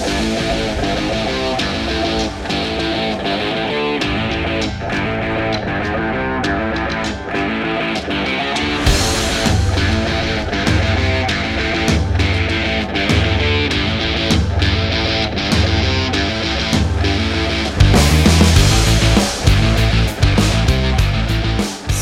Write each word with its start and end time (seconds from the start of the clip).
Thank 0.00 0.82
you. 0.82 0.87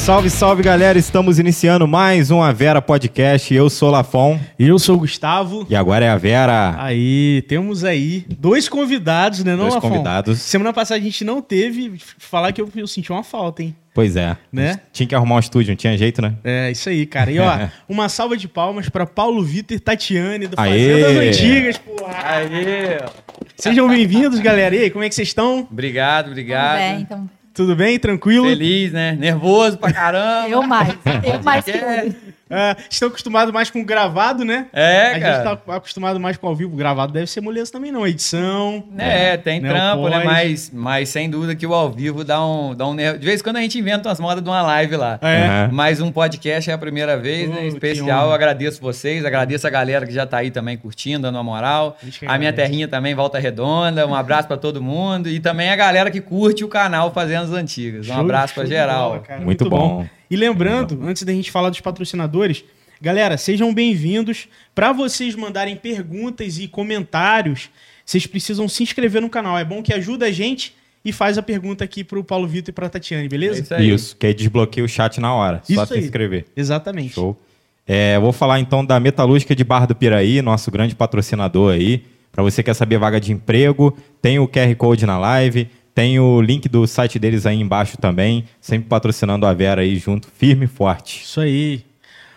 Salve, 0.06 0.30
salve 0.30 0.62
galera! 0.62 0.96
Estamos 0.96 1.40
iniciando 1.40 1.88
mais 1.88 2.30
um 2.30 2.40
A 2.40 2.52
Vera 2.52 2.80
Podcast. 2.80 3.52
Eu 3.52 3.68
sou 3.68 3.88
o 3.88 3.90
Lafon. 3.90 4.38
E 4.56 4.68
eu 4.68 4.78
sou 4.78 4.94
o 4.94 5.00
Gustavo. 5.00 5.66
E 5.68 5.74
agora 5.74 6.04
é 6.04 6.08
a 6.08 6.16
Vera. 6.16 6.76
Aí, 6.78 7.42
temos 7.48 7.82
aí 7.82 8.24
dois 8.38 8.68
convidados, 8.68 9.42
né, 9.42 9.56
não, 9.56 9.62
Dois 9.62 9.74
Lafon? 9.74 9.88
convidados. 9.88 10.40
Semana 10.42 10.72
passada 10.72 11.00
a 11.00 11.02
gente 11.02 11.24
não 11.24 11.42
teve. 11.42 11.94
Falar 12.18 12.52
que 12.52 12.60
eu, 12.60 12.70
eu 12.76 12.86
senti 12.86 13.10
uma 13.10 13.24
falta, 13.24 13.64
hein? 13.64 13.74
Pois 13.92 14.14
é. 14.14 14.36
Né? 14.52 14.78
Tinha 14.92 15.08
que 15.08 15.14
arrumar 15.16 15.36
um 15.36 15.40
estúdio, 15.40 15.70
não 15.72 15.76
tinha 15.76 15.98
jeito, 15.98 16.22
né? 16.22 16.34
É, 16.44 16.70
isso 16.70 16.88
aí, 16.88 17.04
cara. 17.04 17.32
E 17.32 17.40
ó, 17.40 17.66
uma 17.88 18.08
salva 18.08 18.36
de 18.36 18.46
palmas 18.46 18.88
pra 18.88 19.06
Paulo 19.06 19.42
Vitor 19.42 19.76
e 19.76 19.80
Tatiane 19.80 20.46
do 20.46 20.54
Aê! 20.56 21.02
Fazendas 21.02 21.36
Antigas, 21.36 21.78
porra. 21.78 22.14
Aê! 22.14 23.00
Sejam 23.56 23.88
bem-vindos, 23.88 24.38
galera. 24.38 24.76
E 24.76 24.84
aí, 24.84 24.90
como 24.90 25.02
é 25.02 25.08
que 25.08 25.16
vocês 25.16 25.26
estão? 25.26 25.66
Obrigado, 25.68 26.28
obrigado. 26.28 26.78
Tudo 26.78 26.94
bem, 26.94 27.00
então. 27.00 27.35
Tudo 27.56 27.74
bem? 27.74 27.98
Tranquilo? 27.98 28.46
Feliz, 28.46 28.92
né? 28.92 29.16
Nervoso 29.18 29.78
pra 29.78 29.90
caramba. 29.92 30.48
Eu 30.48 30.62
mais. 30.62 30.90
Eu 31.24 31.42
mais 31.42 31.64
que 31.64 31.70
É. 31.70 32.02
ele. 32.04 32.16
Ah, 32.48 32.76
estão 32.88 33.08
acostumados 33.08 33.52
mais 33.52 33.70
com 33.70 33.84
gravado, 33.84 34.44
né? 34.44 34.66
É, 34.72 35.12
a 35.14 35.20
cara. 35.20 35.34
gente 35.34 35.58
tá 35.64 35.74
acostumado 35.76 36.20
mais 36.20 36.36
com 36.36 36.46
ao 36.46 36.54
vivo. 36.54 36.76
Gravado 36.76 37.12
deve 37.12 37.26
ser 37.26 37.40
moleza 37.40 37.72
também, 37.72 37.90
não. 37.90 38.06
Edição. 38.06 38.84
É, 38.96 39.36
tem 39.36 39.60
Né, 39.60 39.68
o 39.68 39.72
trampo, 39.72 40.08
né? 40.08 40.22
Mas, 40.24 40.70
mas 40.72 41.08
sem 41.08 41.28
dúvida 41.28 41.54
que 41.56 41.66
o 41.66 41.74
ao 41.74 41.90
vivo 41.90 42.22
dá 42.22 42.44
um, 42.44 42.74
dá 42.74 42.86
um 42.86 42.94
nervo. 42.94 43.18
De 43.18 43.26
vez 43.26 43.40
em 43.40 43.42
quando 43.42 43.56
a 43.56 43.60
gente 43.60 43.78
inventa 43.78 44.08
umas 44.08 44.20
modas 44.20 44.42
de 44.44 44.48
uma 44.48 44.62
live 44.62 44.96
lá. 44.96 45.18
É. 45.22 45.66
Uhum. 45.66 45.74
Mas 45.74 46.00
um 46.00 46.12
podcast 46.12 46.70
é 46.70 46.74
a 46.74 46.78
primeira 46.78 47.16
vez, 47.16 47.48
Oh, 47.50 47.52
né? 47.54 47.66
Especial. 47.66 48.32
agradeço 48.32 48.80
vocês, 48.80 49.24
agradeço 49.24 49.66
a 49.66 49.70
galera 49.70 50.06
que 50.06 50.12
já 50.12 50.24
tá 50.26 50.38
aí 50.38 50.50
também 50.50 50.76
curtindo, 50.76 51.22
dando 51.22 51.36
uma 51.36 51.42
moral. 51.44 51.96
A 52.28 52.34
A 52.34 52.38
minha 52.38 52.52
terrinha 52.52 52.86
também, 52.86 53.14
Volta 53.14 53.38
Redonda. 53.38 54.06
Um 54.06 54.14
abraço 54.14 54.46
pra 54.46 54.56
todo 54.56 54.80
mundo. 54.80 55.28
E 55.28 55.40
também 55.40 55.70
a 55.70 55.76
galera 55.76 56.10
que 56.10 56.20
curte 56.20 56.62
o 56.64 56.68
canal 56.68 57.10
Fazendo 57.12 57.44
as 57.44 57.50
Antigas. 57.52 58.06
Um 58.08 58.12
Show- 58.12 58.20
abraço 58.20 58.62
de 58.62 58.68
geral. 58.68 59.08
bola, 59.10 59.20
cara. 59.22 59.40
Muito 59.40 59.68
bom. 59.68 60.06
E 60.30 60.36
lembrando, 60.36 61.00
antes 61.02 61.22
da 61.22 61.32
gente 61.32 61.50
falar 61.50 61.70
dos 61.70 61.80
patrocinadores, 61.80 62.64
galera, 63.00 63.36
sejam 63.36 63.72
bem-vindos. 63.72 64.48
Para 64.74 64.92
vocês 64.92 65.34
mandarem 65.34 65.76
perguntas 65.76 66.58
e 66.58 66.66
comentários, 66.66 67.70
vocês 68.04 68.26
precisam 68.26 68.68
se 68.68 68.82
inscrever 68.82 69.22
no 69.22 69.30
canal. 69.30 69.56
É 69.58 69.64
bom 69.64 69.82
que 69.82 69.92
ajuda 69.94 70.26
a 70.26 70.30
gente 70.32 70.74
e 71.04 71.12
faz 71.12 71.38
a 71.38 71.42
pergunta 71.42 71.84
aqui 71.84 72.02
pro 72.02 72.24
Paulo 72.24 72.48
Vitor 72.48 72.70
e 72.70 72.72
pra 72.72 72.88
Tatiane, 72.88 73.26
É 73.26 73.28
beleza? 73.28 73.60
isso 73.60 73.74
aí. 73.74 73.90
Isso, 73.90 74.16
que 74.16 74.26
aí 74.26 74.34
desbloqueia 74.34 74.84
o 74.84 74.88
chat 74.88 75.20
na 75.20 75.32
hora. 75.32 75.62
Só 75.62 75.82
Isso 75.82 75.86
se 75.86 75.94
aí. 75.94 76.00
inscrever. 76.04 76.44
Exatamente. 76.56 77.14
Show. 77.14 77.36
É, 77.86 78.18
vou 78.18 78.32
falar 78.32 78.58
então 78.58 78.84
da 78.84 78.98
Metalúrgica 78.98 79.54
de 79.54 79.62
Barra 79.62 79.86
do 79.86 79.94
Piraí, 79.94 80.42
nosso 80.42 80.68
grande 80.72 80.96
patrocinador 80.96 81.74
aí. 81.74 82.02
Para 82.32 82.42
você 82.42 82.62
que 82.62 82.66
quer 82.68 82.74
saber 82.74 82.98
vaga 82.98 83.20
de 83.20 83.32
emprego, 83.32 83.96
tem 84.20 84.40
o 84.40 84.48
QR 84.48 84.74
Code 84.74 85.06
na 85.06 85.16
live, 85.16 85.68
tem 85.96 86.20
o 86.20 86.42
link 86.42 86.68
do 86.68 86.86
site 86.86 87.18
deles 87.18 87.46
aí 87.46 87.58
embaixo 87.58 87.96
também, 87.96 88.44
sempre 88.60 88.86
patrocinando 88.86 89.46
a 89.46 89.54
Vera 89.54 89.80
aí 89.80 89.96
junto, 89.96 90.28
firme 90.30 90.66
e 90.66 90.68
forte. 90.68 91.22
Isso 91.24 91.40
aí. 91.40 91.86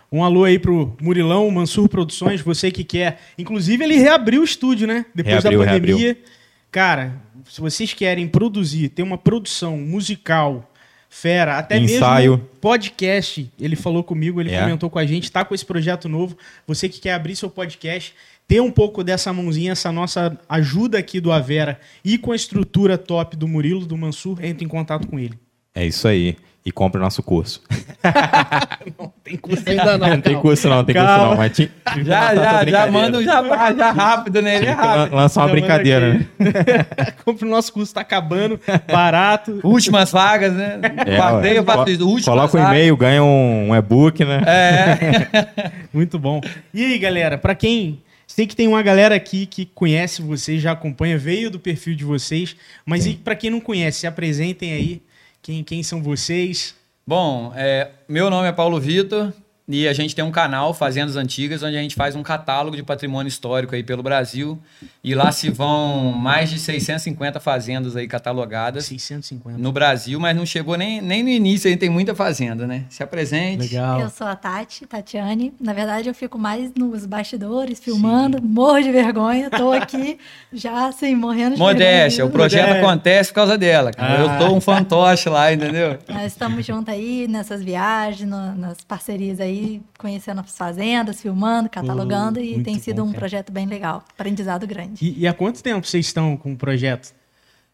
Um 0.09 0.23
alô 0.23 0.45
aí 0.45 0.57
pro 0.57 0.95
Murilão, 1.01 1.51
Mansur 1.51 1.89
Produções, 1.89 2.39
você 2.39 2.71
que 2.71 2.85
quer. 2.85 3.19
Inclusive, 3.37 3.83
ele 3.83 3.97
reabriu 3.97 4.39
o 4.41 4.45
estúdio, 4.45 4.87
né? 4.87 5.05
Depois 5.13 5.43
Reabriu, 5.43 5.59
da 5.59 5.65
pandemia. 5.73 5.97
reabriu. 6.05 6.23
Cara, 6.71 7.21
se 7.49 7.59
vocês 7.59 7.93
querem 7.93 8.29
produzir, 8.29 8.87
ter 8.89 9.03
uma 9.03 9.17
produção 9.17 9.77
musical, 9.77 10.71
fera, 11.09 11.57
até 11.57 11.77
Ensaio. 11.77 12.31
mesmo 12.37 12.49
podcast, 12.61 13.51
ele 13.59 13.75
falou 13.75 14.03
comigo, 14.05 14.39
ele 14.39 14.51
É. 14.53 14.61
comentou 14.61 14.89
com 14.89 14.99
a 14.99 15.05
gente, 15.05 15.29
tá 15.29 15.43
com 15.43 15.53
esse 15.53 15.65
projeto 15.65 16.07
novo. 16.07 16.37
Você 16.65 16.87
que 16.87 17.01
quer 17.01 17.11
abrir 17.13 17.35
seu 17.35 17.49
podcast, 17.49 18.13
ter 18.49 18.59
um 18.59 18.71
pouco 18.71 19.03
dessa 19.03 19.31
mãozinha, 19.31 19.73
essa 19.73 19.91
nossa 19.91 20.35
ajuda 20.49 20.97
aqui 20.97 21.21
do 21.21 21.31
Avera 21.31 21.79
e 22.03 22.17
com 22.17 22.31
a 22.31 22.35
estrutura 22.35 22.97
top 22.97 23.37
do 23.37 23.47
Murilo, 23.47 23.85
do 23.85 23.95
Mansur, 23.95 24.43
entre 24.43 24.65
em 24.65 24.67
contato 24.67 25.07
com 25.07 25.19
ele. 25.19 25.35
É 25.75 25.85
isso 25.85 26.07
aí. 26.07 26.35
E 26.65 26.71
compre 26.71 26.99
o 26.99 27.03
nosso 27.03 27.21
curso. 27.21 27.61
Tem 29.23 29.37
curso 29.37 29.63
ainda 29.69 29.97
não. 29.99 30.09
Não 30.09 30.21
tem 30.21 30.35
curso 30.41 30.67
não, 30.67 30.83
tem 30.83 30.95
curso 30.95 31.07
Calma. 31.07 31.29
não. 31.29 31.37
Mas 31.37 31.55
tinha, 31.55 31.69
Já, 32.03 32.35
já, 32.35 32.65
já 32.65 32.91
manda 32.91 33.19
um 33.19 33.23
jabá, 33.23 33.71
já 33.71 33.91
rápido 33.91 34.41
nele, 34.41 34.65
é 34.65 34.71
rápido. 34.71 35.15
lançar 35.15 35.41
uma 35.41 35.47
Já 35.47 35.53
brincadeira, 35.53 36.13
né? 36.13 36.27
Compre 37.23 37.45
o 37.45 37.49
nosso 37.49 37.71
curso, 37.71 37.93
tá 37.93 38.01
acabando, 38.01 38.59
barato. 38.91 39.59
Últimas 39.63 40.11
vagas, 40.11 40.53
né? 40.53 40.79
É, 41.05 41.63
faço 41.63 41.89
isso. 41.91 42.03
Últimas 42.03 42.25
Coloca 42.25 42.57
o 42.57 42.59
vagas. 42.59 42.75
e-mail, 42.75 42.97
ganha 42.97 43.23
um, 43.23 43.69
um 43.69 43.75
e-book, 43.75 44.25
né? 44.25 44.41
É. 44.45 45.77
Muito 45.93 46.17
bom. 46.17 46.41
E 46.73 46.83
aí, 46.83 46.97
galera, 46.97 47.37
pra 47.37 47.53
quem. 47.53 48.01
Sei 48.39 48.47
que 48.47 48.55
tem 48.55 48.69
uma 48.69 48.81
galera 48.81 49.15
aqui 49.15 49.45
que 49.45 49.65
conhece 49.65 50.21
vocês, 50.21 50.61
já 50.61 50.71
acompanha, 50.71 51.17
veio 51.17 51.51
do 51.51 51.59
perfil 51.59 51.93
de 51.93 52.05
vocês, 52.05 52.55
mas 52.85 53.05
e 53.05 53.15
pra 53.15 53.35
quem 53.35 53.49
não 53.49 53.59
conhece, 53.59 53.99
se 53.99 54.07
apresentem 54.07 54.71
aí. 54.71 55.01
Quem, 55.41 55.61
quem 55.61 55.83
são 55.83 56.01
vocês? 56.01 56.73
Bom, 57.05 57.51
é, 57.53 57.91
meu 58.07 58.29
nome 58.29 58.47
é 58.47 58.53
Paulo 58.53 58.79
Vitor 58.79 59.33
e 59.71 59.87
a 59.87 59.93
gente 59.93 60.15
tem 60.15 60.25
um 60.25 60.31
canal, 60.31 60.73
Fazendas 60.73 61.15
Antigas, 61.15 61.61
onde 61.61 61.77
a 61.77 61.81
gente 61.81 61.93
faz 61.95 62.15
um 62.15 62.23
catálogo 62.23 62.75
de 62.75 62.81
patrimônio 62.81 63.27
histórico 63.29 63.75
aí 63.75 63.83
pelo 63.83 64.01
Brasil. 64.01 64.59
E 65.03 65.13
lá 65.13 65.31
se 65.31 65.49
vão 65.51 66.11
mais 66.11 66.49
de 66.49 66.59
650 66.59 67.39
fazendas 67.39 67.95
aí 67.95 68.07
catalogadas 68.07 68.85
650. 68.85 69.57
no 69.59 69.71
Brasil, 69.71 70.19
mas 70.19 70.35
não 70.35 70.45
chegou 70.45 70.75
nem, 70.75 70.99
nem 71.01 71.21
no 71.23 71.29
início, 71.29 71.69
aí 71.69 71.77
tem 71.77 71.89
muita 71.89 72.15
fazenda, 72.15 72.65
né? 72.65 72.83
Se 72.89 73.03
apresente. 73.03 73.61
Legal. 73.71 74.01
Eu 74.01 74.09
sou 74.09 74.25
a 74.27 74.35
Tati, 74.35 74.85
Tatiane. 74.87 75.53
Na 75.61 75.71
verdade, 75.71 76.09
eu 76.09 76.13
fico 76.15 76.37
mais 76.39 76.71
nos 76.75 77.05
bastidores, 77.05 77.79
filmando, 77.79 78.41
morro 78.41 78.81
de 78.81 78.91
vergonha. 78.91 79.49
Tô 79.51 79.71
aqui 79.71 80.17
já, 80.51 80.87
assim, 80.87 81.15
morrendo 81.15 81.53
de 81.53 81.59
Modéstia, 81.59 82.25
o 82.25 82.27
vergonha. 82.27 82.31
projeto 82.49 82.65
Modéstia. 82.67 82.87
acontece 82.89 83.29
por 83.29 83.35
causa 83.35 83.57
dela. 83.57 83.91
cara. 83.91 84.13
Ah. 84.19 84.39
Eu 84.41 84.47
sou 84.47 84.57
um 84.57 84.61
fantoche 84.61 85.29
lá, 85.29 85.53
entendeu? 85.53 85.97
Nós 86.09 86.25
estamos 86.33 86.65
juntos 86.65 86.91
aí 86.93 87.27
nessas 87.27 87.63
viagens, 87.63 88.27
no- 88.27 88.55
nas 88.55 88.81
parcerias 88.81 89.39
aí, 89.39 89.58
conhecendo 89.97 90.41
as 90.41 90.57
fazendas, 90.57 91.21
filmando, 91.21 91.69
catalogando. 91.69 92.39
Oh, 92.39 92.43
e 92.43 92.63
tem 92.63 92.79
sido 92.79 92.97
bom, 92.97 93.03
um 93.03 93.11
cara. 93.11 93.19
projeto 93.19 93.51
bem 93.51 93.65
legal. 93.65 94.03
Aprendizado 94.13 94.65
grande. 94.67 95.05
E, 95.05 95.21
e 95.21 95.27
há 95.27 95.33
quanto 95.33 95.61
tempo 95.63 95.85
vocês 95.85 96.05
estão 96.05 96.35
com 96.37 96.53
o 96.53 96.57
projeto? 96.57 97.13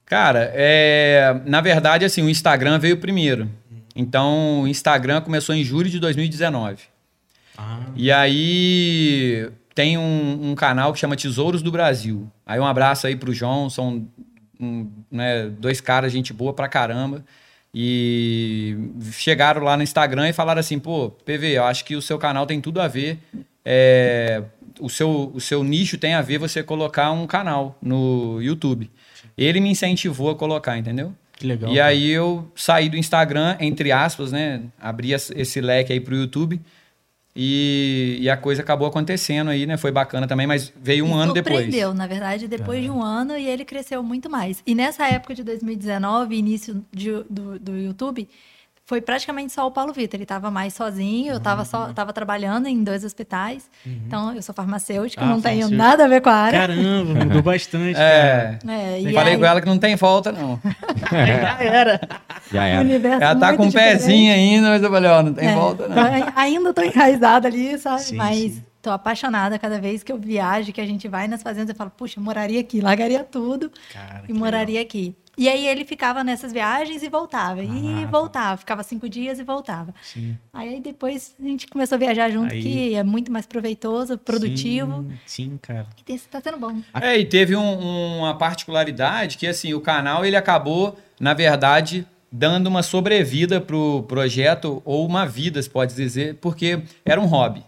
Cara, 0.06 0.51
é, 0.53 1.41
na 1.46 1.62
verdade, 1.62 2.06
assim, 2.06 2.22
o 2.22 2.29
Instagram 2.29 2.78
veio 2.78 2.97
primeiro. 2.97 3.50
Então, 3.96 4.62
o 4.62 4.68
Instagram 4.68 5.22
começou 5.22 5.56
em 5.56 5.63
julho 5.63 5.90
de 5.90 6.00
2019. 6.00 6.84
Ah, 7.57 7.79
E 7.96 8.12
aí 8.12 9.50
tem 9.73 9.97
um, 9.97 10.52
um 10.52 10.56
canal 10.56 10.94
que 10.94 11.00
chama 11.00 11.16
Tesouros 11.16 11.62
do 11.62 11.72
Brasil. 11.72 12.29
Aí 12.46 12.59
um 12.59 12.66
abraço 12.66 13.07
aí 13.07 13.16
pro 13.16 13.34
João, 13.34 13.69
são 13.69 14.07
um, 14.59 14.90
né, 15.12 15.47
dois 15.47 15.81
caras, 15.81 16.12
gente 16.12 16.34
boa 16.34 16.53
pra 16.53 16.67
caramba. 16.67 17.23
E 17.78 18.78
chegaram 19.12 19.62
lá 19.62 19.75
no 19.75 19.84
Instagram 19.84 20.30
e 20.30 20.34
falaram 20.34 20.62
assim, 20.62 20.80
pô, 20.80 21.09
PV, 21.09 21.58
eu 21.58 21.66
acho 21.66 21.84
que 21.84 21.94
o 21.97 22.02
seu 22.02 22.18
canal 22.18 22.46
tem 22.46 22.62
tudo 22.62 22.80
a 22.80 22.88
ver. 22.88 23.19
é, 23.66 24.41
o, 24.80 24.90
seu, 24.90 25.31
o 25.34 25.41
seu 25.41 25.62
nicho 25.62 25.97
tem 25.97 26.14
a 26.14 26.22
ver 26.22 26.38
você 26.38 26.64
colocar 26.64 27.12
um 27.12 27.28
canal 27.28 27.78
no 27.81 28.41
YouTube. 28.41 28.90
Ele 29.38 29.59
me 29.59 29.69
incentivou 29.69 30.30
a 30.30 30.35
colocar, 30.35 30.78
entendeu? 30.78 31.14
que 31.38 31.46
legal. 31.46 31.72
E 31.72 31.80
aí 31.80 32.09
eu 32.09 32.50
saí 32.56 32.90
do 32.90 32.97
Instagram, 32.97 33.58
entre 33.59 33.91
aspas, 33.91 34.31
né? 34.31 34.62
Abri 34.80 35.12
esse 35.12 35.62
leque 35.62 35.91
aí 35.91 36.00
pro 36.00 36.16
YouTube. 36.16 36.62
E, 37.35 38.18
e 38.22 38.29
a 38.29 38.38
coisa 38.38 38.62
acabou 38.62 38.88
acontecendo 38.88 39.50
aí, 39.50 39.66
né? 39.66 39.75
Foi 39.75 39.91
bacana 39.91 40.25
também, 40.25 40.47
mas 40.47 40.72
veio 40.81 41.03
um 41.03 41.09
Me 41.16 41.22
ano 41.22 41.34
depois. 41.34 41.56
surpreendeu, 41.63 41.94
na 41.94 42.07
verdade, 42.07 42.47
depois 42.47 42.82
de 42.82 42.90
um 42.90 43.03
ano 43.03 43.37
e 43.37 43.46
ele 43.47 43.66
cresceu 43.66 44.02
muito 44.02 44.29
mais. 44.29 44.64
E 44.66 44.73
nessa 44.73 45.05
época 45.08 45.35
de 45.35 45.43
2019, 45.43 46.35
início 46.35 46.82
de- 46.93 47.23
do, 47.29 47.59
do 47.59 47.78
YouTube, 47.78 48.28
foi 48.87 49.02
praticamente 49.02 49.52
só 49.52 49.66
o 49.66 49.72
Paulo 49.72 49.91
Vitor. 49.91 50.16
Ele 50.16 50.23
estava 50.23 50.52
mais 50.52 50.73
sozinho, 50.76 51.32
eu 51.34 51.37
estava 51.37 51.61
Uhum. 51.61 51.66
só 51.66 51.91
tava 51.93 52.14
trabalhando 52.14 52.67
em 52.67 52.84
dois 52.84 53.03
hospitais. 53.03 53.67
Então, 53.85 54.34
eu 54.35 54.41
sou 54.43 54.53
farmacêutica, 54.53 55.23
Ah, 55.23 55.28
não 55.28 55.41
tenho 55.41 55.70
nada 55.70 56.05
a 56.05 56.08
ver 56.08 56.22
com 56.22 56.29
a 56.29 56.34
área. 56.35 56.59
Caramba, 56.59 57.26
mudou 57.26 57.41
bastante. 57.41 57.93
cara. 57.97 58.03
É, 58.05 58.59
É, 58.67 58.99
e 59.02 59.14
falei 59.14 59.34
aí, 59.34 59.40
com 59.40 59.46
ela 59.46 59.59
que 59.59 59.67
não 59.67 59.79
tem 59.79 59.96
volta, 59.96 60.32
não. 60.32 60.59
Já 61.11 61.58
era. 61.64 61.99
Já 62.52 62.64
era. 62.66 62.82
universo 62.82 63.23
Ela 63.23 63.35
tá 63.40 63.58
com 63.58 63.64
um 63.64 63.67
diferente. 63.70 63.91
pezinho 63.97 64.32
ainda, 64.34 64.70
mas 64.70 64.84
eu 64.84 64.91
falei, 64.91 65.09
ó, 65.09 65.23
não 65.23 65.34
tem 65.34 65.47
É, 65.49 65.55
volta, 65.55 65.87
não. 65.87 65.96
tô- 65.96 66.32
ainda 66.40 66.73
tô 66.73 66.82
enraizada 66.84 67.47
ali, 67.47 67.78
sabe? 67.79 68.02
Sim, 68.03 68.16
Mas 68.17 68.37
sim. 68.37 68.64
tô 68.84 68.91
apaixonada 68.91 69.58
cada 69.58 69.79
vez 69.82 70.03
que 70.03 70.11
eu 70.11 70.17
viajo, 70.20 70.72
que 70.72 70.79
a 70.79 70.85
gente 70.85 71.08
vai 71.08 71.28
nas 71.28 71.41
fazendas, 71.41 71.70
eu 71.70 71.76
falo, 71.76 71.90
puxa, 71.90 72.20
eu 72.20 72.23
moraria 72.23 72.59
aqui, 72.61 72.82
largaria 72.82 73.23
tudo 73.23 73.72
Cara, 73.91 74.23
e 74.29 74.34
moraria 74.34 74.79
aqui. 74.79 75.16
E 75.37 75.49
aí 75.49 75.67
ele 75.67 75.84
ficava 75.84 76.23
nessas 76.23 76.53
viagens 76.53 77.03
e 77.03 77.09
voltava. 77.09 77.64
E 77.64 77.67
Ah, 77.67 78.02
tá. 78.05 78.08
voltava. 78.11 78.58
Ficava 78.58 78.84
cinco 78.84 79.09
dias 79.09 79.37
e 79.40 79.43
voltava. 79.43 79.93
Sim. 80.02 80.37
Aí 80.53 80.79
depois 80.79 81.35
a 81.40 81.43
gente 81.43 81.67
começou 81.67 81.96
a 81.96 81.99
viajar 81.99 82.29
junto, 82.29 82.53
Aí- 82.53 82.61
que 82.61 82.96
é 82.96 83.03
muito 83.03 83.32
mais 83.32 83.46
proveitoso, 83.46 84.17
produtivo. 84.17 85.03
Sim, 85.03 85.17
sim, 85.52 85.59
cara. 85.61 85.87
E 86.08 86.14
esse 86.14 86.28
tá 86.28 86.40
sendo 86.41 86.58
bom. 86.58 86.82
É, 86.93 87.17
e 87.17 87.26
teve 87.26 87.55
um- 87.55 88.17
uma 88.20 88.37
particularidade 88.37 89.37
que, 89.37 89.47
assim, 89.47 89.73
o 89.73 89.82
canal, 89.82 90.26
ele 90.26 90.35
acabou, 90.35 90.97
na 91.20 91.34
verdade, 91.34 92.08
dando 92.32 92.67
uma 92.67 92.84
sobrevida 92.84 93.61
pro 93.61 94.03
projeto, 94.03 94.82
ou 94.85 95.05
uma 95.05 95.26
vida, 95.26 95.61
se 95.61 95.70
pode 95.70 95.93
dizer, 95.96 96.35
porque 96.35 96.82
era 97.05 97.20
um 97.22 97.26
hobby. 97.26 97.64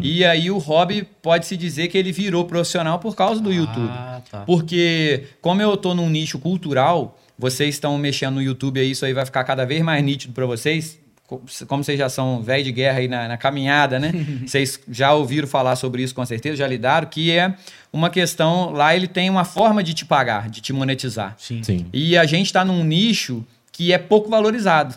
E 0.00 0.24
aí 0.24 0.50
o 0.50 0.58
hobby 0.58 1.06
pode-se 1.22 1.56
dizer 1.56 1.88
que 1.88 1.96
ele 1.96 2.12
virou 2.12 2.44
profissional 2.44 2.98
por 2.98 3.16
causa 3.16 3.40
do 3.40 3.52
YouTube. 3.52 3.88
Ah, 3.90 4.20
tá. 4.30 4.40
Porque, 4.40 5.24
como 5.40 5.62
eu 5.62 5.76
tô 5.76 5.94
num 5.94 6.10
nicho 6.10 6.38
cultural, 6.38 7.18
vocês 7.38 7.74
estão 7.76 7.96
mexendo 7.96 8.34
no 8.34 8.42
YouTube 8.42 8.78
aí, 8.80 8.90
isso 8.90 9.04
aí 9.06 9.12
vai 9.14 9.24
ficar 9.24 9.42
cada 9.44 9.64
vez 9.64 9.82
mais 9.82 10.04
nítido 10.04 10.34
para 10.34 10.44
vocês. 10.44 10.98
Co- 11.26 11.40
Como 11.66 11.82
vocês 11.82 11.98
já 11.98 12.08
são 12.08 12.42
velho 12.42 12.64
de 12.64 12.72
guerra 12.72 12.98
aí 12.98 13.08
na, 13.08 13.28
na 13.28 13.36
caminhada, 13.38 13.98
né? 13.98 14.12
vocês 14.46 14.78
já 14.90 15.14
ouviram 15.14 15.48
falar 15.48 15.76
sobre 15.76 16.02
isso 16.02 16.14
com 16.14 16.26
certeza, 16.26 16.56
já 16.56 16.66
lidaram, 16.66 17.06
que 17.08 17.30
é 17.30 17.54
uma 17.92 18.10
questão. 18.10 18.72
Lá 18.72 18.94
ele 18.94 19.06
tem 19.08 19.30
uma 19.30 19.44
forma 19.44 19.82
de 19.82 19.94
te 19.94 20.04
pagar, 20.04 20.50
de 20.50 20.60
te 20.60 20.72
monetizar. 20.72 21.34
Sim. 21.38 21.62
Sim. 21.62 21.86
E 21.92 22.18
a 22.18 22.26
gente 22.26 22.46
está 22.46 22.64
num 22.64 22.84
nicho 22.84 23.42
que 23.72 23.92
é 23.92 23.98
pouco 23.98 24.28
valorizado. 24.28 24.94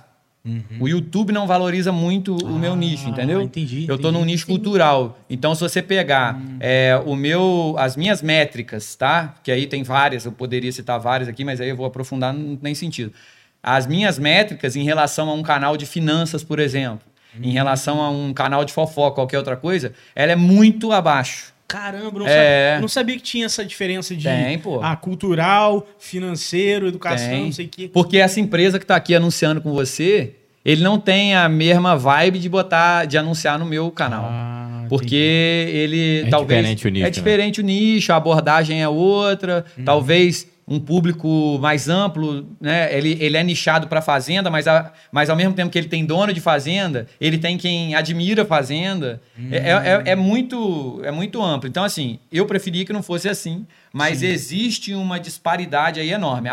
O 0.77 0.89
YouTube 0.89 1.31
não 1.31 1.47
valoriza 1.47 1.89
muito 1.93 2.35
o 2.35 2.59
meu 2.59 2.73
Ah, 2.73 2.75
nicho, 2.75 3.07
entendeu? 3.07 3.41
entendi, 3.41 3.85
Eu 3.87 3.95
entendi. 3.95 4.11
num 4.11 4.25
nicho 4.25 4.45
cultural. 4.45 5.17
Então, 5.29 5.55
se 5.55 5.61
você 5.61 5.81
pegar 5.81 6.35
Hum. 6.35 6.57
é, 6.59 7.01
o 7.05 7.15
meu, 7.15 7.75
as 7.77 7.95
minhas 7.95 8.21
métricas, 8.21 8.93
tá? 8.93 9.35
Que 9.41 9.51
aí 9.53 9.65
tem 9.67 9.83
várias, 9.83 10.25
eu 10.25 10.33
poderia 10.33 10.69
citar 10.73 10.99
várias 10.99 11.29
aqui, 11.29 11.45
mas 11.45 11.61
aí 11.61 11.69
eu 11.69 11.77
vou 11.77 11.85
aprofundar, 11.85 12.33
não 12.33 12.57
tem 12.57 12.75
sentido. 12.75 13.13
As 13.61 13.87
minhas 13.87 14.19
métricas 14.19 14.75
em 14.75 14.83
relação 14.83 15.29
a 15.29 15.33
um 15.33 15.41
canal 15.41 15.77
de 15.77 15.85
finanças, 15.85 16.43
por 16.43 16.59
exemplo, 16.59 17.07
em 17.41 17.51
Hum. 17.51 17.53
relação 17.53 18.01
a 18.01 18.09
um 18.09 18.33
canal 18.33 18.65
de 18.65 18.73
fofoca, 18.73 19.15
qualquer 19.15 19.37
outra 19.37 19.55
coisa, 19.55 19.93
ela 20.13 20.33
é 20.33 20.35
muito 20.35 20.91
abaixo. 20.91 21.52
Caramba, 21.73 22.05
eu 22.15 22.19
não, 22.19 22.27
É. 22.27 22.67
sabia, 22.69 22.81
não 22.81 22.87
sabia 22.87 23.15
que 23.15 23.23
tinha 23.23 23.45
essa 23.47 23.65
diferença 23.65 24.15
de 24.15 24.23
Tem, 24.25 24.59
pô. 24.59 24.79
ah, 24.83 24.95
cultural, 24.95 25.87
financeiro, 25.97 26.87
educação, 26.87 27.29
Tem. 27.29 27.45
não 27.45 27.51
sei 27.51 27.65
o 27.65 27.69
quê. 27.69 27.89
Porque 27.91 28.17
essa 28.19 28.39
empresa 28.39 28.77
que 28.77 28.83
está 28.83 28.95
aqui 28.95 29.15
anunciando 29.15 29.59
com 29.59 29.73
você, 29.73 30.35
ele 30.63 30.83
não 30.83 30.99
tem 30.99 31.33
a 31.35 31.49
mesma 31.49 31.97
vibe 31.97 32.37
de 32.37 32.47
botar, 32.47 33.05
de 33.05 33.17
anunciar 33.17 33.57
no 33.57 33.65
meu 33.65 33.89
canal. 33.89 34.27
Ah, 34.29 34.59
Porque 34.87 35.15
ele 35.15 36.21
É 36.27 36.29
talvez 36.29 36.59
diferente 36.59 36.87
o 36.87 36.91
nicho, 36.91 37.03
é 37.03 37.07
né? 37.07 37.09
diferente 37.09 37.61
o 37.61 37.63
nicho, 37.63 38.13
a 38.13 38.17
abordagem 38.17 38.81
é 38.83 38.87
outra, 38.87 39.65
Uhum. 39.75 39.83
talvez 39.85 40.47
um 40.67 40.79
público 40.79 41.57
mais 41.59 41.89
amplo, 41.89 42.47
né? 42.59 42.95
Ele, 42.97 43.17
ele 43.19 43.35
é 43.35 43.43
nichado 43.43 43.87
para 43.87 44.01
fazenda, 44.01 44.49
mas, 44.49 44.65
a- 44.67 44.93
mas 45.11 45.29
ao 45.29 45.35
mesmo 45.35 45.53
tempo 45.53 45.69
que 45.69 45.77
ele 45.77 45.89
tem 45.89 46.05
dono 46.05 46.31
de 46.31 46.39
fazenda, 46.39 47.05
ele 47.19 47.37
tem 47.37 47.57
quem 47.57 47.95
admira 47.95 48.43
a 48.43 48.45
fazenda. 48.45 49.21
É, 49.51 49.57
é- 49.57 50.03
é 50.11 50.15
muito 50.15 51.01
é 51.03 51.11
muito 51.11 51.41
amplo. 51.43 51.67
Então 51.67 51.83
assim, 51.83 52.17
eu 52.31 52.45
preferia 52.45 52.85
que 52.85 52.93
não 52.93 53.03
fosse 53.03 53.27
assim, 53.27 53.65
mas 53.91 54.21
existe 54.23 54.93
uma 54.93 55.19
disparidade 55.19 55.99
aí 55.99 56.11
enorme. 56.11 56.49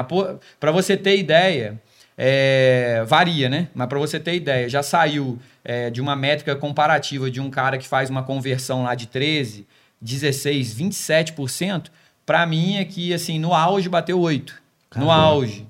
Para 0.59 0.73
você 0.73 0.97
ter 0.97 1.17
ideia, 1.17 1.81
é, 2.19 3.05
varia, 3.07 3.49
né? 3.49 3.69
Mas 3.75 3.87
para 3.89 3.99
você 3.99 4.19
ter 4.19 4.35
ideia, 4.35 4.69
já 4.69 4.83
saiu 4.83 5.39
é, 5.65 5.89
de 5.89 6.01
uma 6.01 6.17
métrica 6.17 6.57
comparativa 6.57 7.31
de 7.31 7.41
um 7.41 7.49
cara 7.49 7.79
que 7.79 7.87
faz 7.87 8.11
uma 8.11 8.23
conversão 8.25 8.83
lá 8.83 8.95
de 8.95 9.07
13, 9.07 9.67
16, 10.03 10.75
27%. 10.75 11.91
Para 12.31 12.47
mim 12.47 12.77
é 12.77 12.85
que 12.85 13.13
assim, 13.13 13.41
no 13.41 13.53
auge 13.53 13.89
bateu 13.89 14.21
8. 14.21 14.55
No 14.95 15.11
auge. 15.11 15.67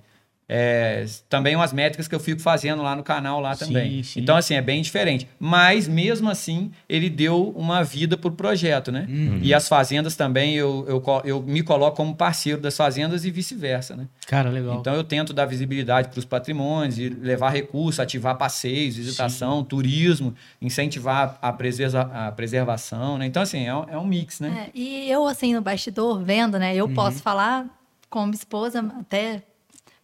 É, 0.52 1.06
também 1.28 1.54
umas 1.54 1.72
métricas 1.72 2.08
que 2.08 2.14
eu 2.14 2.18
fico 2.18 2.40
fazendo 2.40 2.82
lá 2.82 2.96
no 2.96 3.04
canal 3.04 3.38
lá 3.38 3.54
Sim, 3.54 3.66
também. 3.66 4.02
sim. 4.02 4.20
Então, 4.20 4.36
assim, 4.36 4.54
é 4.54 4.60
bem 4.60 4.82
diferente. 4.82 5.28
Mas, 5.38 5.86
mesmo 5.86 6.28
assim, 6.28 6.72
ele 6.88 7.08
deu 7.08 7.50
uma 7.50 7.84
vida 7.84 8.16
pro 8.18 8.32
projeto, 8.32 8.90
né? 8.90 9.06
Uhum. 9.08 9.38
E 9.40 9.54
as 9.54 9.68
fazendas 9.68 10.16
também, 10.16 10.56
eu, 10.56 10.84
eu, 10.88 11.22
eu 11.24 11.40
me 11.40 11.62
coloco 11.62 11.96
como 11.98 12.16
parceiro 12.16 12.60
das 12.60 12.76
fazendas 12.76 13.24
e 13.24 13.30
vice-versa, 13.30 13.94
né? 13.94 14.08
Cara, 14.26 14.50
legal. 14.50 14.80
Então 14.80 14.92
eu 14.92 15.04
tento 15.04 15.32
dar 15.32 15.46
visibilidade 15.46 16.08
para 16.08 16.18
os 16.18 16.24
patrimônios 16.24 16.98
e 16.98 17.08
levar 17.08 17.50
recursos, 17.50 18.00
ativar 18.00 18.36
passeios, 18.36 18.96
visitação, 18.96 19.62
turismo, 19.62 20.34
incentivar 20.60 21.38
a, 21.40 21.52
preserva- 21.52 22.10
a 22.12 22.32
preservação, 22.32 23.18
né? 23.18 23.26
Então, 23.26 23.40
assim, 23.42 23.66
é, 23.68 23.74
um- 23.74 23.84
é 23.88 23.96
um 23.96 24.04
mix, 24.04 24.40
né? 24.40 24.66
É, 24.66 24.70
e 24.74 25.08
eu, 25.08 25.26
assim, 25.28 25.54
no 25.54 25.60
bastidor, 25.60 26.20
vendo, 26.24 26.58
né? 26.58 26.70
Uhum. 26.72 26.76
Eu 26.78 26.88
posso 26.88 27.22
falar 27.22 27.66
como 28.08 28.34
esposa 28.34 28.80
até. 28.98 29.42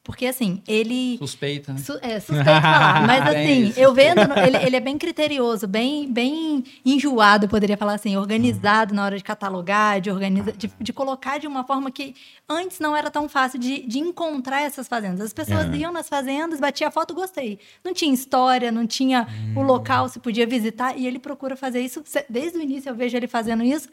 Porque, 0.06 0.24
assim, 0.26 0.62
ele. 0.68 1.18
Suspeita, 1.18 1.72
né? 1.72 1.80
Su 1.80 1.98
é, 2.00 2.20
suspeito 2.20 2.44
falar, 2.44 3.02
mas 3.08 3.24
Tem 3.28 3.42
assim, 3.42 3.64
isso. 3.70 3.80
eu 3.80 3.92
vendo, 3.92 4.20
ele, 4.38 4.56
ele 4.64 4.76
é 4.76 4.80
bem 4.80 4.96
criterioso, 4.96 5.66
bem, 5.66 6.08
bem 6.08 6.62
enjoado, 6.84 7.48
poderia 7.48 7.76
falar 7.76 7.94
assim, 7.94 8.16
organizado 8.16 8.94
na 8.94 9.04
hora 9.04 9.16
de 9.18 9.24
catalogar, 9.24 10.00
de, 10.00 10.08
organiza 10.08 10.52
de, 10.52 10.70
de 10.80 10.92
colocar 10.92 11.38
de 11.38 11.48
uma 11.48 11.64
forma 11.64 11.90
que 11.90 12.14
antes 12.48 12.78
não 12.78 12.96
era 12.96 13.10
tão 13.10 13.28
fácil 13.28 13.58
de, 13.58 13.82
de 13.84 13.98
encontrar 13.98 14.62
essas 14.62 14.86
fazendas. 14.86 15.20
As 15.22 15.32
pessoas 15.32 15.66
É. 15.74 15.76
iam 15.76 15.92
nas 15.92 16.08
fazendas, 16.08 16.60
batia 16.60 16.86
a 16.86 16.90
foto, 16.92 17.12
gostei. 17.12 17.58
Não 17.84 17.92
tinha 17.92 18.14
história, 18.14 18.70
não 18.70 18.86
tinha 18.86 19.26
o 19.56 19.60
local, 19.62 20.08
se 20.08 20.20
podia 20.20 20.46
visitar, 20.46 20.96
e 20.96 21.04
ele 21.04 21.18
procura 21.18 21.56
fazer 21.56 21.80
isso, 21.80 22.00
desde 22.30 22.56
o 22.58 22.62
início 22.62 22.90
eu 22.90 22.94
vejo 22.94 23.16
ele 23.16 23.26
fazendo 23.26 23.64
isso, 23.64 23.88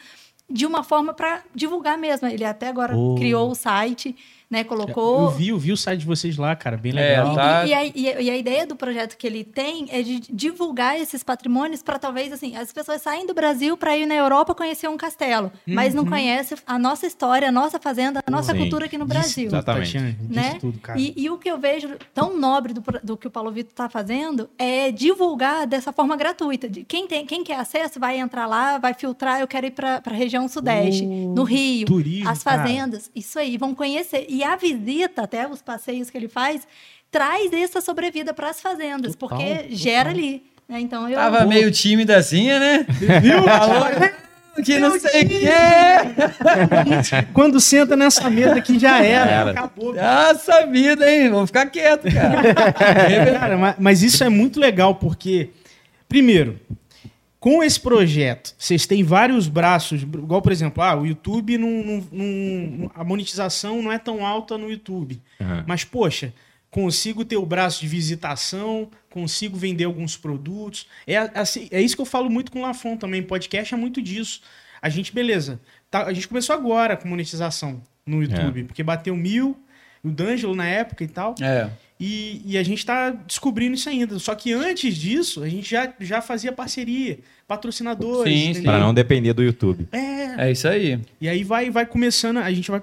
de 0.48 0.66
uma 0.68 0.84
forma 0.84 1.12
para 1.14 1.42
divulgar 1.56 1.98
mesmo. 1.98 2.28
Ele 2.28 2.46
até 2.46 2.68
agora 2.68 2.96
Oh. 2.96 3.16
criou 3.16 3.50
o 3.50 3.56
site, 3.56 4.16
né, 4.54 4.64
colocou... 4.64 5.24
Eu 5.24 5.30
vi, 5.32 5.48
eu 5.50 5.58
vi 5.58 5.72
o 5.72 5.78
site 5.78 6.02
de 6.02 6.06
vocês 6.06 6.38
lá, 6.38 6.56
cara, 6.56 6.78
bem 6.78 6.92
É, 6.98 7.22
legal. 7.24 7.34
E- 7.34 7.36
tá. 7.36 7.66
E, 7.66 7.70
e 7.70 8.10
a, 8.10 8.22
e 8.22 8.30
a- 8.30 8.38
ideia 8.38 8.66
do 8.68 8.76
projeto 8.76 9.18
que 9.18 9.26
ele 9.26 9.44
tem 9.44 9.88
é 9.92 10.02
de 10.04 10.20
divulgar 10.32 11.00
esses 11.00 11.24
patrimônios 11.24 11.82
para 11.82 11.98
talvez 11.98 12.32
assim 12.32 12.56
as 12.56 12.72
pessoas 12.72 13.02
saem 13.02 13.26
do 13.26 13.34
Brasil 13.34 13.76
para 13.76 13.98
ir 13.98 14.06
na 14.06 14.14
Europa 14.16 14.54
conhecer 14.54 14.88
um 14.88 14.98
castelo, 14.98 15.52
mas 15.68 15.94
Uhum. 15.96 16.04
não 16.04 16.10
conhecem 16.10 16.58
a 16.68 16.78
nossa 16.78 17.06
história, 17.08 17.48
a 17.50 17.52
nossa 17.52 17.80
fazenda, 17.80 18.22
a 18.26 18.30
nossa 18.32 18.52
Sim. 18.54 18.60
cultura 18.60 18.86
aqui 18.86 18.98
no 18.98 19.06
Disse 19.06 19.18
Brasil. 19.20 19.46
Exatamente. 19.48 19.98
Né? 20.30 20.58
tudo, 20.60 20.80
cara. 20.80 21.00
E, 21.00 21.14
e 21.18 21.30
o 21.30 21.38
que 21.38 21.50
eu 21.50 21.58
vejo 21.58 21.90
tão 22.14 22.38
nobre 22.38 22.74
do, 22.74 22.84
do 23.04 23.18
que 23.18 23.28
o 23.28 23.32
Paulo 23.32 23.52
Vitor 23.52 23.72
está 23.72 23.90
fazendo 23.90 24.50
é 24.58 24.92
divulgar 24.92 25.66
dessa 25.66 25.92
forma 25.92 26.16
gratuita. 26.16 26.70
De 26.70 26.84
quem, 26.84 27.08
tem, 27.08 27.26
quem 27.26 27.44
quer 27.44 27.60
acesso 27.60 28.00
vai 28.00 28.20
entrar 28.20 28.46
lá, 28.46 28.78
vai 28.78 28.94
filtrar. 28.94 29.40
Eu 29.40 29.48
quero 29.48 29.66
ir 29.68 29.72
para 29.72 30.02
a 30.06 30.10
região 30.14 30.48
Sudeste, 30.48 31.04
Oh, 31.06 31.34
no 31.34 31.44
Rio, 31.44 31.86
turismo, 31.88 32.30
as 32.30 32.44
cara. 32.44 32.64
fazendas, 32.64 33.10
isso 33.16 33.40
aí, 33.40 33.58
vão 33.58 33.74
conhecer. 33.74 34.26
E 34.30 34.43
a 34.44 34.56
visita, 34.56 35.24
até 35.24 35.48
os 35.48 35.62
passeios 35.62 36.10
que 36.10 36.18
ele 36.18 36.28
faz, 36.28 36.68
traz 37.12 37.52
essa 37.54 37.80
sobrevida 37.82 38.34
para 38.34 38.50
as 38.50 38.60
fazendas, 38.62 39.16
Total, 39.16 39.38
porque 39.38 39.54
total. 39.56 39.72
gera 39.72 40.10
ali. 40.10 40.44
né? 40.68 40.80
Então 40.80 41.08
eu. 41.10 41.16
Tava 41.16 41.46
meio 41.46 41.72
tímida 41.72 42.18
assim, 42.18 42.48
né? 42.48 42.86
Viu? 43.22 43.44
Falou 43.46 44.64
que 44.64 44.78
não 44.78 45.00
sei 45.00 45.24
o 45.24 45.28
quê. 45.30 45.50
Quando 47.34 47.60
senta 47.60 47.96
nessa 47.96 48.30
mesa 48.30 48.56
aqui 48.56 48.78
já 48.78 49.02
era, 49.04 49.32
Era. 49.32 49.52
acabou. 49.52 49.94
Nossa 49.96 50.66
vida, 50.68 51.10
hein? 51.12 51.30
Vamos 51.30 51.50
ficar 51.50 51.66
quieto, 51.68 52.04
cara. 52.14 52.54
Cara, 53.40 53.58
ma- 53.58 53.76
mas 53.80 54.04
isso 54.04 54.24
é 54.24 54.30
muito 54.30 54.60
legal 54.60 54.96
porque, 54.96 55.50
primeiro, 56.08 56.60
com 57.44 57.62
esse 57.62 57.78
projeto, 57.78 58.56
vocês 58.58 58.88
têm 58.88 59.04
vários 59.04 59.50
braços, 59.50 60.02
igual, 60.04 60.42
por 60.42 60.50
exemplo, 60.54 60.82
ah, 60.82 60.96
o 60.96 61.06
YouTube, 61.06 61.58
não, 61.58 61.70
não- 61.84 62.08
não- 62.10 62.92
a 62.96 63.04
monetização 63.04 63.82
não 63.82 63.92
é 63.92 64.00
tão 64.00 64.26
alta 64.26 64.58
no 64.58 64.72
YouTube. 64.72 65.22
Aham. 65.42 65.66
Mas, 65.68 65.84
poxa, 65.84 66.34
consigo 66.72 67.26
ter 67.26 67.36
o 67.36 67.46
braço 67.46 67.82
de 67.82 67.88
visitação, 67.90 68.90
consigo 69.10 69.58
vender 69.58 69.84
alguns 69.84 70.16
produtos. 70.16 70.88
É, 71.06 71.18
assim, 71.36 71.68
é 71.70 71.82
isso 71.82 71.98
que 71.98 72.02
eu 72.02 72.06
falo 72.06 72.30
muito 72.30 72.50
com 72.50 72.60
o 72.60 72.62
Lafon 72.62 72.96
também. 72.96 73.22
Podcast 73.22 73.74
é 73.74 73.78
muito 73.78 74.02
disso. 74.02 74.40
A 74.82 74.88
gente, 74.88 75.14
beleza, 75.14 75.60
tá- 75.92 76.06
a 76.06 76.14
gente 76.14 76.30
começou 76.30 76.56
agora 76.56 76.96
com 76.96 77.10
monetização 77.10 77.82
no 78.06 78.24
YouTube, 78.24 78.64
porque 78.64 78.82
bateu 78.84 79.18
mil, 79.18 79.58
o 80.02 80.10
D'Angelo 80.10 80.56
na 80.56 80.66
época 80.66 81.04
e 81.04 81.08
tal. 81.10 81.36
É. 81.42 81.70
E, 82.06 82.42
e 82.46 82.58
a 82.58 82.64
gente 82.64 82.80
está 82.80 83.12
descobrindo 83.12 83.76
isso 83.76 83.88
ainda. 83.88 84.20
Só 84.20 84.36
que 84.36 84.52
antes 84.52 84.94
disso, 84.98 85.42
a 85.42 85.48
gente 85.48 85.72
já, 85.72 85.94
já 86.02 86.22
fazia 86.22 86.52
parceria, 86.52 87.20
patrocinadores. 87.48 88.34
Sim, 88.34 88.54
sim. 88.56 88.64
Para 88.64 88.78
não 88.78 88.94
depender 88.94 89.32
do 89.32 89.42
YouTube. 89.42 89.88
É. 89.90 90.48
É 90.48 90.52
isso 90.52 90.68
aí. 90.68 91.00
E 91.22 91.30
aí 91.30 91.46
vai, 91.46 91.70
vai 91.70 91.86
começando, 91.86 92.40
a 92.40 92.52
gente 92.52 92.70
vai. 92.70 92.82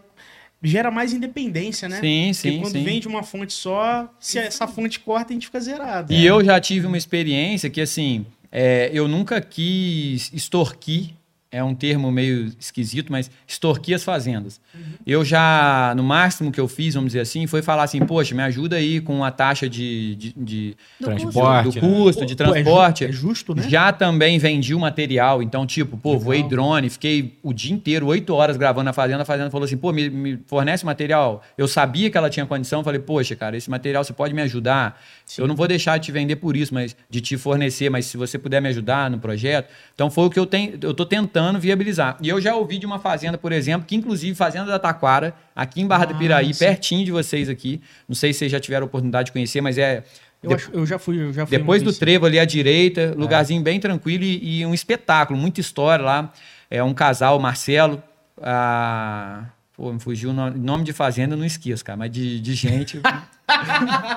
Gera 0.62 0.90
mais 0.90 1.12
independência, 1.12 1.86
né? 1.86 2.00
Sim, 2.00 2.32
Porque 2.32 2.50
sim, 2.50 2.60
quando 2.60 2.72
sim. 2.72 2.84
vem 2.84 2.98
de 2.98 3.08
uma 3.08 3.22
fonte 3.22 3.52
só, 3.52 4.10
se 4.18 4.38
essa 4.38 4.66
fonte 4.66 5.00
corta, 5.00 5.32
a 5.32 5.34
gente 5.34 5.46
fica 5.46 5.60
zerado. 5.60 6.12
E 6.12 6.24
eu 6.24 6.42
já 6.42 6.58
tive 6.58 6.86
uma 6.86 6.96
experiência 6.96 7.68
que, 7.68 7.80
assim, 7.80 8.24
é, 8.50 8.90
eu 8.92 9.06
nunca 9.06 9.40
quis 9.40 10.30
extorquir 10.32 11.10
é 11.52 11.64
um 11.64 11.74
termo 11.74 12.12
meio 12.12 12.52
esquisito, 12.60 13.10
mas 13.10 13.28
extorquir 13.46 13.96
as 13.96 14.04
fazendas. 14.04 14.60
Eu 15.04 15.24
já, 15.24 15.92
no 15.96 16.02
máximo 16.04 16.52
que 16.52 16.60
eu 16.60 16.68
fiz, 16.68 16.94
vamos 16.94 17.08
dizer 17.08 17.20
assim, 17.20 17.44
foi 17.48 17.60
falar 17.60 17.82
assim, 17.82 17.98
poxa, 18.06 18.34
me 18.36 18.42
ajuda 18.42 18.76
aí 18.76 19.00
com 19.00 19.24
a 19.24 19.32
taxa 19.32 19.68
de, 19.68 20.14
de, 20.14 20.32
de 20.36 20.76
Do 21.00 21.06
Transporte. 21.06 21.80
do 21.80 21.86
né? 21.86 21.92
custo, 22.04 22.24
de 22.24 22.36
Pô, 22.36 22.44
é 22.44 22.46
ju- 22.46 22.52
transporte. 22.52 23.04
É 23.06 23.10
justo, 23.10 23.52
né? 23.52 23.68
Já 23.68 23.92
também 23.92 24.38
vendi 24.38 24.74
o 24.76 24.78
material, 24.78 25.42
então, 25.42 25.66
tipo, 25.66 25.96
pô, 25.96 26.16
voei 26.16 26.44
drone, 26.44 26.88
fiquei 26.88 27.36
o 27.42 27.52
dia 27.52 27.72
inteiro, 27.72 28.06
oito 28.06 28.32
horas 28.32 28.56
gravando 28.56 28.84
na 28.84 28.92
fazenda. 28.92 29.22
A 29.22 29.26
fazenda 29.26 29.50
falou 29.50 29.64
assim, 29.64 29.76
pô, 29.76 29.92
me, 29.92 30.08
me 30.08 30.38
fornece 30.46 30.86
material. 30.86 31.42
Eu 31.58 31.66
sabia 31.66 32.08
que 32.10 32.16
ela 32.16 32.30
tinha 32.30 32.46
condição, 32.46 32.84
falei, 32.84 33.00
poxa, 33.00 33.34
cara, 33.34 33.56
esse 33.56 33.68
material 33.68 34.04
você 34.04 34.12
pode 34.12 34.32
me 34.32 34.42
ajudar. 34.42 35.02
Eu 35.36 35.48
não 35.48 35.56
vou 35.56 35.66
deixar 35.66 35.98
de 35.98 36.06
te 36.06 36.12
vender 36.12 36.36
por 36.36 36.56
isso, 36.56 36.72
mas 36.72 36.94
de 37.08 37.20
te 37.20 37.36
fornecer, 37.36 37.90
mas 37.90 38.06
se 38.06 38.16
você 38.16 38.38
puder 38.38 38.62
me 38.62 38.68
ajudar 38.68 39.10
no 39.10 39.18
projeto. 39.18 39.68
Então 39.96 40.08
foi 40.10 40.26
o 40.26 40.30
que 40.30 40.38
eu 40.38 40.46
tenho, 40.46 40.78
eu 40.80 40.94
tô 40.94 41.04
tentando 41.04 41.39
viabilizar. 41.58 42.16
E 42.20 42.28
eu 42.28 42.40
já 42.40 42.54
ouvi 42.54 42.78
de 42.78 42.86
uma 42.86 42.98
fazenda, 42.98 43.38
por 43.38 43.52
exemplo, 43.52 43.86
que 43.86 43.96
inclusive 43.96 44.34
fazenda 44.34 44.66
da 44.66 44.78
Taquara, 44.78 45.34
aqui 45.56 45.80
em 45.80 45.86
Barra 45.86 46.04
do 46.06 46.14
Ah, 46.14 46.18
Piraí, 46.18 46.54
pertinho 46.54 47.04
de 47.04 47.10
vocês 47.12 47.48
aqui. 47.48 47.80
Não 48.08 48.14
sei 48.14 48.32
se 48.32 48.40
vocês 48.40 48.52
já 48.52 48.60
tiveram 48.60 48.84
a 48.84 48.86
oportunidade 48.86 49.26
de 49.26 49.32
conhecer, 49.32 49.60
mas 49.60 49.78
é 49.78 50.02
Eu, 50.42 50.52
acho- 50.54 50.70
eu 50.72 50.86
já 50.86 50.98
fui, 50.98 51.20
eu 51.22 51.32
já 51.32 51.44
fui. 51.46 51.58
depois 51.58 51.82
do 51.82 51.92
trevo 51.92 52.26
ali 52.26 52.38
à 52.38 52.44
direita, 52.44 53.14
lugarzinho 53.16 53.62
bem 53.62 53.78
tranquilo 53.80 54.24
e, 54.24 54.60
e 54.60 54.66
um 54.66 54.72
espetáculo, 54.74 55.38
muita 55.38 55.60
história 55.60 56.04
lá. 56.04 56.32
É 56.70 56.82
um 56.82 56.94
casal, 56.94 57.38
Marcelo. 57.38 58.02
ah, 58.42 59.44
pô, 59.80 59.92
me 59.92 59.98
fugiu 59.98 60.28
o 60.30 60.32
nome, 60.34 60.58
nome 60.58 60.84
de 60.84 60.92
fazenda, 60.92 61.34
eu 61.34 61.38
não 61.38 61.44
esqueço, 61.46 61.82
cara, 61.82 61.96
mas 61.96 62.10
de, 62.10 62.38
de 62.38 62.54
gente. 62.54 63.00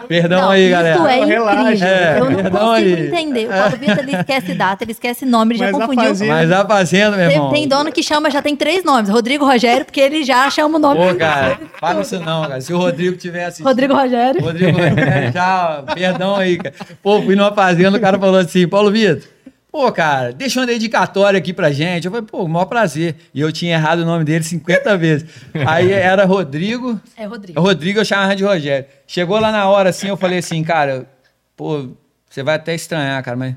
Perdão 0.07 0.41
Não, 0.41 0.49
aí, 0.51 0.63
isso 0.63 0.71
galera. 0.71 0.95
é 1.11 1.25
Relaxa. 1.25 1.71
incrível. 1.73 1.87
É, 1.87 2.19
eu 2.19 2.25
não 2.29 2.35
perdão 2.35 2.59
consigo 2.67 2.95
aí. 2.95 3.07
entender. 3.07 3.45
O 3.47 3.49
Paulo 3.49 3.77
Vitor 3.77 3.99
ele 3.99 4.15
esquece 4.17 4.53
data, 4.53 4.83
ele 4.83 4.91
esquece 4.91 5.25
nome, 5.25 5.53
ele 5.55 5.59
já 5.59 5.65
Mas 5.71 5.75
confundiu. 5.77 6.03
fazenda- 6.09 6.33
Mas 6.33 6.51
a 6.51 6.65
fazenda, 6.67 7.17
meu 7.17 7.31
irmão. 7.31 7.49
tem 7.51 7.67
dono 7.67 7.91
que 7.91 8.03
chama, 8.03 8.29
já 8.29 8.41
tem 8.43 8.55
três 8.55 8.83
nomes. 8.83 9.09
Rodrigo 9.09 9.43
Rogério, 9.45 9.85
porque 9.85 9.99
ele 10.01 10.23
já 10.23 10.47
chama 10.51 10.75
o 10.77 10.79
nome. 10.79 10.99
Pô, 10.99 11.15
cara, 11.15 11.59
fala 11.79 12.01
isso 12.01 12.19
não, 12.19 12.41
cara. 12.43 12.61
Se 12.61 12.71
o 12.73 12.77
Rodrigo 12.77 13.17
tivesse. 13.17 13.63
Rodrigo 13.63 13.93
Rogério. 13.95 14.39
Rodrigo, 14.41 14.77
é, 14.79 15.31
já, 15.33 15.83
perdão 15.95 16.35
aí, 16.35 16.57
cara. 16.57 16.75
Pô, 17.01 17.19
fui 17.23 17.35
numa 17.35 17.51
fazenda, 17.53 17.97
o 17.97 18.01
cara 18.01 18.19
falou 18.19 18.39
assim, 18.39 18.67
Paulo 18.67 18.91
Vitor, 18.91 19.23
pô, 19.73 19.91
cara, 19.91 20.31
deixa 20.31 20.59
uma 20.59 20.67
dedicatória 20.67 21.39
aqui 21.39 21.51
pra 21.51 21.71
gente. 21.71 22.05
Eu 22.05 22.11
falei, 22.11 22.27
pô, 22.27 22.47
maior 22.47 22.65
prazer. 22.65 23.15
E 23.33 23.41
eu 23.41 23.51
tinha 23.51 23.73
errado 23.73 24.01
o 24.01 24.05
nome 24.05 24.23
dele 24.23 24.43
50 24.43 24.95
vezes. 24.99 25.27
Aí 25.67 25.91
era 25.91 26.25
Rodrigo, 26.25 27.01
É 27.17 27.25
Rodrigo. 27.25 27.59
Rodrigo 27.59 27.99
eu 27.99 28.05
chamava 28.05 28.35
de 28.35 28.43
Rogério. 28.43 28.85
Chegou 29.07 29.39
lá 29.39 29.51
na 29.51 29.67
hora, 29.67 29.89
assim, 29.89 30.07
eu 30.07 30.15
falei 30.15 30.37
assim, 30.37 30.63
cara, 30.63 31.09
pô, 31.57 31.89
você 32.29 32.43
vai 32.43 32.53
até 32.53 32.75
estranhar, 32.75 33.23
cara, 33.23 33.35
mas. 33.35 33.55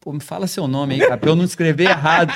Pô, 0.00 0.12
me 0.12 0.20
fala 0.20 0.46
seu 0.46 0.68
nome 0.68 0.94
aí, 0.94 1.00
cara, 1.00 1.16
pra 1.16 1.28
eu 1.28 1.34
não 1.34 1.44
escrever 1.44 1.90
errado. 1.90 2.32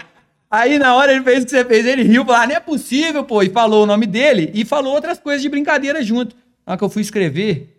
Aí, 0.51 0.81
na 0.81 0.97
hora, 0.97 1.13
ele 1.13 1.23
fez 1.23 1.43
o 1.43 1.45
que 1.45 1.51
você 1.53 1.65
fez, 1.65 1.87
ele 1.87 2.03
riu, 2.03 2.25
falou, 2.25 2.41
ah, 2.43 2.47
não 2.49 2.57
é 2.57 2.61
possível, 2.61 3.23
pô, 3.23 3.41
e 3.41 3.51
falou 3.51 3.85
o 3.85 3.87
nome 3.87 4.07
dele 4.07 4.51
e 4.53 4.65
falou 4.65 4.95
outras 4.95 5.19
coisas 5.21 5.43
de 5.43 5.49
brincadeira 5.49 6.03
junto. 6.03 6.35
Na 6.67 6.73
hora 6.73 6.79
que 6.79 6.85
eu 6.85 6.89
fui 6.89 7.03
escrever, 7.03 7.78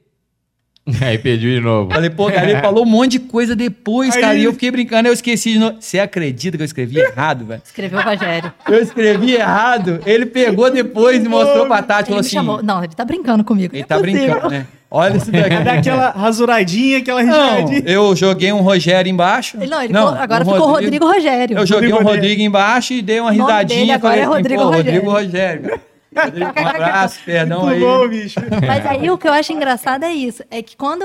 Aí 1.02 1.18
pediu 1.18 1.52
de 1.56 1.60
novo. 1.62 1.92
falei, 1.92 2.10
pô, 2.10 2.32
cara, 2.32 2.50
ele 2.50 2.60
falou 2.60 2.84
um 2.84 2.90
monte 2.90 3.14
de 3.14 3.20
coisa 3.20 3.56
depois, 3.56 4.16
Aí- 4.16 4.22
cara, 4.22 4.36
e 4.36 4.44
eu 4.44 4.54
fiquei 4.54 4.72
brincando, 4.72 5.08
eu 5.10 5.14
esqueci 5.14 5.54
de 5.54 5.60
novo. 5.60 5.78
Você 5.80 6.00
acredita 6.00 6.58
que 6.58 6.64
eu 6.64 6.66
escrevi 6.66 7.00
errado, 7.00 7.46
velho? 7.46 7.62
Escreveu 7.66 8.02
Rogério. 8.02 8.54
Eu 8.68 8.82
escrevi 8.82 9.36
errado, 9.36 10.00
ele 10.06 10.26
pegou 10.26 10.70
depois 10.72 11.24
e 11.24 11.28
mostrou 11.30 11.66
pra 11.68 11.82
Tati, 11.82 12.02
Ele 12.02 12.06
falou 12.10 12.16
me 12.16 12.20
assim, 12.22 12.30
chamou. 12.36 12.64
Não, 12.64 12.84
ele 12.84 12.94
tá 12.96 13.06
brincando 13.06 13.44
comigo. 13.44 13.74
ele 13.76 13.82
Não 13.82 13.88
tá 13.88 13.96
é 13.96 14.00
possível. 14.00 14.22
brincando, 14.32 14.50
né? 14.50 14.66
Olha 14.92 15.18
isso 15.18 15.32
daqui. 15.32 15.64
Dá 15.64 15.74
aquela 15.74 16.10
rasuradinha, 16.10 16.98
aquela 16.98 17.22
Não, 17.22 17.58
riscadinha. 17.58 17.84
eu 17.86 18.16
joguei 18.16 18.52
um 18.52 18.62
Rogério 18.62 19.08
embaixo. 19.08 19.56
Ele- 19.58 19.70
Não, 19.70 19.84
ele 19.84 19.94
falou- 19.94 20.16
agora 20.20 20.44
um 20.44 20.52
ficou 20.52 20.68
Rodrigo 20.68 21.06
Rogério. 21.06 21.58
Eu 21.60 21.66
joguei 21.68 21.90
Rodrigo 21.92 22.10
um. 22.10 22.14
Rodrigo 22.16 22.42
embaixo 22.42 22.94
e 22.94 23.02
dei 23.04 23.20
uma 23.20 23.30
O 23.30 23.34
risadinha. 23.34 23.80
dele 23.82 23.92
agora 23.92 24.14
falei 24.16 24.24
é 24.24 24.28
Rodrigo 24.28 24.62
pô, 24.64 24.68
Rogério. 24.70 24.92
Rodrigo 24.94 25.12
Rogério. 25.12 25.80
Rodrigo, 26.16 26.46
um 26.60 26.68
abraço, 26.68 27.20
perdão 27.26 27.62
Muito 27.66 27.74
aí. 27.76 27.80
bom, 27.82 28.08
bicho. 28.10 28.40
Mas 28.66 28.86
aí 28.86 29.10
o 29.12 29.18
que 29.18 29.28
eu 29.28 29.34
acho 29.34 29.54
engraçado 29.54 30.04
é 30.04 30.12
isso. 30.12 30.44
É 30.50 30.62
que 30.62 30.76
quando 30.76 31.04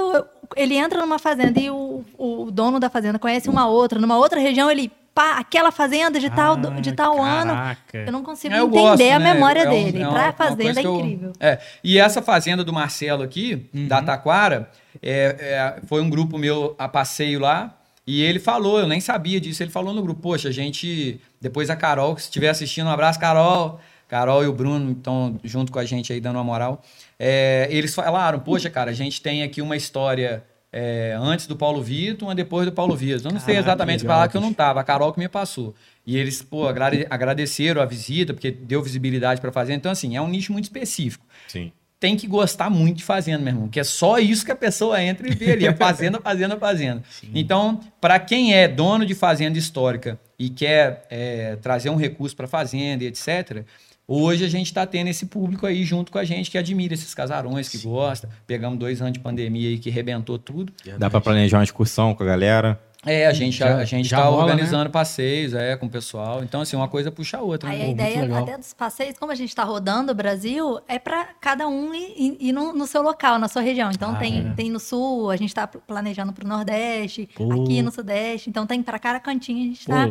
ele 0.56 0.75
entra 0.76 1.00
numa 1.00 1.18
fazenda 1.18 1.58
e 1.61 1.68
o, 1.70 2.04
o 2.18 2.50
dono 2.50 2.80
da 2.80 2.88
fazenda 2.88 3.18
conhece 3.18 3.49
uma 3.49 3.66
outra, 3.66 3.99
numa 3.99 4.16
outra 4.16 4.38
região, 4.40 4.70
ele, 4.70 4.90
pá, 5.14 5.37
aquela 5.38 5.70
fazenda 5.70 6.18
de 6.18 6.30
tal, 6.30 6.56
do- 6.56 6.80
de 6.80 6.92
tal 6.92 7.20
ano. 7.23 7.52
Caraca. 7.52 7.99
Eu 7.99 8.12
não 8.12 8.23
consigo 8.23 8.54
Eu 8.54 8.66
entender 8.66 8.80
gosto, 8.80 9.02
a 9.02 9.18
né? 9.18 9.34
memória 9.34 9.61
É 9.61 9.68
um- 9.68 9.70
dele. 9.70 10.02
é 10.02 10.06
pra 10.08 10.23
uma 10.25 10.32
fazenda 10.32 10.80
é 10.80 10.82
que 10.82 10.87
eu- 10.87 10.96
incrível. 11.00 11.32
É, 11.40 11.58
e 11.82 11.99
essa 11.99 12.23
fazenda 12.23 12.64
do 12.64 12.73
Marcelo 12.73 13.23
aqui, 13.23 13.66
Uhum. 13.75 13.87
da 13.88 14.02
Taquara, 14.02 14.70
é, 15.02 15.37
é, 15.80 15.87
foi 15.87 16.00
um 16.00 16.08
grupo 16.08 16.38
meu 16.38 16.75
a 16.78 16.88
passeio 16.88 17.40
lá. 17.40 17.75
E 18.06 18.23
ele 18.23 18.38
falou, 18.38 18.78
eu 18.78 18.87
nem 18.87 19.00
sabia 19.00 19.40
disso, 19.40 19.62
ele 19.62 19.70
falou 19.70 19.94
no 19.94 20.02
grupo, 20.02 20.20
poxa, 20.20 20.50
a 20.50 20.52
gente, 20.52 21.18
depois 21.40 21.70
a 21.70 21.76
Carol, 21.76 22.14
que 22.14 22.20
se 22.20 22.28
estiver 22.28 22.50
assistindo, 22.50 22.87
um 22.87 22.90
abraço, 22.90 23.18
Carol. 23.18 23.80
Carol 24.14 24.44
e 24.44 24.47
o 24.47 24.52
Bruno 24.52 24.92
estão 24.92 25.40
junto 25.42 25.73
com 25.73 25.78
a 25.80 25.85
gente 25.85 26.12
aí, 26.12 26.21
dando 26.21 26.37
uma 26.37 26.44
moral. 26.44 26.80
É, 27.18 27.66
eles 27.68 27.92
falaram, 27.92 28.38
poxa, 28.38 28.71
cara, 28.71 28.92
a 28.92 28.94
gente 28.94 29.21
tem 29.21 29.42
aqui 29.42 29.61
uma 29.61 29.75
história 29.75 30.44
é, 30.73 31.18
antes 31.21 31.49
do 31.49 31.56
Paulo 31.56 31.83
Vitor, 31.83 32.28
uma 32.28 32.35
depois 32.35 32.64
do 32.64 32.71
Paulo 32.71 32.94
Vitor. 32.94 33.26
Eu 33.26 33.33
não 33.33 33.40
sei 33.40 33.54
Caraca, 33.54 33.71
exatamente 33.71 34.02
legal, 34.02 34.16
falar 34.16 34.28
que 34.28 34.37
eu 34.37 34.40
não 34.40 34.52
tava, 34.52 34.78
a 34.80 34.85
Carol 34.85 35.12
que 35.12 35.18
me 35.18 35.28
passou. 35.28 35.75
E 36.06 36.16
eles, 36.16 36.40
pô, 36.40 36.68
agrade- 36.68 37.04
agradeceram 37.11 37.83
a 37.83 37.85
visita, 37.85 38.33
porque 38.33 38.52
deu 38.52 38.80
visibilidade 38.80 39.40
para 39.40 39.50
fazer. 39.50 39.75
Então, 39.75 39.90
assim, 39.90 40.14
é 40.14 40.23
um 40.23 40.28
nicho 40.28 40.52
muito 40.52 40.66
específico 40.66 41.26
Sim. 41.49 41.73
tem 41.99 42.16
que 42.16 42.28
gostar 42.28 42.71
muito 42.71 42.99
de 42.99 43.04
fazenda, 43.04 43.38
meu 43.38 43.52
irmão, 43.52 43.68
que 43.68 43.80
é 43.80 43.85
só 43.85 44.21
isso 44.21 44.44
que 44.44 44.52
a 44.52 44.56
pessoa 44.56 45.02
entra 45.02 45.26
e 45.26 45.35
vê 45.35 45.50
ali, 45.50 45.66
é 45.66 45.75
fazenda, 45.75 46.21
fazenda, 46.21 46.56
fazenda. 46.56 47.02
Então, 47.35 47.80
para 48.00 48.21
quem 48.21 48.54
é 48.54 48.68
dono 48.68 49.04
de 49.04 49.14
fazenda 49.14 49.59
histórica 49.59 50.21
e 50.38 50.50
quer 50.50 51.04
é, 51.11 51.56
trazer 51.56 51.90
um 51.90 51.97
recurso 51.97 52.37
para 52.37 52.47
fazenda 52.47 53.02
e 53.02 53.09
etc., 53.09 53.64
hoje 54.06 54.44
a 54.44 54.49
gente 54.49 54.66
está 54.66 54.87
tendo 54.87 55.08
esse 55.08 55.26
público 55.26 55.66
aí 55.66 55.84
junto 55.84 56.12
com 56.12 56.18
a 56.18 56.25
gente 56.25 56.50
que 56.50 56.58
admira 56.58 56.94
esses 56.94 57.14
casarões, 57.14 57.68
que 57.68 57.78
gosta. 57.78 58.28
Pegamos 58.46 58.78
dois 58.78 59.00
anos 59.00 59.12
de 59.14 59.20
pandemia 59.20 59.68
aí 59.68 59.78
que 59.78 59.90
rebentou 59.90 60.38
tudo. 60.38 60.73
Dá 60.99 61.11
pra 61.11 61.20
planejar 61.20 61.58
uma 61.58 61.64
excursão 61.64 62.14
com 62.14 62.23
a 62.23 62.26
galera. 62.26 62.80
É, 63.06 63.26
a 63.26 63.32
gente 63.32 63.56
Já- 63.58 63.76
a, 63.76 63.84
gente 63.84 64.08
já 64.08 64.18
está 64.18 64.28
rola, 64.28 64.42
organizando 64.44 64.90
passeios 64.90 65.54
é, 65.54 65.76
com 65.76 65.87
o 65.87 65.90
pessoal. 65.90 66.42
Então, 66.42 66.61
assim, 66.61 66.76
uma 66.76 66.88
coisa 66.88 67.11
puxa 67.11 67.38
a 67.38 67.40
outra. 67.42 67.70
Aí 67.70 67.78
né? 67.78 67.84
a 67.84 67.88
ideia 67.88 68.38
até 68.38 68.56
dos 68.58 68.73
passeios, 68.73 69.18
como 69.18 69.32
a 69.32 69.34
gente 69.34 69.49
está 69.50 69.64
rodando 69.64 70.12
o 70.12 70.14
Brasil, 70.14 70.80
é 70.88 70.99
para 70.99 71.25
cada 71.40 71.66
um 71.68 71.94
ir, 71.94 72.37
ir- 72.40 72.52
no, 72.52 72.73
no 72.73 72.87
seu 72.87 73.02
local, 73.02 73.38
na 73.38 73.49
sua 73.49 73.62
região. 73.62 73.90
Então 73.90 74.12
Ah, 74.12 74.16
tem, 74.18 74.46
é. 74.49 74.50
tem 74.54 74.70
no 74.70 74.80
sul, 74.80 75.30
a 75.30 75.37
gente 75.37 75.49
está 75.50 75.66
planejando 75.66 76.32
para 76.32 76.44
o 76.44 76.49
Nordeste, 76.49 77.28
Pô. 77.34 77.52
aqui 77.62 77.82
no 77.82 77.90
Sudeste. 77.90 78.49
Então 78.50 78.66
tem 78.66 78.82
para 78.82 78.99
cada 78.99 79.20
cantinho 79.20 79.61
a 79.61 79.64
gente 79.66 79.80
está 79.80 80.08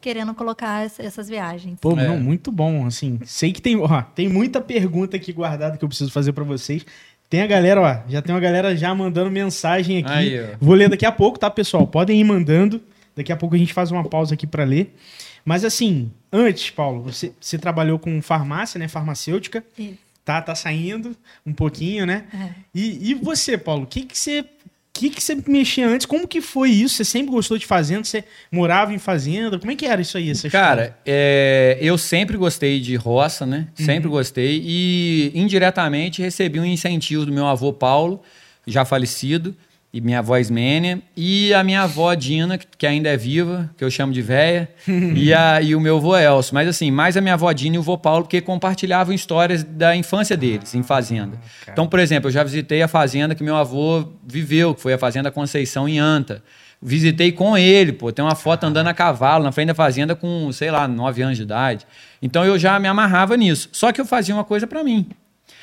querendo 0.00 0.34
colocar 0.34 0.84
essa- 0.84 1.02
essas 1.02 1.28
viagens. 1.28 1.78
Pô, 1.80 1.92
É. 1.92 2.08
não, 2.08 2.18
muito 2.18 2.50
bom, 2.50 2.86
assim. 2.86 3.18
Sei 3.24 3.52
que 3.52 3.60
tem, 3.60 3.76
ó, 3.76 4.02
tem 4.02 4.28
muita 4.28 4.60
pergunta 4.60 5.16
aqui 5.16 5.32
guardada 5.32 5.76
que 5.76 5.84
eu 5.84 5.88
preciso 5.88 6.10
fazer 6.10 6.32
pra 6.32 6.44
vocês. 6.44 6.84
Tem 7.32 7.40
a 7.40 7.46
galera, 7.46 7.80
ó, 7.80 8.10
já 8.10 8.20
tem 8.20 8.34
uma 8.34 8.40
galera 8.42 8.76
já 8.76 8.94
mandando 8.94 9.30
mensagem 9.30 9.96
aqui. 9.96 10.12
Aí, 10.12 10.38
ó. 10.38 10.48
Vou 10.60 10.74
ler 10.74 10.90
daqui 10.90 11.06
a 11.06 11.10
pouco, 11.10 11.38
tá, 11.38 11.48
pessoal? 11.48 11.86
Podem 11.86 12.20
ir 12.20 12.24
mandando. 12.24 12.78
Daqui 13.16 13.32
a 13.32 13.36
pouco 13.38 13.54
a 13.54 13.58
gente 13.58 13.72
faz 13.72 13.90
uma 13.90 14.04
pausa 14.04 14.34
aqui 14.34 14.46
pra 14.46 14.64
ler. 14.64 14.94
Mas 15.42 15.64
assim, 15.64 16.12
antes, 16.30 16.68
Paulo, 16.68 17.00
você, 17.00 17.32
você 17.40 17.56
trabalhou 17.56 17.98
com 17.98 18.20
farmácia, 18.20 18.78
né, 18.78 18.86
farmacêutica. 18.86 19.64
Isso. 19.78 19.96
Tá, 20.22 20.42
tá 20.42 20.54
saindo 20.54 21.16
um 21.46 21.54
pouquinho, 21.54 22.04
né? 22.04 22.26
É. 22.34 22.50
E, 22.74 23.12
e 23.12 23.14
você, 23.14 23.56
Paulo, 23.56 23.84
o 23.84 23.86
que 23.86 24.02
que 24.02 24.18
você 24.18 24.44
que 24.92 25.10
que 25.10 25.22
você 25.22 25.36
mexia 25.46 25.88
antes? 25.88 26.06
Como 26.06 26.28
que 26.28 26.40
foi 26.40 26.70
isso? 26.70 26.96
Você 26.96 27.04
sempre 27.04 27.32
gostou 27.32 27.56
de 27.56 27.66
fazenda? 27.66 28.04
Você 28.04 28.24
morava 28.50 28.92
em 28.92 28.98
fazenda? 28.98 29.58
Como 29.58 29.72
é 29.72 29.76
que 29.76 29.86
era 29.86 30.02
isso 30.02 30.18
aí? 30.18 30.32
Cara, 30.50 30.96
é, 31.06 31.78
eu 31.80 31.96
sempre 31.96 32.36
gostei 32.36 32.78
de 32.80 32.94
roça, 32.94 33.46
né? 33.46 33.68
Sempre 33.74 34.08
gostei. 34.08 34.62
E 34.64 35.32
indiretamente 35.34 36.20
recebi 36.20 36.60
um 36.60 36.64
incentivo 36.64 37.24
do 37.24 37.32
meu 37.32 37.46
avô 37.46 37.72
Paulo, 37.72 38.22
já 38.66 38.84
falecido, 38.84 39.56
e 39.92 40.00
minha 40.00 40.20
avó 40.20 40.38
Ismênia, 40.38 41.02
e 41.14 41.52
a 41.52 41.62
minha 41.62 41.82
avó 41.82 42.14
Dina, 42.14 42.56
que, 42.56 42.86
ainda 42.86 43.10
é 43.10 43.16
viva, 43.16 43.70
que 43.76 43.84
eu 43.84 43.90
chamo 43.90 44.10
de 44.10 44.22
véia, 44.22 44.70
e, 45.14 45.34
a, 45.34 45.60
e 45.60 45.74
o 45.74 45.80
meu 45.80 45.98
avô 45.98 46.16
Elcio. 46.16 46.54
Mas 46.54 46.66
assim, 46.66 46.90
mais 46.90 47.14
a 47.14 47.20
minha 47.20 47.34
avó 47.34 47.52
Dina 47.52 47.76
e 47.76 47.78
o 47.78 47.82
avô 47.82 47.98
Paulo, 47.98 48.22
porque 48.24 48.40
compartilhavam 48.40 49.14
histórias 49.14 49.62
da 49.62 49.94
infância 49.94 50.34
deles 50.34 50.74
em 50.74 50.82
fazenda. 50.82 51.38
Então, 51.70 51.86
por 51.86 52.00
exemplo, 52.00 52.28
eu 52.28 52.32
já 52.32 52.42
visitei 52.42 52.80
a 52.80 52.88
fazenda 52.88 53.34
que 53.34 53.44
meu 53.44 53.54
avô 53.54 54.08
viveu, 54.26 54.74
que 54.74 54.80
foi 54.80 54.94
a 54.94 54.98
Fazenda 54.98 55.30
Conceição 55.30 55.86
em 55.86 55.98
Anta. 55.98 56.42
Visitei 56.80 57.30
com 57.30 57.56
ele, 57.56 57.92
pô. 57.92 58.10
Tem 58.10 58.24
uma 58.24 58.34
foto 58.34 58.64
andando 58.64 58.88
a 58.88 58.94
cavalo 58.94 59.44
na 59.44 59.52
frente 59.52 59.68
da 59.68 59.74
fazenda 59.74 60.16
com, 60.16 60.50
sei 60.52 60.70
lá, 60.70 60.88
nove 60.88 61.22
anos 61.22 61.36
de 61.36 61.44
idade. 61.44 61.86
Então 62.20 62.44
eu 62.44 62.58
já 62.58 62.78
me 62.80 62.88
amarrava 62.88 63.36
nisso. 63.36 63.68
Só 63.72 63.92
que 63.92 64.00
eu 64.00 64.04
fazia 64.04 64.34
uma 64.34 64.42
coisa 64.42 64.66
para 64.66 64.82
mim. 64.82 65.06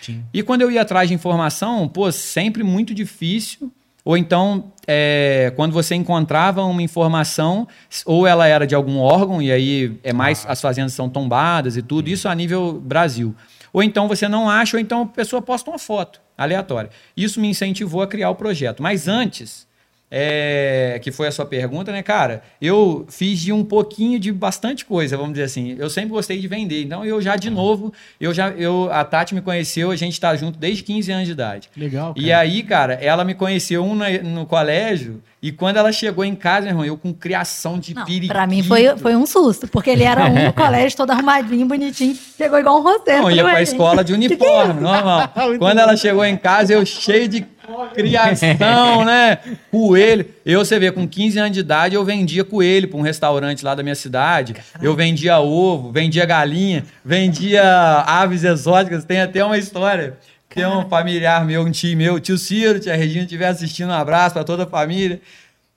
Sim. 0.02 0.24
E 0.34 0.42
quando 0.42 0.62
eu 0.62 0.72
ia 0.72 0.82
atrás 0.82 1.10
de 1.10 1.16
informação, 1.16 1.90
pô, 1.90 2.10
sempre 2.10 2.64
muito 2.64 2.94
difícil. 2.94 3.70
Ou 4.10 4.18
então, 4.18 4.74
é, 4.88 5.54
quando 5.56 5.72
você 5.72 5.94
encontrava 5.94 6.64
uma 6.64 6.82
informação, 6.82 7.68
ou 8.08 8.26
ela 8.26 8.48
era 8.48 8.66
de 8.66 8.74
algum 8.74 8.98
órgão, 8.98 9.40
e 9.40 9.52
aí 9.52 10.00
é 10.04 10.12
mais 10.12 10.48
as 10.50 10.60
fazendas 10.60 10.94
são 10.94 11.08
tombadas 11.08 11.78
e 11.78 11.84
tudo, 11.84 12.10
isso 12.10 12.28
a 12.28 12.34
nível 12.34 12.82
Brasil. 12.84 13.36
Ou 13.72 13.84
então 13.84 14.08
você 14.08 14.28
não 14.28 14.50
acha, 14.50 14.78
ou 14.78 14.82
então 14.82 15.04
a 15.04 15.06
pessoa 15.06 15.44
posta 15.44 15.70
uma 15.70 15.78
foto 15.78 16.20
aleatória. 16.36 16.90
Isso 17.16 17.40
me 17.40 17.50
incentivou 17.50 18.02
a 18.02 18.08
criar 18.08 18.32
o 18.32 18.36
projeto. 18.36 18.82
Mas 18.82 19.08
antes, 19.08 19.68
é, 20.12 21.00
que 21.02 21.12
foi 21.12 21.28
a 21.28 21.32
sua 21.32 21.46
pergunta, 21.46 21.92
né, 21.92 22.02
cara? 22.02 22.42
Eu 22.62 23.06
fiz 23.10 23.40
de 23.40 23.54
um 23.54 23.64
pouquinho 23.64 24.20
de 24.20 24.32
bastante 24.32 24.84
coisa, 24.86 25.16
vamos 25.16 25.34
dizer 25.34 25.44
assim. 25.46 25.76
Eu 25.78 25.90
sempre 25.90 26.10
gostei 26.10 26.40
de 26.40 26.48
vender. 26.48 26.84
Então, 26.84 27.06
eu 27.06 27.22
já, 27.22 27.36
de 27.36 27.50
novo, 27.50 27.94
eu 28.20 28.34
já, 28.34 28.50
eu, 28.52 28.90
a 28.92 29.04
Tati 29.04 29.36
me 29.36 29.42
conheceu, 29.42 29.92
a 29.92 29.96
gente 29.96 30.14
está 30.14 30.36
junto 30.36 30.58
desde 30.58 30.84
15 30.84 31.12
anos 31.12 31.26
de 31.28 31.32
idade. 31.34 31.70
Legal, 31.78 32.14
cara. 32.14 32.26
E 32.26 32.32
aí, 32.34 32.64
cara, 32.64 32.94
ela 32.96 33.24
me 33.24 33.34
conheceu 33.36 33.84
um 33.84 33.96
na- 33.96 34.10
no 34.24 34.46
colégio, 34.46 35.22
e 35.42 35.52
quando 35.52 35.78
ela 35.78 35.92
chegou 35.92 36.26
em 36.26 36.36
casa, 36.36 36.62
meu 36.62 36.70
irmão, 36.72 36.86
eu 36.86 36.98
com 36.98 37.14
criação 37.14 37.80
de 37.80 37.94
Não, 37.94 38.04
periquito. 38.04 38.34
pra 38.34 38.46
mim 38.46 38.62
foi, 38.62 38.98
foi 38.98 39.16
um 39.16 39.26
susto, 39.26 39.68
porque 39.68 39.90
ele 39.90 40.04
era 40.04 40.26
um 40.26 40.46
no 40.48 40.52
colégio 40.54 40.98
todo 40.98 41.12
arrumadinho, 41.12 41.66
bonitinho, 41.66 42.18
chegou 42.38 42.60
igual 42.60 42.80
um 42.80 42.84
roteiro. 42.84 43.22
Não, 43.24 43.32
ia 43.32 43.44
pra 43.44 43.54
"Ué, 43.54 43.64
escola 43.64 44.04
de 44.04 44.14
uniforme, 44.14 44.82
normal. 44.82 45.32
Muito 45.38 45.60
Quando 45.60 45.80
ela 45.80 45.96
chegou 45.96 46.26
em 46.26 46.36
casa, 46.36 46.74
eu 46.74 46.86
cheio 46.86 47.28
de 47.28 47.46
criação, 47.94 49.06
né? 49.06 49.38
Coelho. 49.72 50.26
Eu, 50.46 50.66
você 50.66 50.80
vê, 50.80 50.92
com 50.92 51.08
15 51.08 51.40
anos 51.40 51.52
de 51.52 51.60
idade, 51.60 51.96
eu 51.96 52.04
vendia 52.04 52.44
coelho 52.44 52.88
para 52.88 52.98
um 52.98 53.02
restaurante 53.02 53.64
lá 53.64 53.76
da 53.76 53.84
minha 53.84 53.96
cidade. 53.96 54.56
Eu 54.82 54.96
vendia 54.96 55.40
ovo, 55.40 55.92
vendia 55.92 56.26
galinha, 56.26 56.84
vendia 57.06 57.64
aves 58.08 58.44
exóticas. 58.44 59.06
Tem 59.06 59.22
até 59.22 59.44
uma 59.46 59.58
história. 59.58 60.18
Tem 60.50 60.66
um 60.66 60.90
familiar 60.90 61.46
meu, 61.46 61.62
um 61.64 61.72
tio 61.72 61.96
meu, 61.96 62.20
tio 62.20 62.38
Ciro, 62.38 62.80
tia 62.80 62.96
Regina, 62.96 63.24
estiver 63.24 63.48
assistindo, 63.48 63.90
um 63.90 63.94
abraço 63.94 64.34
para 64.34 64.44
toda 64.44 64.64
a 64.64 64.68
família. 64.68 65.22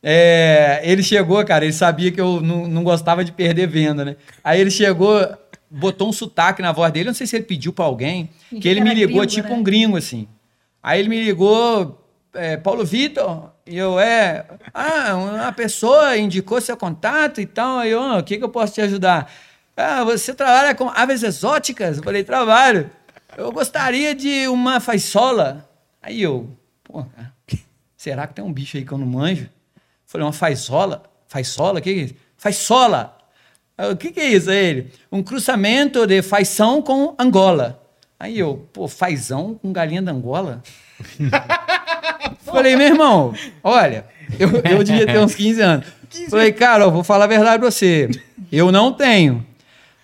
É, 0.03 0.81
ele 0.83 1.03
chegou, 1.03 1.45
cara, 1.45 1.65
ele 1.65 1.73
sabia 1.73 2.11
que 2.11 2.21
eu 2.21 2.41
não, 2.41 2.67
não 2.67 2.83
gostava 2.83 3.25
de 3.25 3.31
perder 3.31 3.69
venda, 3.69 4.05
né? 4.05 4.17
Aí 4.43 4.61
ele 4.61 4.71
chegou, 4.71 5.25
botou 5.71 6.09
um 6.09 6.13
sotaque 6.13 6.61
na 6.63 6.73
voz 6.73 6.93
dele, 6.93 7.07
não 7.07 7.15
sei 7.15 7.27
se 7.27 7.37
ele 7.37 7.45
pediu 7.45 7.73
pra 7.73 7.85
alguém, 7.85 8.29
Fingiu 8.49 8.63
que 8.63 8.69
ele 8.69 8.81
que 8.81 8.89
me 8.89 8.95
ligou 8.95 9.21
gringo, 9.21 9.27
tipo 9.27 9.49
né? 9.49 9.55
um 9.55 9.63
gringo, 9.63 9.97
assim. 9.97 10.27
Aí 10.83 10.99
ele 10.99 11.09
me 11.09 11.23
ligou, 11.23 12.05
é, 12.35 12.57
Paulo 12.57 12.85
Vitor, 12.85 13.51
e 13.65 13.77
eu, 13.79 14.01
é, 14.01 14.45
ah, 14.75 15.15
uma 15.15 15.53
pessoa 15.53 16.17
indicou 16.17 16.61
seu 16.61 16.77
contato 16.77 17.41
e 17.41 17.47
tal, 17.47 17.79
aí 17.79 17.91
eu, 17.93 18.03
"Ah, 18.03 18.19
o 18.19 18.25
que 18.25 18.39
que 18.39 18.43
eu 18.45 18.49
posso 18.49 18.75
te 18.75 18.81
ajudar? 18.81 19.31
Ah, 19.77 20.03
você 20.03 20.35
trabalha 20.35 20.75
com 20.75 20.89
aves 20.89 21.23
exóticas? 21.23 21.99
Eu 21.99 22.03
falei, 22.03 22.25
trabalho. 22.25 22.91
Eu 23.37 23.51
gostaria 23.51 24.15
de 24.15 24.47
uma 24.49 24.81
faisola. 24.81 25.69
Aí 26.03 26.23
eu, 26.23 26.51
pô, 26.85 27.05
cara, 27.05 27.33
será 27.97 28.27
que 28.27 28.35
tem 28.35 28.45
um 28.45 28.53
bicho 28.53 28.77
aí 28.77 28.85
que 28.85 28.93
eu 28.93 28.99
não 28.99 29.07
manjo? 29.07 29.49
Falei, 30.05 30.27
uma 30.27 30.33
faisola? 30.33 31.03
Faisola? 31.29 31.79
O 31.79 31.83
que, 31.83 31.95
que 31.95 32.01
é 32.01 32.05
isso? 32.05 32.15
Faisola! 32.37 33.17
O 33.91 33.97
que, 33.97 34.13
que 34.13 34.21
é 34.21 34.29
isso? 34.29 34.51
Aí 34.51 34.57
ele, 34.57 34.93
um 35.11 35.23
cruzamento 35.23 36.07
de 36.07 36.21
faição 36.21 36.83
com 36.83 37.15
Angola. 37.19 37.83
Aí 38.21 38.39
eu, 38.39 38.69
pô, 38.73 38.87
fazão 38.87 39.55
com 39.55 39.73
galinha 39.73 40.03
da 40.03 40.13
Angola? 40.13 40.63
Falei, 42.45 42.77
meu 42.77 42.87
irmão, 42.87 43.35
olha, 43.65 44.05
eu, 44.39 44.49
eu 44.71 44.85
devia 44.85 45.07
ter 45.07 45.19
uns 45.19 45.35
15 45.35 45.61
anos. 45.61 45.87
Falei, 46.31 46.53
cara, 46.53 46.85
eu 46.85 46.91
vou 46.93 47.03
falar 47.03 47.25
a 47.25 47.29
verdade 47.29 47.59
pra 47.59 47.71
você. 47.71 48.09
Eu 48.51 48.71
não 48.71 48.93
tenho. 48.93 49.45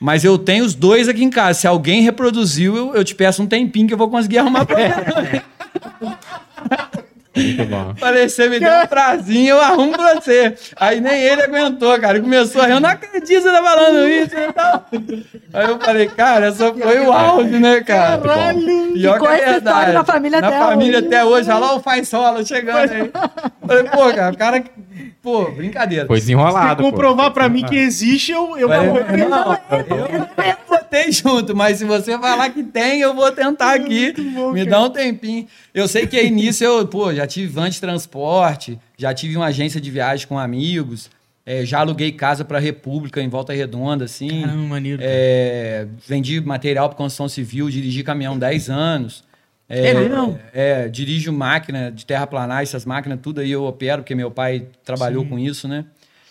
Mas 0.00 0.25
eu 0.25 0.38
tenho 0.38 0.64
os 0.64 0.75
dois 0.75 1.09
aqui 1.09 1.25
em 1.25 1.31
casa. 1.31 1.61
Se 1.61 1.67
alguém 1.67 2.02
reproduziu, 2.02 2.76
eu, 2.76 2.95
eu 2.95 3.05
te 3.05 3.14
peço 3.14 3.43
um 3.43 3.47
tempinho 3.47 3.87
que 3.87 3.95
eu 3.95 3.99
vou 3.99 4.09
conseguir 4.09 4.38
arrumar 4.38 4.64
pra. 4.64 4.78
Muito 7.42 7.64
bom. 7.66 7.95
Falei, 7.99 8.28
você 8.28 8.49
me 8.49 8.59
deu 8.61 8.73
um 8.83 8.87
prazinho, 8.87 9.50
eu 9.50 9.61
arrumo 9.61 9.92
pra 9.92 10.14
você. 10.14 10.54
Aí 10.76 11.00
nem 11.00 11.21
ele 11.23 11.42
aguentou, 11.42 11.99
cara. 11.99 12.21
Começou 12.21 12.62
a 12.62 12.66
rir, 12.66 12.73
eu 12.73 12.80
não 12.80 12.88
acredito 12.90 13.26
que 13.26 13.40
você 13.40 13.50
tá 13.52 13.62
falando 13.62 14.09
isso 14.09 14.35
e 14.37 14.52
tal. 14.52 14.87
Aí 15.52 15.66
eu 15.68 15.78
falei, 15.80 16.07
cara, 16.09 16.47
essa 16.47 16.73
foi 16.73 17.00
o 17.00 17.12
auge, 17.12 17.59
né, 17.59 17.80
cara? 17.83 18.18
Caralho! 18.18 18.92
Pior 18.92 19.14
Ficou 19.14 19.28
que 19.28 19.35
é 19.35 19.37
essa 19.42 19.59
história 19.59 19.75
verdade. 19.87 19.92
na 19.92 20.04
família 20.04 20.40
na 20.40 20.49
até 20.49 20.59
família 20.59 20.99
hoje. 20.99 21.07
até 21.07 21.25
hoje. 21.25 21.50
Olha 21.50 21.59
lá 21.59 21.75
o 21.75 21.80
faz 21.80 22.09
solo 22.09 22.45
chegando 22.47 22.78
aí. 22.92 23.11
Falei, 23.66 23.85
pô, 23.85 24.12
cara, 24.14 24.33
o 24.33 24.37
cara. 24.38 24.64
Pô, 25.23 25.45
brincadeira. 25.50 26.07
Foi 26.07 26.16
Se 26.21 26.26
desenrolado. 26.26 26.83
pô. 26.83 26.90
comprovar 26.90 27.30
pra 27.33 27.49
mim 27.49 27.64
que 27.64 27.76
existe, 27.76 28.33
eu, 28.33 28.57
eu 28.57 28.68
Falei, 28.68 28.88
vou. 28.88 29.28
não, 29.28 29.52
eu 29.52 30.57
botei 30.88 31.12
junto, 31.12 31.54
mas 31.54 31.78
se 31.78 31.85
você 31.85 32.18
falar 32.18 32.50
que 32.50 32.62
tem, 32.64 33.00
eu 33.00 33.14
vou 33.14 33.30
tentar 33.30 33.75
aqui. 33.75 34.12
bom, 34.35 34.52
Me 34.52 34.64
dá 34.64 34.83
um 34.83 34.90
tempinho. 34.90 35.47
Eu 35.73 35.87
sei 35.87 36.07
que 36.07 36.16
aí 36.16 36.30
nisso 36.30 36.64
eu, 36.64 36.87
pô, 36.87 37.12
já 37.14 37.26
tive 37.26 37.47
van 37.49 37.68
de 37.68 37.80
transporte, 37.80 38.78
já 38.97 39.12
tive 39.12 39.37
uma 39.37 39.47
agência 39.47 39.80
de 39.80 39.90
viagem 39.90 40.26
com 40.26 40.38
amigos, 40.38 41.11
é, 41.45 41.64
já 41.64 41.80
aluguei 41.80 42.12
casa 42.12 42.45
pra 42.45 42.59
República 42.59 43.23
em 43.23 43.28
Volta 43.28 43.52
Redonda, 43.52 44.04
assim. 44.04 44.42
Caramba, 44.42 44.62
maneiro. 44.68 45.00
É, 45.02 45.87
vendi 46.07 46.40
material 46.40 46.88
para 46.88 46.97
construção 46.99 47.28
civil, 47.28 47.71
dirigi 47.71 48.02
caminhão 48.02 48.38
10 48.38 48.68
anos. 48.71 49.25
É, 49.71 49.88
É 49.88 49.95
mesmo? 49.95 50.38
é, 50.54 50.88
dirijo 50.88 51.30
máquina 51.30 51.92
de 51.92 52.07
terraplanagem, 52.07 52.62
essas 52.62 52.87
máquinas, 52.87 53.18
tudo 53.23 53.40
aí 53.42 53.50
eu 53.50 53.64
opero, 53.64 54.02
porque 54.02 54.14
meu 54.14 54.30
pai 54.30 54.66
trabalhou 54.83 55.26
com 55.26 55.38
isso, 55.38 55.68
né? 55.68 55.85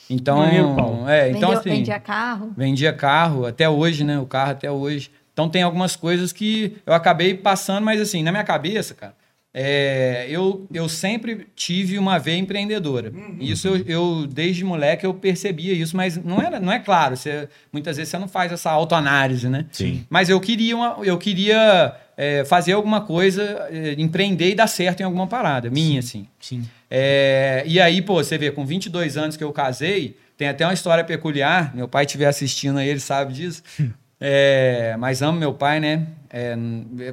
Então, 0.09 0.75
Paulo. 0.75 1.09
é, 1.09 1.29
então 1.29 1.49
Vendeu- 1.49 1.59
assim, 1.59 1.69
vendia 1.69 1.99
carro. 1.99 2.53
vendia 2.55 2.93
carro 2.93 3.45
até 3.45 3.67
hoje, 3.69 4.03
né? 4.03 4.17
O 4.19 4.25
carro 4.25 4.51
até 4.51 4.71
hoje. 4.71 5.11
Então 5.33 5.47
tem 5.49 5.61
algumas 5.63 5.95
coisas 5.95 6.31
que 6.33 6.77
eu 6.85 6.93
acabei 6.93 7.33
passando, 7.35 7.83
mas 7.83 8.01
assim, 8.01 8.23
na 8.23 8.31
minha 8.31 8.43
cabeça, 8.43 8.95
cara, 8.95 9.13
é, 9.53 10.25
eu, 10.29 10.67
eu 10.73 10.87
sempre 10.87 11.47
tive 11.55 11.97
uma 11.97 12.17
veia 12.19 12.37
empreendedora. 12.37 13.11
Isso 13.39 13.67
eu, 13.67 13.77
eu, 13.87 14.27
desde 14.27 14.63
moleque, 14.63 15.05
eu 15.05 15.13
percebia 15.13 15.73
isso, 15.73 15.95
mas 15.97 16.15
não, 16.17 16.39
era, 16.41 16.59
não 16.59 16.71
é 16.71 16.79
claro. 16.79 17.15
Você, 17.17 17.49
muitas 17.71 17.97
vezes 17.97 18.09
você 18.11 18.17
não 18.17 18.27
faz 18.27 18.51
essa 18.51 18.69
autoanálise, 18.71 19.49
né? 19.49 19.65
Sim. 19.71 20.05
Mas 20.09 20.29
eu 20.29 20.39
queria, 20.39 20.75
uma- 20.75 20.97
eu 21.03 21.17
queria 21.17 21.93
é, 22.17 22.43
fazer 22.43 22.73
alguma 22.73 23.01
coisa, 23.01 23.67
é, 23.69 23.93
empreender 23.97 24.49
e 24.49 24.55
dar 24.55 24.65
certo 24.65 25.01
em 25.01 25.03
alguma 25.03 25.27
parada, 25.27 25.69
minha, 25.69 25.99
assim. 25.99 26.27
Sim. 26.39 26.67
É, 26.89 27.63
e 27.67 27.79
aí, 27.79 28.01
pô, 28.01 28.15
você 28.15 28.37
vê, 28.37 28.49
com 28.49 28.65
22 28.65 29.15
anos 29.15 29.37
que 29.37 29.43
eu 29.43 29.53
casei, 29.53 30.17
tem 30.35 30.47
até 30.49 30.65
uma 30.65 30.73
história 30.73 31.03
peculiar. 31.03 31.75
Meu 31.75 31.87
pai 31.87 32.05
estiver 32.05 32.25
assistindo 32.25 32.79
aí, 32.79 32.89
ele 32.89 32.99
sabe 32.99 33.33
disso. 33.33 33.61
É, 34.19 34.95
mas 34.97 35.21
amo 35.21 35.37
meu 35.37 35.53
pai, 35.53 35.79
né? 35.79 36.07
É, 36.31 36.55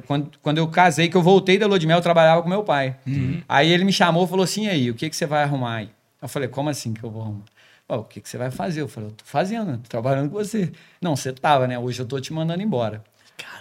quando, 0.07 0.31
quando 0.41 0.57
eu 0.57 0.67
casei, 0.67 1.07
que 1.07 1.15
eu 1.15 1.21
voltei 1.21 1.59
da 1.59 1.67
lua 1.67 1.77
de 1.77 1.85
mel, 1.85 1.99
eu 1.99 2.01
trabalhava 2.01 2.41
com 2.41 2.49
meu 2.49 2.63
pai. 2.63 2.95
Aí 3.47 3.71
ele 3.71 3.83
me 3.83 3.93
chamou 3.93 4.25
e 4.25 4.27
falou 4.27 4.43
assim: 4.43 4.65
"E 4.65 4.69
aí, 4.69 4.89
o 4.89 4.95
que, 4.95 5.07
que 5.07 5.15
você 5.15 5.27
vai 5.27 5.43
arrumar 5.43 5.75
aí? 5.75 5.89
Eu 6.19 6.27
falei: 6.27 6.49
como 6.49 6.67
assim 6.67 6.95
que 6.95 7.03
eu 7.03 7.11
vou 7.11 7.21
arrumar? 7.21 7.43
"Ó, 7.87 7.99
o 7.99 8.03
que, 8.03 8.19
que 8.19 8.27
você 8.27 8.39
vai 8.39 8.49
fazer? 8.49 8.81
Eu 8.81 8.87
falei: 8.87 9.09
eu 9.09 9.13
tô 9.13 9.23
fazendo, 9.23 9.77
tô 9.77 9.87
trabalhando 9.87 10.31
com 10.31 10.35
você. 10.35 10.71
Não, 10.99 11.15
você 11.15 11.31
tava, 11.31 11.67
né? 11.67 11.77
Hoje 11.77 12.01
eu 12.01 12.07
tô 12.07 12.19
te 12.19 12.33
mandando 12.33 12.63
embora. 12.63 13.03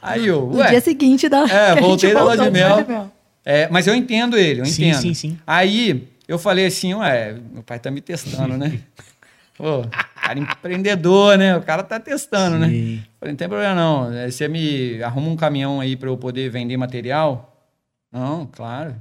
Aí 0.05 0.27
eu, 0.27 0.47
No 0.47 0.59
ué. 0.59 0.71
dia 0.71 0.81
seguinte 0.81 1.29
da. 1.29 1.45
É, 1.49 1.75
voltei 1.81 2.13
da 2.13 2.23
lua 2.23 2.37
de 2.37 2.45
do 2.45 2.53
mel. 2.53 3.11
É, 3.45 3.69
mas 3.71 3.87
eu 3.87 3.95
entendo 3.95 4.37
ele, 4.39 4.61
eu 4.61 4.67
Sim, 4.67 4.89
entendo. 4.89 5.01
sim, 5.03 5.15
sim. 5.15 5.39
Aí 5.47 6.09
eu 6.27 6.39
falei 6.39 6.67
assim, 6.67 6.95
ué, 6.95 7.35
meu 7.53 7.63
pai 7.63 7.79
tá 7.79 7.91
me 7.91 8.01
testando, 8.01 8.57
né? 8.57 8.81
Pô, 9.57 9.85
cara 10.15 10.39
empreendedor, 10.39 11.39
né? 11.39 11.57
O 11.57 11.63
cara 11.63 11.83
tá 11.83 12.01
testando, 12.01 12.59
né? 12.59 12.69
Sim. 12.69 13.03
Falei, 13.21 13.33
não 13.33 13.37
tem 13.37 13.49
problema 13.49 13.75
não. 13.75 14.13
Eh, 14.13 14.31
Você 14.31 14.49
me 14.49 15.01
arruma 15.03 15.29
um 15.29 15.37
caminhão 15.37 15.79
aí 15.81 15.95
pra 15.95 16.09
eu 16.09 16.17
poder 16.17 16.49
vender 16.51 16.77
material? 16.77 17.55
Não, 18.11 18.47
claro. 18.51 18.97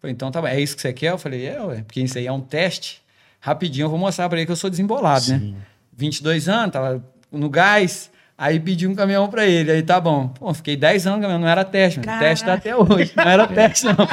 Falei, 0.00 0.12
então 0.12 0.30
tá 0.30 0.40
bom. 0.42 0.46
É 0.46 0.60
isso 0.60 0.76
que 0.76 0.82
você 0.82 0.92
quer? 0.92 1.12
Eu 1.12 1.18
falei, 1.18 1.46
é, 1.46 1.60
ué, 1.62 1.82
porque 1.82 2.00
isso 2.00 2.18
aí 2.18 2.26
é 2.26 2.32
um 2.32 2.40
teste. 2.40 3.00
Rapidinho 3.40 3.86
eu 3.86 3.88
vou 3.90 3.98
mostrar 3.98 4.28
pra 4.28 4.36
ele 4.38 4.44
que 4.46 4.52
eu 4.52 4.56
sou 4.56 4.68
desembolado, 4.68 5.26
né? 5.30 5.38
Sim. 5.38 5.56
22 5.96 6.48
anos, 6.48 6.72
tava 6.72 7.02
no 7.32 7.48
gás. 7.48 8.10
Aí 8.40 8.60
pedi 8.60 8.86
um 8.86 8.94
caminhão 8.94 9.26
pra 9.28 9.44
ele, 9.46 9.70
aí 9.72 9.82
tá 9.82 10.00
bom. 10.00 10.28
Pô, 10.28 10.54
fiquei 10.54 10.76
10 10.76 11.06
anos 11.08 11.16
no 11.18 11.22
caminhão, 11.22 11.40
não 11.40 11.48
era 11.48 11.64
teste, 11.64 11.98
mano. 11.98 12.18
teste 12.20 12.44
tá 12.46 12.54
até 12.54 12.76
hoje, 12.76 13.10
não 13.16 13.24
era 13.24 13.46
teste 13.48 13.84
não. 13.86 14.08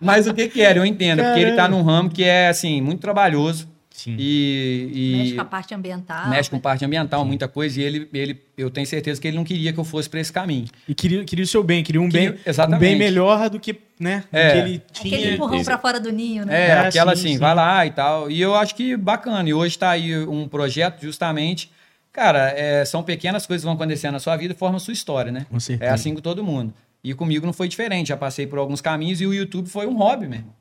Mas 0.00 0.28
o 0.28 0.32
que 0.34 0.48
que 0.48 0.62
era? 0.62 0.78
Eu 0.78 0.86
entendo, 0.86 1.22
porque 1.24 1.40
ele 1.40 1.52
tá 1.56 1.66
num 1.66 1.82
ramo 1.82 2.08
que 2.08 2.22
é, 2.22 2.48
assim, 2.48 2.80
muito 2.80 3.00
trabalhoso 3.00 3.68
Sim. 3.90 4.14
e... 4.18 4.90
e 4.92 5.16
Mexe 5.18 5.34
com 5.34 5.40
a 5.40 5.44
parte 5.44 5.74
ambiental. 5.74 6.28
mexe 6.28 6.50
com 6.50 6.58
parte 6.60 6.84
ambiental, 6.84 7.24
muita 7.24 7.48
coisa, 7.48 7.80
e 7.80 7.82
ele, 7.82 8.08
ele, 8.12 8.40
eu 8.56 8.70
tenho 8.70 8.86
certeza 8.86 9.20
que 9.20 9.26
ele 9.26 9.36
não 9.36 9.44
queria 9.44 9.72
que 9.72 9.78
eu 9.80 9.84
fosse 9.84 10.08
pra 10.08 10.20
esse 10.20 10.32
caminho. 10.32 10.66
E 10.88 10.94
queria, 10.94 11.24
queria 11.24 11.44
o 11.44 11.48
seu 11.48 11.62
bem, 11.64 11.82
queria 11.82 12.00
um 12.00 12.08
Queria- 12.08 12.30
bem, 12.32 12.40
um 12.40 12.48
exatamente. 12.50 12.80
bem 12.80 12.96
melhor 12.96 13.48
do 13.50 13.58
que, 13.58 13.76
né, 13.98 14.22
do 14.30 14.36
É. 14.38 14.50
que 14.52 14.58
ele 14.58 14.82
tinha. 14.92 15.16
Aquele 15.16 15.34
empurrão 15.34 15.64
pra 15.64 15.78
fora 15.78 15.98
do 15.98 16.12
ninho, 16.12 16.44
né? 16.46 16.54
É, 16.60 16.68
É, 16.68 16.78
aquela 16.80 17.16
sim, 17.16 17.20
assim, 17.22 17.32
sim. 17.34 17.38
vai 17.38 17.54
lá 17.54 17.84
e 17.86 17.90
tal. 17.90 18.30
E 18.30 18.40
eu 18.40 18.54
acho 18.54 18.74
que 18.76 18.96
bacana. 18.96 19.48
E 19.48 19.54
hoje 19.54 19.76
tá 19.78 19.90
aí 19.90 20.16
um 20.18 20.46
projeto 20.46 21.02
justamente. 21.02 21.70
Cara, 22.14 22.54
é, 22.56 22.84
são 22.84 23.02
pequenas 23.02 23.44
coisas 23.44 23.62
que 23.62 23.66
vão 23.66 23.74
acontecendo 23.74 24.12
na 24.12 24.20
sua 24.20 24.36
vida 24.36 24.54
e 24.54 24.56
formam 24.56 24.76
a 24.76 24.80
sua 24.80 24.92
história, 24.92 25.32
né? 25.32 25.46
Com 25.50 25.58
certeza. 25.58 25.90
É 25.90 25.92
assim 25.92 26.14
com 26.14 26.20
todo 26.20 26.44
mundo. 26.44 26.72
E 27.02 27.12
comigo 27.12 27.44
não 27.44 27.52
foi 27.52 27.66
diferente. 27.66 28.08
Já 28.08 28.16
passei 28.16 28.46
por 28.46 28.58
alguns 28.58 28.80
caminhos 28.80 29.20
e 29.20 29.26
o 29.26 29.34
YouTube 29.34 29.68
foi 29.68 29.86
um 29.86 29.96
hobby 29.96 30.28
mesmo. 30.28 30.54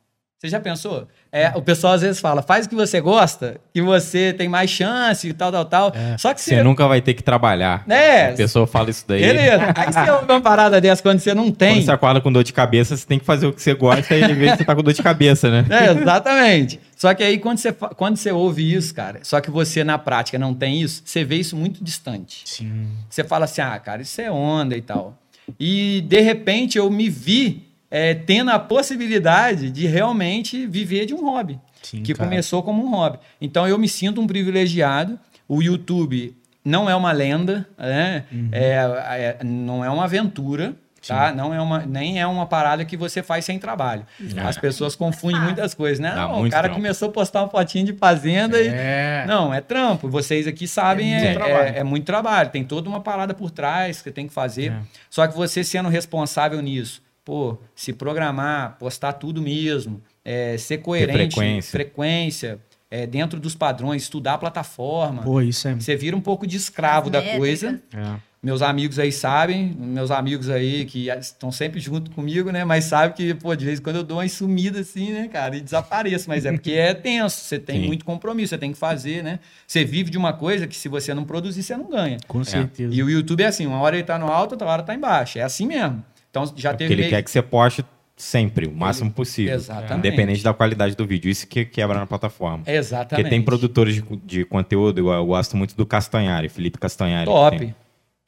Você 0.43 0.49
já 0.49 0.59
pensou? 0.59 1.07
É, 1.31 1.53
o 1.55 1.61
pessoal 1.61 1.93
às 1.93 2.01
vezes 2.01 2.19
fala, 2.19 2.41
faz 2.41 2.65
o 2.65 2.69
que 2.69 2.75
você 2.75 2.99
gosta, 2.99 3.55
que 3.73 3.81
você 3.81 4.33
tem 4.33 4.49
mais 4.49 4.69
chance 4.69 5.25
e 5.29 5.31
tal, 5.31 5.49
tal, 5.53 5.63
tal. 5.63 5.93
Só 6.17 6.33
que 6.33 6.41
Você 6.41 6.61
nunca 6.61 6.85
vai 6.85 7.01
ter 7.01 7.13
que 7.13 7.23
trabalhar. 7.23 7.85
É. 7.87 8.31
A 8.31 8.33
pessoa 8.33 8.67
fala 8.67 8.89
isso 8.89 9.05
daí. 9.07 9.21
Beleza. 9.21 9.73
Aí 9.73 9.93
você 9.93 10.11
ouve 10.11 10.25
uma 10.29 10.41
parada 10.41 10.81
dessa 10.81 11.01
quando 11.01 11.19
você 11.19 11.33
não 11.33 11.49
tem. 11.49 11.75
Quando 11.75 11.85
você 11.85 11.91
acorda 11.91 12.19
com 12.19 12.29
dor 12.29 12.43
de 12.43 12.51
cabeça, 12.51 12.97
você 12.97 13.07
tem 13.07 13.19
que 13.19 13.23
fazer 13.23 13.47
o 13.47 13.53
que 13.53 13.61
você 13.61 13.73
gosta 13.73 14.13
e 14.17 14.21
às 14.21 14.35
vezes 14.35 14.57
você 14.57 14.65
tá 14.65 14.75
com 14.75 14.83
dor 14.83 14.93
de 14.93 15.01
cabeça, 15.01 15.49
né? 15.49 15.65
É, 15.69 15.91
exatamente. 15.91 16.77
Só 17.03 17.13
que 17.13 17.21
aí, 17.21 17.37
quando 17.37 17.57
você, 17.57 17.73
quando 17.73 18.15
você 18.15 18.31
ouve 18.31 18.73
isso, 18.73 18.95
cara, 18.95 19.19
só 19.23 19.41
que 19.41 19.51
você 19.51 19.83
na 19.83 19.97
prática 19.97 20.39
não 20.39 20.53
tem 20.53 20.81
isso, 20.81 21.01
você 21.03 21.25
vê 21.25 21.35
isso 21.35 21.53
muito 21.53 21.83
distante. 21.83 22.43
Sim. 22.45 22.87
Você 23.09 23.25
fala 23.25 23.43
assim, 23.43 23.59
ah, 23.59 23.77
cara, 23.77 24.01
isso 24.01 24.21
é 24.21 24.31
onda 24.31 24.77
e 24.77 24.81
tal. 24.81 25.21
E, 25.59 25.99
de 26.07 26.21
repente, 26.21 26.77
eu 26.77 26.89
me 26.89 27.09
vi 27.09 27.67
é, 27.91 28.13
tendo 28.13 28.51
a 28.51 28.57
possibilidade 28.57 29.69
de 29.69 29.85
realmente 29.85 30.65
viver 30.65 31.05
de 31.05 31.13
um 31.13 31.25
hobby. 31.25 31.59
Sim, 31.81 32.03
que 32.03 32.13
cara. 32.13 32.29
começou 32.29 32.63
como 32.63 32.81
um 32.81 32.91
hobby. 32.91 33.19
Então 33.41 33.67
eu 33.67 33.77
me 33.77 33.89
sinto 33.89 34.21
um 34.21 34.25
privilegiado. 34.25 35.19
O 35.45 35.61
YouTube 35.61 36.33
não 36.63 36.89
é 36.89 36.95
uma 36.95 37.11
lenda, 37.11 37.67
né? 37.77 38.23
Uhum. 38.31 38.49
É, 38.53 39.37
é- 39.41 39.43
não 39.43 39.83
é 39.83 39.89
uma 39.89 40.05
aventura. 40.05 40.73
Tá? 41.07 41.33
Não 41.33 41.53
é 41.53 41.59
uma, 41.61 41.79
nem 41.85 42.19
é 42.21 42.25
uma 42.27 42.45
parada 42.45 42.85
que 42.85 42.95
você 42.95 43.21
faz 43.21 43.43
sem 43.45 43.59
trabalho. 43.59 44.05
As 44.45 44.57
pessoas 44.57 44.95
confundem 44.95 45.41
muitas 45.41 45.73
coisas, 45.73 45.99
né? 45.99 46.09
Dá 46.11 46.27
Não, 46.27 46.43
o 46.45 46.49
cara 46.49 46.63
trampo. 46.63 46.75
começou 46.75 47.09
a 47.09 47.11
postar 47.11 47.41
uma 47.41 47.49
fotinha 47.49 47.83
de 47.83 47.93
fazenda 47.93 48.61
e. 48.61 48.67
É. 48.67 49.25
Não, 49.27 49.53
é 49.53 49.59
trampo. 49.61 50.07
Vocês 50.09 50.47
aqui 50.47 50.67
sabem, 50.67 51.13
É 51.13 51.17
é, 51.17 51.23
muito 51.25 51.33
trabalho. 51.39 51.67
é- 51.75 51.79
é 51.79 51.83
muito 51.83 52.05
trabalho. 52.05 52.49
Tem 52.49 52.63
toda 52.63 52.87
uma 52.89 53.01
parada 53.01 53.33
por 53.33 53.51
trás 53.51 53.97
que 53.97 54.03
você 54.03 54.11
tem 54.11 54.27
que 54.27 54.33
fazer. 54.33 54.71
É. 54.71 54.79
Só 55.09 55.27
que 55.27 55.35
você 55.35 55.63
sendo 55.63 55.89
responsável 55.89 56.61
nisso, 56.61 57.01
pô, 57.25 57.57
se 57.75 57.91
programar, 57.93 58.77
postar 58.79 59.13
tudo 59.13 59.41
mesmo, 59.41 60.01
é, 60.23 60.57
ser 60.57 60.77
coerente, 60.79 61.35
frequência. 61.35 61.71
frequência, 61.71 62.59
é, 62.89 63.05
dentro 63.07 63.39
dos 63.39 63.55
padrões, 63.55 64.03
estudar 64.03 64.35
a 64.35 64.37
plataforma. 64.37 65.21
Pô, 65.23 65.41
isso 65.41 65.67
é. 65.67 65.73
Você 65.75 65.95
vira 65.95 66.15
um 66.15 66.21
pouco 66.21 66.45
de 66.47 66.55
escravo 66.57 67.07
As 67.07 67.11
da 67.11 67.19
métricas. 67.19 67.39
coisa. 67.39 67.81
é. 67.93 68.32
Meus 68.43 68.61
amigos 68.61 68.99
aí 68.99 69.09
sabem, 69.09 69.73
meus 69.79 70.11
amigos 70.11 70.49
aí 70.49 70.83
que 70.83 71.07
estão 71.09 71.49
sempre 71.49 71.79
junto 71.79 72.11
comigo, 72.11 72.51
né? 72.51 72.65
Mas 72.65 72.83
sabem 72.83 73.15
que, 73.15 73.33
pô, 73.33 73.55
de 73.55 73.63
vez 73.63 73.79
em 73.79 73.81
quando 73.81 73.95
eu 73.95 74.03
dou 74.03 74.17
uma 74.17 74.27
sumida 74.27 74.81
assim, 74.81 75.13
né, 75.13 75.29
cara? 75.31 75.55
E 75.55 75.61
desapareço. 75.61 76.27
Mas 76.27 76.45
é 76.45 76.51
porque 76.51 76.73
é 76.73 76.93
tenso, 76.93 77.37
você 77.39 77.57
tem 77.57 77.79
Sim. 77.81 77.87
muito 77.87 78.03
compromisso, 78.03 78.49
você 78.49 78.57
tem 78.57 78.73
que 78.73 78.77
fazer, 78.77 79.23
né? 79.23 79.39
Você 79.65 79.85
vive 79.85 80.09
de 80.09 80.17
uma 80.17 80.33
coisa 80.33 80.67
que 80.67 80.75
se 80.75 80.89
você 80.89 81.13
não 81.13 81.23
produzir, 81.23 81.63
você 81.63 81.77
não 81.77 81.89
ganha. 81.89 82.17
Com 82.27 82.43
certeza. 82.43 82.93
E 82.93 83.01
o 83.01 83.09
YouTube 83.09 83.41
é 83.43 83.45
assim, 83.47 83.65
uma 83.65 83.79
hora 83.79 83.95
ele 83.95 84.03
tá 84.03 84.19
no 84.19 84.27
alto, 84.27 84.51
outra 84.51 84.67
hora 84.67 84.83
tá 84.83 84.93
embaixo. 84.93 85.39
É 85.39 85.43
assim 85.43 85.65
mesmo. 85.65 86.03
Então 86.29 86.43
já 86.57 86.71
É 86.71 86.73
teve 86.73 86.89
porque 86.89 86.93
ele 86.95 87.01
mês- 87.03 87.09
quer 87.11 87.23
que 87.23 87.31
você 87.31 87.41
poste 87.41 87.85
sempre, 88.17 88.67
o 88.67 88.73
máximo 88.75 89.09
possível. 89.09 89.53
Exatamente. 89.55 89.99
Independente 89.99 90.43
da 90.43 90.53
qualidade 90.53 90.97
do 90.97 91.05
vídeo. 91.07 91.31
Isso 91.31 91.47
que 91.47 91.63
quebra 91.63 91.97
na 91.97 92.05
plataforma. 92.05 92.63
Exatamente. 92.67 93.09
Porque 93.23 93.29
tem 93.29 93.41
produtores 93.41 93.95
de, 93.95 94.03
de 94.25 94.43
conteúdo, 94.43 95.11
eu 95.13 95.25
gosto 95.25 95.55
muito 95.55 95.77
do 95.77 95.85
Castanhari, 95.85 96.49
Felipe 96.49 96.77
Castanhari. 96.77 97.25
Top. 97.25 97.73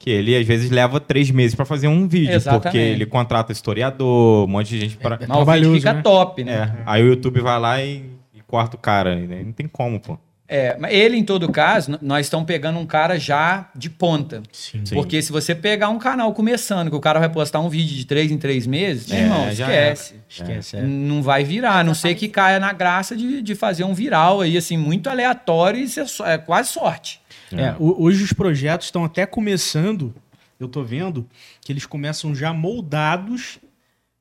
Que, 0.06 0.10
ele, 0.12 0.36
às 0.36 0.46
vezes, 0.46 0.70
leva 0.70 1.00
três 1.00 1.32
meses 1.32 1.56
pra 1.56 1.64
fazer 1.64 1.88
um 1.88 2.06
vídeo. 2.06 2.32
Exatamente. 2.32 2.62
Porque 2.62 2.78
ele 2.78 3.04
contrata 3.06 3.50
historiador, 3.50 4.44
um 4.44 4.50
monte 4.52 4.68
de 4.68 4.78
gente 4.78 4.96
pra... 4.96 5.16
É 5.20 5.26
Mas 5.26 5.30
o 5.30 5.32
vídeo 5.32 5.44
trabalhoso, 5.44 5.76
fica 5.78 5.92
né? 5.94 6.02
top, 6.02 6.44
né? 6.44 6.76
É, 6.78 6.82
aí 6.86 7.02
o 7.02 7.08
YouTube 7.08 7.40
vai 7.40 7.58
lá 7.58 7.82
e, 7.82 8.04
e 8.32 8.40
corta 8.46 8.76
o 8.76 8.78
cara. 8.78 9.16
né? 9.16 9.42
Não 9.44 9.50
tem 9.52 9.66
como, 9.66 9.98
pô. 9.98 10.16
É, 10.48 10.76
mas 10.78 10.92
ele, 10.94 11.16
em 11.16 11.24
todo 11.24 11.50
caso, 11.50 11.98
nós 12.00 12.26
estamos 12.26 12.46
pegando 12.46 12.78
um 12.78 12.86
cara 12.86 13.18
já 13.18 13.68
de 13.74 13.90
ponta. 13.90 14.44
Sim. 14.52 14.82
Sim. 14.84 14.94
Porque 14.94 15.20
se 15.20 15.32
você 15.32 15.56
pegar 15.56 15.88
um 15.88 15.98
canal 15.98 16.32
começando, 16.32 16.88
que 16.88 16.94
o 16.94 17.00
cara 17.00 17.18
vai 17.18 17.28
postar 17.28 17.58
um 17.58 17.68
vídeo 17.68 17.96
de 17.96 18.04
três 18.04 18.30
em 18.30 18.38
três 18.38 18.64
meses, 18.64 19.10
É, 19.10 19.22
irmão, 19.22 19.48
esquece. 19.50 20.14
Esquece. 20.28 20.76
é. 20.76 20.82
Não 20.82 21.20
vai 21.20 21.42
virar, 21.42 21.80
a 21.80 21.82
não 21.82 21.94
ser 21.94 22.14
que 22.14 22.28
caia 22.28 22.60
na 22.60 22.72
graça 22.72 23.16
de, 23.16 23.42
de 23.42 23.54
fazer 23.56 23.82
um 23.82 23.92
viral 23.92 24.40
aí, 24.40 24.56
assim, 24.56 24.76
muito 24.76 25.10
aleatório 25.10 25.80
e 25.80 25.82
isso 25.82 26.22
é, 26.24 26.34
é 26.34 26.38
quase 26.38 26.68
sorte. 26.68 27.20
É, 27.52 27.74
ho- 27.78 28.02
hoje 28.02 28.22
os 28.24 28.32
projetos 28.32 28.86
estão 28.88 29.04
até 29.04 29.24
começando, 29.26 30.14
eu 30.58 30.68
tô 30.68 30.82
vendo, 30.82 31.26
que 31.60 31.72
eles 31.72 31.86
começam 31.86 32.34
já 32.34 32.52
moldados 32.52 33.58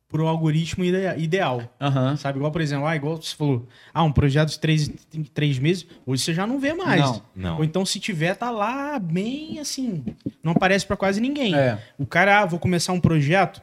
pro 0.08 0.28
algoritmo 0.28 0.86
ide- 0.86 1.18
ideal. 1.22 1.64
Aham. 1.82 2.16
Sabe, 2.16 2.38
igual, 2.38 2.52
por 2.52 2.62
exemplo, 2.62 2.86
ah, 2.86 2.96
igual 2.96 3.18
você 3.22 3.36
falou, 3.36 3.68
ah, 3.94 4.04
um 4.04 4.12
projeto 4.12 4.50
de 4.50 4.60
três, 4.60 4.90
três 5.34 5.58
meses, 5.60 5.86
hoje 6.06 6.22
você 6.24 6.34
já 6.34 6.46
não 6.48 6.60
vê 6.60 6.74
mais. 6.74 7.02
Não, 7.02 7.22
não. 7.36 7.58
Ou 7.58 7.64
então, 7.64 7.86
se 7.86 8.00
tiver, 8.00 8.36
tá 8.36 8.50
lá 8.52 8.98
bem 9.00 9.60
assim, 9.60 10.04
não 10.44 10.52
aparece 10.54 10.86
pra 10.86 10.96
quase 10.96 11.20
ninguém. 11.20 11.56
É. 11.56 11.80
O 11.98 12.06
cara, 12.06 12.42
ah, 12.42 12.46
vou 12.46 12.60
começar 12.60 12.94
um 12.94 13.00
projeto, 13.02 13.58
o 13.58 13.62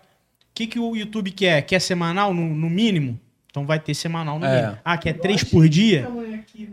que, 0.54 0.66
que 0.66 0.78
o 0.78 0.94
YouTube 0.96 1.30
quer? 1.30 1.62
Quer 1.62 1.80
semanal 1.80 2.34
no, 2.34 2.42
no 2.54 2.68
mínimo? 2.68 3.18
Então 3.52 3.66
vai 3.66 3.78
ter 3.78 3.92
semanal 3.94 4.38
no 4.38 4.46
É. 4.46 4.62
mínimo. 4.62 4.78
Ah, 4.82 4.96
quer 4.96 5.12
três 5.12 5.44
por 5.44 5.68
dia? 5.68 6.08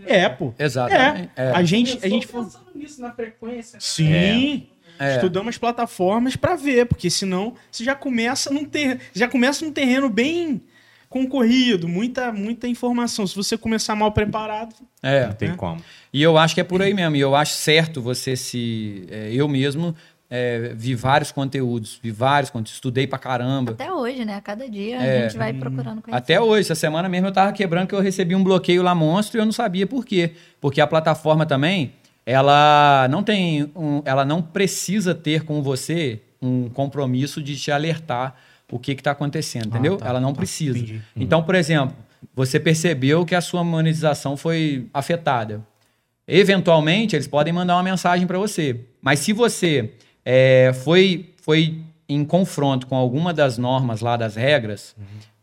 É, 0.07 0.29
pô. 0.29 0.53
Exatamente. 0.57 1.29
É. 1.35 1.47
É. 1.47 1.51
A 1.51 1.61
gente, 1.61 1.99
a 2.01 2.07
gente 2.07 2.25
pensando 2.25 2.65
nisso 2.73 3.01
na 3.01 3.11
frequência. 3.11 3.77
Sim. 3.81 4.65
É. 4.97 5.15
Estudamos 5.15 5.57
plataformas 5.57 6.37
pra 6.37 6.55
ver, 6.55 6.85
porque 6.85 7.09
senão 7.09 7.53
você 7.69 7.83
já 7.83 7.95
começa 7.95 8.49
num 8.49 8.63
ter... 8.63 8.99
já 9.13 9.27
começa 9.27 9.63
num 9.65 9.71
terreno 9.73 10.09
bem 10.09 10.61
concorrido, 11.09 11.87
muita 11.87 12.31
muita 12.31 12.67
informação. 12.67 13.25
Se 13.27 13.35
você 13.35 13.57
começar 13.57 13.95
mal 13.95 14.11
preparado, 14.13 14.73
É. 15.01 15.25
Não 15.27 15.33
tem 15.33 15.49
É. 15.49 15.55
como. 15.55 15.81
E 16.13 16.21
eu 16.21 16.37
acho 16.37 16.53
que 16.55 16.61
é 16.61 16.63
por 16.63 16.81
aí 16.81 16.93
mesmo. 16.93 17.15
E 17.15 17.19
eu 17.19 17.35
acho 17.35 17.53
certo 17.53 18.01
você 18.01 18.35
se. 18.35 19.05
é, 19.09 19.29
eu 19.33 19.47
mesmo 19.47 19.95
é, 20.31 20.73
vi 20.75 20.93
vários 20.93 21.31
conteúdos, 21.31 21.99
vi 22.01 22.11
vários 22.11 22.49
conteúdos, 22.51 22.73
estudei 22.73 23.07
pra 23.07 23.17
caramba. 23.17 23.71
Até 23.71 23.91
hoje, 23.91 24.23
né? 24.25 24.35
A 24.35 24.41
cada 24.41 24.69
dia 24.69 24.97
É. 24.97 25.19
a 25.19 25.21
gente 25.23 25.37
vai 25.37 25.53
procurando 25.53 26.01
conhecer. 26.01 26.17
Até 26.17 26.39
hoje, 26.39 26.61
essa 26.61 26.75
semana 26.75 27.09
mesmo 27.09 27.27
eu 27.27 27.31
tava 27.31 27.51
quebrando 27.51 27.87
que 27.87 27.95
eu 27.95 27.99
recebi 28.01 28.35
um 28.35 28.43
bloqueio 28.43 28.83
lá 28.83 28.93
monstro 28.93 29.37
e 29.37 29.41
eu 29.41 29.45
não 29.45 29.51
sabia 29.51 29.87
por 29.87 30.05
quê. 30.05 30.33
Porque 30.61 30.79
a 30.79 30.85
plataforma 30.87 31.45
também, 31.45 31.93
ela 32.25 33.07
não 33.09 33.23
tem 33.23 33.71
um, 33.75 34.01
ela 34.05 34.23
não 34.23 34.41
precisa 34.41 35.15
ter 35.15 35.43
com 35.43 35.63
você 35.63 36.21
um 36.41 36.69
compromisso 36.69 37.41
de 37.41 37.57
te 37.57 37.71
alertar 37.71 38.35
o 38.71 38.77
que 38.77 38.93
que 38.93 39.01
tá 39.01 39.11
acontecendo, 39.11 39.65
entendeu? 39.69 39.97
tá, 39.97 40.07
ela 40.07 40.19
não 40.21 40.31
tá, 40.31 40.37
precisa. 40.37 40.77
entendi. 40.77 41.01
Então, 41.15 41.41
por 41.41 41.55
exemplo, 41.55 41.95
você 42.35 42.59
percebeu 42.59 43.25
que 43.25 43.33
a 43.33 43.41
sua 43.41 43.63
monetização 43.63 44.37
foi 44.37 44.87
afetada. 44.93 45.65
Eventualmente, 46.27 47.15
eles 47.15 47.27
podem 47.27 47.51
mandar 47.51 47.75
uma 47.75 47.83
mensagem 47.83 48.27
para 48.27 48.37
você. 48.37 48.81
Mas 49.01 49.19
se 49.19 49.33
você 49.33 49.93
é, 50.25 50.71
foi, 50.83 51.33
foi 51.41 51.79
em 52.07 52.23
confronto 52.25 52.87
com 52.87 52.95
alguma 52.95 53.33
das 53.33 53.57
normas 53.57 54.01
lá, 54.01 54.17
das 54.17 54.35
regras, 54.35 54.95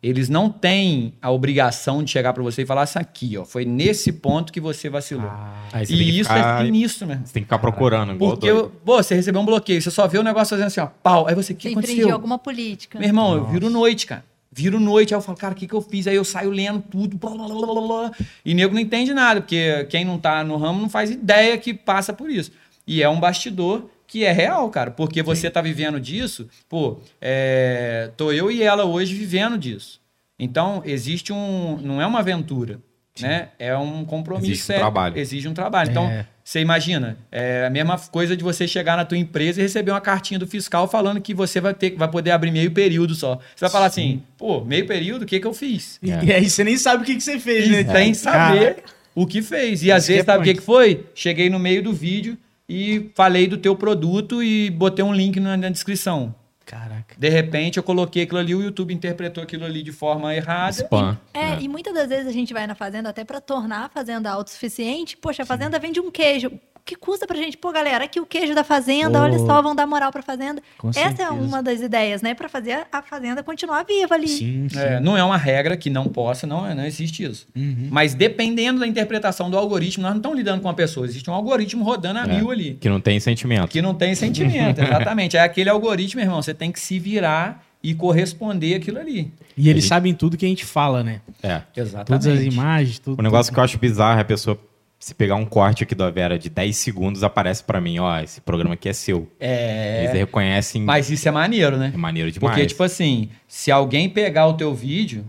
eles 0.02 0.28
não 0.28 0.50
têm 0.50 1.14
a 1.22 1.30
obrigação 1.30 2.02
de 2.02 2.10
chegar 2.10 2.32
para 2.32 2.42
você 2.42 2.62
e 2.62 2.66
falar 2.66 2.84
isso 2.84 2.98
aqui, 2.98 3.36
ó, 3.38 3.44
foi 3.44 3.64
nesse 3.64 4.12
ponto 4.12 4.52
que 4.52 4.60
você 4.60 4.88
vacilou. 4.88 5.30
Você 5.72 5.86
que 5.86 5.94
e 5.94 6.18
isso 6.20 6.28
ficar- 6.28 6.62
é 6.62 6.64
sinistro, 6.66 7.06
mesmo. 7.08 7.26
Você 7.26 7.32
tem 7.32 7.42
que 7.42 7.46
ficar 7.46 7.58
procurando. 7.58 8.12
igual 8.12 8.32
Porque 8.32 8.50
doido. 8.50 8.72
pô, 8.84 9.02
você 9.02 9.14
recebeu 9.14 9.40
um 9.40 9.46
bloqueio, 9.46 9.80
você 9.80 9.90
só 9.90 10.06
vê 10.06 10.18
o 10.18 10.22
negócio 10.22 10.50
fazendo 10.50 10.66
assim, 10.66 10.80
ó, 10.80 10.86
pau. 10.86 11.26
Aí 11.26 11.34
você, 11.34 11.52
o 11.52 11.56
que 11.56 11.68
infringir 11.70 11.90
aconteceu? 11.92 12.14
alguma 12.14 12.38
política. 12.38 12.98
Meu 12.98 13.08
irmão, 13.08 13.34
eu 13.34 13.44
viro 13.46 13.70
noite, 13.70 14.06
cara. 14.06 14.24
Viro 14.52 14.80
noite, 14.80 15.12
aí 15.12 15.18
eu 15.18 15.22
falo, 15.22 15.36
cara, 15.36 15.52
o 15.52 15.56
que, 15.56 15.66
que 15.66 15.74
eu 15.74 15.82
fiz? 15.82 16.06
Aí 16.06 16.16
eu 16.16 16.24
saio 16.24 16.50
lendo 16.50 16.80
tudo. 16.90 17.16
blá, 17.18 17.30
blá, 17.30 17.46
blá, 17.46 17.66
blá, 17.66 17.80
blá. 17.82 18.10
E 18.44 18.54
nego 18.54 18.72
não 18.74 18.80
entende 18.80 19.12
nada, 19.12 19.40
porque 19.40 19.84
quem 19.90 20.04
não 20.04 20.18
tá 20.18 20.42
no 20.44 20.56
ramo 20.56 20.80
não 20.80 20.88
faz 20.88 21.10
ideia 21.10 21.58
que 21.58 21.74
passa 21.74 22.12
por 22.12 22.30
isso. 22.30 22.50
E 22.86 23.02
é 23.02 23.08
um 23.08 23.18
bastidor 23.20 23.90
que 24.16 24.24
é 24.24 24.32
real, 24.32 24.70
cara. 24.70 24.90
Porque 24.90 25.22
você 25.22 25.50
tá 25.50 25.60
vivendo 25.60 26.00
disso, 26.00 26.48
pô, 26.70 27.00
é, 27.20 28.10
tô 28.16 28.32
eu 28.32 28.50
e 28.50 28.62
ela 28.62 28.84
hoje 28.86 29.14
vivendo 29.14 29.58
disso. 29.58 30.00
Então, 30.38 30.82
existe 30.86 31.32
um. 31.34 31.78
Não 31.82 32.00
é 32.00 32.06
uma 32.06 32.20
aventura. 32.20 32.78
Né? 33.20 33.48
É 33.58 33.74
um 33.76 34.04
compromisso 34.04 34.50
Exige 34.52 34.62
um 34.62 34.66
sério. 34.66 34.82
trabalho. 34.82 35.18
Exige 35.18 35.48
um 35.48 35.54
trabalho. 35.54 35.90
Então, 35.90 36.04
É. 36.06 36.26
você 36.44 36.60
imagina, 36.60 37.16
é 37.32 37.64
a 37.66 37.70
mesma 37.70 37.98
coisa 37.98 38.36
de 38.36 38.44
você 38.44 38.68
chegar 38.68 38.94
na 38.94 39.06
tua 39.06 39.16
empresa 39.16 39.58
e 39.58 39.62
receber 39.62 39.90
uma 39.90 40.02
cartinha 40.02 40.38
do 40.38 40.46
fiscal 40.46 40.86
falando 40.86 41.18
que 41.20 41.32
você 41.32 41.58
vai 41.58 41.72
ter 41.72 41.94
vai 41.96 42.10
poder 42.10 42.32
abrir 42.32 42.50
meio 42.50 42.70
período 42.72 43.14
só. 43.14 43.36
Você 43.54 43.60
vai 43.60 43.70
falar 43.70 43.86
assim, 43.86 44.22
pô, 44.36 44.62
meio 44.62 44.86
período, 44.86 45.22
o 45.22 45.26
que 45.26 45.40
que 45.40 45.46
eu 45.46 45.54
fiz? 45.54 45.98
e 46.02 46.12
aí 46.32 46.48
você 46.50 46.62
nem 46.62 46.76
sabe 46.76 47.02
o 47.04 47.06
que, 47.06 47.14
que 47.14 47.22
você 47.22 47.38
fez, 47.38 47.70
né? 47.70 47.84
Sem 47.90 48.12
saber 48.12 48.84
o 49.14 49.26
que 49.26 49.40
fez. 49.40 49.82
E 49.82 49.90
às 49.90 50.04
que 50.04 50.12
vezes, 50.12 50.22
é 50.22 50.26
sabe 50.26 50.40
o 50.42 50.44
que 50.44 50.54
que 50.54 50.62
foi? 50.62 51.06
Cheguei 51.14 51.48
no 51.48 51.58
meio 51.58 51.82
do 51.82 51.94
vídeo 51.94 52.36
e 52.68 53.10
falei 53.14 53.46
do 53.46 53.56
teu 53.56 53.76
produto 53.76 54.42
e 54.42 54.70
botei 54.70 55.04
um 55.04 55.12
link 55.12 55.38
na, 55.38 55.56
na 55.56 55.68
descrição. 55.68 56.34
Caraca. 56.64 57.14
De 57.16 57.28
repente, 57.28 57.76
eu 57.76 57.82
coloquei 57.82 58.24
aquilo 58.24 58.40
ali, 58.40 58.52
o 58.52 58.60
YouTube 58.60 58.92
interpretou 58.92 59.40
aquilo 59.40 59.64
ali 59.64 59.84
de 59.84 59.92
forma 59.92 60.34
errada. 60.34 60.72
Spam. 60.72 61.16
É, 61.32 61.60
e 61.60 61.68
muitas 61.68 61.94
das 61.94 62.08
vezes 62.08 62.26
a 62.26 62.32
gente 62.32 62.52
vai 62.52 62.66
na 62.66 62.74
fazenda 62.74 63.08
até 63.08 63.24
pra 63.24 63.40
tornar 63.40 63.84
a 63.84 63.88
fazenda 63.88 64.30
autossuficiente. 64.30 65.16
Poxa, 65.16 65.44
a 65.44 65.46
fazenda 65.46 65.78
vende 65.78 66.00
um 66.00 66.10
queijo. 66.10 66.50
O 66.86 66.88
que 66.88 66.94
custa 66.94 67.26
pra 67.26 67.36
gente? 67.36 67.56
Pô, 67.56 67.72
galera, 67.72 68.04
aqui 68.04 68.20
o 68.20 68.24
queijo 68.24 68.54
da 68.54 68.62
fazenda, 68.62 69.18
Pô. 69.18 69.24
olha 69.24 69.36
só, 69.40 69.60
vão 69.60 69.74
dar 69.74 69.88
moral 69.88 70.12
pra 70.12 70.22
fazenda. 70.22 70.62
Com 70.78 70.90
Essa 70.90 71.00
é 71.00 71.02
certeza. 71.08 71.32
uma 71.32 71.60
das 71.60 71.80
ideias, 71.80 72.22
né? 72.22 72.32
Pra 72.32 72.48
fazer 72.48 72.86
a 72.92 73.02
fazenda 73.02 73.42
continuar 73.42 73.82
viva 73.84 74.14
ali. 74.14 74.28
Sim, 74.28 74.68
sim. 74.70 74.78
É, 74.78 75.00
não 75.00 75.16
é 75.16 75.24
uma 75.24 75.36
regra 75.36 75.76
que 75.76 75.90
não 75.90 76.06
possa, 76.06 76.46
não, 76.46 76.72
não 76.76 76.84
existe 76.86 77.24
isso. 77.24 77.48
Uhum. 77.56 77.88
Mas 77.90 78.14
dependendo 78.14 78.78
da 78.78 78.86
interpretação 78.86 79.50
do 79.50 79.58
algoritmo, 79.58 80.02
nós 80.04 80.12
não 80.12 80.18
estamos 80.18 80.38
lidando 80.38 80.62
com 80.62 80.68
uma 80.68 80.74
pessoa, 80.74 81.04
existe 81.06 81.28
um 81.28 81.34
algoritmo 81.34 81.82
rodando 81.82 82.20
a 82.20 82.22
É. 82.22 82.36
mil 82.38 82.52
ali. 82.52 82.74
Que 82.80 82.88
não 82.88 83.00
tem 83.00 83.18
sentimento. 83.18 83.66
Que 83.68 83.82
não 83.82 83.92
tem 83.92 84.14
sentimento, 84.14 84.78
exatamente. 84.80 85.36
É 85.36 85.40
aquele 85.40 85.68
algoritmo, 85.68 86.20
irmão, 86.20 86.40
você 86.40 86.54
tem 86.54 86.70
que 86.70 86.78
se 86.78 87.00
virar 87.00 87.64
e 87.82 87.94
corresponder 87.94 88.76
aquilo 88.76 89.00
ali. 89.00 89.32
E 89.56 89.68
eles 89.68 89.82
gente- 89.82 89.88
sabem 89.88 90.14
tudo 90.14 90.36
que 90.36 90.46
a 90.46 90.48
gente 90.48 90.64
fala, 90.64 91.02
né? 91.02 91.20
É. 91.42 91.62
Exatamente. 91.76 92.06
Todas 92.06 92.26
as 92.28 92.40
imagens, 92.44 93.00
tudo. 93.00 93.18
O 93.18 93.22
negócio 93.24 93.52
que 93.52 93.58
eu 93.58 93.64
acho 93.64 93.76
bizarro 93.76 94.18
é 94.18 94.22
a 94.22 94.24
pessoa, 94.24 94.56
se 94.98 95.14
pegar 95.14 95.36
um 95.36 95.44
corte 95.44 95.82
aqui 95.84 95.94
da 95.94 96.10
Vera 96.10 96.38
de 96.38 96.48
10 96.48 96.74
segundos, 96.76 97.22
aparece 97.22 97.62
pra 97.62 97.80
mim, 97.80 97.98
ó, 97.98 98.18
esse 98.20 98.40
programa 98.40 98.74
aqui 98.74 98.88
é 98.88 98.92
seu. 98.92 99.30
Eles 99.40 100.10
É. 100.10 100.18
reconhecem. 100.18 100.82
Mas 100.82 101.10
isso 101.10 101.28
é 101.28 101.30
maneiro, 101.30 101.76
né? 101.76 101.92
É 101.94 101.96
maneiro 101.96 102.30
demais. 102.32 102.50
Porque, 102.54 102.66
tipo 102.66 102.82
assim, 102.82 103.28
se 103.46 103.70
alguém 103.70 104.08
pegar 104.08 104.46
o 104.46 104.54
teu 104.54 104.74
vídeo, 104.74 105.24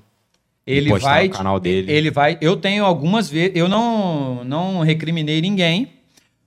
ele 0.66 0.90
vai. 1.00 1.28
no 1.28 1.34
canal 1.34 1.60
dele. 1.60 1.92
Ele 1.92 2.10
vai. 2.12 2.38
Eu 2.42 2.56
tenho 2.58 2.84
algumas 2.86 3.30
vezes. 3.30 3.52
Eu 3.56 3.68
não, 3.68 4.44
não 4.44 4.80
recriminei 4.82 5.42
ninguém, 5.42 5.92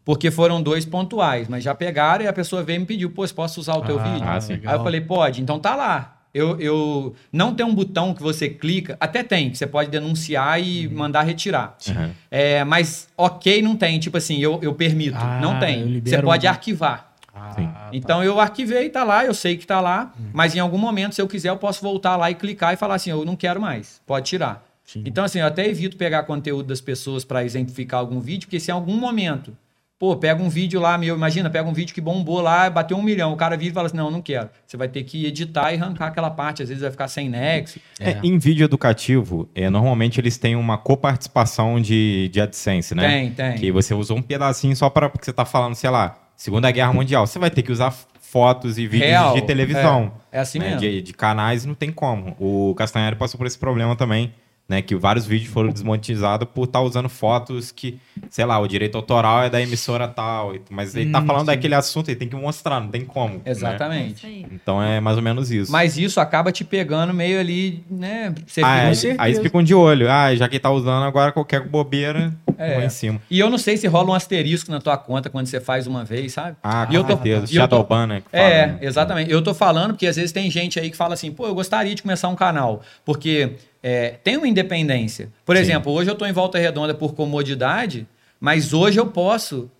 porque 0.05 0.31
foram 0.31 0.63
dois 0.63 0.85
pontuais, 0.85 1.47
mas 1.49 1.63
já 1.63 1.75
pegaram 1.75 2.25
e 2.25 2.29
a 2.29 2.33
pessoa 2.33 2.63
veio 2.63 2.77
e 2.77 2.81
me 2.81 2.87
pediu, 2.87 3.11
pô, 3.11 3.25
posso 3.29 3.61
usar 3.61 3.77
o 3.77 3.83
teu 3.83 3.99
Ah, 4.01 4.03
vídeo? 4.03 4.29
ah, 4.29 4.41
sim. 4.41 4.61
Aí 4.65 4.75
eu 4.77 4.83
falei, 4.83 5.01
pode, 5.03 5.41
então 5.43 5.59
tá 5.61 5.77
lá. 5.77 6.20
Eu, 6.33 6.61
eu 6.61 7.14
não 7.33 7.55
tem 7.55 7.66
um 7.66 7.75
botão 7.75 8.14
que 8.14 8.23
você 8.23 8.49
clica, 8.49 8.97
até 9.01 9.23
tem, 9.23 9.51
que 9.51 9.59
você 9.59 9.66
pode 9.66 9.90
denunciar 9.90 10.61
e 10.62 10.87
Uhum. 10.87 10.95
mandar 10.95 11.23
retirar. 11.23 11.77
Uhum. 11.88 12.11
É, 12.31 12.62
mas 12.64 13.09
ok 13.16 13.61
não 13.62 13.75
tem, 13.77 13.99
tipo 13.99 14.16
assim, 14.16 14.38
eu, 14.38 14.59
eu 14.62 14.73
permito. 14.75 15.16
Ah, 15.21 15.40
não 15.43 15.59
tem. 15.59 16.01
Você 16.05 16.23
pode 16.23 16.47
um- 16.47 16.51
arquivar. 16.51 17.12
Ah, 17.35 17.51
tá. 17.55 17.90
Então 17.93 18.23
eu 18.23 18.38
arquivei, 18.40 18.88
tá 18.90 19.03
lá, 19.03 19.25
eu 19.25 19.33
sei 19.35 19.57
que 19.57 19.66
tá 19.66 19.81
lá, 19.81 20.12
Uhum. 20.19 20.27
mas 20.33 20.55
em 20.55 20.59
algum 20.61 20.79
momento, 20.79 21.14
se 21.14 21.23
eu 21.23 21.27
quiser, 21.29 21.49
eu 21.49 21.57
posso 21.57 21.81
voltar 21.83 22.16
lá 22.16 22.31
e 22.31 22.35
clicar 22.35 22.75
e 22.75 22.77
falar 22.77 22.95
assim, 22.97 23.11
eu 23.11 23.25
não 23.25 23.35
quero 23.37 23.61
mais, 23.61 24.01
pode 24.07 24.27
tirar. 24.29 24.64
Sim. 24.85 25.03
Então, 25.07 25.25
assim, 25.25 25.38
eu 25.38 25.47
até 25.47 25.66
evito 25.69 25.97
pegar 25.97 26.25
conteúdo 26.25 26.66
das 26.66 26.81
pessoas 26.81 27.25
para 27.25 27.45
exemplificar 27.45 28.01
algum 28.01 28.19
vídeo, 28.21 28.47
porque 28.47 28.59
se 28.59 28.71
em 28.71 28.75
algum 28.75 28.97
momento, 28.97 29.57
pô, 30.01 30.17
pega 30.17 30.43
um 30.43 30.49
vídeo 30.49 30.81
lá 30.81 30.97
meu, 30.97 31.15
imagina, 31.15 31.51
pega 31.51 31.69
um 31.69 31.75
vídeo 31.75 31.95
que 31.95 32.01
bombou 32.01 32.41
lá, 32.41 32.71
bateu 32.71 32.97
um 32.97 33.03
milhão, 33.03 33.35
o 33.35 33.37
cara 33.37 33.55
vira 33.55 33.71
e 33.71 33.75
fala 33.75 33.87
assim, 33.87 33.99
não, 33.99 34.11
não 34.11 34.23
quero. 34.23 34.49
Você 34.67 34.75
vai 34.75 34.89
ter 34.89 35.05
que 35.05 35.27
editar 35.27 35.75
e 35.75 35.77
arrancar 35.77 36.07
aquela 36.07 36.31
parte, 36.31 36.63
às 36.63 36.71
vezes 36.71 36.81
vai 36.81 36.91
ficar 36.91 37.07
sem 37.07 37.29
nexo. 37.29 37.79
É, 38.01 38.19
em 38.23 38.39
vídeo 38.39 38.65
educativo, 38.65 39.47
é, 39.55 39.69
normalmente 39.69 40.19
eles 40.19 40.39
têm 40.39 40.57
uma 40.57 40.79
coparticipação 40.79 41.79
de, 41.79 42.31
de 42.33 42.41
AdSense, 42.41 42.95
né? 42.95 43.07
Tem, 43.07 43.31
tem. 43.33 43.55
Que 43.57 43.71
você 43.71 43.93
usou 43.93 44.17
um 44.17 44.23
pedacinho 44.23 44.75
só 44.75 44.89
para 44.89 45.11
porque 45.11 45.27
você 45.27 45.35
tá 45.35 45.45
falando, 45.45 45.75
sei 45.75 45.91
lá, 45.91 46.19
Segunda 46.35 46.71
Guerra 46.71 46.95
Mundial. 46.95 47.27
Você 47.27 47.39
vai 47.39 47.51
ter 47.51 47.63
que 47.63 47.71
usar 47.71 47.95
fotos 48.19 48.79
e 48.79 48.87
vídeos 48.87 49.11
Real, 49.11 49.35
de 49.35 49.43
televisão. 49.43 50.13
É, 50.33 50.39
é 50.39 50.41
assim 50.41 50.59
né? 50.59 50.67
mesmo. 50.67 50.81
De, 50.81 51.03
de 51.03 51.13
canais 51.13 51.67
não 51.67 51.75
tem 51.75 51.93
como. 51.93 52.35
O 52.41 52.75
Castanhari 52.75 53.17
passou 53.17 53.37
por 53.37 53.47
esse 53.47 53.59
problema 53.59 53.95
também, 53.95 54.33
né? 54.71 54.81
Que 54.81 54.95
vários 54.95 55.27
vídeos 55.27 55.53
foram 55.53 55.69
desmonetizados 55.71 56.47
por 56.55 56.65
estar 56.65 56.81
usando 56.81 57.09
fotos 57.09 57.73
que, 57.73 57.99
sei 58.31 58.45
lá, 58.45 58.57
o 58.61 58.69
direito 58.69 58.97
autoral 58.97 59.43
é 59.43 59.51
da 59.51 59.61
emissora 59.61 60.07
tal. 60.07 60.55
Mas 60.71 60.95
ele 60.95 61.11
tá 61.11 61.19
Hum, 61.21 61.27
falando 61.27 61.41
sim. 61.41 61.47
daquele 61.47 61.75
assunto, 61.75 62.09
ele 62.09 62.17
tem 62.17 62.29
que 62.29 62.37
mostrar, 62.37 62.79
não 62.81 62.89
tem 62.89 63.05
como. 63.05 63.35
né? 63.35 63.41
Exatamente. 63.47 64.25
aí. 64.25 64.47
Então 64.53 64.81
é 64.81 65.01
mais 65.01 65.17
ou 65.17 65.23
menos 65.25 65.51
isso. 65.51 65.73
Mas 65.73 65.99
isso 65.99 66.21
acaba 66.21 66.53
te 66.53 66.63
pegando 66.65 67.13
meio 67.13 67.41
ali, 67.41 67.85
né? 67.91 68.33
Você 68.47 68.61
Ah, 68.63 68.67
fica- 68.77 68.87
é, 68.91 68.95
certeza. 68.95 69.23
aí 69.23 69.33
eles 69.33 69.43
ficam 69.43 69.63
de 69.63 69.75
olho. 69.75 70.09
Ah, 70.09 70.33
já 70.37 70.49
que 70.49 70.59
tá 70.61 70.71
usando 70.71 71.03
agora 71.05 71.33
qualquer 71.33 71.67
bobeira, 71.67 72.33
É. 72.57 72.85
em 72.85 72.89
cima. 72.89 73.21
E 73.29 73.41
eu 73.41 73.51
não 73.51 73.59
sei 73.59 73.77
se 73.77 73.89
rola 73.89 74.11
um 74.11 74.15
asterisco 74.15 74.71
na 74.71 74.81
tua 74.81 74.97
conta 74.97 75.29
quando 75.29 75.47
você 75.47 75.61
faz 75.61 75.87
uma 75.89 76.05
vez, 76.05 76.33
sabe? 76.33 76.57
Ah, 76.63 76.87
E 76.91 76.95
eu 76.95 77.03
com 77.03 77.09
tô- 77.09 77.15
certeza. 77.17 77.47
Shadowban, 77.49 78.07
né? 78.07 78.23
fala, 78.31 78.45
É, 78.45 78.67
né? 78.69 78.79
exatamente. 78.83 79.31
Eu 79.33 79.43
tô 79.43 79.53
falando 79.53 79.95
porque 79.95 80.07
às 80.07 80.15
vezes 80.15 80.31
tem 80.31 80.49
gente 80.49 80.79
aí 80.79 80.91
que 80.91 80.97
fala 80.97 81.15
assim, 81.15 81.33
pô, 81.33 81.47
eu 81.47 81.55
gostaria 81.55 81.95
de 81.95 82.03
começar 82.03 82.29
um 82.29 82.37
canal, 82.37 82.83
porque 83.05 83.55
é, 83.83 84.11
tem 84.23 84.37
uma 84.37 84.49
independência. 84.49 85.31
Por 85.45 85.57
Sim. 85.57 85.62
exemplo, 85.62 85.93
hoje 85.93 86.11
eu 86.11 86.14
tô 86.14 86.27
em 86.27 86.33
Volta 86.33 86.59
Redonda 86.59 86.95
por 86.95 87.14
comodidade, 87.14 88.07
mas 88.38 88.73
hoje 88.73 88.99
eu 88.99 89.07
posso 89.07 89.71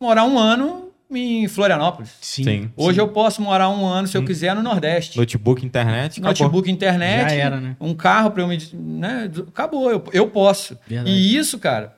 morar 0.00 0.24
um 0.24 0.38
ano 0.38 0.90
em 1.10 1.48
Florianópolis. 1.48 2.16
Sim. 2.20 2.44
Sim. 2.44 2.72
Hoje 2.76 3.00
eu 3.00 3.08
posso 3.08 3.42
morar 3.42 3.68
um 3.68 3.84
ano, 3.84 4.06
se 4.06 4.16
eu 4.16 4.24
quiser, 4.24 4.54
no 4.54 4.62
Nordeste. 4.62 5.18
Notebook, 5.18 5.64
internet, 5.66 6.20
acabou. 6.20 6.28
Notebook, 6.28 6.70
internet, 6.70 7.30
Já 7.30 7.34
era, 7.36 7.60
né? 7.60 7.76
um 7.80 7.94
carro 7.94 8.30
para 8.30 8.42
eu 8.42 8.46
me. 8.48 8.58
Né? 8.72 9.30
Acabou, 9.48 9.90
eu, 9.90 10.04
eu 10.12 10.28
posso. 10.28 10.78
Verdade. 10.86 11.10
E 11.10 11.36
isso, 11.36 11.58
cara, 11.58 11.96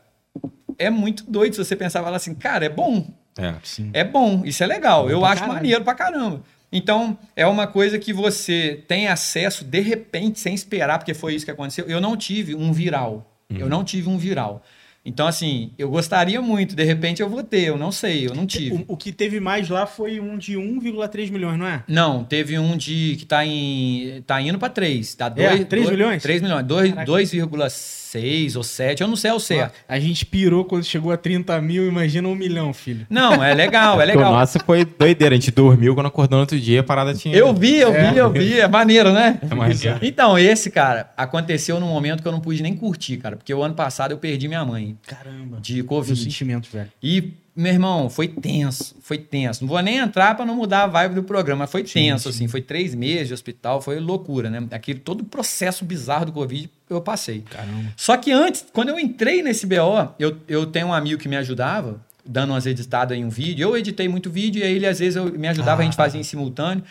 é 0.79 0.88
muito 0.90 1.31
doido 1.31 1.55
se 1.55 1.64
você 1.64 1.77
pensar 1.77 2.01
e 2.01 2.05
falar 2.05 2.16
assim, 2.16 2.35
cara, 2.35 2.64
é 2.64 2.68
bom. 2.70 3.07
É. 3.38 3.55
Sim. 3.62 3.90
É 3.92 4.03
bom, 4.05 4.42
isso 4.44 4.62
é 4.62 4.66
legal. 4.66 5.09
eu 5.11 5.20
pra 5.20 5.29
acho 5.31 5.40
caralho. 5.40 5.57
maneiro 5.59 5.85
pra 5.85 5.94
caramba. 5.94 6.42
Então, 6.72 7.18
é 7.37 7.46
uma 7.46 7.66
coisa 7.66 7.98
que 7.98 8.12
você 8.12 8.82
tem 8.88 9.06
acesso 9.08 9.64
de 9.64 9.80
repente, 9.80 10.40
sem 10.40 10.54
esperar, 10.54 10.98
porque 10.98 11.12
foi 11.12 11.35
isso 11.35 11.44
que 11.44 11.50
aconteceu. 11.50 11.85
Eu 11.87 12.00
não 12.00 12.16
tive 12.16 12.54
um 12.54 12.72
viral. 12.72 13.30
Uhum. 13.50 13.58
Eu 13.58 13.68
não 13.68 13.85
tive 13.85 14.08
um 14.08 14.16
viral. 14.16 14.62
Então, 15.04 15.26
assim, 15.26 15.72
eu 15.76 15.90
gostaria 15.90 16.40
muito, 16.40 16.76
de 16.76 16.85
repente 16.85 17.20
eu 17.20 17.28
vou 17.28 17.42
ter, 17.42 17.64
eu 17.64 17.76
não 17.76 17.90
sei, 17.90 18.28
eu 18.28 18.35
não 18.35 18.44
é, 18.44 18.46
tive. 18.46 18.85
O, 18.87 18.92
o 18.92 18.96
que 18.96 19.11
teve 19.11 19.40
mais 19.40 19.68
lá 19.68 19.85
foi 19.85 20.20
um 20.20 20.38
de 20.38 20.54
1,3 20.54 21.30
milhões, 21.30 21.58
não 21.58 21.66
é? 21.66 21.82
Não, 21.88 22.22
teve 22.22 22.56
um 22.56 22.76
de 22.76 23.16
que 23.18 23.26
tá, 23.26 23.44
em, 23.44 24.22
tá 24.24 24.40
indo 24.40 24.61
para 24.61 24.68
3. 24.68 25.14
Tá 25.16 25.28
2, 25.28 25.61
é, 25.61 25.64
3 25.64 25.87
2, 25.87 25.96
milhões? 25.98 26.22
3 26.22 26.40
milhões, 26.42 26.64
2,5 26.64 28.02
seis 28.12 28.57
ou 28.57 28.62
sete, 28.62 29.03
eu 29.03 29.09
não 29.09 29.16
sei 29.16 29.31
o 29.31 29.40
certo. 29.40 29.75
A 29.88 29.98
gente 29.98 30.27
pirou 30.27 30.64
quando 30.64 30.85
chegou 30.85 31.11
a 31.11 31.16
30 31.16 31.61
mil, 31.62 31.88
imagina 31.88 32.29
um 32.29 32.35
milhão, 32.35 32.72
filho. 32.75 33.07
Não, 33.09 33.42
é 33.42 33.55
legal, 33.55 34.01
é 34.01 34.05
legal. 34.05 34.33
O 34.33 34.37
nosso 34.37 34.59
foi 34.66 34.85
doideira, 34.85 35.35
a 35.35 35.38
gente 35.38 35.51
dormiu 35.51 35.94
quando 35.94 36.07
acordou 36.07 36.37
no 36.37 36.42
outro 36.42 36.59
dia, 36.61 36.81
a 36.81 36.85
parada 36.85 37.14
tinha... 37.14 37.35
Eu 37.35 37.55
vi, 37.55 37.79
eu 37.79 37.92
é. 37.94 38.11
vi, 38.11 38.18
eu 38.18 38.31
vi, 38.31 38.61
é 38.61 38.68
maneiro, 38.68 39.12
né? 39.12 39.38
É 39.42 39.55
maneiro. 39.55 39.98
Então, 40.12 40.38
esse, 40.38 40.70
cara, 40.70 41.11
aconteceu 41.16 41.81
num 41.81 41.88
momento 41.88 42.22
que 42.22 42.29
eu 42.29 42.33
não 42.33 42.40
pude 42.40 42.62
nem 42.62 42.77
curtir, 42.77 43.16
cara, 43.16 43.37
porque 43.37 43.53
o 43.55 43.62
ano 43.62 43.75
passado 43.75 44.11
eu 44.11 44.18
perdi 44.18 44.46
minha 44.46 44.64
mãe. 44.64 44.96
Caramba. 45.07 45.59
De 45.61 45.83
Covid. 45.83 46.20
Sentimento, 46.20 46.68
velho. 46.70 46.90
E 47.03 47.33
meu 47.55 47.73
irmão, 47.73 48.09
foi 48.09 48.29
tenso, 48.29 48.97
foi 49.03 49.19
tenso. 49.19 49.62
Não 49.62 49.69
vou 49.69 49.81
nem 49.83 49.99
entrar 49.99 50.35
pra 50.35 50.47
não 50.47 50.57
mudar 50.57 50.85
a 50.85 50.87
vibe 50.87 51.17
do 51.17 51.23
programa, 51.23 51.61
mas 51.61 51.71
foi 51.71 51.85
tenso, 51.85 52.31
assim. 52.31 52.49
Foi 52.49 52.62
três 52.62 52.95
meses 52.95 53.29
de 53.29 53.35
hospital, 53.35 53.83
foi 53.83 54.01
loucura, 54.01 54.49
né? 54.49 54.67
Aquele 54.71 54.99
todo 54.99 55.21
o 55.21 55.25
processo 55.25 55.85
bizarro 55.85 56.27
do 56.27 56.33
Covid 56.33 56.71
eu 56.88 57.01
passei. 57.01 57.43
Caramba. 57.43 57.93
Só 57.97 58.17
que 58.17 58.33
antes, 58.33 58.65
quando 58.73 58.88
eu 58.88 58.99
entrei 58.99 59.43
nesse 59.43 59.67
BO, 59.67 60.15
eu, 60.19 60.38
eu 60.49 60.65
tenho 60.67 60.88
um 60.88 60.95
amigo 60.95 61.21
que 61.21 61.29
me 61.29 61.37
ajudava, 61.37 62.01
dando 62.25 62.51
umas 62.51 62.65
editadas 62.65 63.17
em 63.17 63.25
um 63.25 63.29
vídeo. 63.31 63.69
Eu 63.69 63.77
editei 63.77 64.09
muito 64.09 64.31
vídeo 64.31 64.61
e 64.61 64.62
aí 64.62 64.77
ele 64.77 64.87
às 64.87 64.99
vezes 64.99 65.17
eu, 65.17 65.27
me 65.33 65.49
ajudava, 65.49 65.83
a 65.83 65.85
gente 65.85 65.97
fazia 65.97 66.21
em 66.21 66.25
simultâneo. 66.25 66.83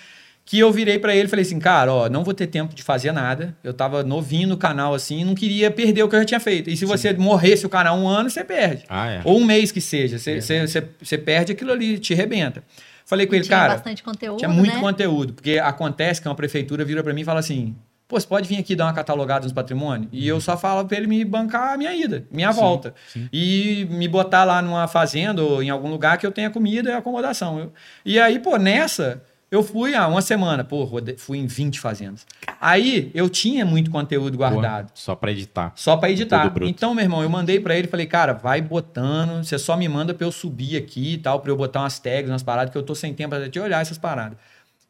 Que 0.51 0.59
eu 0.59 0.69
virei 0.69 0.99
pra 0.99 1.15
ele 1.15 1.27
e 1.27 1.29
falei 1.29 1.43
assim, 1.45 1.57
cara, 1.59 1.93
ó, 1.93 2.09
não 2.09 2.25
vou 2.25 2.33
ter 2.33 2.45
tempo 2.45 2.75
de 2.75 2.83
fazer 2.83 3.13
nada. 3.13 3.55
Eu 3.63 3.73
tava 3.73 4.03
novinho 4.03 4.49
no 4.49 4.57
canal 4.57 4.93
assim, 4.93 5.23
não 5.23 5.33
queria 5.33 5.71
perder 5.71 6.03
o 6.03 6.09
que 6.09 6.15
eu 6.17 6.19
já 6.19 6.25
tinha 6.25 6.39
feito. 6.41 6.69
E 6.69 6.75
se 6.75 6.83
você 6.83 7.13
morresse 7.13 7.65
o 7.65 7.69
canal 7.69 7.97
um 7.97 8.05
ano, 8.05 8.29
você 8.29 8.43
perde. 8.43 8.83
Ah, 8.89 9.09
é. 9.09 9.21
Ou 9.23 9.39
um 9.39 9.45
mês 9.45 9.71
que 9.71 9.79
seja. 9.79 10.19
Você, 10.19 10.41
você, 10.41 10.67
você, 10.67 10.83
você 11.01 11.17
perde 11.17 11.53
aquilo 11.53 11.71
ali, 11.71 11.97
te 11.97 12.13
rebenta. 12.13 12.61
Falei 13.05 13.25
com 13.27 13.33
ele, 13.33 13.45
Tinha 13.45 13.57
cara, 13.59 13.73
bastante 13.75 14.03
conteúdo, 14.03 14.39
tinha 14.39 14.49
muito 14.49 14.73
né? 14.73 14.81
conteúdo. 14.81 15.31
Porque 15.31 15.57
acontece 15.57 16.21
que 16.21 16.27
uma 16.27 16.35
prefeitura 16.35 16.83
vira 16.83 17.01
pra 17.01 17.13
mim 17.13 17.21
e 17.21 17.23
fala 17.23 17.39
assim: 17.39 17.73
pô, 18.05 18.19
você 18.19 18.27
pode 18.27 18.49
vir 18.49 18.57
aqui 18.57 18.75
dar 18.75 18.87
uma 18.87 18.93
catalogada 18.93 19.45
nos 19.45 19.53
patrimônios? 19.53 20.09
E 20.11 20.27
eu 20.27 20.41
só 20.41 20.57
falo 20.57 20.85
pra 20.85 20.97
ele 20.97 21.07
me 21.07 21.23
bancar 21.23 21.75
a 21.75 21.77
minha 21.77 21.95
ida, 21.95 22.25
minha 22.29 22.51
volta. 22.51 22.93
E 23.31 23.87
me 23.89 24.05
botar 24.05 24.43
lá 24.43 24.61
numa 24.61 24.85
fazenda 24.85 25.41
ou 25.41 25.63
em 25.63 25.69
algum 25.69 25.89
lugar 25.89 26.17
que 26.17 26.27
eu 26.27 26.31
tenha 26.31 26.49
comida 26.49 26.89
e 26.89 26.93
acomodação. 26.93 27.57
Eu- 27.57 27.73
e 28.05 28.19
aí, 28.19 28.37
pô, 28.37 28.57
nessa. 28.57 29.23
Eu 29.51 29.61
fui 29.61 29.93
há 29.93 30.07
uma 30.07 30.21
semana, 30.21 30.63
pô, 30.63 30.87
fui 31.17 31.37
em 31.37 31.45
20 31.45 31.77
fazendas. 31.81 32.25
Aí 32.59 33.11
eu 33.13 33.29
tinha 33.29 33.65
muito 33.65 33.91
conteúdo 33.91 34.37
guardado. 34.37 34.85
Boa. 34.85 34.91
Só 34.95 35.13
pra 35.13 35.29
editar. 35.29 35.73
Só 35.75 35.97
pra 35.97 36.09
editar. 36.09 36.43
Então, 36.69 36.93
meu 36.95 37.03
irmão, 37.03 37.21
eu 37.21 37.29
mandei 37.29 37.59
pra 37.59 37.75
ele, 37.77 37.89
falei, 37.89 38.05
cara, 38.05 38.31
vai 38.31 38.61
botando, 38.61 39.43
você 39.43 39.59
só 39.59 39.75
me 39.75 39.89
manda 39.89 40.13
pra 40.13 40.25
eu 40.25 40.31
subir 40.31 40.77
aqui 40.77 41.15
e 41.15 41.17
tal, 41.17 41.41
pra 41.41 41.51
eu 41.51 41.57
botar 41.57 41.81
umas 41.81 41.99
tags, 41.99 42.31
umas 42.31 42.41
paradas, 42.43 42.71
que 42.71 42.77
eu 42.77 42.83
tô 42.83 42.95
sem 42.95 43.13
tempo 43.13 43.35
pra 43.35 43.49
te 43.49 43.59
olhar 43.59 43.81
essas 43.81 43.97
paradas. 43.97 44.37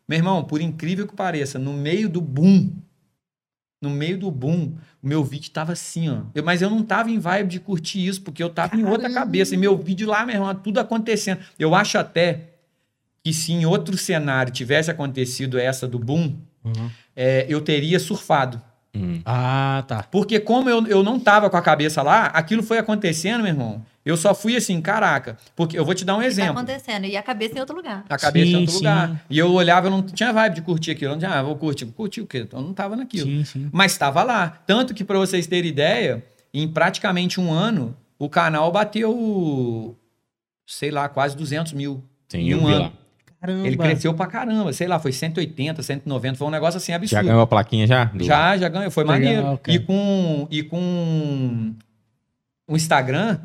Meu 0.08 0.19
irmão, 0.19 0.43
por 0.43 0.62
incrível 0.62 1.08
que 1.08 1.15
pareça, 1.15 1.58
no 1.58 1.74
meio 1.74 2.08
do 2.08 2.21
boom, 2.21 2.69
no 3.82 3.89
meio 3.89 4.19
do 4.19 4.30
boom, 4.30 4.76
o 5.02 5.08
meu 5.08 5.24
vídeo 5.24 5.50
tava 5.50 5.71
assim, 5.71 6.08
ó. 6.08 6.19
Eu- 6.36 6.43
mas 6.43 6.62
eu 6.62 6.69
não 6.69 6.84
tava 6.84 7.10
em 7.10 7.17
vibe 7.17 7.50
de 7.50 7.60
curtir 7.60 8.06
isso, 8.06 8.21
porque 8.21 8.43
eu 8.43 8.50
tava 8.50 8.76
em 8.76 8.86
outra 8.86 9.12
cabeça. 9.12 9.56
E 9.56 9.58
meu 9.58 9.76
vídeo 9.76 10.08
lá, 10.08 10.24
meu 10.24 10.36
irmão, 10.36 10.54
tudo 10.54 10.80
acontecendo. 10.80 11.39
Eu 11.58 11.74
acho 11.74 11.97
até 11.97 12.51
que 13.24 13.32
se 13.34 13.52
em 13.54 13.66
outro 13.66 13.98
cenário 13.98 14.52
tivesse 14.52 14.90
acontecido 14.90 15.60
essa 15.60 15.88
do 15.88 16.00
boom, 16.00 16.36
é, 17.16 17.46
eu 17.50 17.62
teria 17.62 18.00
surfado. 18.00 18.62
Hum. 18.94 19.22
Ah, 19.24 19.84
tá. 19.88 20.04
Porque 20.04 20.40
como 20.40 20.70
eu, 20.70 20.86
eu 20.88 21.02
não 21.04 21.18
tava 21.20 21.50
com 21.50 21.56
a 21.56 21.62
cabeça 21.62 22.02
lá, 22.02 22.26
aquilo 22.26 22.62
foi 22.62 22.78
acontecendo, 22.78 23.42
meu 23.42 23.52
irmão. 23.52 23.86
Eu 24.04 24.18
só 24.18 24.34
fui 24.34 24.58
assim, 24.58 24.82
caraca. 24.82 25.38
Porque 25.56 25.78
eu 25.80 25.86
vou 25.86 25.94
te 25.94 26.04
dar 26.04 26.16
um 26.16 26.20
Tá 26.20 26.26
exemplo. 26.26 26.54
acontecendo. 26.54 27.06
E 27.06 27.16
a 27.16 27.22
cabeça 27.24 27.56
em 27.56 27.60
outro 27.62 27.76
lugar. 27.76 28.04
A 28.10 28.18
cabeça 28.18 28.48
em 28.48 28.52
Sim, 28.52 28.56
outro 28.58 28.72
sim. 28.72 28.78
lugar. 28.80 29.26
E 29.30 29.38
eu 29.38 29.52
olhava, 29.54 29.88
eu 29.88 29.92
não 29.92 30.02
tinha 30.02 30.34
vibe 30.34 30.56
de 30.56 30.62
curtir 30.64 30.92
aquilo. 30.92 31.12
Eu 31.12 31.12
não 31.14 31.20
tinha, 31.20 31.32
ah, 31.40 31.44
vou 31.44 31.56
curtir. 31.56 31.86
Curtir 31.86 32.22
o 32.22 32.28
quê? 32.28 32.48
Eu 32.52 32.62
não 32.62 32.74
tava 32.74 32.96
naquilo. 32.96 33.28
Sim, 33.30 33.46
sim. 33.46 33.70
Mas 33.72 33.92
estava 33.94 34.24
lá. 34.24 34.62
Tanto 34.66 34.94
que, 34.94 35.04
para 35.04 35.20
vocês 35.20 35.46
terem 35.48 35.70
ideia, 35.70 36.26
em 36.54 36.68
praticamente 36.68 37.40
um 37.40 37.54
ano, 37.54 37.96
o 38.18 38.28
canal 38.28 38.72
bateu, 38.72 39.96
sei 40.66 40.92
lá, 40.92 41.08
quase 41.08 41.38
200 41.38 41.74
mil. 41.74 42.04
Sim, 42.28 42.40
em 42.40 42.56
um 42.56 42.68
ano. 42.68 42.84
lá. 42.86 42.94
Caramba. 43.41 43.65
Ele 43.67 43.75
cresceu 43.75 44.13
pra 44.13 44.27
caramba. 44.27 44.71
Sei 44.71 44.88
lá, 44.88 44.99
foi 44.99 45.12
180, 45.12 45.82
190. 45.82 46.38
Foi 46.38 46.47
um 46.47 46.51
negócio 46.51 46.77
assim 46.77 46.93
absurdo. 46.93 47.21
Já 47.21 47.23
ganhou 47.23 47.41
a 47.41 47.47
plaquinha 47.47 47.88
já? 47.88 48.06
Do- 48.06 48.23
Já, 48.23 48.56
já 48.56 48.69
ganhou. 48.69 48.91
Foi 48.91 49.04
Legal, 49.04 49.19
maneiro. 49.19 49.60
E 49.67 49.80
com, 49.80 50.47
e 50.51 50.62
com 50.63 51.73
o 52.67 52.75
Instagram, 52.75 53.39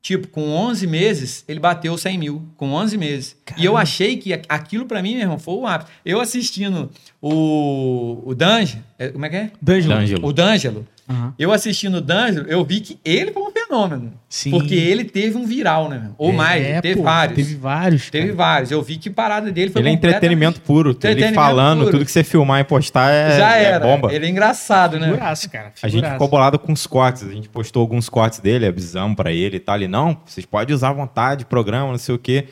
tipo, 0.00 0.28
com 0.28 0.50
11 0.50 0.86
meses, 0.86 1.44
ele 1.48 1.58
bateu 1.58 1.98
100 1.98 2.16
mil. 2.18 2.48
Com 2.56 2.70
11 2.72 2.96
meses. 2.96 3.36
E 3.58 3.64
eu 3.64 3.76
achei 3.76 4.16
que 4.16 4.32
aquilo 4.48 4.86
pra 4.86 5.02
mim, 5.02 5.14
meu 5.14 5.22
irmão, 5.22 5.38
foi 5.38 5.54
o 5.54 5.66
ápice. 5.66 5.90
Eu 6.04 6.20
assistindo 6.20 6.88
o, 7.20 8.22
o 8.24 8.34
Dange, 8.34 8.80
é, 8.98 9.08
como 9.08 9.26
é 9.26 9.28
que 9.28 9.36
é? 9.36 9.50
D'Angelo. 9.60 9.94
O 10.28 10.32
D'Angelo. 10.32 10.86
Aham. 11.10 11.34
Eu 11.38 11.52
assistindo 11.52 11.96
o 11.96 12.00
D'Angelo, 12.00 12.46
eu 12.48 12.64
vi 12.64 12.80
que 12.80 12.98
ele 13.04 13.32
foi 13.32 13.42
um 13.42 13.50
fenômeno. 13.50 14.12
Sim. 14.28 14.50
Porque 14.50 14.74
ele 14.74 15.04
teve 15.04 15.36
um 15.36 15.44
viral, 15.44 15.88
né? 15.88 16.10
Ou 16.16 16.30
É, 16.30 16.32
mais, 16.32 16.80
teve 16.80 16.96
pô, 16.96 17.02
vários. 17.02 17.36
Teve 17.36 17.54
vários. 17.56 18.10
Teve 18.10 18.26
cara. 18.28 18.36
vários. 18.36 18.70
Eu 18.70 18.80
vi 18.82 18.96
que 18.96 19.10
parada 19.10 19.50
dele 19.50 19.70
foi 19.72 19.82
Ele 19.82 19.88
é 19.88 19.92
entretenimento 19.92 20.60
puro. 20.60 20.90
Ele 20.90 20.96
Entretenimento 20.96 21.34
falando, 21.34 21.80
puro. 21.80 21.90
tudo 21.92 22.04
que 22.04 22.12
você 22.12 22.22
filmar 22.22 22.60
e 22.60 22.64
postar 22.64 23.10
é, 23.10 23.36
Já 23.38 23.56
é 23.56 23.64
era. 23.64 23.80
bomba. 23.84 24.12
Ele 24.14 24.26
é 24.26 24.28
engraçado, 24.28 24.98
né? 24.98 25.06
Figuraço, 25.08 25.50
cara. 25.50 25.72
A 25.82 25.88
gente 25.88 25.96
figuraço. 25.96 26.12
ficou 26.14 26.28
bolado 26.28 26.58
com 26.58 26.72
os 26.72 26.86
cortes. 26.86 27.24
A 27.24 27.32
gente 27.32 27.48
postou 27.48 27.80
alguns 27.80 28.08
cortes 28.08 28.38
dele, 28.38 28.66
avisamos 28.66 29.16
pra 29.16 29.32
ele 29.32 29.56
e 29.56 29.60
tal. 29.60 29.76
Ele, 29.76 29.88
não, 29.88 30.16
vocês 30.24 30.46
podem 30.46 30.74
usar 30.74 30.90
à 30.90 30.92
vontade, 30.92 31.44
programa, 31.44 31.90
não 31.90 31.98
sei 31.98 32.14
o 32.14 32.18
quê. 32.18 32.46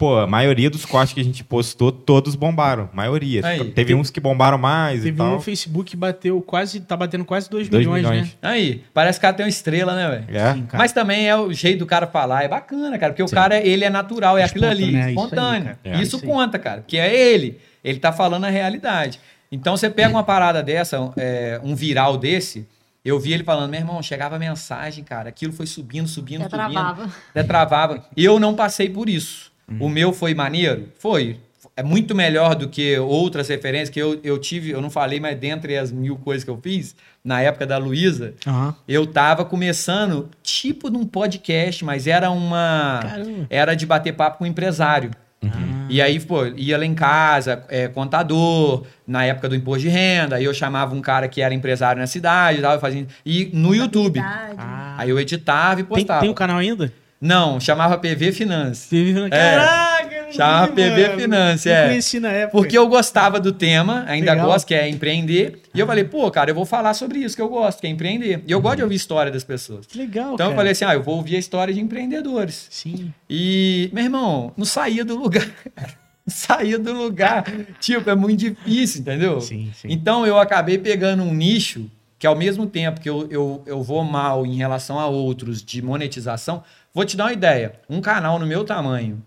Pô, 0.00 0.16
a 0.16 0.26
maioria 0.26 0.70
dos 0.70 0.86
cortes 0.86 1.12
que 1.12 1.20
a 1.20 1.22
gente 1.22 1.44
postou, 1.44 1.92
todos 1.92 2.34
bombaram. 2.34 2.88
Maioria. 2.90 3.44
Aí. 3.44 3.70
Teve 3.72 3.94
uns 3.94 4.08
que 4.08 4.18
bombaram 4.18 4.56
mais 4.56 5.00
e 5.00 5.04
Teve 5.04 5.20
um 5.20 5.24
tal. 5.26 5.34
no 5.34 5.40
Facebook 5.42 5.90
que 5.90 5.96
bateu 5.96 6.40
quase, 6.40 6.80
tá 6.80 6.96
batendo 6.96 7.22
quase 7.22 7.50
2 7.50 7.68
Dois 7.68 7.86
milhões, 7.86 8.08
milhões. 8.08 8.28
né? 8.28 8.34
Aí, 8.40 8.82
parece 8.94 9.20
que 9.20 9.20
o 9.20 9.26
cara 9.28 9.36
tem 9.36 9.44
uma 9.44 9.50
estrela, 9.50 9.94
né, 9.94 10.08
velho? 10.08 10.38
É. 10.38 10.54
Sim. 10.54 10.66
Mas 10.72 10.92
também 10.92 11.28
é 11.28 11.36
o 11.36 11.52
jeito 11.52 11.80
do 11.80 11.86
cara 11.86 12.06
falar, 12.06 12.42
é 12.42 12.48
bacana, 12.48 12.98
cara, 12.98 13.12
porque 13.12 13.22
o 13.22 13.28
cara, 13.28 13.58
ele 13.60 13.84
é 13.84 13.90
natural, 13.90 14.38
é 14.38 14.42
aquilo 14.42 14.64
ali, 14.66 14.96
Espontâneo, 14.96 15.64
né? 15.64 15.70
Isso 15.72 15.80
aí. 15.84 15.92
É. 15.92 16.02
Isso 16.02 16.20
conta, 16.22 16.58
cara, 16.58 16.80
porque 16.80 16.96
é 16.96 17.14
ele, 17.14 17.58
ele 17.84 17.98
tá 17.98 18.10
falando 18.10 18.44
a 18.46 18.48
realidade. 18.48 19.20
Então 19.52 19.76
você 19.76 19.90
pega 19.90 20.08
uma 20.08 20.24
parada 20.24 20.62
dessa, 20.62 21.12
é, 21.18 21.60
um 21.62 21.74
viral 21.74 22.16
desse, 22.16 22.66
eu 23.04 23.20
vi 23.20 23.34
ele 23.34 23.44
falando, 23.44 23.70
meu 23.70 23.80
irmão, 23.80 24.02
chegava 24.02 24.38
mensagem, 24.38 25.04
cara, 25.04 25.28
aquilo 25.28 25.52
foi 25.52 25.66
subindo, 25.66 26.08
subindo, 26.08 26.42
Até 26.46 26.56
subindo. 26.56 26.72
travava. 26.72 27.10
Até 27.32 27.42
travava. 27.42 28.04
Eu 28.16 28.40
não 28.40 28.54
passei 28.54 28.88
por 28.88 29.06
isso. 29.10 29.49
O 29.78 29.84
Uhum. 29.84 29.88
meu 29.90 30.12
foi 30.12 30.34
maneiro? 30.34 30.88
Foi. 30.98 31.38
É 31.76 31.82
muito 31.82 32.14
melhor 32.14 32.54
do 32.54 32.68
que 32.68 32.98
outras 32.98 33.48
referências 33.48 33.88
que 33.90 33.98
eu, 34.00 34.18
eu 34.24 34.36
tive, 34.38 34.70
eu 34.70 34.80
não 34.82 34.90
falei, 34.90 35.20
mas 35.20 35.38
dentre 35.38 35.78
as 35.78 35.90
mil 35.92 36.16
coisas 36.16 36.42
que 36.44 36.50
eu 36.50 36.58
fiz, 36.60 36.94
na 37.24 37.40
época 37.40 37.66
da 37.66 37.78
Luísa, 37.78 38.34
Aham. 38.46 38.74
eu 38.88 39.06
tava 39.06 39.44
começando 39.44 40.28
tipo 40.42 40.90
num 40.90 41.06
podcast, 41.06 41.84
mas 41.84 42.06
era 42.06 42.30
uma. 42.30 43.00
Caramba. 43.02 43.46
Era 43.48 43.74
de 43.74 43.86
bater 43.86 44.12
papo 44.12 44.38
com 44.38 44.44
um 44.44 44.46
empresário. 44.46 45.10
Ah. 45.42 45.48
E 45.88 46.02
aí, 46.02 46.20
pô, 46.20 46.44
ia 46.46 46.76
lá 46.76 46.84
em 46.84 46.94
casa, 46.94 47.64
é, 47.68 47.88
contador, 47.88 48.84
na 49.06 49.24
época 49.24 49.48
do 49.48 49.54
imposto 49.56 49.82
de 49.82 49.88
renda, 49.88 50.36
aí 50.36 50.44
eu 50.44 50.52
chamava 50.52 50.94
um 50.94 51.00
cara 51.00 51.28
que 51.28 51.40
era 51.40 51.54
empresário 51.54 51.98
na 52.00 52.06
cidade, 52.06 52.60
tava 52.60 52.78
fazendo. 52.78 53.08
E 53.24 53.48
no 53.54 53.74
YouTube. 53.74 54.20
Ah. 54.20 54.96
Aí 54.98 55.08
eu 55.10 55.18
editava 55.18 55.80
e 55.80 55.84
Tem, 55.84 55.96
postava. 55.96 56.20
tem 56.20 56.28
o 56.30 56.34
canal 56.34 56.58
ainda? 56.58 56.92
Não, 57.20 57.60
chamava 57.60 57.98
PV 57.98 58.32
Finance. 58.32 58.86
Você 58.88 59.04
vive 59.04 59.20
na... 59.20 59.28
Caraca, 59.28 60.14
eu 60.14 60.24
não 60.24 60.32
Chama 60.32 60.66
vi, 60.68 60.72
PV 60.72 61.02
mano. 61.08 61.20
Finance, 61.20 61.68
Eu 61.68 61.74
é. 61.74 61.86
conheci 61.88 62.18
na 62.20 62.28
época. 62.30 62.56
Porque 62.58 62.78
eu 62.78 62.88
gostava 62.88 63.38
do 63.38 63.52
tema, 63.52 64.04
ainda 64.08 64.32
Legal. 64.32 64.46
gosto, 64.46 64.66
que 64.66 64.74
é 64.74 64.88
empreender. 64.88 65.60
E 65.74 65.78
eu 65.80 65.86
falei, 65.86 66.04
pô, 66.04 66.30
cara, 66.30 66.50
eu 66.50 66.54
vou 66.54 66.64
falar 66.64 66.94
sobre 66.94 67.18
isso 67.18 67.36
que 67.36 67.42
eu 67.42 67.48
gosto, 67.50 67.80
que 67.80 67.86
é 67.86 67.90
empreender. 67.90 68.42
E 68.46 68.50
eu 68.50 68.60
gosto 68.60 68.76
de 68.78 68.82
ouvir 68.84 68.94
história 68.94 69.30
das 69.30 69.44
pessoas. 69.44 69.86
Legal, 69.94 70.32
Então 70.32 70.46
eu 70.46 70.50
cara. 70.50 70.56
falei 70.56 70.72
assim, 70.72 70.84
ah, 70.86 70.94
eu 70.94 71.02
vou 71.02 71.16
ouvir 71.16 71.36
a 71.36 71.38
história 71.38 71.74
de 71.74 71.80
empreendedores. 71.80 72.68
Sim. 72.70 73.12
E, 73.28 73.90
meu 73.92 74.04
irmão, 74.04 74.52
não 74.56 74.64
saía 74.64 75.04
do 75.04 75.16
lugar. 75.16 75.46
Saía 76.26 76.78
do 76.78 76.92
lugar. 76.92 77.44
tipo, 77.80 78.08
é 78.08 78.14
muito 78.14 78.38
difícil, 78.38 79.00
entendeu? 79.00 79.40
Sim, 79.40 79.72
sim. 79.74 79.88
Então 79.90 80.24
eu 80.24 80.38
acabei 80.38 80.78
pegando 80.78 81.24
um 81.24 81.34
nicho 81.34 81.90
que 82.20 82.26
ao 82.26 82.36
mesmo 82.36 82.66
tempo 82.66 83.00
que 83.00 83.08
eu, 83.10 83.26
eu, 83.30 83.62
eu 83.66 83.82
vou 83.82 84.04
mal 84.04 84.46
em 84.46 84.54
relação 84.54 84.98
a 85.00 85.06
outros 85.06 85.60
de 85.60 85.82
monetização, 85.82 86.62
vou 86.94 87.04
te 87.04 87.16
dar 87.16 87.24
uma 87.24 87.32
ideia. 87.32 87.72
Um 87.88 88.00
canal 88.00 88.38
no 88.38 88.46
meu 88.46 88.64
tamanho, 88.64 89.22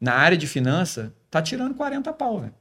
na 0.00 0.14
área 0.14 0.36
de 0.36 0.46
finança, 0.46 1.12
tá 1.30 1.40
tirando 1.42 1.74
40 1.74 2.12
pau, 2.12 2.40
velho. 2.40 2.54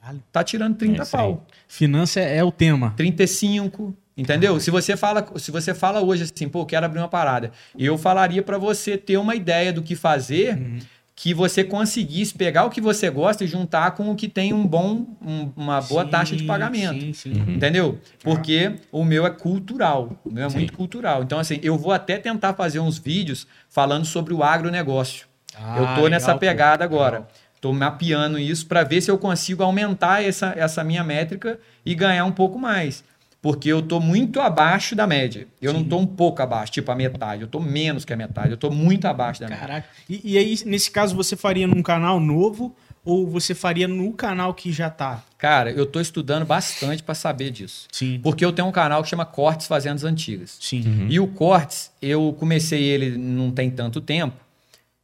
Caralho. 0.00 0.22
Tá 0.32 0.42
tirando 0.44 0.76
30 0.76 1.02
É 1.02 1.04
aí. 1.04 1.10
pau. 1.10 1.46
Finança 1.66 2.20
é 2.20 2.42
o 2.42 2.50
tema. 2.52 2.94
35, 2.96 3.94
entendeu? 4.16 4.58
Se 4.60 4.70
você 4.70 4.96
fala, 4.96 5.26
se 5.36 5.50
você 5.50 5.74
fala 5.74 6.00
hoje 6.02 6.22
assim, 6.24 6.48
pô, 6.48 6.64
quero 6.64 6.86
abrir 6.86 7.00
uma 7.00 7.08
parada, 7.08 7.52
eu 7.78 7.98
falaria 7.98 8.42
para 8.42 8.58
você 8.58 8.96
ter 8.96 9.16
uma 9.16 9.34
ideia 9.34 9.72
do 9.72 9.82
que 9.82 9.94
fazer, 9.94 10.56
Uhum. 10.56 10.78
Que 11.20 11.34
você 11.34 11.64
conseguisse 11.64 12.32
pegar 12.32 12.64
o 12.64 12.70
que 12.70 12.80
você 12.80 13.10
gosta 13.10 13.42
e 13.42 13.46
juntar 13.48 13.90
com 13.90 14.08
o 14.08 14.14
que 14.14 14.28
tem 14.28 14.52
um 14.52 14.64
bom, 14.64 15.04
um- 15.20 15.50
uma 15.56 15.80
boa 15.80 16.04
Sim, 16.04 16.10
taxa 16.10 16.36
de 16.36 16.44
pagamento. 16.44 17.00
Sim, 17.00 17.12
sim. 17.12 17.32
Entendeu? 17.32 17.98
Porque 18.22 18.76
o 18.92 19.04
meu 19.04 19.26
é 19.26 19.30
cultural. 19.30 20.12
O 20.24 20.30
meu 20.32 20.46
é 20.46 20.48
Sim. 20.48 20.58
muito 20.58 20.72
cultural. 20.74 21.24
Então, 21.24 21.40
assim, 21.40 21.58
eu 21.60 21.76
vou 21.76 21.90
até 21.90 22.18
tentar 22.18 22.54
fazer 22.54 22.78
uns 22.78 22.98
vídeos 22.98 23.48
falando 23.68 24.04
sobre 24.04 24.32
o 24.32 24.44
agronegócio. 24.44 25.26
Ah, 25.56 25.74
eu 25.78 25.86
tô 25.86 25.94
legal, 25.94 26.08
nessa 26.10 26.34
pô. 26.34 26.38
pegada 26.38 26.84
agora. 26.84 27.16
Legal. 27.16 27.28
Tô 27.60 27.72
mapeando 27.72 28.38
isso 28.38 28.64
para 28.66 28.84
ver 28.84 29.00
se 29.00 29.10
eu 29.10 29.18
consigo 29.18 29.64
aumentar 29.64 30.22
essa, 30.22 30.54
essa 30.56 30.84
minha 30.84 31.02
métrica 31.02 31.58
e 31.84 31.96
ganhar 31.96 32.24
um 32.26 32.30
pouco 32.32 32.60
mais. 32.60 33.02
Porque 33.40 33.68
eu 33.68 33.80
tô 33.80 34.00
muito 34.00 34.40
abaixo 34.40 34.96
da 34.96 35.06
média. 35.06 35.46
Eu 35.62 35.72
não 35.72 35.84
tô 35.84 35.96
um 35.98 36.06
pouco 36.06 36.42
abaixo, 36.42 36.72
tipo 36.72 36.90
a 36.90 36.94
metade. 36.94 37.42
Eu 37.42 37.48
tô 37.48 37.60
menos 37.60 38.04
que 38.04 38.12
a 38.12 38.16
metade. 38.16 38.50
Eu 38.50 38.56
tô 38.56 38.70
muito 38.70 39.06
abaixo 39.06 39.40
da 39.40 39.48
média. 39.48 39.66
Caraca. 39.66 39.88
E, 40.08 40.32
e 40.32 40.38
aí, 40.38 40.58
nesse 40.66 40.90
caso, 40.90 41.14
você 41.14 41.36
faria 41.36 41.66
num 41.66 41.82
canal 41.82 42.18
novo 42.18 42.74
ou 43.04 43.26
você 43.26 43.54
faria 43.54 43.88
no 43.88 44.12
canal 44.12 44.52
que 44.52 44.72
já 44.72 44.90
tá? 44.90 45.24
Cara, 45.38 45.70
eu 45.70 45.86
tô 45.86 46.00
estudando 46.00 46.44
bastante 46.44 47.02
para 47.02 47.14
saber 47.14 47.50
disso. 47.50 47.86
Sim. 47.90 48.20
Porque 48.22 48.44
eu 48.44 48.52
tenho 48.52 48.68
um 48.68 48.72
canal 48.72 49.02
que 49.02 49.08
chama 49.08 49.24
Cortes 49.24 49.66
Fazendas 49.66 50.04
Antigas. 50.04 50.58
Sim. 50.60 51.06
E 51.08 51.18
o 51.18 51.26
Cortes, 51.26 51.90
eu 52.02 52.34
comecei 52.38 52.82
ele 52.82 53.16
não 53.16 53.50
tem 53.50 53.70
tanto 53.70 54.00
tempo, 54.00 54.36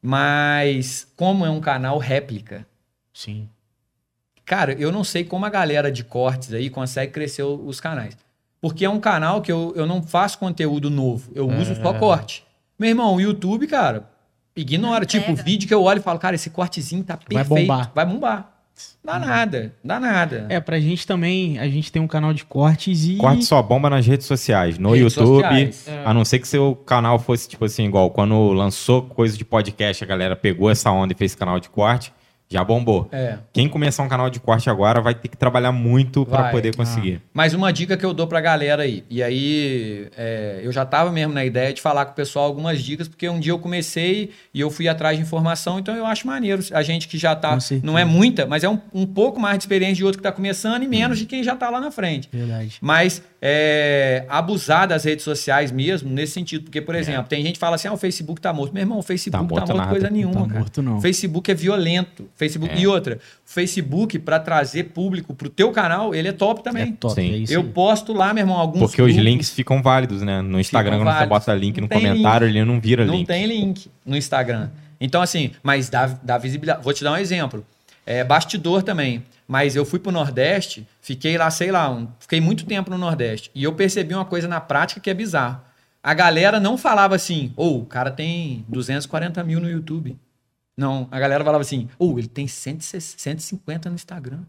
mas 0.02 1.06
como 1.16 1.46
é 1.46 1.50
um 1.50 1.60
canal 1.60 1.96
réplica, 1.96 2.66
Sim. 3.12 3.48
cara, 4.44 4.72
eu 4.74 4.92
não 4.92 5.02
sei 5.02 5.24
como 5.24 5.46
a 5.46 5.50
galera 5.50 5.90
de 5.90 6.04
cortes 6.04 6.52
aí 6.52 6.68
consegue 6.68 7.10
crescer 7.10 7.42
os 7.42 7.80
canais. 7.80 8.14
Porque 8.64 8.82
é 8.82 8.88
um 8.88 8.98
canal 8.98 9.42
que 9.42 9.52
eu, 9.52 9.74
eu 9.76 9.84
não 9.84 10.02
faço 10.02 10.38
conteúdo 10.38 10.88
novo, 10.88 11.30
eu 11.34 11.46
uso 11.46 11.76
só 11.82 11.92
corte. 11.92 12.42
Meu 12.78 12.88
irmão, 12.88 13.14
o 13.14 13.20
YouTube, 13.20 13.66
cara, 13.66 14.08
ignora. 14.56 15.04
Tipo, 15.04 15.26
Pega. 15.26 15.42
vídeo 15.42 15.68
que 15.68 15.74
eu 15.74 15.82
olho 15.82 15.98
e 15.98 16.02
falo, 16.02 16.18
cara, 16.18 16.34
esse 16.34 16.48
cortezinho 16.48 17.04
tá 17.04 17.14
Vai 17.30 17.44
perfeito. 17.44 17.68
bombar. 17.68 17.92
Vai 17.94 18.06
bombar. 18.06 18.50
Dá 19.04 19.18
nada, 19.18 19.74
dá 19.84 20.00
nada. 20.00 20.46
É, 20.48 20.58
pra 20.60 20.80
gente 20.80 21.06
também, 21.06 21.58
a 21.58 21.68
gente 21.68 21.92
tem 21.92 22.00
um 22.00 22.06
canal 22.08 22.32
de 22.32 22.42
cortes 22.46 23.04
e. 23.04 23.16
Corte 23.16 23.44
só 23.44 23.60
bomba 23.60 23.90
nas 23.90 24.06
redes 24.06 24.26
sociais, 24.26 24.78
no 24.78 24.92
Redes 24.94 25.14
YouTube. 25.14 25.42
sociais. 25.42 25.86
A 26.02 26.14
não 26.14 26.24
ser 26.24 26.38
que 26.38 26.48
seu 26.48 26.74
canal 26.74 27.18
fosse, 27.18 27.46
tipo 27.46 27.66
assim, 27.66 27.84
igual 27.84 28.10
quando 28.12 28.50
lançou 28.54 29.02
coisa 29.02 29.36
de 29.36 29.44
podcast, 29.44 30.02
a 30.02 30.06
galera 30.06 30.34
pegou 30.34 30.70
essa 30.70 30.90
onda 30.90 31.12
e 31.12 31.16
fez 31.16 31.34
canal 31.34 31.60
de 31.60 31.68
corte, 31.68 32.14
já 32.54 32.64
bombou. 32.64 33.08
É. 33.12 33.36
Quem 33.52 33.68
começar 33.68 34.02
um 34.02 34.08
canal 34.08 34.30
de 34.30 34.40
corte 34.40 34.70
agora 34.70 35.00
vai 35.00 35.14
ter 35.14 35.28
que 35.28 35.36
trabalhar 35.36 35.72
muito 35.72 36.24
pra 36.24 36.42
Vai. 36.42 36.50
poder 36.52 36.74
conseguir. 36.76 37.20
Mas 37.32 37.52
uma 37.52 37.72
dica 37.72 37.96
que 37.96 38.04
eu 38.06 38.14
dou 38.14 38.26
pra 38.26 38.40
galera 38.40 38.82
aí, 38.84 39.04
e 39.10 39.22
aí 39.22 40.08
é, 40.16 40.60
eu 40.62 40.72
já 40.72 40.86
tava 40.86 41.10
mesmo 41.10 41.32
na 41.34 41.44
ideia 41.44 41.72
de 41.72 41.80
falar 41.82 42.04
com 42.06 42.12
o 42.12 42.14
pessoal 42.14 42.44
algumas 42.46 42.80
dicas, 42.82 43.08
porque 43.08 43.28
um 43.28 43.38
dia 43.40 43.52
eu 43.52 43.58
comecei 43.58 44.30
e 44.52 44.60
eu 44.60 44.70
fui 44.70 44.88
atrás 44.88 45.16
de 45.16 45.22
informação, 45.22 45.78
então 45.78 45.94
eu 45.96 46.06
acho 46.06 46.26
maneiro. 46.26 46.62
A 46.72 46.82
gente 46.82 47.08
que 47.08 47.18
já 47.18 47.34
tá, 47.34 47.58
certeza. 47.60 47.84
não 47.86 47.98
é 47.98 48.04
muita, 48.04 48.46
mas 48.46 48.62
é 48.64 48.68
um, 48.68 48.78
um 48.92 49.06
pouco 49.06 49.40
mais 49.40 49.58
de 49.58 49.64
experiência 49.64 49.96
de 49.96 50.04
outro 50.04 50.18
que 50.18 50.22
tá 50.22 50.32
começando 50.32 50.82
e 50.82 50.86
Hum. 50.86 50.90
menos 50.90 51.18
de 51.18 51.26
quem 51.26 51.42
já 51.42 51.56
tá 51.56 51.68
lá 51.70 51.80
na 51.80 51.90
frente. 51.90 52.28
Verdade. 52.32 52.76
Mas 52.80 53.20
é, 53.58 54.24
abusar 54.28 54.86
das 54.88 55.04
redes 55.04 55.24
sociais 55.24 55.70
mesmo, 55.70 56.10
nesse 56.10 56.32
sentido. 56.32 56.64
Porque, 56.64 56.80
por 56.80 56.94
exemplo, 56.94 57.24
tem 57.28 57.42
gente 57.42 57.54
que 57.54 57.58
fala 57.58 57.76
assim: 57.76 57.88
ah, 57.88 57.92
o 57.92 57.96
Facebook 57.96 58.40
tá 58.40 58.52
morto. 58.52 58.72
Meu 58.72 58.82
irmão, 58.82 58.98
o 58.98 59.02
Facebook 59.02 59.32
Tá 59.32 59.38
tá 59.38 59.42
morto 59.44 59.66
morto, 59.68 59.76
nada. 59.76 59.90
coisa 59.90 60.06
Não 60.08 60.16
nenhuma, 60.16 60.34
tá 60.42 60.46
cara. 60.46 60.58
morto, 60.60 60.82
não. 60.82 60.96
O 60.96 61.00
Facebook 61.00 61.50
é 61.50 61.54
violento. 61.54 62.28
Facebook... 62.48 62.74
É. 62.74 62.80
E 62.80 62.86
outra, 62.86 63.16
o 63.16 63.18
Facebook, 63.50 64.18
para 64.18 64.38
trazer 64.38 64.84
público 64.84 65.34
pro 65.34 65.48
teu 65.48 65.70
canal, 65.72 66.14
ele 66.14 66.28
é 66.28 66.32
top 66.32 66.60
É 66.60 66.62
também. 66.62 66.92
top, 66.92 67.14
Sim. 67.14 67.32
é 67.32 67.36
isso 67.38 67.52
Eu 67.52 67.64
posto 67.64 68.12
lá, 68.12 68.32
meu 68.34 68.42
irmão, 68.42 68.56
alguns 68.58 68.80
Porque 68.80 69.00
os 69.02 69.08
grupos. 69.12 69.24
links 69.24 69.50
ficam 69.50 69.82
válidos, 69.82 70.22
né? 70.22 70.40
No 70.42 70.60
Instagram, 70.60 70.98
quando 70.98 71.16
você 71.18 71.26
bota 71.26 71.54
link 71.54 71.76
Não 71.76 71.82
no 71.82 71.88
comentário, 71.88 72.46
ele 72.46 72.64
não 72.64 72.80
vira 72.80 73.04
Não 73.04 73.14
link. 73.14 73.26
tem 73.26 73.46
link 73.46 73.90
no 74.04 74.16
Instagram. 74.16 74.70
Então, 75.00 75.20
assim, 75.22 75.50
mas 75.62 75.88
dá, 75.88 76.06
dá 76.22 76.38
visibilidade. 76.38 76.82
Vou 76.82 76.92
te 76.92 77.02
dar 77.04 77.12
um 77.12 77.16
exemplo. 77.16 77.64
É, 78.06 78.22
bastidor 78.22 78.82
também. 78.82 79.22
Mas 79.46 79.76
eu 79.76 79.84
fui 79.84 79.98
pro 79.98 80.10
Nordeste, 80.12 80.86
fiquei 81.02 81.36
lá, 81.36 81.50
sei 81.50 81.70
lá, 81.70 81.90
um- 81.90 82.08
fiquei 82.18 82.40
muito 82.40 82.64
tempo 82.64 82.90
no 82.90 82.96
Nordeste. 82.96 83.50
E 83.54 83.62
eu 83.64 83.72
percebi 83.74 84.14
uma 84.14 84.24
coisa 84.24 84.48
na 84.48 84.60
prática 84.60 85.00
que 85.00 85.10
é 85.10 85.14
bizarro. 85.14 85.60
A 86.02 86.12
galera 86.14 86.60
não 86.60 86.76
falava 86.78 87.14
assim, 87.14 87.52
ou 87.56 87.80
o 87.80 87.86
cara 87.86 88.10
tem 88.10 88.64
240 88.68 89.42
mil 89.42 89.58
no 89.60 89.68
YouTube. 89.70 90.16
Não, 90.76 91.06
a 91.10 91.18
galera 91.20 91.44
falava 91.44 91.62
assim, 91.62 91.88
ou 91.98 92.18
ele 92.18 92.26
tem 92.28 92.46
160, 92.48 93.14
150 93.20 93.88
no 93.88 93.94
Instagram. 93.94 94.40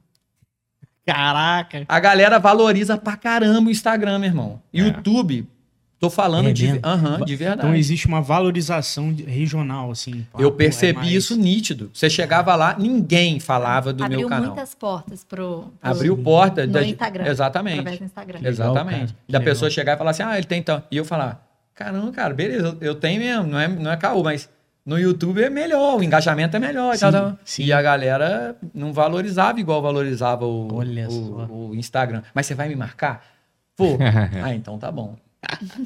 Caraca. 1.06 1.86
A 1.88 2.00
galera 2.00 2.40
valoriza 2.40 2.98
pra 2.98 3.16
caramba 3.16 3.68
o 3.68 3.72
Instagram, 3.72 4.18
meu 4.20 4.30
irmão. 4.30 4.62
É. 4.74 4.80
YouTube, 4.80 5.48
tô 6.00 6.10
falando 6.10 6.50
É 6.50 6.54
de, 6.54 6.66
mesmo? 6.66 6.80
aham, 6.84 7.20
de 7.24 7.36
verdade. 7.36 7.60
Então 7.60 7.76
existe 7.76 8.08
uma 8.08 8.22
valorização 8.22 9.14
regional, 9.28 9.92
assim. 9.92 10.26
Eu 10.38 10.50
é 10.50 10.52
percebi 10.52 10.98
mais- 10.98 11.12
isso 11.12 11.36
nítido. 11.38 11.92
Você 11.94 12.10
chegava 12.10 12.56
lá, 12.56 12.76
ninguém 12.80 13.40
falava 13.40 13.94
do 13.94 14.04
Abriu 14.04 14.22
meu 14.22 14.30
canal. 14.30 14.48
muitas 14.48 14.74
portas 14.74 15.24
pro, 15.24 15.72
pro 15.80 15.92
Abriu 15.92 16.18
porta 16.18 16.66
no 16.66 16.74
da 16.74 16.84
Instagram. 16.84 17.22
através 17.22 17.36
Exatamente. 17.36 17.98
do 18.00 18.04
Instagram. 18.04 18.38
Legal, 18.40 18.52
Exatamente. 18.52 18.98
cara. 18.98 19.08
Que 19.28 19.32
Da 19.32 19.40
legal. 19.40 19.54
pessoa 19.54 19.70
chegar 19.70 19.94
e 19.94 19.98
falar 20.00 20.10
assim: 20.12 20.24
"Ah, 20.24 20.38
ele 20.40 20.48
tem 20.48 20.58
então". 20.60 20.82
E 20.90 20.98
eu 20.98 21.06
falar: 21.06 21.48
"Caramba, 21.76 22.12
cara, 22.12 22.34
beleza, 22.34 22.66
eu- 22.68 22.78
eu 22.82 22.96
tenho 22.96 23.20
mesmo, 23.22 23.46
não 23.46 23.60
é 23.60 23.68
não 23.68 23.92
é 23.92 23.98
caô, 23.98 24.24
mas 24.24 24.50
no 24.86 25.00
YouTube 25.00 25.42
é 25.44 25.50
melhor, 25.50 25.98
o 25.98 26.04
engajamento 26.04 26.56
é 26.56 26.60
melhor 26.60 26.94
e 26.94 26.98
Sim, 26.98 27.02
tal, 27.02 27.12
tal. 27.12 27.40
sim. 27.44 27.64
E 27.64 27.74
a 27.74 27.82
galera 27.82 28.56
não 28.74 28.94
valorizava 28.94 29.60
igual 29.60 29.82
valorizava 29.82 30.46
o, 30.46 30.76
Olha 30.76 31.10
o, 31.10 31.70
o 31.70 31.76
Instagram. 31.76 32.22
Mas 32.34 32.46
você 32.46 32.54
vai 32.54 32.70
me 32.70 32.76
marcar? 32.76 33.26
Pô, 33.76 33.98
ah, 34.44 34.54
então 34.54 34.78
tá 34.78 34.92
bom. 34.92 35.16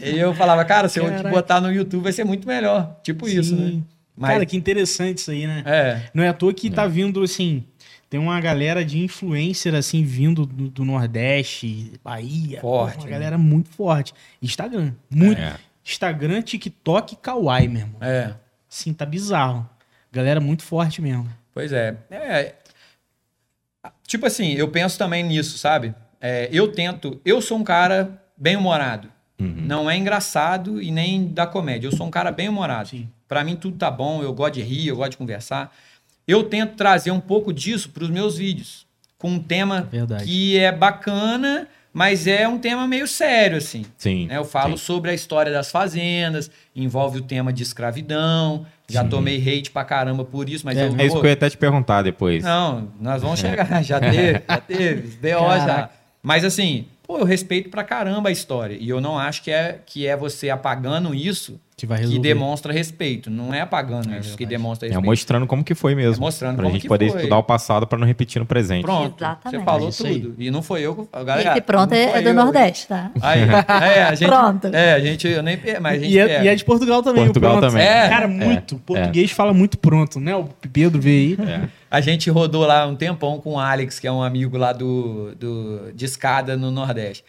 E 0.01 0.17
eu 0.17 0.33
falava, 0.33 0.63
cara, 0.65 0.87
se 0.89 0.99
eu 0.99 1.05
Caraca. 1.05 1.29
botar 1.29 1.61
no 1.61 1.71
YouTube 1.71 2.03
vai 2.03 2.11
ser 2.11 2.23
muito 2.23 2.47
melhor. 2.47 2.97
Tipo 3.03 3.27
isso, 3.27 3.55
né? 3.55 3.67
Sim. 3.69 3.85
Mas, 4.15 4.31
Cara, 4.31 4.45
que 4.45 4.57
interessante 4.57 5.19
isso 5.19 5.31
aí, 5.31 5.47
né? 5.47 5.63
é, 5.65 6.01
Não 6.13 6.21
é 6.21 6.27
à 6.27 6.33
toa 6.33 6.53
que 6.53 6.69
tá 6.69 6.85
vindo, 6.85 7.23
assim, 7.23 7.63
tem 8.09 8.19
uma 8.19 8.39
galera 8.41 8.83
de 8.83 8.99
influencer, 8.99 9.73
assim, 9.73 10.03
vindo 10.03 10.45
do, 10.45 10.69
do 10.69 10.83
Nordeste, 10.83 11.93
Bahia. 12.03 12.59
Forte, 12.59 12.97
Uma 12.97 13.05
né? 13.05 13.11
galera 13.11 13.37
muito 13.37 13.69
forte. 13.69 14.13
Instagram. 14.41 14.91
Muito. 15.09 15.39
É. 15.39 15.55
Instagram, 15.85 16.41
TikTok 16.41 17.13
e 17.13 17.17
Kawaii, 17.17 17.67
meu 17.69 17.81
irmão. 17.83 17.95
é. 18.01 18.33
Assim, 18.69 18.93
tá 18.93 19.05
bizarro. 19.05 19.67
Galera 20.11 20.39
muito 20.39 20.63
forte 20.63 21.01
mesmo. 21.01 21.29
Pois 21.53 21.71
é. 21.71 21.97
É, 22.09 22.55
Tipo 24.09 24.25
assim, 24.25 24.53
eu 24.53 24.67
penso 24.67 24.97
também 24.97 25.23
nisso, 25.23 25.57
sabe? 25.57 25.93
É, 26.19 26.49
eu 26.51 26.71
tento. 26.71 27.21
Eu 27.23 27.41
sou 27.41 27.57
um 27.59 27.63
cara 27.63 28.21
bem-humorado. 28.35 29.07
Não 29.37 29.89
é 29.89 29.95
engraçado 29.95 30.81
e 30.81 30.91
nem 30.91 31.27
da 31.27 31.47
comédia. 31.47 31.87
Eu 31.87 31.95
sou 31.95 32.05
um 32.07 32.11
cara 32.11 32.29
bem-humorado. 32.29 32.89
Sim. 32.89 33.09
Pra 33.25 33.41
mim 33.41 33.55
tudo 33.55 33.77
tá 33.77 33.89
bom, 33.89 34.21
eu 34.21 34.33
gosto 34.33 34.55
de 34.55 34.61
rir, 34.61 34.87
eu 34.87 34.97
gosto 34.97 35.11
de 35.11 35.17
conversar. 35.17 35.73
Eu 36.27 36.43
tento 36.43 36.75
trazer 36.75 37.11
um 37.11 37.21
pouco 37.21 37.53
disso 37.53 37.89
pros 37.91 38.09
meus 38.09 38.37
vídeos. 38.37 38.85
Com 39.17 39.29
um 39.33 39.39
tema 39.39 39.83
Verdade. 39.83 40.25
que 40.25 40.57
é 40.57 40.71
bacana, 40.73 41.67
mas 41.93 42.27
é 42.27 42.47
um 42.47 42.57
tema 42.57 42.87
meio 42.87 43.07
sério, 43.07 43.57
assim. 43.57 43.85
Sim. 43.97 44.27
né? 44.27 44.37
Eu 44.37 44.45
falo 44.45 44.77
sim. 44.77 44.83
sobre 44.85 45.11
a 45.11 45.13
história 45.13 45.51
das 45.51 45.71
fazendas, 45.71 46.49
envolve 46.75 47.19
o 47.19 47.21
tema 47.21 47.51
de 47.51 47.63
escravidão. 47.63 48.65
Já 48.87 49.03
tomei 49.03 49.37
hate 49.37 49.69
pra 49.69 49.83
caramba 49.83 50.23
por 50.25 50.49
isso, 50.49 50.65
mas 50.65 50.77
É, 50.77 50.87
eu 50.87 50.95
É 50.97 51.03
isso 51.05 51.11
vou- 51.13 51.21
que 51.21 51.27
eu 51.27 51.29
ia 51.29 51.33
até 51.33 51.49
te 51.49 51.57
perguntar 51.57 52.01
depois. 52.01 52.43
não, 52.43 52.91
nós 52.99 53.21
vamos 53.21 53.39
chegar. 53.39 53.81
Já 53.83 53.99
teve, 53.99 54.41
já 54.47 54.57
teve. 54.61 55.17
BO 55.17 55.49
já. 55.57 55.89
Mas 56.23 56.43
assim, 56.43 56.85
pô, 57.03 57.19
eu 57.19 57.25
respeito 57.25 57.69
pra 57.69 57.83
caramba 57.83 58.29
a 58.29 58.31
história. 58.31 58.75
E 58.79 58.89
eu 58.89 58.99
não 58.99 59.17
acho 59.17 59.43
que 59.43 59.51
é, 59.51 59.79
que 59.85 60.05
é 60.07 60.15
você 60.17 60.49
apagando 60.49 61.13
isso 61.13 61.59
Que 61.79 61.85
vai 61.85 61.99
que 62.01 62.19
demonstra 62.19 62.73
respeito. 62.73 63.29
Não 63.29 63.53
é 63.53 63.61
apagando 63.61 64.13
isso 64.19 64.35
que 64.37 64.45
demonstra 64.45 64.87
É 64.87 64.89
respeito. 64.89 65.05
mostrando 65.05 65.47
como 65.47 65.63
que 65.63 65.73
foi 65.73 65.95
mesmo. 65.95 66.17
É 66.17 66.19
mostrando 66.19 66.55
pra 66.55 66.63
como 66.63 66.73
gente 66.73 66.81
que 66.81 66.87
poder 66.87 67.09
foi. 67.09 67.17
estudar 67.21 67.37
o 67.37 67.43
passado 67.43 67.87
pra 67.87 67.97
não 67.97 68.05
repetir 68.05 68.39
no 68.39 68.45
presente. 68.45 68.81
Pronto. 68.83 69.15
Exatamente. 69.17 69.59
Você 69.59 69.65
falou 69.65 69.89
É 69.89 69.91
tudo. 69.91 70.35
E 70.37 70.51
não 70.51 70.61
foi 70.61 70.81
eu. 70.81 70.95
que- 70.95 71.23
Galera, 71.23 71.51
esse 71.53 71.61
pronto 71.61 71.93
é, 71.93 72.17
é 72.17 72.21
do 72.21 72.29
eu. 72.29 72.33
Nordeste, 72.33 72.87
tá? 72.87 73.11
Aí, 73.21 73.41
é, 73.41 74.03
a 74.03 74.13
gente, 74.15 74.27
Pronto. 74.29 74.67
É, 74.67 74.93
a 74.93 74.99
gente, 74.99 75.27
eu 75.27 75.41
nem, 75.41 75.57
pe- 75.57 75.79
mas 75.79 75.93
a 75.99 76.03
gente 76.03 76.13
E 76.13 76.19
é, 76.19 76.27
pega. 76.27 76.43
e 76.43 76.47
é 76.49 76.55
de 76.55 76.65
Portugal 76.65 77.01
também. 77.01 77.23
o 77.23 77.25
Portugal 77.27 77.57
pronto. 77.57 77.71
também. 77.71 77.87
É. 77.87 78.09
Cara, 78.09 78.27
muito. 78.27 78.75
Português 78.79 79.31
fala 79.31 79.53
muito 79.53 79.77
pronto, 79.77 80.19
né? 80.19 80.35
O 80.35 80.49
Pedro 80.73 80.99
veio 81.01 81.37
aí. 81.41 81.69
A 81.89 82.01
gente 82.01 82.29
rodou 82.29 82.65
lá 82.65 82.85
um 82.85 82.95
tempão 82.95 83.39
com 83.39 83.53
o 83.53 83.59
Alex, 83.59 83.99
que 83.99 84.05
é 84.07 84.11
um 84.11 84.21
amigo 84.21 84.57
lá 84.57 84.73
do, 84.73 85.33
do 85.35 85.91
de 85.95 86.05
escada 86.05 86.55
no 86.57 86.69
Nordeste. 86.71 87.23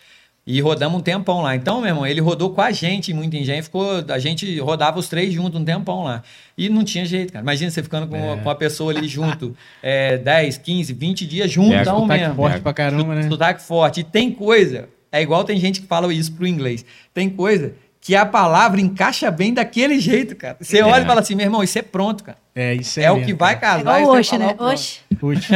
E 0.52 0.60
rodamos 0.60 0.98
um 0.98 1.02
tempão 1.02 1.42
lá. 1.42 1.54
Então, 1.54 1.80
meu 1.80 1.88
irmão, 1.90 2.06
ele 2.06 2.20
rodou 2.20 2.50
com 2.50 2.60
a 2.60 2.70
gente, 2.72 3.14
muito 3.14 3.36
engenho. 3.36 3.62
Ficou, 3.62 4.04
a 4.08 4.18
gente 4.18 4.58
rodava 4.58 4.98
os 4.98 5.08
três 5.08 5.32
juntos 5.32 5.60
um 5.60 5.64
tempão 5.64 6.02
lá. 6.02 6.22
E 6.58 6.68
não 6.68 6.82
tinha 6.82 7.04
jeito, 7.04 7.32
cara. 7.32 7.42
Imagina 7.42 7.70
você 7.70 7.82
ficando 7.82 8.06
com, 8.08 8.16
É. 8.16 8.36
com 8.36 8.50
a 8.50 8.54
pessoa 8.54 8.92
ali 8.92 9.06
junto 9.06 9.56
é, 9.82 10.18
10, 10.18 10.58
15, 10.58 10.92
20 10.92 11.26
dias 11.26 11.50
junto, 11.50 11.72
É, 11.72 11.82
então 11.82 12.00
Sotaque 12.00 12.20
mesmo. 12.20 12.34
forte 12.34 12.60
pra 12.60 12.72
caramba, 12.72 13.14
né? 13.14 13.28
Sotaque 13.28 13.62
forte. 13.62 14.00
E 14.00 14.04
tem 14.04 14.30
coisa, 14.32 14.88
é 15.12 15.22
igual 15.22 15.44
tem 15.44 15.58
gente 15.58 15.80
que 15.80 15.86
fala 15.86 16.12
isso 16.12 16.32
pro 16.32 16.46
inglês. 16.46 16.84
Tem 17.14 17.30
coisa 17.30 17.72
que 18.00 18.16
a 18.16 18.26
palavra 18.26 18.80
encaixa 18.80 19.30
bem 19.30 19.54
daquele 19.54 20.00
jeito, 20.00 20.34
cara. 20.34 20.56
Você 20.60 20.82
olha 20.82 21.02
e 21.02 21.06
fala 21.06 21.20
assim, 21.20 21.34
meu 21.36 21.44
irmão, 21.46 21.62
isso 21.62 21.78
é 21.78 21.82
pronto, 21.82 22.24
cara. 22.24 22.38
É, 22.56 22.74
isso 22.74 22.98
é 22.98 23.04
É, 23.04 23.10
o 23.12 23.16
mesmo, 23.16 23.26
que 23.26 23.34
vai 23.34 23.58
cara. 23.60 23.80
É 23.80 23.84
casar. 23.84 24.00
igual 24.00 24.16
e 24.16 24.20
o 24.20 24.24
fala, 24.24 24.38
né? 24.38 24.56
Oxe. 24.58 25.00
Oxe. 25.22 25.52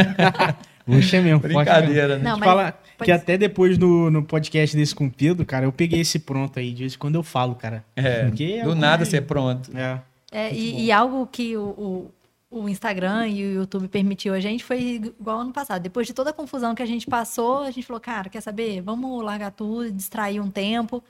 Oxe 0.87 1.15
é 1.17 1.21
mesmo. 1.21 1.39
forte 1.41 1.47
mesmo. 1.47 1.63
Brincadeira, 1.63 2.17
né? 2.17 2.23
Não, 2.23 2.37
mas 2.37 2.47
falar 2.47 2.81
pode 2.97 3.11
que 3.11 3.17
ser. 3.17 3.21
até 3.21 3.37
depois 3.37 3.77
do 3.77 4.09
no 4.09 4.23
podcast 4.23 4.75
desse 4.75 4.93
com 4.93 5.07
o 5.07 5.11
Pedro, 5.11 5.45
cara, 5.45 5.65
eu 5.65 5.71
peguei 5.71 6.01
esse 6.01 6.19
pronto 6.19 6.59
aí, 6.59 6.71
de 6.71 6.79
vez 6.81 6.95
em 6.95 6.97
quando 6.97 7.15
eu 7.15 7.23
falo, 7.23 7.55
cara. 7.55 7.83
É, 7.95 8.25
Porque 8.25 8.59
é 8.59 8.63
do 8.63 8.75
nada 8.75 9.05
ser 9.05 9.21
pronto. 9.21 9.75
É. 9.75 9.99
É, 10.31 10.53
e, 10.53 10.85
e 10.85 10.91
algo 10.91 11.27
que 11.27 11.55
o, 11.55 12.11
o, 12.51 12.59
o 12.59 12.69
Instagram 12.69 13.27
e 13.27 13.43
o 13.43 13.53
YouTube 13.53 13.87
permitiu 13.87 14.33
a 14.33 14.39
gente 14.39 14.63
foi 14.63 15.01
igual 15.17 15.39
ano 15.39 15.53
passado. 15.53 15.81
Depois 15.81 16.07
de 16.07 16.13
toda 16.13 16.31
a 16.31 16.33
confusão 16.33 16.75
que 16.75 16.83
a 16.83 16.85
gente 16.85 17.07
passou, 17.07 17.59
a 17.59 17.71
gente 17.71 17.85
falou, 17.85 18.01
cara, 18.01 18.29
quer 18.29 18.41
saber? 18.41 18.81
Vamos 18.81 19.23
largar 19.23 19.51
tudo, 19.51 19.91
distrair 19.91 20.39
um 20.39 20.49
tempo. 20.49 21.03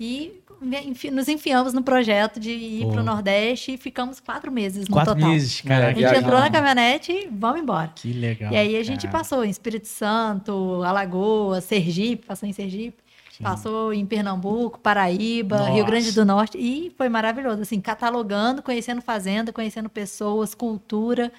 E 0.00 0.41
enfi- 0.84 1.10
nos 1.10 1.28
enfiamos 1.28 1.72
no 1.72 1.82
projeto 1.82 2.38
de 2.40 2.50
ir 2.50 2.86
para 2.88 3.00
o 3.00 3.04
Nordeste 3.04 3.72
e 3.74 3.76
ficamos 3.76 4.20
quatro 4.20 4.50
meses 4.52 4.86
no 4.88 4.94
Quatro 4.94 5.14
total. 5.14 5.30
meses, 5.30 5.62
É, 5.64 5.74
A 5.74 5.78
cara. 5.80 5.94
gente 5.94 6.18
entrou 6.24 6.40
na 6.40 6.50
caminhonete 6.50 7.12
e 7.12 7.28
vamos 7.30 7.60
embora. 7.60 7.90
Que 7.94 8.12
legal. 8.12 8.52
E 8.52 8.56
aí 8.56 8.76
a 8.76 8.82
gente 8.82 9.06
cara. 9.06 9.18
passou 9.18 9.44
em 9.44 9.50
Espírito 9.50 9.88
Santo, 9.88 10.82
Alagoas, 10.84 11.64
Sergipe, 11.64 12.26
passou 12.26 12.48
em 12.48 12.52
Sergipe, 12.52 12.96
Sim. 13.30 13.42
passou 13.44 13.92
em 13.92 14.04
Pernambuco, 14.06 14.78
Paraíba, 14.78 15.58
Nossa. 15.58 15.70
Rio 15.72 15.84
Grande 15.84 16.12
do 16.12 16.24
Norte 16.24 16.58
e 16.58 16.92
foi 16.96 17.08
maravilhoso, 17.08 17.62
assim, 17.62 17.80
catalogando, 17.80 18.62
conhecendo 18.62 19.00
fazenda, 19.02 19.52
conhecendo 19.52 19.88
pessoas, 19.88 20.54
cultura. 20.54 21.32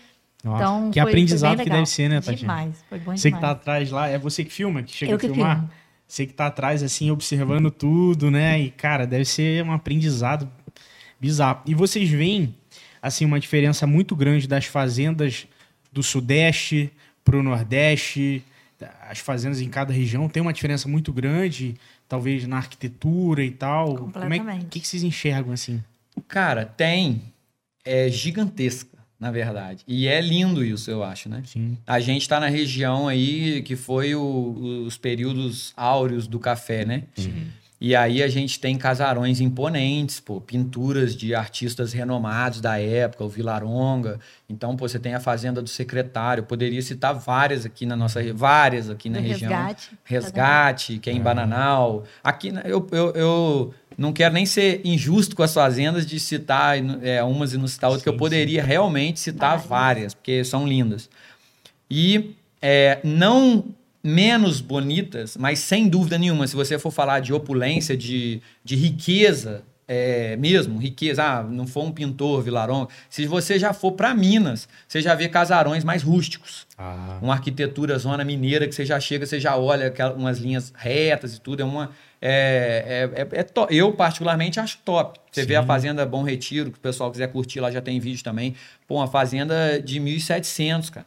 Nossa, 0.44 0.62
então 0.64 0.92
que 0.92 1.00
foi- 1.02 1.10
aprendizado 1.12 1.56
foi 1.56 1.64
que 1.64 1.70
deve 1.70 1.86
ser, 1.86 2.10
né, 2.10 2.16
Tatiana? 2.20 2.38
Demais, 2.38 2.84
foi 2.90 3.00
bom 3.00 3.16
Você 3.16 3.30
que 3.32 3.36
tá 3.38 3.48
demais. 3.48 3.58
atrás 3.62 3.92
lá, 3.92 4.08
é 4.10 4.18
você 4.18 4.44
que 4.44 4.52
filma, 4.52 4.84
que 4.84 4.92
chega 4.92 5.12
Eu 5.14 5.16
a 5.16 5.20
filmar? 5.20 5.56
filmo. 5.56 5.70
Você 6.14 6.28
que 6.28 6.34
tá 6.34 6.46
atrás, 6.46 6.84
assim, 6.84 7.10
observando 7.10 7.72
tudo, 7.72 8.30
né? 8.30 8.62
E, 8.62 8.70
cara, 8.70 9.08
deve 9.08 9.26
ser 9.26 9.64
um 9.64 9.72
aprendizado 9.72 10.48
bizarro. 11.20 11.64
E 11.66 11.74
vocês 11.74 12.08
veem, 12.08 12.56
assim, 13.02 13.26
uma 13.26 13.40
diferença 13.40 13.88
muito 13.88 14.16
grande 14.16 14.48
das 14.48 14.66
fazendas 14.66 15.48
do 15.92 16.04
Sudeste 16.04 16.94
pro 17.26 17.42
Nordeste. 17.42 18.44
As 19.10 19.18
fazendas 19.18 19.60
em 19.60 19.68
cada 19.70 19.92
região 19.92 20.30
tem 20.30 20.40
uma 20.40 20.54
diferença 20.54 20.88
muito 20.88 21.12
grande, 21.12 21.74
talvez 22.08 22.46
na 22.46 22.58
arquitetura 22.58 23.44
e 23.44 23.50
tal. 23.50 23.96
Como 23.96 23.98
é, 23.98 24.02
Completamente. 24.04 24.66
o 24.66 24.70
que, 24.70 24.82
que 24.82 24.88
vocês 24.88 25.02
enxergam, 25.02 25.52
assim? 25.52 25.84
Cara, 26.28 26.64
tem. 26.64 27.24
É 27.84 28.08
gigantesca, 28.08 28.93
na 29.24 29.32
verdade. 29.32 29.84
E 29.88 30.08
é 30.08 30.20
lindo 30.22 30.64
isso, 30.64 30.92
eu 30.92 31.04
acho, 31.04 31.28
né? 31.30 31.42
Sim. 31.46 31.78
A 31.88 32.00
gente 32.00 32.28
tá 32.30 32.40
na 32.40 32.48
região 32.50 33.08
aí 33.08 33.62
que 33.64 33.76
foi 33.76 34.14
o- 34.14 34.84
os 34.86 34.98
períodos 34.98 35.74
áureos 35.76 36.28
do 36.28 36.38
café, 36.38 36.86
né? 36.86 37.04
E 37.82 37.98
aí 37.98 38.24
a 38.24 38.30
gente 38.30 38.62
tem 38.62 38.78
casarões 38.78 39.42
imponentes, 39.42 40.18
pô, 40.18 40.40
pinturas 40.40 41.14
de 41.14 41.36
artistas 41.36 41.92
renomados 41.92 42.62
da 42.62 42.80
época, 42.80 43.26
o 43.26 43.28
Vilaronga. 43.30 44.22
Então, 44.50 44.74
pô, 44.78 44.88
você 44.88 44.98
tem 44.98 45.14
a 45.16 45.20
Fazenda 45.20 45.62
do 45.62 45.68
Secretário. 45.68 46.42
Eu 46.42 46.46
poderia 46.46 46.82
citar 46.82 47.14
várias 47.14 47.66
aqui 47.66 47.86
na 47.86 47.98
nossa, 47.98 48.22
várias 48.34 48.90
aqui 48.90 49.10
na 49.10 49.20
Do 49.20 49.28
região. 49.28 49.52
resgate. 49.52 49.90
Resgate, 50.06 50.98
que 51.00 51.10
é 51.10 51.14
em 51.14 51.20
Bananal. 51.22 52.06
Aqui, 52.24 52.54
né, 52.54 52.62
eu, 52.66 52.88
eu, 52.92 53.12
eu 53.16 53.74
não 53.98 54.14
quero 54.14 54.34
nem 54.34 54.46
ser 54.46 54.82
injusto 54.84 55.36
com 55.36 55.44
as 55.44 55.54
fazendas 55.54 56.06
de 56.06 56.20
citar 56.20 56.78
é, 57.02 57.24
umas 57.24 57.54
e 57.54 57.58
não 57.58 57.68
citar 57.68 57.90
outras, 57.90 58.04
que 58.04 58.10
eu 58.10 58.14
Sim, 58.14 58.20
poderia 58.20 58.64
realmente 58.64 59.20
citar 59.20 59.58
Várias. 59.58 59.68
várias, 59.68 60.14
porque 60.14 60.44
são 60.44 60.68
lindas. 60.68 61.10
E 61.90 62.32
é, 62.62 63.00
não 63.04 63.66
menos 64.04 64.60
bonitas, 64.60 65.38
mas 65.38 65.60
sem 65.60 65.88
dúvida 65.88 66.18
nenhuma, 66.18 66.46
se 66.46 66.56
você 66.56 66.78
for 66.78 66.92
falar 66.92 67.22
de 67.22 67.32
opulência, 67.34 67.96
de, 67.96 68.42
de 68.64 68.76
riqueza, 68.76 69.64
é, 69.88 70.36
mesmo, 70.38 70.78
riqueza, 70.80 71.24
ah, 71.24 71.44
não 71.44 71.68
for 71.68 71.84
um 71.84 71.92
pintor, 71.92 72.42
Vilaronga, 72.42 72.88
se 73.10 73.26
você 73.26 73.60
já 73.60 73.74
for 73.74 73.92
para 73.94 74.14
Minas, 74.14 74.68
você 74.88 75.02
já 75.02 75.14
vê 75.16 75.28
casarões 75.28 75.84
mais 75.84 76.02
rústicos 76.04 76.66
Ah, 76.78 77.20
uma 77.22 77.34
arquitetura 77.34 77.98
zona 78.00 78.24
mineira 78.24 78.68
que 78.68 78.74
você 78.74 78.86
já 78.86 79.00
chega, 79.00 79.26
você 79.26 79.40
já 79.40 79.58
olha 79.58 79.88
aquela, 79.88 80.14
umas 80.14 80.38
linhas 80.40 80.72
retas 80.76 81.36
e 81.36 81.42
tudo. 81.42 81.62
É 81.62 81.66
uma. 81.66 81.92
É, 82.22 83.10
é, 83.16 83.22
é- 83.22 83.40
é 83.42 83.46
eu, 83.70 83.92
particularmente, 83.92 84.60
acho 84.60 84.78
top. 84.86 85.20
Você 85.30 85.46
vê 85.46 85.56
a 85.58 85.62
Sim. 85.62 85.68
Fazenda 85.68 86.06
Bom 86.06 86.24
Retiro, 86.24 86.72
que 86.72 86.78
o 86.78 86.82
pessoal 86.82 87.12
quiser 87.12 87.28
curtir 87.28 87.60
lá, 87.60 87.70
já 87.70 87.82
tem 87.82 88.00
vídeo 88.00 88.24
também. 88.24 88.56
Pô, 88.88 88.96
uma 88.96 89.08
fazenda 89.08 89.80
de 89.82 90.00
1.700, 90.00 90.90
cara. 90.90 91.06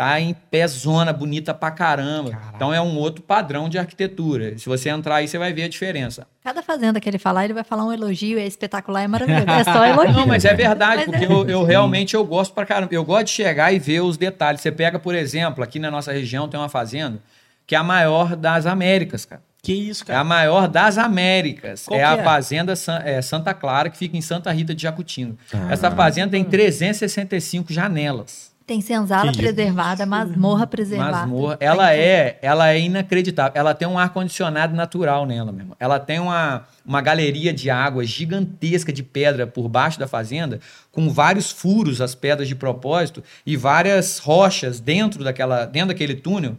Tá 0.00 0.18
em 0.18 0.32
pé 0.32 0.66
zona, 0.66 1.12
bonita 1.12 1.52
pra 1.52 1.70
caramba. 1.70 2.30
Caraca. 2.30 2.52
Então 2.56 2.72
é 2.72 2.80
um 2.80 2.96
outro 2.96 3.22
padrão 3.22 3.68
de 3.68 3.78
arquitetura. 3.78 4.56
Se 4.56 4.66
você 4.66 4.88
entrar 4.88 5.16
aí, 5.16 5.28
você 5.28 5.36
vai 5.36 5.52
ver 5.52 5.64
a 5.64 5.68
diferença. 5.68 6.26
Cada 6.42 6.62
fazenda 6.62 6.98
que 6.98 7.06
ele 7.06 7.18
falar, 7.18 7.44
ele 7.44 7.52
vai 7.52 7.64
falar 7.64 7.84
um 7.84 7.92
elogio, 7.92 8.38
é 8.38 8.46
espetacular, 8.46 9.02
é 9.02 9.06
maravilhoso. 9.08 9.44
É 9.46 9.62
só 9.64 9.84
elogio. 9.84 10.12
Não, 10.14 10.26
mas 10.26 10.44
é 10.46 10.54
verdade, 10.54 11.04
Mas 11.06 11.10
porque 11.18 11.24
é. 11.26 11.30
eu, 11.36 11.46
eu 11.50 11.64
realmente 11.64 12.14
eu 12.14 12.24
gosto 12.24 12.54
pra 12.54 12.64
caramba. 12.64 12.94
Eu 12.94 13.04
gosto 13.04 13.24
de 13.26 13.32
chegar 13.32 13.72
e 13.74 13.78
ver 13.78 14.00
os 14.00 14.16
detalhes. 14.16 14.62
Você 14.62 14.72
pega, 14.72 14.98
por 14.98 15.14
exemplo, 15.14 15.62
aqui 15.62 15.78
na 15.78 15.90
nossa 15.90 16.12
região 16.12 16.48
tem 16.48 16.58
uma 16.58 16.70
fazenda 16.70 17.18
que 17.66 17.74
é 17.74 17.78
a 17.78 17.82
maior 17.82 18.34
das 18.36 18.64
Américas, 18.64 19.26
cara. 19.26 19.42
que 19.62 19.72
isso, 19.74 20.02
É 20.08 20.12
a 20.12 20.14
cara? 20.14 20.24
maior 20.24 20.66
das 20.66 20.96
Américas. 20.96 21.84
Qual 21.86 22.00
é 22.00 22.02
que 22.02 22.08
a 22.08 22.16
é? 22.16 22.24
fazenda 22.24 22.74
San- 22.74 23.02
é, 23.04 23.20
Santa 23.20 23.52
Clara, 23.52 23.90
que 23.90 23.98
fica 23.98 24.16
em 24.16 24.22
Santa 24.22 24.50
Rita 24.50 24.74
de 24.74 24.82
Jacutinga. 24.82 25.36
Ah. 25.52 25.68
Essa 25.70 25.90
fazenda 25.90 26.30
tem 26.30 26.42
365 26.42 27.70
janelas. 27.70 28.49
Tem 28.70 28.80
senzala 28.80 29.24
Que 29.24 29.30
isso. 29.30 29.40
preservada, 29.40 30.06
masmorra 30.06 30.64
preservada. 30.64 31.26
Masmorra. 31.26 31.56
Ela 31.58 31.92
é, 31.92 32.38
ela 32.40 32.70
é 32.70 32.78
inacreditável. 32.78 33.50
Ela 33.52 33.74
tem 33.74 33.88
um 33.88 33.98
ar-condicionado 33.98 34.76
natural 34.76 35.26
nela 35.26 35.50
mesmo. 35.50 35.74
Ela 35.80 35.98
tem 35.98 36.20
uma, 36.20 36.68
uma 36.86 37.00
galeria 37.00 37.52
de 37.52 37.68
água 37.68 38.04
gigantesca 38.04 38.92
de 38.92 39.02
pedra 39.02 39.44
por 39.44 39.68
baixo 39.68 39.98
da 39.98 40.06
fazenda, 40.06 40.60
com 40.92 41.10
vários 41.10 41.50
furos, 41.50 42.00
as 42.00 42.14
pedras 42.14 42.46
de 42.46 42.54
propósito, 42.54 43.24
e 43.44 43.56
várias 43.56 44.18
rochas 44.18 44.78
dentro, 44.78 45.24
daquela, 45.24 45.64
dentro 45.64 45.88
daquele 45.88 46.14
túnel, 46.14 46.56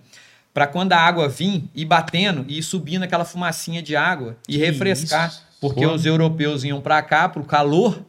para 0.53 0.67
quando 0.67 0.91
a 0.91 0.97
água 0.97 1.29
vir 1.29 1.63
e 1.73 1.85
batendo 1.85 2.43
e 2.45 2.57
ir 2.57 2.63
subindo 2.63 3.03
aquela 3.03 3.23
fumacinha 3.23 3.81
de 3.81 3.95
água 3.95 4.35
e 4.49 4.57
Que 4.57 4.65
refrescar. 4.65 5.29
isso. 5.29 5.43
Porque 5.61 5.87
Pô. 5.87 5.93
os 5.93 6.05
europeus 6.05 6.65
iam 6.65 6.81
para 6.81 7.01
cá, 7.03 7.29
para 7.29 7.41
o 7.41 7.45
calor, 7.45 8.03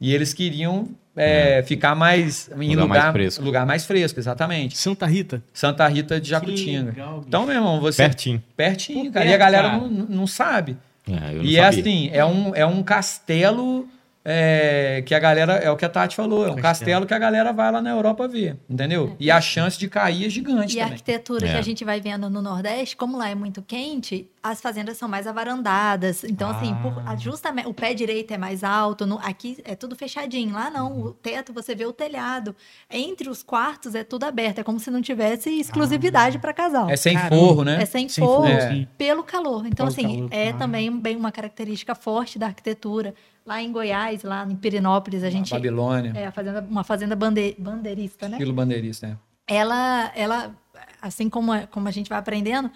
e 0.00 0.12
eles 0.12 0.34
queriam 0.34 0.88
é, 1.16 1.62
ficar 1.62 1.94
mais 1.94 2.50
em 2.58 2.70
Lugar 2.70 2.82
lugar, 2.82 3.02
mais 3.02 3.12
fresco. 3.12 3.44
lugar 3.44 3.66
mais 3.66 3.84
fresco, 3.86 4.18
exatamente. 4.20 4.76
Santa 4.76 5.06
Rita? 5.06 5.42
Santa 5.52 5.86
Rita 5.88 6.16
de 6.16 6.24
Que 6.24 6.30
Jacutinga. 6.30 6.90
legal. 6.90 7.24
Então, 7.26 7.46
meu 7.46 7.54
irmão, 7.54 7.80
você. 7.80 8.02
Pertinho. 8.02 8.42
Pertinho, 8.56 9.04
Por 9.06 9.12
cara. 9.12 9.24
perto, 9.26 9.30
e 9.30 9.34
a 9.34 9.38
galera 9.38 9.70
cara. 9.70 9.80
não, 9.80 9.88
não 9.88 10.26
sabe. 10.26 10.76
É, 11.08 11.12
eu 11.32 11.36
não 11.38 11.44
E 11.44 11.56
é 11.58 11.62
sabia. 11.64 11.80
assim, 11.80 12.10
é 12.12 12.24
um, 12.24 12.54
é 12.54 12.66
um 12.66 12.82
castelo 12.82 13.86
é, 14.24 15.02
que 15.04 15.14
a 15.14 15.18
galera, 15.18 15.54
é 15.54 15.70
o 15.70 15.76
que 15.76 15.84
a 15.84 15.88
Tati 15.88 16.16
falou, 16.16 16.46
é 16.46 16.50
um 16.50 16.56
castelo, 16.56 17.04
que 17.06 17.12
a 17.12 17.18
galera 17.18 17.52
vai 17.52 17.70
lá 17.70 17.82
na 17.82 17.90
Europa 17.90 18.26
ver, 18.26 18.56
entendeu? 18.70 19.14
E 19.20 19.30
a 19.30 19.40
chance 19.40 19.78
de 19.78 19.88
cair 19.88 20.26
é 20.26 20.28
gigante 20.30 20.76
E 20.76 20.80
a 20.80 20.84
também. 20.84 20.92
arquitetura 20.94 21.46
que 21.46 21.52
É. 21.52 21.58
a 21.58 21.62
gente 21.62 21.84
vai 21.84 22.00
vendo 22.00 22.30
no 22.30 22.40
Nordeste, 22.40 22.96
como 22.96 23.18
lá 23.18 23.28
é 23.28 23.34
muito 23.34 23.60
quente, 23.60 24.28
as 24.42 24.60
fazendas 24.60 24.96
são 24.96 25.08
mais 25.08 25.26
avarandadas. 25.26 26.24
Então, 26.24 26.48
assim, 26.50 26.74
por- 26.76 27.02
Ah. 27.06 27.12
a- 27.12 27.16
justamente 27.16 27.68
o 27.68 27.74
pé 27.74 27.92
direito 27.92 28.32
é 28.32 28.38
mais 28.38 28.64
alto, 28.64 29.04
no- 29.06 29.18
aqui 29.22 29.58
é 29.64 29.74
tudo 29.74 29.94
fechadinho. 29.96 30.54
Lá 30.54 30.70
não, 30.70 30.92
Uhum. 30.92 31.04
o 31.06 31.12
teto 31.12 31.52
você 31.52 31.74
vê 31.74 31.84
o 31.84 31.92
telhado. 31.92 32.54
Entre 32.90 33.28
os 33.28 33.42
quartos 33.42 33.94
é 33.94 34.02
tudo 34.04 34.24
aberto, 34.24 34.58
é 34.58 34.62
como 34.62 34.80
se 34.80 34.90
não 34.90 35.02
tivesse 35.02 35.50
exclusividade 35.60 36.38
para 36.38 36.52
casal. 36.52 36.88
É 36.88 36.96
sem 36.96 37.14
Caramba. 37.14 37.36
forro, 37.36 37.64
né? 37.64 37.82
É 37.82 37.86
sem, 37.86 38.08
Sem 38.08 38.24
forro, 38.24 38.46
forro, 38.46 38.48
É. 38.48 38.86
pelo 38.96 39.22
calor. 39.22 39.66
Então, 39.66 39.86
Pelo 39.86 39.88
assim, 39.88 40.16
calor, 40.16 40.28
é 40.32 40.50
ah. 40.50 40.52
também 40.54 40.90
bem 40.98 41.16
uma 41.16 41.32
característica 41.32 41.94
forte 41.94 42.38
da 42.38 42.46
arquitetura. 42.46 43.14
Lá 43.46 43.62
em 43.62 43.70
Goiás, 43.70 44.22
lá 44.22 44.46
em 44.48 44.56
Pirinópolis, 44.56 45.22
a 45.22 45.30
gente. 45.30 45.50
Babilônia, 45.50 46.12
É, 46.16 46.26
a 46.26 46.32
fazenda, 46.32 46.66
uma 46.68 46.82
fazenda 46.84 47.14
bande, 47.14 47.54
bandeirista, 47.58 48.28
né? 48.28 48.36
estilo 48.36 48.52
bandeirista, 48.54 49.08
né? 49.08 49.18
ela, 49.46 50.10
ela 50.14 50.54
assim 51.00 51.28
como 51.28 51.52
a, 51.52 51.66
como 51.66 51.86
a 51.86 51.90
gente 51.90 52.08
vai 52.08 52.18
aprendendo, 52.18 52.70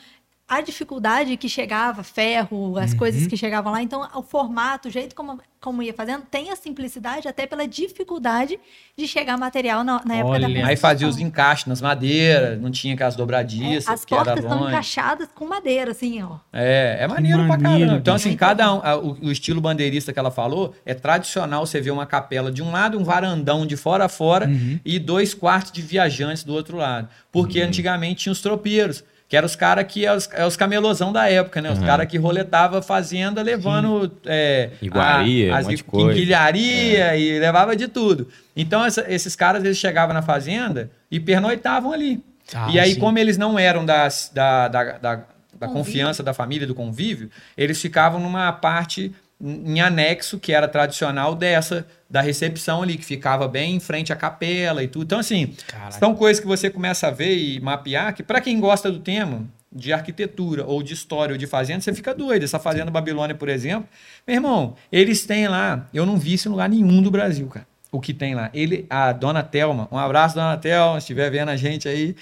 a 0.49 0.61
dificuldade 0.63 1.37
que 1.37 1.49
chegava, 1.49 2.03
ferro, 2.03 2.79
as 2.79 2.95
coisas 2.95 3.23
Uhum. 3.23 3.29
que 3.29 3.37
chegavam 3.37 3.71
lá, 3.73 3.83
então 3.83 4.09
o 4.15 4.23
formato, 4.23 4.89
o 4.89 4.91
jeito 4.91 5.15
como, 5.15 5.39
como 5.61 5.83
ia 5.83 5.93
fazendo, 5.93 6.23
tem 6.31 6.51
a 6.51 6.57
simplicidade 6.57 7.29
até 7.29 7.47
pela 7.47 7.69
dificuldade 7.69 8.59
de 8.97 9.07
chegar 9.07 9.37
material 9.37 9.85
na, 9.85 10.03
na 10.05 10.15
época 10.17 10.41
da. 10.41 10.47
Aí 10.67 10.77
fazia 10.77 11.07
os 11.07 11.19
encaixes 11.19 11.67
nas 11.67 11.83
madeiras, 11.83 12.59
não 12.61 12.71
tinha 12.71 12.95
aquelas 12.95 13.15
dobradiças, 13.15 13.89
É, 13.89 13.93
As 13.93 14.05
portas 14.07 14.39
estão 14.39 14.69
encaixadas 14.69 15.29
com 15.35 15.47
madeira, 15.47 15.91
assim, 15.91 16.23
ó. 16.23 16.37
É, 16.53 16.99
é 17.01 17.07
maneiro 17.07 17.39
pra 17.39 17.49
maneiro, 17.59 17.79
caramba. 17.81 17.97
Então, 17.99 18.15
assim, 18.15 18.35
cada 18.37 18.73
um, 18.75 18.81
a- 18.83 18.97
o, 18.97 19.19
o 19.27 19.31
estilo 19.31 19.61
bandeirista 19.61 20.13
que 20.13 20.19
ela 20.19 20.31
falou 20.31 20.75
é 20.87 20.95
tradicional 20.95 21.67
você 21.67 21.81
ver 21.81 21.91
uma 21.91 22.07
capela 22.07 22.51
de 22.51 22.63
um 22.63 22.71
lado, 22.71 22.99
um 22.99 23.05
varandão 23.05 23.67
de 23.67 23.77
fora 23.77 24.07
a 24.07 24.09
fora 24.09 24.47
Uhum. 24.49 24.81
e 24.85 24.99
dois 24.99 25.35
quartos 25.35 25.73
de 25.73 25.83
viajantes 25.83 26.43
do 26.43 26.55
outro 26.55 26.77
lado. 26.79 27.09
Porque 27.31 27.61
antigamente 27.61 28.23
tinha 28.23 28.33
os 28.33 28.41
tropeiros, 28.41 29.05
que 29.29 29.37
eram 29.37 29.45
os 29.47 29.55
caras 29.55 29.85
que 29.87 30.07
é 30.07 30.13
os, 30.15 30.29
é 30.33 30.47
os 30.47 30.57
camelosão 30.57 31.13
da 31.13 31.29
época, 31.31 31.61
né? 31.61 31.71
Os 31.71 31.79
Uhum. 31.79 31.85
caras 31.85 32.07
que 32.09 32.17
roletavam 32.17 32.79
a 32.79 32.83
fazenda 32.83 33.43
levando 33.43 34.11
é, 34.25 34.71
Iguaria, 34.81 35.51
a- 35.53 35.55
um 35.57 35.59
as 35.59 35.67
monte 35.67 35.77
de 35.77 35.85
coisa. 35.85 36.11
É. 36.11 36.15
quinquilharia 36.15 37.17
e 37.17 37.39
levava 37.39 37.77
de 37.77 37.89
tudo. 37.89 38.29
Então, 38.57 38.85
essa- 38.85 39.05
esses 39.09 39.37
caras, 39.37 39.63
eles 39.63 39.77
chegavam 39.77 40.15
na 40.15 40.23
fazenda 40.23 40.91
e 41.11 41.21
pernoitavam 41.21 41.93
ali. 41.93 42.23
Ah, 42.55 42.69
e 42.73 42.81
aí, 42.81 42.95
sim. 42.95 43.01
como 43.01 43.19
eles 43.19 43.37
não 43.37 43.59
eram 43.59 43.85
das, 43.85 44.31
da, 44.35 44.69
da, 44.69 44.85
da, 44.99 45.21
da 45.59 45.69
confiança 45.69 46.23
da 46.23 46.33
família, 46.33 46.67
do 46.67 46.75
convívio, 46.75 47.29
eles 47.57 47.79
ficavam 47.83 48.19
numa 48.19 48.51
parte 48.53 49.13
em 49.41 49.81
anexo, 49.81 50.39
que 50.39 50.53
era 50.53 50.67
tradicional 50.67 51.35
dessa, 51.35 51.87
da 52.11 52.21
recepção 52.21 52.83
ali, 52.83 52.97
que 52.97 53.05
ficava 53.05 53.47
bem 53.47 53.77
em 53.77 53.81
frente 53.81 54.13
à 54.13 54.17
capela 54.17 54.83
e 54.83 54.89
tudo. 54.89 55.05
Então, 55.05 55.19
assim, 55.19 55.55
Caraca. 55.67 55.93
são 55.93 56.15
coisas 56.15 56.41
que 56.41 56.47
você 56.47 56.69
começa 56.69 57.07
a 57.07 57.11
ver 57.11 57.37
e 57.37 57.61
mapear, 57.61 58.15
que 58.15 58.23
para 58.23 58.41
quem 58.41 58.59
gosta 58.59 58.91
do 58.91 58.99
tema 58.99 59.47
de 59.71 59.93
arquitetura 59.93 60.65
ou 60.65 60.83
de 60.83 60.95
história 60.95 61.33
ou 61.33 61.39
de 61.39 61.47
fazenda, 61.47 61.81
você 61.81 61.95
fica 61.95 62.15
doido. 62.15 62.43
Essa 62.43 62.59
fazenda 62.59 62.91
Babilônia, 62.91 63.35
por 63.35 63.49
exemplo, 63.49 63.89
meu 64.27 64.37
irmão, 64.37 64.75
eles 64.91 65.25
têm 65.25 65.47
lá, 65.47 65.87
eu 65.93 66.05
não 66.05 66.17
vi 66.17 66.35
isso 66.35 66.49
em 66.49 66.51
lugar 66.51 66.69
nenhum 66.69 67.03
do 67.03 67.11
Brasil, 67.11 67.47
cara. 67.47 67.67
O 67.91 68.01
que 68.01 68.13
tem 68.13 68.35
lá. 68.35 68.51
Ele, 68.53 68.87
a 68.91 69.13
dona 69.13 69.43
Telma, 69.43 69.89
um 69.91 69.97
abraço, 69.97 70.35
dona 70.35 70.57
Telma, 70.59 71.01
se 71.01 71.05
estiver 71.05 71.31
vendo 71.31 71.51
a 71.51 71.57
gente 71.57 71.89
aí. 71.89 72.15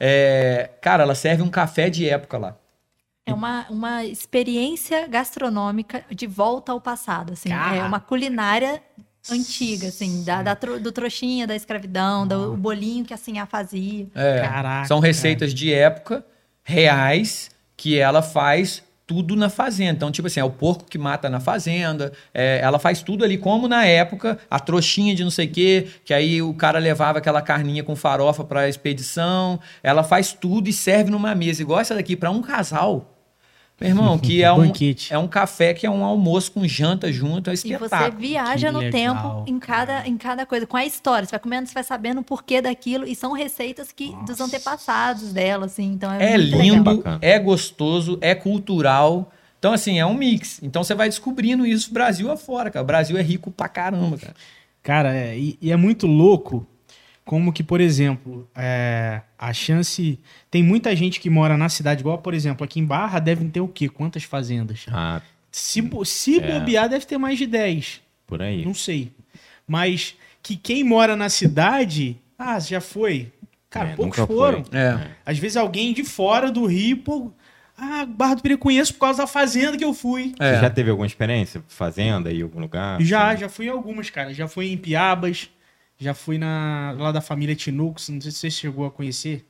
É, 0.00 0.70
cara, 0.80 1.04
ela 1.04 1.14
serve 1.14 1.42
um 1.42 1.48
café 1.48 1.88
de 1.88 2.08
época 2.08 2.38
lá. 2.38 2.56
É 3.28 3.34
uma, 3.34 3.66
uma 3.68 4.04
experiência 4.04 5.08
gastronômica 5.08 6.04
de 6.14 6.28
volta 6.28 6.70
ao 6.70 6.80
passado, 6.80 7.32
assim. 7.32 7.48
Cara. 7.48 7.76
É 7.76 7.82
uma 7.82 7.98
culinária 7.98 8.80
antiga, 9.28 9.88
assim, 9.88 10.22
da, 10.22 10.44
da 10.44 10.54
tro- 10.54 10.78
do 10.78 10.92
trouxinha, 10.92 11.44
da 11.44 11.56
escravidão, 11.56 12.24
do 12.24 12.56
bolinho 12.56 13.04
que 13.04 13.12
a 13.12 13.44
fazia. 13.44 14.06
É, 14.14 14.40
Caraca. 14.42 14.86
São 14.86 15.00
receitas 15.00 15.52
de 15.52 15.72
época, 15.72 16.24
reais, 16.62 17.50
que 17.76 17.98
ela 17.98 18.22
faz 18.22 18.84
tudo 19.04 19.34
na 19.34 19.48
fazenda. 19.48 19.94
Então, 19.96 20.12
tipo 20.12 20.28
assim, 20.28 20.38
é 20.38 20.44
o 20.44 20.50
porco 20.50 20.84
que 20.84 20.96
mata 20.96 21.28
na 21.28 21.40
fazenda, 21.40 22.12
é, 22.32 22.60
ela 22.62 22.78
faz 22.78 23.02
tudo 23.02 23.24
ali, 23.24 23.36
como 23.36 23.66
na 23.66 23.84
época, 23.84 24.38
a 24.48 24.60
trouxinha 24.60 25.16
de 25.16 25.24
não 25.24 25.30
sei 25.32 25.46
o 25.46 25.50
quê, 25.50 25.88
que 26.04 26.14
aí 26.14 26.40
o 26.40 26.54
cara 26.54 26.78
levava 26.78 27.18
aquela 27.18 27.42
carninha 27.42 27.82
com 27.82 27.96
farofa 27.96 28.44
pra 28.44 28.68
expedição. 28.68 29.58
Ela 29.82 30.04
faz 30.04 30.32
tudo 30.32 30.68
e 30.68 30.72
serve 30.72 31.10
numa 31.10 31.34
mesa, 31.34 31.60
igual 31.60 31.80
essa 31.80 31.94
daqui, 31.96 32.14
pra 32.14 32.30
um 32.30 32.40
casal. 32.40 33.14
Meu 33.78 33.90
irmão, 33.90 34.18
que 34.18 34.42
é 34.42 34.50
um, 34.52 34.72
é 35.10 35.18
um 35.18 35.28
café 35.28 35.74
que 35.74 35.86
é 35.86 35.90
um 35.90 36.02
almoço 36.04 36.52
com 36.52 36.66
janta 36.66 37.12
junto, 37.12 37.50
é 37.50 37.52
um 37.52 37.54
E 37.54 37.56
você 37.58 37.72
espetáculo. 37.72 38.18
viaja 38.20 38.68
Que 38.68 38.72
no 38.72 38.78
legal, 38.78 38.92
tempo 38.92 39.44
em 39.46 39.58
cada, 39.58 40.06
em 40.08 40.16
cada 40.16 40.46
coisa, 40.46 40.66
com 40.66 40.76
a 40.76 40.84
história. 40.84 41.26
Você 41.26 41.32
vai 41.32 41.40
comendo, 41.40 41.68
você 41.68 41.74
vai 41.74 41.84
sabendo 41.84 42.20
o 42.20 42.24
porquê 42.24 42.62
daquilo. 42.62 43.06
E 43.06 43.14
são 43.14 43.32
receitas 43.32 43.92
que 43.92 44.14
dos 44.24 44.40
antepassados 44.40 45.32
dela, 45.32 45.66
assim. 45.66 45.92
Então 45.92 46.10
é, 46.10 46.32
É 46.32 46.36
lindo, 46.36 46.90
legal. 46.90 47.18
É 47.20 47.38
gostoso, 47.38 48.18
é 48.22 48.34
cultural. 48.34 49.30
Então, 49.58 49.72
assim, 49.72 49.98
é 49.98 50.06
um 50.06 50.14
mix. 50.14 50.60
Então, 50.62 50.84
você 50.84 50.94
vai 50.94 51.08
descobrindo 51.08 51.66
isso 51.66 51.92
Brasil 51.92 52.30
afora, 52.30 52.70
cara. 52.70 52.82
O 52.82 52.86
Brasil 52.86 53.16
é 53.18 53.22
rico 53.22 53.50
pra 53.50 53.68
caramba, 53.68 54.16
cara. 54.16 54.34
Cara, 54.82 55.14
é, 55.14 55.36
e, 55.36 55.58
e 55.60 55.72
é 55.72 55.76
muito 55.76 56.06
louco 56.06 56.66
como 57.26 57.52
que, 57.52 57.62
por 57.62 57.80
exemplo, 57.80 58.48
é, 58.56 59.20
a 59.38 59.52
chance... 59.52 60.18
Tem 60.50 60.62
muita 60.62 60.94
gente 60.96 61.20
que 61.20 61.28
mora 61.28 61.56
na 61.58 61.68
cidade, 61.68 62.00
igual, 62.00 62.18
por 62.18 62.32
exemplo, 62.32 62.64
aqui 62.64 62.80
em 62.80 62.84
Barra 62.86 63.18
devem 63.18 63.50
ter 63.50 63.60
o 63.60 63.66
quê? 63.68 63.88
Quantas 63.88 64.22
fazendas? 64.22 64.86
Ah, 64.90 65.20
Se, 65.50 65.82
se 66.04 66.38
É. 66.40 66.58
bobear, 66.60 66.88
deve 66.88 67.04
ter 67.04 67.18
mais 67.18 67.36
de 67.36 67.46
10. 67.46 68.00
por 68.26 68.40
aí. 68.40 68.64
Não 68.64 68.72
sei. 68.74 69.12
Mas 69.66 70.14
que 70.42 70.56
quem 70.56 70.82
mora 70.84 71.14
na 71.16 71.28
cidade... 71.28 72.16
Ah, 72.38 72.58
já 72.60 72.80
foi? 72.80 73.32
Cara, 73.68 73.90
É, 73.90 73.96
poucos 73.96 74.18
foram. 74.18 74.62
É. 74.72 75.08
Às 75.24 75.38
vezes 75.38 75.56
alguém 75.56 75.92
de 75.92 76.04
fora 76.04 76.50
do 76.50 76.64
Rio, 76.66 76.98
pô... 76.98 77.32
Ah, 77.78 78.06
Barra 78.06 78.34
do 78.36 78.48
eu 78.48 78.56
conheço 78.56 78.94
por 78.94 79.00
causa 79.00 79.18
da 79.22 79.26
fazenda 79.26 79.76
que 79.76 79.84
eu 79.84 79.92
fui. 79.92 80.32
Você 80.38 80.44
É. 80.44 80.60
já 80.60 80.70
teve 80.70 80.88
alguma 80.90 81.06
experiência? 81.06 81.62
Fazenda 81.68 82.32
em 82.32 82.40
algum 82.40 82.58
lugar? 82.60 83.00
Já, 83.02 83.30
Assim? 83.32 83.40
já 83.40 83.48
fui 83.50 83.66
em 83.66 83.70
algumas, 83.70 84.08
cara. 84.08 84.32
Já 84.32 84.48
fui 84.48 84.72
em 84.72 84.76
Piabas, 84.78 85.50
já 85.98 86.14
fui 86.14 86.38
na, 86.38 86.94
lá 86.98 87.12
da 87.12 87.20
família 87.20 87.54
Tinux, 87.54 88.08
não 88.08 88.20
sei 88.20 88.30
se 88.30 88.38
você 88.38 88.50
chegou 88.50 88.86
a 88.86 88.90
conhecer. 88.90 89.46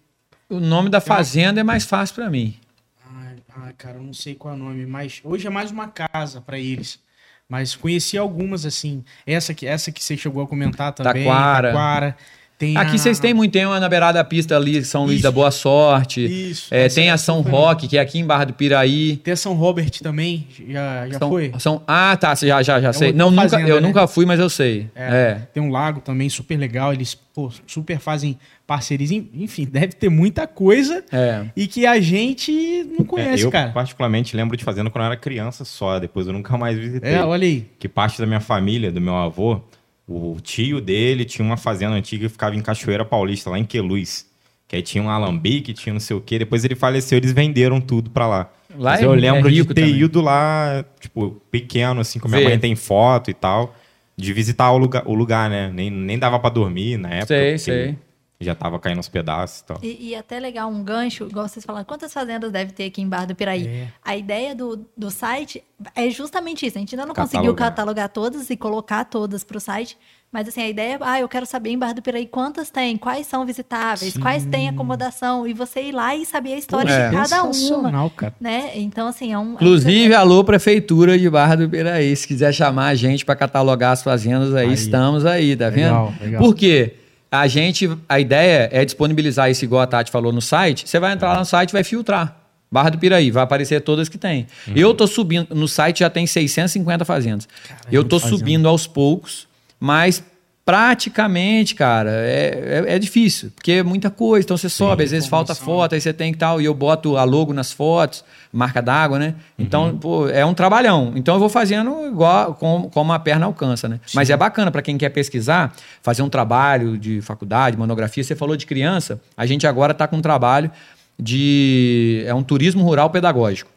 O 0.49 0.61
nome 0.61 0.89
da 0.89 1.01
fazenda 1.01 1.61
é 1.61 1.65
mais 1.65 1.85
fácil 1.85 2.15
pra 2.15 2.31
mim. 2.31 2.57
Ai, 3.05 3.37
ai, 3.57 3.73
cara, 3.73 3.97
eu 3.99 4.03
não 4.03 4.13
sei 4.13 4.35
qual 4.35 4.55
é 4.55 4.57
o 4.57 4.61
nome, 4.61 4.87
mas 4.87 5.21
hoje 5.25 5.47
é 5.47 5.51
mais 5.51 5.71
uma 5.71 5.89
casa 5.89 6.41
pra 6.41 6.59
eles. 6.59 7.01
Mas 7.49 7.77
conheci 7.77 8.19
algumas, 8.19 8.67
assim. 8.67 9.05
Essa 9.27 9.55
que, 9.55 9.67
essa 9.67 9.93
que 9.93 10.03
você 10.03 10.17
chegou 10.17 10.43
a 10.43 10.47
comentar 10.47 10.93
também. 10.93 11.25
Taquara. 11.25 11.73
Taquara. 11.73 12.17
Tem 12.59 12.75
Aqui 12.77 12.95
a- 12.95 12.99
vocês 12.99 13.19
têm 13.19 13.35
muito, 13.35 13.53
tem 13.53 13.67
uma 13.67 13.79
na 13.79 13.87
beirada 13.87 14.15
da 14.19 14.25
pista 14.25 14.57
ali, 14.57 14.83
São 14.83 15.03
Luís 15.05 15.17
Isso. 15.17 15.23
da 15.25 15.31
Boa 15.31 15.51
Sorte. 15.51 16.25
Isso. 16.25 16.75
É, 16.75 16.89
tem 16.89 17.11
a 17.11 17.15
essa 17.15 17.25
São 17.27 17.43
Roque, 17.43 17.87
que 17.87 17.99
é 17.99 18.01
aqui 18.01 18.19
em 18.19 18.25
Barra 18.25 18.45
do 18.47 18.55
Piraí. 18.55 19.19
Tem 19.19 19.33
a 19.35 19.37
São 19.37 19.53
Robert 19.53 19.91
também, 20.03 20.47
já, 20.67 21.07
já 21.09 21.19
São, 21.19 21.29
foi? 21.29 21.53
São, 21.59 21.83
ah, 21.87 22.17
tá, 22.17 22.35
já, 22.35 22.63
já, 22.63 22.81
já 22.81 22.93
sei. 22.95 23.09
outra 23.09 23.19
Não, 23.19 23.31
nunca, 23.31 23.43
fazenda, 23.51 23.69
eu 23.69 23.81
né? 23.81 23.87
nunca 23.87 24.07
fui, 24.07 24.25
mas 24.25 24.41
eu 24.41 24.49
sei. 24.49 24.89
É. 24.95 25.41
Tem 25.53 25.63
um 25.63 25.71
lago 25.71 26.01
também 26.01 26.31
super 26.31 26.57
legal, 26.57 26.95
eles 26.95 27.15
pô, 27.15 27.53
super 27.67 27.99
fazem 27.99 28.39
parcerias, 28.67 29.11
en- 29.11 29.29
enfim, 29.35 29.67
deve 29.71 29.89
ter 29.93 30.09
muita 30.09 30.47
coisa 30.47 31.05
É. 31.13 31.45
e 31.55 31.67
que 31.67 31.85
a 31.87 32.01
gente 32.01 32.51
não 32.99 33.05
É, 33.05 33.09
conhece, 33.09 33.43
eu, 33.43 33.51
cara. 33.51 33.71
particularmente, 33.71 34.35
lembro 34.35 34.57
de 34.57 34.65
fazendo 34.65 34.91
quando 34.91 35.03
eu 35.05 35.09
era 35.09 35.17
criança 35.19 35.63
só. 35.63 35.99
Depois 35.99 36.27
eu 36.27 36.33
nunca 36.33 36.57
mais 36.57 36.79
visitei. 36.79 37.13
É, 37.13 37.23
olha 37.23 37.47
aí. 37.47 37.67
Que 37.79 37.87
parte 37.87 38.19
da 38.19 38.27
minha 38.27 38.41
família, 38.41 38.91
do 38.91 39.01
meu 39.01 39.15
avô, 39.15 39.61
o 40.07 40.37
tio 40.41 40.81
dele 40.81 41.25
tinha 41.25 41.45
uma 41.45 41.57
fazenda 41.57 41.95
antiga 41.95 42.27
que 42.27 42.33
ficava 42.33 42.55
em 42.55 42.61
Cachoeira 42.61 43.05
Paulista, 43.05 43.51
lá 43.51 43.59
em 43.59 43.65
Queluz. 43.65 44.27
Que 44.69 44.77
aí 44.77 44.83
tinha 44.83 45.03
um 45.03 45.09
alambique, 45.09 45.73
tinha 45.73 45.93
não 45.93 46.01
sei 46.01 46.17
o 46.17 46.21
quê. 46.21 46.39
Depois 46.39 46.65
ele 46.65 46.75
faleceu, 46.75 47.17
eles 47.19 47.33
venderam 47.33 47.81
tudo 47.81 48.11
pra 48.11 48.27
lá. 48.27 48.51
Lá 48.77 48.93
Mas 48.93 49.01
é- 49.01 49.05
eu 49.05 49.15
é 49.15 49.17
lembro 49.17 49.49
rico 49.49 49.69
de 49.69 49.75
ter 49.75 49.83
também. 49.87 50.01
ido 50.03 50.21
lá, 50.21 50.85
tipo, 51.01 51.41
pequeno, 51.51 52.01
assim, 52.01 52.19
com 52.19 52.29
minha 52.29 52.43
mãe 52.43 52.59
tem 52.59 52.75
foto 52.75 53.31
e 53.31 53.35
tal. 53.35 53.75
De 54.17 54.33
visitar 54.33 54.71
o 54.73 54.79
lugar, 54.79 55.03
o 55.07 55.15
lugar 55.15 55.49
né? 55.51 55.71
Nem, 55.73 55.91
nem 55.91 56.19
dava 56.19 56.39
pra 56.39 56.51
dormir 56.51 56.97
na 56.99 57.11
época. 57.11 57.27
Sei, 57.27 57.59
sei. 57.59 57.97
Já 58.39 58.55
tava 58.55 58.79
caindo 58.79 59.01
os 59.01 59.09
pedaços 59.09 59.61
e 59.61 59.65
tal. 59.65 59.79
E, 59.83 60.09
e 60.11 60.15
até 60.15 60.39
legal 60.39 60.69
um 60.69 60.83
gancho, 60.85 61.25
igual 61.25 61.49
vocês 61.49 61.65
falaram, 61.65 61.87
quantas 61.87 62.13
fazendas 62.13 62.53
deve 62.53 62.73
ter 62.73 62.85
aqui 62.85 63.01
em 63.01 63.09
Barra 63.09 63.27
do 63.27 63.35
Piraí? 63.35 63.67
É. 63.67 63.89
A 64.05 64.15
ideia 64.15 64.55
do, 64.55 64.85
do 64.97 65.11
site 65.11 65.65
é 65.95 66.11
justamente 66.11 66.67
isso. 66.67 66.77
A 66.77 66.81
gente 66.81 66.95
ainda 66.95 67.07
não 67.07 67.15
Catalogar. 67.15 67.41
conseguiu 67.41 67.55
catalogar 67.55 68.09
todas 68.11 68.51
e 68.51 68.57
colocar 68.57 69.05
todas 69.07 69.43
para 69.43 69.57
o 69.57 69.61
site, 69.61 69.97
mas 70.31 70.47
assim, 70.49 70.61
a 70.61 70.69
ideia 70.69 70.97
é, 70.97 70.99
ah, 71.01 71.21
eu 71.21 71.29
quero 71.31 71.47
saber 71.47 71.71
em 71.71 71.79
Barra 71.79 71.95
do 71.95 72.03
Piraí 72.03 72.27
quantas 72.27 72.69
tem, 72.69 72.99
quais 72.99 73.27
são 73.27 73.47
visitáveis, 73.47 74.19
quais 74.19 74.45
têm 74.45 74.69
acomodação, 74.69 75.47
e 75.47 75.55
você 75.55 75.85
ir 75.85 75.93
lá 75.93 76.15
e 76.15 76.27
saber 76.27 76.53
a 76.53 76.59
história 76.59 76.91
É. 76.91 77.09
de 77.09 77.17
cada 77.17 77.43
uma. 77.45 78.11
Cara. 78.11 78.35
Né? 78.39 78.73
Então, 78.75 79.09
assim, 79.09 79.33
é 79.33 79.39
um. 79.39 79.41
é 79.41 79.45
um 79.47 79.55
Inclusive, 79.55 80.15
alô, 80.15 80.45
Prefeitura 80.45 81.19
de 81.19 81.31
Barra 81.31 81.55
do 81.55 81.71
Piraí. 81.71 82.15
Se 82.15 82.27
quiser 82.29 82.53
chamar 82.53 82.89
a 82.89 82.95
gente 82.95 83.25
para 83.25 83.35
catalogar 83.35 83.93
as 83.93 84.03
fazendas 84.03 84.55
aí, 84.55 84.69
Aí. 84.69 84.75
estamos 84.75 85.25
aí, 85.25 85.57
tá 85.57 85.71
vendo? 85.71 85.87
Legal, 85.87 86.15
legal. 86.21 86.43
Por 86.43 86.55
quê? 86.55 86.97
A 87.31 87.47
gente, 87.49 87.91
a 88.09 88.21
ideia 88.21 88.69
é 88.73 88.85
disponibilizar 88.85 89.51
isso 89.51 89.65
igual 89.65 89.83
a 89.83 89.87
Tati 89.87 90.11
falou 90.11 90.33
no 90.33 90.41
site. 90.41 90.89
Você 90.89 90.99
vai 91.01 91.13
entrar 91.13 91.33
lá 91.33 91.39
no 91.41 91.45
site 91.45 91.71
e 91.71 91.73
vai 91.73 91.85
filtrar. 91.85 92.37
Barra 92.71 92.91
do 92.91 92.99
Piraí, 92.99 93.31
vai 93.31 93.43
aparecer 93.45 93.81
todas 93.81 94.09
que 94.09 94.19
tem. 94.19 94.47
Eu 94.75 94.93
tô 94.95 95.07
subindo, 95.07 95.55
no 95.55 95.69
site 95.69 96.01
já 96.01 96.11
tem 96.11 96.27
650 96.27 97.05
fazendas. 97.05 97.49
eu 97.91 98.03
tô 98.05 98.19
subindo 98.19 98.69
aos 98.69 98.87
poucos, 98.87 99.47
mas 99.79 100.23
praticamente, 100.67 101.77
cara, 101.77 102.11
é, 102.11 102.85
é, 102.89 102.95
é 102.97 102.99
difícil, 102.99 103.53
porque 103.55 103.71
é 103.71 103.83
muita 103.85 104.11
coisa. 104.11 104.45
Então 104.45 104.57
você 104.57 104.69
sobe, 104.69 105.05
às 105.05 105.13
vezes 105.13 105.29
falta 105.29 105.55
foto, 105.55 105.95
aí 105.95 106.01
você 106.01 106.13
tem 106.13 106.33
que 106.33 106.39
tal, 106.39 106.61
e 106.61 106.65
eu 106.65 106.75
boto 106.75 107.17
a 107.17 107.23
logo 107.23 107.53
nas 107.53 107.71
fotos, 107.71 108.25
marca 108.53 108.83
d'água, 108.83 109.17
né? 109.17 109.37
Então, 109.57 109.97
pô, 109.97 110.29
é 110.29 110.45
um 110.45 110.53
trabalhão. 110.53 111.13
Então 111.15 111.35
eu 111.35 111.39
vou 111.39 111.49
fazendo 111.49 112.09
igual 112.09 112.53
como, 112.55 112.91
como 112.91 113.13
a 113.13 113.19
perna 113.21 113.47
alcança, 113.47 113.89
né? 113.89 114.01
Mas 114.13 114.29
é 114.29 114.37
bacana 114.37 114.73
para 114.73 114.83
quem 114.83 114.99
quer 114.99 115.11
pesquisar, 115.11 115.73
fazer 116.03 116.23
um 116.23 116.29
trabalho 116.29 116.99
de 116.99 117.21
faculdade, 117.21 117.77
monografia. 117.77 118.25
Você 118.25 118.35
falou 118.35 118.57
de 118.57 118.67
criança, 118.67 119.21
a 119.37 119.47
gente 119.47 119.69
agora 119.69 119.93
está 119.93 120.09
com 120.09 120.17
um 120.17 120.23
trabalho 120.23 120.69
de. 121.17 122.25
É 122.27 122.35
um 122.35 122.43
turismo 122.43 122.83
rural 122.83 123.09
pedagógico. 123.11 123.71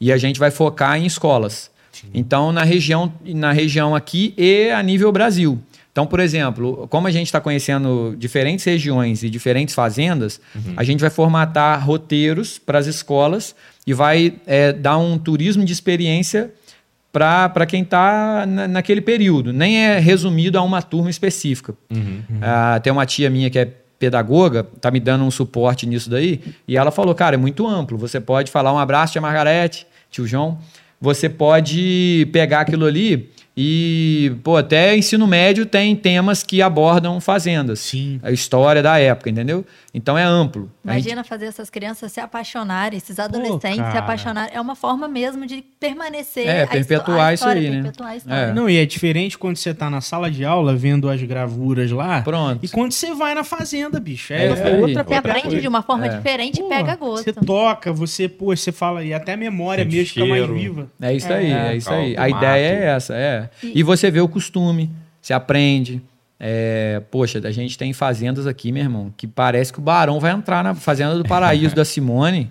E 0.00 0.10
a 0.10 0.16
gente 0.16 0.40
vai 0.40 0.50
focar 0.50 0.96
em 0.96 1.04
escolas. 1.04 1.70
Então, 2.14 2.52
na 2.52 2.64
região, 2.64 3.12
na 3.22 3.52
região 3.52 3.94
aqui 3.94 4.32
e 4.38 4.70
a 4.70 4.82
nível 4.82 5.12
Brasil. 5.12 5.60
Então, 5.92 6.06
por 6.06 6.20
exemplo, 6.20 6.88
como 6.88 7.06
a 7.06 7.10
gente 7.10 7.26
está 7.26 7.38
conhecendo 7.38 8.16
diferentes 8.18 8.64
regiões 8.64 9.22
e 9.22 9.28
diferentes 9.28 9.74
fazendas, 9.74 10.40
a 10.74 10.82
gente 10.82 11.00
vai 11.00 11.10
formatar 11.10 11.86
roteiros 11.86 12.58
para 12.58 12.78
as 12.78 12.86
escolas 12.86 13.54
e 13.86 13.92
vai 13.92 14.34
é, 14.46 14.72
dar 14.72 14.96
um 14.96 15.18
turismo 15.18 15.64
de 15.64 15.72
experiência 15.72 16.50
para 17.12 17.66
quem 17.66 17.82
está 17.82 18.46
naquele 18.46 19.02
período. 19.02 19.52
Nem 19.52 19.76
é 19.76 19.98
resumido 19.98 20.58
a 20.58 20.62
uma 20.62 20.80
turma 20.80 21.10
específica. 21.10 21.74
Ah, 22.40 22.80
tem 22.82 22.90
uma 22.90 23.04
tia 23.04 23.28
minha 23.28 23.50
que 23.50 23.58
é 23.58 23.70
pedagoga, 23.98 24.64
tá 24.80 24.90
me 24.90 24.98
dando 24.98 25.24
um 25.24 25.30
suporte 25.30 25.86
nisso 25.86 26.08
daí, 26.10 26.40
e 26.66 26.76
ela 26.76 26.90
falou, 26.90 27.14
cara, 27.14 27.36
é 27.36 27.38
muito 27.38 27.66
amplo. 27.66 27.98
Você 27.98 28.18
pode 28.18 28.50
falar 28.50 28.72
um 28.72 28.78
abraço, 28.78 29.12
tia 29.12 29.20
Margarete, 29.20 29.86
tio 30.10 30.26
João. 30.26 30.58
Você 31.00 31.28
pode 31.28 32.28
pegar 32.32 32.60
aquilo 32.60 32.86
ali 32.86 33.30
e, 33.56 34.32
pô, 34.42 34.56
até 34.56 34.96
ensino 34.96 35.26
médio 35.26 35.66
tem 35.66 35.94
temas 35.94 36.42
que 36.42 36.62
abordam 36.62 37.20
fazendas. 37.20 37.80
Sim. 37.80 38.18
A 38.22 38.30
história 38.30 38.82
da 38.82 38.98
época, 38.98 39.28
entendeu? 39.28 39.64
Então 39.94 40.16
é 40.16 40.22
amplo. 40.24 40.70
A 40.86 40.94
gente- 40.94 41.02
Imagina 41.04 41.22
fazer 41.24 41.46
essas 41.46 41.68
crianças 41.68 42.10
se 42.12 42.18
apaixonarem, 42.18 42.96
esses 42.96 43.18
adolescentes 43.18 43.76
se 43.76 43.82
cara. 43.82 43.98
apaixonarem. 43.98 44.54
É 44.56 44.60
uma 44.60 44.74
forma 44.74 45.06
mesmo 45.06 45.44
de 45.46 45.62
permanecer. 45.78 46.48
É, 46.48 46.64
perpetuar 46.66 47.28
a 47.28 47.34
isso 47.34 47.46
aí, 47.46 47.58
história, 47.58 47.70
né? 47.76 47.82
perpetuar 47.82 48.10
a 48.12 48.16
história. 48.16 48.36
É. 48.40 48.52
Não, 48.54 48.70
e 48.70 48.78
é 48.78 48.86
diferente 48.86 49.36
quando 49.36 49.56
você 49.56 49.74
tá 49.74 49.90
na 49.90 50.00
sala 50.00 50.30
de 50.30 50.46
aula 50.46 50.74
vendo 50.74 51.10
as 51.10 51.22
gravuras 51.22 51.90
lá. 51.90 52.22
Pronto. 52.22 52.64
E 52.64 52.68
quando 52.68 52.92
você 52.92 53.12
vai 53.14 53.34
na 53.34 53.44
fazenda, 53.44 54.00
bicho. 54.00 54.32
É 54.32 54.46
É, 54.46 54.52
isso 54.52 54.62
é 54.62 54.70
outra 54.70 54.86
Você 54.92 54.98
outra 55.00 55.18
aprende 55.18 55.42
coisa. 55.42 55.60
de 55.60 55.68
uma 55.68 55.82
forma 55.82 56.06
É. 56.06 56.08
diferente 56.16 56.58
e 56.58 56.62
Pô, 56.62 56.68
pega 56.70 56.96
gosto. 56.96 57.24
Você 57.24 57.32
toca, 57.34 57.92
você, 57.92 58.28
pô, 58.30 58.56
você 58.56 58.72
fala, 58.72 59.04
e 59.04 59.12
até 59.12 59.34
a 59.34 59.36
memória 59.36 59.84
Sente 59.84 59.94
mesmo 59.96 60.08
fica 60.14 60.24
mais 60.26 60.40
cheiro. 60.46 60.54
viva. 60.54 60.90
É 61.02 61.12
isso 61.14 61.30
aí, 61.30 61.52
é 61.52 61.76
isso 61.76 61.90
aí. 61.92 62.16
A 62.16 62.28
ideia 62.30 62.72
mato. 62.72 62.82
é 62.82 62.86
essa, 62.86 63.14
é. 63.14 63.41
E- 63.62 63.72
E 63.80 63.82
você 63.82 64.10
vê 64.10 64.20
o 64.20 64.28
costume, 64.28 64.90
você 65.20 65.32
aprende. 65.32 66.02
É, 66.44 67.00
poxa, 67.10 67.40
a 67.44 67.50
gente 67.52 67.78
tem 67.78 67.92
fazendas 67.92 68.46
aqui, 68.48 68.72
meu 68.72 68.82
irmão, 68.82 69.14
que 69.16 69.26
parece 69.28 69.72
que 69.72 69.78
o 69.78 69.82
Barão 69.82 70.18
vai 70.18 70.32
entrar 70.32 70.64
na 70.64 70.74
fazenda 70.74 71.16
do 71.16 71.22
Paraíso 71.24 71.74
da 71.76 71.84
Simone 71.84 72.50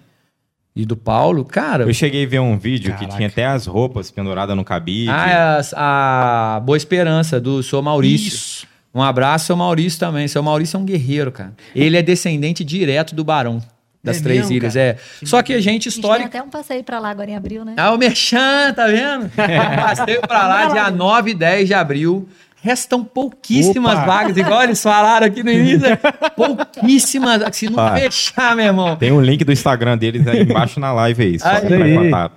e 0.74 0.86
do 0.86 0.96
Paulo. 0.96 1.44
Cara, 1.44 1.84
Eu 1.84 1.94
cheguei 1.94 2.24
a 2.26 2.28
ver 2.28 2.40
um 2.40 2.58
vídeo 2.58 2.92
Caraca. 2.94 3.06
que 3.10 3.16
tinha 3.18 3.28
até 3.28 3.46
as 3.46 3.66
roupas 3.66 4.10
penduradas 4.10 4.56
no 4.56 4.64
cabide. 4.64 5.10
ah, 5.10 5.30
é 5.30 5.62
a, 5.76 6.56
a 6.56 6.60
Boa 6.62 6.78
Esperança 6.78 7.40
do 7.42 7.62
seu 7.62 7.82
Maurício. 7.82 8.28
Isso. 8.30 8.68
Um 8.96 9.02
abraço, 9.02 9.48
seu 9.48 9.58
Maurício 9.58 10.00
também. 10.00 10.26
Seu 10.30 10.42
Maurício 10.42 10.78
é 10.78 10.80
um 10.80 10.86
guerreiro, 10.86 11.32
cara. 11.32 11.54
Ele 11.76 11.98
é 11.98 12.02
descendente 12.02 12.64
direto 12.64 13.14
do 13.14 13.24
Barão 13.26 13.62
das 14.04 14.18
É 14.18 14.22
Três 14.22 14.40
mesmo, 14.42 14.54
Ilhas, 14.56 14.74
cara? 14.74 14.86
é. 14.86 15.26
Só 15.26 15.42
que 15.42 15.54
a 15.54 15.58
gente 15.62 15.68
A 15.70 15.72
gente 15.74 15.90
tem 15.90 16.00
histórica. 16.00 16.28
até 16.28 16.42
um 16.42 16.50
passeio 16.50 16.84
pra 16.84 17.00
lá 17.00 17.10
agora 17.10 17.30
em 17.30 17.36
abril, 17.36 17.64
né? 17.64 17.74
Ah, 17.78 17.92
o 17.92 17.98
Merchan, 17.98 18.74
tá 18.76 18.88
vendo? 18.88 19.30
Passeio 19.36 20.22
pra 20.22 20.48
lá, 20.48 20.66
dia 20.68 20.90
9 20.92 21.32
e 21.32 21.34
10 21.34 21.68
de 21.68 21.74
abril. 21.74 22.28
Restam 22.64 23.04
pouquíssimas 23.04 23.94
Opa! 23.98 24.06
vagas, 24.06 24.38
igual 24.38 24.64
eles 24.64 24.82
falaram 24.82 25.26
aqui 25.26 25.42
no 25.44 25.50
início. 25.52 25.88
Pouquíssimas. 26.36 27.42
Se 27.56 27.70
não 27.70 27.80
Ah. 27.84 27.96
fechar, 27.98 28.56
meu 28.56 28.66
irmão. 28.66 28.96
Tem 28.96 29.12
um 29.12 29.22
link 29.22 29.44
do 29.44 29.52
Instagram 29.52 29.98
deles 29.98 30.28
aí 30.28 30.42
embaixo 30.42 30.80
na 30.80 30.92
live 30.94 31.24
aí. 31.24 31.40
Só 31.40 31.48
Aí. 31.50 31.62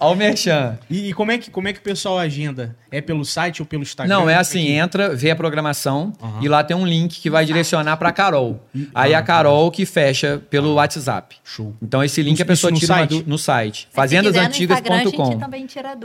Ó 0.01 0.12
o 0.12 0.16
Merchan. 0.16 0.79
E, 0.89 1.11
e 1.11 1.12
como, 1.12 1.31
é 1.33 1.39
que, 1.39 1.51
como 1.51 1.68
é 1.68 1.72
que 1.72 1.79
o 1.79 1.83
pessoal 1.83 2.18
agenda? 2.18 2.75
É 2.91 3.01
pelo 3.01 3.25
site 3.25 3.61
ou 3.61 3.66
pelo 3.66 3.83
Instagram? 3.83 4.14
Não, 4.14 4.22
é 4.22 4.35
Como 4.35 4.41
assim, 4.41 4.64
que- 4.66 4.72
entra, 4.72 5.14
vê 5.16 5.31
a 5.31 5.37
programação 5.37 6.12
e 6.41 6.49
lá 6.49 6.62
tem 6.62 6.77
um 6.77 6.87
link 6.87 7.20
que 7.20 7.29
vai 7.29 7.45
direcionar 7.45 7.97
pra 7.97 8.12
Carol. 8.12 8.61
Aí 8.95 9.12
a 9.14 9.20
Carol 9.22 9.68
que 9.70 9.85
fecha 9.85 10.41
pelo 10.49 10.75
WhatsApp. 10.75 11.37
Show. 11.43 11.75
Então 11.83 12.03
esse 12.05 12.22
link 12.22 12.35
Isso 12.35 12.43
a 12.45 12.47
pessoa 12.47 12.70
no 12.70 12.79
tira 12.79 12.95
site? 12.95 13.25
no 13.27 13.37
site. 13.37 13.89
Fazendasantigas.com. 13.93 15.41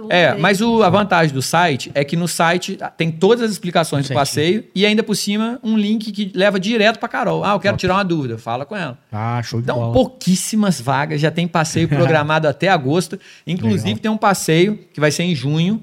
É, 0.10 0.32
e- 0.36 0.40
mas 0.42 0.62
o, 0.62 0.82
a 0.84 0.90
vantagem 0.90 1.34
do 1.34 1.42
site 1.42 1.92
é 1.94 2.04
que 2.04 2.16
no 2.16 2.28
site 2.28 2.78
tem 2.98 3.12
todas 3.12 3.44
as 3.46 3.52
explicações 3.52 4.09
do 4.14 4.18
passeio 4.20 4.66
e 4.76 4.86
ainda 4.86 5.02
por 5.04 5.16
cima 5.16 5.60
um 5.64 5.78
link 5.78 6.12
que 6.12 6.32
leva 6.36 6.60
direto 6.60 7.00
pra 7.00 7.08
Carol. 7.10 7.44
Ah, 7.44 7.52
eu 7.54 7.60
quero 7.60 7.78
tirar 7.78 7.96
uma 7.96 8.04
dúvida, 8.06 8.38
fala 8.38 8.66
com 8.66 8.76
ela. 8.76 8.98
Ah, 9.12 9.42
show 9.44 9.60
de 9.60 9.66
Então, 9.66 9.76
bola. 9.78 9.94
pouquíssimas 9.94 10.80
vagas, 10.82 11.20
já 11.22 11.32
tem 11.32 11.48
passeio 11.48 11.88
programado 11.90 12.48
até 12.48 12.68
agosto. 12.70 13.20
Inclusive, 13.48 13.84
Legal. 13.90 14.00
tem 14.02 14.12
um 14.12 14.18
passeio 14.18 14.78
que 14.94 15.00
vai 15.00 15.12
ser 15.12 15.24
em 15.24 15.36
junho, 15.36 15.82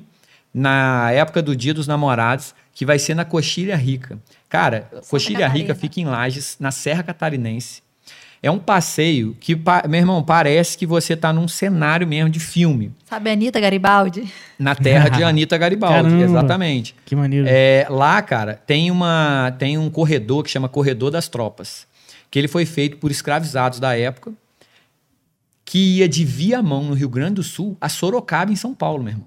na 0.52 1.10
época 1.12 1.42
do 1.42 1.54
Dia 1.54 1.74
dos 1.74 1.86
Namorados, 1.86 2.54
que 2.72 2.84
vai 2.86 2.98
ser 2.98 3.14
na 3.14 3.24
Coxilha 3.24 3.76
Rica. 3.76 4.18
Cara, 4.48 4.88
Coxilha 5.10 5.46
Rica 5.48 5.68
Catarina. 5.68 5.74
fica 5.74 6.00
em 6.00 6.04
Lages, 6.04 6.56
na 6.60 6.70
Serra 6.70 7.02
Catarinense. 7.02 7.82
É 8.42 8.50
um 8.50 8.58
passeio 8.58 9.36
que, 9.40 9.54
meu 9.88 9.98
irmão, 10.00 10.22
parece 10.22 10.76
que 10.76 10.86
você 10.86 11.16
tá 11.16 11.32
num 11.32 11.48
cenário 11.48 12.06
mesmo 12.06 12.30
de 12.30 12.38
filme. 12.38 12.92
Sabe 13.04 13.30
Anitta 13.30 13.58
Garibaldi? 13.58 14.32
Na 14.58 14.74
terra 14.74 15.08
de 15.08 15.22
Anitta 15.24 15.56
Garibaldi, 15.56 16.10
Caramba. 16.10 16.24
exatamente. 16.24 16.94
Que 17.04 17.16
maneiro. 17.16 17.46
É, 17.48 17.86
lá, 17.88 18.20
cara, 18.22 18.60
tem, 18.66 18.90
uma, 18.90 19.54
tem 19.58 19.78
um 19.78 19.90
corredor 19.90 20.44
que 20.44 20.50
chama 20.50 20.68
Corredor 20.68 21.10
das 21.10 21.28
Tropas, 21.28 21.86
que 22.30 22.38
ele 22.38 22.48
foi 22.48 22.66
feito 22.66 22.98
por 22.98 23.10
escravizados 23.10 23.80
da 23.80 23.96
época, 23.96 24.32
que 25.64 25.96
ia 25.98 26.08
de 26.08 26.24
Viamão, 26.24 26.84
no 26.84 26.94
Rio 26.94 27.08
Grande 27.08 27.34
do 27.34 27.42
Sul, 27.42 27.76
a 27.80 27.88
Sorocaba, 27.88 28.52
em 28.52 28.56
São 28.56 28.72
Paulo, 28.74 29.02
meu 29.02 29.12
irmão. 29.14 29.26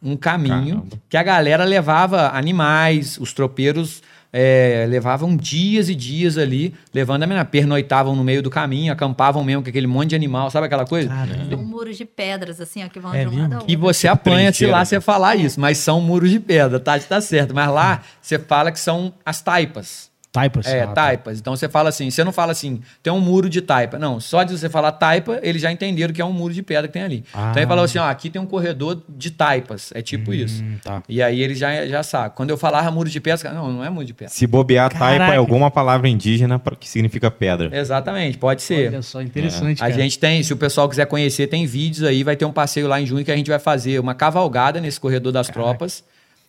Um 0.00 0.16
caminho 0.16 0.76
Caramba. 0.76 1.02
que 1.08 1.16
a 1.16 1.22
galera 1.22 1.64
levava 1.64 2.28
animais, 2.36 3.18
os 3.18 3.32
tropeiros 3.32 4.02
é, 4.32 4.86
levavam 4.88 5.36
dias 5.36 5.88
e 5.88 5.94
dias 5.94 6.38
ali, 6.38 6.72
levando 6.94 7.22
a 7.22 7.26
menina, 7.26 7.44
pernoitavam 7.44 8.16
no 8.16 8.24
meio 8.24 8.42
do 8.42 8.48
caminho, 8.48 8.92
acampavam 8.92 9.44
mesmo 9.44 9.62
com 9.62 9.68
aquele 9.68 9.86
monte 9.86 10.10
de 10.10 10.16
animal, 10.16 10.50
sabe 10.50 10.66
aquela 10.66 10.86
coisa? 10.86 11.08
Caramba. 11.08 11.50
São 11.50 11.64
muros 11.64 11.96
de 11.98 12.04
pedras, 12.04 12.60
assim, 12.60 12.82
ó, 12.84 12.88
que 12.88 12.98
vão 12.98 13.12
É 13.14 13.24
de 13.24 13.26
um 13.26 13.30
lado 13.30 13.36
mesmo? 13.40 13.54
ao 13.54 13.60
outro. 13.60 13.72
E 13.72 13.76
você 13.76 14.08
apanha 14.08 14.52
se 14.52 14.64
lá 14.66 14.84
você 14.84 15.00
falar 15.00 15.36
isso, 15.36 15.60
mas 15.60 15.78
são 15.78 16.00
muros 16.00 16.30
de 16.30 16.40
pedra, 16.40 16.80
tá? 16.80 16.98
Tá 16.98 17.20
certo. 17.20 17.54
Mas 17.54 17.70
lá 17.70 18.02
você 18.20 18.38
fala 18.38 18.72
que 18.72 18.80
são 18.80 19.12
as 19.24 19.42
taipas. 19.42 20.11
Taipas. 20.32 20.66
É, 20.66 20.80
Ah, 20.82 20.86
tá. 20.86 20.92
taipas. 20.94 21.38
Então 21.38 21.54
você 21.54 21.68
fala 21.68 21.90
assim, 21.90 22.10
você 22.10 22.24
não 22.24 22.32
fala 22.32 22.52
assim, 22.52 22.80
tem 23.02 23.12
um 23.12 23.20
muro 23.20 23.50
de 23.50 23.60
taipa. 23.60 23.98
Não, 23.98 24.18
só 24.18 24.42
de 24.42 24.56
você 24.58 24.66
falar 24.70 24.92
taipa, 24.92 25.38
eles 25.42 25.60
já 25.60 25.70
entenderam 25.70 26.14
que 26.14 26.22
é 26.22 26.24
um 26.24 26.32
muro 26.32 26.54
de 26.54 26.62
pedra 26.62 26.86
que 26.88 26.94
tem 26.94 27.02
ali. 27.02 27.22
Ah. 27.34 27.48
Então 27.50 27.60
ele 27.62 27.66
falou 27.68 27.84
assim, 27.84 27.98
ó, 27.98 28.04
aqui 28.08 28.30
tem 28.30 28.40
um 28.40 28.46
corredor 28.46 29.02
de 29.06 29.30
taipas. 29.30 29.92
É 29.94 30.00
tipo 30.00 30.32
isso. 30.32 30.62
Hum, 30.64 30.78
tá. 30.82 31.02
E 31.06 31.22
aí 31.22 31.42
eles 31.42 31.58
já, 31.58 31.86
já 31.86 32.02
sabem. 32.02 32.32
Quando 32.34 32.48
eu 32.48 32.56
falava 32.56 32.90
muro 32.90 33.10
de 33.10 33.20
pedra, 33.20 33.52
não, 33.52 33.70
não 33.70 33.84
é 33.84 33.90
muro 33.90 34.06
de 34.06 34.14
pedra. 34.14 34.32
Se 34.32 34.46
bobear, 34.46 34.88
taipa 34.90 35.04
Caraca. 35.18 35.34
é 35.34 35.36
alguma 35.36 35.70
palavra 35.70 36.08
indígena 36.08 36.58
que 36.80 36.88
significa 36.88 37.30
pedra. 37.30 37.68
Exatamente, 37.76 38.38
pode 38.38 38.62
ser. 38.62 38.88
Olha 38.88 39.02
só, 39.02 39.20
interessante, 39.20 39.82
A 39.82 39.88
cara. 39.88 40.00
gente 40.00 40.18
tem, 40.18 40.42
se 40.42 40.52
o 40.52 40.56
pessoal 40.56 40.88
quiser 40.88 41.04
conhecer, 41.04 41.46
tem 41.46 41.66
vídeos 41.66 42.04
aí, 42.08 42.24
vai 42.24 42.36
ter 42.36 42.46
um 42.46 42.52
passeio 42.52 42.88
lá 42.88 42.98
em 42.98 43.04
junho 43.04 43.22
que 43.22 43.30
a 43.30 43.36
gente 43.36 43.50
vai 43.50 43.58
fazer 43.58 43.98
uma 44.00 44.14
cavalgada 44.14 44.80
nesse 44.80 44.98
corredor 44.98 45.30
das 45.30 45.48
tropas, 45.48 46.02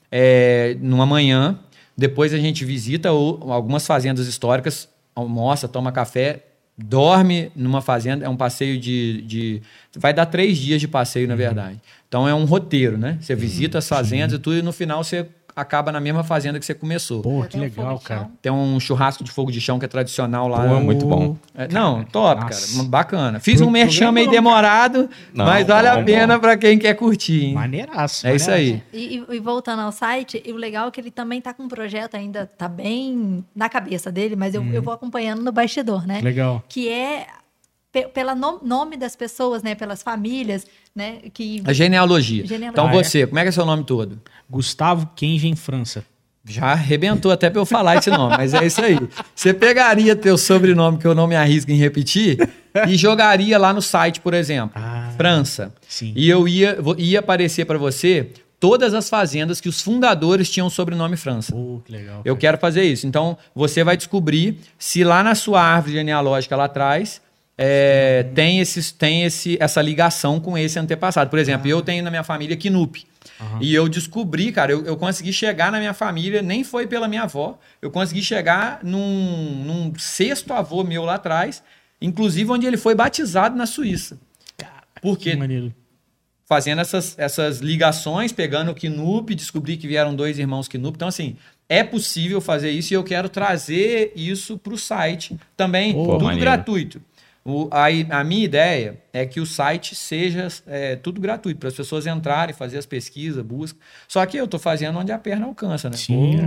é, 0.09 0.77
numa 0.79 1.05
manhã. 1.05 1.59
Depois 1.97 2.33
a 2.33 2.37
gente 2.37 2.65
visita 2.65 3.09
algumas 3.09 3.85
fazendas 3.85 4.27
históricas, 4.27 4.89
almoça, 5.15 5.67
toma 5.67 5.91
café, 5.91 6.43
dorme 6.77 7.51
numa 7.55 7.81
fazenda. 7.81 8.25
É 8.25 8.29
um 8.29 8.35
passeio 8.35 8.79
de, 8.79 9.21
de- 9.21 9.61
Vai 9.95 10.13
dar 10.13 10.25
três 10.25 10.57
dias 10.57 10.81
de 10.81 10.87
passeio, 10.87 11.27
na 11.27 11.35
verdade. 11.35 11.79
Então 12.07 12.27
é 12.27 12.33
um 12.33 12.45
roteiro, 12.45 12.97
né? 12.97 13.17
Você 13.21 13.35
visita 13.35 13.77
as 13.77 13.87
fazendas 13.87 14.33
e 14.33 14.39
tudo, 14.39 14.57
e 14.57 14.61
no 14.61 14.71
final 14.73 15.03
você 15.03 15.27
acaba 15.55 15.91
na 15.91 15.99
mesma 15.99 16.23
fazenda 16.23 16.59
que 16.59 16.65
você 16.65 16.73
começou. 16.73 17.21
Pô, 17.21 17.43
que 17.43 17.57
um 17.57 17.61
legal, 17.61 17.99
cara. 17.99 18.29
Tem 18.41 18.51
um 18.51 18.79
churrasco 18.79 19.23
de 19.23 19.31
fogo 19.31 19.51
de 19.51 19.61
chão 19.61 19.77
que 19.79 19.85
é 19.85 19.87
tradicional 19.87 20.47
lá. 20.47 20.67
Pô, 20.67 20.79
muito 20.79 21.05
bom. 21.05 21.37
É, 21.55 21.67
não, 21.67 22.03
top, 22.03 22.41
Nossa. 22.43 22.75
cara. 22.77 22.87
Bacana. 22.89 23.39
Fiz 23.39 23.61
um 23.61 23.69
merchan 23.69 24.11
meio 24.11 24.29
demorado, 24.29 25.09
Não, 25.33 25.45
mas 25.45 25.65
vale 25.67 25.87
a 25.87 26.03
pena 26.03 26.39
pra 26.39 26.57
quem 26.57 26.77
quer 26.77 26.93
curtir, 26.95 27.45
hein? 27.45 27.53
Maneiraço. 27.53 28.25
É 28.27 28.35
isso 28.35 28.49
maneiraço. 28.49 28.83
aí. 28.93 28.99
E, 28.99 29.23
e- 29.35 29.39
voltando 29.39 29.81
ao 29.81 29.91
site, 29.91 30.41
o 30.47 30.55
legal 30.55 30.87
é 30.87 30.91
que 30.91 30.99
ele 31.01 31.11
também 31.11 31.39
tá 31.41 31.53
com 31.53 31.63
um 31.63 31.67
projeto 31.67 32.15
ainda, 32.15 32.45
tá 32.45 32.67
bem 32.67 33.43
na 33.55 33.69
cabeça 33.69 34.11
dele, 34.11 34.35
mas 34.35 34.53
eu, 34.55 34.63
eu 34.73 34.81
vou 34.81 34.93
acompanhando 34.93 35.41
no 35.41 35.51
bastidor, 35.51 36.05
né? 36.07 36.19
Legal. 36.21 36.63
Que 36.67 36.89
é 36.89 37.27
pe- 37.91 38.07
pela 38.07 38.33
no- 38.33 38.59
nome 38.63 38.97
das 38.97 39.15
pessoas, 39.15 39.61
né? 39.61 39.75
Pelas 39.75 40.01
famílias, 40.01 40.65
né? 40.95 41.17
Que 41.33 41.61
A 41.65 41.73
genealogia. 41.73 42.45
Genealogia. 42.45 42.69
Então 42.71 42.87
Ah, 42.87 42.99
é? 42.99 43.03
você, 43.03 43.25
como 43.27 43.39
é 43.39 43.43
que 43.43 43.49
é 43.49 43.51
seu 43.51 43.65
nome 43.65 43.83
todo? 43.83 44.21
Gustavo 44.49 45.09
Kengen 45.15 45.55
França. 45.55 46.05
Já 46.45 46.73
arrebentou 46.73 47.31
até 47.31 47.49
pra 47.49 47.61
eu 47.61 47.65
falar 47.65 47.95
esse 47.95 48.09
nome, 48.09 48.35
mas 48.35 48.53
é 48.53 48.65
isso 48.65 48.81
aí. 48.83 48.99
Você 49.33 49.53
pegaria 49.53 50.13
teu 50.13 50.37
sobrenome, 50.37 50.97
que 50.97 51.07
eu 51.07 51.15
não 51.15 51.25
me 51.25 51.37
arrisco 51.37 51.71
em 51.71 51.77
repetir, 51.77 52.37
e 52.85 52.97
jogaria 52.97 53.57
lá 53.57 53.71
no 53.73 53.81
site, 53.81 54.19
por 54.19 54.33
exemplo. 54.33 54.71
Ah. 54.75 55.09
França. 55.15 55.73
Sim. 55.87 56.11
E 56.15 56.29
eu 56.29 56.45
ia, 56.45 56.77
ia 56.97 57.19
aparecer 57.19 57.65
para 57.65 57.77
você 57.77 58.29
todas 58.59 58.93
as 58.93 59.09
fazendas 59.09 59.61
que 59.61 59.69
os 59.69 59.81
fundadores 59.81 60.49
tinham 60.49 60.69
sobrenome 60.69 61.15
França. 61.15 61.53
Pô, 61.53 61.81
que 61.85 61.91
legal. 61.93 62.21
Eu 62.25 62.35
cara. 62.35 62.39
quero 62.41 62.57
fazer 62.57 62.83
isso. 62.83 63.07
Então, 63.07 63.37
você 63.55 63.81
vai 63.81 63.95
descobrir 63.95 64.59
se 64.77 65.01
lá 65.05 65.23
na 65.23 65.35
sua 65.35 65.61
árvore 65.61 65.93
genealógica 65.93 66.57
lá 66.57 66.65
atrás 66.65 67.21
é, 67.57 68.23
tem, 68.33 68.59
esses, 68.59 68.91
tem 68.91 69.23
esse, 69.23 69.57
essa 69.59 69.81
ligação 69.81 70.39
com 70.39 70.57
esse 70.57 70.77
antepassado. 70.79 71.29
Por 71.29 71.39
exemplo, 71.39 71.67
eu 71.67 71.81
tenho 71.81 72.03
na 72.03 72.09
minha 72.09 72.23
família 72.23 72.55
Kinup. 72.57 73.05
E 73.59 73.73
eu 73.75 73.89
descobri, 73.89 74.51
cara, 74.53 74.71
eu, 74.71 74.85
eu 74.85 74.95
consegui 74.95 75.33
chegar 75.33 75.69
na 75.71 75.77
minha 75.77 75.93
família, 75.93 76.41
nem 76.41 76.63
foi 76.63 76.87
pela 76.87 77.09
minha 77.09 77.23
avó, 77.23 77.59
eu 77.81 77.91
consegui 77.91 78.21
chegar 78.23 78.79
num, 78.83 79.63
num 79.65 79.93
sexto 79.99 80.53
avô 80.53 80.81
meu 80.83 81.03
lá 81.03 81.15
atrás, 81.15 81.61
inclusive 82.01 82.49
onde 82.49 82.65
ele 82.65 82.77
foi 82.77 82.95
batizado 82.95 83.55
na 83.57 83.65
Suíça. 83.65 84.17
Porque 85.01 85.31
Que 85.31 85.35
maneiro. 85.37 85.73
fazendo 86.45 86.79
essas, 86.79 87.17
essas 87.19 87.59
ligações, 87.59 88.31
pegando 88.31 88.71
o 88.71 88.75
Kinup, 88.75 89.35
descobri 89.35 89.75
que 89.75 89.87
vieram 89.87 90.15
dois 90.15 90.39
irmãos 90.39 90.69
Kinup. 90.69 90.95
Então, 90.95 91.09
assim, 91.09 91.35
é 91.67 91.83
possível 91.83 92.39
fazer 92.39 92.71
isso 92.71 92.93
e 92.93 92.95
eu 92.95 93.03
quero 93.03 93.27
trazer 93.27 94.13
isso 94.15 94.57
para 94.57 94.73
o 94.73 94.77
site 94.77 95.37
também, 95.57 95.91
Pô, 95.93 96.13
tudo 96.13 96.25
maneiro. 96.25 96.41
gratuito. 96.41 97.01
O, 97.45 97.67
a, 97.71 97.87
a 98.19 98.23
minha 98.23 98.45
ideia 98.45 98.97
é 99.11 99.25
que 99.25 99.41
o 99.41 99.45
site 99.45 99.95
seja 99.95 100.47
é, 100.65 100.95
tudo 100.95 101.19
gratuito, 101.19 101.59
para 101.59 101.67
as 101.67 101.75
pessoas 101.75 102.07
entrarem, 102.07 102.55
fazer 102.55 102.77
as 102.77 102.85
pesquisas, 102.85 103.43
busca. 103.43 103.77
Só 104.07 104.25
que 104.25 104.37
eu 104.37 104.45
estou 104.45 104.59
fazendo 104.59 104.97
onde 104.97 105.11
a 105.11 105.17
perna 105.17 105.45
alcança, 105.45 105.89
né? 105.89 105.97
Sim. 105.97 106.37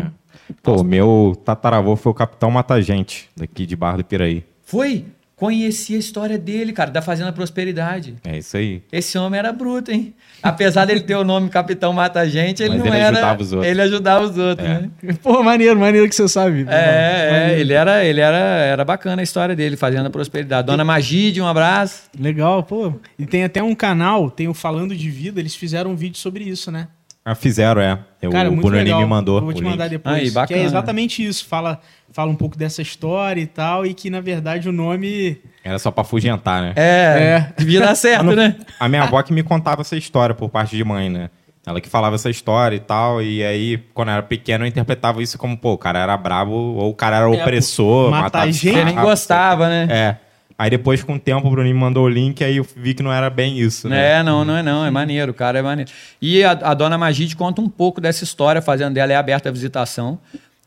Pô, 0.63 0.73
é. 0.73 0.77
Pô, 0.77 0.83
meu 0.83 1.39
tataravô 1.45 1.97
foi 1.97 2.13
o 2.13 2.15
Capitão 2.15 2.51
Mata 2.51 2.81
Gente, 2.81 3.29
daqui 3.37 3.67
de 3.67 3.77
Barra 3.77 3.99
do 3.99 4.05
Piraí. 4.05 4.43
Foi? 4.63 5.05
Conheci 5.39 5.95
a 5.95 5.99
história 5.99 6.39
dele, 6.39 6.73
cara, 6.73 6.91
da 6.91 7.03
Fazenda 7.03 7.31
Prosperidade. 7.31 8.15
É 8.25 8.39
isso 8.39 8.57
aí. 8.57 8.83
Esse 8.91 9.19
homem 9.19 9.39
era 9.39 9.53
bruto, 9.53 9.91
hein? 9.93 10.15
Apesar 10.43 10.87
dele 10.87 11.01
ter 11.01 11.15
o 11.15 11.25
nome 11.25 11.51
Capitão 11.51 11.93
Mata 11.93 12.27
Gente, 12.27 12.63
ele 12.63 12.71
Mas 12.79 12.79
não 12.79 12.87
ele 12.87 12.97
era. 12.97 13.17
ajudava 13.19 13.43
os 13.43 13.53
outros. 13.53 13.71
Ele 13.71 13.83
ajudava 13.83 14.25
os 14.25 14.39
outros, 14.39 14.67
É. 14.67 14.81
né? 14.81 14.91
Pô, 15.23 15.43
maneiro, 15.43 15.79
maneiro 15.79 16.09
que 16.09 16.15
você 16.15 16.27
sabe. 16.27 16.65
É, 16.71 17.51
é, 17.53 17.61
ele 17.61 17.75
era, 17.75 18.03
ele 18.03 18.23
era, 18.23 18.39
era 18.39 18.83
bacana 18.83 19.21
a 19.21 19.23
história 19.23 19.55
dele, 19.55 19.77
fazendo 19.77 20.07
a 20.07 20.11
prosperidade. 20.11 20.67
Dona 20.69 20.85
Magide, 20.87 21.39
um 21.43 21.47
abraço. 21.47 22.05
Legal, 22.19 22.63
pô. 22.63 22.95
E 23.19 23.27
tem 23.27 23.45
até 23.45 23.63
um 23.63 23.75
canal, 23.75 24.31
tem 24.31 24.49
o 24.49 24.55
Falando 24.55 24.97
de 24.97 25.11
Vida, 25.11 25.39
eles 25.39 25.55
fizeram 25.55 25.91
um 25.91 25.97
vídeo 25.97 26.17
sobre 26.17 26.45
isso, 26.45 26.71
né? 26.73 26.89
Ah, 27.29 27.35
fizeram, 27.35 27.83
é. 27.83 27.99
Eu, 28.23 28.31
Cara, 28.31 28.49
o 28.49 28.69
legal. 28.69 29.01
me 29.01 29.05
mandou. 29.05 29.39
Eu 29.39 29.45
vou 29.47 29.53
te 29.53 29.57
o 29.61 29.65
link. 29.65 29.71
mandar 29.73 29.89
depois. 29.89 30.15
Aí, 30.15 30.29
Que 30.29 30.31
bacana. 30.31 30.61
é 30.61 30.63
exatamente 30.63 31.27
isso. 31.27 31.45
Fala, 31.45 31.81
fala 32.13 32.31
um 32.31 32.37
pouco 32.37 32.57
dessa 32.57 32.81
história 32.81 33.41
e 33.41 33.49
tal, 33.49 33.85
e 33.85 33.93
que 33.95 34.09
na 34.09 34.21
verdade 34.21 34.69
o 34.69 34.73
nome. 34.73 35.37
Era 35.65 35.77
só 35.81 35.91
pra 35.91 36.03
afugentar, 36.03 36.63
né? 36.63 36.73
É, 36.77 37.47
devia 37.59 37.81
dar 37.81 37.97
certo, 37.97 38.27
né? 38.37 38.55
A 38.79 38.89
minha 38.89 39.03
avó 39.03 39.21
que 39.25 39.33
me 39.33 39.43
contava 39.43 39.81
essa 39.81 39.97
história 39.97 40.37
por 40.37 40.49
parte 40.49 40.77
de 40.77 40.85
mãe, 40.85 41.11
né? 41.11 41.29
Ela 41.67 41.81
que 41.81 41.89
falava 41.89 42.15
essa 42.15 42.31
história 42.31 42.77
e 42.77 42.79
tal, 42.79 43.21
e 43.21 43.43
aí, 43.43 43.79
quando 43.93 44.07
eu 44.11 44.15
era 44.15 44.23
pequeno, 44.23 44.63
eu 44.65 44.69
interpretava 44.69 45.21
isso 45.21 45.37
como, 45.37 45.57
pô, 45.59 45.73
o 45.73 45.79
cara 45.79 45.99
era 45.99 46.17
brabo, 46.17 46.53
ou 46.53 46.91
o 46.91 46.95
cara 46.95 47.17
era 47.17 47.29
opressor, 47.29 48.09
matar 48.09 48.23
matava 48.23 48.53
gente. 48.53 48.73
Você 48.73 48.85
nem 48.85 48.95
gostava, 48.95 49.69
né? 49.69 49.89
É. 49.91 50.17
Aí 50.59 50.71
depois, 50.71 51.03
com 51.03 51.15
o 51.15 51.19
tempo, 51.19 51.47
o 51.47 51.51
Bruninho 51.51 51.75
me 51.75 51.81
mandou 51.81 52.05
o 52.05 52.09
link, 52.09 52.43
aí 52.43 52.57
eu 52.57 52.67
vi 52.77 52.95
que 52.95 53.03
não 53.03 53.13
era 53.13 53.29
bem 53.29 53.59
isso, 53.59 53.89
né? 53.91 54.21
É, 54.21 54.23
não, 54.23 54.45
não 54.45 54.57
é 54.57 54.63
não, 54.63 54.87
é 54.87 54.91
maneiro, 54.91 55.33
o 55.33 55.35
cara 55.35 55.59
é 55.59 55.63
maneiro. 55.63 55.91
E 56.21 56.43
a, 56.43 56.53
a 56.53 56.73
dona 56.75 56.97
Magide 56.97 57.37
conta 57.37 57.61
um 57.61 57.69
pouco 57.69 58.01
dessa 58.01 58.25
história, 58.25 58.61
a 58.61 58.63
fazenda 58.63 58.93
dela 58.93 59.13
é 59.13 59.17
aberta 59.17 59.51
à 59.51 59.53
visitação. 59.53 60.19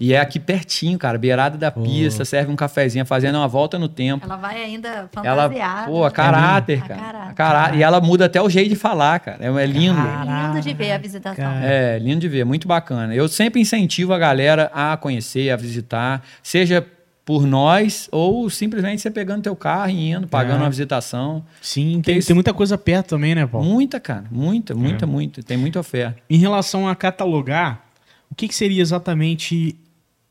E 0.02 0.14
é 0.14 0.20
aqui 0.22 0.40
pertinho, 0.40 0.98
cara, 0.98 1.18
beirada 1.18 1.58
da 1.58 1.70
pista, 1.70 2.24
serve 2.24 2.50
um 2.50 2.56
cafezinho, 2.56 3.06
fazendo 3.06 3.36
uma 3.36 3.50
volta 3.50 3.78
no 3.78 3.90
tempo. 3.90 4.24
Ela 4.26 4.38
vai 4.38 4.64
ainda 4.64 4.88
Ela, 4.88 5.10
fantasiada. 5.12 5.88
pô, 5.88 6.06
a 6.06 6.12
caráter, 6.12 6.80
A 6.82 6.88
cara. 6.88 7.00
caráter. 7.02 7.30
A 7.30 7.34
cará- 7.34 7.76
E 7.76 7.84
ela 7.84 8.00
muda 8.00 8.24
até 8.26 8.42
o 8.42 8.50
jeito 8.50 8.70
de 8.70 8.78
falar, 8.78 9.20
cara. 9.20 9.40
É, 9.42 9.48
é 9.48 9.66
lindo. 9.66 10.00
É 10.00 10.48
lindo 10.54 10.62
de 10.62 10.74
ver 10.74 10.94
a 10.94 10.98
visitação. 10.98 11.52
É, 11.62 12.00
lindo 12.00 12.22
de 12.22 12.30
ver, 12.30 12.46
muito 12.46 12.66
bacana. 12.66 13.14
Eu 13.14 13.28
sempre 13.28 13.60
incentivo 13.60 14.14
a 14.14 14.18
galera 14.18 14.72
a 14.74 14.96
conhecer, 14.96 15.50
a 15.50 15.58
visitar, 15.58 16.24
seja 16.42 16.86
por 17.30 17.46
nós 17.46 18.10
ou 18.12 18.50
simplesmente 18.50 19.04
você 19.04 19.12
pegando 19.12 19.44
teu 19.44 19.56
carro 19.56 19.92
e 19.92 20.10
indo, 20.10 20.28
pagando 20.28 20.56
É. 20.56 20.64
uma 20.64 20.70
visitação. 20.72 21.46
Sim, 21.62 22.02
tem, 22.04 22.20
tem 22.20 22.34
muita 22.34 22.52
coisa 22.56 22.76
perto 22.76 23.10
também, 23.10 23.36
né, 23.36 23.46
Paulo? 23.46 23.68
Muita, 23.70 24.00
cara, 24.00 24.24
muita, 24.32 24.74
muita, 24.74 25.06
muita. 25.06 25.44
Tem 25.44 25.56
muita 25.56 25.80
oferta. 25.80 26.20
Em 26.28 26.38
relação 26.40 26.88
a 26.88 26.96
catalogar, 26.96 27.86
o 28.32 28.34
que, 28.34 28.48
que 28.48 28.56
seria 28.56 28.82
exatamente 28.82 29.76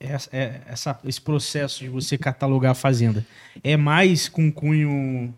essa, 0.01 0.29
é- 0.33 0.61
essa- 0.67 0.99
esse 1.05 1.21
processo 1.21 1.85
de 1.85 1.89
você 1.89 2.19
catalogar 2.19 2.73
a 2.73 2.75
fazenda? 2.75 3.25
É 3.63 3.77
mais 3.77 4.29
com 4.29 4.51
cunho 4.51 5.33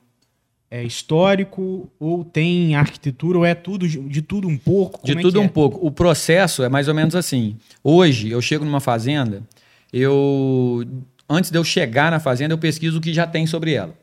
é, 0.70 0.82
histórico 0.82 1.90
ou 2.00 2.24
tem 2.24 2.74
arquitetura 2.74 3.36
ou 3.36 3.44
é 3.44 3.54
tudo 3.54 3.86
de, 3.86 3.98
de 4.00 4.22
tudo 4.22 4.48
um 4.48 4.56
pouco? 4.56 5.04
De 5.04 5.12
Como 5.12 5.18
é 5.18 5.22
tudo 5.22 5.34
que 5.34 5.38
um 5.40 5.44
é? 5.44 5.48
pouco. 5.48 5.86
O 5.86 5.90
processo 5.90 6.62
é 6.62 6.70
mais 6.70 6.88
ou 6.88 6.94
menos 6.94 7.14
assim. 7.14 7.56
Hoje, 7.84 8.30
eu 8.30 8.40
chego 8.40 8.64
numa 8.64 8.80
fazenda, 8.80 9.42
eu. 9.92 10.86
Antes 11.32 11.52
de 11.52 11.56
eu 11.56 11.62
chegar 11.62 12.10
na 12.10 12.18
fazenda, 12.18 12.52
eu 12.52 12.58
pesquiso 12.58 12.98
o 12.98 13.00
que 13.00 13.14
já 13.14 13.24
tem 13.24 13.46
sobre 13.46 13.72
ela. 13.72 13.94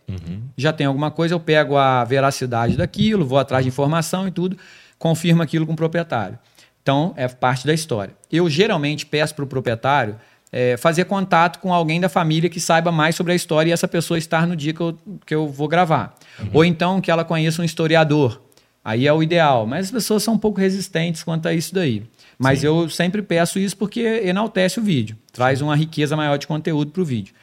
Já 0.56 0.72
tem 0.72 0.88
alguma 0.88 1.12
coisa, 1.12 1.36
eu 1.36 1.40
pego 1.42 1.76
a 1.76 2.02
veracidade 2.06 2.78
daquilo, 2.78 3.26
vou 3.26 3.38
atrás 3.38 3.66
de 3.66 3.68
informação 3.68 4.26
e 4.26 4.32
tudo, 4.32 4.58
confirmo 4.98 5.44
aquilo 5.44 5.66
com 5.66 5.74
o 5.74 5.76
proprietário. 5.76 6.40
Então, 6.82 7.14
é 7.18 7.28
parte 7.28 7.68
da 7.68 7.74
história. 7.74 8.16
Eu 8.32 8.50
geralmente 8.50 9.06
peço 9.06 9.36
para 9.36 9.44
o 9.44 9.48
proprietário 9.48 10.16
é, 10.54 10.78
fazer 10.78 11.04
contato 11.04 11.60
com 11.60 11.74
alguém 11.74 12.00
da 12.00 12.08
família 12.08 12.50
que 12.50 12.62
saiba 12.62 12.94
mais 12.94 13.14
sobre 13.14 13.34
a 13.34 13.36
história 13.36 13.72
e 13.72 13.74
essa 13.74 13.90
pessoa 13.90 14.18
estar 14.18 14.48
no 14.48 14.56
dia 14.56 14.74
que 14.74 14.80
eu, 14.80 14.98
que 15.26 15.36
eu 15.36 15.50
vou 15.50 15.68
gravar. 15.68 16.16
Ou 16.54 16.64
então 16.64 17.02
que 17.02 17.12
ela 17.12 17.26
conheça 17.26 17.62
um 17.62 17.66
historiador. 17.66 18.42
Aí 18.88 19.06
é 19.06 19.12
o 19.12 19.22
ideal. 19.22 19.68
Mas 19.68 19.88
as 19.88 19.92
pessoas 19.92 20.24
são 20.24 20.36
um 20.36 20.38
pouco 20.38 20.62
resistentes 20.62 21.22
quanto 21.22 21.46
a 21.46 21.54
isso 21.54 21.76
daí. 21.76 22.04
Mas 22.40 22.64
eu 22.64 22.90
sempre 22.90 23.22
peço 23.22 23.60
isso 23.60 23.76
porque 23.76 24.00
enaltece 24.24 24.80
o 24.80 24.84
vídeo, 24.84 25.18
traz 25.34 25.62
uma 25.62 25.76
riqueza 25.76 26.16
maior 26.16 26.38
de 26.38 26.48
conteúdo 26.48 26.92
para 26.92 27.02
o 27.02 27.06
vídeo. 27.06 27.34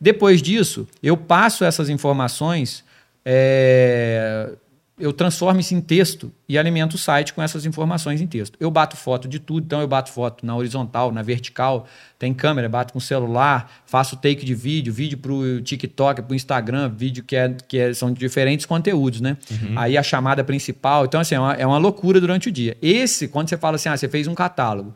Depois 0.00 0.40
disso, 0.40 0.86
eu 1.02 1.16
passo 1.16 1.64
essas 1.64 1.88
informações, 1.88 2.84
é, 3.24 4.52
eu 5.00 5.12
transformo 5.12 5.58
isso 5.58 5.74
em 5.74 5.80
texto 5.80 6.30
e 6.48 6.58
alimento 6.58 6.94
o 6.94 6.98
site 6.98 7.32
com 7.32 7.42
essas 7.42 7.64
informações 7.64 8.20
em 8.20 8.26
texto. 8.26 8.56
Eu 8.60 8.70
bato 8.70 8.96
foto 8.96 9.26
de 9.26 9.38
tudo, 9.38 9.64
então 9.64 9.80
eu 9.80 9.88
bato 9.88 10.10
foto 10.12 10.44
na 10.44 10.54
horizontal, 10.54 11.10
na 11.10 11.22
vertical, 11.22 11.86
tem 12.18 12.32
câmera, 12.34 12.68
bato 12.68 12.92
com 12.92 13.00
celular, 13.00 13.82
faço 13.86 14.16
take 14.16 14.44
de 14.44 14.54
vídeo, 14.54 14.92
vídeo 14.92 15.16
para 15.18 15.32
o 15.32 15.60
TikTok, 15.62 16.22
para 16.22 16.32
o 16.32 16.34
Instagram, 16.34 16.88
vídeo 16.90 17.24
que, 17.24 17.34
é, 17.34 17.56
que 17.66 17.78
é- 17.78 17.94
são 17.94 18.12
diferentes 18.12 18.66
conteúdos, 18.66 19.20
né? 19.20 19.36
Aí 19.76 19.96
a 19.96 20.02
chamada 20.02 20.44
principal, 20.44 21.06
então 21.06 21.20
assim, 21.20 21.34
é 21.34 21.40
uma, 21.40 21.52
é 21.54 21.66
uma 21.66 21.78
loucura 21.78 22.20
durante 22.20 22.48
o 22.48 22.52
dia. 22.52 22.76
Esse, 22.82 23.28
quando 23.28 23.48
você 23.48 23.56
fala 23.56 23.76
assim, 23.76 23.88
ah, 23.88 23.96
você 23.96 24.08
fez 24.08 24.26
um 24.28 24.34
catálogo, 24.34 24.94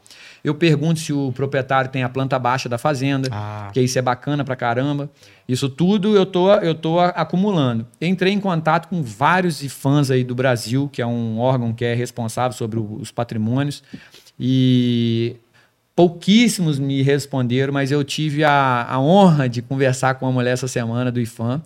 eu 0.48 0.54
pergunto 0.54 1.00
se 1.00 1.12
o 1.12 1.32
proprietário 1.32 1.90
tem 1.90 2.02
a 2.02 2.08
planta 2.08 2.38
baixa 2.38 2.68
da 2.68 2.78
fazenda, 2.78 3.28
Ah. 3.32 3.62
porque 3.66 3.80
isso 3.80 3.98
é 3.98 4.02
bacana 4.02 4.44
pra 4.44 4.54
caramba. 4.56 5.10
Isso 5.48 5.68
tudo 5.68 6.16
eu 6.16 6.24
tô, 6.26 6.52
eu 6.54 6.74
tô 6.74 6.98
acumulando. 7.00 7.86
Entrei 8.00 8.32
em 8.32 8.40
contato 8.40 8.88
com 8.88 9.02
vários 9.02 9.60
fãs 9.72 10.10
aí 10.10 10.22
do 10.24 10.34
Brasil, 10.34 10.88
que 10.92 11.02
é 11.02 11.06
um 11.06 11.38
órgão 11.38 11.72
que 11.72 11.84
é 11.84 11.94
responsável 11.94 12.56
sobre 12.56 12.78
os 12.78 13.10
patrimônios, 13.10 13.82
e 14.38 15.36
pouquíssimos 15.94 16.78
me 16.78 17.02
responderam, 17.02 17.72
mas 17.72 17.90
eu 17.90 18.04
tive 18.04 18.44
a, 18.44 18.86
a 18.88 19.00
honra 19.00 19.48
de 19.48 19.62
conversar 19.62 20.14
com 20.14 20.26
uma 20.26 20.32
mulher 20.32 20.52
essa 20.52 20.68
semana 20.68 21.10
do 21.10 21.20
IFAM. 21.20 21.62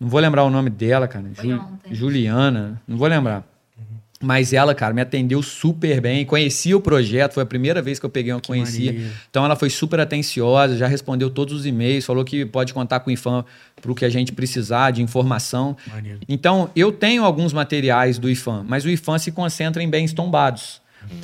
Não 0.00 0.08
vou 0.08 0.20
lembrar 0.20 0.44
o 0.44 0.50
nome 0.50 0.70
dela, 0.70 1.06
cara. 1.08 1.26
Ju-. 1.40 1.60
Juliana, 1.90 2.80
não 2.86 2.96
vou 2.96 3.08
lembrar. 3.08 3.44
Mas 4.20 4.52
ela, 4.52 4.74
cara, 4.74 4.92
me 4.92 5.00
atendeu 5.00 5.40
super 5.42 6.00
bem, 6.00 6.24
conhecia 6.24 6.76
o 6.76 6.80
projeto, 6.80 7.34
foi 7.34 7.44
a 7.44 7.46
primeira 7.46 7.80
vez 7.80 8.00
que 8.00 8.06
eu 8.06 8.10
peguei 8.10 8.32
uma 8.32 8.40
Que 8.40 8.48
conhecia. 8.48 9.12
Então 9.30 9.44
ela 9.44 9.54
foi 9.54 9.70
super 9.70 10.00
atenciosa, 10.00 10.76
já 10.76 10.88
respondeu 10.88 11.30
todos 11.30 11.54
os 11.54 11.66
e-mails, 11.66 12.04
falou 12.04 12.24
que 12.24 12.44
pode 12.44 12.74
contar 12.74 12.98
com 13.00 13.10
o 13.10 13.12
IFAM 13.12 13.44
para 13.80 13.92
o 13.92 13.94
que 13.94 14.04
a 14.04 14.08
gente 14.08 14.32
precisar 14.32 14.90
de 14.90 15.02
informação. 15.02 15.76
Então, 16.28 16.68
eu 16.74 16.90
tenho 16.90 17.24
alguns 17.24 17.52
materiais 17.52 18.18
do 18.18 18.28
IFAM, 18.28 18.64
mas 18.66 18.84
o 18.84 18.90
IFAM 18.90 19.18
se 19.18 19.30
concentra 19.30 19.80
em 19.82 19.88
bens 19.88 20.12
tombados. 20.12 20.80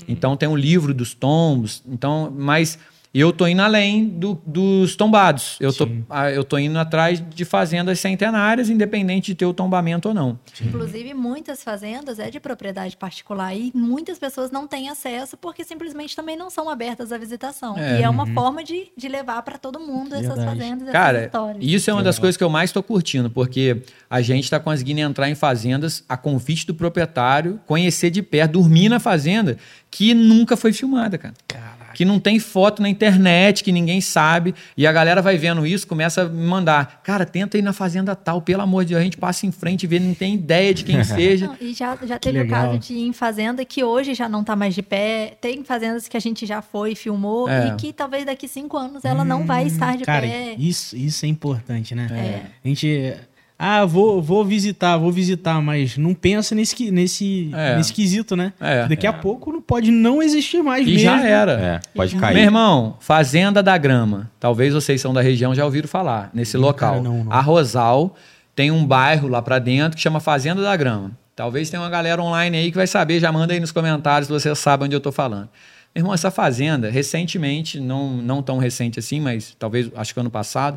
Então, 0.07 0.37
tem 0.37 0.49
o 0.49 0.55
livro 0.55 0.95
dos 0.95 1.15
tombos. 1.15 1.83
Então, 1.87 2.33
mas 2.37 2.79
eu 3.21 3.33
tô 3.33 3.47
indo 3.47 3.63
além 3.63 4.07
do- 4.09 4.41
dos 4.45 4.97
tombados. 4.97 5.57
Eu 5.61 5.73
tô, 5.73 5.87
Sim. 5.87 6.05
ah, 6.11 6.31
eu 6.31 6.43
tô 6.43 6.59
indo 6.59 6.77
atrás 6.79 7.23
de 7.31 7.45
fazendas 7.45 8.01
centenárias, 8.01 8.69
independente 8.69 9.27
de 9.27 9.35
ter 9.37 9.47
o 9.47 9.55
tombamento 9.55 10.09
ou 10.09 10.15
não. 10.15 10.39
Inclusive, 10.61 11.15
muitas 11.15 11.63
fazendas 11.63 12.19
é 12.19 12.29
de 12.31 12.41
propriedade 12.41 12.97
particular 12.97 13.55
e 13.55 13.71
muitas 13.75 14.19
pessoas 14.19 14.51
não 14.51 14.67
têm 14.67 14.89
acesso 14.89 15.37
porque 15.37 15.63
simplesmente 15.65 16.17
também 16.17 16.37
não 16.37 16.51
são 16.51 16.69
abertas 16.69 17.13
à 17.13 17.19
visitação. 17.19 17.79
É. 17.79 18.01
E 18.01 18.03
é 18.03 18.09
uma 18.09 18.27
forma 18.27 18.65
de, 18.65 18.89
de 18.97 19.09
levar 19.09 19.41
para 19.43 19.59
todo 19.59 19.79
mundo 19.79 20.15
essas 20.15 20.35
Verdade. 20.35 20.47
fazendas, 20.59 20.83
essas 20.83 20.93
Cara, 20.93 21.25
histórias. 21.27 21.65
isso 21.65 21.91
é 21.91 21.93
uma 21.93 22.03
das 22.03 22.19
coisas 22.19 22.37
que 22.37 22.43
eu 22.45 22.51
mais 22.51 22.71
estou 22.71 22.83
curtindo, 22.83 23.31
porque 23.31 23.83
a 24.11 24.21
gente 24.21 24.45
está 24.45 24.59
conseguindo 24.59 25.01
entrar 25.01 25.31
em 25.31 25.35
fazendas 25.35 26.03
a 26.09 26.17
convite 26.17 26.67
do 26.67 26.75
proprietário, 26.75 27.61
conhecer 27.67 28.11
de 28.11 28.23
perto, 28.23 28.53
dormir 28.53 28.89
na 28.89 28.99
fazenda 28.99 29.57
que 29.91 30.13
nunca 30.15 30.57
foi 30.57 30.73
filmada, 30.73 31.17
cara. 31.17 31.35
Caraca. 31.47 31.84
Que 31.95 32.05
não 32.05 32.19
tem 32.21 32.39
foto 32.39 32.83
na 32.83 32.89
internet, 32.89 33.63
que 33.65 33.73
ninguém 33.73 34.01
sabe. 34.01 34.55
E 34.77 34.87
a 34.87 34.93
galera 34.93 35.23
vai 35.23 35.37
vendo 35.39 35.67
isso, 35.67 35.87
começa 35.87 36.23
a 36.23 36.25
me 36.29 36.45
mandar. 36.47 37.01
Cara, 37.03 37.25
tenta 37.25 37.57
ir 37.57 37.63
na 37.63 37.73
fazenda 37.73 38.15
tal, 38.15 38.43
pelo 38.43 38.63
amor 38.63 38.85
de 38.85 38.91
Deus, 38.91 39.01
a 39.01 39.05
gente 39.05 39.17
passa 39.17 39.47
em 39.47 39.53
frente 39.53 39.85
e 39.85 39.87
vê, 39.87 39.99
não 39.99 40.15
tem 40.15 40.35
ideia 40.35 40.75
de 40.75 40.85
quem 40.85 41.03
seja. 41.05 41.47
Não, 41.47 41.57
e 41.61 41.73
já, 41.73 41.97
já 42.05 42.19
teve 42.19 42.41
o 42.41 42.49
caso 42.49 42.79
de 42.79 42.93
ir 42.95 43.07
em 43.07 43.13
fazenda 43.13 43.65
que 43.65 43.83
hoje 43.85 44.13
já 44.15 44.29
não 44.29 44.43
tá 44.45 44.55
mais 44.57 44.75
de 44.75 44.83
pé. 44.83 45.37
Tem 45.41 45.63
fazendas 45.65 46.09
que 46.09 46.17
a 46.17 46.21
gente 46.21 46.45
já 46.47 46.61
foi, 46.61 46.95
filmou, 46.95 47.49
É. 47.49 47.69
e 47.69 47.75
que 47.77 47.93
talvez 47.93 48.25
daqui 48.27 48.49
cinco 48.49 48.77
anos 48.77 49.05
ela 49.05 49.25
não 49.25 49.47
vai 49.47 49.67
estar 49.67 49.97
de 49.97 50.05
Cara, 50.05 50.27
pé. 50.27 50.55
isso, 50.59 50.97
isso 50.97 51.25
é 51.25 51.29
importante, 51.29 51.95
né? 51.95 52.09
É. 52.11 52.43
A 52.65 52.69
gente. 52.69 53.15
Ah, 53.59 53.85
vou, 53.85 54.21
vou 54.21 54.45
visitar, 54.45 54.97
vou 54.97 55.13
visitar, 55.13 55.63
mas 55.63 55.97
não 55.97 56.13
pensa 56.13 56.55
nesse, 56.57 56.91
nesse, 56.91 57.51
É. 57.55 57.77
nesse 57.77 57.93
quesito, 57.93 58.35
né? 58.35 58.53
É. 58.61 58.87
Daqui 58.89 59.07
a 59.07 59.13
pouco 59.13 59.53
não 59.53 59.63
pode 59.63 59.91
não 59.93 60.21
existir 60.21 60.61
mais 60.63 60.83
E 60.87 60.91
mesmo. 60.91 61.05
já 61.05 61.25
era. 61.25 61.53
É, 61.53 61.81
pode 61.95 62.15
Meu 62.17 62.21
cair. 62.21 62.39
irmão, 62.39 62.97
Fazenda 62.99 63.63
da 63.63 63.79
Grama. 63.79 64.29
Talvez 64.41 64.75
vocês 64.75 65.01
são 65.01 65.15
da 65.15 65.21
região 65.23 65.55
já 65.55 65.65
ouviram 65.65 65.87
falar 65.89 66.31
nesse 66.35 66.57
local. 66.57 66.91
cara, 66.95 67.03
não, 67.03 67.25
não. 67.25 67.33
A 67.33 67.41
Rosal 67.41 68.17
tem 68.57 68.71
um 68.73 68.85
bairro 68.85 69.29
lá 69.29 69.41
pra 69.41 69.61
dentro 69.61 69.97
que 69.97 70.03
chama 70.03 70.19
Fazenda 70.19 70.61
da 70.61 70.75
Grama. 70.77 71.13
Talvez 71.37 71.71
tenha 71.71 71.81
uma 71.83 71.91
galera 71.91 72.21
online 72.23 72.57
aí 72.57 72.71
que 72.71 72.77
vai 72.77 72.87
saber, 72.89 73.19
já 73.21 73.31
manda 73.31 73.53
aí 73.53 73.61
nos 73.61 73.73
comentários 73.73 74.27
se 74.27 74.33
você 74.33 74.53
sabe 74.57 74.85
onde 74.85 74.95
eu 74.97 75.01
tô 75.01 75.13
falando. 75.13 75.49
Meu 75.95 76.01
irmão, 76.03 76.13
essa 76.13 76.31
fazenda, 76.31 76.91
recentemente, 76.91 77.79
não, 77.79 78.17
não 78.17 78.43
tão 78.43 78.59
recente 78.59 78.99
assim, 78.99 79.21
mas 79.21 79.55
talvez, 79.59 79.89
acho 79.95 80.13
que 80.13 80.19
ano 80.19 80.31
passado, 80.31 80.77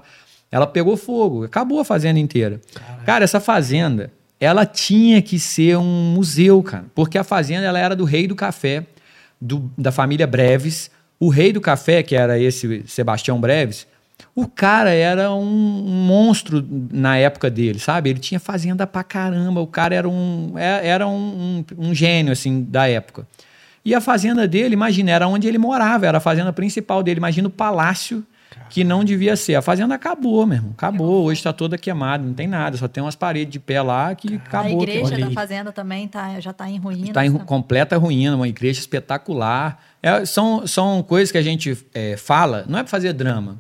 ela 0.52 0.66
pegou 0.68 0.96
fogo, 0.98 1.44
acabou 1.44 1.80
a 1.80 1.86
fazenda 1.86 2.20
inteira. 2.20 2.60
Cara, 3.06 3.24
essa 3.24 3.40
fazenda, 3.40 4.12
ela 4.40 4.66
tinha 4.66 5.22
que 5.22 5.40
ser 5.40 5.78
um 5.78 6.14
museu, 6.14 6.62
cara, 6.64 6.86
porque 6.96 7.18
a 7.18 7.24
fazenda 7.24 7.66
ela 7.66 7.80
era 7.80 7.96
do 7.96 8.06
rei 8.06 8.28
do 8.28 8.36
café, 8.36 8.86
do- 9.42 9.72
da 9.78 9.92
família 9.92 10.26
Breves. 10.28 10.90
O 11.20 11.30
rei 11.30 11.52
do 11.52 11.60
café, 11.60 12.04
que 12.04 12.16
era 12.16 12.38
esse 12.40 12.84
Sebastião 12.88 13.40
Breves, 13.42 13.88
o 14.36 14.48
cara 14.48 14.92
era 14.92 15.32
um, 15.32 15.84
um 15.88 16.06
monstro 16.06 16.66
na 16.92 17.18
época 17.18 17.50
dele, 17.50 17.80
sabe? 17.80 18.10
Ele 18.10 18.20
tinha 18.20 18.40
fazenda 18.40 18.86
pra 18.88 19.04
caramba, 19.04 19.60
o 19.62 19.68
cara 19.68 19.94
era 19.96 20.08
um, 20.10 20.54
é- 20.56 20.88
era 20.88 21.08
um, 21.08 21.64
um- 21.80 21.88
um 21.90 21.94
gênio, 21.94 22.32
assim, 22.32 22.64
da 22.64 22.88
época. 22.88 23.28
E 23.84 23.96
a 23.96 24.02
fazenda 24.02 24.48
dele, 24.48 24.74
imagina, 24.74 25.12
era 25.12 25.28
onde 25.28 25.48
ele 25.48 25.58
morava, 25.58 26.06
era 26.06 26.18
a 26.18 26.22
fazenda 26.22 26.52
principal 26.54 27.02
dele. 27.02 27.20
Imagina 27.20 27.48
o 27.48 27.52
palácio 27.52 28.24
que 28.70 28.84
não 28.84 29.04
devia 29.04 29.36
ser. 29.36 29.56
A 29.56 29.62
fazenda 29.62 29.96
acabou, 29.96 30.46
meu 30.46 30.58
irmão. 30.58 30.72
Acabou. 30.78 31.26
Hoje 31.26 31.40
está 31.40 31.54
toda 31.54 31.78
queimada, 31.78 32.24
não 32.24 32.34
tem 32.34 32.48
nada. 32.48 32.78
Só 32.78 32.88
tem 32.88 33.02
umas 33.04 33.16
paredes 33.16 33.52
de 33.52 33.60
pé 33.60 33.82
lá 33.82 34.14
que 34.16 34.34
a 34.34 34.38
acabou. 34.38 34.84
igreja 34.84 35.16
olha 35.16 35.26
da 35.26 35.32
fazenda 35.32 35.72
também 35.72 36.08
tá, 36.08 36.40
já 36.40 36.52
tá 36.54 36.70
em 36.70 36.78
ruínas. 36.78 37.10
Está 37.10 37.26
em 37.26 37.30
ru- 37.30 37.40
tá? 37.40 37.46
completa 37.46 37.98
ruína, 37.98 38.36
uma 38.36 38.48
igreja 38.48 38.80
espetacular. 38.80 39.82
É, 40.02 40.26
são, 40.26 40.66
são 40.68 41.02
coisas 41.04 41.32
que 41.32 41.38
a 41.38 41.42
gente 41.42 41.78
é, 41.94 42.18
fala, 42.18 42.66
não 42.68 42.80
é 42.80 42.84
para 42.84 42.90
fazer 42.92 43.14
drama. 43.14 43.58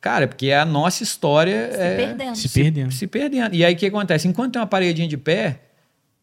Cara, 0.00 0.24
é 0.24 0.26
porque 0.26 0.46
é 0.46 0.58
a 0.58 0.64
nossa 0.64 1.02
história. 1.02 1.70
Se 1.72 1.80
é, 1.80 1.96
perdendo. 1.96 2.36
Se 2.36 2.48
perdendo. 2.48 2.92
se 2.92 3.06
perdendo. 3.06 3.54
E 3.54 3.64
aí 3.64 3.74
o 3.74 3.76
que 3.76 3.86
acontece? 3.86 4.28
Enquanto 4.28 4.52
tem 4.52 4.60
uma 4.60 4.66
paredinha 4.66 5.08
de 5.08 5.16
pé, 5.16 5.60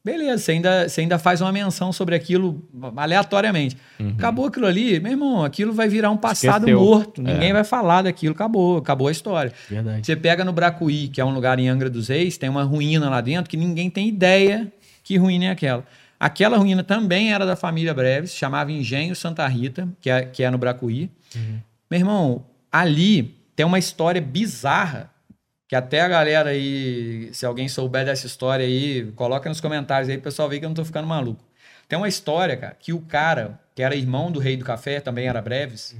beleza, 0.05 0.37
você 0.37 0.51
ainda, 0.51 0.87
você 0.87 1.01
ainda 1.01 1.17
faz 1.17 1.41
uma 1.41 1.51
menção 1.51 1.91
sobre 1.91 2.13
aquilo 2.13 2.63
aleatoriamente. 2.95 3.75
Acabou 4.15 4.45
aquilo 4.45 4.67
ali, 4.67 4.99
meu 4.99 5.13
irmão, 5.13 5.43
aquilo 5.43 5.73
vai 5.73 5.87
virar 5.87 6.11
um 6.11 6.17
passado 6.17 6.61
Esqueceu. 6.69 6.79
morto. 6.79 7.21
É. 7.21 7.33
Ninguém 7.33 7.51
vai 7.51 7.63
falar 7.63 8.03
daquilo, 8.03 8.35
acabou, 8.35 8.77
acabou 8.77 9.07
a 9.07 9.11
história. 9.11 9.51
Verdade. 9.67 10.05
Você 10.05 10.15
pega 10.15 10.45
no 10.45 10.53
Bracuí, 10.53 11.07
que 11.07 11.19
é 11.19 11.25
um 11.25 11.33
lugar 11.33 11.57
em 11.57 11.67
Angra 11.67 11.89
dos 11.89 12.09
Reis, 12.09 12.37
tem 12.37 12.47
uma 12.47 12.63
ruína 12.63 13.09
lá 13.09 13.19
dentro 13.19 13.49
que 13.49 13.57
ninguém 13.57 13.89
tem 13.89 14.07
ideia 14.07 14.71
que 15.03 15.17
ruína 15.17 15.45
é 15.45 15.49
aquela. 15.49 15.83
Aquela 16.19 16.57
ruína 16.57 16.83
também 16.83 17.33
era 17.33 17.45
da 17.45 17.55
família 17.55 17.93
Breves, 17.93 18.33
chamava 18.33 18.71
Engenho 18.71 19.15
Santa 19.15 19.45
Rita, 19.47 19.87
que 19.99 20.09
é, 20.09 20.21
que 20.21 20.43
é 20.43 20.49
no 20.51 20.57
Bracuí. 20.57 21.09
Meu 21.89 21.99
irmão, 21.99 22.45
ali 22.71 23.35
tem 23.55 23.65
uma 23.65 23.79
história 23.79 24.21
bizarra, 24.21 25.09
que 25.67 25.75
até 25.75 26.01
a 26.01 26.07
galera 26.07 26.51
aí, 26.51 27.29
se 27.33 27.45
alguém 27.45 27.67
souber 27.67 28.05
dessa 28.05 28.27
história 28.27 28.65
aí, 28.65 29.11
coloca 29.15 29.49
nos 29.49 29.59
comentários 29.61 30.09
aí, 30.09 30.17
o 30.17 30.21
pessoal 30.21 30.47
vê 30.49 30.59
que 30.59 30.65
eu 30.65 30.69
não 30.69 30.75
tô 30.75 30.85
ficando 30.85 31.07
maluco. 31.07 31.43
Tem 31.87 31.97
uma 31.97 32.07
história, 32.07 32.55
cara, 32.57 32.75
que 32.79 32.93
o 32.93 33.01
cara, 33.01 33.59
que 33.75 33.81
era 33.81 33.95
irmão 33.95 34.31
do 34.31 34.39
rei 34.39 34.57
do 34.57 34.65
café, 34.65 34.99
também 34.99 35.27
era 35.27 35.41
Breves, 35.41 35.95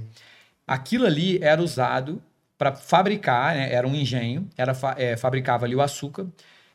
aquilo 0.66 1.06
ali 1.06 1.38
era 1.42 1.62
usado 1.62 2.22
para 2.58 2.74
fabricar, 2.74 3.54
né, 3.54 3.72
era 3.72 3.86
um 3.86 3.94
engenho, 3.94 4.48
era 4.56 4.74
fa- 4.74 4.94
é, 4.98 5.16
fabricava 5.16 5.64
ali 5.66 5.74
o 5.76 5.80
açúcar, 5.82 6.26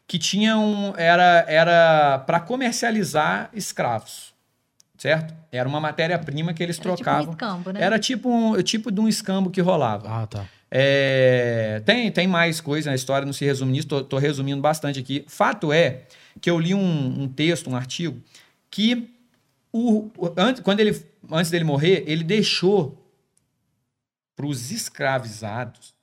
que 0.08 0.20
tinha 0.20 0.58
um, 0.58 0.94
era, 0.98 1.46
era 1.48 2.20
para 2.20 2.40
comercializar 2.40 3.50
escravos, 3.54 4.34
certo? 4.98 5.34
Era 5.52 5.68
uma 5.68 5.80
matéria-prima 5.80 6.54
que 6.54 6.62
eles 6.62 6.78
Era 6.78 6.84
tipo 6.84 6.92
um 6.92 6.98
trocavam. 6.98 7.32
escambo, 7.34 7.72
né? 7.72 7.82
Era 7.82 7.98
tipo 8.00 8.30
um 8.30 8.62
tipo 8.62 8.92
de 8.92 9.00
um 9.00 9.08
escambo 9.08 9.50
que 9.50 9.62
rolava. 9.62 10.08
Ah, 10.24 10.28
tá. 10.28 10.46
É, 10.74 11.82
tem, 11.86 12.10
tem 12.10 12.28
mais 12.28 12.62
coisa, 12.62 12.92
a 12.92 12.96
história 12.96 13.26
não 13.26 13.34
se 13.34 13.44
resume 13.44 13.74
nisso, 13.74 13.88
tô 13.88 14.18
resumindo 14.18 14.62
bastante 14.62 15.00
aqui. 15.00 15.26
Fato 15.28 15.74
é 15.74 16.04
que 16.40 16.50
eu 16.50 16.58
li 16.58 16.74
um, 16.74 17.24
um 17.24 17.28
texto, 17.28 17.70
um 17.70 17.76
artigo, 17.76 18.22
que 18.70 19.14
o, 19.74 20.10
antes, 20.38 20.62
quando 20.62 20.80
ele, 20.80 20.98
antes 21.30 21.52
dele 21.52 21.66
morrer, 21.66 22.06
ele 22.08 22.24
deixou 22.24 22.98
para 24.36 24.46
os 24.46 24.72
escravizados 24.72 25.94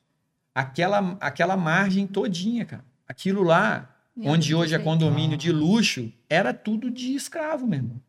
aquela, 0.54 1.16
aquela 1.20 1.56
margem 1.56 2.06
todinha, 2.06 2.64
cara. 2.66 2.84
Aquilo 3.08 3.42
lá, 3.42 3.96
Meu 4.14 4.32
onde 4.32 4.48
Deus 4.50 4.60
hoje 4.60 4.74
é 4.74 4.78
condomínio 4.78 5.38
de 5.38 5.50
luxo, 5.50 6.12
era 6.28 6.52
tudo 6.52 6.90
de 6.90 7.14
escravo, 7.14 7.66
meu 7.66 7.78
irmão 7.78 8.00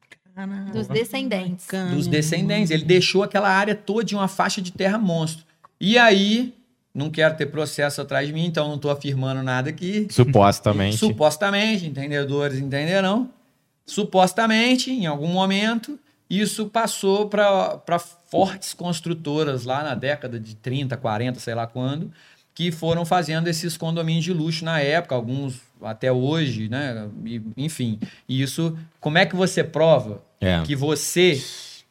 Dos 0.71 0.87
descendentes. 0.87 1.67
dos 1.93 2.07
descendentes. 2.07 2.71
Ele 2.71 2.85
deixou 2.85 3.23
aquela 3.23 3.49
área 3.49 3.75
toda 3.75 4.03
de 4.05 4.15
uma 4.15 4.27
faixa 4.27 4.61
de 4.61 4.71
terra 4.71 4.97
monstro. 4.97 5.45
E 5.79 5.97
aí, 5.97 6.53
não 6.93 7.09
quero 7.09 7.35
ter 7.35 7.45
processo 7.45 8.01
atrás 8.01 8.27
de 8.27 8.33
mim, 8.33 8.45
então 8.45 8.67
não 8.67 8.75
estou 8.75 8.91
afirmando 8.91 9.41
nada 9.41 9.69
aqui. 9.69 10.07
Supostamente. 10.09 10.97
Supostamente, 10.97 11.85
entendedores 11.85 12.59
entenderão. 12.59 13.29
Supostamente, 13.85 14.91
em 14.91 15.05
algum 15.05 15.27
momento, 15.27 15.97
isso 16.29 16.67
passou 16.67 17.27
para 17.27 17.99
fortes 18.27 18.73
construtoras 18.73 19.65
lá 19.65 19.83
na 19.83 19.95
década 19.95 20.39
de 20.39 20.55
30, 20.55 20.95
40, 20.95 21.39
sei 21.39 21.55
lá 21.55 21.65
quando, 21.65 22.11
que 22.53 22.71
foram 22.71 23.03
fazendo 23.05 23.47
esses 23.47 23.75
condomínios 23.77 24.25
de 24.25 24.33
luxo 24.33 24.63
na 24.63 24.79
época, 24.79 25.15
alguns 25.15 25.59
até 25.81 26.11
hoje, 26.11 26.69
né? 26.69 27.07
E, 27.25 27.41
enfim, 27.57 27.99
e 28.27 28.41
isso, 28.41 28.77
como 28.99 29.17
é 29.17 29.25
que 29.25 29.35
você 29.35 29.63
prova 29.63 30.21
É. 30.39 30.61
que 30.63 30.75
você 30.75 31.41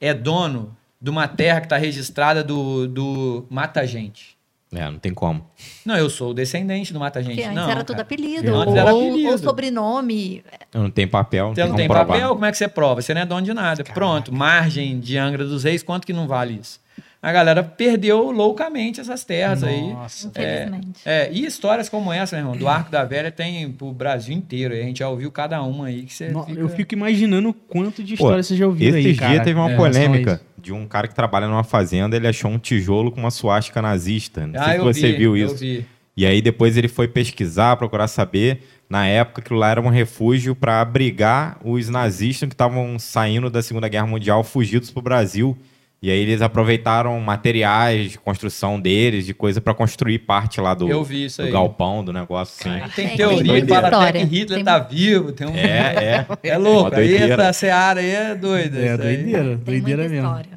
é 0.00 0.14
dono 0.14 0.76
de 1.00 1.10
uma 1.10 1.28
terra 1.28 1.60
que 1.60 1.66
está 1.66 1.76
registrada 1.76 2.42
do, 2.42 2.86
do 2.88 3.46
Mata 3.48 3.86
Gente? 3.86 4.36
É, 4.70 4.84
não 4.90 4.98
tem 4.98 5.14
como. 5.14 5.46
Não, 5.84 5.96
eu 5.96 6.10
sou 6.10 6.30
o 6.30 6.34
descendente 6.34 6.92
do 6.92 7.00
Mata 7.00 7.22
Gente. 7.22 7.36
Porque 7.36 7.48
antes 7.48 7.56
não, 7.56 7.70
era 7.70 7.82
tudo 7.82 8.00
apelido. 8.00 8.54
Antes 8.54 8.74
ou, 8.74 8.76
era 8.76 8.90
apelido. 8.90 9.30
ou 9.30 9.38
sobrenome. 9.38 10.44
Não 10.74 10.90
tem 10.90 11.08
papel, 11.08 11.46
não 11.46 11.54
Você 11.54 11.62
tem 11.62 11.64
não 11.64 11.70
como 11.70 11.78
tem 11.78 11.88
provar. 11.88 12.06
papel, 12.06 12.28
como 12.34 12.44
é 12.44 12.50
que 12.50 12.58
você 12.58 12.68
prova? 12.68 13.00
Você 13.00 13.14
não 13.14 13.22
é 13.22 13.26
dono 13.26 13.42
de 13.42 13.54
nada. 13.54 13.82
Pronto, 13.82 14.34
margem 14.34 15.00
de 15.00 15.16
Angra 15.16 15.44
dos 15.44 15.64
Reis, 15.64 15.82
quanto 15.82 16.06
que 16.06 16.12
não 16.12 16.26
vale 16.26 16.58
isso? 16.60 16.80
A 17.20 17.32
galera 17.32 17.64
perdeu 17.64 18.30
loucamente 18.30 19.00
essas 19.00 19.24
terras 19.24 19.64
aí. 19.64 19.92
Nossa. 19.92 20.28
Infelizmente. 20.28 21.00
É, 21.04 21.28
e 21.32 21.44
histórias 21.44 21.88
como 21.88 22.12
essa, 22.12 22.36
meu 22.36 22.44
irmão, 22.44 22.56
do 22.56 22.68
Arco 22.68 22.92
da 22.92 23.04
Velha 23.04 23.32
tem 23.32 23.70
pro 23.72 23.92
Brasil 23.92 24.34
inteiro. 24.36 24.72
A 24.72 24.76
gente 24.76 25.00
já 25.00 25.08
ouviu 25.08 25.30
cada 25.32 25.60
uma 25.62 25.86
aí 25.86 26.02
que 26.04 26.14
você 26.14 26.28
fica... 26.28 26.60
Eu 26.60 26.68
fico 26.68 26.94
imaginando 26.94 27.48
o 27.48 27.52
quanto 27.54 28.04
de 28.04 28.16
Pô, 28.16 28.24
história 28.24 28.42
você 28.42 28.56
já 28.56 28.66
ouviu 28.66 28.94
aí, 28.94 29.00
Esses 29.04 29.18
cara. 29.18 29.32
dias 29.32 29.44
teve 29.44 29.58
uma 29.58 29.72
a 29.72 29.76
polêmica 29.76 30.40
de 30.56 30.72
um 30.72 30.86
cara 30.86 31.08
que 31.08 31.14
trabalha 31.14 31.48
numa 31.48 31.64
fazenda, 31.64 32.16
ele 32.16 32.28
achou 32.28 32.50
um 32.50 32.58
tijolo 32.58 33.10
com 33.10 33.18
uma 33.20 33.30
suástica 33.32 33.82
nazista. 33.82 34.46
Não 34.46 34.60
Ah, 34.60 34.64
sei 34.64 34.72
se 34.74 34.78
eu 34.78 34.84
você 34.84 35.12
vi, 35.12 35.18
viu 35.18 35.36
eu 35.36 35.46
isso. 35.46 35.56
vi. 35.56 35.86
E 36.16 36.24
aí 36.26 36.40
depois 36.40 36.76
ele 36.76 36.88
foi 36.88 37.08
pesquisar, 37.08 37.76
procurar 37.76 38.06
saber. 38.08 38.62
Na 38.88 39.06
época, 39.06 39.40
aquilo 39.40 39.58
lá 39.58 39.70
era 39.70 39.80
um 39.80 39.88
refúgio 39.88 40.54
para 40.54 40.80
abrigar 40.80 41.58
os 41.64 41.88
nazistas 41.88 42.48
que 42.48 42.54
estavam 42.54 42.98
saindo 42.98 43.50
da 43.50 43.60
Segunda 43.62 43.86
Guerra 43.88 44.06
Mundial, 44.06 44.42
fugidos 44.42 44.90
para 44.90 45.00
o 45.00 45.02
Brasil. 45.02 45.56
E 46.00 46.12
aí 46.12 46.18
eles 46.20 46.40
aproveitaram 46.40 47.18
materiais 47.20 48.12
de 48.12 48.18
construção 48.18 48.78
deles, 48.80 49.26
de 49.26 49.34
coisa 49.34 49.60
para 49.60 49.74
construir 49.74 50.20
parte 50.20 50.60
lá 50.60 50.72
do, 50.72 50.88
Eu 50.88 51.02
vi 51.02 51.24
isso 51.24 51.42
do 51.42 51.50
galpão, 51.50 52.04
do 52.04 52.12
negócio 52.12 52.54
assim. 52.60 52.88
Tem 52.94 53.06
É, 53.06 53.16
teoria 53.16 53.52
tem 53.54 53.62
que 53.66 53.68
fala 53.74 53.88
até 53.88 53.96
história. 53.96 54.20
que 54.20 54.26
Hitler 54.36 54.56
Tem- 54.58 54.64
tá 54.64 54.78
vivo. 54.78 55.32
Tem 55.32 55.46
um... 55.48 55.56
É, 55.56 55.66
é. 56.20 56.26
É 56.50 56.56
louco. 56.56 56.94
Aí 56.94 57.16
essa 57.16 57.52
seara 57.52 57.98
aí 58.00 58.10
é 58.10 58.34
doida. 58.36 58.78
É, 58.78 58.94
isso 58.94 59.02
aí. 59.02 59.16
doideira, 59.16 59.42
Tem 59.56 59.56
doideira 59.64 60.08
mesmo. 60.08 60.26
história. 60.28 60.48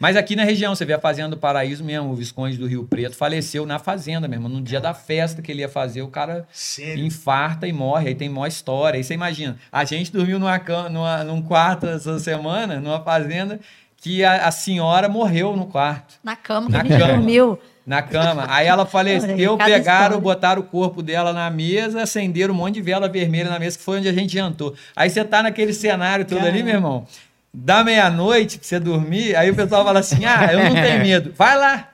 Mas 0.00 0.16
aqui 0.16 0.36
na 0.36 0.44
região, 0.44 0.74
você 0.74 0.84
vê 0.84 0.92
a 0.92 0.98
Fazenda 1.00 1.30
do 1.30 1.36
Paraíso 1.36 1.82
mesmo, 1.84 2.10
o 2.10 2.14
Visconde 2.14 2.56
do 2.56 2.66
Rio 2.68 2.84
Preto 2.84 3.16
faleceu 3.16 3.66
na 3.66 3.80
fazenda 3.80 4.28
mesmo. 4.28 4.48
No 4.48 4.60
dia 4.62 4.80
da 4.80 4.94
festa 4.94 5.42
que 5.42 5.50
ele 5.50 5.60
ia 5.60 5.68
fazer, 5.68 6.02
o 6.02 6.08
cara 6.08 6.46
Sério? 6.52 7.04
infarta 7.04 7.66
e 7.66 7.72
morre. 7.72 8.08
Aí 8.08 8.14
tem 8.14 8.28
maior 8.28 8.46
história. 8.46 8.96
Aí 8.96 9.02
você 9.04 9.14
imagina, 9.14 9.56
a 9.72 9.84
gente 9.84 10.12
dormiu 10.12 10.38
numa 10.38 10.56
cama, 10.60 10.88
numa, 10.88 11.24
num 11.24 11.42
quarto 11.42 11.86
essa 11.88 12.16
semana, 12.20 12.78
numa 12.80 13.00
fazenda, 13.02 13.58
que 14.00 14.24
a, 14.24 14.46
a 14.46 14.50
senhora 14.50 15.08
morreu 15.08 15.56
no 15.56 15.66
quarto, 15.66 16.14
Na 16.22 16.36
cama 16.36 16.66
que 16.66 16.72
Na 16.72 16.80
a 16.80 16.82
gente 16.84 16.98
cama. 16.98 17.12
dormiu. 17.14 17.58
na 17.86 18.00
cama. 18.02 18.46
Aí 18.48 18.66
ela 18.66 18.86
faleceu, 18.86 19.56
pegaram, 19.56 19.78
história. 19.80 20.18
botaram 20.18 20.60
o 20.62 20.64
corpo 20.64 21.02
dela 21.02 21.32
na 21.32 21.50
mesa, 21.50 22.02
acenderam 22.02 22.54
um 22.54 22.56
monte 22.56 22.74
de 22.74 22.82
vela 22.82 23.08
vermelha 23.08 23.50
na 23.50 23.58
mesa, 23.58 23.76
que 23.78 23.84
foi 23.84 23.98
onde 23.98 24.08
a 24.08 24.12
gente 24.12 24.32
jantou. 24.32 24.74
Aí 24.94 25.10
você 25.10 25.24
tá 25.24 25.42
naquele 25.42 25.72
cenário 25.72 26.24
todo 26.24 26.46
ali, 26.46 26.62
meu 26.62 26.74
irmão. 26.74 27.06
da 27.52 27.82
meia-noite 27.82 28.58
pra 28.58 28.68
você 28.68 28.78
dormir, 28.78 29.34
aí 29.34 29.50
o 29.50 29.54
pessoal 29.56 29.84
fala 29.84 30.00
assim: 30.00 30.24
ah, 30.24 30.48
eu 30.52 30.62
não 30.64 30.74
tenho 30.74 31.00
medo. 31.00 31.32
Vai 31.36 31.56
lá, 31.56 31.88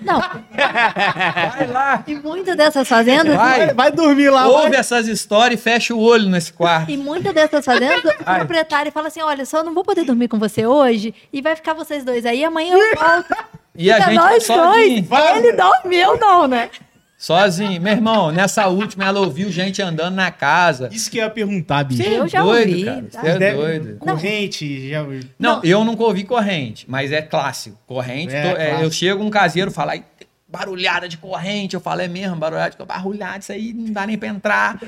Não, 0.00 0.20
vai 0.20 1.66
lá. 1.66 2.04
e 2.06 2.14
muitas 2.14 2.56
dessas 2.56 2.86
fazendas. 2.86 3.34
Vai. 3.34 3.66
Vai, 3.66 3.74
vai 3.74 3.90
dormir 3.90 4.28
lá. 4.30 4.46
Ouve 4.46 4.70
vai. 4.70 4.80
essas 4.80 5.08
histórias 5.08 5.58
e 5.58 5.62
fecha 5.62 5.94
o 5.94 5.98
olho 6.00 6.28
nesse 6.28 6.52
quarto. 6.52 6.90
E 6.90 6.96
muitas 6.96 7.32
dessas 7.34 7.64
fazendas, 7.64 8.04
o 8.04 8.14
Ai. 8.24 8.38
proprietário 8.38 8.92
fala 8.92 9.08
assim: 9.08 9.22
olha, 9.22 9.44
só 9.46 9.64
não 9.64 9.72
vou 9.74 9.82
poder 9.82 10.04
dormir 10.04 10.28
com 10.28 10.38
você 10.38 10.66
hoje 10.66 11.14
e 11.32 11.40
vai 11.40 11.56
ficar 11.56 11.72
vocês 11.72 12.04
dois 12.04 12.26
aí, 12.26 12.44
amanhã 12.44 12.76
eu 12.76 12.96
volto. 12.96 13.34
E 13.74 13.90
a 13.90 13.96
Fica 13.96 14.08
gente 14.10 14.18
nós 14.18 14.46
sozinho. 14.46 15.02
dois. 15.02 15.36
Ele 15.36 15.52
dormiu, 15.52 16.16
não, 16.18 16.46
né? 16.46 16.70
Sozinho. 17.18 17.80
Meu 17.80 17.92
irmão, 17.94 18.30
nessa 18.30 18.66
última 18.68 19.04
ela 19.06 19.20
ouviu 19.20 19.50
gente 19.50 19.80
andando 19.80 20.14
na 20.14 20.30
casa. 20.30 20.88
Isso 20.92 21.10
que 21.10 21.18
eu 21.18 21.24
ia 21.24 21.30
perguntar, 21.30 21.82
bicho. 21.84 22.02
É 22.02 22.18
Eu 22.18 22.28
já 22.28 22.42
doido, 22.42 22.68
ouvi, 22.70 22.84
cara. 22.84 23.02
tá? 23.10 23.20
Você 23.20 23.26
é 23.28 23.38
Deve- 23.38 23.56
doido. 23.56 23.96
Corrente, 23.98 24.90
já... 24.90 25.02
Não, 25.02 25.20
Não. 25.38 25.60
eu 25.64 25.84
nunca 25.84 26.02
ouvi 26.04 26.24
corrente, 26.24 26.84
mas 26.88 27.12
é 27.12 27.22
clássico. 27.22 27.78
Corrente, 27.86 28.34
É, 28.34 28.42
tô- 28.42 28.48
é, 28.48 28.66
clássico. 28.66 28.82
eu 28.84 28.90
chego 28.90 29.24
um 29.24 29.30
caseiro 29.30 29.70
fala, 29.70 29.92
"Ai, 29.92 30.04
barulhada 30.48 31.08
de 31.08 31.16
corrente. 31.18 31.74
Eu 31.74 31.80
falo, 31.80 32.00
é 32.02 32.08
mesmo, 32.08 32.36
barulhada 32.36 32.70
de 32.70 32.84
barulhada, 32.84 33.38
isso 33.38 33.52
aí 33.52 33.72
não 33.74 33.92
dá 33.92 34.06
nem 34.06 34.16
pra 34.16 34.28
entrar. 34.28 34.78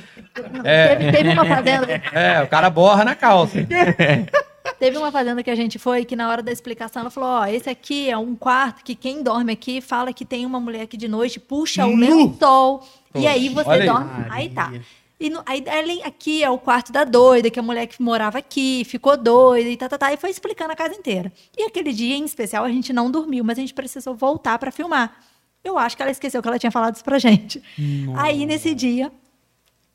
É, 0.64 0.94
Teve, 0.96 1.12
teve 1.12 1.28
uma 1.30 1.44
fazenda, 1.44 1.86
é, 2.12 2.42
o 2.42 2.46
cara 2.46 2.70
borra 2.70 3.04
na 3.04 3.14
calça. 3.14 3.58
teve 4.74 4.96
uma 4.96 5.10
fazenda 5.12 5.42
que 5.42 5.50
a 5.50 5.54
gente 5.54 5.78
foi 5.78 6.04
que 6.04 6.16
na 6.16 6.28
hora 6.28 6.42
da 6.42 6.50
explicação 6.52 7.00
ela 7.00 7.10
falou: 7.10 7.28
ó, 7.30 7.46
esse 7.46 7.68
aqui 7.68 8.08
é 8.10 8.16
um 8.16 8.34
quarto 8.34 8.82
que 8.84 8.94
quem 8.94 9.22
dorme 9.22 9.52
aqui 9.52 9.80
fala 9.80 10.12
que 10.12 10.24
tem 10.24 10.44
uma 10.46 10.60
mulher 10.60 10.86
que 10.86 10.96
de 10.96 11.08
noite 11.08 11.38
puxa 11.40 11.86
o 11.86 11.94
lençol. 11.96 12.82
E 13.14 13.26
aí 13.26 13.48
você 13.48 13.70
aí. 13.70 13.86
dorme. 13.86 14.26
Aí 14.30 14.48
tá. 14.50 14.72
E 15.20 15.30
no- 15.30 15.42
aí, 15.46 15.64
aqui 16.04 16.44
é 16.44 16.48
o 16.50 16.58
quarto 16.58 16.92
da 16.92 17.02
doida, 17.02 17.50
que 17.50 17.58
a 17.58 17.62
mulher 17.62 17.86
que 17.88 18.00
morava 18.00 18.38
aqui 18.38 18.84
ficou 18.84 19.16
doida 19.16 19.68
e 19.68 19.76
tá, 19.76 19.88
tá, 19.88 19.98
tá. 19.98 20.12
E 20.12 20.16
foi 20.16 20.30
explicando 20.30 20.72
a 20.72 20.76
casa 20.76 20.94
inteira. 20.94 21.32
E 21.56 21.64
aquele 21.64 21.92
dia 21.92 22.14
em 22.14 22.24
especial 22.24 22.64
a 22.64 22.68
gente 22.68 22.92
não 22.92 23.10
dormiu, 23.10 23.42
mas 23.42 23.58
a 23.58 23.60
gente 23.60 23.74
precisou 23.74 24.14
voltar 24.14 24.56
pra 24.60 24.70
filmar. 24.70 25.16
Eu 25.64 25.76
acho 25.76 25.96
que 25.96 26.02
ela 26.02 26.12
esqueceu 26.12 26.40
que 26.40 26.46
ela 26.46 26.58
tinha 26.58 26.70
falado 26.70 26.94
isso 26.94 27.02
pra 27.04 27.18
gente. 27.18 27.60
Aí 28.16 28.46
nesse 28.46 28.72
dia, 28.76 29.10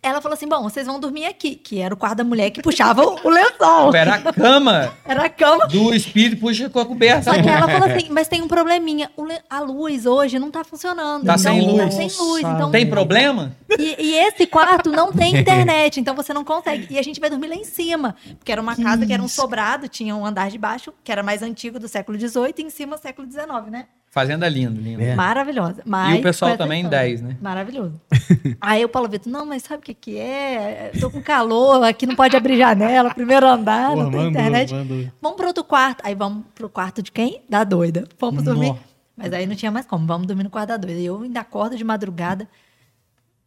ela 0.03 0.21
falou 0.21 0.33
assim: 0.33 0.47
bom, 0.47 0.61
vocês 0.61 0.85
vão 0.85 0.99
dormir 0.99 1.25
aqui, 1.25 1.55
que 1.55 1.79
era 1.79 1.93
o 1.93 1.97
quarto 1.97 2.17
da 2.17 2.23
mulher 2.23 2.51
que 2.51 2.61
puxava 2.61 3.03
o, 3.03 3.29
lençol. 3.29 3.95
Era 3.95 4.15
a 4.15 4.33
cama 4.33 4.93
Era 5.05 5.23
a 5.25 5.29
cama. 5.29 5.67
do 5.67 5.93
espírito, 5.95 6.41
puxa 6.41 6.69
com 6.69 6.79
a 6.79 6.85
coberta. 6.85 7.23
Só 7.23 7.41
que 7.41 7.47
ela 7.47 7.67
falou 7.67 7.89
assim, 7.89 8.07
mas 8.11 8.27
tem 8.27 8.41
um 8.41 8.47
probleminha. 8.47 9.09
A 9.49 9.61
luz 9.61 10.05
hoje 10.05 10.37
não 10.37 10.51
tá 10.51 10.63
funcionando. 10.63 11.25
Tá 11.25 11.35
então, 11.35 11.53
sem 11.53 11.77
Tá 11.77 11.83
luz. 11.83 11.93
sem 11.93 12.25
luz. 12.25 12.43
Então, 12.43 12.71
Tem 12.71 12.87
problema? 12.89 13.55
e, 13.79 13.95
e 13.97 14.15
esse 14.15 14.45
quarto 14.45 14.91
não 14.91 15.11
tem 15.11 15.37
internet, 15.37 15.99
então 15.99 16.15
você 16.15 16.33
não 16.33 16.43
consegue. 16.43 16.87
E 16.93 16.99
a 16.99 17.01
gente 17.01 17.19
vai 17.19 17.29
dormir 17.29 17.47
lá 17.47 17.55
em 17.55 17.63
cima. 17.63 18.15
Porque 18.37 18.51
era 18.51 18.61
uma 18.61 18.75
casa 18.75 19.05
que 19.05 19.13
era 19.13 19.23
um 19.23 19.27
sobrado, 19.27 19.87
tinha 19.87 20.15
um 20.15 20.25
andar 20.25 20.49
de 20.49 20.57
baixo, 20.57 20.93
que 21.03 21.11
era 21.11 21.23
mais 21.23 21.41
antigo 21.41 21.79
do 21.79 21.87
século 21.87 22.19
XVIII, 22.19 22.53
e 22.57 22.61
em 22.63 22.69
cima 22.69 22.97
século 22.97 23.29
XIX, 23.29 23.47
né? 23.71 23.85
Fazenda 24.13 24.47
lindo, 24.47 24.79
lindo. 24.79 25.01
É. 25.01 25.15
Maravilhosa. 25.15 25.81
Mas 25.83 26.17
E 26.17 26.19
o 26.19 26.21
pessoal 26.21 26.55
também 26.55 26.83
história. 26.83 26.99
10, 26.99 27.21
né? 27.23 27.37
Maravilhoso. 27.41 27.99
Aí 28.61 28.85
o 28.85 28.87
Paulo 28.87 29.09
Vitor, 29.09 29.33
não, 29.33 29.43
mas 29.43 29.63
sabe 29.63 29.79
o 29.79 29.81
que 29.83 29.95
que 29.95 30.19
é? 30.19 30.91
Tô 31.01 31.09
com 31.09 31.19
calor, 31.19 31.83
aqui 31.83 32.05
não 32.05 32.15
pode 32.15 32.37
abrir 32.37 32.55
janela, 32.55 33.11
primeiro 33.11 33.47
andar, 33.47 33.89
Porra, 33.89 34.03
não 34.03 34.11
tem 34.11 34.19
mandou, 34.19 34.29
internet. 34.29 34.71
mandou. 34.71 35.07
Vamos 35.19 35.35
pro 35.35 35.47
outro 35.47 35.63
quarto. 35.63 36.03
Aí 36.05 36.13
vamos 36.13 36.43
pro 36.53 36.69
quarto 36.69 37.01
de 37.01 37.11
quem? 37.11 37.41
Da 37.49 37.63
doida. 37.63 38.07
Vamos 38.19 38.43
dormir. 38.43 38.67
Nó. 38.67 38.77
Mas 39.17 39.33
aí 39.33 39.47
não 39.47 39.55
tinha 39.55 39.71
mais 39.71 39.87
como. 39.87 40.05
Vamos 40.05 40.27
dormir 40.27 40.43
no 40.43 40.51
quarto 40.51 40.69
da 40.69 40.77
doida. 40.77 40.99
E 40.99 41.05
eu 41.07 41.19
ainda 41.19 41.39
acordo 41.39 41.75
de 41.75 41.83
madrugada, 41.83 42.47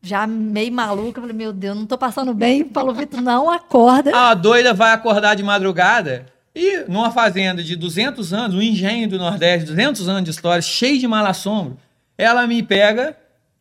já 0.02 0.26
meio 0.26 0.72
maluca. 0.72 1.20
Falei, 1.20 1.36
meu 1.36 1.52
Deus, 1.52 1.76
não 1.76 1.86
tô 1.86 1.96
passando 1.96 2.34
bem. 2.34 2.62
O 2.62 2.70
Paulo 2.70 2.92
Vitor 2.92 3.20
não 3.20 3.48
acorda. 3.48 4.10
A 4.16 4.34
doida 4.34 4.74
vai 4.74 4.90
acordar 4.92 5.36
de 5.36 5.44
madrugada 5.44 6.26
e 6.59 6.84
numa 6.88 7.11
fazenda 7.11 7.62
de 7.62 7.76
200 7.76 8.32
anos, 8.32 8.57
um 8.57 8.62
engenho 8.62 9.07
do 9.07 9.18
Nordeste, 9.18 9.66
200 9.66 10.09
anos 10.09 10.24
de 10.24 10.30
história, 10.30 10.62
cheio 10.62 10.98
de 10.98 11.07
mal-assombro, 11.07 11.76
ela 12.16 12.46
me 12.46 12.62
pega 12.62 13.14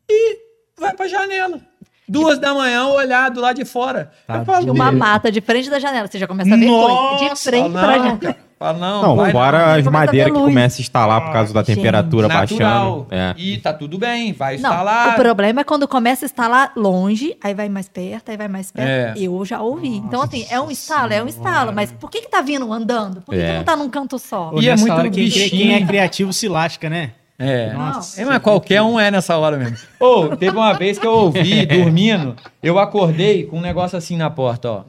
e 0.08 0.38
vai 0.80 0.94
pra 0.94 1.06
janela. 1.06 1.60
Duas 2.08 2.38
da 2.38 2.54
manhã, 2.54 2.86
olhar 2.86 3.30
do 3.30 3.40
lado 3.40 3.56
de 3.56 3.66
fora. 3.66 4.12
Tá 4.26 4.38
eu 4.38 4.44
falo, 4.46 4.72
uma 4.72 4.90
mata 4.90 5.30
de 5.30 5.42
frente 5.42 5.68
da 5.68 5.78
janela. 5.78 6.06
Você 6.06 6.18
já 6.18 6.26
começa 6.26 6.54
a 6.54 6.56
ver 6.56 6.66
Nossa, 6.66 7.18
coisa. 7.18 7.34
De 7.34 7.40
frente 7.40 7.72
falo, 7.72 7.72
pra 7.74 7.98
janela. 7.98 8.36
Falo, 8.58 8.78
não, 8.78 9.02
Não, 9.02 9.16
vai 9.16 9.32
fora 9.32 9.58
não. 9.58 9.64
as 9.66 9.84
Começa 9.84 9.88
a 9.88 9.92
madeiras 9.92 10.32
que 10.32 10.38
luz. 10.38 10.48
começam 10.48 10.78
a 10.78 10.80
instalar 10.80 11.20
por 11.26 11.32
causa 11.32 11.52
da 11.52 11.62
Gente. 11.62 11.76
temperatura 11.76 12.26
natural. 12.26 13.02
baixando. 13.02 13.06
É. 13.10 13.34
E 13.36 13.58
tá 13.58 13.70
tudo 13.74 13.98
bem, 13.98 14.32
vai 14.32 14.56
Não, 14.56 14.70
instalar. 14.70 15.10
o 15.12 15.14
problema 15.16 15.60
é 15.60 15.64
quando 15.64 15.86
começa 15.86 16.24
a 16.24 16.26
instalar 16.26 16.72
longe, 16.74 17.36
aí 17.44 17.52
vai 17.52 17.68
mais 17.68 17.86
perto, 17.86 18.30
aí 18.30 18.36
vai 18.38 18.48
mais 18.48 18.72
perto. 18.72 18.88
É. 18.88 19.22
Eu 19.22 19.44
já 19.44 19.60
ouvi. 19.60 19.96
então, 19.98 20.22
assim, 20.22 20.46
é 20.48 20.58
um 20.58 20.70
instalo, 20.70 21.12
é 21.12 21.22
um 21.22 21.28
instalo. 21.28 21.70
Mas 21.74 21.92
por 21.92 22.10
que 22.10 22.22
que 22.22 22.30
tá 22.30 22.40
vindo 22.40 22.72
andando? 22.72 23.20
Por 23.20 23.34
que, 23.34 23.40
que 23.40 23.46
É. 23.46 23.58
não 23.58 23.64
tá 23.64 23.76
num 23.76 23.90
canto 23.90 24.18
só? 24.18 24.48
Pô, 24.48 24.58
E 24.62 24.70
é 24.70 24.74
muito 24.76 25.10
bichinho. 25.10 25.50
quem 25.50 25.74
é 25.74 25.86
criativo 25.86 26.32
se 26.32 26.48
lasca, 26.48 26.88
né? 26.88 27.12
É. 27.38 27.74
Nossa. 27.74 28.22
É, 28.22 28.24
mas 28.24 28.38
qualquer 28.40 28.80
um 28.80 28.98
é 28.98 29.10
nessa 29.10 29.36
hora 29.36 29.58
mesmo. 29.58 29.76
Ô, 30.00 30.34
teve 30.34 30.56
uma 30.56 30.72
vez 30.72 30.98
que 30.98 31.06
eu 31.06 31.12
ouvi, 31.12 31.66
dormindo, 31.66 32.34
eu 32.62 32.78
acordei 32.78 33.44
com 33.44 33.58
um 33.58 33.60
negócio 33.60 33.98
assim 33.98 34.16
na 34.16 34.30
porta, 34.30 34.70
ó. 34.70 34.84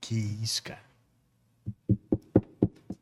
Que 0.00 0.14
isso, 0.40 0.62
cara. 0.62 0.78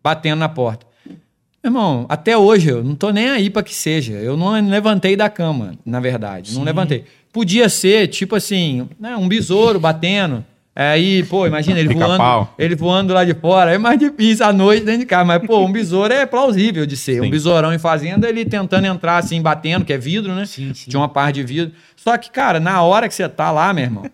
Batendo 0.03 0.39
na 0.41 0.49
porta. 0.49 0.87
Meu 1.07 1.71
irmão, 1.73 2.07
até 2.09 2.37
hoje 2.37 2.69
eu 2.71 2.85
não 2.85 2.95
tô 2.95 3.11
nem 3.11 3.29
aí 3.31 3.51
pra 3.51 3.63
que 3.63 3.75
seja. 3.75 4.13
Eu 4.15 4.37
não 4.37 4.53
levantei 4.69 5.17
da 5.17 5.29
cama, 5.29 5.75
na 5.85 6.01
verdade. 6.01 6.55
Não 6.55 6.63
levantei. 6.63 7.05
Podia 7.33 7.69
ser, 7.69 8.07
tipo 8.09 8.37
assim, 8.37 8.89
né, 8.99 9.17
um 9.17 9.29
besouro 9.29 9.79
batendo. 9.79 10.45
Aí, 10.75 11.25
pô, 11.25 11.45
imagina 11.45 11.81
ele 11.81 11.93
voando, 11.93 12.49
ele 12.57 12.77
voando 12.77 13.13
lá 13.13 13.25
de 13.25 13.35
fora. 13.35 13.75
É 13.75 13.79
mais 13.79 13.99
difícil 13.99 14.47
à 14.47 14.53
noite 14.53 14.85
dentro 14.85 15.01
de 15.01 15.07
casa. 15.07 15.25
Mas, 15.25 15.45
pô, 15.45 15.59
um 15.59 15.73
besouro 15.73 16.15
é 16.15 16.25
plausível 16.25 16.87
de 16.87 16.97
ser. 16.97 17.21
Um 17.21 17.25
Sim. 17.25 17.31
besourão 17.31 17.75
em 17.75 17.79
fazenda, 17.81 18.29
ele 18.29 18.45
tentando 18.45 18.87
entrar 18.87 19.17
assim, 19.19 19.43
batendo, 19.43 19.85
que 19.85 19.93
é 19.93 19.99
vidro, 19.99 20.33
né? 20.37 20.47
Sim, 20.47 20.73
sim. 20.73 20.89
Tinha 20.89 21.01
uma 21.01 21.09
parte 21.09 21.35
de 21.35 21.43
vidro. 21.43 21.75
Só 21.97 22.17
que, 22.17 22.31
cara, 22.31 22.61
na 22.61 22.81
hora 22.83 23.09
que 23.09 23.15
você 23.15 23.29
tá 23.29 23.51
lá, 23.51 23.73
meu 23.75 23.83
irmão, 23.85 24.05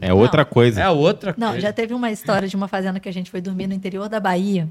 É 0.00 0.12
outra 0.12 0.44
coisa. 0.44 0.80
é 0.82 0.90
outra 0.90 1.32
Não, 1.38 1.50
coisa. 1.50 1.62
já 1.62 1.72
teve 1.72 1.94
uma 1.94 2.10
história 2.10 2.48
de 2.48 2.56
uma 2.56 2.66
fazenda 2.66 2.98
que 2.98 3.08
a 3.08 3.12
gente 3.12 3.30
foi 3.30 3.40
dormir 3.40 3.68
no 3.68 3.74
interior 3.74 4.08
da 4.08 4.18
Bahia. 4.18 4.68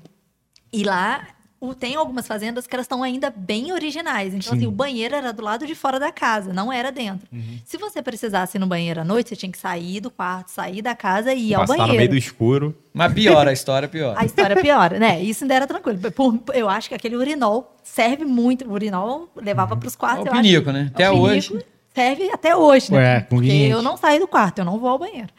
E 0.74 0.84
lá 0.84 1.28
o- 1.62 1.74
tem 1.74 1.96
algumas 1.96 2.28
fazendas 2.28 2.68
que 2.68 2.76
elas 2.76 2.84
estão 2.86 3.02
ainda 3.04 3.30
bem 3.34 3.72
originais. 3.72 4.34
Então, 4.34 4.54
assim, 4.54 4.68
o 4.68 4.72
banheiro 4.72 5.16
era 5.16 5.32
do 5.32 5.42
lado 5.42 5.66
de 5.66 5.74
fora 5.76 5.98
da 6.00 6.12
casa, 6.12 6.52
não 6.52 6.74
era 6.74 6.92
dentro. 6.92 7.26
Uhum. 7.32 7.60
Se 7.64 7.78
você 7.78 8.02
precisasse 8.02 8.58
ir 8.58 8.60
no 8.60 8.68
banheiro 8.68 9.00
à 9.00 9.06
noite, 9.06 9.30
você 9.30 9.36
tinha 9.38 9.50
que 9.52 9.58
sair 9.58 10.02
do 10.02 10.12
quarto, 10.12 10.50
sair 10.50 10.82
da 10.82 10.94
casa 10.94 11.34
e 11.34 11.52
ir 11.52 11.54
ao 11.54 11.62
Passar 11.62 11.74
no 11.74 11.78
banheiro. 11.80 11.98
meio 12.00 12.10
do 12.10 12.18
escuro. 12.18 12.76
Mas 12.94 13.14
piora, 13.14 13.52
a 13.52 13.54
história 13.54 13.88
piora. 13.88 14.20
A 14.20 14.26
história 14.26 14.58
piora, 14.58 15.00
né? 15.00 15.22
Isso 15.22 15.46
ainda 15.46 15.54
era 15.54 15.66
tranquilo. 15.68 16.00
Por- 16.12 16.42
eu 16.54 16.68
acho 16.68 16.90
que 16.90 16.96
aquele 16.96 17.16
urinol 17.16 17.78
serve 17.82 18.26
muito. 18.26 18.66
O 18.68 18.74
urinol 18.74 19.30
levava 19.36 19.78
para 19.78 19.88
os 19.88 19.94
É 19.94 19.98
quartos. 19.98 20.26
o 20.26 20.28
eu 20.28 20.34
acho. 20.34 20.42
pinico, 20.42 20.72
né? 20.72 20.92
Até 20.94 21.10
O 21.12 21.20
hoje. 21.20 21.50
pinico 21.50 21.68
Serve 21.96 22.30
até 22.32 22.56
hoje, 22.56 22.92
né? 22.92 22.98
Ué, 22.98 23.20
Porque 23.22 23.48
eu 23.52 23.80
não 23.84 23.96
saio 23.96 24.20
do 24.20 24.28
quarto, 24.28 24.58
eu 24.60 24.66
não 24.66 24.80
vou 24.80 24.90
ao 24.90 24.98
banheiro. 24.98 25.30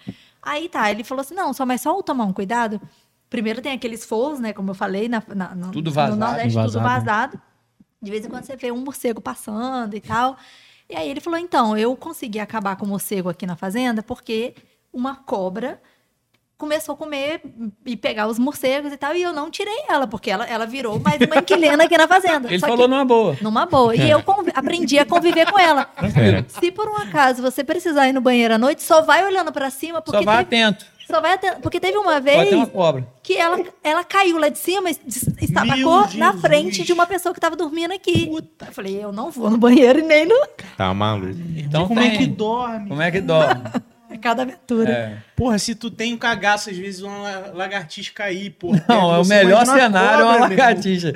Aí 0.41 0.69
tá, 0.69 0.89
ele 0.91 1.03
falou 1.03 1.21
assim: 1.23 1.35
não, 1.35 1.53
só 1.53 1.67
mas 1.67 1.81
só 1.81 2.01
tomar 2.01 2.25
um 2.25 2.33
cuidado. 2.33 2.81
Primeiro 3.31 3.61
tem 3.61 3.73
aqueles 3.73 4.05
forros, 4.05 4.39
né? 4.39 4.53
Como 4.53 4.71
eu 4.71 4.75
falei, 4.75 5.09
na, 5.09 5.23
na- 5.35 5.55
no, 5.55 5.71
Tudo 5.73 5.91
vazado. 5.91 6.17
no 6.17 6.25
Nordeste, 6.27 6.51
tudo 6.53 6.81
Vazado, 6.81 6.85
vazado. 7.05 7.41
De 8.01 8.11
vez 8.11 8.25
em 8.25 8.29
quando 8.29 8.45
você 8.45 8.55
vê 8.57 8.71
um 8.71 8.79
morcego 8.79 9.21
passando 9.21 9.97
e 9.97 10.01
tal. 10.01 10.37
E 10.89 10.95
aí 10.95 11.09
ele 11.09 11.21
falou: 11.21 11.39
então, 11.39 11.77
eu 11.77 11.97
consegui 11.97 12.39
acabar 12.39 12.77
com 12.77 12.85
o 12.85 12.89
morcego 12.89 13.29
aqui 13.29 13.47
na 13.47 13.57
fazenda 13.57 14.03
porque 14.03 14.55
uma 14.93 15.17
cobra 15.17 15.81
começou 16.57 16.95
a 16.95 16.97
comer 16.97 17.43
e 17.85 17.97
pegar 17.97 18.27
os 18.29 18.39
morcegos 18.39 18.93
e 18.93 18.97
tal, 18.97 19.15
e 19.15 19.21
eu 19.23 19.33
não 19.33 19.51
tirei 19.51 19.85
ela, 19.89 20.07
porque 20.07 20.31
ela, 20.31 20.47
ela 20.47 20.65
virou 20.65 20.99
mais 21.01 21.21
uma 21.21 21.37
inquilina 21.39 21.85
aqui 21.85 21.99
na 21.99 22.07
fazenda. 22.07 22.49
Ele 22.49 22.59
Só 22.61 22.69
falou 22.69 22.85
que, 22.87 22.91
numa 22.91 23.05
boa. 23.05 23.37
numa 23.43 23.67
boa. 23.67 23.95
E 23.95 24.09
eu 24.09 24.23
aprendi 24.55 24.99
a 24.99 25.05
conviver 25.05 25.51
com 25.51 25.59
ela. 25.59 25.91
É. 25.99 26.45
Se 26.61 26.71
por 26.71 26.89
um 26.89 26.97
acaso 26.97 27.43
você 27.43 27.65
precisar 27.65 28.09
ir 28.09 28.13
no 28.13 28.21
banheiro 28.21 28.55
à 28.55 28.59
noite, 28.59 28.83
só 28.83 29.03
vai 29.03 29.25
olhando 29.27 29.53
pra 29.53 29.69
cima, 29.69 30.01
porque 30.01 30.19
Só 30.19 30.25
vai 30.25 30.45
teve, 30.45 30.63
atento. 30.63 30.87
Só 31.07 31.21
vai 31.21 31.33
até- 31.35 31.55
porque 31.57 31.79
teve 31.81 31.97
uma 31.99 32.21
vez 32.21 32.53
uma 32.53 32.67
cobra. 32.67 33.07
que 33.23 33.37
ela, 33.37 33.59
ela 33.83 34.05
caiu 34.05 34.39
lá 34.39 34.49
de 34.49 34.59
cima 34.59 34.91
e 34.91 34.97
estapacou 35.41 36.07
na 36.15 36.33
frente 36.35 36.83
de 36.83 36.93
uma 36.93 37.07
pessoa 37.07 37.35
que 37.35 37.41
tava 37.41 37.57
dormindo 37.57 37.93
aqui. 37.93 38.29
Eu 38.31 38.73
falei, 38.73 39.03
eu 39.05 39.13
não 39.13 39.31
vou 39.31 39.51
no 39.51 39.59
banheiro 39.59 39.99
e 39.99 40.03
nem 40.03 40.27
no 40.27 40.47
Tá 40.77 40.93
maluco. 40.93 41.35
Então 41.57 41.87
Como 41.89 42.01
é 42.01 42.11
tem. 42.11 42.19
que 42.19 42.27
dorme? 42.27 42.89
Como 42.89 43.03
é 43.03 43.11
que 43.11 43.21
dorme? 43.21 43.63
é 44.15 44.19
cada 44.19 44.43
aventura. 44.43 44.91
É. 44.91 45.13
Porra, 45.37 45.59
se 45.59 45.75
tu 45.75 45.91
tem 45.91 46.15
um 46.15 46.17
cagaço, 46.17 46.71
às 46.71 46.77
vezes 46.77 47.03
uma 47.03 47.19
la- 47.19 47.51
lagartixa 47.53 48.13
cair, 48.15 48.51
porra. 48.51 48.85
Não, 48.89 49.15
é 49.15 49.19
o 49.19 49.27
melhor 49.27 49.65
imagina 49.65 49.83
cenário 49.89 50.21
é 50.21 50.25
uma 50.25 50.33
cobra, 50.33 50.49
meu 50.49 50.57
irmão. 50.59 50.67
lagartixa. 50.69 51.13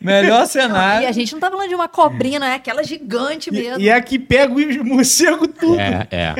Melhor 0.00 0.42
E 0.46 0.46
cenário. 0.46 1.08
a 1.08 1.12
gente 1.12 1.32
não 1.32 1.40
tá 1.40 1.50
falando 1.50 1.68
de 1.68 1.74
uma 1.74 1.88
cobrinha, 1.88 2.38
não 2.38 2.46
é 2.46 2.54
aquela 2.54 2.84
gigante 2.84 3.50
mesmo. 3.50 3.80
E, 3.80 3.84
e 3.84 3.88
é 3.88 4.00
que 4.00 4.18
pega 4.18 4.52
o 4.54 4.84
morcego 4.84 5.48
tudo. 5.48 5.80
É, 5.80 6.06
é. 6.10 6.34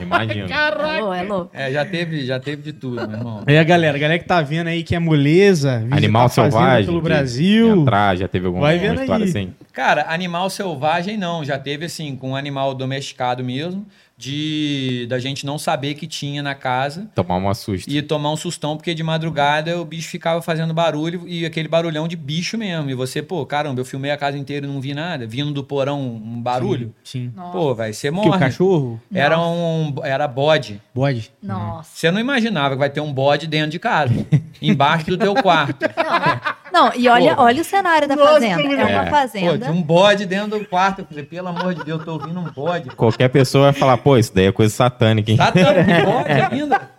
Imagino. 0.00 0.48
É 0.52 0.70
louco, 0.98 1.12
é 1.14 1.22
louco. 1.22 1.50
É, 1.54 1.72
já 1.72 1.84
teve, 1.84 2.24
já 2.26 2.38
teve 2.40 2.62
de 2.62 2.72
tudo, 2.72 3.06
meu 3.08 3.18
irmão. 3.18 3.42
É, 3.46 3.62
galera, 3.64 3.96
galera 3.98 4.18
que 4.18 4.24
tá 4.26 4.40
vendo 4.42 4.68
aí 4.68 4.82
que 4.82 4.94
é 4.94 4.98
moleza, 4.98 5.86
Animal 5.90 6.28
selvagem. 6.28 6.86
pelo 6.86 7.00
Brasil. 7.00 7.68
Entrar, 7.82 8.16
já 8.16 8.26
teve 8.28 8.46
alguma, 8.46 8.62
Vai 8.66 8.74
alguma 8.74 8.92
vendo 8.92 9.00
história 9.02 9.24
aí. 9.24 9.30
assim? 9.30 9.54
Cara, 9.72 10.06
animal 10.08 10.48
selvagem 10.50 11.16
não. 11.16 11.44
Já 11.44 11.58
teve 11.58 11.86
assim, 11.86 12.14
com 12.16 12.30
um 12.30 12.36
animal 12.36 12.74
domesticado 12.74 13.42
mesmo. 13.44 13.86
De 14.24 15.06
da 15.08 15.18
gente 15.18 15.44
não 15.46 15.58
saber 15.58 15.94
que 15.94 16.06
tinha 16.06 16.42
na 16.42 16.54
casa 16.54 17.08
Tomar 17.14 17.36
uma 17.36 17.54
susto. 17.54 17.88
e 17.90 18.00
tomar 18.02 18.30
um 18.32 18.36
sustão, 18.36 18.76
porque 18.76 18.94
de 18.94 19.02
madrugada 19.02 19.80
o 19.80 19.84
bicho 19.84 20.08
ficava 20.08 20.40
fazendo 20.40 20.72
barulho 20.74 21.22
e 21.26 21.44
aquele 21.44 21.68
barulhão 21.68 22.08
de 22.08 22.16
bicho 22.16 22.56
mesmo. 22.56 22.90
E 22.90 22.94
você, 22.94 23.22
pô, 23.22 23.44
caramba, 23.44 23.80
eu 23.80 23.84
filmei 23.84 24.10
a 24.10 24.16
casa 24.16 24.38
inteira 24.38 24.66
e 24.66 24.68
não 24.68 24.80
vi 24.80 24.94
nada, 24.94 25.26
vindo 25.26 25.52
do 25.52 25.62
porão 25.62 26.00
um 26.00 26.40
barulho. 26.40 26.94
Sim. 27.04 27.32
Nossa. 27.36 27.52
Pô, 27.52 27.74
vai 27.74 27.92
ser 27.92 28.10
Que 28.12 28.18
o 28.18 28.24
morre. 28.24 28.38
cachorro? 28.38 29.00
Era 29.12 29.38
um 29.40 29.94
era 30.02 30.26
bode. 30.26 30.80
Bode. 30.94 31.30
Nossa. 31.42 31.90
Você 31.94 32.10
não 32.10 32.20
imaginava 32.20 32.74
que 32.74 32.78
vai 32.80 32.90
ter 32.90 33.00
um 33.00 33.12
bode 33.12 33.46
dentro 33.46 33.70
de 33.70 33.78
casa, 33.78 34.14
embaixo 34.60 35.06
do 35.06 35.18
teu 35.18 35.34
quarto. 35.34 35.84
Não, 35.84 36.54
e 36.96 37.08
olha, 37.08 37.36
Pô. 37.36 37.42
olha 37.42 37.60
o 37.60 37.64
cenário 37.64 38.08
da 38.08 38.16
Nossa, 38.16 38.32
fazenda. 38.32 38.62
É 38.62 38.84
uma 38.96 39.04
Pô, 39.04 39.10
fazenda. 39.10 39.66
tinha 39.66 39.72
um 39.72 39.82
bode 39.82 40.26
dentro 40.26 40.58
do 40.58 40.64
quarto. 40.66 41.00
Eu 41.00 41.06
falei, 41.06 41.24
pelo 41.24 41.48
amor 41.48 41.74
de 41.74 41.84
Deus, 41.84 42.00
eu 42.00 42.04
tô 42.04 42.12
ouvindo 42.14 42.38
um 42.40 42.44
bode. 42.44 42.90
Qualquer 42.90 43.28
pessoa 43.28 43.70
vai 43.70 43.80
falar, 43.80 43.96
pô, 43.98 44.16
isso 44.16 44.34
daí 44.34 44.46
é 44.46 44.52
coisa 44.52 44.74
satânica, 44.74 45.30
hein? 45.30 45.36
Dando 45.36 46.04
bode 46.04 46.32
ainda? 46.52 46.90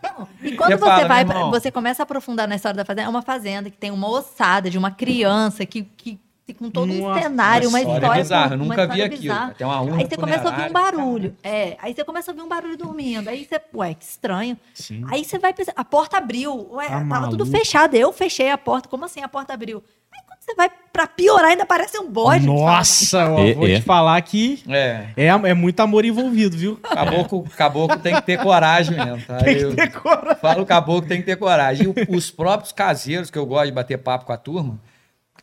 E 0.41 0.51
quando 0.53 0.71
Você 0.71 0.77
você, 0.77 0.85
fala, 0.85 1.07
vai, 1.07 1.25
você 1.25 1.71
começa 1.71 2.01
a 2.01 2.05
aprofundar 2.05 2.47
na 2.47 2.55
história 2.55 2.77
da 2.77 2.85
fazenda, 2.85 3.07
é 3.07 3.09
uma 3.09 3.21
fazenda 3.21 3.69
que 3.69 3.77
tem 3.77 3.91
uma 3.91 4.09
ossada 4.09 4.69
de 4.69 4.77
uma 4.77 4.91
criança 4.91 5.65
que, 5.65 5.83
que 5.83 6.19
com 6.53 6.69
todo 6.69 6.91
um 6.91 7.13
cenário, 7.15 7.69
uma 7.69 7.79
Uma 7.79 7.79
história. 7.79 7.97
história 7.99 8.21
bizarra, 8.23 8.53
eu 8.53 8.57
nunca 8.57 8.85
vi 8.87 9.01
história 9.01 9.05
aquilo. 9.35 9.53
Tem 9.55 9.65
uma 9.67 9.81
urna 9.81 9.97
Aí 9.97 10.05
você 10.07 10.15
começa 10.17 10.47
a 10.47 10.51
ouvir 10.51 10.69
um 10.69 10.71
barulho. 10.73 11.35
É, 11.43 11.77
aí 11.81 11.93
você 11.93 12.03
começa 12.03 12.29
a 12.29 12.33
ouvir 12.33 12.43
um 12.43 12.47
barulho 12.49 12.77
dormindo. 12.77 13.27
Aí 13.29 13.45
você, 13.45 13.59
ué, 13.73 13.93
que 13.93 14.03
estranho. 14.05 14.57
Sim. 14.73 15.03
Aí 15.09 15.23
você 15.25 15.39
vai 15.39 15.53
pensar, 15.53 15.73
a 15.75 15.83
porta 15.83 16.17
abriu. 16.17 16.67
Ué, 16.73 16.87
Tá 16.87 16.99
tava 17.09 17.29
tudo 17.29 17.45
maluco. 17.45 17.57
fechado. 17.57 17.95
Eu 17.95 18.13
fechei 18.13 18.49
a 18.51 18.57
porta. 18.57 18.87
Como 18.87 19.03
assim 19.05 19.21
a 19.21 19.27
porta 19.27 19.53
abriu? 19.53 19.83
Aí 20.13 20.21
quando 20.27 20.39
você 20.39 20.55
vai 20.55 20.69
pra 20.93 21.07
piorar, 21.07 21.49
ainda 21.51 21.65
parece 21.65 21.97
um 21.99 22.09
bode. 22.09 22.45
Nossa, 22.45 23.29
ó, 23.31 23.39
É, 23.39 23.53
vou 23.53 23.67
é. 23.67 23.75
te 23.75 23.81
falar 23.81 24.21
que 24.21 24.63
É, 24.69 25.07
é, 25.17 25.25
é 25.27 25.53
muito 25.53 25.79
amor 25.81 26.05
envolvido, 26.05 26.55
viu? 26.55 26.77
caboclo, 26.77 27.43
caboclo 27.57 27.97
tem 27.99 28.15
que 28.15 28.21
ter 28.21 28.37
coragem 28.41 28.95
mesmo, 28.95 29.21
tá? 29.25 29.37
Tem 29.39 29.57
Eu 29.57 29.69
que 29.71 29.75
ter 29.75 29.91
coragem. 29.91 30.35
falo 30.39 30.65
caboclo 30.65 31.07
tem 31.09 31.19
que 31.19 31.25
ter 31.25 31.35
coragem. 31.35 31.93
E 32.07 32.15
os 32.15 32.31
próprios 32.31 32.71
caseiros, 32.71 33.29
que 33.29 33.37
eu 33.37 33.45
gosto 33.45 33.65
de 33.65 33.71
bater 33.73 33.97
papo 33.97 34.23
com 34.25 34.31
a 34.31 34.37
turma, 34.37 34.79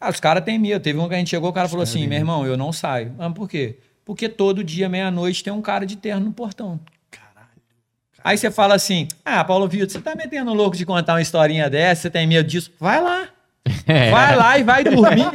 cara, 0.03 0.11
os 0.11 0.21
caras 0.21 0.45
têm 0.45 0.59
medo. 0.59 0.83
Teve 0.83 0.99
um 0.99 1.09
que 1.09 1.15
a 1.15 1.19
gente 1.19 1.31
chegou, 1.31 1.51
o 1.51 1.53
cara 1.53 1.69
falou 1.69 1.83
assim, 1.83 2.07
meu 2.07 2.19
irmão, 2.19 2.47
eu 2.47 2.57
não 2.57 2.73
saio. 2.73 3.15
Ah, 3.19 3.31
por 3.31 3.49
quê? 3.49 3.79
Porque 4.05 4.29
todo 4.29 4.65
dia, 4.65 4.89
meia-noite, 4.89 5.45
tem 5.45 5.53
um 5.53 5.63
cara 5.63 5.87
de 5.87 5.97
terno 5.97 6.27
no 6.27 6.33
portão. 6.33 6.81
Aí 8.25 8.39
você 8.39 8.51
fala 8.51 8.75
assim: 8.75 9.09
Ah, 9.25 9.43
Paulo 9.43 9.67
Vitor, 9.67 9.91
você 9.91 10.01
tá 10.01 10.15
metendo 10.15 10.55
louco 10.55 10.77
de 10.77 10.87
contar 10.87 11.15
uma 11.15 11.23
historinha 11.23 11.69
dessa, 11.69 12.03
você 12.03 12.11
tem 12.11 12.25
medo 12.27 12.49
disso? 12.49 12.71
Vai 12.79 13.01
lá. 13.01 13.29
Vai 13.87 14.37
lá 14.37 14.59
e 14.59 14.63
vai 14.65 14.83
dormir. 14.85 15.31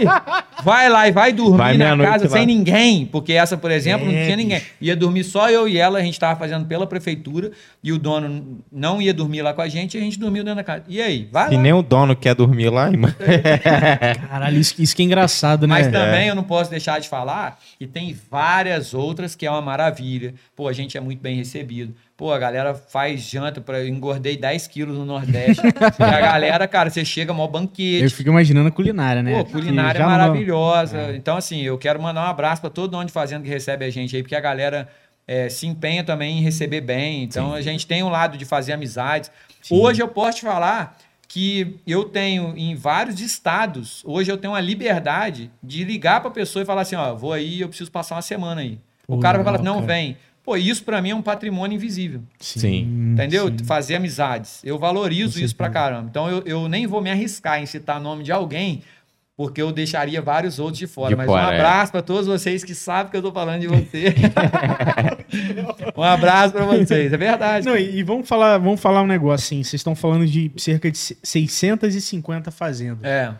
Vai 0.63 0.89
lá 0.89 1.07
e 1.07 1.11
vai 1.11 1.31
dormir 1.31 1.57
Vai 1.57 1.77
na 1.77 1.97
casa 1.97 2.27
sem 2.27 2.45
ninguém. 2.45 3.05
Porque 3.05 3.31
essa, 3.33 3.55
por 3.55 3.71
exemplo, 3.71 4.05
não 4.05 4.13
É, 4.13 4.25
tinha 4.25 4.35
ninguém. 4.35 4.61
Ia 4.81 4.95
dormir 4.95 5.23
só 5.23 5.49
eu 5.49 5.67
e 5.67 5.77
ela, 5.77 5.99
a 5.99 6.01
gente 6.01 6.19
tava 6.19 6.37
fazendo 6.37 6.65
pela 6.65 6.85
prefeitura, 6.85 7.51
e 7.81 7.91
o 7.93 7.97
dono 7.97 8.59
não 8.71 9.01
ia 9.01 9.13
dormir 9.13 9.41
lá 9.41 9.53
com 9.53 9.61
a 9.61 9.67
gente, 9.69 9.95
e 9.95 9.97
a 9.97 10.03
gente 10.03 10.19
dormiu 10.19 10.43
dentro 10.43 10.57
da 10.57 10.63
casa. 10.63 10.83
E 10.89 11.01
aí? 11.01 11.29
Vai 11.31 11.49
Se 11.49 11.55
lá. 11.55 11.61
nem 11.61 11.71
o 11.73 11.81
dono 11.81 12.15
quer 12.15 12.35
dormir 12.35 12.69
lá, 12.69 12.89
irmão. 12.89 13.13
Caralho, 14.29 14.57
isso, 14.59 14.75
isso 14.79 14.95
que 14.95 15.01
é 15.01 15.05
engraçado, 15.05 15.67
né? 15.67 15.75
Mas 15.75 15.87
também 15.87 16.27
eu 16.27 16.35
não 16.35 16.43
posso 16.43 16.69
deixar 16.69 16.99
de 16.99 17.07
falar 17.07 17.57
que 17.79 17.87
tem 17.87 18.15
várias 18.29 18.93
outras 18.93 19.35
que 19.35 19.45
é 19.45 19.51
uma 19.51 19.61
maravilha. 19.61 20.33
Pô, 20.55 20.67
a 20.67 20.73
gente 20.73 20.97
é 20.97 21.01
muito 21.01 21.21
bem 21.21 21.35
recebido. 21.37 21.93
Pô, 22.17 22.31
a 22.33 22.39
galera 22.39 22.73
faz 22.73 23.21
janta 23.21 23.61
para 23.61 23.87
engordei 23.87 24.35
10 24.35 24.65
quilos 24.65 24.97
no 24.97 25.05
Nordeste. 25.05 25.61
e 25.99 26.03
a 26.03 26.19
galera, 26.19 26.67
cara, 26.67 26.89
você 26.89 27.05
chega 27.05 27.31
mó 27.31 27.43
Eu 27.43 27.47
banquete. 27.47 28.09
fico 28.09 28.31
imaginando 28.31 28.69
a 28.69 28.71
culinária, 28.71 29.21
né? 29.21 29.37
Pô, 29.37 29.45
culinária 29.45 30.03
maravilhosa. 30.03 31.15
Então, 31.15 31.37
assim, 31.37 31.61
eu 31.61 31.77
quero 31.77 32.01
mandar 32.01 32.25
um 32.25 32.29
abraço 32.29 32.59
para 32.59 32.71
todo 32.71 32.89
dono 32.89 33.05
de 33.05 33.11
fazenda 33.11 33.43
que 33.43 33.49
recebe 33.49 33.85
a 33.85 33.89
gente 33.91 34.15
aí, 34.15 34.23
porque 34.23 34.35
a 34.35 34.39
galera 34.39 34.89
é, 35.27 35.47
se 35.47 35.67
empenha 35.67 36.03
também 36.03 36.39
em 36.39 36.41
receber 36.41 36.81
bem. 36.81 37.21
Então, 37.21 37.53
a 37.53 37.61
gente 37.61 37.85
tem 37.85 38.01
um 38.01 38.09
lado 38.09 38.35
de 38.35 38.45
fazer 38.45 38.73
amizades. 38.73 39.29
Hoje 39.69 40.01
eu 40.01 40.07
posso 40.07 40.39
te 40.39 40.45
falar 40.45 40.97
que 41.27 41.79
eu 41.85 42.05
tenho 42.05 42.55
em 42.57 42.73
vários 42.73 43.19
estados, 43.21 44.01
hoje 44.05 44.31
eu 44.31 44.37
tenho 44.37 44.53
uma 44.53 44.61
liberdade 44.61 45.51
de 45.61 45.83
ligar 45.83 46.21
para 46.21 46.29
a 46.29 46.33
pessoa 46.33 46.63
e 46.63 46.65
falar 46.65 46.81
assim, 46.81 46.95
ó, 46.95 47.13
vou 47.13 47.33
aí, 47.33 47.61
eu 47.61 47.67
preciso 47.67 47.91
passar 47.91 48.15
uma 48.15 48.21
semana 48.21 48.61
aí. 48.61 48.79
o 49.07 49.17
Pô, 49.17 49.19
cara 49.19 49.37
vai 49.37 49.45
falar, 49.45 49.61
não, 49.61 49.75
cara. 49.81 49.85
vem. 49.87 50.17
Pô, 50.47 50.55
isso 50.55 50.81
para 50.85 51.01
mim 51.01 51.09
é 51.09 51.15
um 51.15 51.21
patrimônio 51.21 51.75
invisível. 51.75 52.21
Sim. 52.39 53.11
Entendeu? 53.11 53.49
sim. 53.49 53.65
Fazer 53.65 53.95
amizades. 53.95 54.61
Eu 54.63 54.79
valorizo 54.79 55.43
isso 55.43 55.53
pra 55.53 55.69
caramba. 55.69 56.07
Então 56.09 56.29
eu, 56.29 56.41
eu 56.45 56.69
nem 56.69 56.87
vou 56.87 57.01
me 57.01 57.11
arriscar 57.11 57.61
em 57.61 57.65
citar 57.65 57.99
nome 57.99 58.23
de 58.23 58.31
alguém, 58.31 58.81
porque 59.35 59.61
eu 59.61 59.73
deixaria 59.73 60.21
vários 60.21 60.57
outros 60.57 60.77
de 60.79 60.87
fora. 60.87 61.09
De 61.09 61.15
Mas 61.17 61.25
fora, 61.25 61.47
um 61.47 61.51
é. 61.51 61.55
abraço 61.55 61.91
pra 61.91 62.01
todos 62.01 62.27
vocês 62.27 62.63
que 62.63 62.73
sabem 62.73 63.11
que 63.11 63.17
eu 63.17 63.21
tô 63.21 63.29
falando 63.33 63.59
de 63.59 63.67
você. 63.67 64.15
um 65.97 66.01
abraço 66.03 66.53
pra 66.53 66.63
vocês. 66.63 67.11
É 67.11 67.17
verdade. 67.17 67.65
Não, 67.65 67.75
e, 67.75 67.97
e 67.97 68.03
vamos 68.03 68.25
falar, 68.25 68.57
vamos 68.57 68.79
falar 68.79 69.01
um 69.01 69.07
negócio 69.07 69.45
assim. 69.45 69.63
Vocês 69.63 69.81
estão 69.81 69.95
falando 69.95 70.25
de 70.25 70.49
cerca 70.55 70.89
de 70.89 70.97
se- 70.97 71.17
650 71.21 72.51
fazendas. 72.51 73.03
É, 73.03 73.33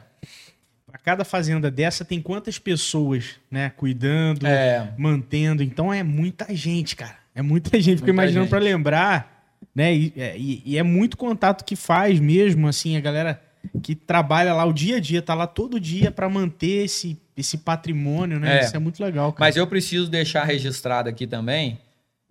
cada 1.07 1.23
fazenda 1.23 1.71
dessa 1.71 2.03
tem 2.03 2.21
quantas 2.21 2.59
pessoas, 2.59 3.35
né, 3.49 3.69
cuidando, 3.77 4.45
é. 4.45 4.91
mantendo. 4.97 5.63
Então 5.63 5.93
é 5.93 6.03
muita 6.03 6.53
gente, 6.53 6.97
cara. 6.97 7.15
É 7.33 7.41
muita 7.41 7.79
gente. 7.79 7.99
Fico 7.99 8.09
imaginando 8.09 8.49
pra 8.49 8.59
lembrar, 8.59 9.55
né? 9.73 9.95
E 9.95 10.13
é, 10.17 10.37
e- 10.37 10.61
e 10.65 10.77
é 10.77 10.83
muito 10.83 11.15
contato 11.15 11.63
que 11.63 11.77
faz 11.77 12.19
mesmo, 12.19 12.67
assim, 12.67 12.97
a 12.97 12.99
galera 12.99 13.41
que 13.81 13.95
trabalha 13.95 14.53
lá 14.53 14.65
o 14.65 14.73
dia 14.73 14.97
a 14.97 14.99
dia, 14.99 15.21
tá 15.21 15.33
lá 15.33 15.47
todo 15.47 15.79
dia 15.79 16.11
pra 16.11 16.27
manter 16.27 16.83
esse, 16.83 17.17
esse 17.37 17.57
patrimônio, 17.59 18.37
né? 18.37 18.57
É. 18.57 18.65
Isso 18.65 18.75
é 18.75 18.79
muito 18.79 19.01
legal, 19.01 19.31
cara. 19.31 19.47
Mas 19.47 19.55
eu 19.55 19.65
preciso 19.65 20.09
deixar 20.09 20.43
registrado 20.43 21.07
aqui 21.07 21.25
também 21.25 21.79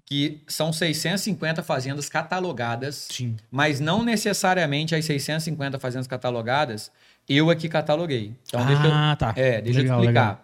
que 0.04 0.42
são 0.46 0.70
650 0.70 1.62
fazendas 1.62 2.10
catalogadas, 2.10 3.08
Sim. 3.10 3.36
mas 3.50 3.80
não 3.80 4.04
necessariamente 4.04 4.94
as 4.94 5.04
650 5.06 5.78
fazendas 5.80 6.06
catalogadas 6.06 6.92
eu 7.28 7.50
aqui 7.50 7.68
cataloguei. 7.68 8.32
Então 8.46 8.64
deixa 8.66 8.84
eu, 8.84 8.92
ah, 8.92 9.16
tá. 9.18 9.32
É, 9.36 9.60
deixa 9.60 9.80
Legal, 9.80 9.98
eu 9.98 10.02
te 10.02 10.06
explicar. 10.06 10.22
legal. 10.28 10.40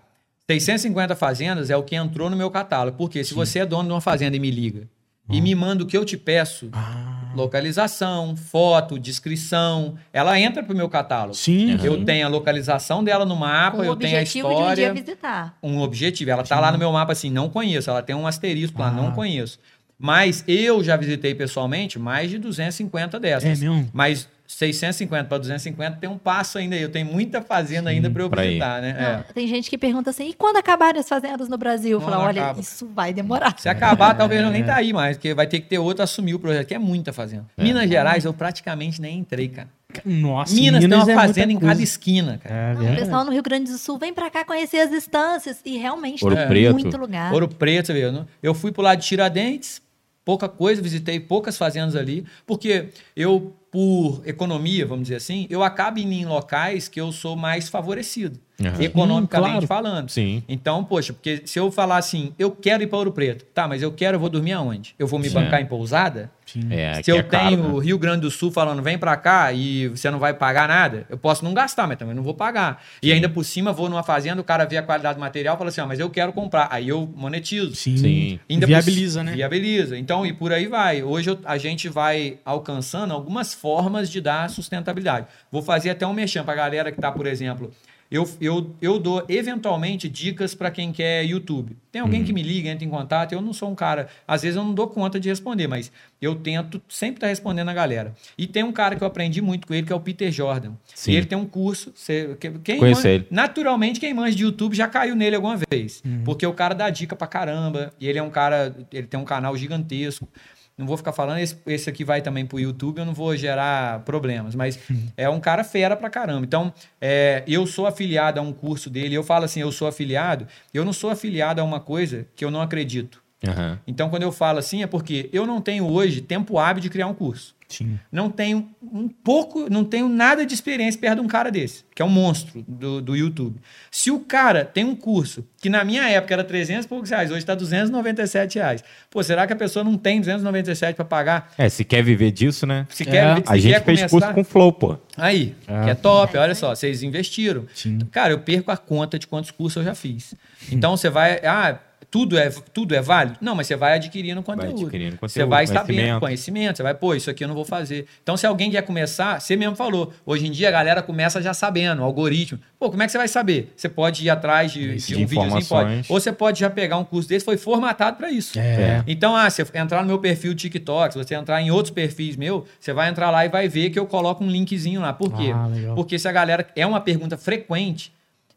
650 0.50 1.14
fazendas 1.16 1.70
é 1.70 1.76
o 1.76 1.82
que 1.82 1.94
entrou 1.96 2.28
no 2.28 2.36
meu 2.36 2.50
catálogo. 2.50 2.96
Porque 2.98 3.22
se 3.24 3.32
você 3.34 3.60
é 3.60 3.66
dono 3.66 3.88
de 3.88 3.94
uma 3.94 4.00
fazenda 4.00 4.36
e 4.36 4.40
me 4.40 4.50
liga 4.50 4.88
e 5.30 5.36
Uhum. 5.36 5.42
me 5.42 5.54
manda 5.54 5.84
o 5.84 5.86
que 5.86 5.96
eu 5.96 6.04
te 6.04 6.16
peço, 6.16 6.68
Ah, 6.72 7.30
localização, 7.34 8.36
foto, 8.36 8.98
descrição, 8.98 9.94
ela 10.12 10.38
entra 10.38 10.62
pro 10.62 10.74
meu 10.76 10.88
catálogo. 10.88 11.34
sim. 11.34 11.78
Eu 11.82 11.96
sim. 11.96 12.04
tenho 12.04 12.26
a 12.26 12.28
localização 12.28 13.02
dela 13.04 13.24
no 13.24 13.36
mapa, 13.36 13.78
Com 13.78 13.84
eu 13.84 13.96
tenho 13.96 14.16
a 14.16 14.20
objetivo 14.20 14.48
de 14.48 14.54
um 14.54 14.58
dia 14.58 14.68
história, 14.72 14.92
visitar. 14.94 15.58
um 15.62 15.78
objetivo. 15.80 16.30
Ela 16.30 16.42
tá 16.42 16.58
lá 16.60 16.72
no 16.72 16.78
meu 16.78 16.90
mapa 16.92 17.12
assim, 17.12 17.30
não 17.30 17.48
conheço. 17.48 17.88
Ela 17.88 18.02
tem 18.02 18.14
um 18.16 18.26
asterisco 18.26 18.80
lá, 18.80 18.88
Ah. 18.88 18.90
não 18.90 19.12
conheço. 19.12 19.58
Mas 19.98 20.42
eu 20.48 20.82
já 20.82 20.96
visitei 20.96 21.32
pessoalmente 21.34 21.98
mais 21.98 22.28
de 22.28 22.36
250 22.36 23.16
É 23.18 23.20
dessas. 23.20 23.60
mesmo? 23.60 23.88
Mas 23.92 24.28
650 24.54 25.24
para 25.24 25.38
250 25.38 25.96
tem 25.98 26.08
um 26.08 26.18
passo 26.18 26.58
ainda 26.58 26.76
aí. 26.76 26.82
Eu 26.82 26.90
tenho 26.90 27.06
muita 27.06 27.40
fazenda 27.42 27.90
ainda 27.90 28.10
para 28.10 28.22
eu 28.22 28.28
visitar, 28.30 28.80
né? 28.82 29.24
É. 29.28 29.32
Tem 29.32 29.46
gente 29.46 29.68
que 29.70 29.78
pergunta 29.78 30.10
assim, 30.10 30.28
e 30.28 30.34
quando 30.34 30.56
acabarem 30.56 31.00
as 31.00 31.08
fazendas 31.08 31.48
no 31.48 31.56
Brasil? 31.58 31.92
Eu 31.92 32.00
Não, 32.00 32.06
falo, 32.08 32.20
não 32.22 32.28
olha, 32.28 32.42
acaba. 32.42 32.60
isso 32.60 32.86
vai 32.94 33.12
demorar. 33.12 33.54
Se 33.58 33.68
acabar, 33.68 34.14
talvez 34.16 34.42
não 34.42 34.50
nem 34.50 34.64
tá 34.64 34.76
aí 34.76 34.92
mais, 34.92 35.16
porque 35.16 35.34
vai 35.34 35.46
ter 35.46 35.60
que 35.60 35.68
ter 35.68 35.78
outro 35.78 36.02
assumir 36.02 36.34
o 36.34 36.38
projeto, 36.38 36.66
que 36.68 36.74
é 36.74 36.78
muita 36.78 37.12
fazenda. 37.12 37.46
Minas 37.56 37.88
Gerais, 37.88 38.24
eu 38.24 38.32
praticamente 38.34 39.00
nem 39.00 39.18
entrei, 39.18 39.48
cara. 39.48 39.68
Nossa, 40.04 40.54
Minas, 40.54 40.80
tem 40.84 40.92
uma 40.94 41.12
é 41.12 41.14
fazenda 41.14 41.52
em 41.52 41.58
cada 41.58 41.82
esquina, 41.82 42.38
cara. 42.42 42.54
É 42.54 42.74
Não, 42.74 42.92
o 42.92 42.96
pessoal 42.96 43.24
no 43.26 43.30
Rio 43.32 43.42
Grande 43.42 43.70
do 43.70 43.76
Sul 43.76 43.98
vem 43.98 44.14
pra 44.14 44.30
cá 44.30 44.42
conhecer 44.44 44.78
as 44.78 44.90
instâncias 44.90 45.60
e 45.66 45.76
realmente 45.76 46.24
Ouro 46.24 46.34
tem 46.34 46.46
Preto. 46.48 46.72
muito 46.72 46.96
lugar. 46.96 47.30
Ouro 47.32 47.46
Preto, 47.46 47.86
você 47.88 47.92
vê. 47.92 48.04
eu 48.04 48.12
não- 48.12 48.26
Eu 48.42 48.54
fui 48.54 48.72
pro 48.72 48.82
lado 48.82 49.00
de 49.00 49.06
Tiradentes, 49.06 49.82
pouca 50.24 50.48
coisa, 50.48 50.80
visitei 50.80 51.20
poucas 51.20 51.58
fazendas 51.58 51.94
ali, 51.94 52.24
porque 52.46 52.88
eu, 53.14 53.54
por 53.72 54.20
economia, 54.26 54.84
vamos 54.86 55.04
dizer 55.04 55.16
assim, 55.16 55.46
eu 55.48 55.62
acabo 55.62 55.98
indo 55.98 56.12
em 56.12 56.26
locais 56.26 56.88
que 56.88 57.00
eu 57.00 57.10
sou 57.10 57.34
mais 57.34 57.70
favorecido, 57.70 58.38
Aham. 58.60 58.80
economicamente 58.82 59.64
Hum, 59.64 59.66
claro. 59.66 59.66
falando. 59.66 60.08
Sim. 60.10 60.42
Então, 60.48 60.84
poxa, 60.84 61.12
porque 61.12 61.42
se 61.44 61.58
eu 61.58 61.70
falar 61.72 61.96
assim, 61.96 62.32
eu 62.38 62.50
quero 62.50 62.82
ir 62.82 62.86
para 62.86 62.98
Ouro 62.98 63.10
Preto, 63.12 63.44
tá, 63.46 63.66
mas 63.66 63.82
eu 63.82 63.90
quero, 63.90 64.16
eu 64.16 64.20
vou 64.20 64.28
dormir 64.28 64.52
aonde? 64.52 64.94
Eu 64.98 65.06
vou 65.06 65.18
me 65.18 65.28
Sim. 65.28 65.34
bancar 65.34 65.60
em 65.60 65.66
pousada? 65.66 66.30
Sim. 66.46 66.68
É, 66.70 67.02
Se 67.02 67.10
eu 67.10 67.16
é 67.16 67.22
caro, 67.22 67.48
tenho 67.48 67.74
o 67.74 67.78
né? 67.78 67.84
Rio 67.86 67.98
Grande 67.98 68.20
do 68.20 68.30
Sul 68.30 68.50
falando, 68.52 68.82
vem 68.82 68.98
pra 68.98 69.16
cá 69.16 69.52
e 69.52 69.88
você 69.88 70.10
não 70.10 70.18
vai 70.18 70.34
pagar 70.34 70.68
nada, 70.68 71.06
eu 71.08 71.16
posso 71.16 71.44
não 71.44 71.54
gastar, 71.54 71.86
mas 71.88 71.96
também 71.96 72.14
não 72.14 72.22
vou 72.22 72.34
pagar. 72.34 72.82
E 73.02 73.10
ainda 73.10 73.28
por 73.28 73.42
cima, 73.44 73.72
vou 73.72 73.88
numa 73.88 74.02
fazenda, 74.02 74.40
o 74.40 74.44
cara 74.44 74.64
vê 74.66 74.76
a 74.76 74.82
qualidade 74.82 75.16
do 75.16 75.20
material 75.20 75.54
e 75.54 75.58
fala 75.58 75.70
assim, 75.70 75.80
ó, 75.80 75.86
mas 75.86 75.98
eu 75.98 76.10
quero 76.10 76.32
comprar. 76.32 76.68
Aí 76.70 76.88
eu 76.88 77.10
monetizo. 77.16 77.74
Sim. 77.74 77.96
Sim. 77.96 78.40
Ainda 78.50 78.66
Viabiliza, 78.66 79.20
por- 79.20 79.24
né? 79.24 79.32
Viabiliza. 79.32 79.96
Então, 79.98 80.26
e 80.26 80.32
por 80.32 80.52
aí 80.52 80.66
vai. 80.66 81.02
Hoje 81.02 81.30
eu- 81.30 81.38
a 81.44 81.56
gente 81.56 81.88
vai 81.88 82.38
alcançando 82.44 83.14
algumas 83.14 83.54
formas 83.54 84.10
de 84.10 84.20
dar 84.20 84.50
sustentabilidade. 84.50 85.26
Vou 85.50 85.62
fazer 85.62 85.90
até 85.90 86.06
um 86.06 86.12
mexão 86.12 86.44
pra 86.44 86.54
galera 86.54 86.92
que 86.92 87.00
tá, 87.00 87.10
por 87.10 87.26
exemplo, 87.26 87.72
Eu, 88.12 88.28
eu, 88.40 88.76
eu 88.82 88.98
dou, 88.98 89.24
eventualmente, 89.28 90.06
dicas 90.08 90.54
para 90.54 90.70
quem 90.70 90.92
quer 90.92 91.24
YouTube. 91.24 91.76
Tem 91.90 92.00
alguém 92.02 92.20
Uhum. 92.20 92.26
que 92.26 92.32
me 92.32 92.42
liga, 92.42 92.68
entra 92.68 92.84
em 92.84 92.90
contato. 92.90 93.32
Eu 93.32 93.40
não 93.40 93.52
sou 93.54 93.70
um 93.70 93.74
cara. 93.74 94.08
Às 94.28 94.42
vezes 94.42 94.56
eu 94.56 94.62
não 94.62 94.74
dou 94.74 94.86
conta 94.86 95.18
de 95.18 95.28
responder, 95.28 95.66
mas 95.66 95.90
eu 96.20 96.34
tento 96.34 96.80
sempre 96.88 97.16
estar 97.16 97.28
respondendo 97.28 97.68
a 97.70 97.74
galera. 97.74 98.14
E 98.36 98.46
tem 98.46 98.62
um 98.62 98.72
cara 98.72 98.96
que 98.96 99.02
eu 99.02 99.06
aprendi 99.06 99.40
muito 99.40 99.66
com 99.66 99.72
ele, 99.74 99.86
que 99.86 99.92
é 99.92 99.96
o 99.96 100.00
Peter 100.00 100.30
Jordan. 100.30 100.72
Sim. 100.94 101.12
E 101.12 101.16
ele 101.16 101.26
tem 101.26 101.38
um 101.38 101.46
curso. 101.46 101.90
Você, 101.94 102.36
que- 102.38 102.50
quem 102.62 102.78
Conheço 102.78 103.08
ele. 103.08 103.26
Naturalmente, 103.30 103.98
quem 103.98 104.12
manja 104.12 104.36
de 104.36 104.42
YouTube 104.42 104.76
já 104.76 104.86
caiu 104.88 105.16
nele 105.16 105.36
alguma 105.36 105.58
vez. 105.70 106.02
Porque 106.24 106.46
o 106.46 106.52
cara 106.52 106.74
dá 106.74 106.90
dica 106.90 107.16
pra 107.16 107.26
caramba. 107.26 107.92
E 107.98 108.06
ele 108.08 108.18
é 108.18 108.22
um 108.22 108.30
cara. 108.30 108.76
Ele 108.92 109.06
tem 109.06 109.18
um 109.18 109.24
canal 109.24 109.56
gigantesco. 109.56 110.28
Não 110.76 110.86
vou 110.86 110.96
ficar 110.96 111.12
falando, 111.12 111.38
esse, 111.38 111.56
esse 111.66 111.88
aqui 111.88 112.02
vai 112.02 112.22
também 112.22 112.46
pro 112.46 112.58
YouTube, 112.58 112.98
eu 112.98 113.04
não 113.04 113.12
vou 113.12 113.36
gerar 113.36 114.00
problemas, 114.00 114.54
mas 114.54 114.78
é 115.16 115.28
um 115.28 115.38
cara 115.38 115.62
fera 115.62 115.94
pra 115.94 116.08
caramba. 116.08 116.44
Então, 116.44 116.72
é, 117.00 117.42
eu 117.46 117.66
sou 117.66 117.86
afiliado 117.86 118.40
a 118.40 118.42
um 118.42 118.52
curso 118.52 118.88
dele, 118.88 119.14
eu 119.14 119.22
falo 119.22 119.44
assim, 119.44 119.60
eu 119.60 119.70
sou 119.70 119.86
afiliado, 119.86 120.46
eu 120.72 120.84
não 120.84 120.92
sou 120.92 121.10
afiliado 121.10 121.60
a 121.60 121.64
uma 121.64 121.78
coisa 121.78 122.26
que 122.34 122.44
eu 122.44 122.50
não 122.50 122.60
acredito. 122.60 123.22
Aham. 123.46 123.78
Então, 123.86 124.08
quando 124.08 124.22
eu 124.22 124.32
falo 124.32 124.58
assim, 124.58 124.82
é 124.82 124.86
porque 124.86 125.28
eu 125.32 125.46
não 125.46 125.60
tenho 125.60 125.88
hoje 125.88 126.20
tempo 126.20 126.58
hábil 126.58 126.80
de 126.82 126.88
criar 126.88 127.06
um 127.06 127.14
curso. 127.14 127.54
Sim. 127.74 127.98
Não 128.10 128.28
tenho 128.30 128.68
um 128.82 129.08
pouco, 129.08 129.68
não 129.70 129.84
tenho 129.84 130.08
nada 130.08 130.44
de 130.46 130.52
experiência 130.54 131.00
perto 131.00 131.16
de 131.16 131.20
um 131.24 131.28
cara 131.28 131.50
desse, 131.50 131.84
que 131.94 132.02
é 132.02 132.04
um 132.04 132.08
monstro 132.10 132.64
do, 132.68 133.00
do 133.00 133.16
YouTube. 133.16 133.60
Se 133.90 134.10
o 134.10 134.20
cara 134.20 134.64
tem 134.64 134.84
um 134.84 134.94
curso 134.94 135.44
que 135.60 135.68
na 135.70 135.84
minha 135.84 136.08
época 136.08 136.34
era 136.34 136.44
300 136.44 136.84
e 136.84 136.88
poucos 136.88 137.10
reais, 137.10 137.30
hoje 137.30 137.40
está 137.40 137.54
297 137.54 138.58
reais. 138.58 138.82
Pô, 139.10 139.22
será 139.22 139.46
que 139.46 139.52
a 139.52 139.56
pessoa 139.56 139.84
não 139.84 139.96
tem 139.96 140.20
297 140.20 140.96
para 140.96 141.04
pagar? 141.04 141.52
É, 141.56 141.68
se 141.68 141.84
quer 141.84 142.02
viver 142.02 142.30
disso, 142.30 142.66
né? 142.66 142.86
Se 142.90 143.02
É. 143.04 143.06
quer, 143.06 143.36
se 143.36 143.42
A 143.46 143.56
gente 143.56 143.72
quer 143.72 143.84
fez 143.84 143.98
começar... 144.00 144.08
curso 144.08 144.34
com 144.34 144.44
Flow, 144.44 144.72
pô. 144.72 144.96
Aí, 145.16 145.54
É. 145.66 145.84
que 145.84 145.90
é 145.90 145.94
top, 145.94 146.36
olha 146.36 146.54
só, 146.54 146.74
vocês 146.74 147.02
investiram. 147.02 147.64
Sim. 147.74 147.98
Cara, 148.10 148.32
eu 148.32 148.38
perco 148.40 148.70
a 148.70 148.76
conta 148.76 149.18
de 149.18 149.26
quantos 149.26 149.50
cursos 149.50 149.76
eu 149.76 149.84
já 149.84 149.94
fiz. 149.94 150.34
Então 150.70 150.96
você 150.96 151.08
vai, 151.10 151.40
ah, 151.44 151.78
tudo 152.10 152.38
é, 152.38 152.50
tudo 152.50 152.94
é 152.94 153.00
válido? 153.00 153.38
Não, 153.40 153.54
mas 153.54 153.66
você 153.66 153.76
vai 153.76 153.94
adquirindo 153.94 154.42
conteúdo. 154.42 154.82
adquirindo 154.82 155.16
Você 155.20 155.40
conteúdo, 155.40 155.48
vai 155.50 155.66
sabendo 155.66 155.86
conhecimento. 155.86 156.20
conhecimento, 156.20 156.76
você 156.76 156.82
vai, 156.82 156.94
pô, 156.94 157.14
isso 157.14 157.30
aqui 157.30 157.44
eu 157.44 157.48
não 157.48 157.54
vou 157.54 157.64
fazer. 157.64 158.06
Então 158.22 158.36
se 158.36 158.46
alguém 158.46 158.70
quer 158.70 158.82
começar, 158.82 159.40
você 159.40 159.56
mesmo 159.56 159.76
falou, 159.76 160.12
hoje 160.26 160.46
em 160.46 160.50
dia 160.50 160.68
a 160.68 160.70
galera 160.70 161.02
começa 161.02 161.40
já 161.40 161.54
sabendo, 161.54 162.02
algoritmo. 162.02 162.58
Pô, 162.78 162.90
como 162.90 163.02
é 163.02 163.06
que 163.06 163.12
você 163.12 163.18
vai 163.18 163.28
saber? 163.28 163.72
Você 163.76 163.88
pode 163.88 164.24
ir 164.24 164.30
atrás 164.30 164.72
de, 164.72 164.96
de 164.96 165.06
de 165.06 165.14
um 165.16 165.26
videozinho, 165.26 165.66
pode. 165.66 166.04
Ou 166.08 166.20
você 166.20 166.32
pode 166.32 166.60
já 166.60 166.70
pegar 166.70 166.96
um 166.98 167.04
curso 167.04 167.28
desse, 167.28 167.44
foi 167.44 167.56
formatado 167.56 168.16
para 168.16 168.30
isso. 168.30 168.58
É. 168.58 169.02
Então, 169.06 169.36
ah, 169.36 169.48
você 169.48 169.64
entrar 169.74 170.02
no 170.02 170.08
meu 170.08 170.18
perfil 170.18 170.54
TikTok, 170.54 171.12
se 171.14 171.18
você 171.18 171.34
entrar 171.34 171.60
em 171.60 171.70
outros 171.70 171.92
perfis 171.92 172.36
meu, 172.36 172.66
você 172.78 172.92
vai 172.92 173.08
entrar 173.08 173.30
lá 173.30 173.44
e 173.44 173.48
vai 173.48 173.68
ver 173.68 173.90
que 173.90 173.98
eu 173.98 174.06
coloco 174.06 174.42
um 174.44 174.50
linkzinho 174.50 175.00
lá. 175.00 175.12
Por 175.12 175.32
quê? 175.32 175.52
Ah. 175.54 175.68
Porque 175.94 176.18
se 176.18 176.28
a 176.28 176.32
galera. 176.32 176.66
É 176.74 176.86
uma 176.86 177.00
pergunta 177.00 177.36
frequente, 177.36 178.12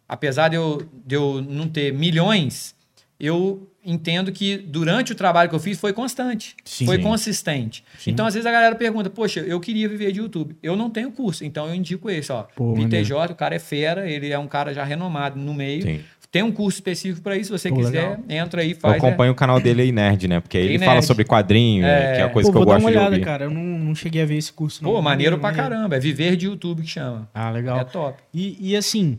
apesar 0.07 0.49
de 0.49 0.55
eu, 0.55 0.87
de 1.05 1.15
eu 1.15 1.41
não 1.41 1.67
ter 1.67 1.93
milhões, 1.93 2.74
eu 3.19 3.69
entendo 3.85 4.31
que 4.31 4.57
durante 4.57 5.11
o 5.11 5.15
trabalho 5.15 5.47
que 5.49 5.55
eu 5.55 5.59
fiz 5.59 5.79
foi 5.79 5.93
constante, 5.93 6.55
Sim. 6.65 6.85
foi 6.85 6.97
Sim. 6.97 7.03
consistente. 7.03 7.83
Então, 8.07 8.25
às 8.25 8.33
vezes 8.33 8.45
a 8.47 8.51
galera 8.51 8.75
pergunta, 8.75 9.09
poxa, 9.09 9.39
eu 9.41 9.59
queria 9.59 9.87
viver 9.87 10.11
de 10.11 10.19
YouTube. 10.19 10.55
Eu 10.61 10.75
não 10.75 10.89
tenho 10.89 11.11
curso, 11.11 11.45
então 11.45 11.67
eu 11.67 11.75
indico 11.75 12.09
esse, 12.09 12.31
ó. 12.31 12.43
Pô, 12.55 12.69
Peter 12.73 12.83
maneiro. 12.83 13.05
J, 13.05 13.31
o 13.33 13.35
cara 13.35 13.55
é 13.55 13.59
fera, 13.59 14.09
ele 14.09 14.31
é 14.31 14.39
um 14.39 14.47
cara 14.47 14.73
já 14.73 14.83
renomado 14.83 15.39
no 15.39 15.53
meio. 15.53 15.83
Sim. 15.83 15.99
Tem 16.31 16.43
um 16.43 16.51
curso 16.51 16.77
específico 16.79 17.21
para 17.21 17.37
isso, 17.37 17.45
se 17.45 17.51
você 17.63 17.69
Pô, 17.69 17.77
quiser, 17.77 18.09
legal. 18.09 18.23
entra 18.27 18.61
aí, 18.61 18.71
Eu 18.71 18.77
faz. 18.77 19.01
né? 19.01 19.07
acompanho 19.07 19.31
o 19.31 19.35
canal 19.35 19.57
dele 19.61 19.83
aí, 19.83 19.91
Nerd, 19.93 20.27
né? 20.27 20.41
Porque 20.41 20.57
ele 20.57 20.73
Ei, 20.73 20.79
fala 20.79 20.95
Nerd. 20.95 21.05
sobre 21.05 21.23
quadrinho, 21.23 21.85
É. 21.85 22.15
que 22.15 22.21
é 22.21 22.23
a 22.23 22.29
coisa 22.29 22.49
Pô, 22.49 22.51
que 22.53 22.57
eu 22.57 22.65
vou 22.65 22.65
dar 22.65 22.73
gosto 22.73 22.83
uma 22.85 22.91
de 22.91 22.97
olhada, 22.97 23.11
ouvir. 23.15 23.23
cara. 23.23 23.45
Eu 23.45 23.51
não, 23.51 23.61
não 23.63 23.95
cheguei 23.95 24.21
a 24.21 24.25
ver 24.25 24.35
esse 24.35 24.51
curso, 24.51 24.83
não. 24.83 24.91
Pô, 24.91 25.01
maneiro 25.01 25.37
pra 25.37 25.51
Maneiro. 25.51 25.69
caramba. 25.69 25.95
É 25.95 25.99
viver 25.99 26.35
de 26.35 26.47
YouTube 26.47 26.81
que 26.81 26.89
chama. 26.89 27.29
Ah, 27.33 27.49
legal. 27.51 27.79
É 27.79 27.83
top. 27.85 28.21
E, 28.33 28.57
e 28.59 28.75
assim, 28.75 29.17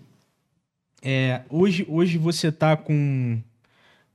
é, 1.02 1.40
hoje, 1.48 1.86
hoje 1.89 2.18
você 2.18 2.52
tá 2.52 2.77
com, 2.77 3.39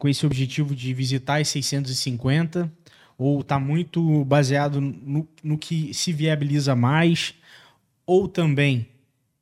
com 0.01 0.09
esse 0.09 0.25
objetivo 0.25 0.73
de 0.75 0.95
visitar 0.95 1.39
as 1.39 1.47
650 1.49 2.71
ou 3.19 3.43
tá 3.43 3.59
muito 3.59 4.25
baseado 4.25 4.81
no, 4.81 5.27
no 5.43 5.59
que 5.59 5.93
se 5.93 6.11
viabiliza 6.11 6.75
mais 6.75 7.35
ou 8.03 8.27
também 8.27 8.87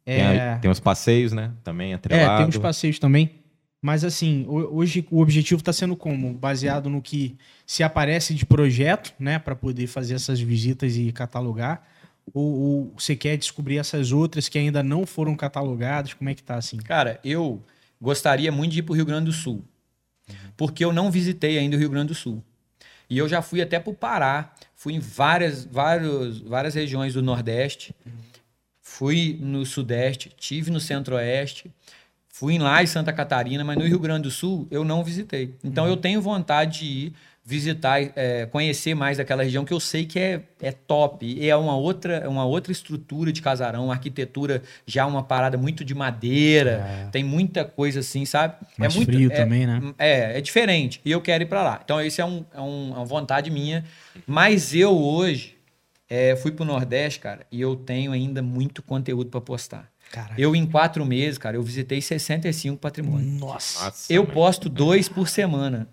Tem, 0.03 0.21
é, 0.21 0.57
tem 0.57 0.69
uns 0.69 0.81
passeios, 0.81 1.31
né? 1.31 1.53
Também 1.63 1.91
é, 1.91 1.95
atrelado. 1.95 2.37
tem 2.39 2.49
uns 2.49 2.57
passeios 2.57 2.99
também. 2.99 3.31
Mas 3.81 4.03
assim, 4.03 4.43
ho- 4.49 4.75
hoje 4.75 5.07
o 5.09 5.21
objetivo 5.21 5.61
está 5.61 5.71
sendo 5.71 5.95
como? 5.95 6.33
Baseado 6.33 6.89
no 6.89 7.01
que 7.01 7.37
se 7.65 7.81
aparece 7.81 8.33
de 8.33 8.45
projeto, 8.45 9.13
né? 9.17 9.39
para 9.39 9.55
poder 9.55 9.87
fazer 9.87 10.15
essas 10.15 10.41
visitas 10.41 10.97
e 10.97 11.09
catalogar. 11.13 11.87
Ou, 12.33 12.59
ou 12.59 12.93
você 12.97 13.15
quer 13.15 13.37
descobrir 13.37 13.77
essas 13.77 14.11
outras 14.11 14.49
que 14.49 14.57
ainda 14.59 14.83
não 14.83 15.05
foram 15.05 15.37
catalogadas? 15.37 16.13
Como 16.13 16.29
é 16.29 16.35
que 16.35 16.43
tá 16.43 16.55
assim? 16.55 16.75
Cara, 16.79 17.17
eu 17.23 17.63
gostaria 18.01 18.51
muito 18.51 18.73
de 18.73 18.79
ir 18.79 18.83
pro 18.83 18.93
Rio 18.93 19.05
Grande 19.05 19.27
do 19.27 19.31
Sul. 19.31 19.63
Porque 20.55 20.83
eu 20.83 20.91
não 20.91 21.11
visitei 21.11 21.57
ainda 21.57 21.75
o 21.75 21.79
Rio 21.79 21.89
Grande 21.89 22.09
do 22.09 22.15
Sul. 22.15 22.43
E 23.09 23.17
eu 23.17 23.27
já 23.27 23.41
fui 23.41 23.61
até 23.61 23.79
pro 23.79 23.93
Pará. 23.93 24.53
Fui 24.75 24.93
em 24.93 24.99
várias, 24.99 25.65
vários, 25.65 26.39
várias 26.41 26.75
regiões 26.75 27.13
do 27.13 27.21
Nordeste. 27.21 27.95
Fui 28.81 29.37
no 29.41 29.65
Sudeste. 29.65 30.31
Tive 30.37 30.69
no 30.69 30.79
Centro-Oeste. 30.79 31.71
Fui 32.27 32.57
lá 32.57 32.81
em 32.81 32.87
Santa 32.87 33.11
Catarina, 33.11 33.63
mas 33.63 33.77
no 33.77 33.83
Rio 33.83 33.99
Grande 33.99 34.23
do 34.23 34.31
Sul 34.31 34.67
eu 34.71 34.85
não 34.85 35.03
visitei. 35.03 35.55
Então 35.63 35.87
eu 35.87 35.97
tenho 35.97 36.21
vontade 36.21 36.79
de 36.79 36.85
ir 36.85 37.13
visitar, 37.49 37.99
é, 38.15 38.45
conhecer 38.45 38.93
mais 38.93 39.17
daquela 39.17 39.41
região 39.41 39.65
que 39.65 39.73
eu 39.73 39.79
sei 39.79 40.05
que 40.05 40.19
é, 40.19 40.43
é 40.61 40.71
top. 40.71 41.25
E 41.25 41.49
é 41.49 41.55
uma 41.55 41.75
outra, 41.75 42.17
é 42.17 42.27
uma 42.27 42.45
outra 42.45 42.71
estrutura 42.71 43.31
de 43.31 43.41
casarão, 43.41 43.85
uma 43.85 43.93
arquitetura 43.95 44.61
já 44.85 45.07
uma 45.07 45.23
parada 45.23 45.57
muito 45.57 45.83
de 45.83 45.95
madeira. 45.95 47.09
Tem 47.11 47.23
muita 47.23 47.65
coisa 47.65 48.01
assim, 48.01 48.23
sabe? 48.23 48.53
Mais 48.77 48.93
é 48.93 48.97
muito, 48.97 49.11
frio 49.11 49.31
é- 49.31 49.35
também, 49.35 49.65
né? 49.65 49.81
É, 49.97 50.37
é 50.37 50.41
diferente. 50.41 51.01
E 51.03 51.09
eu 51.09 51.19
quero 51.21 51.43
ir 51.43 51.47
pra 51.47 51.63
lá. 51.63 51.81
Então, 51.83 51.99
esse 51.99 52.21
é, 52.21 52.25
um, 52.25 52.45
é, 52.53 52.61
um- 52.61 52.91
é 52.93 52.97
uma 52.97 53.05
vontade 53.05 53.49
minha. 53.49 53.83
Mas 54.27 54.75
eu 54.75 54.95
hoje 54.95 55.57
é, 56.07 56.35
fui 56.35 56.51
pro 56.51 56.63
Nordeste, 56.63 57.19
cara, 57.19 57.47
e 57.51 57.59
eu 57.59 57.75
tenho 57.75 58.11
ainda 58.11 58.43
muito 58.43 58.83
conteúdo 58.83 59.31
pra 59.31 59.41
postar. 59.41 59.89
Caraca. 60.11 60.39
Eu, 60.39 60.55
em 60.55 60.65
quatro 60.67 61.03
meses, 61.05 61.37
cara, 61.39 61.55
eu 61.57 61.63
visitei 61.63 61.99
65 62.01 62.77
patrimônios. 62.79 63.39
Nossa. 63.39 63.85
Nossa, 63.85 64.13
Eu 64.13 64.21
mano. 64.23 64.33
posto 64.33 64.67
dois 64.69 65.07
por 65.09 65.27
semana. 65.27 65.87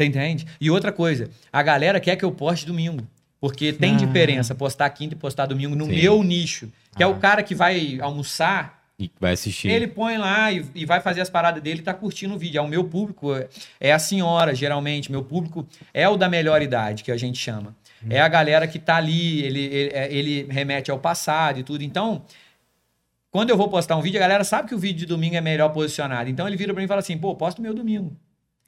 Você 0.00 0.06
entende? 0.06 0.46
E 0.58 0.70
outra 0.70 0.90
coisa, 0.90 1.28
a 1.52 1.62
galera 1.62 2.00
quer 2.00 2.16
que 2.16 2.24
eu 2.24 2.32
poste 2.32 2.64
domingo. 2.64 3.06
Porque 3.38 3.70
tem 3.70 3.92
Ah. 3.94 3.96
diferença 3.98 4.54
postar 4.54 4.88
quinta 4.90 5.14
e 5.14 5.16
postar 5.16 5.44
domingo 5.44 5.76
no 5.76 5.84
Sim. 5.84 5.92
meu 5.92 6.22
nicho. 6.22 6.70
Que 6.96 7.02
é 7.02 7.06
Ah. 7.06 7.08
o 7.10 7.18
cara 7.18 7.42
que 7.42 7.54
vai 7.54 7.98
almoçar 8.00 8.82
E 8.98 9.10
vai 9.20 9.32
assistir. 9.34 9.68
ele 9.68 9.86
põe 9.86 10.16
lá 10.16 10.50
e, 10.52 10.64
e 10.74 10.86
vai 10.86 11.00
fazer 11.02 11.20
as 11.20 11.28
paradas 11.28 11.62
dele 11.62 11.80
e 11.80 11.82
tá 11.82 11.92
curtindo 11.92 12.34
o 12.34 12.38
vídeo. 12.38 12.58
É 12.58 12.62
o 12.62 12.68
meu 12.68 12.84
público, 12.84 13.34
é- 13.34 13.48
é 13.78 13.92
a 13.92 13.98
senhora, 13.98 14.54
geralmente. 14.54 15.10
Meu 15.12 15.22
público 15.22 15.66
é 15.92 16.08
o 16.08 16.16
da 16.16 16.28
melhor 16.30 16.62
idade, 16.62 17.02
que 17.04 17.12
a 17.12 17.16
gente 17.18 17.38
chama. 17.38 17.76
É 18.08 18.20
a 18.22 18.28
galera 18.28 18.66
que 18.66 18.78
tá 18.78 18.96
ali, 18.96 19.42
ele, 19.42 19.60
ele, 19.60 19.90
é- 19.92 20.12
ele 20.14 20.46
remete 20.50 20.90
ao 20.90 20.98
passado 20.98 21.60
e 21.60 21.62
tudo. 21.62 21.82
Então, 21.84 22.22
quando 23.30 23.50
eu 23.50 23.56
vou 23.56 23.68
postar 23.68 23.96
um 23.96 24.02
vídeo, 24.02 24.16
a 24.18 24.20
galera 24.20 24.44
sabe 24.44 24.68
que 24.68 24.74
o 24.74 24.78
vídeo 24.78 25.00
de 25.00 25.06
domingo 25.06 25.36
é 25.36 25.40
melhor 25.42 25.68
posicionado. 25.70 26.28
Então 26.30 26.46
ele 26.46 26.56
vira 26.56 26.72
pra 26.72 26.80
mim 26.80 26.86
e 26.86 26.88
fala 26.88 27.00
assim: 27.00 27.16
pô, 27.18 27.34
posta 27.34 27.60
o 27.60 27.62
meu 27.62 27.74
domingo. 27.74 28.14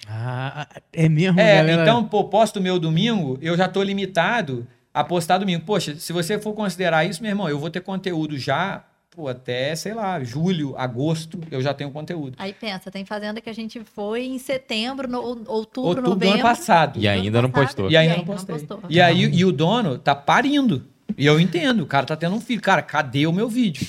Ah, 0.09 0.67
é 0.93 1.09
mesmo, 1.09 1.39
É, 1.41 1.57
galera? 1.57 1.83
então, 1.83 2.05
pô, 2.05 2.25
posto 2.25 2.59
o 2.59 2.63
meu 2.63 2.79
domingo, 2.79 3.39
eu 3.41 3.57
já 3.57 3.69
tô 3.69 3.83
limitado 3.83 4.67
a 4.93 5.03
postar 5.05 5.39
domingo. 5.39 5.65
Poxa, 5.65 5.95
se 5.97 6.13
você 6.13 6.39
for 6.39 6.53
considerar 6.55 7.05
isso, 7.05 7.23
meu 7.23 7.31
irmão, 7.31 7.49
eu 7.49 7.59
vou 7.59 7.71
ter 7.71 7.81
conteúdo 7.81 8.37
já, 8.37 8.85
pô, 9.11 9.29
até, 9.29 9.75
sei 9.77 9.95
lá, 9.95 10.23
julho, 10.25 10.75
agosto, 10.77 11.39
eu 11.51 11.63
já 11.63 11.73
tenho 11.73 11.91
conteúdo. 11.91 12.35
Aí 12.39 12.53
pensa, 12.53 12.91
tem 12.91 13.05
fazenda 13.05 13.41
que 13.41 13.49
a 13.49 13.55
gente 13.55 13.81
foi 13.95 14.25
em 14.25 14.39
setembro, 14.39 15.09
no, 15.09 15.21
outubro, 15.21 15.53
Outubro 15.53 16.03
do 16.03 16.09
novembro. 16.11 16.35
ano 16.35 16.43
passado. 16.43 16.99
E 16.99 17.07
ainda 17.09 17.41
não 17.41 17.51
postou. 17.51 17.91
E 17.91 17.97
ainda 17.97 18.17
não 18.17 18.25
postei. 18.25 18.57
E 18.89 19.01
aí, 19.01 19.23
e 19.33 19.45
o 19.45 19.53
dono 19.53 19.99
tá 19.99 20.15
parindo. 20.15 20.85
E 21.17 21.27
eu 21.27 21.39
entendo, 21.39 21.83
o 21.83 21.87
cara 21.87 22.07
tá 22.07 22.17
tendo 22.17 22.35
um 22.35 22.41
filho. 22.41 22.61
Cara, 22.61 22.81
cadê 22.81 23.27
o 23.27 23.33
meu 23.33 23.49
vídeo? 23.49 23.87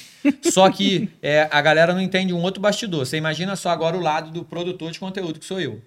Só 0.51 0.69
que 0.69 1.09
é, 1.21 1.47
a 1.51 1.61
galera 1.61 1.93
não 1.93 2.01
entende 2.01 2.33
um 2.33 2.41
outro 2.41 2.61
bastidor. 2.61 3.05
Você 3.05 3.17
imagina 3.17 3.55
só 3.55 3.69
agora 3.69 3.95
o 3.97 3.99
lado 4.01 4.29
do 4.29 4.43
produtor 4.43 4.91
de 4.91 4.99
conteúdo, 4.99 5.39
que 5.39 5.45
sou 5.45 5.59
eu. 5.59 5.81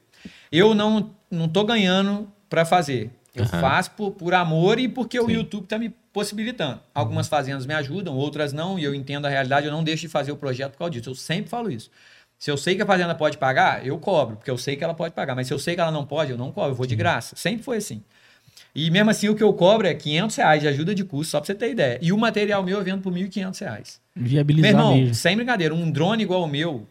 Eu 0.51 0.75
não, 0.75 1.11
não 1.31 1.49
tô 1.49 1.65
ganhando 1.65 2.31
pra 2.49 2.65
fazer. 2.65 3.11
Eu 3.35 3.45
Aham. 3.45 3.61
faço 3.61 3.91
por, 3.93 4.13
por 4.13 4.35
amor 4.35 4.79
e 4.79 4.89
porque 4.89 5.21
o 5.21 5.27
Sim. 5.27 5.35
YouTube 5.35 5.67
tá 5.67 5.79
me 5.79 5.91
possibilitando. 6.13 6.81
Algumas 6.95 7.29
fazendas 7.29 7.67
me 7.67 7.75
ajudam, 7.75 8.17
outras 8.17 8.53
não, 8.53 8.79
e 8.79 8.85
eu 8.85 8.95
entendo 8.95 9.27
a 9.27 9.29
realidade, 9.29 9.67
eu 9.67 9.73
não 9.73 9.85
deixo 9.85 10.03
de 10.03 10.09
fazer 10.09 10.33
o 10.33 10.37
projeto 10.37 10.73
por 10.73 10.79
causa 10.79 10.93
disso. 10.93 11.11
Eu 11.11 11.15
sempre 11.15 11.51
falo 11.51 11.71
isso. 11.71 11.91
Se 12.39 12.51
eu 12.51 12.57
sei 12.57 12.75
que 12.75 12.83
a 12.83 12.87
fazenda 12.87 13.15
pode 13.15 13.37
pagar, 13.39 13.87
eu 13.87 13.99
cobro, 13.99 14.37
porque 14.37 14.51
eu 14.51 14.59
sei 14.59 14.77
que 14.77 14.85
ela 14.85 14.95
pode 14.95 15.15
pagar. 15.15 15.35
Mas 15.35 15.47
se 15.47 15.55
eu 15.55 15.59
sei 15.59 15.75
que 15.75 15.81
ela 15.81 15.91
não 15.91 16.07
pode, 16.07 16.31
eu 16.31 16.39
não 16.39 16.51
cobro, 16.53 16.71
eu 16.71 16.75
vou 16.75 16.87
de 16.87 16.97
graça. 16.97 17.37
Sempre 17.37 17.63
foi 17.63 17.79
assim. 17.79 18.03
E 18.75 18.91
mesmo 18.91 19.11
assim, 19.11 19.29
o 19.29 19.35
que 19.35 19.43
eu 19.43 19.53
cobro 19.53 19.87
é 19.87 19.95
500 19.95 20.37
reais 20.37 20.61
de 20.63 20.69
ajuda 20.69 20.95
de 20.95 21.05
custo, 21.05 21.31
só 21.31 21.41
pra 21.41 21.47
você 21.47 21.55
ter 21.55 21.71
ideia. 21.71 21.99
E 22.03 22.13
o 22.13 22.19
material 22.19 22.63
meu 22.63 22.79
eu 22.79 22.85
vendo 22.85 23.03
por 23.03 23.13
1.500 23.13 23.59
reais. 23.61 24.01
Meu 24.15 24.25
Viabilizar 24.25 24.71
irmão, 24.73 24.97
mesmo. 24.97 25.15
sem 25.15 25.37
brincadeira, 25.37 25.75
um 25.75 25.91
drone 25.91 26.23
igual 26.23 26.43
o 26.43 26.47
meu, 26.49 26.87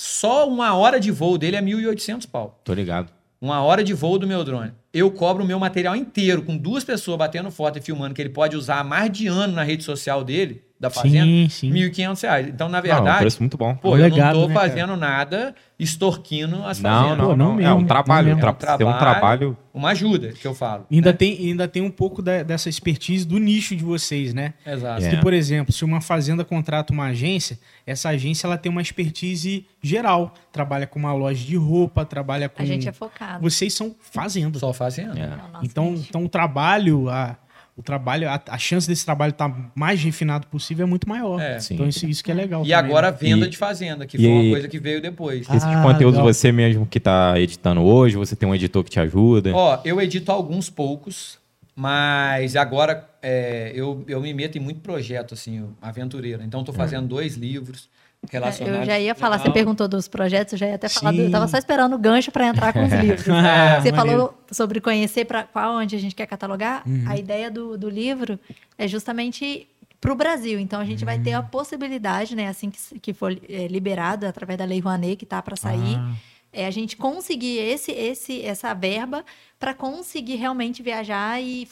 só 0.00 0.48
uma 0.48 0.76
hora 0.76 1.00
de 1.00 1.10
voo 1.10 1.36
dele 1.36 1.56
é 1.56 1.60
1.800 1.60 2.30
pau. 2.30 2.60
Tô 2.62 2.72
ligado. 2.72 3.12
Uma 3.40 3.64
hora 3.64 3.82
de 3.82 3.92
voo 3.92 4.16
do 4.16 4.28
meu 4.28 4.44
drone. 4.44 4.70
Eu 4.92 5.10
cobro 5.10 5.42
o 5.42 5.46
meu 5.46 5.58
material 5.58 5.96
inteiro, 5.96 6.42
com 6.42 6.56
duas 6.56 6.84
pessoas 6.84 7.18
batendo 7.18 7.50
foto 7.50 7.80
e 7.80 7.82
filmando, 7.82 8.14
que 8.14 8.22
ele 8.22 8.28
pode 8.28 8.56
usar 8.56 8.78
há 8.78 8.84
mais 8.84 9.10
de 9.10 9.26
ano 9.26 9.54
na 9.54 9.64
rede 9.64 9.82
social 9.82 10.22
dele, 10.22 10.62
da 10.80 10.90
fazenda, 10.90 11.24
Sim, 11.26 11.48
sim. 11.48 11.72
1.500 11.72 12.22
reais. 12.22 12.48
Então, 12.48 12.68
na 12.68 12.80
Não, 12.80 12.88
é 12.88 12.92
um 12.92 12.94
verdade, 12.96 13.18
preço 13.18 13.40
muito 13.42 13.56
bom. 13.58 13.74
pô, 13.74 13.88
É 13.88 13.90
um 13.90 13.96
eu 13.96 14.02
legado, 14.10 14.34
não 14.36 14.42
tô 14.42 14.48
né, 14.48 14.54
cara? 14.54 14.68
fazendo 14.68 14.96
nada 14.96 15.54
extorquindo 15.76 16.64
as 16.64 16.80
Não, 16.80 16.90
fazendas. 16.90 17.18
não, 17.18 17.36
não. 17.36 17.56
não 17.56 17.60
é 17.60 17.72
um 17.74 17.84
trabalho. 17.84 18.28
não 18.30 18.36
um 18.36 18.40
tra-. 18.40 18.76
Tem 18.76 18.86
um 18.86 18.98
trabalho. 18.98 19.56
Uma 19.74 19.90
ajuda, 19.90 20.32
que 20.32 20.46
eu 20.46 20.54
falo. 20.54 20.86
Ainda, 20.90 21.10
né? 21.10 21.16
tem, 21.16 21.36
ainda 21.38 21.68
tem 21.68 21.82
um 21.82 21.90
pouco 21.90 22.20
da- 22.20 22.42
dessa 22.42 22.68
expertise 22.68 23.24
do 23.26 23.38
nicho 23.38 23.74
de 23.76 23.84
vocês, 23.84 24.34
né? 24.34 24.54
Exato. 24.66 25.04
É. 25.04 25.10
Que, 25.10 25.16
por 25.18 25.32
exemplo, 25.32 25.72
se 25.72 25.84
uma 25.84 26.00
fazenda 26.00 26.44
contrata 26.44 26.92
uma 26.92 27.06
agência, 27.06 27.58
essa 27.86 28.08
agência 28.10 28.46
ela 28.46 28.58
tem 28.58 28.70
uma 28.70 28.82
expertise 28.82 29.64
geral. 29.82 30.34
Trabalha 30.52 30.86
com 30.86 30.98
uma 30.98 31.12
loja 31.12 31.44
de 31.44 31.56
roupa, 31.56 32.04
trabalha 32.04 32.48
com. 32.48 32.62
A 32.62 32.66
gente 32.66 32.88
é 32.88 32.92
focado. 32.92 33.40
Vocês 33.42 33.72
são 33.74 33.94
fazenda. 34.00 34.58
Só 34.58 34.72
fazenda. 34.72 35.18
É. 35.18 35.22
É 35.24 35.52
nosso 35.52 35.64
Então, 35.64 35.94
então 36.08 36.24
o 36.24 36.28
trabalho, 36.28 37.08
a, 37.08 37.36
o 37.78 37.82
trabalho, 37.82 38.28
a, 38.28 38.42
a 38.48 38.58
chance 38.58 38.88
desse 38.88 39.04
trabalho 39.04 39.30
estar 39.30 39.70
mais 39.72 40.02
refinado 40.02 40.48
possível 40.48 40.84
é 40.84 40.88
muito 40.88 41.08
maior. 41.08 41.40
É. 41.40 41.60
Sim. 41.60 41.74
Então 41.74 41.86
isso, 41.88 42.04
isso 42.06 42.24
que 42.24 42.30
é 42.32 42.34
legal. 42.34 42.62
E 42.64 42.70
também, 42.70 42.74
agora 42.90 43.06
a 43.08 43.10
né? 43.12 43.16
venda 43.20 43.46
E- 43.46 43.48
de 43.48 43.56
fazenda, 43.56 44.04
que 44.04 44.16
e- 44.16 44.20
foi 44.20 44.28
uma 44.32 44.50
coisa 44.50 44.66
que 44.68 44.80
veio 44.80 45.00
depois. 45.00 45.46
Ah, 45.48 45.56
Esses 45.56 45.68
conteúdos 45.80 46.18
legal. 46.18 46.24
você 46.34 46.50
mesmo 46.50 46.84
que 46.84 46.98
tá 46.98 47.38
editando 47.38 47.80
hoje, 47.82 48.16
você 48.16 48.34
tem 48.34 48.48
um 48.48 48.54
editor 48.54 48.82
que 48.82 48.90
te 48.90 48.98
ajuda. 48.98 49.54
Ó, 49.54 49.80
eu 49.84 50.00
edito 50.00 50.32
alguns 50.32 50.68
poucos, 50.68 51.38
mas 51.76 52.56
agora 52.56 53.08
é, 53.22 53.70
eu, 53.74 54.04
eu 54.08 54.20
me 54.20 54.34
meto 54.34 54.58
em 54.58 54.60
muito 54.60 54.80
projeto, 54.80 55.34
assim, 55.34 55.64
aventureiro. 55.80 56.42
Então, 56.42 56.60
estou 56.60 56.74
fazendo 56.74 57.06
dois 57.06 57.36
livros 57.36 57.88
relacionados. 58.30 58.78
É, 58.80 58.82
Eu 58.82 58.86
já 58.86 58.98
ia 58.98 59.14
falar, 59.14 59.38
você 59.38 59.50
perguntou 59.50 59.86
dos 59.88 60.08
projetos, 60.08 60.52
eu 60.54 60.58
já 60.58 60.66
ia 60.66 60.74
até 60.74 60.88
falar, 60.88 61.12
do, 61.12 61.20
eu 61.22 61.30
tava 61.30 61.46
só 61.48 61.56
esperando 61.58 61.94
o 61.94 61.98
gancho 61.98 62.30
para 62.32 62.46
entrar 62.46 62.72
com 62.72 62.84
os 62.84 62.92
livros. 62.92 63.28
Ah, 63.28 63.80
você 63.80 63.92
maneiro. 63.92 63.96
falou 63.96 64.38
sobre 64.50 64.80
conhecer 64.80 65.24
para 65.24 65.44
qual 65.44 65.76
onde 65.76 65.94
a 65.96 65.98
gente 65.98 66.14
quer 66.14 66.26
catalogar. 66.26 66.82
Uhum. 66.86 67.04
A 67.06 67.16
ideia 67.16 67.50
do, 67.50 67.76
do 67.78 67.88
livro 67.88 68.38
é 68.76 68.86
justamente 68.88 69.68
para 70.00 70.12
o 70.12 70.14
Brasil. 70.14 70.58
Então 70.60 70.80
a 70.80 70.84
gente 70.84 71.04
vai 71.04 71.18
ter 71.18 71.32
a 71.32 71.40
Uhum. 71.40 71.46
possibilidade, 71.46 72.34
né, 72.36 72.48
assim 72.48 72.70
que, 72.70 72.98
que 73.00 73.12
for 73.12 73.32
é, 73.48 73.66
liberado 73.68 74.26
através 74.26 74.58
da 74.58 74.64
Lei 74.64 74.80
Rouanet, 74.80 75.16
que 75.16 75.26
tá 75.26 75.40
para 75.42 75.56
sair, 75.56 75.96
Ah. 75.96 76.12
é 76.52 76.66
a 76.66 76.70
gente 76.70 76.96
conseguir 76.96 77.58
esse, 77.58 77.90
esse, 77.92 78.42
essa 78.44 78.72
verba 78.74 79.24
para 79.58 79.74
conseguir 79.74 80.36
realmente 80.36 80.82
viajar 80.82 81.40
e 81.42 81.66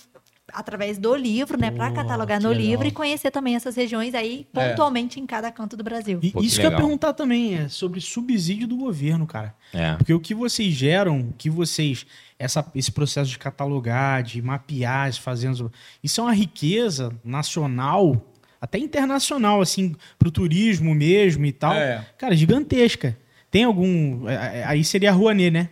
através 0.52 0.97
do 0.98 1.14
livro, 1.14 1.59
né, 1.59 1.70
para 1.70 1.90
catalogar 1.90 2.40
no 2.40 2.48
legal. 2.51 2.64
livro 2.64 2.86
e 2.86 2.90
conhecer 2.93 3.31
também 3.31 3.56
essas 3.56 3.74
regiões 3.74 4.14
aí 4.14 4.47
É. 4.55 4.68
pontualmente 4.70 5.18
em 5.18 5.27
cada 5.27 5.51
canto 5.51 5.77
do 5.77 5.82
Brasil. 5.82 6.20
E 6.23 6.31
Pô, 6.31 6.40
que 6.40 6.47
isso 6.47 6.60
que 6.60 6.66
eu 6.66 6.70
ia 6.70 6.77
perguntar 6.77 7.12
também 7.14 7.56
é 7.59 7.68
sobre 7.68 8.01
subsídio 8.01 8.66
do 8.68 8.77
governo, 8.77 9.27
cara. 9.27 9.55
É. 9.73 9.94
Porque 9.94 10.14
o 10.14 10.20
que 10.20 10.35
vocês 10.35 10.73
geram, 10.73 11.20
o 11.20 11.32
que 11.36 11.51
vocês. 11.51 12.06
Essa, 12.39 12.64
esse 12.74 12.93
processo 12.93 13.31
de 13.31 13.39
catalogar, 13.39 14.23
de 14.23 14.43
mapear 14.43 15.09
as 15.09 15.16
fazendas, 15.16 15.62
isso 16.05 16.20
é 16.20 16.24
uma 16.24 16.35
riqueza 16.35 17.10
nacional, 17.24 18.31
até 18.60 18.78
internacional, 18.78 19.60
assim, 19.60 19.94
pro 20.18 20.31
turismo 20.31 20.94
mesmo 20.94 21.47
e 21.47 21.52
tal. 21.52 21.73
É. 21.74 22.06
Cara, 22.18 22.36
gigantesca. 22.36 23.16
Tem 23.51 23.64
algum. 23.64 24.28
é, 24.28 24.59
é, 24.60 24.64
Aí 24.64 24.85
seria 24.85 25.10
a 25.10 25.12
Rouanet, 25.14 25.51
né? 25.51 25.70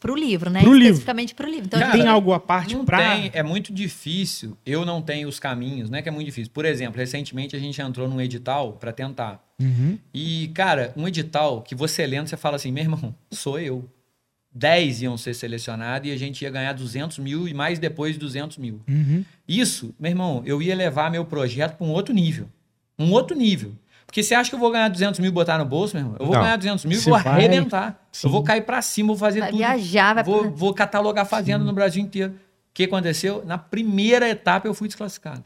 Para 0.00 0.12
o 0.12 0.16
livro, 0.16 0.50
né? 0.50 0.60
Pro 0.60 0.72
livro. 0.72 0.86
Especificamente 0.86 1.34
para 1.34 1.46
o 1.46 1.50
livro. 1.50 1.66
Então, 1.66 1.78
Cara, 1.78 1.92
tem 1.92 2.06
algo 2.06 2.32
à 2.32 2.40
parte 2.40 2.74
tem, 3.20 3.30
é 3.32 3.42
muito 3.42 3.72
difícil. 3.72 4.56
Eu 4.66 4.84
não 4.84 5.00
tenho 5.00 5.28
os 5.28 5.38
caminhos, 5.38 5.88
não 5.88 5.98
é 5.98 6.02
que 6.02 6.08
é 6.08 6.12
muito 6.12 6.26
difícil. 6.26 6.50
Por 6.52 6.64
exemplo, 6.64 6.98
recentemente 6.98 7.54
a 7.54 7.58
gente 7.58 7.80
entrou 7.80 8.08
num 8.08 8.20
edital 8.20 8.72
para 8.72 8.92
tentar. 8.92 9.42
Uhum. 9.60 9.96
E, 10.12 10.50
cara, 10.54 10.92
um 10.96 11.06
edital 11.06 11.62
que 11.62 11.74
você 11.74 12.04
lendo, 12.06 12.26
você 12.26 12.36
fala 12.36 12.56
assim, 12.56 12.72
meu 12.72 12.82
irmão, 12.82 13.14
sou 13.30 13.58
eu. 13.60 13.88
10 14.54 15.02
iam 15.02 15.16
ser 15.16 15.34
selecionados 15.34 16.08
e 16.08 16.12
a 16.12 16.16
gente 16.16 16.42
ia 16.42 16.50
ganhar 16.50 16.72
200 16.74 17.18
mil 17.18 17.48
e 17.48 17.54
mais 17.54 17.78
depois 17.78 18.18
200 18.18 18.58
mil. 18.58 18.80
Uhum. 18.88 19.24
Isso, 19.48 19.94
meu 19.98 20.10
irmão, 20.10 20.42
eu 20.44 20.60
ia 20.60 20.74
levar 20.74 21.10
meu 21.10 21.24
projeto 21.24 21.76
para 21.76 21.86
um 21.86 21.90
outro 21.90 22.12
nível. 22.12 22.48
Um 22.98 23.12
outro 23.12 23.36
nível. 23.36 23.72
Porque 24.12 24.22
você 24.22 24.34
acha 24.34 24.50
que 24.50 24.54
eu 24.54 24.60
vou 24.60 24.70
ganhar 24.70 24.88
200 24.88 25.18
mil 25.20 25.30
e 25.30 25.32
botar 25.32 25.56
no 25.56 25.64
bolso, 25.64 25.96
meu 25.96 26.04
irmão? 26.04 26.16
Eu 26.20 26.26
vou 26.26 26.34
Não. 26.34 26.42
ganhar 26.42 26.56
200 26.56 26.84
mil 26.84 26.98
e 26.98 27.00
vou 27.00 27.14
vai- 27.18 27.26
arrebentar. 27.32 27.98
Sim. 28.12 28.26
Eu 28.26 28.30
vou 28.30 28.42
cair 28.42 28.60
para 28.60 28.82
cima, 28.82 29.06
vou 29.06 29.16
fazer 29.16 29.40
vai 29.40 29.48
tudo. 29.48 29.56
viajar, 29.58 30.14
vai 30.16 30.22
vou, 30.22 30.50
vou 30.50 30.74
catalogar 30.74 31.24
fazenda 31.24 31.64
no 31.64 31.72
Brasil 31.72 32.02
inteiro. 32.02 32.32
O 32.32 32.74
que 32.74 32.84
aconteceu? 32.84 33.42
Na 33.46 33.56
primeira 33.56 34.28
etapa 34.28 34.68
eu 34.68 34.74
fui 34.74 34.86
desclassificado. 34.86 35.42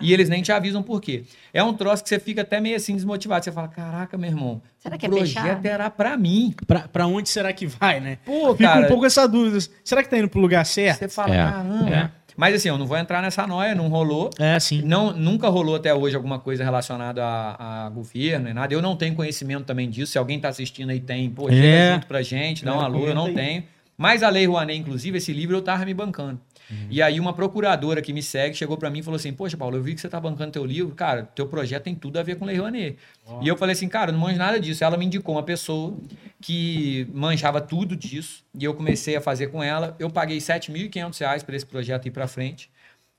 E 0.00 0.12
eles 0.12 0.28
nem 0.28 0.42
te 0.42 0.50
avisam 0.52 0.82
por 0.82 1.00
quê. 1.00 1.24
É 1.52 1.62
um 1.62 1.72
troço 1.74 2.02
que 2.02 2.08
você 2.08 2.18
fica 2.18 2.42
até 2.42 2.60
meio 2.60 2.76
assim 2.76 2.94
desmotivado. 2.94 3.44
Você 3.44 3.50
fala, 3.52 3.66
caraca, 3.68 4.16
meu 4.18 4.30
irmão, 4.30 4.62
Será 4.78 4.94
o 4.96 4.98
que 4.98 5.06
é 5.06 5.08
projeto 5.08 5.42
fechado? 5.44 5.66
era 5.66 5.90
pra 5.90 6.16
mim. 6.16 6.54
Pra, 6.66 6.80
pra 6.88 7.06
onde 7.06 7.28
será 7.28 7.52
que 7.52 7.66
vai, 7.66 7.98
né? 8.00 8.18
Pô, 8.24 8.52
Fica 8.54 8.68
cara, 8.68 8.84
um 8.84 8.88
pouco 8.88 9.06
essa 9.06 9.26
dúvida. 9.26 9.58
Será 9.84 10.02
que 10.02 10.08
tá 10.08 10.18
indo 10.18 10.28
pro 10.28 10.40
lugar 10.40 10.64
certo? 10.66 10.98
você 10.98 11.08
fala, 11.08 11.34
É, 11.34 11.38
caramba. 11.38 11.88
é. 11.90 12.10
Mas 12.36 12.54
assim, 12.54 12.68
eu 12.68 12.78
não 12.78 12.86
vou 12.86 12.96
entrar 12.96 13.20
nessa 13.22 13.46
noia, 13.46 13.74
não 13.74 13.88
rolou. 13.88 14.30
É, 14.38 14.58
sim. 14.58 14.82
Não, 14.82 15.12
nunca 15.12 15.48
rolou 15.48 15.76
até 15.76 15.92
hoje 15.94 16.16
alguma 16.16 16.38
coisa 16.38 16.64
relacionada 16.64 17.24
a, 17.24 17.86
a 17.86 17.90
governo 17.90 18.48
e 18.48 18.52
nada. 18.54 18.72
Eu 18.72 18.82
não 18.82 18.96
tenho 18.96 19.14
conhecimento 19.14 19.64
também 19.64 19.88
disso. 19.88 20.12
Se 20.12 20.18
alguém 20.18 20.36
está 20.36 20.48
assistindo 20.48 20.90
aí 20.90 21.00
tem, 21.00 21.28
pô, 21.30 21.48
É. 21.48 21.52
chega 21.52 21.94
junto 21.94 22.06
pra 22.06 22.22
gente, 22.22 22.64
dá 22.64 22.72
um 22.72 22.76
Galera, 22.80 22.94
alô, 22.96 23.06
eu 23.08 23.14
não 23.14 23.32
tenho. 23.34 23.64
Mas 23.96 24.22
a 24.22 24.28
Lei 24.30 24.46
Rouanet, 24.46 24.78
inclusive, 24.80 25.18
esse 25.18 25.32
livro 25.32 25.56
eu 25.56 25.62
tava 25.62 25.84
me 25.84 25.94
bancando. 25.94 26.40
Uhum. 26.70 26.86
E 26.90 27.02
aí 27.02 27.20
uma 27.20 27.32
procuradora 27.32 28.00
que 28.00 28.12
me 28.12 28.22
segue 28.22 28.54
chegou 28.54 28.76
para 28.76 28.90
mim 28.90 29.00
e 29.00 29.02
falou 29.02 29.16
assim, 29.16 29.32
poxa, 29.32 29.56
Paulo, 29.56 29.76
eu 29.76 29.82
vi 29.82 29.94
que 29.94 30.00
você 30.00 30.08
tá 30.08 30.20
bancando 30.20 30.52
teu 30.52 30.64
livro. 30.64 30.94
Cara, 30.94 31.24
teu 31.24 31.46
projeto 31.46 31.84
tem 31.84 31.94
tudo 31.94 32.18
a 32.18 32.22
ver 32.22 32.36
com 32.36 32.44
Lei 32.44 32.56
Rouanet. 32.56 32.96
E 33.40 33.48
eu 33.48 33.56
falei 33.56 33.72
assim, 33.74 33.88
cara, 33.88 34.10
eu 34.10 34.12
não 34.12 34.20
manjo 34.20 34.38
nada 34.38 34.58
disso. 34.58 34.82
Ela 34.82 34.96
me 34.96 35.06
indicou 35.06 35.34
uma 35.34 35.42
pessoa 35.42 35.96
que 36.40 37.06
manjava 37.12 37.60
tudo 37.60 37.94
disso. 37.96 38.44
E 38.58 38.64
eu 38.64 38.74
comecei 38.74 39.16
a 39.16 39.20
fazer 39.20 39.48
com 39.48 39.62
ela. 39.62 39.96
Eu 39.98 40.10
paguei 40.10 40.38
7.500 40.38 41.18
reais 41.20 41.42
para 41.42 41.56
esse 41.56 41.66
projeto 41.66 42.06
ir 42.06 42.10
para 42.10 42.26
frente. 42.26 42.70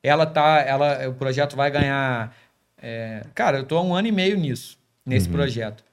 Ela 0.02 0.26
tá, 0.26 0.62
ela, 0.62 1.08
o 1.08 1.14
projeto 1.14 1.56
vai 1.56 1.72
ganhar. 1.72 2.36
é, 2.82 3.26
cara, 3.34 3.60
eu 3.60 3.64
tô 3.64 3.78
há 3.78 3.82
um 3.82 3.96
ano 3.96 4.08
e 4.08 4.12
meio 4.12 4.38
nisso, 4.38 4.78
nesse 5.06 5.30
projeto 5.30 5.84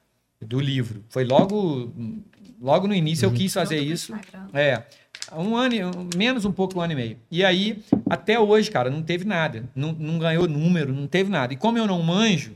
do 0.41 0.59
livro. 0.59 1.05
Foi 1.09 1.25
logo, 1.25 1.93
logo 2.61 2.89
no 2.89 2.95
início 2.95 3.27
eu 3.27 3.33
quis 3.33 3.53
fazer 3.53 3.79
isso. 3.79 4.15
É, 4.53 4.83
um 5.37 5.57
ano, 5.57 5.75
menos 6.17 6.45
um 6.45 6.53
pouco 6.53 6.79
um 6.79 6.83
ano 6.83 6.93
e 6.93 6.97
meio. 6.97 7.17
E 7.31 7.45
aí, 7.45 7.83
até 8.09 8.39
hoje, 8.39 8.71
cara, 8.71 8.91
não 8.91 9.03
teve 9.03 9.25
nada. 9.25 9.65
Não, 9.75 9.93
não 9.93 10.19
ganhou 10.19 10.49
número, 10.49 10.93
não 10.93 11.07
teve 11.07 11.31
nada. 11.31 11.53
E 11.53 11.57
como 11.57 11.79
eu 11.79 11.87
não 11.87 12.03
manjo, 12.03 12.53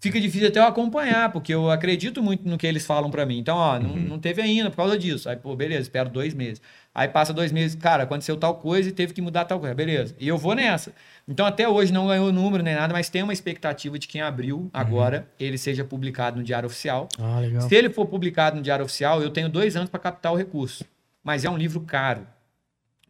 fica 0.00 0.20
difícil 0.20 0.48
até 0.48 0.60
eu 0.60 0.64
acompanhar, 0.64 1.32
porque 1.32 1.52
eu 1.52 1.70
acredito 1.70 2.22
muito 2.22 2.48
no 2.48 2.56
que 2.56 2.66
eles 2.66 2.86
falam 2.86 3.10
pra 3.10 3.26
mim. 3.26 3.38
Então, 3.38 3.56
ó, 3.56 3.78
não, 3.78 3.96
não 3.96 4.18
teve 4.18 4.40
ainda 4.40 4.70
por 4.70 4.76
causa 4.76 4.98
disso. 4.98 5.28
Aí, 5.28 5.36
pô, 5.36 5.54
beleza, 5.56 5.82
espero 5.82 6.08
dois 6.08 6.34
meses. 6.34 6.60
Aí 6.94 7.06
passa 7.06 7.32
dois 7.32 7.52
meses, 7.52 7.76
cara, 7.76 8.02
aconteceu 8.02 8.36
tal 8.36 8.56
coisa 8.56 8.88
e 8.88 8.92
teve 8.92 9.12
que 9.12 9.22
mudar 9.22 9.44
tal 9.44 9.60
coisa. 9.60 9.74
Beleza. 9.74 10.16
E 10.18 10.26
eu 10.26 10.36
vou 10.36 10.54
nessa. 10.54 10.92
Então, 11.26 11.46
até 11.46 11.68
hoje 11.68 11.92
não 11.92 12.08
ganhou 12.08 12.32
número 12.32 12.62
nem 12.62 12.74
nada, 12.74 12.92
mas 12.92 13.08
tem 13.08 13.22
uma 13.22 13.32
expectativa 13.32 13.98
de 13.98 14.08
que 14.08 14.18
em 14.18 14.20
abril, 14.20 14.68
agora, 14.72 15.28
ele 15.38 15.58
seja 15.58 15.84
publicado 15.84 16.38
no 16.38 16.42
Diário 16.42 16.66
Oficial. 16.66 17.08
Ah, 17.18 17.38
legal. 17.38 17.62
Se 17.68 17.74
ele 17.74 17.90
for 17.90 18.06
publicado 18.06 18.56
no 18.56 18.62
Diário 18.62 18.84
Oficial, 18.84 19.22
eu 19.22 19.30
tenho 19.30 19.48
dois 19.48 19.76
anos 19.76 19.90
para 19.90 20.00
captar 20.00 20.32
o 20.32 20.36
recurso. 20.36 20.84
Mas 21.22 21.44
é 21.44 21.50
um 21.50 21.56
livro 21.56 21.80
caro. 21.80 22.26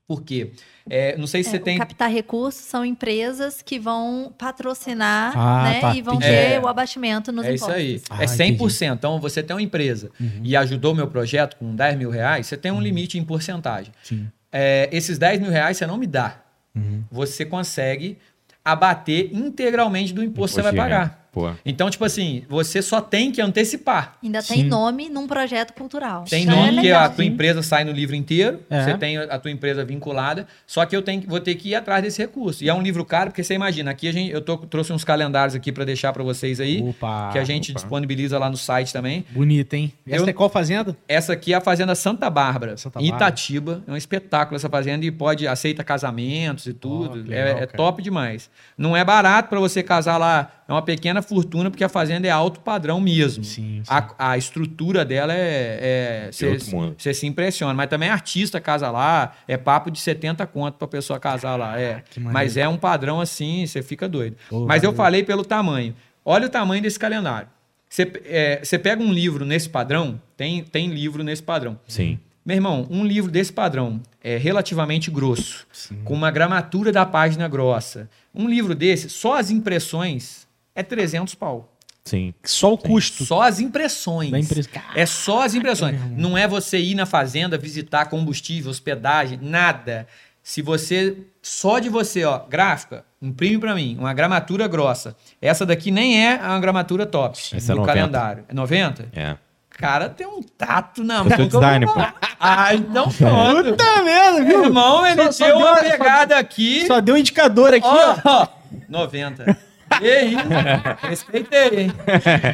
Por 0.06 0.22
quê? 0.22 0.52
É, 0.89 1.18
não 1.18 1.26
sei 1.26 1.43
se 1.43 1.51
É, 1.51 1.52
você 1.52 1.59
tem. 1.59 1.76
Captar 1.78 2.10
recursos 2.10 2.62
são 2.64 2.82
empresas 2.82 3.60
que 3.60 3.78
vão 3.78 4.32
patrocinar 4.39 5.36
Ah, 5.36 5.64
né, 5.64 5.80
tá, 5.80 5.94
e 5.94 6.01
vão 6.01 6.14
entendi. 6.14 6.32
ter 6.32 6.52
É. 6.52 6.60
o 6.60 6.66
abatimento 6.66 7.30
nos 7.30 7.44
É 7.44 7.52
isso 7.55 7.64
impostos. 7.64 7.82
aí. 7.85 8.02
Ah, 8.09 8.22
é 8.22 8.26
100%. 8.26 8.94
Então, 8.94 9.20
você 9.20 9.43
tem 9.43 9.55
uma 9.55 9.60
empresa 9.60 10.10
Uhum. 10.18 10.40
e 10.43 10.56
ajudou 10.56 10.94
meu 10.94 11.09
projeto 11.09 11.56
com 11.56 11.74
10 11.76 11.98
mil 11.98 12.09
reais, 12.09 12.47
você 12.47 12.56
tem 12.56 12.72
um 12.72 12.80
limite 12.80 13.18
em 13.18 13.24
porcentagem. 13.24 13.93
Sim. 14.02 14.26
É, 14.51 14.89
esses 14.90 15.18
10 15.18 15.40
mil 15.40 15.51
reais 15.51 15.76
você 15.76 15.86
não 15.86 15.98
me 15.98 16.06
dá. 16.06 16.40
Uhum. 16.74 17.05
Você 17.10 17.44
consegue 17.44 18.16
abater 18.64 19.28
integralmente 19.35 20.14
do 20.14 20.22
imposto 20.24 20.56
que 20.56 20.62
você 20.62 20.72
vai 20.72 20.74
pagar. 20.74 21.17
Pô. 21.32 21.50
Então, 21.64 21.90
tipo 21.90 22.05
assim, 22.05 22.44
você 22.48 22.80
só 22.82 23.00
tem 23.00 23.30
que 23.30 23.40
antecipar. 23.40 24.16
Ainda 24.22 24.42
tem 24.42 24.59
Sim. 24.59 24.64
nome 24.64 25.09
num 25.09 25.26
projeto 25.26 25.72
cultural. 25.74 26.24
Tem 26.28 26.42
Isso 26.44 26.50
é 26.50 26.55
nome 26.55 26.68
que 26.80 26.86
legal. 26.86 27.05
a 27.05 27.09
tua 27.10 27.24
empresa 27.24 27.62
sai 27.62 27.84
no 27.84 27.92
livro 27.92 28.16
inteiro, 28.16 28.60
É. 28.70 28.82
você 28.84 28.96
tem 28.98 29.18
a 29.18 29.38
tua 29.38 29.50
empresa 29.50 29.84
vinculada, 29.84 30.46
só 30.66 30.84
que 30.86 30.96
eu 30.96 31.02
tenho, 31.02 31.20
que- 31.20 31.26
vou 31.28 31.38
ter 31.40 31.55
que 31.55 31.70
ir 31.70 31.74
atrás 31.74 32.02
desse 32.02 32.20
recurso. 32.20 32.64
E 32.64 32.68
é 32.68 32.74
um 32.74 32.82
livro 32.82 33.05
caro, 33.05 33.30
porque 33.30 33.44
você 33.44 33.55
imagina, 33.55 33.90
aqui 33.90 34.09
a 34.09 34.12
gente, 34.12 34.32
eu 34.32 34.40
tô- 34.40 34.56
trouxe 34.59 34.92
uns 34.92 35.05
calendários 35.05 35.55
aqui 35.55 35.70
para 35.70 35.84
deixar 35.84 36.12
para 36.12 36.22
vocês 36.24 36.60
aí, 36.60 36.82
Opa. 36.82 37.30
que 37.32 37.38
a 37.38 37.44
gente 37.44 37.70
opa. 37.72 37.80
disponibiliza 37.80 38.38
lá 38.38 38.48
no 38.50 38.56
site 38.56 38.92
também. 38.92 39.24
Bonito, 39.30 39.74
hein? 39.74 39.92
Essa 40.06 40.24
Eu- 40.24 40.28
é 40.28 40.32
qual 40.32 40.48
fazenda? 40.48 40.96
Essa 41.06 41.34
aqui 41.34 41.52
é 41.52 41.56
a 41.56 41.60
Fazenda 41.60 41.94
Santa 41.94 42.28
Bárbara, 42.30 42.76
Santa 42.76 42.98
Bárbara. 43.00 43.16
Itatiba. 43.16 43.82
É 43.86 43.92
um 43.92 43.96
espetáculo 43.96 44.56
essa 44.56 44.68
fazenda 44.68 45.05
e 45.05 45.10
pode 45.10 45.46
aceita 45.46 45.84
casamentos 45.84 46.66
e 46.66 46.72
tudo. 46.72 47.22
que 47.24 47.32
É- 47.32 47.44
legal, 47.44 47.62
é, 47.62 47.66
cara. 47.66 47.76
top 47.76 48.02
demais. 48.02 48.50
Não 48.76 48.96
é 48.96 49.05
barato 49.05 49.48
para 49.48 49.60
você 49.60 49.82
casar 49.82 50.16
lá, 50.16 50.50
é 50.68 50.72
uma 50.72 50.82
pequena 50.82 51.22
fortuna 51.22 51.70
porque 51.70 51.82
a 51.82 51.88
fazenda 51.88 52.28
é 52.28 52.30
alto 52.30 52.60
padrão 52.60 53.00
mesmo. 53.00 53.42
Sim, 53.42 53.80
sim. 53.82 53.82
A, 53.88 54.32
a 54.32 54.36
estrutura 54.36 55.02
dela 55.02 55.32
é, 55.32 56.28
é 56.30 56.30
você 56.30 57.14
se 57.14 57.26
impressiona, 57.26 57.72
mas 57.72 57.88
também 57.88 58.10
artista 58.10 58.60
casa 58.60 58.90
lá, 58.90 59.34
é 59.48 59.56
papo 59.56 59.90
de 59.90 59.98
70 59.98 60.46
conto 60.46 60.74
pra 60.74 60.86
pessoa 60.86 61.18
casar 61.18 61.56
lá, 61.56 61.80
é. 61.80 62.02
que 62.10 62.20
maneiro. 62.20 62.34
Mas 62.34 62.58
é 62.58 62.68
um 62.68 62.76
padrão 62.76 63.18
assim, 63.18 63.66
você 63.66 63.82
fica 63.82 64.06
doido. 64.06 64.36
Pô, 64.50 64.66
mas 64.66 64.82
eu 64.82 64.92
falei 64.92 65.22
pelo 65.22 65.42
tamanho. 65.42 65.94
Olha 66.22 66.46
o 66.46 66.50
tamanho 66.50 66.82
desse 66.82 66.98
calendário. 66.98 67.48
Você 67.88 68.12
é, 68.26 68.60
você 68.62 68.78
pega 68.78 69.02
um 69.02 69.10
livro 69.10 69.46
nesse 69.46 69.70
padrão, 69.70 70.20
tem, 70.36 70.62
tem 70.62 70.88
livro 70.90 71.24
nesse 71.24 71.42
padrão. 71.42 71.80
Sim. 71.88 72.18
Meu 72.44 72.56
irmão, 72.56 72.86
um 72.90 73.04
livro 73.04 73.30
desse 73.30 73.52
padrão 73.52 74.02
é 74.22 74.36
relativamente 74.36 75.10
grosso, 75.10 75.66
com 76.04 76.14
uma 76.14 76.30
gramatura 76.30 76.92
da 76.92 77.06
página 77.06 77.48
grossa. 77.48 78.08
Um 78.34 78.48
livro 78.48 78.74
desse, 78.74 79.08
só 79.08 79.38
as 79.38 79.50
impressões 79.50 80.47
é 80.78 80.82
300 80.82 81.34
pau. 81.34 81.74
Sim. 82.05 82.32
Só 82.42 82.72
o 82.72 82.78
custo 82.78 83.24
Só 83.26 83.42
as 83.42 83.60
impressões. 83.60 84.32
empresa. 84.32 84.68
É 84.94 85.05
só 85.05 85.42
as 85.42 85.55
impressões. 85.55 86.00
Meu. 86.00 86.30
Não 86.30 86.38
é 86.38 86.48
você 86.48 86.78
ir 86.78 86.94
na 86.94 87.05
fazenda, 87.05 87.59
visitar 87.59 88.06
combustível, 88.06 88.70
hospedagem, 88.70 89.38
nada. 89.42 90.06
Se 90.42 90.62
você, 90.62 91.18
só 91.42 91.78
de 91.78 91.90
você, 91.90 92.24
ó, 92.24 92.38
gráfica, 92.48 93.05
imprime 93.20 93.59
pra 93.59 93.74
mim, 93.74 93.96
uma 93.98 94.14
gramatura 94.14 94.66
grossa. 94.66 95.14
Essa 95.42 95.66
daqui 95.66 95.90
nem 95.90 96.24
é 96.26 96.36
uma 96.36 96.59
gramatura 96.60 97.05
top 97.05 97.38
Essa 97.52 97.72
é 97.72 97.74
do 97.74 97.80
90. 97.82 97.86
calendário. 97.98 98.44
É 98.48 98.55
90? 98.55 99.09
É. 99.14 99.36
Cara, 99.68 100.09
tem 100.09 100.26
um 100.26 100.42
tato 100.42 101.05
na 101.05 101.22
mão. 101.22 101.36
sou 101.36 101.46
designer, 101.46 101.86
pô. 101.92 102.00
Ah, 102.40 102.74
então 102.74 103.10
pronto. 103.12 103.70
Puta 103.76 104.02
merda, 104.02 104.38
Meu 104.40 104.46
viu? 104.46 104.64
irmão, 104.64 105.06
ele 105.06 105.22
Só- 105.24 105.32
só 105.32 105.46
deu 105.46 105.56
uma 105.59 105.74
deu- 105.74 105.84
só- 105.84 105.90
pegada 105.98 106.38
aqui. 106.38 106.86
Só 106.86 107.00
deu 107.00 107.14
um 107.14 107.18
indicador 107.18 107.74
aqui. 107.74 107.86
Ó, 107.86 108.16
ó, 108.24 108.48
90. 108.88 109.67
Isso? 110.02 111.06
Respeitei, 111.09 111.81
hein? 111.81 111.93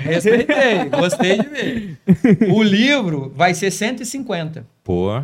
Respeitei. 0.04 0.84
Gostei 0.90 1.38
de 1.38 1.48
ver. 1.48 1.98
O 2.52 2.62
livro 2.62 3.32
vai 3.34 3.54
ser 3.54 3.70
150. 3.70 4.66
Pô. 4.82 5.22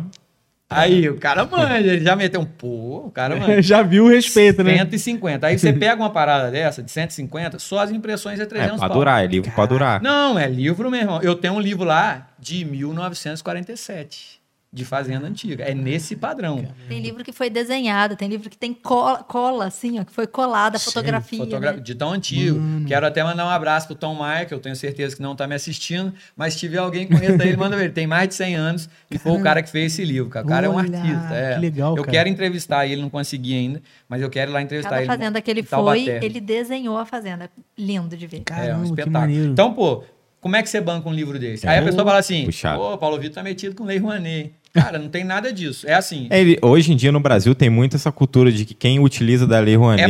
Aí 0.69 1.09
o 1.09 1.17
cara 1.17 1.45
manja, 1.45 1.77
ele 1.79 1.99
já 2.01 2.15
meteu 2.15 2.39
um 2.39 2.45
pô, 2.45 3.03
o 3.07 3.11
cara 3.11 3.35
manja. 3.35 3.59
Já 3.61 3.81
viu 3.81 4.05
o 4.05 4.09
respeito, 4.09 4.63
né? 4.63 4.77
150. 4.77 5.45
Aí 5.45 5.59
você 5.59 5.73
pega 5.73 6.01
uma 6.01 6.09
parada 6.09 6.49
dessa, 6.49 6.81
de 6.81 6.89
150, 6.89 7.59
só 7.59 7.79
as 7.79 7.91
impressões 7.91 8.39
é 8.39 8.43
É 8.43 8.45
300 8.45 8.77
pra 8.79 8.87
pau. 8.87 8.97
durar, 8.97 9.21
é 9.21 9.27
livro 9.27 9.51
pra 9.51 9.65
durar. 9.65 10.01
Não, 10.01 10.39
é 10.39 10.47
livro, 10.47 10.89
meu 10.89 11.01
irmão. 11.01 11.19
Eu 11.21 11.35
tenho 11.35 11.55
um 11.55 11.59
livro 11.59 11.83
lá 11.83 12.25
de 12.39 12.63
1947, 12.63 14.39
de 14.73 14.85
Fazenda 14.85 15.27
Antiga. 15.27 15.65
É 15.65 15.73
nesse 15.75 16.15
padrão. 16.15 16.65
Tem 16.87 17.01
livro 17.01 17.25
que 17.25 17.33
foi 17.33 17.49
desenhado, 17.49 18.15
tem 18.15 18.29
livro 18.29 18.49
que 18.49 18.57
tem 18.57 18.73
cola, 18.73 19.21
cola 19.21 19.65
assim, 19.65 19.99
ó, 19.99 20.05
que 20.05 20.13
foi 20.13 20.25
colada 20.25 20.77
a 20.77 20.79
fotografia. 20.79 21.39
Fotogra- 21.39 21.73
né? 21.73 21.79
De 21.81 21.93
tão 21.93 22.11
antigo. 22.13 22.57
Quero 22.87 23.05
até 23.05 23.21
mandar 23.21 23.45
um 23.45 23.49
abraço 23.49 23.87
pro 23.87 23.95
Tom 23.97 24.15
Maia, 24.15 24.45
que 24.45 24.53
eu 24.53 24.59
tenho 24.59 24.75
certeza 24.75 25.13
que 25.15 25.21
não 25.21 25.35
tá 25.35 25.45
me 25.45 25.55
assistindo, 25.55 26.13
mas 26.37 26.53
se 26.53 26.59
tiver 26.61 26.77
alguém 26.77 27.05
que 27.05 27.13
conheça 27.15 27.43
ele, 27.45 27.57
manda 27.57 27.75
ver. 27.75 27.83
Ele 27.85 27.93
tem 27.93 28.07
mais 28.07 28.29
de 28.29 28.35
100 28.35 28.55
anos 28.55 28.89
e 29.09 29.17
foi 29.17 29.33
o 29.33 29.41
cara 29.43 29.61
que 29.61 29.69
fez 29.69 29.91
esse 29.91 30.05
livro. 30.05 30.29
cara. 30.29 30.45
O 30.45 30.49
cara 30.49 30.67
é 30.67 30.69
um 30.69 30.75
Olha, 30.75 30.99
artista. 30.99 31.33
é. 31.35 31.53
que 31.55 31.59
legal, 31.59 31.97
Eu 31.97 32.03
cara. 32.03 32.11
quero 32.17 32.29
entrevistar 32.29 32.87
ele, 32.87 33.01
não 33.01 33.09
consegui 33.09 33.53
ainda, 33.53 33.81
mas 34.07 34.21
eu 34.21 34.29
quero 34.29 34.51
ir 34.51 34.53
lá 34.53 34.61
entrevistar 34.61 34.91
Cada 34.91 35.01
ele. 35.01 35.07
fazenda 35.11 35.41
que 35.41 35.51
ele 35.51 35.63
foi, 35.63 36.05
ele 36.07 36.39
desenhou 36.39 36.97
a 36.97 37.05
fazenda. 37.05 37.49
Lindo 37.77 38.15
de 38.15 38.25
ver. 38.27 38.37
É 38.37 38.39
um 38.39 38.43
Caramba, 38.45 38.79
que 38.83 39.01
espetáculo. 39.01 39.33
Então, 39.47 39.73
pô, 39.73 40.03
como 40.41 40.55
é 40.57 40.61
que 40.63 40.69
você 40.69 40.81
banca 40.81 41.07
um 41.07 41.13
livro 41.13 41.39
desse? 41.39 41.65
Aí 41.67 41.77
a 41.79 41.83
pessoa 41.83 42.03
fala 42.03 42.19
assim, 42.19 42.45
Puxado. 42.45 42.79
pô, 42.79 42.97
Paulo 42.97 43.17
Vitor 43.19 43.35
tá 43.35 43.43
metido 43.43 43.73
com 43.75 43.85
Lei 43.85 43.97
Rouanet. 43.99 44.51
Cara, 44.73 44.97
não 44.97 45.09
tem 45.09 45.25
nada 45.25 45.51
disso. 45.51 45.85
É 45.85 45.93
assim. 45.93 46.27
É, 46.29 46.39
ele- 46.39 46.57
hoje 46.61 46.93
em 46.93 46.95
dia 46.95 47.11
no 47.11 47.19
Brasil 47.19 47.53
tem 47.53 47.69
muito 47.69 47.97
essa 47.97 48.09
cultura 48.09 48.49
de 48.49 48.63
que 48.63 48.73
quem 48.73 48.99
utiliza 49.01 49.45
da 49.45 49.59
Lei 49.59 49.75
Rouanet 49.75 50.01
É 50.01 50.05
é, 50.05 50.07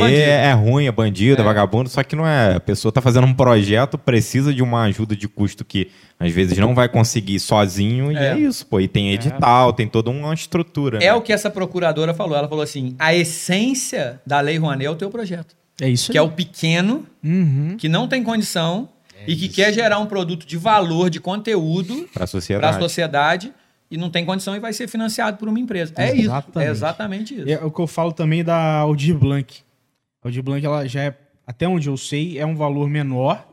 bandido. 0.54 0.70
ruim, 0.70 0.86
é 0.86 0.92
bandido, 0.92 1.42
é. 1.42 1.44
vagabundo, 1.44 1.90
só 1.90 2.04
que 2.04 2.16
não 2.16 2.28
é. 2.28 2.54
A 2.58 2.60
pessoa 2.60 2.92
tá 2.92 3.02
fazendo 3.02 3.26
um 3.26 3.34
projeto, 3.34 3.98
precisa 3.98 4.54
de 4.54 4.62
uma 4.62 4.84
ajuda 4.84 5.16
de 5.16 5.28
custo 5.28 5.66
que 5.66 5.90
às 6.20 6.32
vezes 6.32 6.60
não 6.60 6.76
vai 6.76 6.88
conseguir 6.88 7.40
sozinho, 7.40 8.12
e 8.12 8.16
É. 8.16 8.34
é 8.34 8.38
isso, 8.38 8.64
pô. 8.68 8.80
E 8.80 8.88
tem 8.88 9.12
edital, 9.12 9.74
tem 9.74 9.88
toda 9.88 10.12
uma 10.12 10.32
estrutura. 10.32 10.98
É 10.98 11.06
né? 11.08 11.14
o 11.16 11.22
que 11.22 11.34
essa 11.34 11.50
procuradora 11.50 12.14
falou. 12.14 12.38
Ela 12.38 12.48
falou 12.48 12.64
assim: 12.64 12.96
a 13.00 13.16
essência 13.16 14.22
da 14.28 14.40
Lei 14.42 14.58
Rouanet 14.58 14.86
é 14.86 14.90
o 14.92 14.96
teu 14.96 15.10
projeto. 15.10 15.56
É 15.82 15.90
isso 15.90 16.12
Que 16.12 16.18
é 16.20 16.22
o 16.22 16.30
pequeno, 16.30 17.04
Uhum. 17.24 17.76
que 17.80 17.90
não 17.90 18.08
tem 18.08 18.22
condição 18.22 18.88
e 19.28 19.36
que 19.36 19.50
quer 19.50 19.74
gerar 19.74 20.00
um 20.00 20.06
produto 20.06 20.46
de 20.46 20.58
valor, 20.58 21.10
de 21.10 21.20
conteúdo 21.20 22.10
para 22.14 22.24
a 22.24 22.28
sociedade. 22.28 22.80
sociedade 22.80 23.54
e 23.90 23.98
não 23.98 24.10
tem 24.10 24.26
condição 24.26 24.56
e 24.56 24.60
vai 24.60 24.72
ser 24.72 24.88
financiado 24.88 25.38
por 25.38 25.50
uma 25.50 25.60
empresa. 25.60 25.94
É 25.98 26.14
isso. 26.14 26.22
Exatamente. 26.22 26.68
É 26.68 26.72
exatamente 26.72 27.36
isso. 27.36 27.50
É 27.50 27.66
o 27.66 27.70
que 27.70 27.82
eu 27.82 27.88
falo 27.88 28.14
também 28.14 28.44
da 28.44 28.78
Aldir 28.78 29.18
Blanc. 29.18 29.60
A 30.24 30.28
Aldir 30.28 30.42
Blanc, 30.42 30.66
ela 30.66 30.88
já 30.88 31.04
é, 31.04 31.18
até 31.46 31.68
onde 31.68 31.90
eu 31.90 31.98
sei, 31.98 32.40
é 32.40 32.46
um 32.46 32.56
valor 32.56 32.90
menor. 32.90 33.46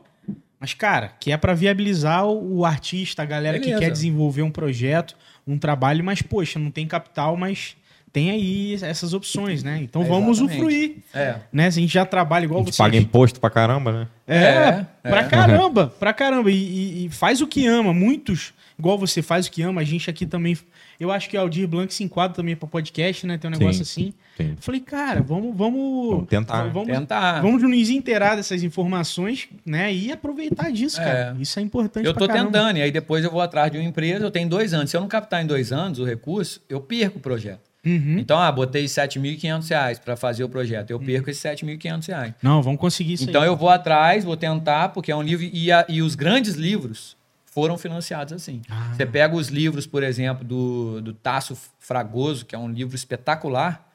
Mas, 0.59 0.73
cara, 0.73 1.09
que 1.19 1.31
é 1.31 1.37
para 1.37 1.53
viabilizar 1.53 2.25
o, 2.25 2.59
o 2.59 2.65
artista, 2.65 3.21
a 3.21 3.25
galera 3.25 3.59
que 3.59 3.65
Beleza. 3.65 3.81
quer 3.81 3.91
desenvolver 3.91 4.41
um 4.41 4.51
projeto, 4.51 5.15
um 5.45 5.57
trabalho, 5.57 6.03
mas, 6.03 6.21
poxa, 6.21 6.57
não 6.59 6.71
tem 6.71 6.87
capital, 6.87 7.35
mas 7.37 7.75
tem 8.11 8.31
aí 8.31 8.73
essas 8.81 9.13
opções, 9.13 9.63
né? 9.63 9.79
Então 9.81 10.01
É, 10.01 10.05
vamos 10.05 10.37
exatamente. 10.39 10.57
usufruir. 10.63 10.95
É. 11.13 11.35
Né? 11.53 11.69
Se 11.71 11.79
a 11.79 11.81
gente 11.81 11.93
já 11.93 12.05
trabalha 12.05 12.43
A 12.43 12.45
igual 12.45 12.59
gente 12.61 12.69
vocês. 12.75 12.77
paga 12.77 12.97
imposto 12.97 13.39
pra 13.39 13.49
caramba, 13.49 13.91
né? 13.91 14.07
É, 14.27 14.35
É, 14.37 14.85
pra 15.03 15.21
é. 15.21 15.23
caramba, 15.27 15.87
pra 15.99 16.13
caramba. 16.13 16.51
E, 16.51 16.55
e- 16.55 17.05
e 17.05 17.09
faz 17.09 17.41
o 17.41 17.47
que 17.47 17.65
ama. 17.67 17.93
Muitos, 17.93 18.53
igual 18.77 18.97
você 18.97 19.21
faz 19.21 19.47
o 19.47 19.51
que 19.51 19.61
ama, 19.61 19.81
a 19.81 19.83
gente 19.83 20.09
aqui 20.09 20.25
também. 20.25 20.57
Eu 20.99 21.11
acho 21.11 21.29
que 21.29 21.37
o 21.37 21.39
Aldir 21.39 21.67
Blanc 21.67 21.93
se 21.93 22.03
enquadra 22.03 22.35
também 22.35 22.55
pra 22.55 22.67
podcast, 22.67 23.25
né? 23.25 23.37
Tem 23.37 23.49
um 23.49 23.53
negócio 23.57 23.81
assim. 23.83 24.13
Sim. 24.37 24.49
Eu 24.51 24.57
falei, 24.59 24.81
cara, 24.81 25.21
vamos. 25.21 25.55
Vamos, 25.55 26.09
Vamos 26.11 26.27
tentar. 26.27 26.63
Vamos, 26.69 26.87
Tentar. 26.89 27.41
vamos 27.41 27.61
nos 27.63 27.89
inteirar 27.89 28.35
dessas 28.35 28.63
informações, 28.63 29.47
né? 29.65 29.93
E 29.93 30.11
aproveitar 30.11 30.71
disso, 30.71 30.99
É. 30.99 31.03
cara. 31.05 31.37
Isso 31.39 31.57
é 31.59 31.61
importante 31.61 32.05
Eu 32.05 32.13
pra 32.13 32.19
tô 32.21 32.27
caramba. 32.27 32.51
tentando, 32.51 32.77
e 32.77 32.81
aí 32.81 32.91
depois 32.91 33.23
eu 33.23 33.31
vou 33.31 33.41
atrás 33.41 33.71
de 33.71 33.77
uma 33.77 33.83
empresa, 33.87 34.25
eu 34.25 34.31
tenho 34.31 34.47
dois 34.49 34.73
anos. 34.73 34.89
Se 34.91 34.97
eu 34.97 35.01
não 35.01 35.07
captar 35.07 35.41
em 35.43 35.47
dois 35.47 35.71
anos 35.71 35.99
o 35.99 36.05
recurso, 36.05 36.61
eu 36.69 36.79
perco 36.81 37.17
o 37.17 37.21
projeto. 37.21 37.68
Uhum. 37.85 38.17
Então, 38.19 38.37
ah, 38.37 38.51
botei 38.51 38.85
7.500 38.85 39.69
reais 39.69 39.99
para 39.99 40.15
fazer 40.17 40.43
o 40.43 40.49
projeto. 40.49 40.91
Eu 40.91 40.99
perco 40.99 41.29
esses 41.29 41.41
7.500 41.41 42.07
reais. 42.07 42.33
Não, 42.41 42.61
vamos 42.61 42.79
conseguir 42.79 43.13
isso 43.13 43.29
Então 43.29 43.41
aí. 43.41 43.47
eu 43.47 43.55
vou 43.55 43.69
atrás, 43.69 44.23
vou 44.23 44.35
tentar, 44.37 44.89
porque 44.89 45.11
é 45.11 45.15
um 45.15 45.21
livro. 45.21 45.45
E, 45.51 45.71
a- 45.71 45.85
e 45.87 46.01
os 46.01 46.13
grandes 46.15 46.55
livros 46.55 47.15
foram 47.45 47.77
financiados 47.77 48.33
assim. 48.33 48.61
Ah. 48.69 48.91
Você 48.95 49.05
pega 49.05 49.35
os 49.35 49.47
livros, 49.47 49.87
por 49.87 50.03
exemplo, 50.03 50.43
do, 50.45 51.01
do 51.01 51.13
Tasso 51.13 51.57
Fragoso, 51.79 52.45
que 52.45 52.53
é 52.53 52.57
um 52.59 52.69
livro 52.69 52.95
espetacular. 52.95 53.87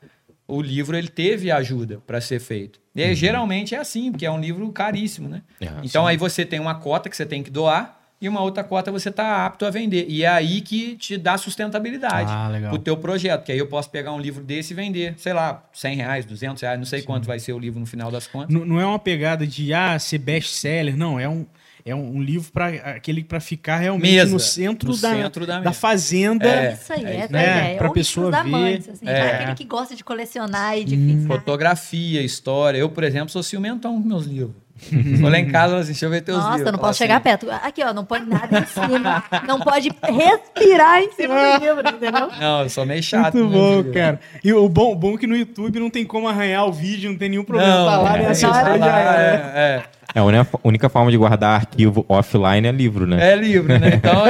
O 0.46 0.60
livro 0.60 0.96
ele 0.96 1.08
teve 1.08 1.50
ajuda 1.50 2.02
para 2.06 2.20
ser 2.20 2.38
feito. 2.40 2.78
E 2.94 3.02
aí, 3.02 3.14
geralmente 3.14 3.74
é 3.74 3.78
assim, 3.78 4.10
porque 4.10 4.26
é 4.26 4.30
um 4.30 4.38
livro 4.40 4.70
caríssimo, 4.72 5.28
né? 5.28 5.42
É, 5.60 5.68
então 5.82 6.06
aí 6.06 6.16
você 6.16 6.44
tem 6.44 6.60
uma 6.60 6.74
cota 6.74 7.08
que 7.08 7.16
você 7.16 7.24
tem 7.26 7.42
que 7.42 7.50
doar 7.50 7.98
e 8.24 8.28
uma 8.28 8.40
outra 8.40 8.64
cota 8.64 8.90
você 8.90 9.08
está 9.08 9.44
apto 9.46 9.64
a 9.66 9.70
vender. 9.70 10.06
E 10.08 10.24
é 10.24 10.28
aí 10.28 10.60
que 10.60 10.96
te 10.96 11.16
dá 11.16 11.36
sustentabilidade 11.36 12.30
Ah, 12.32 12.48
legal. 12.48 12.70
pro 12.70 12.78
teu 12.78 12.96
projeto. 12.96 13.44
Que 13.44 13.52
aí 13.52 13.58
eu 13.58 13.66
posso 13.66 13.90
pegar 13.90 14.12
um 14.12 14.18
livro 14.20 14.42
desse 14.42 14.72
e 14.72 14.76
vender, 14.76 15.14
sei 15.18 15.32
lá, 15.32 15.62
100 15.72 15.96
reais, 15.96 16.24
200 16.24 16.62
reais, 16.62 16.78
não 16.78 16.86
sei 16.86 17.02
quanto 17.02 17.26
vai 17.26 17.38
ser 17.38 17.52
o 17.52 17.58
livro 17.58 17.78
no 17.80 17.86
final 17.86 18.10
das 18.10 18.26
contas. 18.26 18.54
N- 18.54 18.64
Não 18.64 18.80
é 18.80 18.86
uma 18.86 18.98
pegada 18.98 19.46
de 19.46 19.72
ah, 19.74 19.98
ser 19.98 20.18
best-seller, 20.18 20.96
não. 20.96 21.18
É 21.20 21.28
um, 21.28 21.44
é 21.84 21.94
um 21.94 22.22
livro 22.22 22.50
para 22.50 22.68
aquele 22.68 23.22
para 23.22 23.40
ficar 23.40 23.76
realmente 23.76 24.10
Mesa, 24.14 24.32
no 24.32 24.40
centro, 24.40 24.88
no 24.90 24.96
da, 24.96 25.10
centro 25.14 25.46
da 25.46 25.60
da 25.60 25.72
fazenda. 25.72 26.46
É. 26.48 26.72
Isso 26.72 26.92
aí, 26.92 27.04
é 27.04 27.24
isso. 27.26 27.36
é 27.36 27.38
a 27.38 27.66
É, 27.66 27.76
pra 27.76 27.88
Ou 27.88 27.92
pessoa 27.94 28.30
ver. 28.30 28.36
amantes, 28.38 28.88
assim, 28.88 29.06
É. 29.06 29.34
aquele 29.34 29.54
que 29.54 29.64
gosta 29.64 29.94
de 29.94 30.02
colecionar 30.02 30.78
e 30.78 30.84
de 30.84 30.96
fixar. 30.96 31.26
Fotografia, 31.26 32.22
história. 32.22 32.78
Eu, 32.78 32.88
por 32.88 33.04
exemplo, 33.04 33.28
sou 33.28 33.42
ciumentão 33.42 34.00
com 34.00 34.08
meus 34.08 34.24
livros. 34.24 34.54
Vou 35.20 35.30
lá 35.30 35.38
em 35.38 35.46
casa 35.46 35.76
assim, 35.76 35.92
deixa 35.92 36.06
eu 36.06 36.10
ver 36.10 36.20
teus 36.20 36.36
livros. 36.38 36.58
Nossa, 36.58 36.68
eu 36.68 36.72
não 36.72 36.78
posso 36.78 36.98
chegar 36.98 37.16
assim, 37.16 37.24
perto. 37.24 37.50
Aqui, 37.50 37.82
ó, 37.82 37.94
não 37.94 38.04
pode 38.04 38.28
nada 38.28 38.58
em 38.58 38.66
cima. 38.66 39.24
não 39.46 39.60
pode 39.60 39.90
respirar 40.02 41.00
em 41.00 41.12
cima 41.12 41.34
do 41.34 41.64
livro, 41.64 41.88
entendeu? 41.88 42.28
Não, 42.40 42.62
eu 42.62 42.68
sou 42.68 42.84
meio 42.84 43.02
chato. 43.02 43.34
Muito 43.34 43.50
meus 43.50 43.62
bom, 43.62 43.76
livros. 43.76 43.94
cara. 43.94 44.20
E 44.42 44.52
o 44.52 44.68
bom, 44.68 44.94
bom 44.96 45.14
é 45.14 45.18
que 45.18 45.26
no 45.26 45.36
YouTube 45.36 45.78
não 45.78 45.90
tem 45.90 46.04
como 46.04 46.28
arranhar 46.28 46.66
o 46.66 46.72
vídeo, 46.72 47.10
não 47.10 47.16
tem 47.16 47.28
nenhum 47.28 47.44
problema. 47.44 47.74
Não, 47.74 47.86
tá 47.86 47.98
lá, 47.98 48.16
é, 48.16 48.18
né? 48.18 48.24
é, 48.24 48.30
Assistir, 48.30 48.52
tá 48.52 48.76
lá, 48.76 48.88
era. 48.98 49.52
é, 49.54 49.60
é. 49.60 49.82
É, 50.14 50.20
a 50.20 50.24
única, 50.24 50.60
única 50.62 50.88
forma 50.88 51.10
de 51.10 51.16
guardar 51.16 51.56
arquivo 51.56 52.04
offline 52.08 52.68
é 52.68 52.70
livro, 52.70 53.04
né? 53.04 53.32
É 53.32 53.34
livro, 53.34 53.76
né? 53.76 53.94
Então 53.94 54.22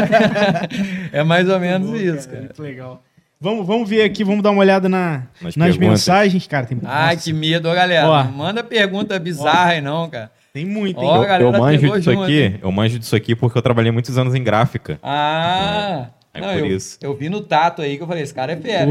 é 1.12 1.22
mais 1.22 1.46
ou 1.46 1.60
menos 1.60 1.90
Boa, 1.90 2.02
isso, 2.02 2.26
cara, 2.26 2.28
cara. 2.28 2.40
Muito 2.40 2.62
legal. 2.62 3.02
Vamos, 3.44 3.66
vamos 3.66 3.90
ver 3.90 4.00
aqui, 4.00 4.24
vamos 4.24 4.42
dar 4.42 4.52
uma 4.52 4.60
olhada 4.60 4.88
na, 4.88 5.24
Nas 5.38 5.54
nas 5.54 5.76
mensagens. 5.76 6.46
Cara, 6.46 6.64
tem, 6.64 6.78
Ai, 6.82 7.16
nossa, 7.16 7.24
que 7.26 7.32
medo, 7.34 7.68
ó, 7.68 7.74
galera. 7.74 8.08
Ó. 8.08 8.24
Não 8.24 8.32
manda 8.32 8.64
pergunta 8.64 9.18
bizarra 9.18 9.72
aí, 9.72 9.82
não, 9.82 10.08
cara. 10.08 10.32
tem 10.54 10.64
muito, 10.64 10.98
hein? 10.98 11.06
Ó, 11.06 11.16
Eu, 11.16 11.22
galera 11.26 11.44
eu 11.44 11.52
manjo 11.52 11.90
disso 11.90 12.10
junto, 12.10 12.22
aqui, 12.22 12.40
hein? 12.40 12.58
eu 12.62 12.72
manjo 12.72 12.98
disso 12.98 13.14
aqui 13.14 13.36
porque 13.36 13.58
eu 13.58 13.60
trabalhei 13.60 13.92
muitos 13.92 14.16
anos 14.16 14.34
em 14.34 14.42
gráfica. 14.42 14.98
Ah! 15.02 16.06
É 16.32 16.40
não, 16.40 16.48
por 16.48 16.58
eu, 16.60 16.66
isso. 16.68 16.98
eu 17.02 17.14
vi 17.14 17.28
no 17.28 17.42
tato 17.42 17.82
aí 17.82 17.98
que 17.98 18.02
eu 18.02 18.06
falei, 18.06 18.22
esse 18.22 18.32
cara 18.32 18.52
é 18.52 18.56
fera. 18.56 18.90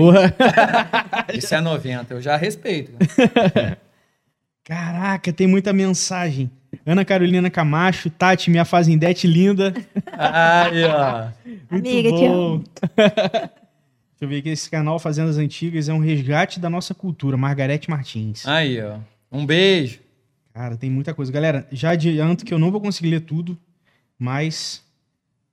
Isso 1.34 1.56
é 1.56 1.60
90, 1.60 2.14
eu 2.14 2.22
já 2.22 2.38
respeito. 2.38 2.92
Caraca, 4.64 5.34
tem 5.34 5.48
muita 5.48 5.74
mensagem. 5.74 6.52
Ana 6.86 7.04
Carolina 7.04 7.50
Camacho, 7.50 8.08
Tati, 8.12 8.52
minha 8.52 8.66
fazendete 8.66 9.26
linda. 9.26 9.74
Aí, 10.16 10.86
ó. 10.86 11.26
Muito 11.72 11.90
Amiga, 11.90 12.10
te 12.12 12.28
bom. 12.28 12.62
Deixa 14.24 14.26
eu 14.26 14.30
ver 14.30 14.40
aqui, 14.40 14.50
esse 14.50 14.70
canal 14.70 14.98
Fazendas 15.00 15.38
Antigas 15.38 15.90
é 15.90 15.94
um 15.94 16.00
resgate 16.00 16.58
da 16.58 16.70
nossa 16.70 16.94
cultura. 16.94 17.36
Margarete 17.36 17.90
Martins. 17.90 18.48
Aí, 18.48 18.82
ó. 18.82 18.98
Um 19.30 19.46
beijo. 19.46 20.00
Cara, 20.54 20.78
tem 20.78 20.90
muita 20.90 21.14
coisa. 21.14 21.30
Galera, 21.30 21.68
já 21.74 21.90
adianto 21.90 22.46
que 22.46 22.54
eu 22.54 22.58
não 22.60 22.72
vou 22.72 22.80
conseguir 22.80 23.10
ler 23.10 23.20
tudo, 23.20 23.58
mas. 24.18 24.82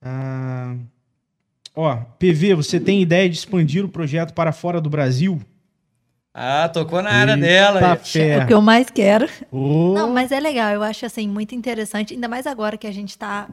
ah, 0.01 0.77
Ó, 1.75 1.97
PV, 2.17 2.55
você 2.55 2.79
tem 2.79 3.03
ideia 3.03 3.29
de 3.29 3.37
expandir 3.37 3.85
o 3.85 3.89
projeto 3.89 4.35
para 4.35 4.53
fora 4.53 4.81
do 4.81 4.89
Brasil? 4.89 5.41
Ah, 6.33 6.69
tocou 6.69 7.03
na 7.03 7.11
área 7.11 7.33
Eita 7.33 7.41
dela. 7.45 7.81
aí. 7.81 8.21
É 8.23 8.45
o 8.45 8.47
que 8.47 8.55
eu 8.55 8.63
mais 8.63 8.89
quero. 8.89 9.29
Ô, 9.51 9.95
Não, 9.95 10.13
mas 10.13 10.31
é 10.31 10.39
legal, 10.39 10.71
eu 10.73 10.83
acho 10.85 11.05
assim 11.05 11.27
muito 11.27 11.57
interessante, 11.57 12.15
ainda 12.15 12.29
mais 12.29 12.47
agora 12.47 12.79
que 12.79 12.87
a 12.87 12.93
gente 12.93 13.19
tá 13.19 13.49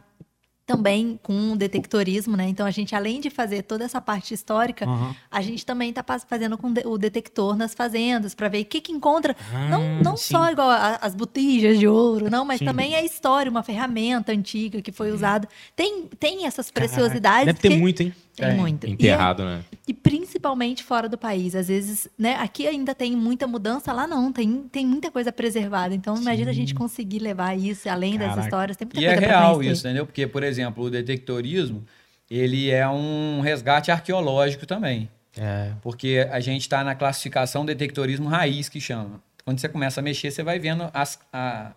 também 0.67 1.17
com 1.23 1.53
o 1.53 1.55
detectorismo, 1.55 2.35
né? 2.35 2.49
Então 2.49 2.65
a 2.65 2.71
gente, 2.71 2.93
além 2.93 3.21
de 3.21 3.29
fazer 3.29 3.61
toda 3.63 3.85
essa 3.85 4.01
parte 4.01 4.33
histórica, 4.33 4.85
Aham. 4.85 5.15
a 5.31 5.41
gente 5.41 5.65
também 5.65 5.89
está 5.91 6.03
fazendo 6.27 6.57
com 6.57 6.67
o 6.85 6.97
detector 6.97 7.55
nas 7.55 7.73
fazendas 7.73 8.35
para 8.35 8.49
ver 8.49 8.63
o 8.63 8.65
que, 8.65 8.81
que 8.81 8.91
encontra. 8.91 9.33
não 9.69 9.87
não 10.03 10.13
Ah, 10.13 10.17
sim. 10.17 10.33
só 10.33 10.51
igual 10.51 10.69
a- 10.69 10.99
as 11.01 11.15
botijas 11.15 11.79
de 11.79 11.87
ouro, 11.87 12.29
não, 12.29 12.43
mas 12.43 12.59
Sim. 12.59 12.65
também 12.65 12.93
a 12.95 13.01
história, 13.01 13.49
uma 13.49 13.63
ferramenta 13.63 14.33
antiga 14.33 14.81
que 14.81 14.91
foi 14.91 15.09
usada. 15.11 15.47
Tem, 15.73 16.03
tem 16.19 16.45
essas 16.45 16.69
Caraca, 16.69 16.93
preciosidades. 16.93 17.45
Deve 17.45 17.59
ter 17.59 17.69
que- 17.69 17.77
muito, 17.77 18.03
hein? 18.03 18.13
Tem 18.37 18.49
Tem. 18.49 18.57
muito. 18.57 18.85
E 18.85 18.89
é- 18.91 18.93
Enterrado, 18.93 19.43
né? 19.43 19.61
e 19.87 19.93
principalmente 19.93 20.83
fora 20.83 21.09
do 21.09 21.17
país. 21.17 21.55
Às 21.55 21.67
vezes, 21.69 22.07
né, 22.19 22.35
aqui 22.35 22.67
ainda 22.67 22.93
tem 22.93 23.15
muita 23.15 23.47
mudança, 23.47 23.91
lá 23.91 24.05
não, 24.05 24.31
tem, 24.31 24.63
tem 24.71 24.85
muita 24.85 25.09
coisa 25.09 25.31
preservada. 25.31 25.95
Então, 25.95 26.15
imagina 26.15 26.51
a 26.51 26.53
gente 26.53 26.75
conseguir 26.75 27.17
levar 27.19 27.57
isso 27.57 27.89
além 27.89 28.15
Caraca. 28.17 28.35
das 28.35 28.45
histórias. 28.45 28.77
Tem 28.77 28.85
muita 28.85 29.01
E 29.01 29.05
é 29.05 29.13
coisa 29.15 29.27
pra 29.27 29.39
real 29.39 29.63
isso, 29.63 29.85
entendeu? 29.87 30.05
Porque, 30.05 30.27
por 30.27 30.43
exemplo, 30.43 30.83
o 30.83 30.89
detectorismo, 30.91 31.83
ele 32.29 32.69
é 32.69 32.87
um 32.87 33.41
resgate 33.41 33.89
arqueológico 33.89 34.65
também. 34.67 35.09
É. 35.35 35.71
Porque 35.81 36.27
a 36.31 36.39
gente 36.39 36.61
está 36.61 36.83
na 36.83 36.93
classificação 36.93 37.65
detectorismo 37.65 38.27
raiz, 38.29 38.69
que 38.69 38.79
chama. 38.79 39.19
Quando 39.43 39.59
você 39.59 39.67
começa 39.69 39.99
a 39.99 40.03
mexer, 40.03 40.29
você 40.29 40.43
vai 40.43 40.59
vendo 40.59 40.89
as, 40.93 41.17
a- 41.33 41.71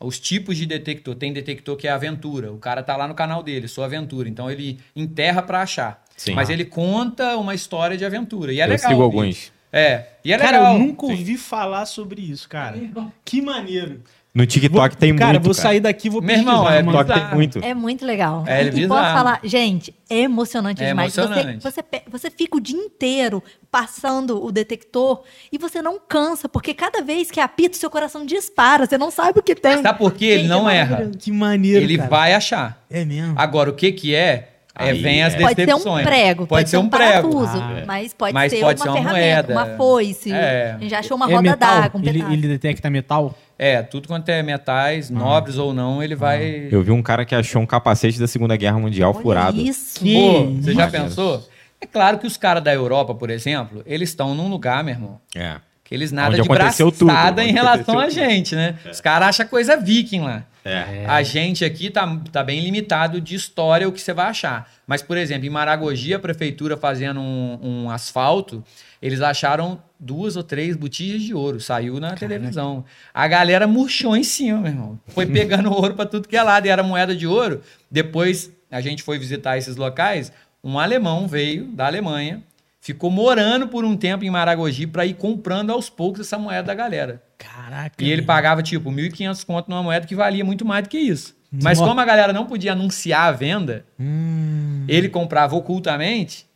os 0.00 0.18
tipos 0.18 0.56
de 0.56 0.64
detector. 0.66 1.14
Tem 1.14 1.32
detector 1.32 1.76
que 1.76 1.88
é 1.88 1.90
aventura. 1.90 2.52
O 2.52 2.58
cara 2.58 2.82
tá 2.82 2.96
lá 2.96 3.08
no 3.08 3.14
canal 3.14 3.42
dele, 3.42 3.66
sua 3.68 3.86
aventura. 3.86 4.28
Então 4.28 4.50
ele 4.50 4.78
enterra 4.94 5.42
para 5.42 5.62
achar. 5.62 6.04
Sim. 6.16 6.34
Mas 6.34 6.50
ele 6.50 6.64
conta 6.64 7.36
uma 7.36 7.54
história 7.54 7.96
de 7.96 8.04
aventura. 8.04 8.52
E 8.52 8.60
é 8.60 8.64
Eu 8.64 8.68
legal. 8.70 8.90
sigo 8.90 9.02
alguns. 9.02 9.52
É. 9.72 10.06
E 10.24 10.32
é 10.32 10.38
cara, 10.38 10.58
legal. 10.58 10.74
eu 10.74 10.78
nunca 10.80 11.06
Sim. 11.06 11.12
ouvi 11.12 11.36
falar 11.36 11.84
sobre 11.86 12.22
isso, 12.22 12.48
cara. 12.48 12.78
Que 13.24 13.42
maneiro. 13.42 14.02
No 14.38 14.46
TikTok 14.46 14.96
tem 14.96 15.16
cara, 15.16 15.32
muito, 15.32 15.44
vou 15.46 15.52
cara. 15.54 15.68
sair 15.68 15.80
daqui 15.80 16.06
e 16.06 16.10
vou 16.10 16.22
Meu 16.22 16.36
irmão, 16.36 16.64
pesquisar, 16.64 16.78
é. 16.78 16.82
TikTok 16.82 17.12
tem 17.28 17.34
muito. 17.36 17.58
É 17.64 17.74
muito 17.74 18.06
legal. 18.06 18.44
É, 18.46 18.60
ele 18.60 18.80
é 18.82 18.84
e 18.84 18.86
posso 18.88 19.12
falar, 19.12 19.40
gente, 19.42 19.92
é 20.08 20.18
emocionante 20.20 20.80
É 20.82 20.86
demais. 20.86 21.12
Você- 21.12 21.20
emocionante. 21.22 21.62
Você, 21.62 21.82
pe- 21.82 22.02
você 22.08 22.30
fica 22.30 22.56
o 22.56 22.60
dia 22.60 22.76
inteiro 22.78 23.42
passando 23.68 24.40
o 24.44 24.52
detector 24.52 25.22
e 25.50 25.58
você 25.58 25.82
não 25.82 25.98
cansa, 25.98 26.48
porque 26.48 26.72
cada 26.72 27.02
vez 27.02 27.30
que 27.32 27.40
apita, 27.40 27.76
seu 27.76 27.90
coração 27.90 28.24
dispara, 28.24 28.86
você 28.86 28.96
não 28.96 29.10
sabe 29.10 29.40
o 29.40 29.42
que 29.42 29.54
tem. 29.56 29.82
Sabe 29.82 29.98
por 29.98 30.12
quê? 30.14 30.26
Ele 30.26 30.46
não 30.48 30.70
é 30.70 30.76
erra. 30.78 31.10
Que 31.18 31.32
maneiro, 31.32 31.82
Ele 31.84 31.96
cara. 31.96 32.08
vai 32.08 32.32
achar. 32.34 32.84
É 32.88 33.04
mesmo. 33.04 33.34
Agora, 33.36 33.70
o 33.70 33.74
que 33.74 33.90
que 33.90 34.14
é? 34.14 34.57
É, 34.78 34.90
Aí, 34.90 35.02
vem 35.02 35.22
as 35.24 35.34
é. 35.34 35.38
Pode 35.40 35.54
ser 35.56 35.62
um 35.62 35.66
decepções. 35.66 36.06
prego, 36.06 36.46
Pode, 36.46 36.70
ser 36.70 36.76
um 36.76 36.88
prego. 36.88 37.28
parafuso, 37.30 37.60
Ah, 37.62 37.78
é. 37.80 37.84
mas 37.84 38.14
pode 38.14 38.32
Mas 38.32 38.52
ser 38.52 38.60
pode 38.60 38.80
uma 38.80 38.84
ser 38.84 38.88
uma 38.90 38.98
ferramenta, 38.98 39.52
moeda. 39.52 39.52
uma 39.52 39.76
foice. 39.76 40.32
É. 40.32 40.74
A 40.76 40.78
gente 40.80 40.90
já 40.90 40.98
achou 41.00 41.16
uma 41.16 41.28
é 41.30 41.34
roda 41.34 41.56
d'água, 41.56 42.00
um 42.00 42.04
ele, 42.08 42.22
ele 42.32 42.46
detecta 42.48 42.88
metal? 42.88 43.36
É, 43.58 43.82
tudo 43.82 44.06
quanto 44.06 44.28
é 44.28 44.40
metais, 44.40 45.10
nobres 45.10 45.58
ou 45.58 45.74
não, 45.74 46.00
ele 46.00 46.14
vai. 46.14 46.68
Eu 46.70 46.80
vi 46.82 46.92
um 46.92 47.02
cara 47.02 47.24
que 47.24 47.34
achou 47.34 47.60
um 47.60 47.66
capacete 47.66 48.20
da 48.20 48.28
Segunda 48.28 48.56
Guerra 48.56 48.78
Mundial 48.78 49.10
Olha 49.12 49.20
furado. 49.22 49.60
Isso. 49.60 49.98
Que- 49.98 50.14
Pô, 50.14 50.44
você 50.62 50.72
já 50.74 50.86
pensou? 50.88 51.44
É 51.80 51.86
claro 51.86 52.18
que 52.18 52.26
os 52.26 52.36
caras 52.36 52.62
da 52.62 52.72
Europa, 52.72 53.14
por 53.14 53.30
exemplo, 53.30 53.82
eles 53.84 54.10
estão 54.10 54.32
num 54.34 54.48
lugar, 54.48 54.84
meu 54.84 54.94
irmão, 54.94 55.20
É. 55.34 55.56
que 55.84 55.92
eles 55.94 56.12
nada 56.12 56.30
Onde 56.36 56.42
de 56.42 56.48
braçada 56.48 57.42
em 57.44 57.52
relação 57.52 57.98
a 57.98 58.08
gente, 58.08 58.54
né? 58.54 58.76
Os 58.90 59.00
caras 59.00 59.28
acham 59.30 59.46
coisa 59.48 59.76
viking 59.76 60.20
lá. 60.20 60.44
É. 60.68 61.06
A 61.06 61.22
gente 61.22 61.64
aqui 61.64 61.90
tá, 61.90 62.20
tá 62.30 62.44
bem 62.44 62.60
limitado 62.60 63.20
de 63.20 63.34
história 63.34 63.88
o 63.88 63.92
que 63.92 64.00
você 64.00 64.12
vai 64.12 64.26
achar. 64.26 64.70
Mas, 64.86 65.02
por 65.02 65.16
exemplo, 65.16 65.46
em 65.46 65.50
Maragogi, 65.50 66.12
a 66.12 66.18
prefeitura 66.18 66.76
fazendo 66.76 67.20
um, 67.20 67.58
um 67.62 67.90
asfalto, 67.90 68.62
eles 69.00 69.20
acharam 69.20 69.82
duas 69.98 70.36
ou 70.36 70.42
três 70.42 70.76
botijas 70.76 71.22
de 71.22 71.34
ouro. 71.34 71.60
Saiu 71.60 71.98
na 71.98 72.14
televisão. 72.14 72.84
A 73.12 73.26
galera 73.26 73.66
murchou 73.66 74.16
em 74.16 74.24
cima, 74.24 74.58
meu 74.58 74.70
irmão. 74.70 75.00
Foi 75.08 75.24
pegando 75.26 75.72
ouro 75.72 75.94
pra 75.94 76.06
tudo 76.06 76.28
que 76.28 76.36
é 76.36 76.42
lado. 76.42 76.66
E 76.66 76.70
era 76.70 76.82
moeda 76.82 77.14
de 77.16 77.26
ouro. 77.26 77.62
Depois, 77.90 78.50
a 78.70 78.80
gente 78.80 79.02
foi 79.02 79.18
visitar 79.18 79.56
esses 79.56 79.76
locais. 79.76 80.32
Um 80.62 80.78
alemão 80.78 81.26
veio 81.28 81.66
da 81.66 81.86
Alemanha, 81.86 82.42
ficou 82.80 83.10
morando 83.10 83.68
por 83.68 83.84
um 83.84 83.96
tempo 83.96 84.24
em 84.24 84.30
Maragogi 84.30 84.86
pra 84.86 85.06
ir 85.06 85.14
comprando 85.14 85.70
aos 85.70 85.88
poucos 85.88 86.20
essa 86.20 86.38
moeda 86.38 86.64
da 86.64 86.74
galera. 86.74 87.22
Caraca. 87.38 87.94
E 88.02 88.10
ele 88.10 88.22
pagava, 88.22 88.62
tipo, 88.62 88.90
1.500 88.90 89.44
conto 89.44 89.70
numa 89.70 89.82
moeda 89.82 90.06
que 90.06 90.14
valia 90.14 90.44
muito 90.44 90.64
mais 90.64 90.82
do 90.82 90.88
que 90.88 90.98
isso. 90.98 91.36
Mas 91.50 91.78
como 91.78 91.98
a 92.00 92.04
galera 92.04 92.32
não 92.32 92.44
podia 92.44 92.72
anunciar 92.72 93.22
a 93.28 93.32
venda, 93.32 93.86
Hum. 93.98 94.84
ele 94.88 95.08
comprava 95.08 95.54
ocultamente. 95.56 96.46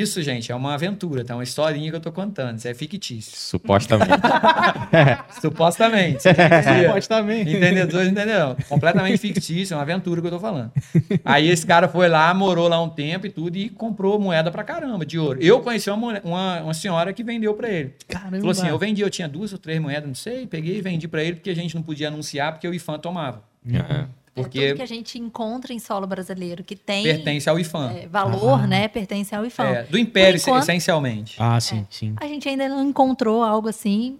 Isso, 0.00 0.22
gente, 0.22 0.50
é 0.50 0.54
uma 0.54 0.72
aventura, 0.72 1.24
tá? 1.24 1.34
Uma 1.34 1.42
historinha 1.42 1.90
que 1.90 1.96
eu 1.96 2.00
tô 2.00 2.10
contando. 2.10 2.56
Isso 2.56 2.66
é 2.66 2.72
fictício. 2.72 3.36
Supostamente. 3.36 4.10
Supostamente. 5.40 6.22
Supostamente. 6.22 7.50
Entendedores 7.56 8.08
entenderão. 8.08 8.56
Completamente 8.68 9.18
fictício, 9.18 9.74
é 9.74 9.76
uma 9.76 9.82
aventura 9.82 10.20
que 10.20 10.26
eu 10.26 10.30
tô 10.30 10.40
falando. 10.40 10.72
Aí 11.24 11.48
esse 11.48 11.66
cara 11.66 11.88
foi 11.88 12.08
lá, 12.08 12.32
morou 12.32 12.68
lá 12.68 12.82
um 12.82 12.88
tempo 12.88 13.26
e 13.26 13.30
tudo, 13.30 13.56
e 13.56 13.68
comprou 13.68 14.18
moeda 14.18 14.50
pra 14.50 14.64
caramba 14.64 15.04
de 15.04 15.18
ouro. 15.18 15.38
Eu 15.42 15.60
conheci 15.60 15.90
uma, 15.90 16.20
uma, 16.20 16.60
uma 16.62 16.74
senhora 16.74 17.12
que 17.12 17.22
vendeu 17.22 17.52
pra 17.54 17.68
ele. 17.68 17.94
Caramba. 18.08 18.38
Falou 18.38 18.50
assim: 18.50 18.68
eu 18.68 18.78
vendi, 18.78 19.02
eu 19.02 19.10
tinha 19.10 19.28
duas 19.28 19.52
ou 19.52 19.58
três 19.58 19.78
moedas, 19.78 20.06
não 20.08 20.14
sei, 20.14 20.46
peguei 20.46 20.78
e 20.78 20.80
vendi 20.80 21.06
pra 21.06 21.22
ele 21.22 21.36
porque 21.36 21.50
a 21.50 21.54
gente 21.54 21.74
não 21.74 21.82
podia 21.82 22.08
anunciar 22.08 22.52
porque 22.52 22.66
o 22.66 22.72
IFAM 22.72 22.98
tomava. 22.98 23.42
É. 24.34 24.40
É 24.40 24.42
Porque 24.42 24.66
tudo 24.68 24.76
que 24.76 24.82
a 24.82 24.86
gente 24.86 25.18
encontra 25.18 25.72
em 25.74 25.78
solo 25.78 26.06
brasileiro 26.06 26.64
que 26.64 26.74
tem 26.74 27.02
pertence 27.04 27.50
ao 27.50 27.58
IFAM. 27.58 27.90
é, 27.92 28.06
valor, 28.08 28.60
Ah. 28.60 28.66
né? 28.66 28.88
Pertence 28.88 29.34
ao 29.34 29.44
IFAM. 29.44 29.64
É, 29.66 29.82
do 29.84 29.98
Império, 29.98 30.40
enquanto- 30.40 30.62
essencialmente. 30.62 31.36
Ah, 31.38 31.60
sim, 31.60 31.86
sim. 31.90 32.14
A 32.16 32.26
gente 32.26 32.48
ainda 32.48 32.66
não 32.68 32.82
encontrou 32.88 33.42
algo 33.42 33.68
assim, 33.68 34.18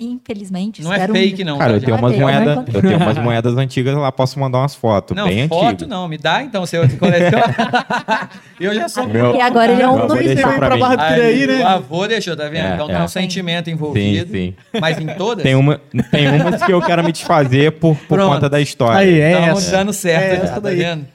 infelizmente. 0.00 0.82
Não 0.82 0.92
é 0.92 1.04
um 1.04 1.08
fake, 1.12 1.36
dia. 1.36 1.44
não. 1.44 1.58
Cara, 1.58 1.72
tá, 1.72 1.76
eu 1.76 1.80
tenho 1.80 1.92
gente? 1.96 2.02
umas 2.04 2.12
Eu 2.14 2.18
não 2.20 2.26
moedas, 2.26 2.52
encontrei. 2.54 2.76
eu 2.76 2.82
tenho 2.82 2.96
umas 2.96 3.18
moedas 3.18 3.56
antigas 3.56 3.94
lá, 3.96 4.10
posso 4.12 4.38
mandar 4.40 4.58
umas 4.58 4.74
fotos, 4.74 5.16
Não, 5.16 5.26
bem 5.28 5.46
foto 5.48 5.64
antigas. 5.66 5.88
não, 5.88 6.08
me 6.08 6.16
dá 6.18 6.42
então 6.42 6.64
seu 6.66 6.82
coleciona. 6.98 7.54
eu 8.60 8.74
já 8.74 8.88
sou. 8.88 9.06
Meu- 9.06 9.26
Porque 9.30 9.42
agora 9.42 9.72
ele 9.72 9.82
é 9.82 9.88
um 9.88 9.96
nome 10.06 10.34
pra 10.36 10.70
mim. 10.74 10.80
Barra 10.80 10.96
do 10.96 11.14
Piraí, 11.14 11.46
né? 11.46 11.62
O 11.62 11.66
avô 11.68 12.06
deixou, 12.06 12.36
tá 12.36 12.44
vendo? 12.48 12.66
É, 12.66 12.74
então 12.74 12.90
é. 12.90 12.94
tem 12.94 13.02
um 13.02 13.08
sentimento 13.08 13.70
envolvido. 13.70 14.26
Sim, 14.32 14.54
sim. 14.72 14.80
Mas 14.80 14.98
em 14.98 15.06
todas? 15.14 15.42
Tem, 15.42 15.54
uma, 15.54 15.80
tem 16.10 16.40
umas 16.40 16.62
que 16.62 16.72
eu 16.72 16.80
quero 16.80 17.04
me 17.04 17.12
desfazer 17.12 17.72
por, 17.72 17.94
por 17.96 18.16
Pronto. 18.16 18.34
conta 18.34 18.48
da 18.48 18.60
história. 18.60 18.98
Aí, 19.00 19.20
é 19.20 19.32
Estamos 19.40 19.62
essa. 19.62 19.70
dando 19.76 19.92
certo, 19.92 20.22
É 20.42 20.44
essa 20.44 20.54
tá 20.54 20.60
daí. 20.60 20.76
vendo? 20.76 21.06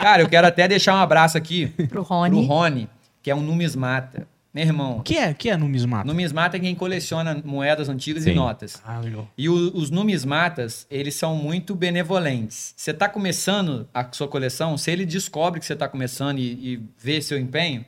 Cara, 0.00 0.22
eu 0.22 0.28
quero 0.28 0.46
até 0.46 0.68
deixar 0.68 0.94
um 0.94 0.98
abraço 0.98 1.36
aqui 1.38 1.66
Pro 1.68 1.86
pro 1.88 2.02
Rony. 2.02 2.46
Rony, 2.46 2.88
que 3.22 3.30
é 3.30 3.34
um 3.34 3.40
numismata. 3.40 4.26
Meu 4.54 4.64
irmão, 4.64 4.98
O 4.98 5.02
que 5.02 5.16
é, 5.16 5.30
o 5.30 5.34
que 5.34 5.48
é 5.48 5.56
numismato? 5.56 6.06
numismata 6.06 6.58
é 6.58 6.60
quem 6.60 6.74
coleciona 6.74 7.40
moedas 7.42 7.88
antigas 7.88 8.26
e 8.26 8.30
Sim. 8.30 8.34
notas. 8.34 8.82
Ah, 8.84 8.98
legal. 8.98 9.26
E 9.36 9.48
o- 9.48 9.74
os 9.74 9.90
numismatas, 9.90 10.86
eles 10.90 11.14
são 11.14 11.34
muito 11.34 11.74
benevolentes. 11.74 12.74
Você 12.76 12.90
está 12.90 13.08
começando 13.08 13.88
a 13.94 14.06
sua 14.12 14.28
coleção, 14.28 14.76
se 14.76 14.90
ele 14.90 15.06
descobre 15.06 15.58
que 15.58 15.64
você 15.64 15.72
está 15.72 15.88
começando 15.88 16.38
e, 16.38 16.74
e 16.74 16.80
vê 16.98 17.22
seu 17.22 17.38
empenho, 17.38 17.82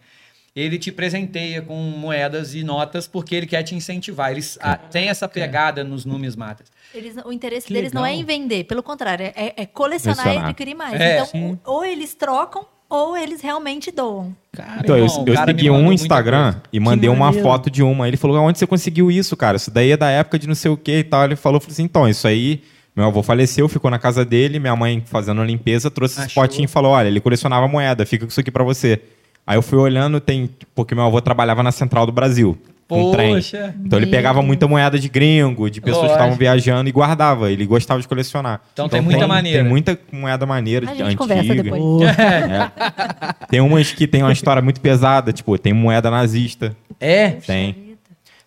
ele 0.57 0.78
te 0.78 0.91
presenteia 0.91 1.61
com 1.61 1.74
moedas 1.74 2.55
e 2.55 2.62
notas 2.65 3.07
porque 3.07 3.35
ele 3.35 3.47
quer 3.47 3.62
te 3.62 3.74
incentivar. 3.74 4.31
Eles 4.31 4.57
ah, 4.62 4.77
têm 4.77 5.09
essa 5.09 5.28
pegada 5.28 5.85
nos 5.85 6.05
numismatas. 6.07 6.69
Eles- 6.95 7.16
o 7.27 7.32
interesse 7.32 7.66
Que 7.66 7.74
deles 7.74 7.93
não 7.93 8.07
é 8.07 8.11
legal. 8.11 8.23
em 8.23 8.24
vender, 8.24 8.65
pelo 8.65 8.82
contrário, 8.82 9.27
é, 9.35 9.53
é 9.55 9.66
colecionar 9.66 10.32
e 10.32 10.39
adquirir 10.39 10.74
mais. 10.74 10.99
É. 10.99 11.15
então, 11.16 11.27
Sim. 11.27 11.59
ou 11.65 11.85
eles 11.85 12.15
trocam, 12.15 12.65
ou 12.95 13.16
eles 13.16 13.41
realmente 13.41 13.91
doam. 13.91 14.35
Cara, 14.53 14.81
Então, 14.83 14.97
eu, 14.97 15.07
irmão, 15.07 15.25
eu 15.27 15.35
cara 15.35 15.53
me 15.53 15.59
segui 15.59 15.71
um 15.71 15.93
Instagram 15.93 16.55
e 16.73 16.79
mandei 16.79 17.11
uma 17.11 17.33
foto 17.33 17.69
de 17.71 17.83
uma. 17.83 18.07
Ele 18.07 18.16
falou, 18.16 18.39
onde 18.39 18.59
você 18.59 18.66
conseguiu 18.66 19.11
isso, 19.11 19.37
cara? 19.37 19.57
Isso 19.57 19.71
daí 19.71 19.91
é 19.91 19.97
da 19.97 20.09
época 20.09 20.39
de 20.39 20.47
não 20.47 20.55
sei 20.55 20.71
o 20.71 20.77
que 20.77 20.99
e 20.99 21.05
tal. 21.05 21.25
Ele 21.25 21.37
falou, 21.37 21.57
eu 21.57 21.61
falei 21.61 21.73
assim, 21.73 21.83
então, 21.83 22.09
isso 22.09 22.27
aí... 22.29 22.62
Meu 22.97 23.07
avô 23.07 23.25
faleceu, 23.25 23.69
ficou 23.69 23.91
na 23.91 23.99
casa 23.99 24.25
dele, 24.25 24.61
minha 24.61 24.77
mãe 24.77 25.03
fazendo 25.05 25.41
a 25.41 25.45
limpeza, 25.45 25.91
trouxe 25.91 26.15
esse 26.15 26.27
Achou. 26.27 26.41
potinho 26.45 26.66
e 26.66 26.69
falou, 26.69 26.93
olha, 26.93 27.09
ele 27.09 27.21
colecionava 27.21 27.66
moeda, 27.66 28.07
fica 28.07 28.25
com 28.25 28.31
isso 28.31 28.39
aqui 28.39 28.53
pra 28.53 28.62
você. 28.62 29.01
Aí 29.45 29.59
eu 29.59 29.62
fui 29.62 29.81
olhando, 29.81 30.21
tem... 30.21 30.49
Porque 30.77 30.95
meu 30.95 31.03
avô 31.03 31.21
trabalhava 31.21 31.61
na 31.61 31.73
Central 31.73 32.07
do 32.07 32.12
Brasil, 32.12 32.57
com 32.89 33.12
trem. 33.12 33.35
Poxa. 33.35 33.74
Então 33.85 33.98
ele 33.98 34.06
pegava 34.06 34.43
muita 34.43 34.69
moeda 34.69 34.98
de 34.98 35.09
gringo, 35.09 35.70
de 35.70 35.81
pessoas 35.81 36.02
que 36.02 36.06
Lógico. 36.09 36.20
estavam 36.23 36.39
viajando 36.39 36.89
e 36.89 36.93
guardava. 36.93 37.51
Ele 37.51 37.65
gostava 37.66 38.01
de 38.01 38.06
colecionar. 38.09 38.61
Então 38.73 38.89
tem 38.89 39.01
muita 39.01 39.27
maneira. 39.27 39.61
Tem 39.62 39.69
muita 39.69 39.98
moeda 40.12 40.44
maneira, 40.47 40.86
A 40.89 40.93
de- 40.93 40.98
gente 40.98 41.06
antiga. 41.06 41.19
conversa 41.19 41.55
depois. 41.55 41.81
Pô, 41.82 41.98
Tem 43.48 43.61
umas 43.61 43.93
que 43.93 44.06
tem 44.06 44.23
uma 44.23 44.32
história 44.32 44.61
muito 44.62 44.81
pesada, 44.81 45.32
tipo, 45.32 45.56
tem 45.59 45.73
moeda 45.73 46.11
nazista. 46.11 46.77
É? 47.01 47.31
Tem. 47.31 47.97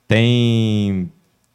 Tem 0.07 1.11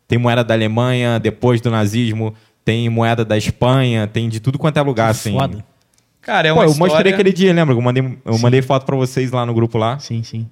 tem 0.08 0.18
moeda 0.18 0.44
da 0.44 0.52
Alemanha 0.52 1.18
depois 1.18 1.60
do 1.62 1.70
nazismo, 1.70 2.34
tem 2.64 2.86
moeda 2.90 3.24
da 3.24 3.36
Espanha, 3.38 4.06
tem 4.06 4.28
de 4.28 4.40
tudo 4.40 4.58
quanto 4.58 4.76
é 4.76 4.82
lugar, 4.82 5.08
assim. 5.10 5.32
Foda. 5.32 5.64
Cara, 6.20 6.48
é 6.48 6.52
Pô, 6.52 6.58
uma 6.58 6.64
eu 6.66 6.70
história... 6.70 6.92
mostrei 6.94 7.12
aquele 7.14 7.32
dia, 7.32 7.52
lembra? 7.52 7.74
Eu 7.74 7.80
mandei, 7.80 8.18
eu 8.24 8.34
Sim. 8.34 8.42
mandei 8.42 8.60
foto 8.60 8.84
pra 8.84 8.94
vocês 8.94 9.32
lá 9.32 9.46
no 9.46 9.54
grupo 9.54 9.78
lá. 9.78 9.98
Sim, 9.98 10.22
sim. 10.22 10.46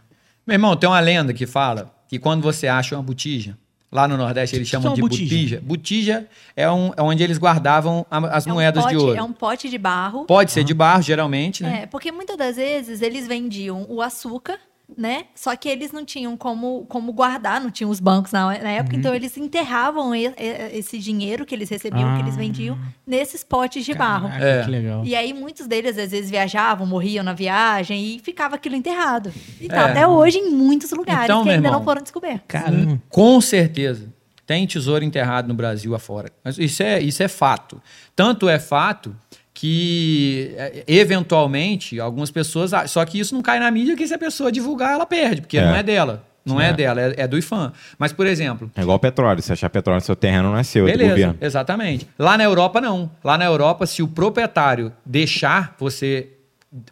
Meu 0.46 0.54
irmão, 0.54 0.74
tem 0.76 0.88
uma 0.88 0.98
lenda 0.98 1.32
que 1.34 1.46
fala 1.46 1.90
que 2.10 2.18
quando 2.18 2.42
você 2.42 2.66
acha 2.66 2.96
uma 2.96 3.02
botija, 3.04 3.56
lá 3.92 4.08
no 4.08 4.16
Nordeste 4.16 4.56
eles 4.56 4.66
chamam 4.66 4.90
é 4.90 4.94
de 4.96 5.00
botija. 5.00 5.22
botija? 5.24 5.60
Botija 5.62 6.28
é, 6.56 6.68
um, 6.68 6.90
é 6.96 7.00
onde 7.02 7.22
eles 7.22 7.38
guardavam 7.38 8.04
a- 8.10 8.36
as 8.36 8.46
É 8.48 8.50
um 8.50 8.54
moedas 8.54 8.82
de 8.84 8.92
pote- 8.94 9.04
ouro. 9.06 9.16
É 9.18 9.22
um 9.22 9.32
pote 9.32 9.68
de 9.70 9.78
barro. 9.78 10.24
Pode 10.24 10.50
ser 10.50 10.64
de 10.64 10.74
barro, 10.74 11.02
geralmente, 11.02 11.62
né? 11.62 11.82
É, 11.82 11.86
porque 11.86 12.10
muitas 12.10 12.36
das 12.36 12.56
vezes 12.56 13.00
eles 13.00 13.28
vendiam 13.28 13.86
o 13.88 14.02
açúcar, 14.02 14.58
né? 14.96 15.24
Só 15.34 15.54
que 15.56 15.68
eles 15.68 15.92
não 15.92 16.04
tinham 16.04 16.36
como, 16.36 16.84
como 16.88 17.12
guardar, 17.12 17.60
não 17.60 17.70
tinham 17.70 17.90
os 17.90 18.00
bancos 18.00 18.32
na, 18.32 18.46
na 18.58 18.70
época, 18.70 18.96
então 18.96 19.14
eles 19.14 19.36
enterravam 19.36 20.14
e- 20.14 20.26
e- 20.26 20.70
esse 20.78 20.98
dinheiro 20.98 21.44
que 21.46 21.54
eles 21.54 21.68
recebiam, 21.68 22.14
que 22.16 22.22
eles 22.22 22.34
Ah. 22.34 22.38
vendiam, 22.38 22.78
nesses 23.06 23.42
potes 23.44 23.84
de 23.84 23.94
barro. 23.94 24.28
Caraca, 24.28 24.44
É. 24.46 24.64
que 24.64 24.70
legal. 24.70 25.04
E 25.04 25.14
aí 25.14 25.32
muitos 25.32 25.66
deles 25.66 25.98
às 25.98 26.10
vezes 26.10 26.30
viajavam, 26.30 26.86
morriam 26.86 27.24
na 27.24 27.32
viagem 27.32 28.16
e 28.16 28.18
ficava 28.18 28.54
aquilo 28.56 28.74
enterrado. 28.76 29.32
E 29.60 29.68
tá 29.68 29.88
É. 29.88 29.90
até 29.90 30.06
hoje 30.06 30.38
em 30.38 30.50
muitos 30.50 30.90
lugares 30.92 31.24
Então, 31.24 31.42
que 31.42 31.50
ainda 31.50 31.66
irmão, 31.68 31.78
não 31.80 31.84
foram 31.84 32.02
descobertos. 32.02 32.44
Caramba. 32.48 33.00
Com 33.08 33.40
certeza. 33.40 34.08
Tem 34.46 34.66
tesouro 34.66 35.04
enterrado 35.04 35.46
no 35.46 35.54
Brasil 35.54 35.94
afora. 35.94 36.28
Mas 36.44 36.58
isso 36.58 36.82
é, 36.82 37.00
isso 37.00 37.22
é 37.22 37.28
fato. 37.28 37.80
Tanto 38.16 38.48
é 38.48 38.58
fato 38.58 39.14
que, 39.60 40.52
é, 40.56 40.84
eventualmente, 40.86 42.00
algumas 42.00 42.30
pessoas. 42.30 42.72
ah, 42.72 42.86
Só 42.86 43.04
que 43.04 43.18
isso 43.20 43.34
não 43.34 43.42
cai 43.42 43.60
na 43.60 43.70
mídia 43.70 43.94
que 43.94 44.06
se 44.06 44.14
a 44.14 44.18
pessoa 44.18 44.50
divulgar, 44.50 44.94
ela 44.94 45.04
perde, 45.04 45.42
porque 45.42 45.58
É. 45.58 45.64
não 45.66 45.76
é 45.76 45.82
dela. 45.82 46.24
Não 46.46 46.58
é, 46.58 46.70
É. 46.70 46.72
dela, 46.72 47.00
é, 47.02 47.14
é 47.18 47.28
do 47.28 47.36
IFAM. 47.36 47.70
Mas, 47.98 48.10
por 48.10 48.26
exemplo, 48.26 48.70
É 48.74 48.80
igual 48.80 48.98
petróleo. 48.98 49.42
Se 49.42 49.52
achar 49.52 49.68
petróleo 49.68 49.96
no 49.96 50.00
seu 50.04 50.16
terreno, 50.16 50.50
não 50.50 50.56
é 50.56 50.62
seu, 50.62 50.88
é 50.88 50.92
do 50.92 50.96
Beleza, 50.98 51.10
governo. 51.14 51.36
exatamente. 51.42 52.08
Lá 52.18 52.38
na 52.38 52.44
Europa, 52.44 52.80
não. 52.80 53.10
Lá 53.22 53.36
na 53.36 53.44
Europa, 53.44 53.84
se 53.86 54.02
o 54.02 54.08
proprietário 54.08 54.90
deixar 55.04 55.76
você 55.78 56.28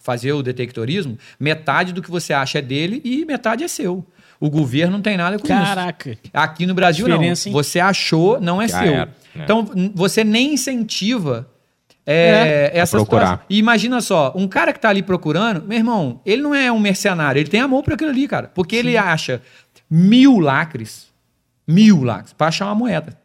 fazer 0.03 0.33
o 0.33 0.43
detectorismo, 0.43 1.17
metade 1.41 1.95
do 1.95 2.03
que 2.03 2.11
você 2.11 2.35
acha 2.35 2.59
é 2.59 2.63
dele 2.63 3.01
e 3.03 3.25
metade 3.25 3.65
é 3.65 3.69
seu. 3.69 4.05
O 4.39 4.51
governo 4.51 4.93
não 4.93 5.01
tem 5.03 5.17
nada 5.17 5.39
com 5.39 5.47
isso. 5.47 5.55
Caraca. 5.55 6.19
Aqui 6.35 6.67
no 6.67 6.75
Brasil, 6.75 7.09
não. 7.09 7.17
Diferença, 7.17 7.49
hein? 7.49 7.53
Você 7.55 7.81
achou, 7.81 8.39
não 8.39 8.61
é 8.61 8.69
Já 8.69 8.83
seu. 8.83 8.93
era, 8.93 9.07
né? 9.35 9.45
Então, 9.45 9.67
você 9.95 10.23
nem 10.23 10.53
incentiva 10.53 11.49
é, 12.11 12.71
essa 12.73 12.97
procurar. 12.97 13.21
situação. 13.21 13.47
E 13.51 13.59
imagina 13.59 14.01
só, 14.01 14.33
um 14.35 14.49
cara 14.49 14.73
que 14.73 14.81
tá 14.81 14.89
ali 14.89 15.03
procurando, 15.03 15.63
meu 15.67 15.77
irmão, 15.77 16.21
ele 16.25 16.41
não 16.41 16.55
é 16.55 16.73
um 16.73 16.79
mercenário, 16.79 17.39
ele 17.39 17.51
tem 17.51 17.61
amor 17.61 17.83
por 17.83 17.93
aquilo 17.93 18.11
ali, 18.11 18.27
cara. 18.27 18.51
Porque 18.55 18.77
ele 18.77 18.97
acha 18.97 19.43
mil 19.91 20.39
lacres, 20.39 21.09
mil 21.67 22.03
lacres, 22.03 22.33
pra 22.33 22.49
achar 22.49 22.67
uma 22.67 22.75
moeda. 22.75 23.19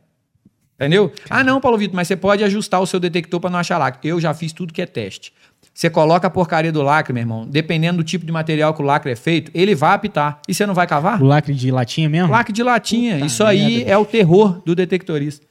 Entendeu? 0.76 1.14
Ah, 1.30 1.44
não, 1.44 1.62
Paulo 1.62 1.78
Vitor, 1.78 1.96
mas 1.96 2.10
você 2.10 2.18
pode 2.18 2.44
ajustar 2.44 2.82
o 2.82 2.86
seu 2.86 3.00
detector 3.00 3.40
para 3.40 3.50
não 3.50 3.60
achar 3.60 3.78
lacre. 3.78 4.10
Eu 4.10 4.20
já 4.20 4.34
fiz 4.34 4.52
tudo 4.52 4.74
que 4.74 4.82
é 4.82 4.86
teste. 4.86 5.32
Você 5.74 5.90
coloca 5.90 6.28
a 6.28 6.30
porcaria 6.30 6.72
do 6.72 6.84
lacre, 6.84 7.12
meu 7.12 7.22
irmão, 7.22 7.48
dependendo 7.50 7.98
do 7.98 8.04
tipo 8.04 8.26
de 8.26 8.32
material 8.32 8.76
que 8.76 8.82
o 8.82 8.86
lacre 8.86 9.12
é 9.12 9.16
feito, 9.16 9.50
ele 9.56 9.74
vai 9.74 9.96
apitar. 9.96 10.40
E 10.48 10.54
você 10.54 10.68
não 10.68 10.74
vai 10.74 10.86
cavar? 10.86 11.20
O 11.20 11.26
lacre 11.26 11.54
de 11.54 11.72
latinha 11.72 12.08
mesmo? 12.08 12.32
Lacre 12.32 12.54
de 12.54 12.62
latinha. 12.62 13.16
Puta 13.16 13.26
Isso 13.26 13.44
aí 13.44 13.78
merda, 13.78 13.92
é 13.92 13.98
o 13.98 14.06
terror 14.06 14.62
do 14.64 14.76
detectorista. 14.76 15.44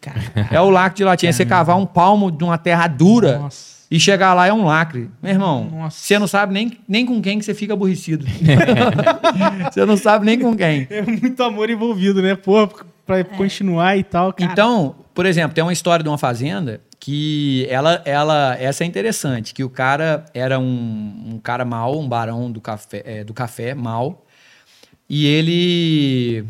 É 0.51 0.61
o 0.61 0.71
lacre 0.71 0.99
de 0.99 1.05
latinha. 1.05 1.31
É 1.31 1.33
você 1.33 1.45
cavar 1.45 1.77
um 1.77 1.85
palmo 1.85 2.31
de 2.31 2.45
uma 2.45 2.57
terra 2.57 2.87
dura 2.87 3.41
Nossa. 3.41 3.85
e 3.91 3.99
chegar 3.99 4.33
lá 4.33 4.47
é 4.47 4.53
um 4.53 4.65
lacre. 4.65 5.11
Meu 5.21 5.33
irmão, 5.33 5.69
Nossa. 5.73 5.99
você 5.99 6.17
não 6.21 6.29
sabe 6.29 6.55
nem, 6.55 6.79
nem 6.87 7.05
com 7.05 7.21
quem 7.21 7.41
que 7.41 7.45
você 7.45 7.53
fica 7.53 7.73
aborrecido. 7.73 8.25
você 9.73 9.85
não 9.85 9.97
sabe 9.97 10.25
nem 10.25 10.39
com 10.39 10.57
quem. 10.57 10.87
É 10.89 11.03
muito 11.03 11.43
amor 11.43 11.69
envolvido, 11.69 12.23
né? 12.23 12.37
Pô, 12.37 12.69
pra 13.05 13.25
continuar 13.25 13.97
e 13.97 14.05
tal, 14.05 14.33
cara. 14.33 14.53
Então, 14.53 14.95
por 15.13 15.27
exemplo, 15.27 15.53
tem 15.53 15.65
uma 15.65 15.73
história 15.73 16.05
de 16.05 16.09
uma 16.09 16.19
fazenda 16.19 16.81
que 17.03 17.67
ela, 17.69 18.01
ela 18.05 18.57
essa 18.61 18.85
é 18.85 18.87
interessante, 18.87 19.53
que 19.53 19.65
o 19.65 19.69
cara 19.69 20.25
era 20.33 20.61
um, 20.61 21.33
um 21.35 21.41
cara 21.43 21.65
mau, 21.65 21.99
um 21.99 22.09
barão 22.09 22.49
do 22.49 22.61
café, 22.61 23.03
é, 23.05 23.25
do 23.25 23.35
café 23.35 23.75
mau, 23.75 24.25
e 25.09 25.27
ele, 25.27 26.45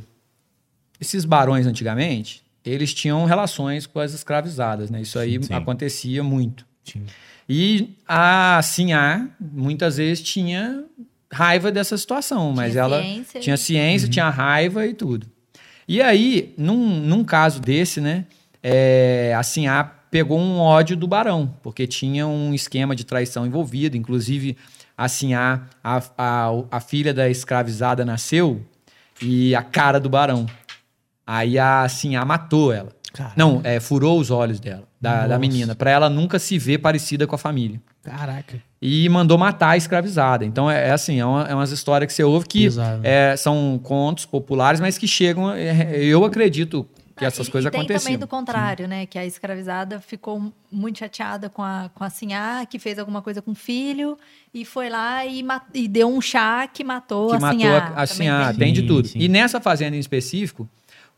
esses 1.01 1.25
barões 1.25 1.67
antigamente, 1.67 2.43
eles 2.67 2.93
tinham 2.93 3.25
relações 3.25 3.87
com 3.87 3.99
as 3.99 4.13
escravizadas, 4.13 4.91
né? 4.91 5.01
Isso 5.01 5.19
aí 5.19 5.43
Sim. 5.43 5.55
acontecia 5.55 6.23
muito. 6.23 6.67
Sim. 6.85 7.07
E 7.49 7.97
a 8.07 8.61
Sinhá, 8.63 9.27
muitas 9.41 9.97
vezes, 9.97 10.23
tinha 10.23 10.85
raiva 11.33 11.73
dessa 11.73 11.97
situação, 11.97 12.53
mas 12.53 12.73
Tinha 12.73 12.85
ela 12.85 13.01
ciência 13.01 13.41
tinha 13.41 13.57
ciência, 13.57 14.09
tinha 14.09 14.29
raiva 14.29 14.87
e 14.87 14.93
tudo. 14.93 15.27
E 15.89 16.03
aí, 16.03 16.53
num, 16.59 17.01
num 17.01 17.25
caso 17.25 17.59
desse, 17.59 18.03
né, 18.03 18.27
é, 18.63 19.35
a 19.35 19.43
Sinhá 19.43 20.02
pegou 20.13 20.39
um 20.39 20.59
ódio 20.61 20.95
do 20.95 21.09
barão, 21.09 21.55
porque 21.63 21.87
tinha 21.87 22.27
um 22.27 22.53
esquema 22.53 22.95
de 22.95 23.03
traição 23.03 23.47
envolvido, 23.47 23.97
inclusive 23.97 24.59
a 24.97 25.09
Sinhá, 25.09 25.63
a, 25.83 26.03
a, 26.19 26.51
a 26.71 26.81
filha 26.81 27.15
da 27.15 27.31
escravizada 27.31 28.05
nasceu 28.05 28.61
e 29.23 29.55
a 29.55 29.63
cara 29.63 29.99
do 29.99 30.11
barão. 30.11 30.47
Aí 31.27 31.59
a 31.59 31.89
Sinhá 31.89 32.27
matou 32.27 32.71
ela. 32.71 32.91
Não, 33.35 33.63
é, 33.65 33.81
furou 33.81 34.21
os 34.21 34.31
olhos 34.31 34.61
dela, 34.61 34.85
da, 35.01 35.27
da 35.27 35.39
menina, 35.39 35.75
pra 35.75 35.91
ela 35.91 36.11
nunca 36.11 36.39
se 36.39 36.59
ver 36.59 36.79
parecida 36.79 37.27
com 37.27 37.35
a 37.35 37.39
família. 37.39 37.81
Caraca. 38.03 38.61
E 38.83 39.09
mandou 39.09 39.39
matar 39.39 39.71
a 39.71 39.77
escravizada. 39.79 40.45
Então, 40.45 40.71
é, 40.71 40.89
é 40.89 40.93
assim, 40.93 41.21
é, 41.21 41.25
uma, 41.25 41.45
é 41.45 41.55
umas 41.55 41.71
histórias 41.71 42.09
que 42.09 42.13
você 42.13 42.25
ouve 42.25 42.47
que 42.47 42.65
Pesado. 42.65 43.01
é, 43.03 43.35
são 43.37 43.81
contos 43.83 44.27
populares, 44.27 44.79
mas 44.81 44.99
que 44.99 45.09
chegam... 45.09 45.51
é, 45.53 45.97
eu 45.97 46.25
acredito 46.25 46.87
que 47.17 47.25
Ah, 47.25 47.29
essas 47.29 47.47
e- 47.47 47.51
coisas 47.51 47.69
e 47.69 47.71
tem 47.71 47.81
aconteciam. 47.81 48.05
também 48.05 48.19
do 48.19 48.27
contrário, 48.27 48.89
né? 48.89 49.07
Que 49.07 49.19
a 49.19 49.27
escravizada 49.27 50.01
ficou 50.01 50.53
muito 50.71 50.99
chateada 50.99 51.49
com 51.49 51.63
a, 51.63 51.91
com 51.95 52.03
a 52.05 52.11
Sinhá, 52.11 52.65
que 52.67 52.79
fez 52.79 52.99
alguma 52.99 53.21
coisa 53.23 53.41
com 53.43 53.51
o 53.53 53.55
filho, 53.55 54.19
e 54.53 54.65
foi 54.65 54.89
lá 54.89 55.25
e, 55.27 55.45
e 55.75 55.89
deu 55.89 56.09
um 56.09 56.21
chá 56.21 56.67
que 56.67 56.83
matou 56.83 57.31
que 57.31 57.37
a 57.37 57.41
matou 57.41 57.59
Sinhá. 57.61 57.77
a, 57.79 57.87
a 58.03 58.07
Também 58.07 58.07
Sinhá, 58.07 58.49
tem. 58.51 58.59
tem 58.59 58.73
de 58.73 58.81
Sim, 58.83 58.87
tudo. 58.87 59.09
sim. 59.09 59.19
E 59.19 59.29
nessa 59.29 59.61
fazenda 59.61 59.97
em 59.97 60.01
específico, 60.01 60.69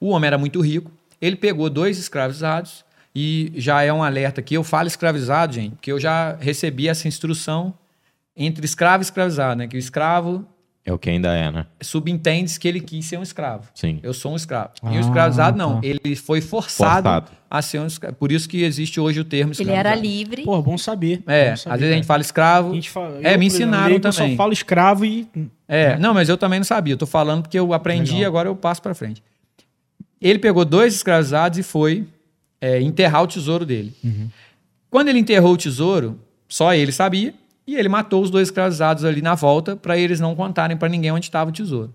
o 0.01 0.09
homem 0.09 0.27
era 0.29 0.39
muito 0.39 0.61
rico, 0.61 0.91
ele 1.21 1.37
pegou 1.37 1.71
dois 1.71 1.99
escravizados, 1.99 2.85
e 3.15 3.53
já 3.55 3.81
é 3.83 3.93
um 3.93 4.03
alerta 4.03 4.41
aqui, 4.41 4.55
eu 4.55 4.65
falo 4.65 4.89
escravizado, 4.89 5.53
gente, 5.55 5.77
porque 5.77 5.93
eu 5.93 6.01
já 6.01 6.35
recebi 6.41 6.89
essa 6.89 7.07
instrução 7.07 7.73
entre 8.37 8.65
escravo 8.65 9.03
e 9.03 9.05
escravizado, 9.05 9.57
né? 9.57 9.69
Que 9.69 9.77
o 9.77 9.79
escravo 9.79 10.45
É 10.87 10.93
o 10.93 10.99
que 10.99 11.09
ainda 11.09 11.35
é, 11.35 11.51
né? 11.51 11.65
subentende 11.81 12.61
que 12.61 12.69
ele 12.69 12.79
quis 12.79 13.07
ser 13.07 13.19
um 13.19 13.23
escravo. 13.23 13.65
Sim. 13.75 14.01
Eu 14.03 14.13
sou 14.13 14.33
um 14.33 14.37
escravo. 14.37 14.69
e 14.83 14.87
Ah, 14.87 14.91
o 14.91 15.01
escravizado, 15.01 15.57
não. 15.57 15.81
tá. 15.81 15.87
Ele 15.87 16.15
foi 16.15 16.43
forçado, 16.43 17.03
Forçado. 17.05 17.31
a 17.51 17.63
ser 17.63 17.79
um 17.81 17.87
escravo. 17.87 18.15
Por 18.17 18.31
isso 18.31 18.47
que 18.47 18.63
existe 18.63 19.01
hoje 19.01 19.19
o 19.19 19.25
termo 19.25 19.53
Ele 19.55 19.63
escravizado. 19.63 19.89
era 19.89 19.95
livre. 19.99 20.43
Pô, 20.43 20.61
bom 20.61 20.77
saber. 20.77 21.23
É, 21.27 21.47
bom 21.47 21.53
às 21.55 21.61
saber, 21.61 21.79
vezes 21.79 21.93
a 21.93 21.97
gente 21.97 22.03
cara. 22.03 22.07
fala 22.07 22.21
escravo. 22.21 22.71
A 22.71 22.75
gente 22.75 22.91
fala- 22.91 23.19
É, 23.23 23.35
eu, 23.35 23.39
me 23.39 23.47
ensinaram 23.47 23.95
Eu 23.95 24.01
também. 24.01 24.31
só 24.33 24.37
falo 24.37 24.53
escravo 24.53 25.07
e. 25.07 25.27
É, 25.67 25.97
não, 25.99 26.13
mas 26.13 26.29
eu 26.29 26.37
também 26.37 26.59
não 26.59 26.65
sabia. 26.65 26.93
Eu 26.93 26.99
tô 26.99 27.07
falando 27.07 27.41
porque 27.43 27.59
eu 27.59 27.73
aprendi 27.73 28.13
Legal. 28.17 28.29
agora 28.29 28.49
eu 28.51 28.55
passo 28.57 28.83
pra 28.83 28.95
frente. 28.95 29.23
Ele 30.21 30.39
pegou 30.39 30.67
dois 30.67 30.95
escravizados 30.95 31.59
e 31.59 31.63
foi 31.63 32.07
é, 32.61 32.79
enterrar 32.83 33.23
o 33.23 33.27
tesouro 33.27 33.65
dele. 33.65 33.95
Uhum. 34.05 34.29
Quando 34.91 35.09
ele 35.09 35.19
enterrou 35.19 35.53
o 35.55 35.57
tesouro, 35.57 36.21
só 36.47 36.75
ele 36.75 36.93
sabia, 36.93 37.33
e 37.67 37.77
ele 37.77 37.89
matou 37.89 38.23
os 38.23 38.31
dois 38.31 38.49
escravizados 38.49 39.05
ali 39.05 39.23
na 39.23 39.35
volta 39.35 39.75
para 39.77 39.97
eles 39.99 40.21
não 40.21 40.35
contarem 40.35 40.77
para 40.77 40.89
ninguém 40.89 41.11
onde 41.13 41.27
estava 41.27 41.51
o 41.51 41.53
tesouro. 41.53 41.95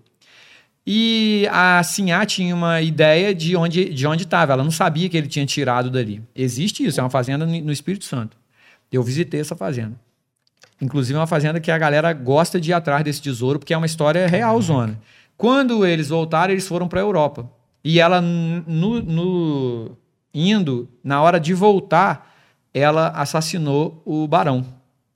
E 0.86 1.48
a 1.52 1.84
Sinhá 1.84 2.26
tinha 2.26 2.56
uma 2.56 2.82
ideia 2.82 3.36
de 3.36 3.56
onde 3.56 3.94
de 3.94 4.08
onde 4.08 4.24
estava. 4.24 4.54
Ela 4.54 4.64
não 4.64 4.72
sabia 4.72 5.08
que 5.08 5.16
ele 5.16 5.28
tinha 5.28 5.46
tirado 5.46 5.90
dali. 5.92 6.24
Existe 6.36 6.84
isso, 6.84 7.00
é 7.00 7.04
uma 7.04 7.10
fazenda 7.10 7.46
no 7.46 7.72
Espírito 7.72 8.06
Santo. 8.06 8.36
Eu 8.92 9.04
visitei 9.04 9.40
essa 9.40 9.56
fazenda. 9.56 9.94
Inclusive 10.82 11.16
é 11.16 11.20
uma 11.20 11.28
fazenda 11.28 11.60
que 11.60 11.70
a 11.70 11.78
galera 11.78 12.12
gosta 12.14 12.60
de 12.60 12.72
ir 12.72 12.74
atrás 12.74 13.04
desse 13.04 13.22
tesouro, 13.22 13.60
porque 13.60 13.74
é 13.74 13.78
uma 13.78 13.86
história 13.86 14.26
real, 14.28 14.60
zona. 14.62 15.00
Quando 15.38 15.86
eles 15.86 16.10
voltaram, 16.10 16.54
eles 16.54 16.68
foram 16.68 16.88
para 16.88 17.00
a 17.02 17.04
Europa. 17.04 17.50
E 17.84 18.00
ela, 18.00 18.20
no, 18.22 19.02
no- 19.02 19.98
indo, 20.34 20.90
na 21.04 21.22
hora 21.22 21.40
de 21.40 21.54
voltar, 21.54 22.34
ela 22.74 23.10
assassinou 23.10 24.02
o 24.06 24.28
barão. 24.28 24.66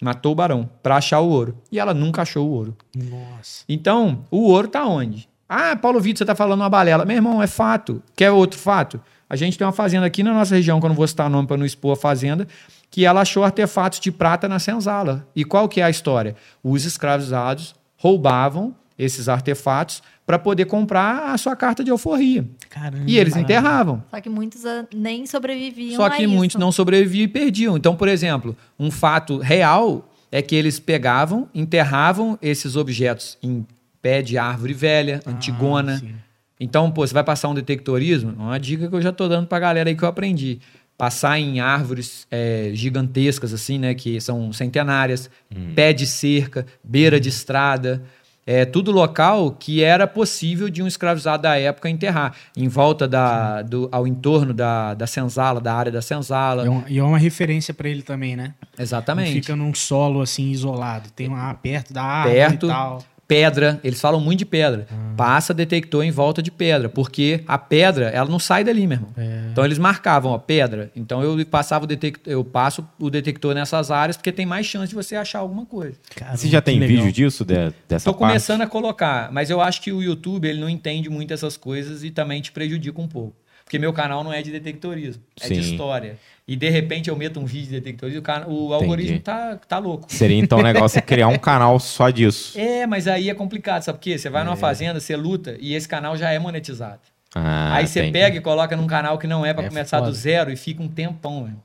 Matou 0.04 0.34
o 0.34 0.36
barão 0.36 0.70
para 0.82 0.98
achar 0.98 1.22
o 1.22 1.30
ouro. 1.30 1.58
E 1.72 1.80
ela 1.80 1.94
nunca 1.94 2.22
achou 2.22 2.48
o 2.48 2.52
ouro. 2.52 2.78
Nossa. 2.96 3.64
Então, 3.70 4.26
o 4.30 4.50
ouro 4.50 4.68
tá 4.68 4.86
onde? 4.86 5.30
Ah, 5.48 5.76
Paulo 5.76 6.02
Vitor, 6.02 6.20
você 6.20 6.26
tá 6.26 6.36
falando 6.36 6.62
uma 6.62 6.70
balela. 6.70 7.06
Meu 7.06 7.16
irmão, 7.16 7.42
é 7.42 7.48
fato. 7.48 8.02
Quer 8.16 8.32
outro 8.32 8.60
fato? 8.60 9.00
A 9.30 9.36
gente 9.36 9.58
tem 9.58 9.66
uma 9.66 9.74
fazenda 9.74 10.06
aqui 10.06 10.22
na 10.22 10.34
nossa 10.34 10.56
região, 10.56 10.80
que 10.80 10.86
eu 10.86 10.90
não 10.90 10.96
vou 10.96 11.08
citar 11.08 11.30
nome 11.30 11.48
para 11.48 11.58
não 11.58 11.66
expor 11.66 11.94
a 11.94 11.96
fazenda, 11.96 12.48
que 12.92 13.06
ela 13.06 13.22
achou 13.22 13.44
artefatos 13.44 14.00
de 14.00 14.12
prata 14.12 14.48
na 14.48 14.60
senzala. 14.60 15.28
E 15.36 15.44
qual 15.44 15.68
que 15.70 15.82
é 15.82 15.84
a 15.84 15.90
história? 15.90 16.36
Os 16.64 16.86
escravizados 16.86 17.76
roubavam 17.98 18.76
esses 18.98 19.28
artefatos 19.28 20.02
para 20.26 20.40
poder 20.40 20.66
comprar 20.66 21.34
a 21.34 21.38
sua 21.38 21.56
carta 21.56 21.84
de 21.84 21.92
alforria. 21.92 22.46
Caramba. 22.70 23.04
E 23.08 23.18
eles 23.18 23.36
enterravam. 23.36 24.04
Só 24.10 24.22
que 24.22 24.30
muitos 24.30 24.66
ah, 24.66 24.86
nem 24.94 25.26
sobreviviam 25.26 25.98
Só 25.98 26.06
a 26.06 26.10
que 26.10 26.24
isso. 26.24 26.32
muitos 26.32 26.58
não 26.58 26.72
sobreviviam 26.72 27.26
e 27.26 27.28
perdiam. 27.28 27.76
Então, 27.76 27.96
por 27.96 28.08
exemplo, 28.08 28.56
um 28.80 28.90
fato 28.90 29.38
real 29.40 30.10
é 30.32 30.42
que 30.42 30.56
eles 30.56 30.80
pegavam, 30.80 31.50
enterravam 31.54 32.40
esses 32.42 32.76
objetos 32.76 33.38
em 33.44 33.66
pé 34.02 34.22
de 34.22 34.38
árvore 34.38 34.74
velha, 34.74 35.22
antigona. 35.26 35.96
Ah, 35.96 36.00
sim. 36.00 36.16
Então, 36.60 36.90
pô, 36.90 37.06
você 37.06 37.14
vai 37.14 37.24
passar 37.24 37.50
um 37.50 37.54
detectorismo? 37.54 38.34
Uma 38.38 38.58
dica 38.58 38.88
que 38.88 38.96
eu 38.96 39.02
já 39.02 39.12
tô 39.12 39.28
dando 39.28 39.48
pra 39.48 39.60
galera 39.60 39.90
aí 39.90 39.96
que 39.96 40.04
eu 40.04 40.08
aprendi. 40.08 40.60
Passar 40.98 41.38
em 41.38 41.60
árvores 41.60 42.26
é, 42.32 42.72
gigantescas, 42.74 43.54
assim, 43.54 43.78
né? 43.78 43.94
Que 43.94 44.22
são 44.22 44.54
centenárias, 44.54 45.30
pé 45.76 45.92
de 45.92 46.06
cerca, 46.06 46.66
beira 46.84 47.20
de 47.20 47.30
estrada. 47.30 48.04
É 48.46 48.66
tudo 48.66 48.92
local 48.92 49.52
que 49.52 49.82
era 49.82 50.06
possível 50.06 50.70
de 50.70 50.84
um 50.84 50.88
escravizado 50.88 51.44
da 51.44 51.58
época 51.58 51.90
enterrar. 51.90 52.34
Em 52.58 52.68
volta 52.68 53.08
da, 53.08 53.62
do, 53.62 53.88
ao 53.92 54.06
entorno 54.06 54.54
da, 54.54 54.94
da 54.94 55.08
senzala, 55.08 55.62
da 55.62 55.74
área 55.74 55.92
da 55.92 56.02
senzala. 56.02 56.64
E 56.64 56.68
é 56.68 56.70
uma- 56.70 56.84
E 56.90 56.98
é 57.00 57.04
uma 57.04 57.18
referência 57.18 57.74
pra 57.74 57.88
ele 57.88 58.02
também, 58.02 58.36
né? 58.36 58.54
Não 58.78 58.84
Exatamente. 58.84 59.32
fica 59.32 59.56
num 59.56 59.74
solo 59.74 60.22
assim 60.22 60.50
isolado. 60.52 61.10
Tem 61.16 61.28
uma 61.30 61.54
perto 61.54 61.94
da 61.94 62.04
árvore 62.04 62.36
Perto. 62.36 62.66
e 62.66 62.70
tal. 62.70 63.04
Pedra, 63.34 63.80
eles 63.84 64.00
falam 64.00 64.20
muito 64.20 64.40
de 64.40 64.46
pedra. 64.46 64.86
Passa 65.18 65.54
detector 65.54 66.04
em 66.04 66.12
volta 66.12 66.42
de 66.42 66.52
pedra, 66.52 66.88
porque 66.88 67.44
a 67.48 67.58
pedra, 67.58 68.10
ela 68.10 68.30
não 68.30 68.38
sai 68.40 68.64
dali, 68.64 68.86
meu 68.86 68.98
irmão. 68.98 69.10
Então 69.52 69.66
eles 69.66 69.78
marcavam, 69.80 70.32
ó, 70.32 70.38
pedra. 70.38 70.92
Então 70.96 71.24
eu 71.24 71.44
passava 71.46 71.86
o 71.86 71.88
detector, 71.88 72.32
eu 72.32 72.44
passo 72.44 72.88
o 73.00 73.10
detector 73.10 73.54
nessas 73.56 73.90
áreas 73.92 74.18
porque 74.18 74.32
tem 74.32 74.46
mais 74.46 74.66
chance 74.68 74.90
de 74.90 74.96
você 74.96 75.16
achar 75.16 75.40
alguma 75.40 75.66
coisa. 75.66 75.96
Caramba, 76.16 76.38
Você 76.38 76.48
já 76.48 76.62
tem 76.62 76.80
legal. 76.80 77.04
vídeo 77.06 77.12
disso, 77.12 77.44
de- 77.44 77.74
dessa 77.88 78.06
Tô 78.06 78.14
parte? 78.14 78.30
começando 78.32 78.62
a 78.62 78.68
colocar, 78.68 79.32
mas 79.32 79.50
eu 79.50 79.60
acho 79.62 79.82
que 79.82 79.92
o 79.92 80.02
YouTube 80.02 80.48
ele 80.48 80.60
não 80.60 80.70
entende 80.70 81.10
muito 81.10 81.34
essas 81.34 81.58
coisas 81.58 82.04
e 82.04 82.12
também 82.12 82.42
te 82.42 82.52
prejudica 82.52 83.02
um 83.02 83.08
pouco. 83.08 83.36
Porque 83.64 83.80
meu 83.80 83.94
canal 83.94 84.24
não 84.24 84.32
é 84.34 84.42
de 84.42 84.52
detectorismo, 84.52 85.24
é 85.42 85.48
de 85.48 85.56
Sim. 85.64 85.72
história. 85.72 86.18
E 86.48 86.56
de 86.56 86.70
repente 86.70 87.10
eu 87.10 87.16
meto 87.16 87.40
um 87.40 87.46
vídeo 87.46 87.66
de 87.68 87.72
detectorismo, 87.80 88.20
o, 88.20 88.24
cana- 88.24 88.46
o 88.48 88.74
algoritmo 88.74 89.20
tá, 89.20 89.56
tá 89.68 89.80
louco. 89.80 90.06
Seria 90.10 90.38
então 90.38 90.60
legal 90.62 90.88
você 90.88 91.02
criar 91.02 91.28
um 91.30 91.38
canal 91.40 91.80
só 91.80 92.10
disso. 92.10 92.60
É, 92.60 92.86
mas 92.86 93.08
aí 93.08 93.30
é 93.30 93.34
complicado, 93.34 93.82
sabe 93.82 93.98
por 93.98 94.04
quê? 94.04 94.18
Você 94.18 94.30
vai 94.30 94.42
É. 94.42 94.46
numa 94.46 94.58
fazenda, 94.58 95.00
você 95.00 95.16
luta 95.16 95.56
e 95.60 95.74
esse 95.74 95.88
canal 95.88 96.18
já 96.18 96.32
é 96.32 96.38
monetizado. 96.40 97.00
Ah, 97.34 97.76
aí 97.76 97.88
você 97.88 98.12
pega 98.12 98.38
e 98.38 98.42
coloca 98.42 98.76
num 98.76 98.86
canal 98.86 99.18
que 99.18 99.26
não 99.26 99.46
é 99.46 99.54
pra 99.54 99.64
É 99.64 99.68
começar 99.70 100.00
foda. 100.00 100.12
do 100.12 100.16
zero 100.16 100.52
e 100.52 100.56
fica 100.56 100.84
um 100.84 100.88
tempão, 100.88 101.46
meu. 101.46 101.56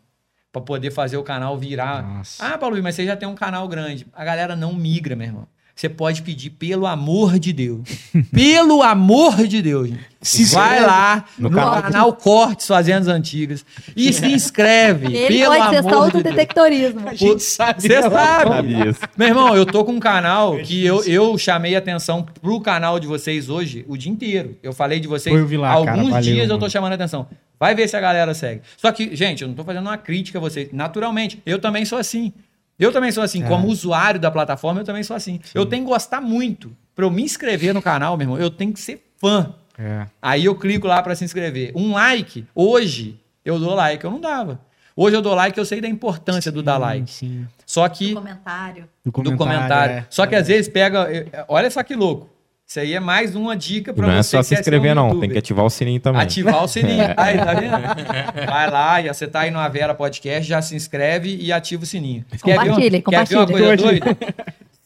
Pra 0.51 0.63
poder 0.63 0.91
fazer 0.91 1.19
o 1.19 1.23
canal 1.23 1.59
virar. 1.59 2.03
Nossa. 2.03 2.43
Ah, 2.55 2.57
Paulo, 2.57 2.81
mas 2.83 2.95
você 2.95 3.05
já 3.05 3.15
tem 3.17 3.29
um 3.29 3.35
canal 3.35 3.69
grande. 3.69 4.07
A 4.15 4.25
galera 4.25 4.57
não 4.57 4.73
migra, 4.73 5.15
meu 5.15 5.27
irmão. 5.27 5.47
Você 5.79 5.89
pode 5.89 6.23
pedir 6.23 6.51
pelo 6.51 6.89
amor 6.89 7.39
de 7.39 7.53
Deus. 7.53 7.83
pelo 8.35 8.83
amor 8.83 9.47
de 9.47 9.63
Deus, 9.63 9.87
gente. 9.87 10.01
Se 10.21 10.45
Vai 10.47 10.81
lá 10.85 11.25
no, 11.39 11.49
no 11.49 11.55
canal, 11.55 11.83
canal. 11.83 12.13
Cortes 12.15 12.67
Fazendas 12.67 13.07
Antigas 13.07 13.65
e 13.95 14.13
se 14.13 14.27
inscreve. 14.35 15.17
Ele 15.17 15.39
pelo 15.39 15.55
pode 15.55 15.77
ser 15.77 15.83
só 15.85 15.89
amor 15.89 16.03
o 16.03 16.07
de 16.07 16.17
do 16.17 16.23
Deus. 16.25 16.35
detectorismo. 16.35 17.09
A 17.09 17.15
gente 17.15 17.45
sabe. 17.45 17.81
Você 17.81 18.03
sabe. 18.03 18.75
Meu 19.17 19.29
irmão, 19.29 19.55
eu 19.55 19.65
tô 19.65 19.85
com 19.85 19.93
um 19.93 20.01
canal 20.01 20.59
que 20.59 20.85
eu, 20.85 21.05
eu 21.05 21.39
chamei 21.39 21.77
atenção 21.77 22.27
pro 22.43 22.61
canal 22.61 22.99
de 22.99 23.07
vocês 23.07 23.49
hoje 23.49 23.85
o 23.87 23.97
dia 23.97 24.11
inteiro. 24.11 24.59
Eu 24.61 24.73
falei 24.73 24.99
de 24.99 25.07
vocês 25.07 25.33
Foi, 25.33 25.41
eu 25.41 25.47
vi 25.47 25.57
lá, 25.57 25.71
alguns 25.71 25.95
cara, 25.95 26.09
valeu, 26.09 26.21
dias 26.23 26.51
eu 26.51 26.59
tô 26.59 26.69
chamando 26.69 26.95
atenção. 26.95 27.29
Vai 27.57 27.77
ver 27.77 27.89
se 27.89 27.97
a 27.97 28.01
galera 28.01 28.35
segue. 28.35 28.63
Só 28.77 28.91
que, 28.91 29.15
gente, 29.15 29.43
eu 29.43 29.49
não 29.49 29.55
tô 29.55 29.63
fazendo 29.63 29.87
uma 29.87 29.99
crítica 29.99 30.39
a 30.39 30.41
vocês. 30.41 30.71
Naturalmente, 30.73 31.41
eu 31.47 31.61
também 31.61 31.85
sou 31.85 31.99
assim. 31.99 32.33
Eu 32.79 32.93
também 32.93 33.11
sou 33.11 33.23
assim. 33.23 33.43
É. 33.43 33.47
Como 33.49 33.67
usuário 33.69 34.21
da 34.21 34.31
plataforma, 34.31 34.81
eu 34.81 34.85
também 34.85 35.03
sou 35.03 35.17
assim. 35.17 35.41
Eu 35.55 35.67
tenho 35.67 35.85
que 35.85 35.91
gostar 35.91 36.21
muito. 36.21 36.75
Pra 36.95 37.05
eu 37.05 37.11
me 37.11 37.23
inscrever 37.23 37.75
no 37.75 37.83
canal, 37.83 38.17
meu 38.17 38.25
irmão, 38.25 38.39
eu 38.39 38.51
tenho 38.51 38.73
que 38.73 38.81
ser 38.81 39.05
fã. 39.19 39.55
É. 39.79 40.07
Aí 40.21 40.45
eu 40.45 40.55
clico 40.55 40.87
lá 40.87 41.03
pra 41.03 41.15
se 41.15 41.25
inscrever. 41.25 41.73
Um 41.75 41.93
like, 41.93 42.45
hoje, 42.55 43.19
eu 43.45 43.59
dou 43.59 43.75
like. 43.75 44.05
Eu 44.05 44.11
não 44.11 44.21
dava. 44.21 44.61
Hoje 44.97 45.15
eu 45.17 45.23
dou 45.23 45.35
like, 45.35 45.57
eu 45.57 45.65
sei 45.65 45.81
da 45.81 45.87
importância 45.89 46.51
do 46.51 46.61
dar 46.63 46.77
like. 46.79 47.09
Sim. 47.09 47.47
Só 47.65 47.89
que 47.89 48.09
No 48.15 48.21
comentário. 48.21 48.89
Do 49.05 49.11
do 49.13 49.37
comentário. 49.37 49.95
é. 49.95 50.07
Só 50.11 50.27
que 50.27 50.35
às 50.35 50.49
vezes 50.49 50.69
pega. 50.69 51.07
Olha 51.49 51.71
só 51.71 51.83
que 51.85 51.95
louco. 51.95 52.29
Isso 52.69 52.81
aí 52.81 52.93
é 52.93 53.01
mais 53.01 53.35
uma 53.35 53.57
dica 53.57 53.93
E 53.93 53.95
pra 53.95 54.07
não 54.07 54.13
é 54.13 54.23
você 54.23 54.37
só 54.37 54.43
se 54.43 54.55
um 54.55 54.59
inscrever, 54.59 54.95
não. 54.95 55.07
youtuber. 55.07 55.21
Tem 55.23 55.31
que 55.31 55.39
ativar 55.39 55.65
o 55.65 55.71
sininho 55.71 56.01
também. 56.01 56.21
Ativar 56.21 56.63
o 56.63 56.69
sininho. 56.69 57.03
Aí, 57.17 57.39
tá 57.39 57.55
vendo? 57.55 58.47
Vai 58.47 58.71
lá, 58.71 59.01
e 59.01 59.09
você 59.09 59.27
tá 59.27 59.41
aí 59.41 59.51
no 59.51 59.59
Avera 59.59 59.95
Podcast, 59.95 60.47
já 60.47 60.61
se 60.61 60.77
inscreve 60.77 61.35
e 61.35 61.51
ativa 61.51 61.85
o 61.85 61.87
sininho. 61.87 62.27
Quer 62.45 62.59
ver, 62.61 62.69
uma, 62.69 62.75
Compartilhem, 62.75 63.03
quer 63.03 63.27
ver 63.27 63.37
uma 63.37 63.47
coisa 63.47 63.77
doida? 63.77 64.19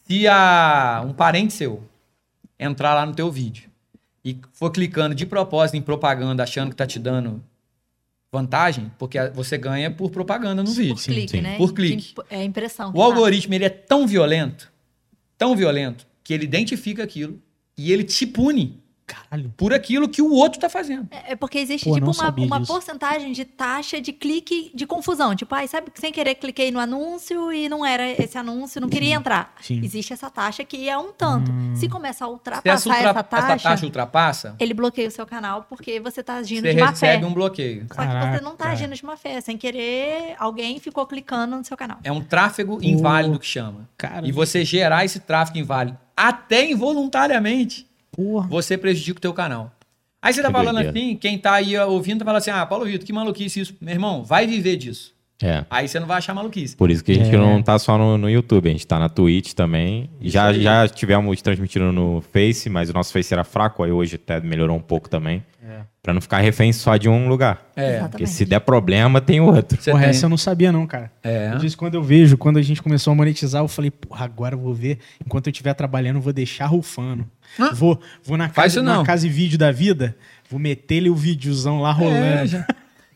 Se 0.07 0.27
a, 0.29 1.03
um 1.05 1.11
parente 1.11 1.51
seu 1.51 1.83
entrar 2.57 2.93
lá 2.93 3.05
no 3.05 3.13
teu 3.13 3.29
vídeo 3.29 3.69
e 4.23 4.39
for 4.53 4.71
clicando 4.71 5.13
de 5.13 5.25
propósito 5.25 5.75
em 5.75 5.81
propaganda, 5.81 6.41
achando 6.41 6.69
que 6.69 6.77
tá 6.77 6.87
te 6.87 6.97
dando 6.97 7.43
vantagem, 8.31 8.93
porque 8.97 9.19
você 9.31 9.57
ganha 9.57 9.91
por 9.91 10.09
propaganda 10.09 10.63
no 10.63 10.71
vídeo. 10.71 10.95
Por 10.95 11.03
clique, 11.03 11.31
sim. 11.31 11.41
né? 11.41 11.57
Por 11.57 11.73
clique. 11.73 12.15
É 12.29 12.45
impressão. 12.45 12.93
O 12.95 13.01
algoritmo 13.01 13.53
ele 13.53 13.65
é 13.65 13.69
tão 13.69 14.07
violento, 14.07 14.71
tão 15.37 15.53
violento, 15.53 16.07
que 16.23 16.33
ele 16.33 16.45
identifica 16.45 17.03
aquilo 17.03 17.41
e 17.77 17.91
ele 17.91 18.03
te 18.03 18.25
pune 18.27 18.81
Caralho. 19.05 19.53
por 19.57 19.73
aquilo 19.73 20.07
que 20.07 20.21
o 20.21 20.31
outro 20.31 20.59
tá 20.61 20.69
fazendo. 20.69 21.07
É 21.11 21.33
é 21.33 21.35
porque 21.35 21.57
existe 21.57 21.83
Pô, 21.89 21.95
tipo 21.95 22.09
uma, 22.11 22.29
uma 22.37 22.59
disso. 22.59 22.71
porcentagem 22.71 23.31
de 23.33 23.43
taxa 23.43 23.99
de 23.99 24.13
clique 24.13 24.71
de 24.73 24.85
confusão. 24.87 25.35
Tipo, 25.35 25.53
ai, 25.55 25.67
sabe 25.67 25.91
que 25.91 25.99
sem 25.99 26.11
querer 26.11 26.35
cliquei 26.35 26.71
no 26.71 26.79
anúncio 26.79 27.51
e 27.51 27.67
não 27.67 27.85
era 27.85 28.09
esse 28.09 28.37
anúncio, 28.37 28.79
não 28.79 28.87
queria 28.87 29.13
entrar. 29.15 29.53
Sim. 29.61 29.81
Existe 29.83 30.13
essa 30.13 30.29
taxa 30.29 30.63
que 30.63 30.87
é 30.87 30.97
um 30.97 31.11
tanto. 31.11 31.51
Se 31.75 31.89
começar 31.89 32.25
a 32.25 32.27
Se 32.27 32.33
ultrapassar 32.33 32.69
essa, 32.73 32.89
ultra- 32.89 33.09
essa, 33.09 33.23
taxa, 33.23 33.53
essa 33.53 33.69
taxa 33.69 33.85
ultrapassa, 33.85 34.55
ele 34.59 34.73
bloqueia 34.73 35.07
o 35.07 35.11
seu 35.11 35.25
canal 35.25 35.63
porque 35.67 35.99
você 35.99 36.23
tá 36.23 36.35
agindo 36.35 36.61
você 36.63 36.73
de 36.73 36.79
má 36.79 36.93
fé. 36.93 37.07
recebe 37.07 37.25
um 37.25 37.33
bloqueio. 37.33 37.81
Só 37.81 38.01
que 38.01 38.07
Caraca. 38.07 38.37
você 38.37 38.43
não 38.43 38.55
tá 38.55 38.69
agindo 38.69 38.95
de 38.95 39.05
má 39.05 39.17
fé. 39.17 39.41
Sem 39.41 39.57
querer, 39.57 40.35
alguém 40.39 40.79
ficou 40.79 41.05
clicando 41.05 41.57
no 41.57 41.65
seu 41.65 41.75
canal. 41.75 41.97
É 42.03 42.11
um 42.11 42.21
tráfego 42.21 42.79
inválido 42.81 43.37
que 43.37 43.45
chama. 43.47 43.89
Cara, 43.97 44.25
E 44.25 44.31
você 44.31 44.63
gerar 44.63 45.03
esse 45.03 45.19
tráfego 45.19 45.57
inválido, 45.57 45.97
até 46.15 46.69
involuntariamente, 46.71 47.85
porra. 48.11 48.47
você 48.47 48.77
prejudica 48.77 49.17
o 49.17 49.21
teu 49.21 49.33
canal. 49.33 49.71
Aí 50.21 50.33
você 50.33 50.41
tá 50.41 50.47
Que 50.47 50.53
falando 50.53 50.75
doideira. 50.75 50.97
assim, 50.99 51.15
quem 51.17 51.37
tá 51.37 51.53
aí 51.53 51.77
ouvindo 51.79 52.19
tá 52.19 52.25
falando 52.25 52.37
assim, 52.39 52.51
ah, 52.51 52.65
Paulo 52.65 52.85
Vitor, 52.85 53.05
que 53.05 53.11
maluquice 53.11 53.59
isso. 53.59 53.75
Meu 53.81 53.93
irmão, 53.93 54.23
vai 54.23 54.47
viver 54.47 54.77
disso. 54.77 55.13
É. 55.41 55.65
Aí 55.69 55.85
você 55.89 55.99
não 55.99 56.07
vai 56.07 56.19
achar 56.19 56.33
maluquice. 56.33 56.77
Por 56.77 56.89
isso 56.89 57.03
que 57.03 57.11
a 57.11 57.15
gente 57.15 57.35
É. 57.35 57.37
não 57.37 57.61
tá 57.61 57.77
só 57.77 57.97
no, 57.97 58.17
no 58.17 58.29
YouTube, 58.29 58.69
a 58.69 58.71
gente 58.71 58.87
tá 58.87 58.97
na 58.97 59.09
Twitch 59.09 59.51
também. 59.51 60.09
Já, 60.21 60.47
aí. 60.47 60.61
já 60.61 60.87
tivemos 60.87 61.41
transmitindo 61.41 61.91
no 61.91 62.21
Face, 62.31 62.69
mas 62.69 62.89
o 62.89 62.93
nosso 62.93 63.11
Face 63.11 63.33
era 63.33 63.43
fraco, 63.43 63.83
aí 63.83 63.91
hoje 63.91 64.15
até 64.15 64.39
melhorou 64.39 64.77
um 64.77 64.81
pouco 64.81 65.09
também. 65.09 65.43
É. 65.61 65.81
Pra 66.03 66.13
não 66.13 66.19
ficar 66.19 66.39
refém 66.39 66.73
só 66.73 66.97
de 66.97 67.07
um 67.07 67.29
lugar. 67.29 67.65
É. 67.77 67.99
Porque 68.01 68.27
se 68.27 68.43
der 68.43 68.59
problema, 68.59 69.21
tem 69.21 69.39
outro. 69.39 69.81
Você 69.81 69.89
Porra, 69.89 70.01
tem- 70.03 70.09
essa 70.09 70.25
eu 70.25 70.29
não 70.29 70.35
sabia 70.35 70.69
não, 70.69 70.85
cara. 70.85 71.09
É. 71.23 71.51
Eu 71.53 71.59
disse, 71.59 71.77
quando 71.77 71.93
eu 71.95 72.03
vejo, 72.03 72.37
quando 72.37 72.57
a 72.59 72.61
gente 72.61 72.81
começou 72.81 73.13
a 73.13 73.15
monetizar, 73.15 73.63
eu 73.63 73.69
falei, 73.69 73.89
porra, 73.89 74.25
agora 74.25 74.53
eu 74.53 74.59
vou 74.59 74.73
ver. 74.73 74.99
Enquanto 75.25 75.47
eu 75.47 75.51
estiver 75.51 75.73
trabalhando, 75.73 76.17
eu 76.17 76.21
vou 76.21 76.33
deixar 76.33 76.65
rufando. 76.65 77.25
Hã? 77.57 77.71
Vou, 77.73 77.97
vou 78.21 78.35
na 78.37 78.49
casa, 78.49 78.81
na 78.83 79.01
casa 79.03 79.25
e 79.25 79.29
vídeo 79.29 79.57
da 79.57 79.71
vida, 79.71 80.13
vou 80.49 80.59
meter 80.59 80.95
ele 80.95 81.09
o 81.09 81.15
videozão 81.15 81.79
lá 81.81 81.93
rolando. 81.93 82.57
É. 82.57 82.65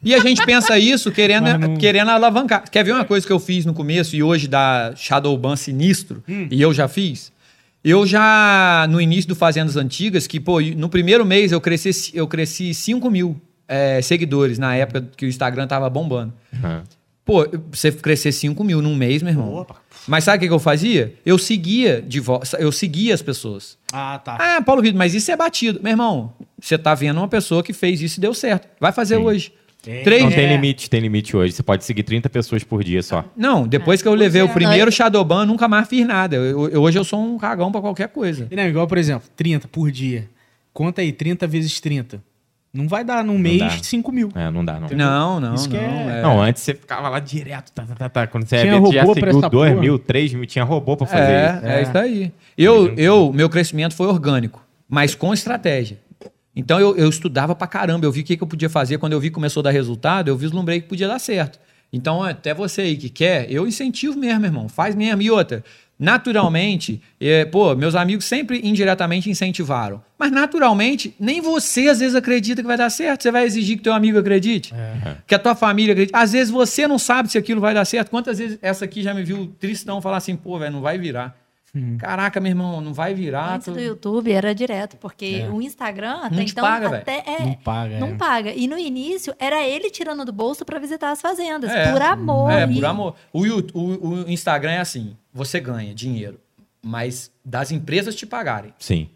E 0.02 0.16
a 0.16 0.20
gente 0.20 0.46
pensa 0.46 0.80
isso 0.80 1.12
querendo, 1.12 1.46
não- 1.60 1.76
querendo 1.76 2.10
alavancar. 2.12 2.70
Quer 2.72 2.86
ver 2.86 2.94
uma 2.94 3.04
coisa 3.04 3.28
que 3.28 3.34
eu 3.34 3.40
fiz 3.40 3.66
no 3.66 3.74
começo 3.74 4.16
e 4.16 4.24
hoje 4.24 4.48
dá 4.48 4.94
Shadowban 4.96 5.58
sinistro, 5.58 6.24
Hum. 6.30 6.48
e 6.50 6.62
eu 6.62 6.74
já 6.74 6.88
fiz? 6.88 7.34
Eu 7.84 8.06
já, 8.06 8.86
no 8.90 9.00
início 9.00 9.30
do 9.30 9.36
Fazendas 9.36 9.78
Antigas, 9.78 10.28
que, 10.28 10.40
pô, 10.40 10.60
no 10.60 10.90
primeiro 10.90 11.26
mês 11.26 11.52
eu 11.52 11.62
cresci, 11.62 12.12
eu 12.14 12.28
cresci 12.28 12.74
5 12.74 13.10
mil 13.10 13.40
é, 13.68 14.02
seguidores, 14.02 14.58
na 14.58 14.76
época 14.76 15.10
que 15.16 15.26
o 15.26 15.30
Instagram 15.30 15.68
tava 15.68 15.90
bombando. 15.90 16.34
Aham. 16.54 16.84
Pô, 17.28 17.46
você 17.70 17.92
crescer 17.92 18.32
5 18.32 18.64
mil 18.64 18.82
num 18.82 18.96
mês, 18.96 19.22
meu 19.22 19.34
irmão. 19.34 19.68
Mas 20.08 20.24
sabe 20.24 20.38
o 20.38 20.40
que, 20.40 20.48
que 20.48 20.54
eu 20.54 20.60
fazia? 20.60 21.14
Eu 21.26 21.38
seguia 21.38 22.02
de 22.02 22.22
vo... 22.22 22.42
eu 22.58 22.72
seguia 22.72 23.14
as 23.14 23.22
pessoas. 23.22 23.78
Ah, 23.92 24.18
tá. 24.24 24.38
Ah, 24.40 24.62
Paulo 24.62 24.82
Vitor, 24.82 24.98
mas 24.98 25.14
isso 25.14 25.30
é 25.30 25.36
batido. 25.36 25.82
Meu 25.84 25.92
irmão, 25.92 26.34
você 26.58 26.78
tá 26.78 26.96
vendo 26.96 27.18
uma 27.18 27.28
pessoa 27.28 27.62
que 27.62 27.74
fez 27.74 28.02
isso 28.02 28.18
e 28.18 28.22
deu 28.22 28.34
certo. 28.34 28.70
Vai 28.80 28.94
fazer 28.94 29.18
Sim. 29.18 29.24
hoje. 29.24 29.54
É. 29.88 30.02
Três 30.04 30.22
Não 30.24 30.30
tem 30.30 30.46
É. 30.46 30.50
limite, 30.56 30.90
tem 30.90 31.00
limite 31.00 31.36
hoje. 31.36 31.54
Você 31.54 31.64
pode 31.64 31.86
seguir 31.86 32.04
30 32.04 32.30
pessoas 32.30 32.64
por 32.64 32.84
dia 32.84 33.02
só. 33.02 33.24
Não, 33.36 33.66
depois 33.68 34.02
que 34.02 34.08
eu 34.08 34.14
levei 34.14 34.42
o 34.42 34.50
primeiro 34.50 34.92
Shadowban, 34.92 35.42
eu 35.42 35.46
nunca 35.46 35.68
mais 35.68 35.88
fiz 35.88 36.06
nada. 36.06 36.36
Eu- 36.36 36.70
eu- 36.70 36.82
hoje 36.82 37.00
eu 37.00 37.04
sou 37.04 37.20
um 37.24 37.38
cagão 37.38 37.72
pra 37.72 37.80
qualquer 37.82 38.10
coisa. 38.10 38.48
E 38.52 38.56
Não, 38.56 38.64
igual, 38.68 38.86
por 38.88 38.98
exemplo, 38.98 39.28
30 39.36 39.68
por 39.68 39.90
dia. 39.92 40.30
Conta 40.74 41.02
aí, 41.02 41.12
30 41.12 41.48
vezes 41.48 41.80
30. 41.80 42.22
Não 42.74 42.88
vai 42.88 43.04
dar 43.04 43.24
num 43.24 43.38
mês 43.40 43.60
dá. 43.60 43.70
5 43.82 44.12
mil. 44.12 44.30
É, 44.36 44.52
não 44.52 44.64
dá, 44.64 44.80
não. 44.80 44.90
Não, 44.90 45.40
não, 45.40 45.56
Isso 45.56 45.70
que 45.70 45.76
não. 45.78 45.82
é- 45.84 46.20
é- 46.20 46.22
Não, 46.22 46.42
antes 46.42 46.62
você 46.62 46.76
ficava 46.76 47.08
lá 47.10 47.20
direto. 47.20 47.72
Tá, 47.72 47.84
tá, 47.84 47.96
tá, 47.96 48.10
tá. 48.10 48.28
Quando 48.28 48.46
você 48.46 48.60
Tinha 48.60 48.74
já 48.74 48.86
seguiu 48.86 49.00
essa 49.32 49.50
2 49.50 49.72
porra. 49.72 49.82
mil, 49.82 49.98
3 49.98 50.34
mil, 50.34 50.46
tinha 50.46 50.64
robô 50.66 50.96
pra 50.98 51.08
fazer 51.08 51.24
é, 51.32 51.56
isso. 51.56 51.66
é 51.66 51.82
isso 51.84 51.98
aí. 51.98 52.32
Eu, 52.58 52.94
eu, 52.96 53.32
meu 53.34 53.50
crescimento 53.50 53.96
foi 53.96 54.06
orgânico, 54.08 54.62
mas 54.88 55.16
com 55.16 55.34
estratégia. 55.34 55.98
Então 56.58 56.80
eu, 56.80 56.98
eu 56.98 57.08
estudava 57.08 57.54
pra 57.54 57.68
caramba, 57.68 58.06
eu 58.08 58.12
vi 58.12 58.22
o 58.22 58.24
que, 58.24 58.36
que 58.36 58.42
eu 58.42 58.48
podia 58.48 58.68
fazer. 58.68 58.98
Quando 58.98 59.14
eu 59.14 59.20
vi 59.20 59.30
que 59.30 59.36
começou 59.36 59.62
a 59.62 59.66
dar 59.66 59.72
resultado, 59.72 60.28
eu 60.28 60.36
vislumbrei 60.36 60.82
que 60.82 60.88
podia 60.88 61.08
dar 61.08 61.20
certo. 61.20 61.60
Então, 61.94 62.24
até 62.24 62.54
você 62.54 62.82
aí 62.82 62.98
que 62.98 63.10
quer, 63.10 63.50
eu 63.50 63.68
incentivo 63.68 64.18
mesmo, 64.18 64.44
irmão. 64.44 64.68
Faz 64.68 64.96
mesmo. 64.96 65.22
E 65.22 65.30
outra, 65.30 65.64
naturalmente, 66.00 67.00
é, 67.22 67.46
pô, 67.46 67.76
meus 67.76 67.94
amigos 67.94 68.26
sempre 68.26 68.60
indiretamente 68.64 69.30
incentivaram. 69.30 70.02
Mas 70.18 70.32
naturalmente, 70.32 71.16
nem 71.20 71.40
você 71.42 71.90
às 71.90 72.00
vezes 72.00 72.16
acredita 72.16 72.62
que 72.62 72.68
vai 72.68 72.76
dar 72.76 72.90
certo. 72.90 73.22
Você 73.22 73.32
vai 73.32 73.46
exigir 73.46 73.78
que 73.78 73.84
teu 73.84 73.94
amigo 73.94 74.18
acredite. 74.18 74.74
Que 75.28 75.36
a 75.36 75.40
tua 75.40 75.54
família 75.54 75.94
acredite. 75.94 76.16
Às 76.16 76.32
vezes 76.32 76.52
você 76.52 76.88
não 76.88 76.98
sabe 76.98 77.32
se 77.32 77.38
aquilo 77.38 77.62
vai 77.62 77.76
dar 77.76 77.86
certo. 77.86 78.10
Quantas 78.10 78.40
vezes 78.40 78.58
essa 78.64 78.84
aqui 78.84 79.04
já 79.04 79.14
me 79.14 79.24
viu 79.24 79.54
tristão 79.60 80.02
falar 80.02 80.18
assim, 80.18 80.36
pô, 80.36 80.58
velho, 80.58 80.74
não 80.74 80.82
vai 80.82 80.98
virar. 80.98 81.38
Caraca, 82.00 82.40
meu 82.40 82.50
irmão, 82.52 82.82
não 82.82 82.94
vai 82.94 83.14
virar. 83.14 83.56
Antes 83.56 83.66
tô- 83.66 83.72
do 83.74 83.80
YouTube 83.80 84.32
era 84.32 84.54
direto, 84.54 84.98
porque 84.98 85.44
o 85.52 85.62
Instagram 85.62 86.20
até 86.24 86.44
te 86.46 86.52
então 86.52 86.64
paga, 86.64 86.98
até 86.98 87.24
é, 87.26 87.44
Não 87.46 87.54
paga, 87.54 88.00
não 88.00 88.08
é. 88.10 88.16
paga. 88.16 88.54
E 88.54 88.68
no 88.68 88.78
início 88.78 89.34
era 89.40 89.64
ele 89.68 89.90
tirando 89.90 90.24
do 90.26 90.32
bolso 90.32 90.64
pra 90.66 90.80
visitar 90.80 91.12
as 91.12 91.22
fazendas, 91.22 91.70
É. 91.72 91.92
por 91.92 92.02
amor. 92.02 92.52
É, 92.52 92.64
E- 92.66 92.74
por 92.74 92.86
amor. 92.86 93.16
O, 93.34 93.42
o- 93.74 94.08
o 94.26 94.30
Instagram 94.30 94.72
é 94.72 94.80
assim: 94.80 95.16
você 95.34 95.60
ganha 95.60 95.94
dinheiro, 95.94 96.40
mas 96.82 97.32
das 97.44 97.72
empresas 97.72 98.16
te 98.16 98.26
pagarem. 98.26 98.74
Sim. 98.80 99.10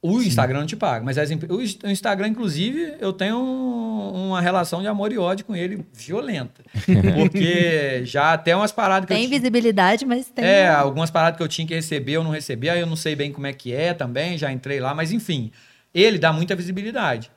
O 0.00 0.22
Instagram 0.22 0.60
não 0.60 0.66
te 0.66 0.76
paga, 0.76 1.04
mas 1.04 1.18
as 1.18 1.28
o 1.30 1.60
Ins- 1.60 1.78
o 1.82 1.88
Instagram, 1.88 2.28
inclusive, 2.28 2.94
eu 3.00 3.12
tenho 3.12 3.36
um- 3.36 4.28
uma 4.28 4.40
relação 4.40 4.80
de 4.80 4.86
amor 4.86 5.12
e 5.12 5.18
ódio 5.18 5.44
com 5.44 5.56
ele 5.56 5.84
violenta. 5.92 6.62
Porque 7.16 8.02
já 8.04 8.32
até 8.32 8.54
umas 8.54 8.70
paradas 8.70 9.06
que 9.06 9.12
eu 9.12 9.16
Tem 9.16 9.28
visibilidade, 9.28 10.06
mas 10.06 10.28
tem. 10.30 10.44
É, 10.44 10.68
algumas 10.68 11.10
paradas 11.10 11.36
que 11.36 11.42
eu 11.42 11.48
tinha 11.48 11.66
que 11.66 11.74
receber, 11.74 12.12
eu 12.12 12.22
não 12.24 12.30
recebi, 12.30 12.70
aí 12.70 12.78
eu 12.80 12.86
não 12.86 12.94
sei 12.96 13.16
bem 13.16 13.32
como 13.32 13.46
é 13.46 13.52
que 13.52 13.72
é 13.72 13.92
também, 13.92 14.38
já 14.38 14.52
entrei 14.52 14.78
lá, 14.78 14.94
mas 14.94 15.10
enfim, 15.10 15.50
ele 15.92 16.18
dá 16.18 16.32
muita 16.32 16.54
visibilidade. 16.54 17.30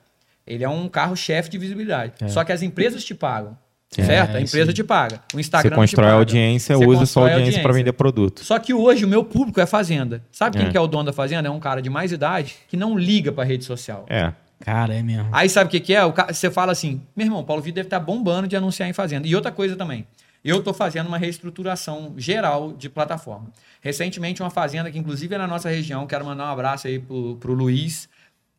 Ele 0.46 0.62
é 0.64 0.68
um 0.68 0.88
carro-chefe 0.88 1.48
de 1.50 1.58
visibilidade. 1.58 2.12
Só 2.28 2.44
que 2.44 2.52
as 2.52 2.62
empresas 2.62 3.04
te 3.04 3.14
pagam, 3.14 3.56
certo? 3.94 4.36
A 4.36 4.40
empresa 4.40 4.72
te 4.72 4.82
paga. 4.84 5.16
O 5.32 5.36
Você 5.36 5.40
Instagram 5.40 5.76
constrói 5.76 6.04
te 6.04 6.08
paga. 6.08 6.18
audiência, 6.18 6.76
Você 6.76 6.86
usa 6.86 7.06
sua 7.06 7.22
constrói 7.22 7.32
audiência 7.32 7.62
para 7.62 7.72
vender 7.72 7.92
produto. 7.92 8.44
Só 8.44 8.58
que 8.58 8.72
hoje 8.72 9.04
o 9.04 9.08
meu 9.08 9.22
público 9.24 9.60
é 9.60 9.66
fazenda. 9.66 10.22
Sabe 10.30 10.56
quem 10.58 10.66
É. 10.66 10.70
que 10.70 10.76
é 10.76 10.80
o 10.80 10.86
dono 10.86 11.04
da 11.04 11.12
fazenda? 11.12 11.48
É 11.48 11.50
um 11.50 11.60
cara 11.60 11.82
de 11.82 11.90
mais 11.90 12.12
idade 12.12 12.54
que 12.68 12.76
não 12.76 12.96
liga 12.98 13.30
pra 13.32 13.44
rede 13.44 13.64
social. 13.64 14.06
É. 14.08 14.32
Cara, 14.60 14.94
é 14.94 15.02
mesmo. 15.02 15.28
Aí 15.32 15.48
sabe 15.48 15.66
o 15.66 15.70
que, 15.70 15.80
que 15.80 15.92
é? 15.94 16.04
O 16.04 16.14
Você 16.28 16.50
fala 16.50 16.70
assim, 16.72 17.02
meu 17.16 17.26
irmão, 17.26 17.42
Paulo 17.44 17.60
Vitor 17.60 17.76
deve 17.76 17.86
estar 17.88 17.98
bombando 18.00 18.46
de 18.46 18.54
anunciar 18.56 18.88
em 18.88 18.92
fazenda. 18.92 19.26
E 19.26 19.34
outra 19.34 19.50
coisa 19.50 19.74
também, 19.74 20.06
eu 20.44 20.58
estou 20.58 20.72
fazendo 20.72 21.08
uma 21.08 21.18
reestruturação 21.18 22.14
geral 22.16 22.72
de 22.72 22.88
plataforma. 22.88 23.48
Recentemente, 23.80 24.40
uma 24.40 24.50
fazenda 24.50 24.90
que 24.90 24.98
inclusive 24.98 25.34
é 25.34 25.38
na 25.38 25.46
nossa 25.48 25.68
região, 25.68 26.06
quero 26.06 26.24
mandar 26.24 26.44
um 26.44 26.52
abraço 26.52 26.86
aí 26.86 26.98
pro, 27.00 27.36
pro 27.36 27.52
Luiz. 27.52 28.08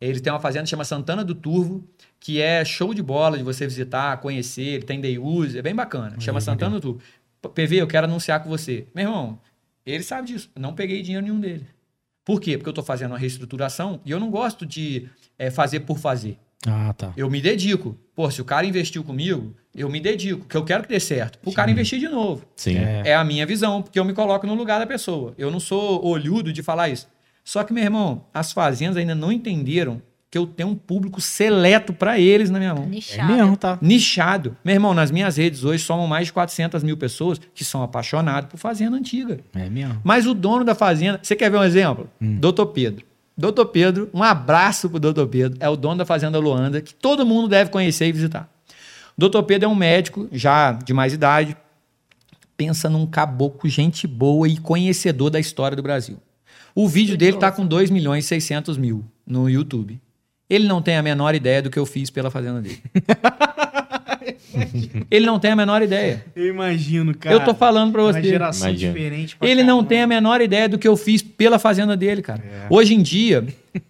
Ele 0.00 0.20
tem 0.20 0.30
uma 0.30 0.40
fazenda 0.40 0.64
que 0.64 0.70
chama 0.70 0.84
Santana 0.84 1.24
do 1.24 1.34
Turvo, 1.34 1.82
que 2.24 2.40
é 2.40 2.64
show 2.64 2.94
de 2.94 3.02
bola 3.02 3.36
de 3.36 3.42
você 3.44 3.66
visitar, 3.66 4.16
conhecer, 4.16 4.62
ele 4.62 4.82
tem 4.84 4.98
day 4.98 5.18
use, 5.18 5.58
é 5.58 5.60
bem 5.60 5.74
bacana. 5.74 6.18
Chama 6.18 6.40
Santana 6.40 6.76
do 6.76 6.80
Turvo. 6.80 7.00
P- 7.42 7.48
PV, 7.50 7.76
eu 7.82 7.86
quero 7.86 8.06
anunciar 8.06 8.42
com 8.42 8.48
você. 8.48 8.86
Meu 8.94 9.04
irmão, 9.04 9.38
ele 9.84 10.02
sabe 10.02 10.28
disso. 10.28 10.48
Eu 10.56 10.62
não 10.62 10.72
peguei 10.74 11.02
dinheiro 11.02 11.22
nenhum 11.26 11.38
dele. 11.38 11.66
Por 12.24 12.40
quê? 12.40 12.56
Porque 12.56 12.68
eu 12.68 12.72
estou 12.72 12.82
fazendo 12.82 13.10
uma 13.10 13.18
reestruturação 13.18 14.00
e 14.06 14.10
eu 14.10 14.18
não 14.18 14.30
gosto 14.30 14.64
de 14.64 15.06
eh, 15.38 15.50
fazer 15.50 15.80
por 15.80 15.98
fazer. 15.98 16.38
Ah, 16.66 16.94
tá. 16.94 17.12
Eu 17.14 17.28
me 17.28 17.42
dedico. 17.42 17.94
Pô, 18.14 18.30
se 18.30 18.40
o 18.40 18.44
cara 18.46 18.64
investiu 18.64 19.04
comigo, 19.04 19.54
eu 19.74 19.90
me 19.90 20.00
dedico, 20.00 20.46
que 20.46 20.56
eu 20.56 20.64
quero 20.64 20.84
que 20.84 20.88
dê 20.88 20.98
certo. 21.00 21.38
Pro 21.40 21.52
cara 21.52 21.70
investir 21.70 21.98
de 22.00 22.08
novo. 22.08 22.46
Sim. 22.56 22.78
É. 22.78 23.02
É 23.10 23.14
a 23.14 23.22
minha 23.22 23.44
visão, 23.44 23.82
porque 23.82 23.98
eu 24.00 24.04
me 24.06 24.14
coloco 24.14 24.46
no 24.46 24.54
lugar 24.54 24.78
da 24.78 24.86
pessoa. 24.86 25.34
Eu 25.36 25.50
não 25.50 25.60
sou 25.60 26.02
olhudo 26.02 26.54
de 26.54 26.62
falar 26.62 26.88
isso. 26.88 27.06
Só 27.44 27.62
que, 27.64 27.74
meu 27.74 27.84
irmão, 27.84 28.24
as 28.32 28.50
fazendas 28.50 28.96
ainda 28.96 29.14
não 29.14 29.30
entenderam 29.30 30.00
que 30.34 30.38
eu 30.38 30.48
tenho 30.48 30.70
um 30.70 30.74
público 30.74 31.20
seleto 31.20 31.92
para 31.92 32.18
eles 32.18 32.50
na 32.50 32.58
minha 32.58 32.74
mão. 32.74 32.82
É 32.82 32.88
Nichado. 32.88 33.32
mesmo, 33.32 33.56
tá? 33.56 33.78
Nichado. 33.80 34.56
Meu 34.64 34.74
irmão, 34.74 34.92
nas 34.92 35.12
minhas 35.12 35.36
redes 35.36 35.62
hoje 35.62 35.84
somam 35.84 36.08
mais 36.08 36.26
de 36.26 36.32
400 36.32 36.82
mil 36.82 36.96
pessoas 36.96 37.40
que 37.54 37.64
são 37.64 37.84
apaixonadas 37.84 38.50
por 38.50 38.56
fazenda 38.56 38.96
antiga. 38.96 39.38
É 39.54 39.70
mesmo. 39.70 40.00
Mas 40.02 40.26
o 40.26 40.34
dono 40.34 40.64
da 40.64 40.74
fazenda, 40.74 41.20
você 41.22 41.36
quer 41.36 41.52
ver 41.52 41.58
um 41.58 41.62
exemplo? 41.62 42.10
Doutor 42.20 42.66
Pedro. 42.66 43.06
Doutor 43.38 43.66
Pedro, 43.66 44.10
um 44.12 44.24
abraço 44.24 44.90
pro 44.90 44.98
Doutor 44.98 45.28
Pedro, 45.28 45.56
é 45.60 45.68
o 45.68 45.76
dono 45.76 45.98
da 45.98 46.04
Fazenda 46.04 46.36
Luanda, 46.40 46.80
que 46.80 46.92
todo 46.92 47.24
mundo 47.24 47.46
deve 47.46 47.70
conhecer 47.70 48.08
e 48.08 48.12
visitar. 48.12 48.48
Doutor 49.16 49.44
Pedro 49.44 49.66
é 49.66 49.68
um 49.70 49.74
médico, 49.74 50.28
já 50.32 50.72
de 50.72 50.92
mais 50.92 51.12
idade, 51.12 51.56
pensa 52.56 52.88
num 52.88 53.06
caboclo, 53.06 53.70
gente 53.70 54.08
boa 54.08 54.48
e 54.48 54.56
conhecedor 54.56 55.30
da 55.30 55.38
história 55.38 55.76
do 55.76 55.82
Brasil. 55.82 56.18
O 56.74 56.88
vídeo 56.88 57.16
dele 57.16 57.36
tá 57.36 57.52
com 57.52 57.64
2 57.64 57.88
milhões 57.90 58.24
e 58.24 58.28
600 58.28 58.76
mil 58.76 59.04
no 59.24 59.48
YouTube. 59.48 60.00
Ele 60.48 60.68
não 60.68 60.82
tem 60.82 60.96
a 60.96 61.02
menor 61.02 61.34
ideia 61.34 61.62
do 61.62 61.70
que 61.70 61.78
eu 61.78 61.86
fiz 61.86 62.10
pela 62.10 62.30
fazenda 62.30 62.60
dele. 62.60 62.78
Ele 65.10 65.26
não 65.26 65.38
tem 65.38 65.50
a 65.50 65.56
menor 65.56 65.82
ideia. 65.82 66.24
Eu 66.34 66.48
imagino, 66.48 67.14
cara. 67.14 67.34
eu 67.34 67.40
tô 67.44 67.54
falando 67.54 67.92
pra 67.92 68.02
Uma 68.02 68.12
você. 68.12 68.22
geração 68.22 68.68
Imagina. 68.68 68.92
diferente. 68.92 69.36
pra 69.36 69.48
Ele 69.48 69.62
não 69.62 69.84
tem 69.84 70.02
a 70.02 70.06
menor 70.06 70.40
ideia 70.40 70.68
do 70.68 70.78
que 70.78 70.88
eu 70.88 70.96
fiz 70.96 71.22
pela 71.22 71.58
fazenda 71.58 71.96
dele, 71.96 72.22
cara. 72.22 72.42
É. 72.42 72.66
Hoje 72.70 72.94
em 72.94 73.02
dia, 73.02 73.44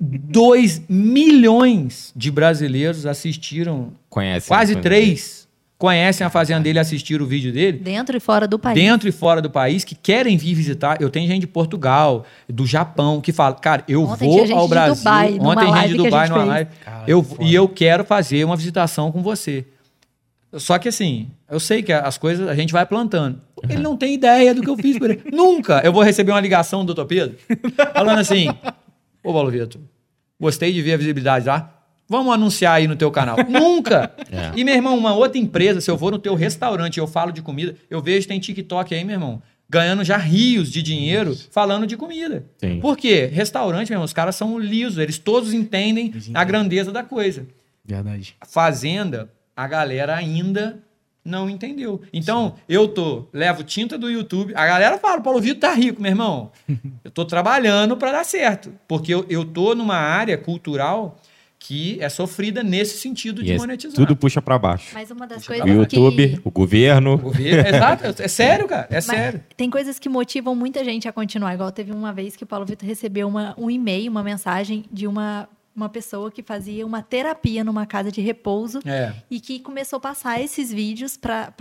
2 0.00 0.82
milhões 0.88 2.12
de 2.16 2.30
brasileiros 2.30 3.06
assistiram, 3.06 3.92
Conhece. 4.08 4.48
quase 4.48 4.74
né? 4.74 4.80
3 4.80 5.45
conhecem 5.78 6.26
a 6.26 6.30
fazenda 6.30 6.60
dele, 6.60 6.78
assistiram 6.78 7.24
o 7.24 7.28
vídeo 7.28 7.52
dele. 7.52 7.78
Dentro 7.78 8.16
e 8.16 8.20
fora 8.20 8.48
do 8.48 8.58
país. 8.58 8.74
Dentro 8.74 9.08
e 9.08 9.12
fora 9.12 9.42
do 9.42 9.50
país, 9.50 9.84
que 9.84 9.94
querem 9.94 10.36
vir 10.36 10.54
visitar. 10.54 11.00
Eu 11.00 11.10
tenho 11.10 11.26
gente 11.28 11.42
de 11.42 11.46
Portugal, 11.46 12.24
do 12.48 12.66
Japão, 12.66 13.20
que 13.20 13.32
fala, 13.32 13.54
cara, 13.54 13.84
eu 13.86 14.02
Ontem 14.02 14.26
vou 14.28 14.36
tinha 14.36 14.46
gente 14.46 14.56
ao 14.56 14.64
de 14.64 14.70
Brasil. 14.70 14.94
Dubai, 14.96 15.30
numa 15.32 15.50
Ontem 15.50 15.60
gente 15.66 15.70
live 15.74 15.96
de 15.96 16.04
Dubai 16.04 16.28
numa 16.28 16.44
live. 16.44 16.70
Cara, 16.82 17.04
Eu, 17.06 17.26
e 17.40 17.54
eu 17.54 17.68
quero 17.68 18.04
fazer 18.04 18.44
uma 18.44 18.56
visitação 18.56 19.12
com 19.12 19.22
você. 19.22 19.66
Só 20.54 20.78
que 20.78 20.88
assim, 20.88 21.28
eu 21.50 21.60
sei 21.60 21.82
que 21.82 21.92
as 21.92 22.16
coisas 22.16 22.48
a 22.48 22.54
gente 22.54 22.72
vai 22.72 22.86
plantando. 22.86 23.40
Ele 23.68 23.82
não 23.82 23.96
tem 23.96 24.14
ideia 24.14 24.54
do 24.54 24.62
que 24.62 24.70
eu 24.70 24.76
fiz 24.76 24.98
por 24.98 25.10
ele. 25.10 25.22
Nunca 25.32 25.80
eu 25.84 25.92
vou 25.92 26.02
receber 26.02 26.32
uma 26.32 26.40
ligação 26.40 26.84
do 26.84 26.94
Dr. 26.94 27.04
Pedro 27.04 27.36
falando 27.92 28.18
assim: 28.18 28.48
Ô 29.22 29.32
Paulo 29.32 29.50
Vitor, 29.50 29.80
gostei 30.40 30.72
de 30.72 30.80
ver 30.80 30.94
a 30.94 30.96
visibilidade 30.96 31.46
lá. 31.46 31.75
Vamos 32.08 32.32
anunciar 32.32 32.74
aí 32.74 32.86
no 32.86 32.96
teu 32.96 33.10
canal. 33.10 33.36
Nunca! 33.48 34.12
É. 34.30 34.52
E, 34.58 34.64
meu 34.64 34.74
irmão, 34.74 34.96
uma 34.96 35.14
outra 35.14 35.38
empresa, 35.38 35.80
se 35.80 35.90
eu 35.90 35.96
vou 35.96 36.10
no 36.10 36.18
teu 36.18 36.34
restaurante 36.34 36.96
e 36.96 37.00
eu 37.00 37.06
falo 37.06 37.32
de 37.32 37.42
comida, 37.42 37.74
eu 37.90 38.00
vejo 38.00 38.28
tem 38.28 38.38
TikTok 38.38 38.94
aí, 38.94 39.04
meu 39.04 39.14
irmão, 39.14 39.42
ganhando 39.68 40.04
já 40.04 40.16
rios 40.16 40.70
de 40.70 40.82
dinheiro 40.82 41.36
falando 41.50 41.86
de 41.86 41.96
comida. 41.96 42.44
Sim. 42.58 42.80
Por 42.80 42.96
quê? 42.96 43.26
Restaurante, 43.32 43.88
meu 43.88 43.96
irmão, 43.96 44.04
os 44.04 44.12
caras 44.12 44.36
são 44.36 44.58
lisos, 44.58 44.98
eles 44.98 45.18
todos 45.18 45.52
entendem 45.52 46.14
a 46.32 46.44
grandeza 46.44 46.92
da 46.92 47.02
coisa 47.02 47.46
Verdade. 47.84 48.36
fazenda, 48.46 49.30
a 49.56 49.66
galera 49.66 50.14
ainda 50.14 50.80
não 51.24 51.50
entendeu. 51.50 52.00
Então, 52.12 52.54
eu 52.68 52.86
tô, 52.86 53.26
levo 53.32 53.64
tinta 53.64 53.98
do 53.98 54.08
YouTube, 54.08 54.52
a 54.54 54.64
galera 54.64 54.96
fala, 54.96 55.20
Paulo 55.20 55.40
Vitor 55.40 55.68
tá 55.68 55.74
rico, 55.74 56.00
meu 56.00 56.12
irmão. 56.12 56.52
eu 57.02 57.10
tô 57.10 57.24
trabalhando 57.24 57.96
para 57.96 58.12
dar 58.12 58.24
certo, 58.24 58.72
porque 58.86 59.12
eu, 59.12 59.26
eu 59.28 59.44
tô 59.44 59.74
numa 59.74 59.96
área 59.96 60.38
cultural 60.38 61.20
que 61.66 61.98
é 62.00 62.08
sofrida 62.08 62.62
nesse 62.62 62.98
sentido 62.98 63.42
de 63.42 63.56
monetizar. 63.56 63.96
tudo 63.96 64.14
puxa 64.14 64.40
para 64.40 64.58
baixo. 64.58 64.90
Mas 64.94 65.10
uma 65.10 65.26
das 65.26 65.42
O 65.42 65.46
coisas 65.48 65.66
YouTube, 65.66 66.28
que... 66.28 66.40
o 66.44 66.50
governo. 66.50 67.14
O 67.14 67.18
governo- 67.18 67.68
Exato, 67.76 68.22
é 68.22 68.28
sério, 68.28 68.68
cara, 68.68 68.86
é 68.90 68.94
Mas 68.96 69.04
sério. 69.04 69.40
tem 69.56 69.68
coisas 69.70 69.98
que 69.98 70.08
motivam 70.08 70.54
muita 70.54 70.84
gente 70.84 71.08
a 71.08 71.12
continuar. 71.12 71.54
Igual 71.54 71.72
teve 71.72 71.90
uma 71.92 72.12
vez 72.12 72.36
que 72.36 72.44
o 72.44 72.46
Paulo 72.46 72.64
Vitor 72.64 72.86
recebeu 72.86 73.26
uma, 73.26 73.54
um 73.58 73.70
e-mail, 73.70 74.10
uma 74.10 74.22
mensagem 74.22 74.84
de 74.92 75.06
uma, 75.06 75.48
uma 75.74 75.88
pessoa 75.88 76.30
que 76.30 76.42
fazia 76.42 76.86
uma 76.86 77.02
terapia 77.02 77.64
numa 77.64 77.84
casa 77.86 78.12
de 78.12 78.20
repouso 78.20 78.78
É. 78.86 79.12
e 79.30 79.40
que 79.40 79.58
começou 79.58 79.96
a 79.96 80.00
passar 80.00 80.40
esses 80.40 80.72
vídeos 80.72 81.16
para 81.16 81.52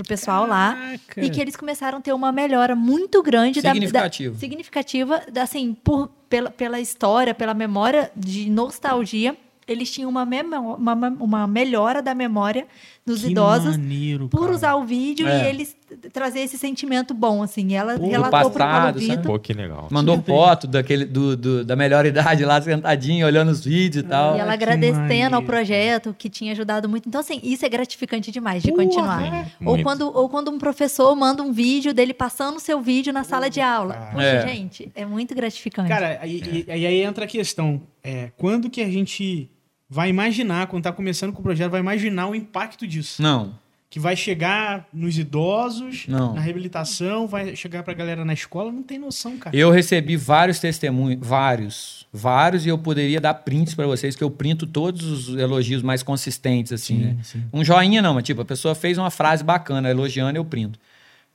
o 0.00 0.04
pessoal 0.06 0.46
lá. 0.46 0.74
Caraca. 0.74 1.20
E 1.24 1.30
que 1.30 1.40
eles 1.40 1.54
começaram 1.56 1.98
a 1.98 2.00
ter 2.00 2.12
uma 2.12 2.32
melhora 2.32 2.74
muito 2.74 3.22
grande 3.22 3.62
da- 3.62 3.70
Significativo. 3.72 4.34
Da, 4.34 4.40
significativa, 4.40 5.22
da- 5.32 5.42
assim, 5.42 5.74
por, 5.74 6.08
pela, 6.28 6.50
pela 6.50 6.80
história, 6.80 7.34
pela 7.34 7.54
memória 7.54 8.10
de 8.16 8.50
nostalgia. 8.50 9.36
Eles 9.66 9.90
tinham 9.90 10.08
uma, 10.08 10.24
uma, 10.24 11.08
uma 11.20 11.46
melhora 11.46 12.00
da 12.00 12.14
memória 12.14 12.66
dos 13.08 13.22
Que 13.24 13.30
idosos 13.30 13.76
maneiro, 13.76 14.28
por 14.28 14.40
cara. 14.42 14.52
usar 14.52 14.74
o 14.76 14.84
vídeo 14.84 15.26
É. 15.26 15.44
e 15.46 15.48
eles 15.48 15.76
trazer 16.12 16.40
esse 16.40 16.58
sentimento 16.58 17.14
bom, 17.14 17.42
assim. 17.42 17.74
Ela 17.74 17.98
Pô, 17.98 18.06
relatou 18.06 18.50
pro 18.50 18.58
Paulo 18.58 18.70
passado? 18.74 18.98
Vitor. 19.00 19.22
Pô, 19.22 19.38
que 19.38 19.52
legal. 19.54 19.88
Mandou 19.90 20.16
Sim, 20.16 20.22
foto 20.22 20.66
daquele, 20.66 21.04
do, 21.06 21.36
do- 21.36 21.64
da 21.64 21.74
melhor 21.74 22.04
idade 22.06 22.44
lá, 22.44 22.60
sentadinho, 22.60 23.26
olhando 23.26 23.50
os 23.50 23.64
vídeos 23.64 24.04
e 24.04 24.06
tal. 24.06 24.36
E 24.36 24.40
ela 24.40 24.48
que 24.56 24.64
agradecendo 24.64 24.98
maneiro. 25.00 25.34
ao 25.36 25.42
projeto, 25.42 26.14
que 26.16 26.28
tinha 26.28 26.52
ajudado 26.52 26.88
muito. 26.88 27.08
Então, 27.08 27.20
assim, 27.20 27.40
isso 27.42 27.64
é 27.64 27.68
gratificante 27.68 28.30
demais 28.30 28.62
de 28.62 28.70
continuar. 28.70 29.22
é. 29.24 29.46
Ou 29.60 29.72
Muito. 29.74 29.82
quando, 29.82 30.02
ou 30.14 30.28
quando 30.28 30.50
um 30.50 30.58
professor 30.58 31.16
manda 31.16 31.42
um 31.42 31.52
vídeo 31.52 31.94
dele 31.94 32.12
passando 32.12 32.56
o 32.56 32.60
seu 32.60 32.80
vídeo 32.82 33.12
na 33.12 33.24
sala 33.24 33.48
de 33.48 33.60
aula. 33.60 33.94
Poxa, 34.12 34.24
É. 34.24 34.46
gente, 34.48 34.92
é 34.94 35.06
muito 35.06 35.34
gratificante. 35.34 35.88
Cara, 35.88 36.18
aí, 36.20 36.42
e- 36.44 36.64
e 36.68 36.86
aí 36.86 37.02
entra 37.02 37.24
a 37.24 37.28
questão. 37.28 37.80
É, 38.04 38.30
quando 38.36 38.68
que 38.70 38.80
a 38.82 38.88
gente 38.90 39.50
vai 39.88 40.08
imaginar, 40.10 40.66
quando 40.66 40.82
tá 40.84 40.92
começando 40.92 41.32
com 41.32 41.40
o 41.40 41.42
projeto, 41.42 41.70
vai 41.70 41.80
imaginar 41.80 42.28
o 42.28 42.34
impacto 42.34 42.86
disso? 42.86 43.22
Não, 43.22 43.54
Que 43.90 43.98
vai 43.98 44.14
chegar 44.14 44.86
nos 44.92 45.16
idosos, 45.18 46.04
Não. 46.06 46.34
na 46.34 46.42
reabilitação, 46.42 47.26
vai 47.26 47.56
chegar 47.56 47.82
pra 47.82 47.94
galera 47.94 48.22
na 48.22 48.34
escola, 48.34 48.70
não 48.70 48.82
tem 48.82 48.98
noção, 48.98 49.38
cara. 49.38 49.56
Eu 49.56 49.70
recebi 49.70 50.14
vários 50.14 50.60
testemunhos, 50.60 51.26
vários, 51.26 52.06
vários, 52.12 52.66
e 52.66 52.68
eu 52.68 52.76
poderia 52.76 53.18
dar 53.18 53.32
prints 53.32 53.74
para 53.74 53.86
vocês, 53.86 54.14
que 54.14 54.22
eu 54.22 54.30
printo 54.30 54.66
todos 54.66 55.28
os 55.28 55.36
elogios 55.38 55.82
mais 55.82 56.02
consistentes, 56.02 56.70
assim, 56.70 56.98
né? 56.98 57.16
sim. 57.22 57.42
Um 57.50 57.64
joinha 57.64 58.02
não, 58.02 58.12
mas 58.12 58.24
tipo, 58.24 58.42
a 58.42 58.44
pessoa 58.44 58.74
fez 58.74 58.98
uma 58.98 59.10
frase 59.10 59.42
bacana, 59.42 59.88
elogiando, 59.88 60.36
eu 60.38 60.44
printo. 60.44 60.78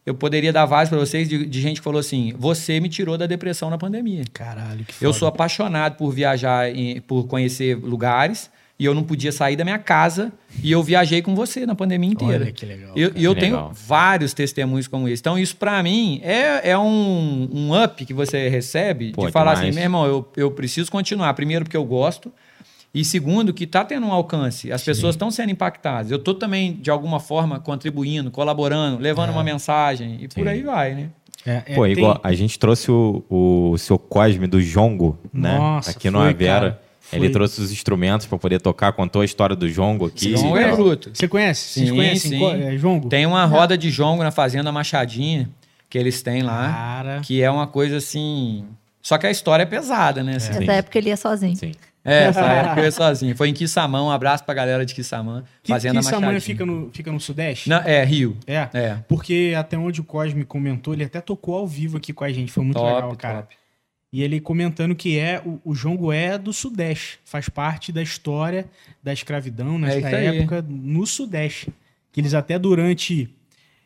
Eu 0.05 0.13
poderia 0.13 0.51
dar 0.51 0.65
vários 0.65 0.89
para 0.89 0.99
vocês 0.99 1.29
de, 1.29 1.45
de 1.45 1.61
gente 1.61 1.77
que 1.79 1.83
falou 1.83 1.99
assim: 1.99 2.33
você 2.37 2.79
me 2.79 2.89
tirou 2.89 3.17
da 3.17 3.25
depressão 3.25 3.69
na 3.69 3.77
pandemia. 3.77 4.23
Caralho, 4.33 4.83
que 4.83 4.93
foda. 4.93 5.05
Eu 5.05 5.13
sou 5.13 5.27
apaixonado 5.27 5.95
por 5.95 6.11
viajar, 6.11 6.69
em- 6.75 6.99
por 6.99 7.25
conhecer 7.25 7.77
lugares, 7.77 8.51
e 8.77 8.83
eu 8.83 8.93
não 8.93 9.03
podia 9.03 9.31
sair 9.31 9.55
da 9.55 9.63
minha 9.63 9.79
casa, 9.79 10.33
e 10.61 10.69
eu 10.71 10.83
viajei 10.83 11.21
com 11.21 11.33
você 11.33 11.65
na 11.65 11.73
pandemia 11.73 12.09
inteira. 12.11 12.43
Olha 12.43 12.51
que 12.51 12.65
legal. 12.65 12.91
E 12.97 13.01
eu, 13.01 13.09
cara. 13.11 13.21
e 13.21 13.23
eu 13.23 13.33
Que 13.33 13.39
tenho 13.41 13.55
legal. 13.55 13.71
vários 13.73 14.33
testemunhos 14.33 14.87
como 14.87 15.07
esse. 15.07 15.21
Então, 15.21 15.39
isso 15.39 15.55
pra 15.55 15.81
mim 15.81 16.19
é, 16.21 16.71
é 16.71 16.77
um, 16.77 17.47
um 17.53 17.83
up 17.83 18.05
que 18.05 18.13
você 18.13 18.49
recebe 18.49 19.13
Pô, 19.13 19.25
de 19.25 19.31
falar 19.31 19.53
demais. 19.53 19.69
assim, 19.69 19.75
meu 19.75 19.83
irmão, 19.85 20.05
eu, 20.05 20.27
eu 20.35 20.51
preciso 20.51 20.91
continuar. 20.91 21.33
Primeiro, 21.33 21.63
porque 21.63 21.77
eu 21.77 21.85
gosto. 21.85 22.29
E 22.93 23.03
segundo, 23.03 23.51
que 23.53 23.65
tá 23.65 23.83
tendo 23.83 24.05
um 24.05 24.11
alcance. 24.11 24.71
As 24.71 24.83
pessoas 24.83 25.15
estão 25.15 25.31
sendo 25.31 25.51
impactadas. 25.51 26.11
Eu 26.11 26.19
tô 26.19 26.33
também, 26.33 26.73
de 26.73 26.91
alguma 26.91 27.19
forma, 27.19 27.59
contribuindo, 27.59 28.29
colaborando, 28.29 28.99
levando 29.01 29.31
uma 29.31 29.43
mensagem. 29.43 30.17
E 30.21 30.27
por 30.27 30.43
Sim. 30.43 30.47
aí 30.47 30.61
vai, 30.61 30.93
né? 30.93 31.09
É, 31.45 31.63
é, 31.65 31.75
Pô, 31.75 31.83
tem- 31.83 31.91
igual 31.93 32.19
a 32.23 32.33
gente 32.33 32.57
trouxe 32.59 32.91
o, 32.91 33.23
o 33.29 33.77
seu 33.79 33.97
Cosme 33.97 34.45
do 34.47 34.61
Jongo, 34.61 35.17
né? 35.33 35.57
Nossa, 35.57 35.89
aqui 35.91 36.09
no 36.11 36.19
foi, 36.19 36.29
Avera. 36.29 36.53
cara, 36.59 36.81
foi. 37.01 37.19
Ele 37.19 37.29
trouxe 37.31 37.59
os 37.61 37.71
instrumentos 37.71 38.27
pra 38.27 38.37
poder 38.37 38.61
tocar, 38.61 38.93
contou 38.93 39.23
a 39.23 39.25
história 39.25 39.55
do 39.55 39.67
Jongo 39.67 40.05
aqui. 40.05 40.37
João 40.37 40.55
é 40.55 40.71
bruto. 40.75 41.09
Você 41.13 41.27
conhece? 41.27 41.61
Vocês 41.79 41.89
Sim, 41.89 41.95
conhecem? 41.95 42.31
sim. 42.31 42.39
Co- 42.39 42.51
É, 42.51 42.77
Jongo? 42.77 43.09
Tem 43.09 43.25
uma 43.25 43.43
roda 43.45 43.75
de 43.77 43.89
jongo 43.89 44.23
na 44.23 44.31
Fazenda 44.31 44.71
Machadinha, 44.71 45.49
que 45.89 45.97
eles 45.97 46.21
têm 46.21 46.43
lá, 46.43 46.71
Cara. 46.71 47.21
que 47.21 47.41
é 47.41 47.49
uma 47.49 47.65
coisa 47.67 47.97
assim... 47.97 48.65
Só 49.01 49.17
que 49.17 49.27
a 49.27 49.31
história 49.31 49.63
é 49.63 49.65
pesada, 49.65 50.23
né? 50.23 50.35
assim. 50.37 50.53
Sim. 50.53 50.59
Nessa 50.59 50.73
época 50.73 50.97
ele 50.97 51.09
ia 51.09 51.17
sozinho. 51.17 51.55
Sim. 51.57 51.71
É, 52.05 52.23
essa 52.25 52.41
época 52.41 52.81
eu 52.81 52.85
ia 52.85 52.91
sozinho. 52.91 53.35
Foi 53.35 53.49
em 53.49 53.53
Quissamã, 53.53 54.03
um 54.03 54.11
abraço 54.11 54.43
pra 54.43 54.53
galera 54.53 54.85
de 54.85 54.93
Quissamã. 54.93 55.43
Que, 55.61 55.71
Samanha 55.79 56.01
Machadinha. 56.01 56.41
fica 56.41 56.65
no, 56.65 56.89
fica 56.91 57.11
no 57.11 57.19
Sudeste? 57.19 57.69
Não, 57.69 57.77
é, 57.77 58.03
Rio. 58.03 58.37
É. 58.45 58.69
É. 58.73 58.97
Porque 59.07 59.53
até 59.57 59.77
onde 59.77 60.01
o 60.01 60.03
Cosme 60.03 60.43
comentou, 60.43 60.93
ele 60.93 61.03
até 61.03 61.21
tocou 61.21 61.55
ao 61.55 61.67
vivo 61.67 61.97
aqui 61.97 62.11
com 62.13 62.23
a 62.23 62.31
gente. 62.31 62.51
Foi 62.51 62.63
muito 62.63 62.77
top, 62.77 62.93
legal, 62.93 63.15
cara. 63.15 63.41
top. 63.43 63.55
E 64.11 64.21
ele 64.21 64.39
comentando 64.39 64.93
que 64.93 65.17
é 65.17 65.41
o, 65.43 65.59
o 65.65 65.73
Jongo 65.73 66.11
é 66.11 66.37
do 66.37 66.53
Sudeste, 66.53 67.19
faz 67.25 67.49
parte 67.49 67.91
da 67.91 68.01
história 68.01 68.67
da 69.01 69.11
escravidão 69.11 69.79
nessa 69.79 69.97
isso 69.97 70.07
aí. 70.07 70.37
época 70.37 70.63
no 70.67 71.05
Sudeste. 71.07 71.69
Que 72.11 72.21
eles 72.21 72.35
até 72.35 72.59
durante 72.59 73.27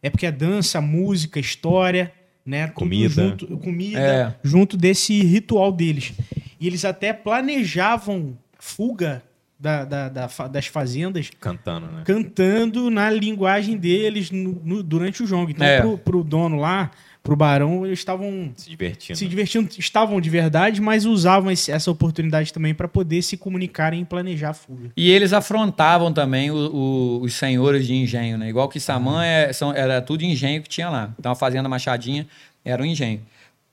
é 0.04 0.10
porque 0.10 0.26
é 0.26 0.32
dança, 0.32 0.82
música, 0.82 1.40
história, 1.40 2.12
né, 2.46 2.68
tudo 2.68 2.74
Comida. 2.76 3.10
junto, 3.10 3.58
comida 3.58 4.00
É. 4.00 4.36
junto 4.44 4.76
desse 4.76 5.22
ritual 5.24 5.72
deles. 5.72 6.14
E 6.60 6.68
eles 6.68 6.84
até 6.86 7.14
planejavam 7.14 8.38
fuga 8.60 9.24
da- 9.60 9.86
da- 9.86 10.10
da 10.10 10.28
das 10.48 10.68
fazendas 10.68 11.32
Cantando, 11.40 11.88
né? 11.88 12.04
cantando 12.06 12.90
na 12.92 13.10
linguagem 13.10 13.76
deles 13.76 14.30
no- 14.30 14.62
no- 14.64 14.84
durante 14.84 15.24
o 15.24 15.28
jogo. 15.28 15.50
Então, 15.52 15.66
É. 15.66 15.82
pro, 15.82 15.98
pro 15.98 16.24
dono 16.24 16.58
lá, 16.58 16.92
pro 17.24 17.36
barão, 17.36 17.84
eles 17.86 17.98
estavam 18.00 18.52
Se 18.56 18.70
divertindo. 18.70 19.18
se 19.18 19.28
divertindo, 19.28 19.70
estavam 19.80 20.22
de 20.22 20.30
verdade, 20.30 20.80
mas 20.80 21.06
usavam 21.06 21.50
esse- 21.52 21.72
essa 21.72 21.90
oportunidade 21.90 22.54
também 22.54 22.74
para 22.76 22.88
poder 22.88 23.22
se 23.24 23.36
comunicarem 23.36 24.02
e 24.02 24.06
planejar 24.06 24.52
a 24.52 24.54
fuga. 24.54 24.92
E 24.96 25.10
eles 25.12 25.34
afrontavam 25.34 26.14
também 26.14 26.52
o- 26.52 26.56
o- 26.56 27.22
os 27.22 27.34
senhores 27.34 27.86
de 27.88 27.96
engenho, 27.96 28.38
né? 28.38 28.48
Igual 28.50 28.70
que 28.70 28.80
Samã 28.80 29.26
é, 29.26 29.52
são- 29.52 29.74
era 29.74 30.02
tudo 30.02 30.24
engenho 30.24 30.62
que 30.62 30.70
tinha 30.70 30.90
lá. 30.90 31.14
Então 31.20 31.32
a 31.32 31.36
Fazenda 31.36 31.68
Machadinha 31.68 32.28
era 32.64 32.82
um 32.82 32.86
engenho. 32.86 33.22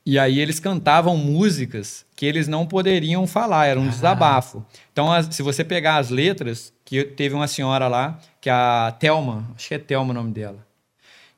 E 0.07 0.19
aí 0.19 0.39
eles 0.39 0.61
cantavam 0.61 1.17
músicas 1.17 2.05
que 2.15 2.27
eles 2.27 2.47
não 2.47 2.67
poderiam 2.67 3.27
falar, 3.27 3.67
era 3.67 3.81
um 3.81 3.89
desabafo. 3.89 4.65
Então, 4.93 5.11
as- 5.11 5.35
se 5.35 5.43
você 5.43 5.65
pegar 5.65 5.97
as 5.97 6.11
letras, 6.11 6.73
que 6.85 7.05
teve 7.05 7.35
uma 7.35 7.47
senhora 7.49 7.89
lá, 7.89 8.19
que 8.41 8.51
é 8.51 8.53
a 8.53 8.95
Thelma, 8.99 9.47
acho 9.57 9.69
que 9.69 9.75
é 9.75 9.79
Thelma 9.79 10.11
o 10.11 10.15
nome 10.15 10.31
dela, 10.31 10.59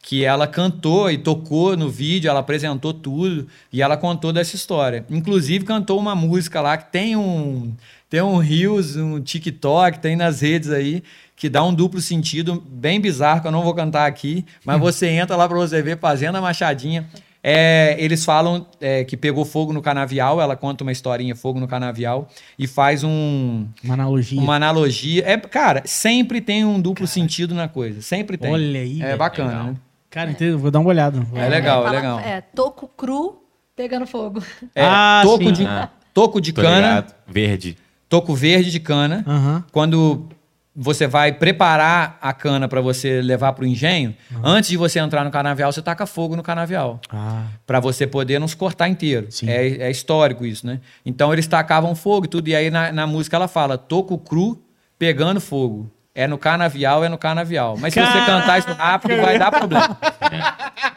que 0.03 0.25
ela 0.25 0.47
cantou 0.49 1.09
e 1.11 1.17
tocou 1.17 1.77
no 1.77 1.89
vídeo, 1.89 2.29
ela 2.29 2.41
apresentou 2.41 2.93
tudo 2.93 3.47
e 3.73 3.81
ela 3.81 3.97
contou 3.97 4.33
dessa 4.33 4.57
história. 4.57 5.05
Inclusive 5.09 5.65
cantou 5.65 5.99
uma 5.99 6.15
música 6.17 6.61
lá 6.61 6.77
que 6.77 6.91
tem 6.91 7.17
um 7.17 7.73
tem 8.09 8.21
um 8.23 8.37
Reels, 8.39 8.95
um 8.95 9.21
TikTok, 9.21 9.99
tem 9.99 10.15
nas 10.15 10.41
redes 10.41 10.71
aí 10.71 11.03
que 11.35 11.49
dá 11.49 11.63
um 11.65 11.75
duplo 11.75 12.01
sentido 12.01 12.63
bem 12.69 13.01
bizarro 13.01 13.41
que 13.41 13.47
eu 13.49 13.53
não 13.53 13.63
vou 13.65 13.75
cantar 13.75 14.07
aqui, 14.07 14.45
mas 14.65 14.79
você 14.81 15.09
entra 15.09 15.35
lá 15.37 15.49
para 15.49 15.57
você 15.59 15.83
ver 15.83 15.99
Fazenda 15.99 16.41
Machadinha. 16.41 17.09
É, 17.49 17.95
eles 18.01 18.25
falam 18.25 18.67
é, 18.81 19.05
que 19.05 19.17
pegou 19.17 19.45
fogo 19.45 19.73
no 19.73 19.81
canavial, 19.81 20.41
ela 20.41 20.57
conta 20.57 20.83
uma 20.83 20.91
historinha 20.91 21.37
fogo 21.37 21.61
no 21.61 21.69
canavial 21.69 22.29
e 22.59 22.67
faz 22.67 23.05
um 23.05 23.69
Uma 23.85 23.95
analogia. 23.95 24.41
uma 24.41 24.57
analogia. 24.57 25.23
É, 25.25 25.37
cara, 25.37 25.83
sempre 25.85 26.41
tem 26.41 26.65
um 26.65 26.81
duplo 26.81 27.07
sentido 27.07 27.55
na 27.55 27.69
coisa, 27.69 28.03
sempre 28.03 28.37
tem. 28.37 28.51
Olha 28.53 28.81
aí. 28.81 29.01
É 29.01 29.17
bacana, 29.17 29.51
Legal. 29.51 29.65
né? 29.67 29.77
Cara, 30.11 30.31
então, 30.33 30.59
vou 30.59 30.73
dar 30.73 30.81
uma 30.81 30.89
olhada. 30.89 31.25
É 31.35 31.49
legal, 31.49 31.83
é 31.83 31.85
fala- 31.87 31.97
legal. 31.97 32.19
É, 32.19 32.41
toco 32.41 32.89
cru 32.89 33.41
pegando 33.77 34.07
fogo. 34.09 34.43
É, 34.75 34.83
Ah, 34.85 35.21
toco, 35.23 35.45
sim. 35.45 35.53
de, 35.53 35.67
Ah. 35.67 35.89
toco 36.13 36.41
de 36.41 36.53
Tô 36.53 36.63
cana, 36.63 36.77
ligado. 36.81 37.15
Verde. 37.29 37.77
toco 38.09 38.35
verde 38.35 38.73
de 38.73 38.81
cana. 38.81 39.23
Aham. 39.25 39.65
Quando 39.71 40.29
você 40.77 41.07
vai 41.07 41.33
preparar 41.33 42.19
a 42.21 42.33
cana 42.35 42.69
para 42.69 42.81
você 42.83 43.23
levar 43.23 43.53
para 43.55 43.65
o 43.65 43.67
engenho, 43.67 44.15
antes 44.45 44.69
de 44.69 44.77
você 44.77 44.99
entrar 44.99 45.25
no 45.25 45.31
canavial, 45.31 45.73
você 45.73 45.81
taca 45.81 46.05
fogo 46.05 46.37
no 46.37 46.43
canavial. 46.43 47.01
Ah, 47.11 47.47
Para 47.67 47.81
você 47.81 48.07
poder 48.07 48.39
não 48.39 48.47
se 48.47 48.57
cortar 48.57 48.87
inteiro. 48.89 49.29
É, 49.49 49.69
é 49.87 49.91
histórico 49.91 50.45
isso, 50.45 50.67
né? 50.67 50.81
Então 51.05 51.33
eles 51.33 51.47
tacavam 51.47 51.95
fogo 51.95 52.27
e 52.27 52.29
tudo. 52.29 52.49
E 52.49 52.55
aí 52.55 52.71
na, 52.71 52.93
na 52.93 53.07
música 53.07 53.37
ela 53.37 53.49
fala: 53.49 53.79
toco 53.79 54.19
cru 54.19 54.63
pegando 54.99 55.41
fogo. 55.41 55.91
É 56.19 56.27
no 56.27 56.39
canavial, 56.39 57.05
é 57.05 57.11
no 57.11 57.19
canavial. 57.19 57.77
Mas 57.79 57.93
se 57.93 58.01
você 58.01 58.19
cantar 58.25 58.59
isso 58.59 58.73
rápido, 58.73 59.21
vai 59.21 59.39
dar 59.39 59.51
problema. 59.51 59.99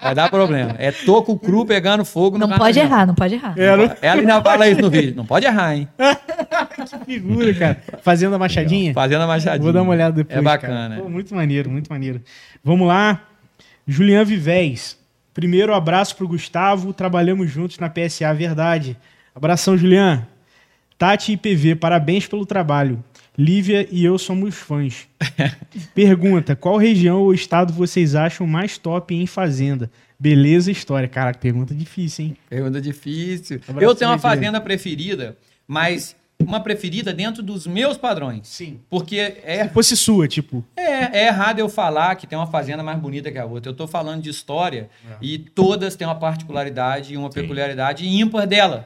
Vai 0.02 0.16
dar 0.16 0.30
problema. 0.30 0.76
É 0.80 0.94
toco 0.94 1.38
cru 1.38 1.66
pegando 1.66 2.06
fogo 2.06 2.38
no 2.38 2.48
Não 2.48 2.58
pode 2.58 2.80
canavial. 2.80 2.86
errar, 2.86 3.06
não 3.06 3.14
pode 3.14 3.36
errar. 3.36 3.54
Era 3.58 3.98
Ela 4.02 4.22
ainda 4.22 4.42
fala 4.42 4.70
isso 4.70 4.80
no 4.80 4.90
vídeo. 4.90 5.14
Não 5.18 5.26
pode 5.26 5.46
errar, 5.46 5.76
hein? 5.76 5.90
que 7.06 7.06
figura, 7.06 7.54
cara. 7.54 7.84
Fazenda 8.02 8.38
Machadinha. 8.40 8.94
Fazendo 8.94 9.22
a 9.24 9.28
machadinha. 9.28 9.62
Vou 9.62 9.74
dar 9.74 9.82
uma 9.82 9.92
olhada 9.92 10.16
depois. 10.16 10.40
É 10.40 10.42
bacana. 10.42 10.90
cara. 10.90 11.02
Pô, 11.02 11.10
muito 11.10 11.36
maneiro, 11.36 11.70
muito 11.70 11.92
maneiro. 11.92 12.22
Vamos 12.64 12.88
lá. 12.88 13.22
Julian 13.86 14.24
Vivés. 14.24 14.98
Primeiro 15.34 15.74
abraço 15.74 16.16
pro 16.16 16.30
Gustavo. 16.30 16.94
Trabalhamos 16.94 17.52
juntos 17.52 17.78
na 17.78 17.90
PSA, 17.90 18.34
verdade. 18.34 18.98
Abração, 19.36 19.78
Julian. 19.78 20.26
Tati 20.98 21.34
e 21.34 21.38
PV, 21.38 21.76
parabéns 21.76 22.28
pelo 22.28 22.46
trabalho. 22.46 23.04
Lívia 23.40 23.88
e 23.90 24.04
eu 24.04 24.18
somos 24.18 24.54
fãs. 24.54 25.08
Pergunta: 25.96 26.58
qual 26.58 26.76
região 26.76 27.22
ou 27.22 27.34
estado 27.34 27.72
vocês 27.72 28.14
acham 28.14 28.46
mais 28.46 28.78
top 28.78 29.16
em 29.16 29.26
fazenda? 29.26 29.90
Beleza, 30.20 30.70
história. 30.70 31.08
Caraca, 31.08 31.40
pergunta 31.40 31.74
difícil, 31.74 32.26
hein? 32.26 32.38
Pergunta 32.50 32.82
difícil. 32.82 33.62
Abraço, 33.66 33.86
eu 33.86 33.96
tenho 33.96 34.12
uma 34.12 34.20
fazenda 34.20 34.60
preferida, 34.60 35.38
mas 35.66 36.18
uma 36.38 36.60
preferida 36.60 37.14
dentro 37.14 37.42
dos 37.42 37.66
meus 37.66 37.96
padrões. 37.96 38.46
Sim. 38.46 38.82
Porque 38.90 39.18
é, 39.18 39.64
Se 39.64 39.74
fosse 39.74 39.96
sua, 39.96 40.28
tipo. 40.28 40.62
é, 40.76 41.20
é 41.22 41.28
errado 41.28 41.60
eu 41.60 41.70
falar 41.70 42.16
que 42.16 42.28
tem 42.28 42.38
uma 42.38 42.48
fazenda 42.48 42.84
mais 42.84 43.00
bonita 43.00 43.32
que 43.32 43.38
a 43.38 43.46
outra. 43.46 43.70
Eu 43.70 43.72
estou 43.72 43.88
falando 43.88 44.22
de 44.22 44.30
história 44.30 44.90
e 45.22 45.38
todas 45.40 45.96
têm 45.96 46.06
uma 46.06 46.20
particularidade 46.20 47.14
e 47.14 47.18
uma 47.18 47.30
peculiaridade 47.30 48.06
ímpar 48.06 48.46
dela. 48.46 48.86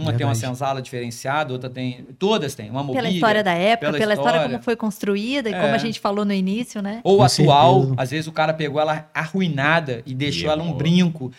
Uma 0.00 0.12
tem 0.12 0.26
uma 0.26 0.32
Verdade. 0.32 0.38
senzala 0.54 0.82
diferenciada, 0.82 1.52
outra 1.52 1.68
tem. 1.70 2.06
Todas 2.18 2.54
têm. 2.54 2.70
Uma 2.70 2.82
mobília. 2.82 3.02
Pela 3.02 3.14
história 3.14 3.42
da 3.44 3.52
época, 3.52 3.86
pela 3.86 3.98
pela, 3.98 4.12
história 4.14 4.36
história. 4.36 4.50
como 4.52 4.64
foi 4.64 4.76
construída 4.76 5.48
e 5.48 5.52
como 5.52 5.66
É. 5.66 5.74
a 5.74 5.78
gente 5.78 6.00
falou 6.00 6.24
no 6.24 6.32
início, 6.32 6.80
né? 6.82 7.00
Ou 7.04 7.18
Com 7.18 7.22
atual, 7.24 7.78
certeza. 7.80 8.02
às 8.02 8.10
vezes 8.10 8.26
o 8.26 8.32
cara 8.32 8.52
pegou 8.52 8.80
ela 8.80 9.08
arruinada 9.14 10.02
e 10.06 10.14
deixou 10.14 10.48
E 10.48 10.52
ela 10.52 10.62
um 10.62 10.72
brinco. 10.72 11.30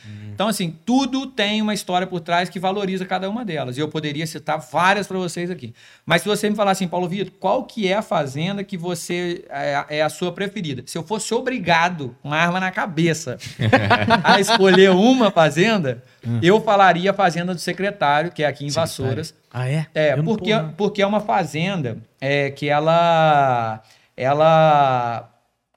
Então, 0.42 0.50
assim, 0.50 0.76
tudo 0.84 1.28
tem 1.28 1.62
uma 1.62 1.72
história 1.72 2.08
por 2.08 2.20
trás 2.20 2.50
que 2.50 2.60
valoriza 2.60 3.06
cada 3.06 3.30
uma 3.30 3.46
delas. 3.46 3.78
E 3.78 3.80
eu 3.80 3.88
poderia 3.88 4.26
citar 4.26 4.58
várias 4.58 5.06
para 5.06 5.20
vocês 5.20 5.52
aqui. 5.52 5.72
Mas 6.04 6.24
se 6.24 6.28
você 6.28 6.50
me 6.50 6.56
falar 6.56 6.72
assim, 6.72 6.88
Paulo 6.88 7.08
Vitor, 7.08 7.32
qual 7.40 7.64
que 7.64 7.88
é 7.88 7.94
a 7.94 8.02
fazenda 8.02 8.64
que 8.64 8.76
você 8.76 9.46
é, 9.52 9.86
é 9.98 10.02
a 10.02 10.10
sua 10.10 10.32
preferida? 10.32 10.82
Se 10.88 10.98
eu 10.98 11.04
fosse 11.04 11.32
obrigado, 11.32 12.16
com 12.24 12.30
uma 12.30 12.38
arma 12.38 12.60
na 12.60 12.72
cabeça, 12.72 13.38
a 14.24 14.40
escolher 14.40 14.90
uma 14.90 15.30
fazenda, 15.30 16.04
eu 16.42 16.60
falaria 16.60 17.12
a 17.12 17.14
fazenda 17.14 17.54
do 17.54 17.62
secretário, 17.62 18.32
que 18.32 18.42
é 18.42 18.48
aqui 18.48 18.66
em 18.66 18.72
Vassouras. 18.72 19.36
Ah, 19.54 19.70
é? 19.70 19.86
É, 19.94 20.14
Eu 20.14 20.24
porque, 20.24 20.52
porra. 20.56 20.74
porque 20.76 21.02
é 21.04 21.06
uma 21.06 21.20
fazenda 21.20 22.00
é, 22.20 22.50
que 22.50 22.68
ela. 22.68 23.80
Ela. 24.18 25.30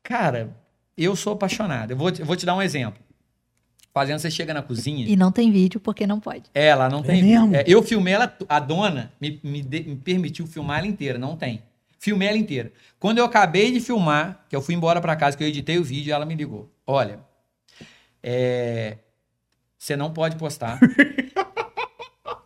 Cara, 0.03 0.49
eu 0.97 1.15
sou 1.15 1.35
apaixonado. 1.35 1.91
Eu 1.91 1.99
vou, 1.99 2.09
eu 2.09 2.24
vou 2.24 2.35
te 2.35 2.47
dar 2.47 2.55
um 2.55 2.62
exemplo. 2.62 3.03
Fazenda, 3.95 4.19
você 4.19 4.29
chega 4.29 4.53
na 4.53 4.61
cozinha. 4.61 5.07
E 5.09 5.15
não 5.15 5.31
tem 5.31 5.53
vídeo 5.53 5.79
porque 5.79 6.05
não 6.05 6.19
pode. 6.19 6.43
Ela 6.53 6.89
não 6.89 7.01
tem. 7.01 7.23
mesmo? 7.23 7.55
é, 7.55 7.62
eu 7.65 7.81
filmei 7.81 8.12
ela, 8.12 8.37
a 8.49 8.59
dona 8.59 9.12
me, 9.21 9.39
me, 9.45 9.62
de- 9.62 9.85
me 9.85 9.95
permitiu 9.95 10.49
filmar 10.49 10.79
ela 10.79 10.89
inteira, 10.89 11.16
não 11.16 11.37
tem. 11.37 11.62
Filmei 12.01 12.27
ela 12.27 12.37
inteira. 12.37 12.73
Quando 12.99 13.19
eu 13.19 13.25
acabei 13.25 13.71
de 13.71 13.79
filmar, 13.79 14.45
que 14.49 14.57
eu 14.57 14.61
fui 14.61 14.75
embora 14.75 15.01
pra 15.01 15.15
casa, 15.15 15.37
que 15.37 15.45
eu 15.45 15.49
editei 15.49 15.79
o 15.79 15.85
vídeo, 15.85 16.12
ela 16.12 16.27
me 16.27 16.35
ligou. 16.35 16.69
Olha, 16.85 17.21
é, 18.21 18.99
você 19.79 19.95
não 19.97 20.12
pode 20.12 20.35
postar. 20.37 20.81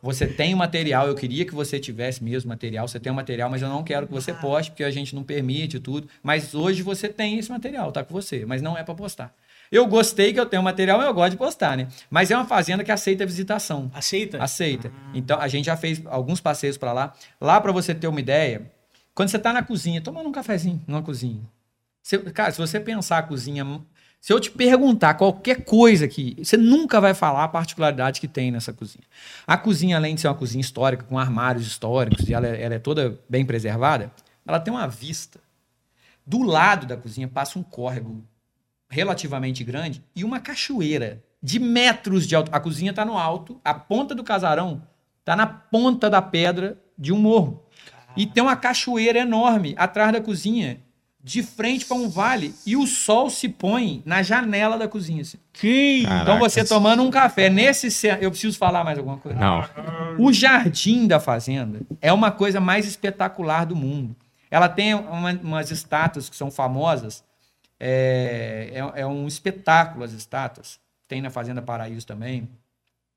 Você 0.00 0.28
tem 0.28 0.54
o 0.54 0.56
material, 0.56 1.08
eu 1.08 1.14
queria 1.16 1.44
que 1.44 1.52
você 1.52 1.78
tivesse 1.78 2.22
mesmo 2.22 2.48
material, 2.48 2.86
você 2.86 3.00
tem 3.00 3.10
o 3.10 3.14
material, 3.14 3.50
mas 3.50 3.62
eu 3.62 3.68
não 3.68 3.82
quero 3.82 4.06
que 4.06 4.12
você 4.12 4.32
poste, 4.32 4.70
porque 4.70 4.84
a 4.84 4.90
gente 4.92 5.12
não 5.12 5.24
permite 5.24 5.80
tudo. 5.80 6.08
Mas 6.22 6.54
hoje 6.54 6.82
você 6.84 7.08
tem 7.08 7.36
esse 7.36 7.50
material, 7.50 7.90
tá 7.90 8.04
com 8.04 8.14
você, 8.14 8.46
mas 8.46 8.62
não 8.62 8.78
é 8.78 8.84
pra 8.84 8.94
postar. 8.94 9.34
Eu 9.70 9.86
gostei 9.86 10.32
que 10.32 10.40
eu 10.40 10.46
tenho 10.46 10.62
material, 10.62 11.00
eu 11.02 11.12
gosto 11.12 11.32
de 11.32 11.36
postar, 11.36 11.76
né? 11.76 11.88
Mas 12.10 12.30
é 12.30 12.36
uma 12.36 12.46
fazenda 12.46 12.82
que 12.82 12.90
aceita 12.92 13.26
visitação. 13.26 13.90
Aceita? 13.94 14.42
Aceita. 14.42 14.90
Então, 15.14 15.38
a 15.40 15.46
gente 15.48 15.66
já 15.66 15.76
fez 15.76 16.00
alguns 16.06 16.40
passeios 16.40 16.76
para 16.76 16.92
lá. 16.92 17.12
Lá, 17.40 17.60
para 17.60 17.72
você 17.72 17.94
ter 17.94 18.06
uma 18.08 18.20
ideia, 18.20 18.70
quando 19.14 19.28
você 19.28 19.38
tá 19.38 19.52
na 19.52 19.62
cozinha, 19.62 20.00
tomando 20.00 20.28
um 20.28 20.32
cafezinho 20.32 20.82
na 20.86 21.02
cozinha. 21.02 21.42
Você- 22.02 22.18
cara, 22.18 22.50
se 22.52 22.58
você 22.58 22.80
pensar 22.80 23.18
a 23.18 23.22
cozinha... 23.22 23.64
Se 24.20 24.32
eu 24.32 24.40
te 24.40 24.50
perguntar 24.50 25.14
qualquer 25.14 25.62
coisa 25.64 26.04
aqui, 26.04 26.34
você 26.42 26.56
nunca 26.56 27.00
vai 27.00 27.14
falar 27.14 27.44
a 27.44 27.48
particularidade 27.48 28.20
que 28.20 28.26
tem 28.26 28.50
nessa 28.50 28.72
cozinha. 28.72 29.04
A 29.46 29.56
cozinha, 29.56 29.96
além 29.96 30.16
de 30.16 30.20
ser 30.20 30.26
uma 30.26 30.34
cozinha 30.34 30.60
histórica, 30.60 31.04
com 31.04 31.16
armários 31.16 31.64
históricos, 31.64 32.28
e 32.28 32.34
ela, 32.34 32.48
é- 32.48 32.62
ela 32.62 32.74
é 32.74 32.78
toda 32.80 33.16
bem 33.28 33.46
preservada, 33.46 34.10
ela 34.44 34.58
tem 34.58 34.74
uma 34.74 34.88
vista. 34.88 35.38
Do 36.26 36.42
lado 36.42 36.84
da 36.84 36.96
cozinha 36.96 37.28
passa 37.28 37.60
um 37.60 37.62
córrego 37.62 38.24
relativamente 38.88 39.62
grande 39.64 40.02
e 40.14 40.24
uma 40.24 40.40
cachoeira 40.40 41.22
de 41.42 41.58
metros 41.58 42.26
de 42.26 42.34
alto. 42.34 42.50
A 42.54 42.60
cozinha 42.60 42.92
tá 42.92 43.04
no 43.04 43.16
alto, 43.18 43.60
a 43.64 43.74
ponta 43.74 44.14
do 44.14 44.24
casarão 44.24 44.82
tá 45.24 45.36
na 45.36 45.46
ponta 45.46 46.08
da 46.10 46.22
pedra 46.22 46.78
de 46.98 47.12
um 47.12 47.18
morro. 47.18 47.62
E 48.16 48.26
tem 48.26 48.42
uma 48.42 48.56
cachoeira 48.56 49.18
enorme 49.20 49.74
atrás 49.78 50.10
da 50.12 50.20
cozinha, 50.20 50.80
de 51.22 51.42
frente 51.42 51.84
para 51.84 51.96
um 51.96 52.08
vale, 52.08 52.54
e 52.66 52.74
o 52.76 52.86
sol 52.86 53.28
se 53.28 53.48
põe 53.48 54.02
na 54.06 54.22
janela 54.22 54.78
da 54.78 54.88
cozinha. 54.88 55.20
assim. 55.20 55.36
Que... 55.52 56.02
Caraca. 56.04 56.22
Então 56.22 56.38
você 56.38 56.64
tomando 56.64 57.02
um 57.02 57.10
café 57.10 57.50
nesse 57.50 57.88
eu 58.20 58.30
preciso 58.30 58.56
falar 58.58 58.82
mais 58.82 58.96
alguma 58.98 59.18
coisa. 59.18 59.38
Não. 59.38 59.62
O 60.18 60.32
jardim 60.32 61.06
da 61.06 61.20
fazenda 61.20 61.80
é 62.00 62.12
uma 62.12 62.30
coisa 62.30 62.58
mais 62.60 62.86
espetacular 62.86 63.66
do 63.66 63.76
mundo. 63.76 64.16
Ela 64.50 64.68
tem 64.68 64.94
uma- 64.94 65.38
umas 65.42 65.70
estátuas 65.70 66.28
que 66.30 66.34
são 66.36 66.50
famosas. 66.50 67.22
É, 67.80 68.70
é, 68.74 69.00
é 69.02 69.06
um 69.06 69.26
espetáculo 69.26 70.04
as 70.04 70.12
estátuas. 70.12 70.80
Tem 71.06 71.22
na 71.22 71.30
Fazenda 71.30 71.62
Paraíso 71.62 72.06
também. 72.06 72.48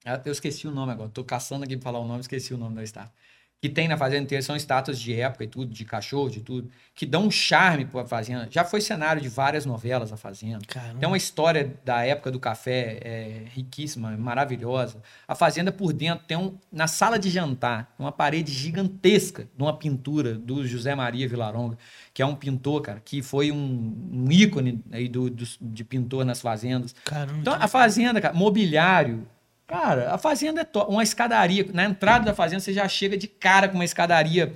Ah, 0.05 0.21
Eu 0.25 0.31
esqueci 0.31 0.67
o 0.67 0.71
nome 0.71 0.91
agora. 0.93 1.09
Estou 1.09 1.23
caçando 1.25 1.63
aqui 1.65 1.77
para 1.77 1.83
falar 1.85 1.99
o 1.99 2.07
nome, 2.07 2.21
esqueci 2.21 2.53
o 2.53 2.57
nome 2.57 2.75
da 2.75 2.83
estátua. 2.83 3.13
Que 3.61 3.69
tem 3.69 3.87
na 3.87 3.95
Fazenda 3.95 4.23
inteira, 4.23 4.41
são 4.41 4.55
estátuas 4.55 4.99
de 4.99 5.13
época 5.13 5.43
e 5.43 5.47
tudo, 5.47 5.71
de 5.71 5.85
cachorro, 5.85 6.31
de 6.31 6.39
tudo, 6.41 6.67
que 6.95 7.05
dão 7.05 7.27
um 7.27 7.29
charme 7.29 7.85
para 7.85 8.01
a 8.01 8.05
Fazenda. 8.07 8.47
Já 8.49 8.65
foi 8.65 8.81
cenário 8.81 9.21
de 9.21 9.29
várias 9.29 9.67
novelas 9.67 10.11
a 10.11 10.17
Fazenda. 10.17 10.65
Caramba. 10.67 10.97
Tem 10.99 11.07
uma 11.07 11.15
história 11.15 11.75
da 11.85 12.03
época 12.03 12.31
do 12.31 12.39
café 12.39 12.97
é, 13.03 13.43
riquíssima, 13.53 14.17
maravilhosa. 14.17 14.97
A 15.27 15.35
fazenda 15.35 15.71
por 15.71 15.93
dentro 15.93 16.25
tem 16.27 16.35
um. 16.35 16.57
Na 16.71 16.87
sala 16.87 17.19
de 17.19 17.29
jantar, 17.29 17.93
uma 17.99 18.11
parede 18.11 18.51
gigantesca 18.51 19.43
de 19.55 19.61
uma 19.63 19.77
pintura 19.77 20.33
do 20.33 20.65
José 20.65 20.95
Maria 20.95 21.29
Vilaronga, 21.29 21.77
que 22.15 22.23
é 22.23 22.25
um 22.25 22.33
pintor, 22.35 22.81
cara, 22.81 22.99
que 23.05 23.21
foi 23.21 23.51
um, 23.51 23.95
um 24.11 24.31
ícone 24.31 24.83
aí 24.91 25.07
do, 25.07 25.29
dos- 25.29 25.59
de 25.61 25.83
pintor 25.83 26.25
nas 26.25 26.41
fazendas. 26.41 26.95
Caramba. 27.05 27.37
Então, 27.39 27.53
a 27.53 27.67
fazenda, 27.67 28.19
cara, 28.19 28.33
mobiliário. 28.33 29.27
Cara, 29.71 30.13
a 30.13 30.17
fazenda 30.17 30.61
é 30.61 30.63
to- 30.65 30.83
uma 30.89 31.01
escadaria. 31.01 31.65
Na 31.73 31.85
entrada 31.85 32.25
da 32.25 32.33
fazenda, 32.35 32.59
você 32.59 32.73
já 32.73 32.85
chega 32.89 33.15
de 33.17 33.25
cara 33.27 33.69
com 33.69 33.75
uma 33.75 33.85
escadaria 33.85 34.51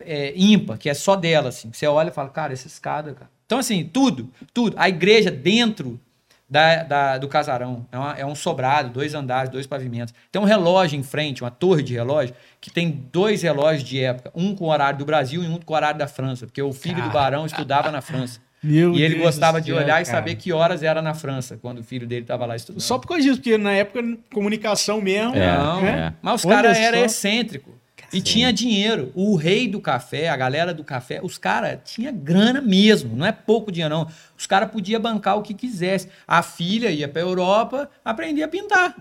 é, 0.00 0.32
ímpar, 0.34 0.76
que 0.78 0.88
é 0.90 0.94
só 0.94 1.14
dela, 1.14 1.50
assim. 1.50 1.70
Você 1.72 1.86
olha 1.86 2.08
e 2.08 2.12
fala, 2.12 2.28
cara, 2.30 2.52
essa 2.52 2.66
escada, 2.66 3.12
cara. 3.14 3.30
Então, 3.46 3.58
assim, 3.58 3.84
tudo, 3.84 4.28
tudo. 4.52 4.74
A 4.78 4.88
igreja 4.88 5.30
dentro 5.30 6.00
da, 6.48 6.82
da- 6.82 7.18
do 7.18 7.28
casarão. 7.28 7.86
É, 7.92 7.98
uma- 7.98 8.14
é 8.18 8.26
um 8.26 8.34
sobrado, 8.34 8.88
dois 8.90 9.14
andares, 9.14 9.50
dois 9.50 9.68
pavimentos. 9.68 10.12
Tem 10.32 10.42
um 10.42 10.44
relógio 10.44 10.98
em 10.98 11.02
frente, 11.04 11.44
uma 11.44 11.50
torre 11.50 11.82
de 11.84 11.94
relógio, 11.94 12.34
que 12.60 12.70
tem 12.72 12.90
dois 13.12 13.42
relógios 13.42 13.84
de 13.84 14.02
época. 14.02 14.32
Um 14.34 14.56
com 14.56 14.64
o 14.64 14.68
horário 14.68 14.98
do 14.98 15.04
Brasil 15.04 15.44
e 15.44 15.46
um 15.46 15.58
com 15.60 15.72
o 15.72 15.76
horário 15.76 15.98
da 15.98 16.08
França. 16.08 16.46
Porque 16.46 16.60
o 16.60 16.72
filho 16.72 17.02
do 17.04 17.10
barão 17.10 17.46
estudava 17.46 17.92
na 17.92 18.00
França. 18.00 18.40
Meu 18.62 18.94
e 18.94 19.02
ele 19.02 19.14
Deus 19.14 19.26
gostava 19.26 19.60
de 19.60 19.72
olhar 19.72 20.02
e 20.02 20.04
saber 20.04 20.34
que 20.34 20.52
horas 20.52 20.82
era 20.82 21.00
na 21.00 21.14
França, 21.14 21.58
quando 21.60 21.78
o 21.78 21.82
filho 21.82 22.06
dele 22.06 22.22
estava 22.22 22.44
lá 22.44 22.56
estudando. 22.56 22.82
Só 22.82 22.98
por 22.98 23.08
causa 23.08 23.22
disso, 23.22 23.36
porque 23.36 23.56
na 23.56 23.72
época, 23.72 24.02
comunicação 24.32 25.00
mesmo. 25.00 25.34
É, 25.34 25.56
Não, 25.56 25.82
né? 25.82 26.14
mas 26.20 26.44
os 26.44 26.50
caras 26.50 26.76
só. 26.76 26.82
eram 26.82 26.98
excêntricos. 27.04 27.80
E 28.12 28.20
tinha 28.20 28.52
dinheiro. 28.52 29.12
O 29.14 29.36
rei 29.36 29.68
do 29.68 29.80
café, 29.80 30.28
a 30.28 30.36
galera 30.36 30.74
do 30.74 30.82
café, 30.82 31.20
os 31.22 31.38
caras 31.38 31.78
tinha 31.84 32.10
grana 32.10 32.60
mesmo. 32.60 33.14
Não 33.14 33.24
é 33.24 33.30
pouco 33.30 33.70
dinheiro, 33.70 33.94
não. 33.94 34.08
Os 34.36 34.46
caras 34.46 34.70
podiam 34.70 35.00
bancar 35.00 35.38
o 35.38 35.42
que 35.42 35.54
quisesse. 35.54 36.08
A 36.26 36.42
filha 36.42 36.90
ia 36.90 37.06
pra 37.06 37.22
Europa 37.22 37.88
aprender 38.04 38.42
a 38.42 38.48
pintar. 38.48 38.96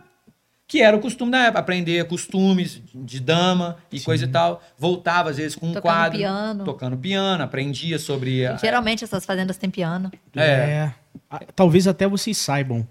Que 0.70 0.84
era 0.84 0.96
o 0.96 1.00
costume 1.00 1.32
da 1.32 1.40
época. 1.46 1.60
Aprender 1.62 2.06
costumes 2.06 2.80
de 2.94 3.20
dama 3.20 3.78
e 3.92 4.00
coisa 4.00 4.26
e 4.26 4.28
tal. 4.28 4.62
Voltava, 4.78 5.32
às 5.32 5.38
vezes, 5.38 5.56
com 5.56 5.66
um 5.66 5.74
Tocando 5.74 5.82
quadro. 5.82 6.18
piano. 6.20 6.64
Tocando 6.64 6.96
piano. 6.96 7.44
Aprendia 7.44 7.98
sobre... 7.98 8.46
a- 8.46 8.56
Geralmente 8.56 9.04
essas 9.04 9.26
fazendas 9.26 9.58
têm 9.58 9.70
piano. 9.70 10.12
É. 10.36 10.44
É. 10.46 10.94
Ah, 11.28 11.42
Talvez 11.56 11.88
até 11.88 12.08
vocês 12.08 12.38
saibam, 12.38 12.88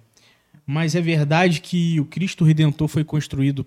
mas 0.66 0.96
é 0.96 1.00
verdade 1.00 1.60
que 1.60 2.00
o 2.00 2.04
Cristo 2.04 2.44
Redentor 2.44 2.88
foi 2.88 3.04
construído 3.04 3.64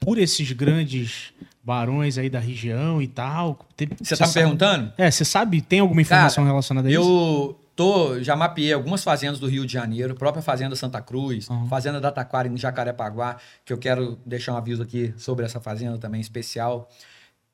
por 0.00 0.18
esses 0.18 0.50
grandes 0.50 1.32
barões 1.62 2.18
aí 2.18 2.28
da 2.28 2.40
região 2.40 3.00
e 3.00 3.06
tal. 3.06 3.60
Você 3.78 3.86
tá 3.86 3.94
me 4.00 4.32
sabe- 4.32 4.32
perguntando? 4.34 4.92
É, 4.98 5.08
você 5.08 5.24
sabe? 5.24 5.60
Tem 5.60 5.78
alguma 5.78 6.00
informação 6.02 6.42
Cara, 6.42 6.52
relacionada 6.52 6.88
a 6.88 6.90
isso? 6.90 7.00
Eu 7.00 7.60
tô, 7.76 8.20
já 8.22 8.34
mapeei 8.34 8.72
algumas 8.72 9.04
fazendas 9.04 9.38
do 9.38 9.46
Rio 9.46 9.66
de 9.66 9.72
Janeiro, 9.72 10.14
própria 10.14 10.42
Fazenda 10.42 10.74
Santa 10.74 11.00
Cruz, 11.00 11.48
Uhum. 11.48 11.68
Fazenda 11.68 12.00
da 12.00 12.10
Taquara 12.10 12.48
em 12.48 12.56
Jacarepaguá, 12.56 13.36
que 13.64 13.72
eu 13.72 13.78
quero 13.78 14.18
deixar 14.24 14.54
um 14.54 14.56
aviso 14.56 14.82
aqui 14.82 15.12
sobre 15.18 15.44
essa 15.44 15.60
fazenda 15.60 15.98
também 15.98 16.20
especial. 16.20 16.88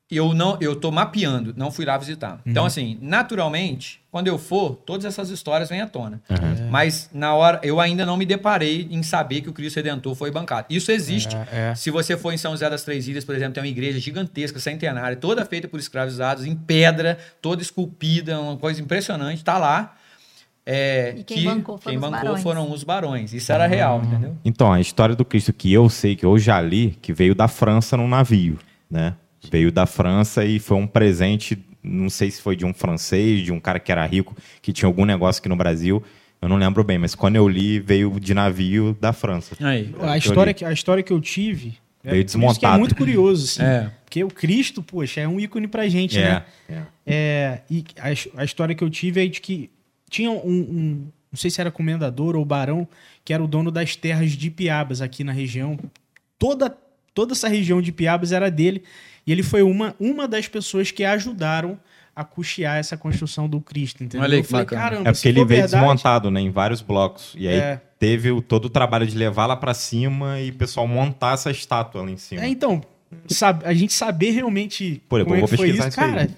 Eu 0.09 0.33
não, 0.33 0.57
eu 0.61 0.75
tô 0.75 0.91
mapeando, 0.91 1.53
não 1.57 1.71
fui 1.71 1.85
lá 1.85 1.97
visitar. 1.97 2.33
Uhum. 2.33 2.39
Então 2.45 2.65
assim, 2.65 2.97
naturalmente, 3.01 4.01
quando 4.11 4.27
eu 4.27 4.37
for, 4.37 4.75
todas 4.85 5.05
essas 5.05 5.29
histórias 5.29 5.69
vêm 5.69 5.81
à 5.81 5.87
tona. 5.87 6.21
É. 6.29 6.69
Mas 6.69 7.09
na 7.11 7.33
hora, 7.33 7.59
eu 7.63 7.79
ainda 7.79 8.05
não 8.05 8.15
me 8.15 8.25
deparei 8.25 8.87
em 8.91 9.01
saber 9.01 9.41
que 9.41 9.49
o 9.49 9.53
Cristo 9.53 9.77
Redentor 9.77 10.13
foi 10.15 10.29
bancado. 10.29 10.67
Isso 10.69 10.91
existe. 10.91 11.35
É, 11.35 11.71
é. 11.71 11.75
Se 11.75 11.89
você 11.89 12.15
for 12.15 12.31
em 12.31 12.37
São 12.37 12.51
José 12.51 12.69
das 12.69 12.83
Três 12.83 13.07
Ilhas, 13.07 13.25
por 13.25 13.35
exemplo, 13.35 13.55
tem 13.55 13.63
uma 13.63 13.69
igreja 13.69 13.99
gigantesca, 13.99 14.59
centenária, 14.59 15.17
toda 15.17 15.43
feita 15.45 15.67
por 15.67 15.79
escravizados, 15.79 16.45
em 16.45 16.55
pedra, 16.55 17.17
toda 17.41 17.61
esculpida, 17.61 18.39
uma 18.39 18.57
coisa 18.57 18.81
impressionante, 18.81 19.43
tá 19.43 19.57
lá. 19.57 19.95
É, 20.65 21.13
E 21.17 21.23
quem 21.23 21.37
que 21.39 21.43
bancou 21.45 21.77
foram 21.77 21.91
quem 21.91 21.95
os 21.97 22.01
bancou 22.01 22.19
barões. 22.25 22.43
foram 22.43 22.71
os 22.71 22.83
barões. 22.83 23.33
Isso 23.33 23.51
era 23.51 23.67
real, 23.67 24.01
entendeu? 24.03 24.37
Então, 24.45 24.71
a 24.71 24.79
história 24.79 25.15
do 25.15 25.25
Cristo 25.25 25.51
que 25.51 25.71
eu 25.73 25.89
sei, 25.89 26.15
que 26.15 26.25
eu 26.25 26.37
já 26.39 26.61
li, 26.61 26.97
que 27.01 27.11
veio 27.11 27.35
da 27.35 27.47
França 27.47 27.97
num 27.97 28.07
navio, 28.07 28.57
né? 28.89 29.15
Veio 29.51 29.71
da 29.71 29.85
França 29.85 30.45
e 30.45 30.59
foi 30.59 30.77
um 30.77 30.87
presente, 30.87 31.57
não 31.83 32.09
sei 32.09 32.31
se 32.31 32.41
foi 32.41 32.55
de 32.55 32.65
um 32.65 32.73
francês, 32.73 33.41
de 33.43 33.51
um 33.51 33.59
cara 33.59 33.77
que 33.77 33.91
era 33.91 34.05
rico, 34.05 34.35
que 34.61 34.71
tinha 34.71 34.87
algum 34.87 35.03
negócio 35.03 35.41
aqui 35.41 35.49
no 35.49 35.55
Brasil, 35.57 36.01
eu 36.41 36.47
não 36.47 36.55
lembro 36.55 36.81
bem, 36.83 36.97
mas 36.97 37.13
quando 37.13 37.35
eu 37.35 37.47
li, 37.47 37.79
veio 37.79 38.17
de 38.19 38.33
navio 38.33 38.97
da 39.01 39.11
França. 39.11 39.55
Aí. 39.61 39.93
A 39.99 40.15
eu 40.15 40.17
história, 40.17 40.53
que, 40.53 40.63
a 40.63 40.71
história 40.71 41.03
que 41.03 41.11
eu 41.11 41.19
tive. 41.19 41.77
Veio 42.01 42.15
é, 42.15 42.25
isso 42.25 42.37
que 42.37 42.37
é 42.37 42.39
desmontado. 42.39 42.79
muito 42.79 42.95
curioso, 42.95 43.45
assim. 43.45 43.63
É. 43.63 43.91
Porque 44.05 44.23
o 44.23 44.27
Cristo, 44.29 44.81
poxa, 44.83 45.21
é 45.21 45.27
um 45.27 45.39
ícone 45.39 45.67
pra 45.67 45.87
gente, 45.89 46.17
É. 46.19 46.43
né? 46.69 46.85
É, 47.05 47.59
e 47.69 47.83
a, 47.97 48.41
a 48.41 48.43
história 48.45 48.73
que 48.75 48.83
eu 48.83 48.89
tive 48.89 49.23
é 49.25 49.27
de 49.27 49.41
que 49.41 49.69
tinha 50.13 50.29
um, 50.31 50.37
um- 50.47 51.07
não 51.31 51.37
sei 51.37 51.49
se 51.49 51.59
era 51.59 51.71
comendador 51.71 52.35
ou 52.35 52.45
barão, 52.45 52.87
que 53.25 53.33
era 53.33 53.43
o 53.43 53.47
dono 53.47 53.71
das 53.71 53.95
terras 53.95 54.31
de 54.33 54.51
Piabas 54.51 55.01
aqui 55.01 55.23
na 55.23 55.31
região. 55.31 55.79
Toda, 56.37 56.75
toda 57.13 57.33
essa 57.33 57.47
região 57.47 57.81
de 57.81 57.91
Piabas 57.91 58.31
era 58.31 58.51
dele. 58.51 58.83
E 59.25 59.31
ele 59.31 59.41
foi 59.41 59.63
uma, 59.63 59.95
uma 59.99 60.27
das 60.27 60.47
pessoas 60.47 60.91
que 60.91 61.03
ajudaram 61.03 61.79
a 62.15 62.23
custear 62.23 62.77
essa 62.77 62.95
construção 62.95 63.49
do 63.49 63.59
Cristo, 63.59 64.03
entendeu? 64.03 64.23
Olha 64.23 64.37
aí 64.37 64.43
falei, 64.43 64.65
bacana. 64.65 64.81
caramba, 64.81 65.09
É 65.09 65.13
porque 65.13 65.27
ele 65.27 65.35
veio 65.45 65.47
verdade- 65.47 65.71
desmontado, 65.71 66.29
né, 66.29 66.39
em 66.41 66.51
vários 66.51 66.81
blocos. 66.81 67.33
E 67.35 67.47
aí 67.47 67.55
É. 67.55 67.81
teve 67.97 68.29
o- 68.29 68.39
todo 68.41 68.65
o 68.65 68.69
trabalho 68.69 69.07
de 69.07 69.17
levar 69.17 69.47
lá 69.47 69.55
pra 69.55 69.73
cima 69.73 70.39
e 70.39 70.51
o 70.51 70.53
pessoal 70.53 70.87
montar 70.87 71.33
essa 71.33 71.49
estátua 71.49 72.03
lá 72.03 72.11
em 72.11 72.17
cima. 72.17 72.43
É, 72.43 72.47
então, 72.47 72.81
sabe, 73.27 73.65
a 73.65 73.73
gente 73.73 73.93
saber 73.93 74.29
realmente 74.31 75.01
Pô, 75.09 75.17
como 75.23 75.33
é 75.33 75.39
eu 75.41 75.45
que 75.45 75.49
vou 75.55 75.57
foi 75.57 75.57
pesquisar 75.69 75.87
isso, 75.87 75.97
isso 75.97 76.01
aí. 76.01 76.11
cara, 76.11 76.29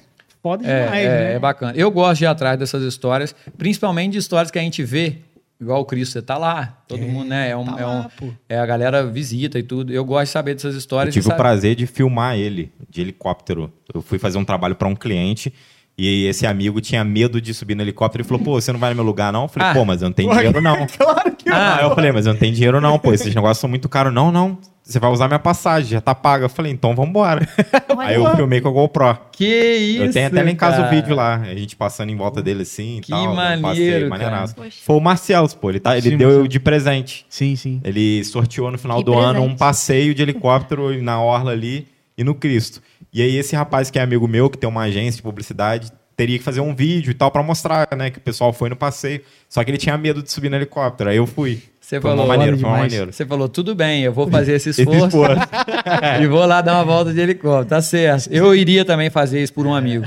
foda 0.45 0.63
É, 0.67 0.83
demais, 0.83 1.05
é, 1.05 1.09
né? 1.09 1.33
é 1.33 1.39
bacana. 1.39 1.73
Eu 1.75 1.89
gosto 1.89 2.19
de 2.19 2.25
ir 2.25 2.27
atrás 2.27 2.59
dessas 2.59 2.83
histórias, 2.83 3.35
principalmente 3.57 4.11
de 4.11 4.19
histórias 4.19 4.51
que 4.51 4.59
a 4.59 4.61
gente 4.61 4.83
vê, 4.83 5.17
igual 5.59 5.81
o 5.81 5.85
Cristo, 5.85 6.11
você 6.13 6.21
tá 6.21 6.37
lá, 6.37 6.83
todo 6.87 7.01
É, 7.01 7.07
mundo, 7.07 7.27
né? 7.29 7.49
É, 7.49 7.57
um, 7.57 7.65
tá 7.65 7.81
é, 7.81 7.85
um- 7.87 7.99
lá, 7.99 8.11
é 8.47 8.59
a 8.59 8.65
galera 8.67 9.03
visita 9.07 9.57
e 9.57 9.63
tudo. 9.63 9.91
Eu 9.91 10.05
gosto 10.05 10.25
de 10.25 10.29
saber 10.29 10.53
dessas 10.53 10.73
Eu 10.75 10.77
histórias. 10.77 11.13
tive 11.15 11.25
e 11.25 11.27
o 11.27 11.29
sabe- 11.29 11.39
prazer 11.39 11.75
de 11.75 11.87
filmar 11.87 12.35
ele 12.37 12.71
de 12.87 13.01
helicóptero. 13.01 13.73
Eu 13.91 14.03
fui 14.03 14.19
fazer 14.19 14.37
um 14.37 14.45
trabalho 14.45 14.75
para 14.75 14.87
um 14.87 14.95
cliente 14.95 15.51
e 15.97 16.25
esse 16.25 16.45
amigo 16.45 16.81
tinha 16.81 17.03
medo 17.03 17.39
de 17.39 17.53
subir 17.53 17.73
no 17.75 17.81
helicóptero 17.81 18.23
e 18.23 18.27
falou: 18.27 18.43
pô, 18.43 18.59
você 18.59 18.71
não 18.73 18.79
vai 18.79 18.89
no 18.89 18.95
meu 18.97 19.05
lugar 19.05 19.31
não? 19.31 19.43
Eu 19.43 19.47
falei: 19.47 19.69
Ah. 19.69 19.73
pô, 19.73 19.85
mas 19.85 20.01
eu 20.01 20.09
não 20.09 20.13
tenho 20.13 20.27
Porra, 20.29 20.39
dinheiro 20.41 20.61
não. 20.61 20.85
Claro 20.97 21.31
que 21.35 21.49
Ah, 21.49 21.79
eu 21.83 21.95
falei: 21.95 22.11
mas 22.11 22.25
eu 22.25 22.33
não 22.33 22.39
tenho 22.39 22.53
dinheiro 22.53 22.81
não, 22.81 22.99
pô, 22.99 23.13
esses 23.13 23.33
negócios 23.33 23.59
são 23.59 23.69
muito 23.69 23.87
caros. 23.87 24.13
Não, 24.13 24.31
não. 24.31 24.57
Você 24.83 24.99
vai 24.99 25.09
usar 25.09 25.27
minha 25.27 25.39
passagem, 25.39 25.89
já 25.91 26.01
tá 26.01 26.13
paga. 26.13 26.45
Eu 26.45 26.49
falei: 26.49 26.71
então 26.71 26.93
vambora. 26.95 27.47
Aí 27.99 28.15
eu 28.15 28.35
filmei 28.35 28.61
com 28.61 28.67
a 28.67 28.71
GoPro. 28.71 29.17
Que 29.31 29.45
isso, 29.77 30.03
eu 30.03 30.11
tenho 30.11 30.27
até 30.27 30.43
lá 30.43 30.51
em 30.51 30.55
casa 30.55 30.77
cara. 30.77 30.87
o 30.87 30.91
vídeo 30.91 31.15
lá, 31.15 31.35
a 31.37 31.55
gente 31.55 31.75
passando 31.75 32.09
em 32.11 32.15
volta 32.15 32.41
dele 32.41 32.61
assim 32.63 32.97
e 32.97 33.01
Que 33.01 33.09
tal. 33.11 33.33
maneiro, 33.33 33.61
passeio, 33.63 33.93
cara. 33.93 34.09
maneiraço. 34.09 34.55
Foi 34.83 34.95
o 34.95 34.99
Marcelo, 34.99 35.49
pô, 35.55 35.69
ele, 35.71 35.79
tá, 35.79 35.97
ele 35.97 36.09
Sim, 36.11 36.17
deu 36.17 36.45
de 36.47 36.59
presente. 36.59 37.25
Sim, 37.29 37.55
sim. 37.55 37.81
Ele 37.83 38.23
sorteou 38.25 38.69
no 38.69 38.77
final 38.77 38.97
Que 38.99 39.05
do 39.05 39.13
ano 39.17 39.33
presente. 39.39 39.53
um 39.53 39.57
passeio 39.57 40.13
de 40.13 40.21
helicóptero 40.21 41.01
na 41.01 41.19
orla 41.19 41.51
ali 41.51 41.87
e 42.17 42.23
no 42.23 42.35
Cristo. 42.35 42.79
E 43.15 43.21
aí 43.21 43.37
esse 43.37 43.55
rapaz 43.55 43.89
que 43.89 43.97
é 43.97 44.01
amigo 44.01 44.27
meu, 44.27 44.49
que 44.49 44.57
tem 44.57 44.69
uma 44.69 44.81
agência 44.81 45.15
de 45.15 45.23
publicidade, 45.23 45.89
teria 46.17 46.37
que 46.37 46.43
fazer 46.43 46.59
um 46.59 46.75
vídeo 46.75 47.11
e 47.11 47.13
tal 47.13 47.31
pra 47.31 47.41
mostrar, 47.41 47.87
né, 47.95 48.09
que 48.09 48.17
o 48.17 48.21
pessoal 48.21 48.51
foi 48.51 48.67
no 48.67 48.75
passeio. 48.75 49.21
Só 49.47 49.63
que 49.63 49.71
ele 49.71 49.77
tinha 49.77 49.97
medo 49.97 50.21
de 50.21 50.29
subir 50.29 50.49
no 50.49 50.57
helicóptero. 50.57 51.09
Aí 51.09 51.15
eu 51.15 51.25
fui. 51.25 51.63
Você 51.85 52.01
foi 52.01 52.09
falou, 52.09 52.25
maneiro, 52.27 52.57
foi. 52.57 52.89
Você 53.11 53.25
falou, 53.27 53.47
tudo 53.47 53.75
bem, 53.75 54.01
eu 54.01 54.11
vou 54.11 54.27
fazer 54.27 54.53
esse 54.53 54.69
Esse 54.71 54.81
esforço 54.81 55.05
esforço. 55.05 55.39
e 56.19 56.25
vou 56.25 56.43
lá 56.43 56.59
dar 56.59 56.73
uma 56.73 56.83
volta 56.83 57.13
de 57.13 57.19
helicóptero. 57.21 57.65
Tá 57.69 57.79
certo. 57.79 58.27
Eu 58.31 58.55
iria 58.55 58.83
também 58.83 59.11
fazer 59.11 59.39
isso 59.43 59.53
por 59.53 59.67
um 59.67 59.73
amigo. 59.75 60.03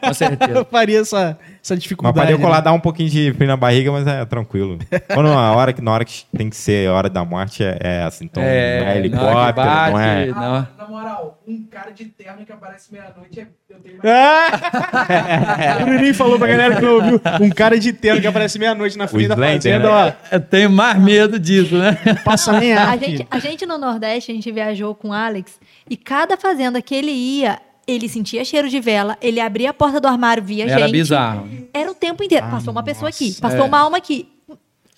Com 0.00 0.14
certeza. 0.14 0.52
Eu 0.56 0.64
faria 0.64 1.00
essa, 1.00 1.38
essa 1.62 1.74
Mas 1.74 1.82
dificuldade. 1.82 2.16
pra 2.16 2.24
decolar 2.34 2.60
né? 2.60 2.64
dá 2.64 2.72
um 2.72 2.80
pouquinho 2.80 3.10
de 3.10 3.34
frio 3.34 3.46
na 3.46 3.58
barriga, 3.58 3.92
mas 3.92 4.06
é 4.06 4.24
tranquilo. 4.24 4.78
Quando 5.12 5.28
a 5.28 5.52
hora 5.54 5.74
que, 5.74 5.82
na 5.82 5.92
hora 5.92 6.04
que 6.06 6.24
tem 6.34 6.48
que 6.48 6.56
ser 6.56 6.88
a 6.88 6.94
hora 6.94 7.10
da 7.10 7.22
morte 7.26 7.62
é, 7.62 7.76
é 7.78 8.02
assim. 8.04 8.24
Então 8.24 8.42
não 8.42 8.48
é 8.48 8.80
hora 8.80 8.92
que 8.92 8.98
helicóptero, 8.98 9.52
bate, 9.54 9.92
não 9.92 10.00
é. 10.00 10.26
não. 10.28 10.54
Ah, 10.56 10.68
na 10.78 10.88
moral, 10.88 11.38
um 11.46 11.62
cara 11.70 11.90
de 11.90 12.06
terno 12.06 12.46
que 12.46 12.52
aparece 12.52 12.90
meia-noite, 12.90 13.40
é- 13.40 13.46
eu 13.68 13.76
tenho 13.80 13.98
mais. 14.02 15.82
o 15.82 15.84
Bruninho 15.84 16.14
falou 16.14 16.38
pra 16.38 16.48
galera 16.48 16.74
que 16.76 16.80
não 16.80 16.94
ouviu. 16.94 17.20
Um 17.42 17.50
cara 17.50 17.78
de 17.78 17.92
terno 17.92 18.18
que 18.22 18.26
aparece 18.26 18.58
meia-noite 18.58 18.96
na 18.96 19.06
frente 19.06 19.28
da 19.28 19.36
fazenda, 19.36 19.78
né? 19.80 20.14
ó. 20.32 20.34
Eu 20.34 20.40
tenho 20.40 20.70
mais 20.70 20.98
medo 20.98 21.17
disso, 21.26 21.76
né? 21.76 21.96
Passa 22.24 22.60
nem 22.60 22.72
A 22.74 22.96
gente, 22.96 23.26
a 23.30 23.38
gente 23.38 23.66
no 23.66 23.78
Nordeste, 23.78 24.30
a 24.30 24.34
gente 24.34 24.52
viajou 24.52 24.94
com 24.94 25.08
o 25.08 25.12
Alex 25.12 25.58
e 25.88 25.96
cada 25.96 26.36
fazenda 26.36 26.80
que 26.82 26.94
ele 26.94 27.10
ia, 27.10 27.58
ele 27.86 28.08
sentia 28.08 28.44
cheiro 28.44 28.68
de 28.68 28.78
vela, 28.78 29.16
ele 29.20 29.40
abria 29.40 29.70
a 29.70 29.74
porta 29.74 30.00
do 30.00 30.06
armário, 30.06 30.42
via 30.42 30.64
Era 30.64 30.82
gente. 30.82 30.92
bizarro. 30.92 31.48
Era 31.72 31.90
o 31.90 31.94
tempo 31.94 32.22
inteiro. 32.22 32.46
Ah, 32.46 32.50
passou 32.50 32.70
uma 32.70 32.82
pessoa 32.82 33.08
aqui, 33.08 33.28
nossa. 33.28 33.40
passou 33.40 33.60
É. 33.60 33.64
uma 33.64 33.78
alma 33.78 33.96
aqui. 33.96 34.28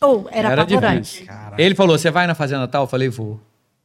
Ou 0.01 0.29
era, 0.31 0.51
Era 0.51 0.63
apavorante. 0.63 1.27
Ele 1.59 1.75
falou: 1.75 1.97
Você 1.99 2.11
vai 2.11 2.27
na 2.27 2.35
fazenda 2.35 2.67
tal? 2.67 2.85
Eu 2.85 2.89
falei: 2.89 3.09
Vou. 3.09 3.41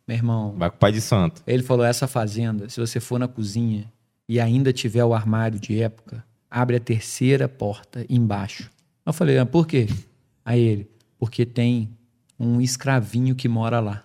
Meu 0.07 0.15
irmão, 0.15 0.53
Vai 0.57 0.69
com 0.69 0.75
o 0.75 0.79
pai 0.79 0.91
de 0.91 1.01
santo. 1.01 1.41
Ele 1.45 1.61
falou: 1.63 1.85
essa 1.85 2.07
fazenda, 2.07 2.69
se 2.69 2.79
você 2.79 2.99
for 2.99 3.19
na 3.19 3.27
cozinha 3.27 3.85
e 4.29 4.39
ainda 4.39 4.71
tiver 4.71 5.03
o 5.03 5.13
armário 5.13 5.59
de 5.59 5.81
época, 5.81 6.23
abre 6.49 6.77
a 6.77 6.79
terceira 6.79 7.49
porta 7.49 8.05
embaixo. 8.09 8.69
Eu 9.05 9.11
falei: 9.11 9.37
ah, 9.37 9.45
por 9.45 9.67
quê? 9.67 9.87
Aí 10.45 10.61
ele: 10.61 10.89
porque 11.19 11.45
tem 11.45 11.89
um 12.39 12.59
escravinho 12.61 13.35
que 13.35 13.47
mora 13.47 13.79
lá. 13.79 14.03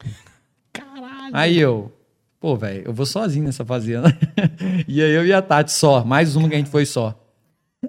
Caralho. 0.72 1.30
Aí 1.32 1.58
eu, 1.58 1.92
pô, 2.40 2.56
velho, 2.56 2.82
eu 2.86 2.92
vou 2.92 3.06
sozinho 3.06 3.44
nessa 3.44 3.64
fazenda. 3.64 4.16
e 4.86 5.02
aí 5.02 5.12
eu 5.12 5.26
e 5.26 5.32
a 5.32 5.42
Tati 5.42 5.72
só, 5.72 6.04
mais 6.04 6.36
uma 6.36 6.48
que 6.48 6.54
a 6.54 6.58
gente 6.58 6.70
foi 6.70 6.86
só. 6.86 7.18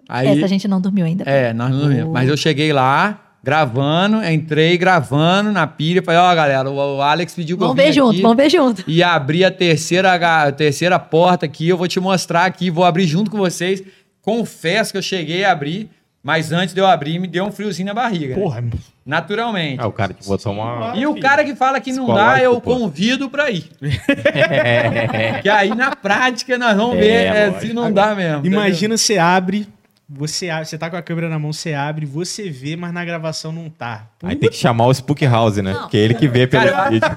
Aí, 0.10 0.28
Essa 0.28 0.46
a 0.46 0.50
gente 0.50 0.68
não 0.68 0.82
dormiu 0.82 1.06
ainda. 1.06 1.24
é, 1.24 1.54
nós 1.54 1.72
não 1.72 1.88
lembro. 1.88 2.12
Mas 2.12 2.28
eu 2.28 2.36
cheguei 2.36 2.74
lá, 2.74 3.38
gravando, 3.42 4.24
entrei 4.26 4.78
gravando 4.78 5.52
na 5.52 5.66
pilha. 5.68 6.02
Falei, 6.04 6.20
ó, 6.20 6.36
galera, 6.36 6.70
o, 6.70 7.02
Alex 7.02 7.34
pediu 7.34 7.56
que 7.56 7.62
Vamos 7.62 7.78
eu 7.78 7.86
ver 7.86 7.94
junto, 7.94 8.12
aqui 8.12 8.22
vamos 8.22 8.38
ver 8.38 8.50
junto. 8.50 8.84
e 8.88 9.04
abrir 9.04 9.46
a 9.46 9.52
terceira, 9.52 10.16
a 10.48 10.52
terceira 10.52 11.00
porta 11.00 11.46
aqui. 11.46 11.70
Eu 11.70 11.78
vou 11.78 11.88
te 11.88 12.00
mostrar 12.00 12.46
aqui, 12.46 12.70
vou 12.70 12.84
abrir 12.84 13.06
junto 13.06 13.32
com 13.32 13.38
vocês. 13.38 13.84
Confesso 14.22 14.92
que 14.92 14.98
eu 14.98 15.02
cheguei 15.02 15.46
a 15.46 15.52
abrir, 15.52 15.90
mas 16.26 16.52
antes 16.52 16.74
de 16.74 16.82
eu 16.82 16.88
abrir, 16.88 17.20
me 17.20 17.28
deu 17.28 17.46
um 17.46 17.52
friozinho 17.52 17.86
na 17.86 17.94
barriga. 17.94 18.36
né? 18.36 18.42
Porra, 18.42 18.64
Naturalmente. 19.06 19.80
Ah, 19.80 19.86
o 19.86 19.92
cara 19.92 20.12
que 20.12 20.26
botou 20.26 20.54
uma. 20.54 20.94
E 20.96 21.06
o 21.06 21.20
cara 21.20 21.46
que 21.46 21.54
fala 21.54 21.80
que 21.80 21.94
não 21.94 22.12
dá, 22.12 22.42
eu 22.42 22.60
convido 22.60 23.30
pra 23.30 23.52
ir. 23.52 23.70
que 25.44 25.48
aí 25.48 25.70
na 25.70 25.96
prática 25.96 26.58
nós 26.58 26.76
vamos 26.76 26.98
ver 26.98 27.28
é, 27.28 27.60
se 27.60 27.72
não 27.74 27.94
dá 27.94 28.16
mesmo. 28.16 28.44
imagina 28.44 28.98
você 28.98 29.20
abre, 29.20 29.68
você 30.10 30.50
abre, 30.50 30.66
você 30.66 30.80
tá 30.80 30.90
com 30.90 30.98
a 30.98 31.02
câmera 31.04 31.30
na 31.30 31.38
mão, 31.38 31.54
você 31.54 31.76
abre, 31.76 32.08
você 32.08 32.50
vê, 32.50 32.76
mas 32.76 32.92
na 32.92 33.06
gravação 33.06 33.52
não 33.52 33.70
tá. 33.70 34.08
Aí 34.24 34.36
tem 34.36 34.50
que 34.50 34.58
chamar 34.58 34.88
o 34.88 34.92
Spook 34.92 35.24
House, 35.28 35.58
né? 35.58 35.74
Não. 35.74 35.88
Que 35.90 35.98
é 35.98 36.00
ele 36.00 36.16
que 36.16 36.28
vê 36.28 36.48
pelo 36.48 36.68
Cara, 36.68 36.90
vídeo. 36.90 37.08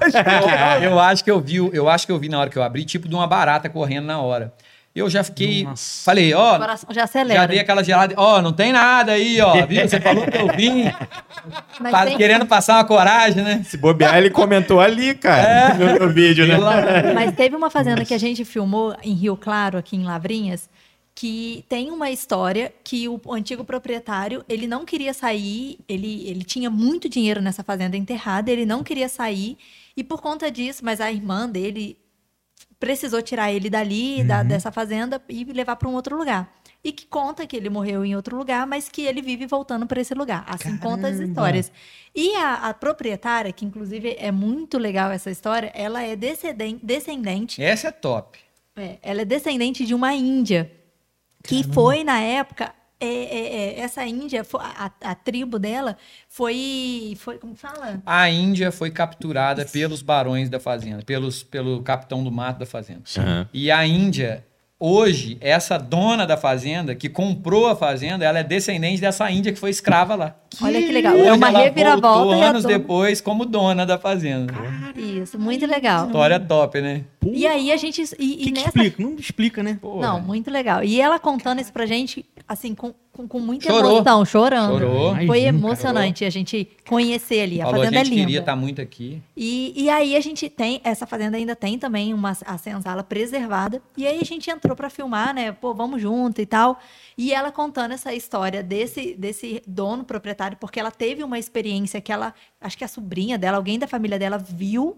eu, 0.83 0.91
eu 0.91 0.99
acho 0.99 1.23
que 1.23 1.31
eu 1.31 1.41
vi, 1.41 1.55
eu 1.55 1.89
acho 1.89 2.05
que 2.05 2.11
eu 2.11 2.19
vi 2.19 2.29
na 2.29 2.39
hora 2.39 2.49
que 2.51 2.59
eu 2.59 2.61
abri, 2.61 2.85
tipo 2.85 3.07
de 3.07 3.15
uma 3.15 3.25
barata 3.25 3.67
correndo 3.69 4.05
na 4.05 4.21
hora. 4.21 4.53
Eu 4.99 5.09
já 5.09 5.23
fiquei, 5.23 5.63
Nossa. 5.63 6.03
falei, 6.03 6.33
O 6.33 6.37
ó, 6.39 6.57
coração 6.57 6.89
já 6.93 7.03
acelera. 7.05 7.41
já 7.41 7.45
dei 7.47 7.59
aquela 7.59 7.83
gelada, 7.83 8.13
ó, 8.17 8.41
não 8.41 8.51
tem 8.53 8.71
nada 8.71 9.13
aí, 9.13 9.39
ó, 9.41 9.53
viu? 9.67 9.87
Você 9.87 9.99
falou 10.01 10.25
que 10.25 10.37
eu 10.37 10.47
vim, 10.55 10.91
pa- 11.91 12.05
tem- 12.05 12.17
querendo 12.17 12.45
passar 12.45 12.75
uma 12.75 12.83
coragem, 12.85 13.43
né? 13.43 13.63
Se 13.63 13.77
bobear, 13.77 14.17
ele 14.17 14.29
comentou 14.29 14.79
ali, 14.79 15.13
cara. 15.15 15.73
No, 15.75 16.07
no 16.07 16.13
vídeo, 16.13 16.45
né? 16.47 16.57
Mas 17.13 17.33
teve 17.35 17.55
uma 17.55 17.69
fazenda 17.69 18.03
que 18.05 18.13
a 18.13 18.17
gente 18.17 18.43
filmou 18.45 18.95
em 19.03 19.13
Rio 19.13 19.35
Claro, 19.37 19.77
aqui 19.77 19.95
em 19.95 20.03
Lavrinhas, 20.03 20.69
que 21.15 21.65
tem 21.67 21.91
uma 21.91 22.09
história 22.09 22.71
que 22.83 23.07
o 23.09 23.19
antigo 23.33 23.63
proprietário, 23.63 24.43
ele 24.47 24.67
não 24.67 24.85
queria 24.85 25.13
sair, 25.13 25.77
ele, 25.87 26.27
ele 26.27 26.43
tinha 26.43 26.69
muito 26.69 27.09
dinheiro 27.09 27.41
nessa 27.41 27.63
fazenda 27.63 27.97
enterrada, 27.97 28.49
ele 28.51 28.65
não 28.65 28.83
queria 28.83 29.09
sair, 29.09 29.57
e 29.97 30.03
por 30.03 30.21
conta 30.21 30.49
disso, 30.49 30.79
mas 30.83 31.01
a 31.01 31.11
irmã 31.11 31.47
dele 31.49 31.97
precisou 32.79 33.21
tirar 33.21 33.51
ele 33.51 33.69
dali, 33.69 34.23
da- 34.23 34.43
dessa 34.43 34.71
fazenda, 34.71 35.21
e 35.27 35.43
levar 35.45 35.75
para 35.75 35.87
um 35.89 35.93
outro 35.93 36.17
lugar. 36.17 36.51
E 36.81 36.93
que 36.93 37.05
conta 37.05 37.45
que 37.45 37.57
ele 37.57 37.69
morreu 37.69 38.05
em 38.05 38.15
outro 38.15 38.37
lugar, 38.37 38.65
mas 38.65 38.87
que 38.87 39.01
ele 39.01 39.21
vive 39.21 39.45
voltando 39.45 39.85
para 39.85 39.99
esse 39.99 40.13
lugar. 40.13 40.45
Assim 40.47 40.77
conta 40.77 41.07
as 41.09 41.15
Caramba! 41.15 41.23
histórias. 41.25 41.71
E 42.15 42.35
a, 42.37 42.69
a 42.69 42.73
proprietária, 42.73 43.51
que 43.51 43.65
inclusive 43.65 44.15
é 44.17 44.31
muito 44.31 44.77
legal 44.77 45.11
essa 45.11 45.29
história, 45.29 45.71
ela 45.75 46.01
é 46.01 46.15
descenden- 46.15 46.79
descendente, 46.81 47.61
Essa 47.61 47.89
é 47.89 47.91
top. 47.91 48.39
é, 48.77 48.97
ela 49.01 49.21
é 49.23 49.25
descendente 49.25 49.85
de 49.85 49.93
uma 49.93 50.13
índia 50.13 50.71
que 51.43 51.63
foi 51.63 52.03
na 52.05 52.19
época 52.21 52.73
é, 52.99 53.05
é, 53.07 53.55
é, 53.77 53.79
essa 53.79 54.05
índia, 54.05 54.45
a, 54.59 54.91
a 55.01 55.15
tribo 55.15 55.57
dela 55.57 55.95
foi, 56.27 57.15
foi 57.17 57.37
como 57.37 57.55
fala? 57.55 58.01
A 58.05 58.29
Índia 58.29 58.71
foi 58.71 58.91
capturada 58.91 59.65
pelos 59.65 60.01
barões 60.01 60.49
da 60.49 60.59
fazenda, 60.59 61.03
pelos, 61.03 61.41
pelo 61.43 61.81
capitão 61.81 62.23
do 62.23 62.31
mato 62.31 62.59
da 62.59 62.65
fazenda. 62.65 63.01
Aham. 63.17 63.47
E 63.53 63.71
a 63.71 63.85
Índia, 63.85 64.45
hoje, 64.79 65.37
essa 65.41 65.77
dona 65.77 66.25
da 66.25 66.37
fazenda, 66.37 66.93
que 66.95 67.09
comprou 67.09 67.67
a 67.67 67.75
fazenda, 67.75 68.23
ela 68.25 68.39
é 68.39 68.43
descendente 68.43 69.01
dessa 69.01 69.29
Índia 69.31 69.51
que 69.51 69.59
foi 69.59 69.69
escrava 69.69 70.15
lá. 70.15 70.35
Olha 70.61 70.81
que 70.81 70.91
legal. 70.91 71.13
Hoje 71.15 71.27
É 71.27 71.33
uma 71.33 71.47
ela 71.49 71.59
reviravolta. 71.59 72.07
voltou 72.19 72.35
e 72.37 72.41
a 72.43 72.49
anos 72.49 72.63
dona- 72.63 72.77
depois 72.77 73.21
como 73.21 73.45
dona 73.45 73.85
da 73.85 73.97
fazenda. 73.97 74.53
Isso, 74.95 75.37
muito 75.39 75.65
legal. 75.65 76.07
História 76.07 76.39
top, 76.39 76.81
né? 76.81 77.03
E 77.31 77.45
aí 77.45 77.71
a 77.71 77.77
gente. 77.77 78.01
E, 78.01 78.03
O 78.03 78.07
e 78.23 78.35
que, 78.37 78.43
que 78.45 78.51
nessa 78.51 78.67
explica? 78.69 79.03
Não 79.03 79.15
explica, 79.15 79.63
né? 79.63 79.77
Pô, 79.81 80.01
Não, 80.01 80.19
muito 80.21 80.49
legal. 80.51 80.83
E 80.83 80.99
ela 80.99 81.19
contando 81.19 81.61
isso 81.61 81.71
pra 81.71 81.85
gente, 81.85 82.25
assim, 82.49 82.73
com, 82.73 82.91
com, 83.13 83.27
com 83.27 83.39
muita 83.39 83.69
Chorou. 83.69 83.97
emoção, 83.97 84.25
chorando. 84.25 84.79
Chorou. 84.79 85.13
Foi 85.13 85.23
Imagino, 85.41 85.47
emocionante 85.59 86.25
a 86.25 86.31
gente 86.31 86.67
conhecer 86.87 87.41
ali. 87.41 87.61
A 87.61 87.65
Falou, 87.65 87.81
a 87.81 87.85
fazenda 87.85 88.03
gente 88.03 88.07
é 88.07 88.09
linda. 88.15 88.25
queria 88.25 88.39
estar 88.39 88.55
muito 88.55 88.81
aqui. 88.81 89.21
E, 89.37 89.71
e 89.83 89.87
aí 89.87 90.15
a 90.15 90.19
gente 90.19 90.49
tem, 90.49 90.81
essa 90.83 91.05
fazenda 91.05 91.37
ainda 91.37 91.55
tem 91.55 91.77
também 91.77 92.11
uma 92.11 92.35
a 92.43 92.57
senzala 92.57 93.03
preservada. 93.03 93.79
E 93.95 94.07
aí 94.07 94.19
a 94.19 94.25
gente 94.25 94.49
entrou 94.49 94.75
pra 94.75 94.89
filmar, 94.89 95.31
né? 95.31 95.51
Pô, 95.51 95.75
vamos 95.75 96.01
junto 96.01 96.41
e 96.41 96.45
tal. 96.47 96.79
E 97.15 97.31
ela 97.31 97.51
contando 97.51 97.91
essa 97.91 98.11
história 98.15 98.63
desse, 98.63 99.13
desse 99.13 99.61
dono 99.67 100.03
proprietário, 100.03 100.57
porque 100.59 100.79
ela 100.79 100.89
teve 100.89 101.23
uma 101.23 101.37
experiência 101.37 102.01
que 102.01 102.11
ela, 102.11 102.33
acho 102.59 102.75
que 102.75 102.83
a 102.83 102.87
sobrinha 102.87 103.37
dela, 103.37 103.57
alguém 103.57 103.77
da 103.77 103.87
família 103.87 104.17
dela 104.17 104.39
viu 104.39 104.97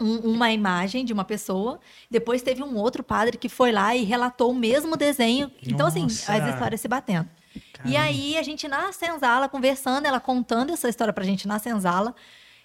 um- 0.00 0.32
uma 0.32 0.50
imagem 0.52 1.04
de 1.04 1.12
uma 1.12 1.24
pessoa. 1.24 1.78
Depois 2.10 2.42
teve 2.42 2.62
um 2.62 2.76
outro 2.76 3.02
padre 3.02 3.36
que 3.36 3.48
foi 3.48 3.72
lá 3.72 3.94
e 3.94 4.04
relatou 4.04 4.50
o 4.50 4.54
mesmo 4.54 4.96
desenho. 4.96 5.50
Então, 5.66 5.86
assim, 5.86 6.02
Nossa. 6.02 6.32
as 6.32 6.54
histórias 6.54 6.80
se 6.80 6.88
batendo. 6.88 7.28
E 7.84 7.96
aí, 7.96 8.36
a 8.36 8.42
gente 8.42 8.66
na 8.68 8.92
senzala, 8.92 9.48
conversando, 9.48 10.06
ela 10.06 10.20
contando 10.20 10.72
essa 10.72 10.88
história 10.88 11.12
pra 11.12 11.24
gente 11.24 11.46
na 11.46 11.58
senzala. 11.58 12.14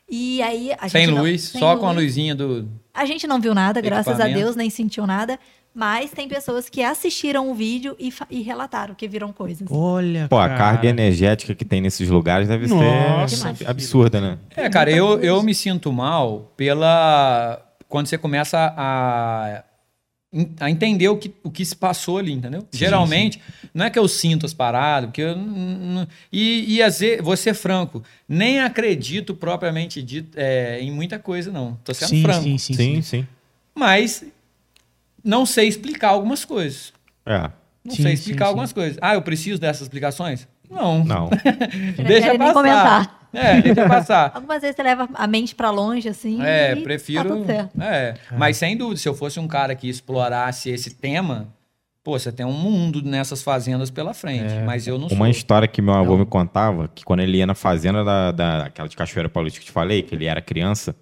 E 0.09 0.41
aí, 0.41 0.71
a 0.79 0.89
Sem 0.89 1.05
gente 1.05 1.15
não- 1.15 1.21
luz, 1.23 1.41
sem 1.43 1.59
só 1.59 1.77
com 1.77 1.87
a 1.87 1.91
luz. 1.91 2.03
luzinha 2.05 2.35
do. 2.35 2.69
A 2.93 3.05
gente 3.05 3.25
não 3.25 3.39
viu 3.39 3.53
nada, 3.53 3.79
graças 3.81 4.19
a. 4.19 4.27
Deus, 4.27 4.55
nem 4.55 4.69
sentiu 4.69 5.07
nada. 5.07 5.39
Mas 5.73 6.11
tem 6.11 6.27
pessoas 6.27 6.69
que 6.69 6.83
assistiram 6.83 7.49
o 7.49 7.55
vídeo 7.55 7.95
e, 7.99 8.13
e 8.29 8.41
relataram 8.43 8.93
que 8.93 9.07
viram 9.07 9.33
coisas. 9.33 9.67
Olha, 9.71 10.27
Pô, 10.29 10.37
a 10.37 10.47
cara. 10.47 10.57
carga 10.57 10.89
energética 10.89 11.55
que 11.55 11.65
tem 11.65 11.81
nesses 11.81 12.09
lugares 12.09 12.47
deve 12.47 12.67
Nossa, 12.67 13.55
ser 13.55 13.67
absurda, 13.67 14.21
né? 14.21 14.37
É, 14.55 14.69
cara, 14.69 14.91
eu, 14.91 15.19
eu 15.19 15.41
me 15.41 15.55
sinto 15.55 15.91
mal 15.91 16.53
pela. 16.55 17.59
Quando 17.89 18.05
você 18.05 18.19
começa 18.19 18.73
a, 18.77 19.63
a 20.59 20.69
entender 20.69 21.07
o 21.07 21.17
que, 21.17 21.33
o 21.43 21.49
que 21.49 21.65
se 21.65 21.75
passou 21.75 22.19
ali, 22.19 22.31
entendeu? 22.33 22.67
Geralmente, 22.71 23.41
não 23.73 23.85
é 23.85 23.89
que 23.89 23.97
eu 23.97 24.07
sinto 24.07 24.45
as 24.45 24.53
paradas, 24.53 25.09
porque 25.09 25.21
eu. 25.21 25.35
E, 26.31 26.75
e 26.75 26.83
às 26.83 26.99
vezes, 26.99 27.23
vou 27.23 27.35
ser 27.35 27.55
franco, 27.55 28.03
nem 28.27 28.59
acredito 28.59 29.33
propriamente 29.33 30.03
dito 30.03 30.37
é, 30.37 30.79
em 30.79 30.91
muita 30.91 31.17
coisa, 31.17 31.51
não. 31.51 31.79
Tô 31.83 31.95
sendo 31.95 32.09
Sim, 32.09 32.21
franco. 32.21 32.43
sim, 32.43 32.57
sim, 32.59 32.73
Sim, 32.75 32.95
sim. 32.95 33.01
sim. 33.01 33.27
Mas 33.75 34.23
não 35.23 35.45
sei 35.45 35.67
explicar 35.67 36.09
algumas 36.09 36.43
coisas. 36.45 36.91
É. 37.25 37.49
Não 37.85 37.93
Sim, 37.95 38.03
sei 38.03 38.15
sim, 38.15 38.21
explicar 38.21 38.45
sim. 38.45 38.49
algumas 38.49 38.71
coisas. 38.73 38.97
Ah, 39.01 39.13
eu 39.15 39.21
preciso 39.21 39.59
dessas 39.59 39.81
explicações? 39.83 40.47
Não. 40.69 41.03
Não. 41.03 41.29
Deixa 42.07 42.37
passar. 42.37 42.53
comentar. 42.53 43.19
É, 43.33 43.61
deixa 43.61 43.87
passar. 43.87 44.31
Algumas 44.35 44.61
vezes 44.61 44.75
você 44.75 44.83
leva 44.83 45.09
a 45.15 45.25
mente 45.25 45.55
pra 45.55 45.71
longe, 45.71 46.07
assim. 46.07 46.39
É, 46.43 46.73
e 46.73 46.75
Tá 46.77 46.81
prefiro. 46.83 47.29
tudo 47.29 47.45
certo. 47.47 47.81
É, 47.81 48.13
mas 48.37 48.57
sem 48.57 48.77
dúvida, 48.77 48.99
se 48.99 49.09
eu 49.09 49.15
fosse 49.15 49.39
um 49.39 49.47
cara 49.47 49.73
que 49.75 49.89
explorasse 49.89 50.69
esse 50.69 50.91
tema, 50.91 51.47
pô, 52.03 52.17
você 52.17 52.31
tem 52.31 52.45
um 52.45 52.53
mundo 52.53 53.01
nessas 53.01 53.41
fazendas 53.41 53.89
pela 53.89 54.13
frente. 54.13 54.53
Mas 54.65 54.85
eu 54.87 54.99
não 54.99 55.09
sou. 55.09 55.15
Uma 55.17 55.29
história 55.31 55.67
que 55.67 55.81
meu 55.81 55.95
avô 55.95 56.11
Não. 56.11 56.19
me 56.19 56.25
contava, 56.27 56.87
que 56.93 57.03
quando 57.03 57.21
ele 57.21 57.37
ia 57.37 57.47
na 57.47 57.55
fazenda 57.55 58.03
da, 58.03 58.31
da, 58.31 58.65
aquela 58.65 58.87
de 58.87 58.95
Cachoeira 58.95 59.27
Paulista 59.29 59.59
que 59.59 59.63
eu 59.63 59.67
te 59.67 59.71
falei, 59.73 60.03
que 60.03 60.13
ele 60.13 60.25
era 60.25 60.39
criança, 60.39 60.95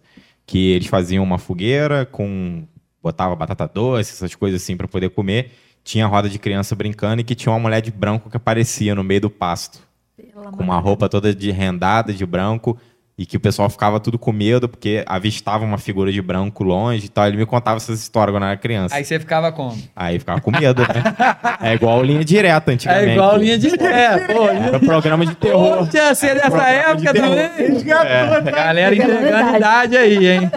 que 0.46 0.72
eles 0.72 0.88
faziam 0.88 1.24
uma 1.24 1.38
fogueira 1.38 2.06
com. 2.06 2.64
Botava 3.02 3.36
batata 3.36 3.68
doce, 3.68 4.12
essas 4.14 4.36
coisas 4.36 4.62
assim 4.62 4.76
pra 4.78 4.88
poder 4.88 5.10
comer. 5.10 5.52
Tinha 5.84 6.06
roda 6.06 6.30
de 6.30 6.38
criança 6.38 6.76
brincando 6.76 7.22
e 7.22 7.24
que 7.24 7.34
tinha 7.36 7.52
uma 7.52 7.60
mulher 7.60 7.82
de 7.82 7.92
branco 7.92 8.30
que 8.30 8.38
aparecia 8.38 8.94
no 8.94 9.04
meio 9.04 9.22
do 9.22 9.30
pasto, 9.30 9.80
Pelo 10.16 10.52
com 10.52 10.64
uma 10.64 10.78
roupa 10.80 11.10
toda 11.10 11.34
de 11.34 11.50
rendada 11.52 12.14
de 12.14 12.26
branco. 12.26 12.78
e 13.18 13.26
que 13.26 13.38
o 13.38 13.40
pessoal 13.40 13.70
ficava 13.70 14.00
tudo 14.00 14.18
com 14.18 14.32
medo 14.32 14.68
porque 14.70 15.04
avistava 15.06 15.64
uma 15.64 15.78
figura 15.78 16.12
de 16.12 16.20
branco 16.22 16.64
longe 16.64 17.06
e 17.06 17.10
tal. 17.10 17.28
Ele 17.28 17.38
me 17.38 17.46
contava 17.46 17.78
essas 17.78 18.00
histórias 18.00 18.34
quando 18.34 18.44
eu 18.44 18.50
era 18.50 18.58
criança. 18.58 18.96
Aí 18.96 19.04
você 19.04 19.20
ficava 19.20 19.52
como? 19.52 19.78
Aí 19.96 20.18
ficava 20.18 20.40
com 20.42 20.50
medo, 20.52 20.82
né? 20.82 21.04
É 21.62 21.74
igual 21.76 22.02
linha 22.04 22.24
direta 22.26 22.72
antigamente. 22.72 23.10
É 23.10 23.14
igual 23.14 23.38
linha. 23.38 23.56
É, 23.56 24.20
pô. 24.34 24.48
Era 24.48 24.80
programa 24.80 25.24
de 25.26 25.36
terror. 25.36 25.88
Tinha 25.88 26.16
ser 26.16 26.36
dessa 26.36 26.50
Programa 26.50 26.96
de 26.96 27.08
época 27.08 27.14
terror. 27.14 27.36
também. 27.36 28.52
Galera 28.52 28.96
entregando 28.96 29.22
verdade. 29.22 29.58
idade 29.58 29.98
aí, 29.98 30.28
hein? 30.28 30.52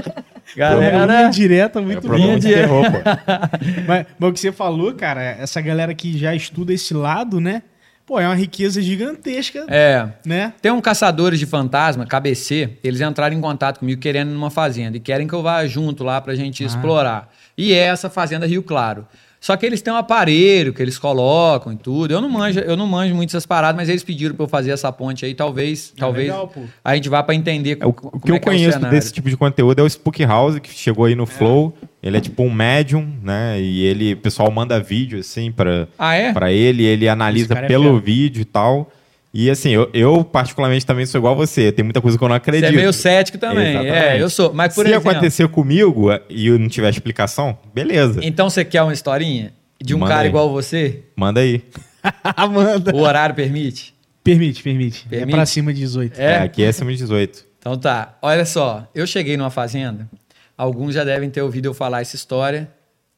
Linha 0.57 0.91
Galera. 0.91 1.29
direta, 1.31 1.79
Era 1.79 1.87
muito 1.87 2.09
de 2.09 2.15
Linha 2.17 2.39
de- 2.39 2.55
pô. 2.69 2.81
Mas, 3.87 4.07
mas 4.19 4.31
o 4.31 4.33
que 4.33 4.41
você 4.41 4.53
falou, 4.53 4.93
cara, 4.95 5.23
essa 5.23 5.61
galera 5.61 5.95
que 5.95 6.17
já 6.17 6.35
estuda 6.35 6.73
esse 6.73 6.95
lado, 6.95 7.41
né? 7.41 7.63
Pô, 8.07 8.21
é 8.21 8.27
uma 8.27 8.35
riqueza 8.35 8.83
gigantesca, 8.83 9.65
É. 9.69 10.07
né? 10.27 10.53
Tem 10.61 10.71
um 10.71 10.81
caçadores 10.81 11.39
de 11.39 11.47
fantasma, 11.47 12.05
KBC, 12.05 12.71
eles 12.85 13.01
entraram 13.01 13.35
em 13.35 13.41
contato 13.41 13.79
comigo 13.81 13.99
querendo 14.01 14.31
ir 14.31 14.35
numa 14.35 14.51
fazenda 14.51 14.97
e 14.99 15.01
querem 15.01 15.27
que 15.27 15.33
eu 15.35 15.43
vá 15.43 15.65
junto 15.67 16.05
lá 16.05 16.21
pra 16.21 16.35
gente 16.35 16.63
explorar. 16.63 17.33
E 17.57 17.73
é 17.73 17.79
essa 17.87 18.11
fazenda 18.11 18.47
Rio 18.47 18.63
Claro. 18.63 19.07
Só 19.45 19.59
que 19.59 19.67
eles 19.67 19.83
têm 19.83 19.93
um 19.93 19.97
aparelho 19.97 20.73
que 20.73 20.81
eles 20.81 20.99
colocam 20.99 21.71
e 21.71 21.77
tudo. 21.77 22.15
Eu 22.15 22.19
não 22.23 22.31
manjo, 22.31 22.61
eu 22.61 22.79
não 22.79 22.87
manjo 22.87 23.15
muito 23.15 23.29
essas 23.29 23.45
paradas, 23.45 23.77
mas 23.77 23.91
eles 23.91 24.03
pediram 24.03 24.35
pra 24.35 24.45
eu 24.45 24.49
fazer 24.49 24.71
essa 24.71 24.91
ponte 24.91 25.27
aí, 25.27 25.35
talvez, 25.35 25.93
talvez 25.99 26.29
legal, 26.29 26.51
a 26.83 26.95
gente 26.95 27.11
vá 27.11 27.23
pra 27.23 27.35
entender 27.35 27.77
É, 27.79 27.85
o, 27.85 27.91
o 27.91 27.93
que 27.93 28.31
eu 28.31 28.37
é 28.37 28.39
que 28.39 28.49
é 28.49 28.53
o 28.53 28.55
conheço 28.55 28.79
desse 28.87 29.13
tipo 29.13 29.29
de 29.29 29.37
conteúdo 29.37 29.79
é 29.79 29.83
o 29.83 29.87
Spook 29.87 30.25
House, 30.25 30.59
que 30.61 30.71
chegou 30.71 31.05
aí 31.05 31.15
no 31.15 31.27
Flow. 31.27 31.77
Ele 32.03 32.17
é 32.17 32.23
tipo 32.23 32.43
um 32.43 32.51
médium, 32.51 33.07
né? 33.23 33.61
E 33.61 33.85
ele, 33.85 34.15
o 34.15 34.17
pessoal 34.17 34.51
manda 34.51 34.81
vídeo, 34.81 35.19
assim, 35.19 35.53
pra, 35.53 35.89
Ah, 35.99 36.15
é? 36.15 36.33
pra 36.33 36.51
ele. 36.51 36.83
Ele 36.83 37.07
analisa 37.07 37.53
é 37.53 37.67
pelo 37.67 38.01
vídeo 38.01 38.41
e 38.41 38.47
tal. 38.47 38.91
E 39.37 39.51
assim, 39.51 39.71
eu, 39.71 39.91
eu 39.93 40.23
particularmente 40.23 40.87
também 40.87 41.05
sou 41.05 41.19
igual 41.19 41.35
a 41.35 41.37
você. 41.37 41.73
Tem 41.73 41.83
muita 41.85 42.01
coisa 42.01 42.17
que 42.17 42.23
eu 42.23 42.29
não 42.29 42.35
Você 42.37 42.39
acredito. 42.39 42.69
é 42.69 42.71
meio 42.73 42.93
cético 42.93 43.37
também. 43.37 43.71
Exatamente. 43.71 43.97
É, 43.97 44.23
eu 44.23 44.31
sou. 44.31 44.55
Mas 44.55 44.73
por 44.75 44.85
Se 44.87 44.93
exemplo, 44.93 45.11
acontecer 45.11 45.49
comigo 45.49 46.09
e 46.31 46.47
eu 46.47 46.59
não 46.59 46.69
tiver 46.69 46.89
explicação, 46.89 47.59
beleza. 47.75 48.21
então 48.23 48.49
você 48.49 48.65
quer 48.65 48.83
uma 48.83 48.93
historinha 48.93 49.53
de 49.83 49.93
um 49.93 49.99
Manda 49.99 50.13
cara 50.13 50.23
aí. 50.23 50.29
igual 50.29 50.49
você? 50.53 51.03
Manda 51.17 51.41
aí. 51.41 51.63
Amanda. 52.37 52.95
O 52.95 53.01
horário 53.01 53.35
permite? 53.35 53.93
Permite, 54.23 54.63
permite. 54.63 55.05
É 55.11 55.17
Permite? 55.17 55.35
pra 55.35 55.45
cima 55.47 55.73
de 55.75 55.81
18. 55.81 56.19
É, 56.19 56.25
É? 56.25 56.39
aqui 56.39 56.63
é 56.63 56.69
acima 56.69 56.93
de 56.93 56.99
18. 56.99 57.45
Então 57.59 57.77
tá. 57.77 58.17
Olha 58.23 58.45
só, 58.45 58.87
eu 58.95 59.07
cheguei 59.07 59.37
numa 59.37 59.51
fazenda. 59.51 60.09
Alguns 60.57 60.95
já 60.95 61.03
devem 61.03 61.29
ter 61.29 61.43
ouvido 61.43 61.67
eu 61.67 61.75
falar 61.75 62.03
essa 62.03 62.15
história. 62.15 62.71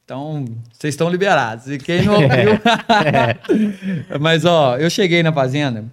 Então, 0.03 0.45
vocês 0.73 0.93
estão 0.93 1.09
liberados. 1.09 1.69
E 1.69 1.77
quem 1.77 2.01
não 2.03 2.13
ouviu. 2.23 2.59
Mas, 4.19 4.45
ó, 4.45 4.77
eu 4.77 4.89
cheguei 4.89 5.21
na 5.21 5.31
fazenda. 5.31 5.85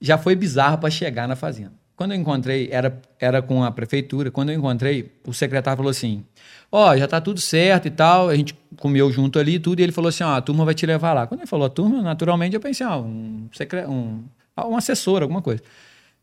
Já 0.00 0.18
foi 0.18 0.34
bizarro 0.34 0.78
para 0.78 0.90
chegar 0.90 1.26
na 1.26 1.36
fazenda. 1.36 1.72
Quando 1.96 2.12
eu 2.12 2.18
encontrei, 2.20 2.68
era, 2.70 3.00
era 3.18 3.40
com 3.40 3.64
a 3.64 3.70
prefeitura. 3.70 4.30
Quando 4.30 4.50
eu 4.50 4.58
encontrei, 4.58 5.10
o 5.26 5.32
secretário 5.32 5.78
falou 5.78 5.90
assim: 5.90 6.22
Ó, 6.70 6.94
já 6.96 7.08
tá 7.08 7.20
tudo 7.22 7.40
certo 7.40 7.86
e 7.88 7.90
tal. 7.90 8.28
A 8.28 8.36
gente 8.36 8.54
comeu 8.78 9.10
junto 9.10 9.38
ali 9.38 9.54
e 9.54 9.58
tudo. 9.58 9.80
E 9.80 9.82
ele 9.82 9.92
falou 9.92 10.10
assim: 10.10 10.22
Ó, 10.22 10.34
a 10.36 10.40
turma 10.42 10.64
vai 10.64 10.74
te 10.74 10.84
levar 10.84 11.14
lá. 11.14 11.26
Quando 11.26 11.40
ele 11.40 11.46
falou 11.46 11.66
a 11.66 11.70
turma, 11.70 12.02
naturalmente 12.02 12.54
eu 12.54 12.60
pensei: 12.60 12.86
Ó, 12.86 13.00
um, 13.00 13.48
secre... 13.52 13.86
um, 13.86 14.22
um 14.58 14.76
assessor, 14.76 15.22
alguma 15.22 15.40
coisa. 15.40 15.62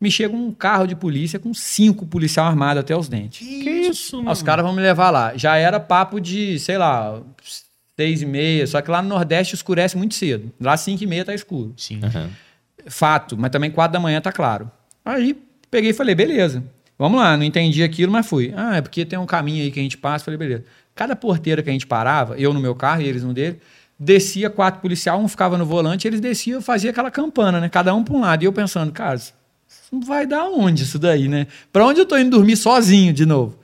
Me 0.00 0.10
chega 0.10 0.34
um 0.36 0.52
carro 0.52 0.86
de 0.86 0.94
polícia 0.94 1.38
com 1.40 1.52
cinco 1.52 2.06
policiais 2.06 2.48
armados 2.48 2.80
até 2.80 2.96
os 2.96 3.08
dentes. 3.08 3.44
Que 3.46 3.70
isso, 3.70 4.22
Ah, 4.26 4.30
Os 4.32 4.42
caras 4.42 4.64
vão 4.64 4.72
me 4.74 4.82
levar 4.82 5.10
lá. 5.10 5.36
Já 5.36 5.56
era 5.56 5.80
papo 5.80 6.20
de, 6.20 6.56
sei 6.60 6.78
lá, 6.78 7.20
seis 7.98 8.22
e 8.22 8.26
meia. 8.26 8.64
Só 8.66 8.80
que 8.80 8.90
lá 8.90 9.02
no 9.02 9.08
Nordeste 9.08 9.54
escurece 9.56 9.96
muito 9.96 10.14
cedo. 10.14 10.52
Lá 10.60 10.76
cinco 10.76 11.02
e 11.02 11.06
meia 11.06 11.24
tá 11.24 11.34
escuro. 11.34 11.74
Sim. 11.76 12.00
Aham. 12.02 12.30
Fato. 12.86 13.36
Mas 13.36 13.50
também 13.50 13.70
quatro 13.70 13.92
da 13.92 14.00
manhã 14.00 14.20
tá 14.20 14.32
claro. 14.32 14.70
Aí 15.04 15.36
peguei 15.70 15.90
e 15.90 15.94
falei, 15.94 16.14
beleza. 16.14 16.62
Vamos 16.98 17.18
lá. 17.20 17.36
Não 17.36 17.44
entendi 17.44 17.82
aquilo, 17.82 18.12
mas 18.12 18.26
fui. 18.26 18.52
Ah, 18.56 18.76
é 18.76 18.80
porque 18.80 19.04
tem 19.04 19.18
um 19.18 19.26
caminho 19.26 19.64
aí 19.64 19.70
que 19.70 19.80
a 19.80 19.82
gente 19.82 19.98
passa. 19.98 20.24
Falei, 20.24 20.38
beleza. 20.38 20.64
Cada 20.94 21.16
porteira 21.16 21.62
que 21.62 21.70
a 21.70 21.72
gente 21.72 21.86
parava, 21.86 22.36
eu 22.38 22.54
no 22.54 22.60
meu 22.60 22.74
carro 22.74 23.02
e 23.02 23.06
eles 23.06 23.24
no 23.24 23.34
dele, 23.34 23.58
descia 23.98 24.48
quatro 24.48 24.80
policiais, 24.80 25.20
um 25.20 25.26
ficava 25.26 25.58
no 25.58 25.66
volante, 25.66 26.06
eles 26.06 26.20
desciam, 26.20 26.60
fazia 26.60 26.90
aquela 26.90 27.10
campana, 27.10 27.60
né? 27.60 27.68
Cada 27.68 27.94
um 27.94 28.04
para 28.04 28.14
um 28.14 28.20
lado. 28.20 28.42
E 28.42 28.46
eu 28.46 28.52
pensando, 28.52 28.92
cara, 28.92 29.20
vai 30.06 30.26
dar 30.26 30.44
onde 30.44 30.84
isso 30.84 30.98
daí, 30.98 31.28
né? 31.28 31.46
Pra 31.72 31.84
onde 31.84 32.00
eu 32.00 32.06
tô 32.06 32.16
indo 32.16 32.36
dormir 32.36 32.56
sozinho 32.56 33.12
de 33.12 33.26
novo? 33.26 33.58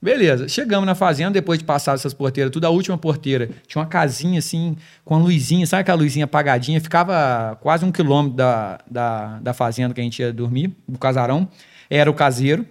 Beleza, 0.00 0.48
chegamos 0.48 0.86
na 0.86 0.94
fazenda, 0.94 1.32
depois 1.32 1.58
de 1.58 1.64
passar 1.64 1.94
essas 1.94 2.14
porteiras, 2.14 2.52
tudo, 2.52 2.64
a 2.64 2.70
última 2.70 2.96
porteira 2.96 3.50
tinha 3.66 3.82
uma 3.82 3.88
casinha 3.88 4.38
assim, 4.38 4.76
com 5.04 5.16
a 5.16 5.18
luzinha, 5.18 5.66
sabe 5.66 5.80
aquela 5.80 5.98
luzinha 5.98 6.24
apagadinha? 6.24 6.80
Ficava 6.80 7.56
quase 7.60 7.84
um 7.84 7.90
quilômetro 7.90 8.36
da, 8.36 8.78
da, 8.88 9.40
da 9.40 9.52
fazenda 9.52 9.92
que 9.92 10.00
a 10.00 10.04
gente 10.04 10.20
ia 10.22 10.32
dormir, 10.32 10.72
do 10.86 10.98
casarão. 10.98 11.48
Era 11.90 12.08
o 12.08 12.14
caseiro. 12.14 12.64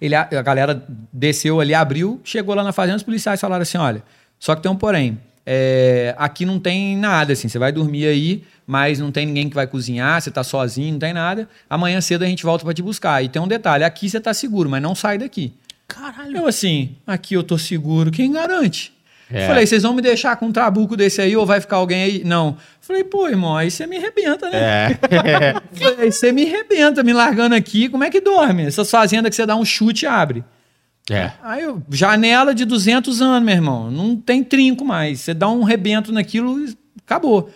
Ele, 0.00 0.16
a, 0.16 0.22
a 0.22 0.42
galera 0.42 0.84
desceu 1.12 1.60
ali, 1.60 1.72
abriu, 1.72 2.20
chegou 2.24 2.56
lá 2.56 2.64
na 2.64 2.72
fazenda, 2.72 2.96
os 2.96 3.04
policiais 3.04 3.40
falaram 3.40 3.62
assim: 3.62 3.78
olha, 3.78 4.02
só 4.36 4.56
que 4.56 4.62
tem 4.62 4.70
um 4.70 4.76
porém. 4.76 5.20
é, 5.44 6.12
aqui 6.18 6.44
não 6.44 6.58
tem 6.58 6.96
nada, 6.96 7.34
assim, 7.34 7.46
você 7.46 7.58
vai 7.58 7.70
dormir 7.70 8.04
aí, 8.04 8.42
mas 8.66 8.98
não 8.98 9.12
tem 9.12 9.26
ninguém 9.26 9.48
que 9.48 9.54
vai 9.54 9.68
cozinhar, 9.68 10.20
você 10.20 10.32
tá 10.32 10.42
sozinho, 10.42 10.92
não 10.92 10.98
tem 10.98 11.12
nada. 11.12 11.48
Amanhã 11.70 12.00
cedo 12.00 12.24
a 12.24 12.26
gente 12.26 12.42
volta 12.42 12.64
para 12.64 12.74
te 12.74 12.82
buscar. 12.82 13.22
E 13.22 13.28
tem 13.28 13.40
um 13.40 13.46
detalhe: 13.46 13.84
aqui 13.84 14.10
você 14.10 14.20
tá 14.20 14.34
seguro, 14.34 14.68
mas 14.68 14.82
não 14.82 14.92
sai 14.92 15.18
daqui. 15.18 15.54
Caralho. 15.86 16.36
Eu 16.36 16.46
assim, 16.46 16.96
aqui 17.06 17.34
eu 17.34 17.42
tô 17.42 17.56
seguro, 17.56 18.10
quem 18.10 18.32
garante? 18.32 18.96
É. 19.30 19.46
Falei, 19.48 19.66
vocês 19.66 19.82
vão 19.82 19.92
me 19.92 20.00
deixar 20.00 20.36
com 20.36 20.46
um 20.46 20.52
trabuco 20.52 20.96
desse 20.96 21.20
aí 21.20 21.36
ou 21.36 21.44
vai 21.44 21.60
ficar 21.60 21.76
alguém 21.76 22.02
aí? 22.02 22.24
Não. 22.24 22.56
Falei, 22.80 23.02
pô, 23.02 23.28
irmão, 23.28 23.56
aí 23.56 23.70
você 23.70 23.86
me 23.86 23.96
arrebenta, 23.96 24.48
né? 24.48 24.58
É. 24.58 24.98
Falei, 25.74 26.00
aí 26.00 26.12
você 26.12 26.30
me 26.30 26.46
arrebenta 26.46 27.02
me 27.02 27.12
largando 27.12 27.54
aqui, 27.54 27.88
como 27.88 28.04
é 28.04 28.10
que 28.10 28.20
dorme? 28.20 28.64
Essas 28.64 28.88
fazendas 28.88 29.30
que 29.30 29.36
você 29.36 29.44
dá 29.44 29.56
um 29.56 29.64
chute 29.64 30.04
e 30.04 30.08
abre. 30.08 30.44
É. 31.10 31.32
Aí 31.42 31.62
eu, 31.62 31.82
janela 31.90 32.54
de 32.54 32.64
200 32.64 33.20
anos, 33.20 33.44
meu 33.44 33.54
irmão, 33.54 33.90
não 33.90 34.16
tem 34.16 34.44
trinco 34.44 34.84
mais. 34.84 35.20
Você 35.20 35.34
dá 35.34 35.48
um 35.48 35.64
rebento 35.64 36.12
naquilo 36.12 36.60
e 36.64 36.76
acabou. 37.04 37.50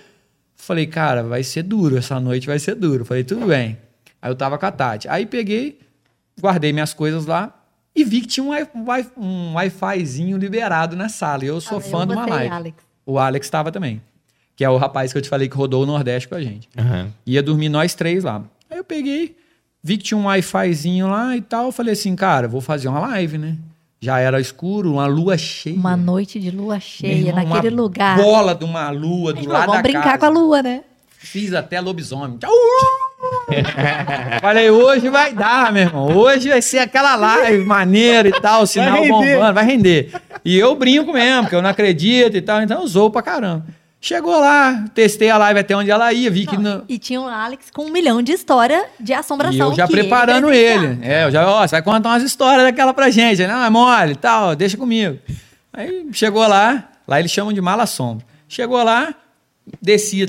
Falei, 0.56 0.86
cara, 0.86 1.22
vai 1.22 1.42
ser 1.42 1.62
duro, 1.62 1.96
essa 1.96 2.18
noite 2.18 2.46
vai 2.46 2.58
ser 2.58 2.74
duro. 2.74 3.04
Falei, 3.04 3.22
tudo 3.22 3.46
bem. 3.46 3.78
Aí 4.20 4.30
eu 4.30 4.34
tava 4.34 4.58
com 4.58 4.66
a 4.66 4.72
Tati. 4.72 5.08
Aí 5.08 5.24
peguei, 5.24 5.78
guardei 6.40 6.72
minhas 6.72 6.92
coisas 6.92 7.26
lá 7.26 7.59
e 7.94 8.04
vi 8.04 8.20
que 8.20 8.26
tinha 8.26 8.44
um, 8.44 8.50
wi- 8.50 9.10
um 9.16 9.54
Wi-Fizinho 9.54 10.36
liberado 10.38 10.94
na 10.96 11.08
sala. 11.08 11.44
E 11.44 11.48
eu 11.48 11.60
sou 11.60 11.80
Falei, 11.80 11.90
fã 11.90 12.02
eu, 12.02 12.06
de 12.06 12.12
uma 12.12 12.26
live. 12.26 12.52
Alex. 12.54 12.76
O 13.06 13.18
Alex 13.18 13.46
estava 13.46 13.72
também. 13.72 14.00
Que 14.56 14.64
é 14.64 14.70
o 14.70 14.76
rapaz 14.76 15.10
que 15.12 15.18
eu 15.18 15.22
te 15.22 15.28
falei 15.28 15.48
que 15.48 15.56
rodou 15.56 15.82
o 15.82 15.86
Nordeste 15.86 16.28
com 16.28 16.34
a 16.34 16.40
gente. 16.42 16.68
Aham. 16.78 17.08
Ia 17.26 17.42
dormir 17.42 17.68
nós 17.68 17.94
três 17.94 18.24
lá. 18.24 18.42
Aí 18.70 18.78
eu 18.78 18.84
peguei, 18.84 19.36
vi 19.82 19.96
que 19.96 20.04
tinha 20.04 20.18
um 20.18 20.26
Wi-Fizinho 20.26 21.08
lá 21.08 21.36
e 21.36 21.40
tal. 21.40 21.66
Eu 21.66 21.72
falei 21.72 21.94
assim, 21.94 22.14
cara, 22.14 22.46
vou 22.46 22.60
fazer 22.60 22.88
uma 22.88 23.00
live, 23.00 23.38
né? 23.38 23.56
Já 24.02 24.18
era 24.18 24.40
escuro, 24.40 24.92
uma 24.92 25.06
lua 25.06 25.36
cheia. 25.36 25.76
Uma 25.76 25.96
noite 25.96 26.38
de 26.40 26.50
lua 26.50 26.78
cheia 26.80 27.12
irmão, 27.28 27.44
naquele 27.54 27.74
uma 27.74 27.82
lugar. 27.82 28.16
Bola 28.16 28.54
de 28.54 28.64
uma 28.64 28.88
lua 28.90 29.32
do 29.32 29.38
gente 29.40 29.48
lado 29.48 29.60
falou, 29.60 29.66
da 29.76 29.82
vamos 29.82 29.82
brincar 29.82 30.02
casa. 30.04 30.18
com 30.18 30.24
a 30.26 30.28
lua, 30.28 30.62
né? 30.62 30.84
Fiz 31.10 31.52
até 31.52 31.80
lobisomem. 31.80 32.38
Tchau! 32.38 32.50
Falei, 34.40 34.70
hoje 34.70 35.08
vai 35.08 35.32
dar, 35.32 35.72
meu 35.72 35.82
irmão. 35.82 36.16
Hoje 36.16 36.48
vai 36.48 36.62
ser 36.62 36.78
aquela 36.78 37.16
live 37.16 37.64
maneira 37.64 38.28
e 38.28 38.32
tal, 38.40 38.66
sinal 38.66 39.02
render. 39.02 39.08
bombando, 39.10 39.54
vai 39.54 39.64
render. 39.64 40.12
E 40.44 40.58
eu 40.58 40.74
brinco 40.74 41.12
mesmo, 41.12 41.42
porque 41.42 41.56
eu 41.56 41.62
não 41.62 41.70
acredito 41.70 42.36
e 42.36 42.40
tal, 42.42 42.62
então 42.62 42.80
eu 42.80 42.86
zoo 42.86 43.10
pra 43.10 43.22
caramba. 43.22 43.66
Chegou 44.02 44.38
lá, 44.40 44.86
testei 44.94 45.28
a 45.28 45.36
live 45.36 45.60
até 45.60 45.76
onde 45.76 45.90
ela 45.90 46.10
ia, 46.10 46.30
vi 46.30 46.46
que. 46.46 46.56
Não, 46.56 46.78
no- 46.78 46.84
E 46.88 46.98
tinha 46.98 47.20
o 47.20 47.28
Alex 47.28 47.70
com 47.70 47.82
um 47.84 47.90
milhão 47.90 48.22
de 48.22 48.32
história 48.32 48.86
de 48.98 49.12
assombração. 49.12 49.68
E 49.68 49.72
eu 49.72 49.74
já 49.76 49.86
que 49.86 49.92
preparando 49.92 50.46
presenciava. 50.46 50.84
ele. 50.86 50.98
É, 51.02 51.24
eu 51.24 51.30
já, 51.30 51.46
ó, 51.46 51.60
você 51.66 51.72
vai 51.72 51.82
contar 51.82 52.08
umas 52.08 52.22
histórias 52.22 52.62
daquela 52.64 52.94
pra 52.94 53.10
gente. 53.10 53.42
Ele, 53.42 53.52
Não, 53.52 53.62
é 53.62 53.68
mole 53.68 54.12
e 54.12 54.16
tal, 54.16 54.56
deixa 54.56 54.78
comigo. 54.78 55.18
Aí 55.70 56.06
chegou 56.12 56.46
lá, 56.48 56.88
lá 57.06 57.18
eles 57.20 57.30
chamam 57.30 57.52
de 57.52 57.60
mala 57.60 57.84
sombra. 57.84 58.24
Chegou 58.48 58.82
lá, 58.82 59.14
descia, 59.82 60.26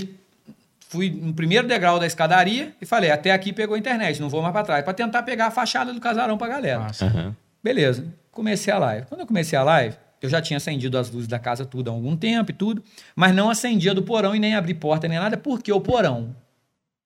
fui 0.92 1.10
no 1.10 1.34
primeiro 1.34 1.66
degrau 1.66 1.98
da 1.98 2.06
escadaria 2.06 2.76
e 2.82 2.86
falei, 2.86 3.10
até 3.10 3.32
aqui 3.32 3.54
pegou 3.54 3.76
a 3.76 3.80
internet, 3.80 4.20
não 4.20 4.28
vou 4.28 4.42
mais 4.42 4.52
pra 4.52 4.62
trás, 4.62 4.84
pra 4.84 4.94
tentar 4.94 5.24
pegar 5.24 5.48
a 5.48 5.52
fachada 5.52 5.94
do 5.94 6.02
casarão 6.02 6.38
pra 6.38 6.50
galera. 6.50 6.80
Massa. 6.80 7.06
Aham. 7.06 7.34
Beleza, 7.64 8.06
comecei 8.30 8.74
a 8.74 8.78
live. 8.78 9.08
Quando 9.08 9.22
eu 9.22 9.26
comecei 9.26 9.58
a 9.58 9.64
live, 9.64 9.96
eu 10.22 10.30
já 10.30 10.42
tinha 10.42 10.58
acendido 10.58 10.98
as 10.98 11.10
luzes 11.10 11.30
da 11.30 11.40
casa 11.40 11.66
tudo 11.66 11.90
há 11.90 11.94
algum 11.94 12.18
tempo 12.18 12.52
e 12.52 12.54
tudo, 12.54 12.84
mas 13.16 13.34
não 13.34 13.50
acendia 13.50 13.94
do 13.94 14.04
porão 14.04 14.36
e 14.36 14.40
nem 14.40 14.54
abri 14.54 14.74
porta 14.74 15.08
nem 15.08 15.18
nada, 15.18 15.38
porque 15.38 15.72
o 15.72 15.80
porão. 15.80 16.36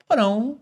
Porão. 0.09 0.57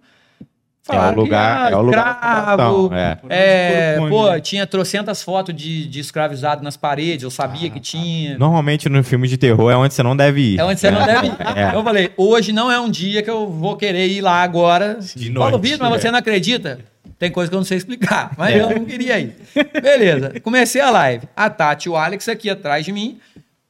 Falaram 0.83 1.13
que, 1.15 1.19
lugar- 1.21 1.67
ah, 1.67 1.71
é 1.71 1.75
o 1.75 1.81
lugar 1.81 2.15
população, 2.19 2.89
é. 2.93 3.17
é, 3.29 3.97
pô, 4.09 4.39
tinha 4.41 4.67
trocentas 4.67 5.23
fotos 5.23 5.55
de, 5.55 5.87
de 5.87 5.99
escravizado 5.99 6.63
nas 6.63 6.75
paredes, 6.77 7.23
eu 7.23 7.31
sabia 7.31 7.69
que 7.69 7.79
tinha. 7.79 8.37
Normalmente 8.37 8.89
no 8.89 9.03
filme 9.03 9.27
de 9.27 9.37
terror 9.37 9.71
é 9.71 9.75
onde 9.77 9.93
você 9.93 10.03
não 10.03 10.15
deve 10.15 10.41
ir. 10.41 10.59
É 10.59 10.63
onde 10.65 10.79
você 10.79 10.91
não 10.91 11.05
deve 11.05 11.27
ir. 11.27 11.33
É. 11.55 11.75
Eu 11.75 11.83
falei, 11.83 12.11
hoje 12.17 12.51
não 12.51 12.71
é 12.71 12.79
um 12.79 12.89
dia 12.89 13.21
que 13.23 13.29
eu 13.29 13.47
vou 13.49 13.77
querer 13.77 14.07
ir 14.07 14.21
lá 14.21 14.43
agora. 14.43 14.97
De 15.15 15.31
Paulo 15.31 15.51
noite, 15.51 15.63
Vitor, 15.71 15.89
mas 15.89 15.97
é. 15.97 16.01
você 16.01 16.11
não 16.11 16.19
acredita? 16.19 16.79
Tem 17.19 17.31
coisa 17.31 17.49
que 17.49 17.55
eu 17.55 17.59
não 17.59 17.65
sei 17.65 17.77
explicar, 17.77 18.31
mas 18.37 18.53
É. 18.53 18.61
eu 18.61 18.69
não 18.71 18.83
queria 18.85 19.17
ir. 19.19 19.35
Beleza, 19.81 20.33
comecei 20.41 20.81
a 20.81 20.89
live. 20.89 21.25
A 21.35 21.49
Tati 21.49 21.87
e 21.87 21.89
o 21.91 21.95
Alex 21.95 22.27
aqui 22.27 22.49
atrás 22.49 22.83
de 22.83 22.91
mim. 22.91 23.17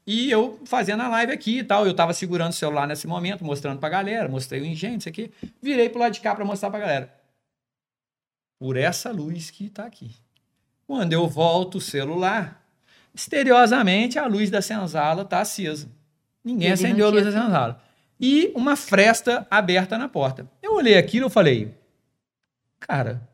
E 0.06 0.30
eu 0.30 0.60
fazendo 0.66 1.02
a 1.02 1.08
live 1.08 1.32
aqui 1.32 1.60
e 1.60 1.64
tal. 1.64 1.86
Eu 1.86 1.94
tava 1.94 2.14
segurando 2.14 2.52
o 2.52 2.56
celular 2.56 2.88
nesse 2.88 3.08
momento, 3.08 3.44
mostrando 3.46 3.80
pra 3.80 3.90
galera. 3.90 4.28
Mostrei 4.28 4.62
o 4.62 4.66
engenho, 4.66 4.98
isso 4.98 5.10
aqui. 5.10 5.32
Virei 5.62 5.90
pro 5.90 6.00
lado 6.00 6.14
de 6.14 6.20
cá 6.20 6.36
pra 6.36 6.44
mostrar 6.44 6.70
pra 6.70 6.80
galera. 6.80 7.14
por 8.60 8.78
essa 8.78 9.12
luz 9.12 9.52
que 9.52 9.66
está 9.66 9.86
aqui. 9.86 10.16
Quando 10.88 11.12
eu 11.12 11.28
volto 11.28 11.80
o 11.80 11.82
celular, 11.82 12.66
misteriosamente 13.14 14.18
a 14.18 14.26
luz 14.26 14.50
da 14.50 14.62
senzala 14.62 15.24
está 15.24 15.42
acesa. 15.42 15.90
Ninguém 16.44 16.68
Ele 16.68 16.74
acendeu 16.74 17.08
a 17.08 17.10
luz 17.10 17.26
da 17.26 17.32
senzala. 17.32 17.84
E 18.20 18.54
uma 18.56 18.76
fresta 18.78 19.46
aberta 19.50 19.98
na 19.98 20.08
porta. 20.08 20.50
Eu 20.62 20.76
olhei 20.76 20.98
aquilo 20.98 21.28
e 21.28 21.30
falei, 21.30 21.76
cara, 22.80 23.28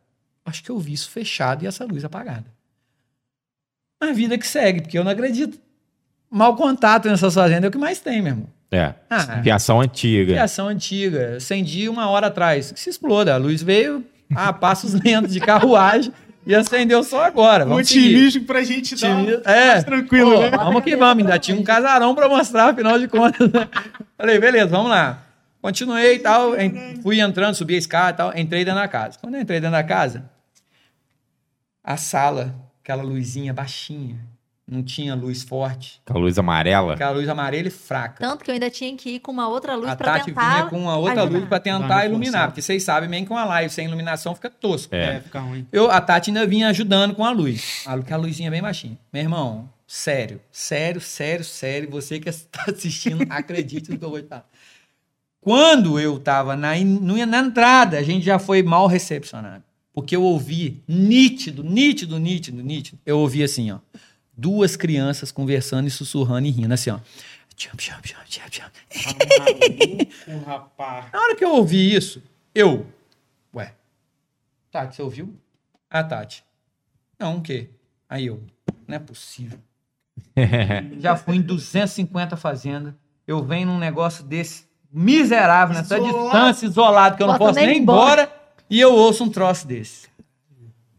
acho 0.45 0.63
que 0.63 0.69
eu 0.71 0.79
vi 0.79 0.93
isso 0.93 1.11
fechado 1.11 1.63
e 1.63 1.67
essa 1.67 1.85
luz 1.85 2.03
apagada. 2.03 2.51
A 3.99 4.11
vida 4.11 4.37
que 4.37 4.47
segue, 4.47 4.81
porque 4.81 4.97
eu 4.97 5.03
não 5.03 5.11
acredito. 5.11 5.59
Mau 6.30 6.56
contato 6.56 7.07
nessa 7.10 7.30
fazenda 7.31 7.68
é 7.68 7.69
o 7.69 7.72
que 7.72 7.77
mais 7.77 7.99
tem, 7.99 8.22
meu 8.22 8.34
irmão. 8.34 8.47
É. 8.72 8.93
Ah, 9.10 9.41
Fiação 9.41 9.81
antiga. 9.81 10.34
Criação 10.34 10.68
antiga. 10.68 11.38
Acendi 11.38 11.89
uma 11.89 12.07
hora 12.10 12.27
atrás. 12.27 12.72
Que 12.72 12.80
se 12.80 12.89
exploda. 12.89 13.34
A 13.34 13.38
luz 13.38 13.64
veio 13.64 14.06
a 14.35 14.53
passos 14.53 14.93
lentos 15.03 15.34
de 15.34 15.39
carruagem 15.39 16.14
e 16.45 16.53
acendeu 16.53 17.03
só 17.03 17.23
agora. 17.26 17.65
Vamos. 17.65 17.80
Otimismo 17.89 18.43
pra 18.45 18.64
gente 18.64 18.95
dar 18.95 19.15
um... 19.15 19.27
É. 19.43 19.68
mais 19.72 19.84
tranquilo, 19.84 20.34
Pô, 20.34 20.39
né? 20.41 20.49
Vamos 20.51 20.84
que 20.84 20.95
vamos. 20.95 21.23
Ainda 21.23 21.39
tinha 21.39 21.57
um 21.57 21.64
casarão 21.64 22.14
pra 22.14 22.30
mostrar, 22.30 22.69
afinal 22.69 22.99
de 22.99 23.07
contas. 23.07 23.51
né? 23.51 23.68
Falei, 24.15 24.39
beleza, 24.39 24.68
vamos 24.68 24.91
lá. 24.91 25.23
Continuei 25.61 26.15
e 26.15 26.19
tal. 26.19 26.51
Fui 27.01 27.19
entrando, 27.19 27.56
subi 27.56 27.73
a 27.73 27.77
escada 27.80 28.11
e 28.11 28.18
tal. 28.18 28.38
Entrei 28.38 28.64
dentro 28.64 28.80
da 28.80 28.88
casa. 28.88 29.18
Quando 29.19 29.34
eu 29.34 29.41
entrei 29.41 29.60
dentro 29.60 29.76
da 29.76 29.84
casa, 29.84 30.30
a 31.84 31.97
sala, 31.97 32.53
aquela 32.84 33.01
luzinha 33.01 33.51
baixinha, 33.51 34.18
não 34.69 34.83
tinha 34.83 35.15
luz 35.15 35.41
forte. 35.43 35.99
Com 36.05 36.17
a 36.17 36.21
luz 36.21 36.37
amarela. 36.37 36.93
Aquela 36.93 37.11
luz 37.11 37.27
amarela 37.27 37.67
e 37.67 37.71
fraca. 37.71 38.19
Tanto 38.19 38.43
que 38.43 38.51
eu 38.51 38.53
ainda 38.53 38.69
tinha 38.69 38.95
que 38.95 39.15
ir 39.15 39.19
com 39.19 39.31
uma 39.31 39.47
outra 39.47 39.75
luz 39.75 39.89
a 39.89 39.95
pra 39.95 40.13
Tati 40.13 40.25
tentar 40.27 40.53
vinha 40.55 40.69
com 40.69 40.79
uma 40.79 40.95
outra 40.95 41.23
ajudar. 41.23 41.37
luz 41.37 41.49
pra 41.49 41.49
Vai 41.49 41.59
tentar 41.59 42.05
iluminar, 42.05 42.47
porque 42.47 42.61
vocês 42.61 42.83
sabem 42.83 43.09
bem 43.09 43.25
que 43.25 43.31
uma 43.31 43.43
live 43.45 43.73
sem 43.73 43.85
iluminação 43.87 44.35
fica 44.35 44.49
tosco. 44.49 44.93
É. 44.93 45.15
É, 45.15 45.21
fica 45.21 45.39
ruim. 45.39 45.67
Eu, 45.71 45.89
a 45.89 45.99
Tati 45.99 46.29
ainda 46.29 46.45
vinha 46.45 46.69
ajudando 46.69 47.15
com 47.15 47.25
a 47.25 47.31
luz. 47.31 47.83
A, 47.85 47.97
que 47.99 48.13
a 48.13 48.17
luzinha 48.17 48.51
bem 48.51 48.61
baixinha. 48.61 48.97
Meu 49.11 49.23
irmão, 49.23 49.69
sério, 49.87 50.39
sério, 50.51 51.01
sério, 51.01 51.43
sério. 51.43 51.89
Você 51.89 52.19
que 52.19 52.29
está 52.29 52.65
assistindo, 52.69 53.25
acredite 53.29 53.91
no 53.91 53.97
que 53.97 54.05
eu 54.05 54.09
vou 54.09 54.21
te 54.21 54.27
falar. 54.27 54.45
Quando 55.41 55.99
eu 55.99 56.19
tava 56.19 56.55
na, 56.55 56.73
na 56.75 57.39
entrada, 57.39 57.97
a 57.97 58.03
gente 58.03 58.23
já 58.25 58.37
foi 58.37 58.61
mal 58.61 58.87
recepcionado. 58.87 59.63
Porque 59.93 60.15
eu 60.15 60.23
ouvi 60.23 60.83
nítido, 60.87 61.63
nítido, 61.63 62.19
nítido, 62.19 62.61
nítido. 62.61 62.99
Eu 63.05 63.19
ouvi 63.19 63.43
assim, 63.43 63.71
ó. 63.71 63.79
Duas 64.39 64.77
crianças 64.77 65.33
conversando 65.33 65.87
e 65.87 65.91
sussurrando 65.91 66.47
e 66.47 66.51
rindo, 66.51 66.73
assim, 66.73 66.89
ó. 66.91 66.99
Tcham, 67.57 67.75
tcham, 67.75 67.99
tcham, 68.01 68.19
tcham, 68.25 68.49
tcham. 68.49 68.69
Tá 68.87 69.43
maluco, 70.29 70.45
rapaz. 70.45 71.05
Na 71.11 71.19
hora 71.19 71.35
que 71.35 71.43
eu 71.43 71.51
ouvi 71.55 71.93
isso, 71.93 72.23
eu. 72.55 72.87
Ué. 73.53 73.73
Tati, 74.71 74.95
você 74.95 75.01
ouviu? 75.01 75.35
Ah, 75.89 76.05
Tati. 76.05 76.41
Não, 77.19 77.35
o 77.37 77.41
quê? 77.41 77.67
Aí 78.07 78.27
eu. 78.27 78.41
Não 78.87 78.95
é 78.95 78.99
possível. 78.99 79.59
Já 80.99 81.17
fui 81.17 81.35
em 81.35 81.41
250 81.41 82.37
fazendas. 82.37 82.93
Eu 83.27 83.43
venho 83.43 83.67
num 83.67 83.77
negócio 83.77 84.23
desse 84.23 84.63
miserável, 84.89 85.75
nessa 85.75 85.97
Isolado. 85.97 86.23
distância, 86.23 86.65
isolado, 86.65 87.17
que 87.17 87.23
eu 87.23 87.27
não 87.27 87.37
Posso 87.37 87.53
posso 87.55 87.59
nem 87.65 87.75
ir 87.75 87.77
ir 87.77 87.81
embora. 87.81 88.31
E 88.69 88.79
eu 88.79 88.93
ouço 88.93 89.25
um 89.25 89.29
troço 89.29 89.67
desse. 89.67 90.07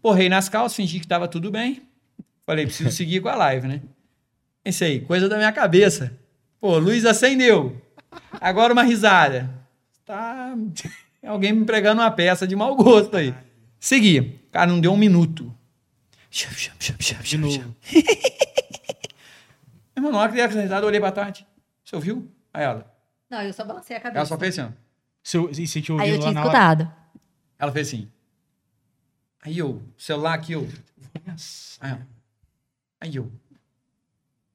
Porrei 0.03 0.29
nas 0.29 0.49
calças, 0.51 0.77
fingi 0.77 1.01
que 1.01 1.07
tava 1.09 1.27
tudo 1.27 1.51
bem. 1.51 1.83
Falei, 2.51 2.67
preciso 2.67 2.91
seguir 2.91 3.21
com 3.21 3.29
a 3.29 3.37
live, 3.37 3.69
né? 3.69 3.81
Pensei, 4.61 5.03
coisa 5.03 5.29
da 5.29 5.37
minha 5.37 5.53
cabeça. 5.53 6.19
Pô, 6.61 6.79
luz 6.79 7.07
acendeu. 7.07 7.81
Agora 8.41 8.73
uma 8.73 8.83
risada. 8.83 9.49
Tá. 10.05 10.53
Alguém 11.25 11.53
me 11.53 11.65
pregando 11.65 12.03
uma 12.03 12.11
peça 12.11 12.49
de 12.49 12.57
mau 12.57 12.75
gosto 12.75 13.17
aí. 13.17 13.33
Segui. 13.79 14.41
Cara, 14.51 14.67
não 14.67 14.81
deu 14.81 14.93
um 14.93 14.97
minuto. 14.97 15.57
De 17.23 17.39
novo. 17.39 17.77
Irmão, 19.97 20.11
na 20.11 20.19
hora 20.19 20.31
que 20.31 20.35
dei 20.35 20.45
essa 20.45 20.61
risada, 20.61 20.83
eu 20.83 20.89
olhei 20.89 20.99
pra 20.99 21.13
Tati. 21.13 21.47
Você 21.85 21.95
ouviu? 21.95 22.29
Aí 22.53 22.65
ela. 22.65 22.93
Não, 23.31 23.43
eu 23.43 23.53
só 23.53 23.65
balancei 23.65 23.97
a 23.97 24.01
cabeça. 24.01 24.19
Ela 24.19 24.27
só 24.27 24.37
fez 24.37 24.59
assim, 24.59 24.69
ó. 24.69 24.73
Se 25.23 25.37
eu, 25.37 25.55
se 25.55 25.81
te 25.81 25.93
ouviu 25.93 26.05
Aí 26.05 26.11
eu 26.11 26.17
lá 26.17 26.23
tinha 26.23 26.35
na 26.35 26.41
hora... 26.41 26.49
escutado. 26.49 26.93
Ela 27.57 27.71
fez 27.71 27.87
assim. 27.87 28.11
Aí 29.41 29.57
eu, 29.57 29.81
celular 29.97 30.35
aqui, 30.35 30.55
eu. 30.55 30.69
Aí, 31.81 31.93
ó. 31.93 32.20
Aí 33.01 33.17
eu. 33.17 33.31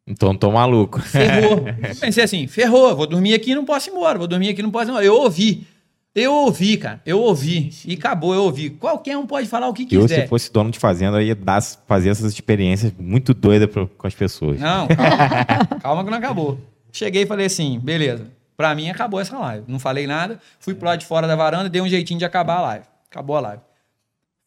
Então 0.08 0.36
tô 0.36 0.52
maluco. 0.52 1.00
Ferrou. 1.02 1.66
Eu 1.90 1.96
pensei 2.00 2.24
assim, 2.24 2.46
ferrou, 2.48 2.96
vou 2.96 3.08
dormir 3.08 3.34
aqui 3.34 3.52
e 3.52 3.56
não 3.56 3.66
posso 3.66 3.90
ir 3.90 3.92
embora, 3.94 4.20
vou 4.20 4.28
dormir 4.28 4.50
aqui 4.50 4.60
e 4.60 4.64
não 4.64 4.70
posso 4.72 4.86
ir 4.86 4.90
embora. 4.92 5.06
Eu 5.06 5.16
ouvi. 5.16 5.66
Eu 6.14 6.32
ouvi, 6.34 6.78
cara. 6.78 7.02
Eu 7.06 7.20
ouvi. 7.20 7.72
E 7.86 7.94
acabou, 7.96 8.34
eu 8.34 8.44
ouvi. 8.44 8.70
Qualquer 8.70 9.18
um 9.18 9.26
pode 9.26 9.48
falar 9.50 9.68
o 9.68 9.74
que 9.74 9.84
Eu, 9.94 10.02
quiser. 10.04 10.22
se 10.24 10.28
fosse 10.28 10.52
dono 10.54 10.70
de 10.72 10.78
fazenda, 10.80 11.18
eu 11.18 11.22
ia 11.26 11.36
dar, 11.36 11.62
fazer 11.88 12.10
essas 12.10 12.32
experiências 12.32 12.94
muito 12.98 13.34
doidas 13.34 13.70
pro- 13.70 13.88
com 13.88 14.08
as 14.08 14.14
pessoas. 14.14 14.60
Não, 14.60 14.88
calma. 14.88 15.66
calma 15.82 16.04
que 16.06 16.12
não 16.12 16.18
acabou. 16.20 16.60
Cheguei 16.94 17.24
e 17.24 17.26
falei 17.26 17.48
assim, 17.48 17.80
beleza. 17.80 18.28
Pra 18.56 18.74
mim 18.74 18.90
acabou 18.90 19.20
essa 19.20 19.38
live. 19.38 19.66
Não 19.68 19.80
falei 19.80 20.08
nada. 20.08 20.40
Fui 20.60 20.74
pro 20.74 20.86
lado 20.88 21.00
de 21.00 21.06
fora 21.06 21.28
da 21.28 21.36
varanda, 21.36 21.68
dei 21.68 21.82
um 21.82 21.90
jeitinho 21.90 22.20
de 22.20 22.24
acabar 22.26 22.60
a 22.60 22.62
live. 22.62 22.86
Acabou 23.10 23.36
a 23.36 23.40
live. 23.42 23.62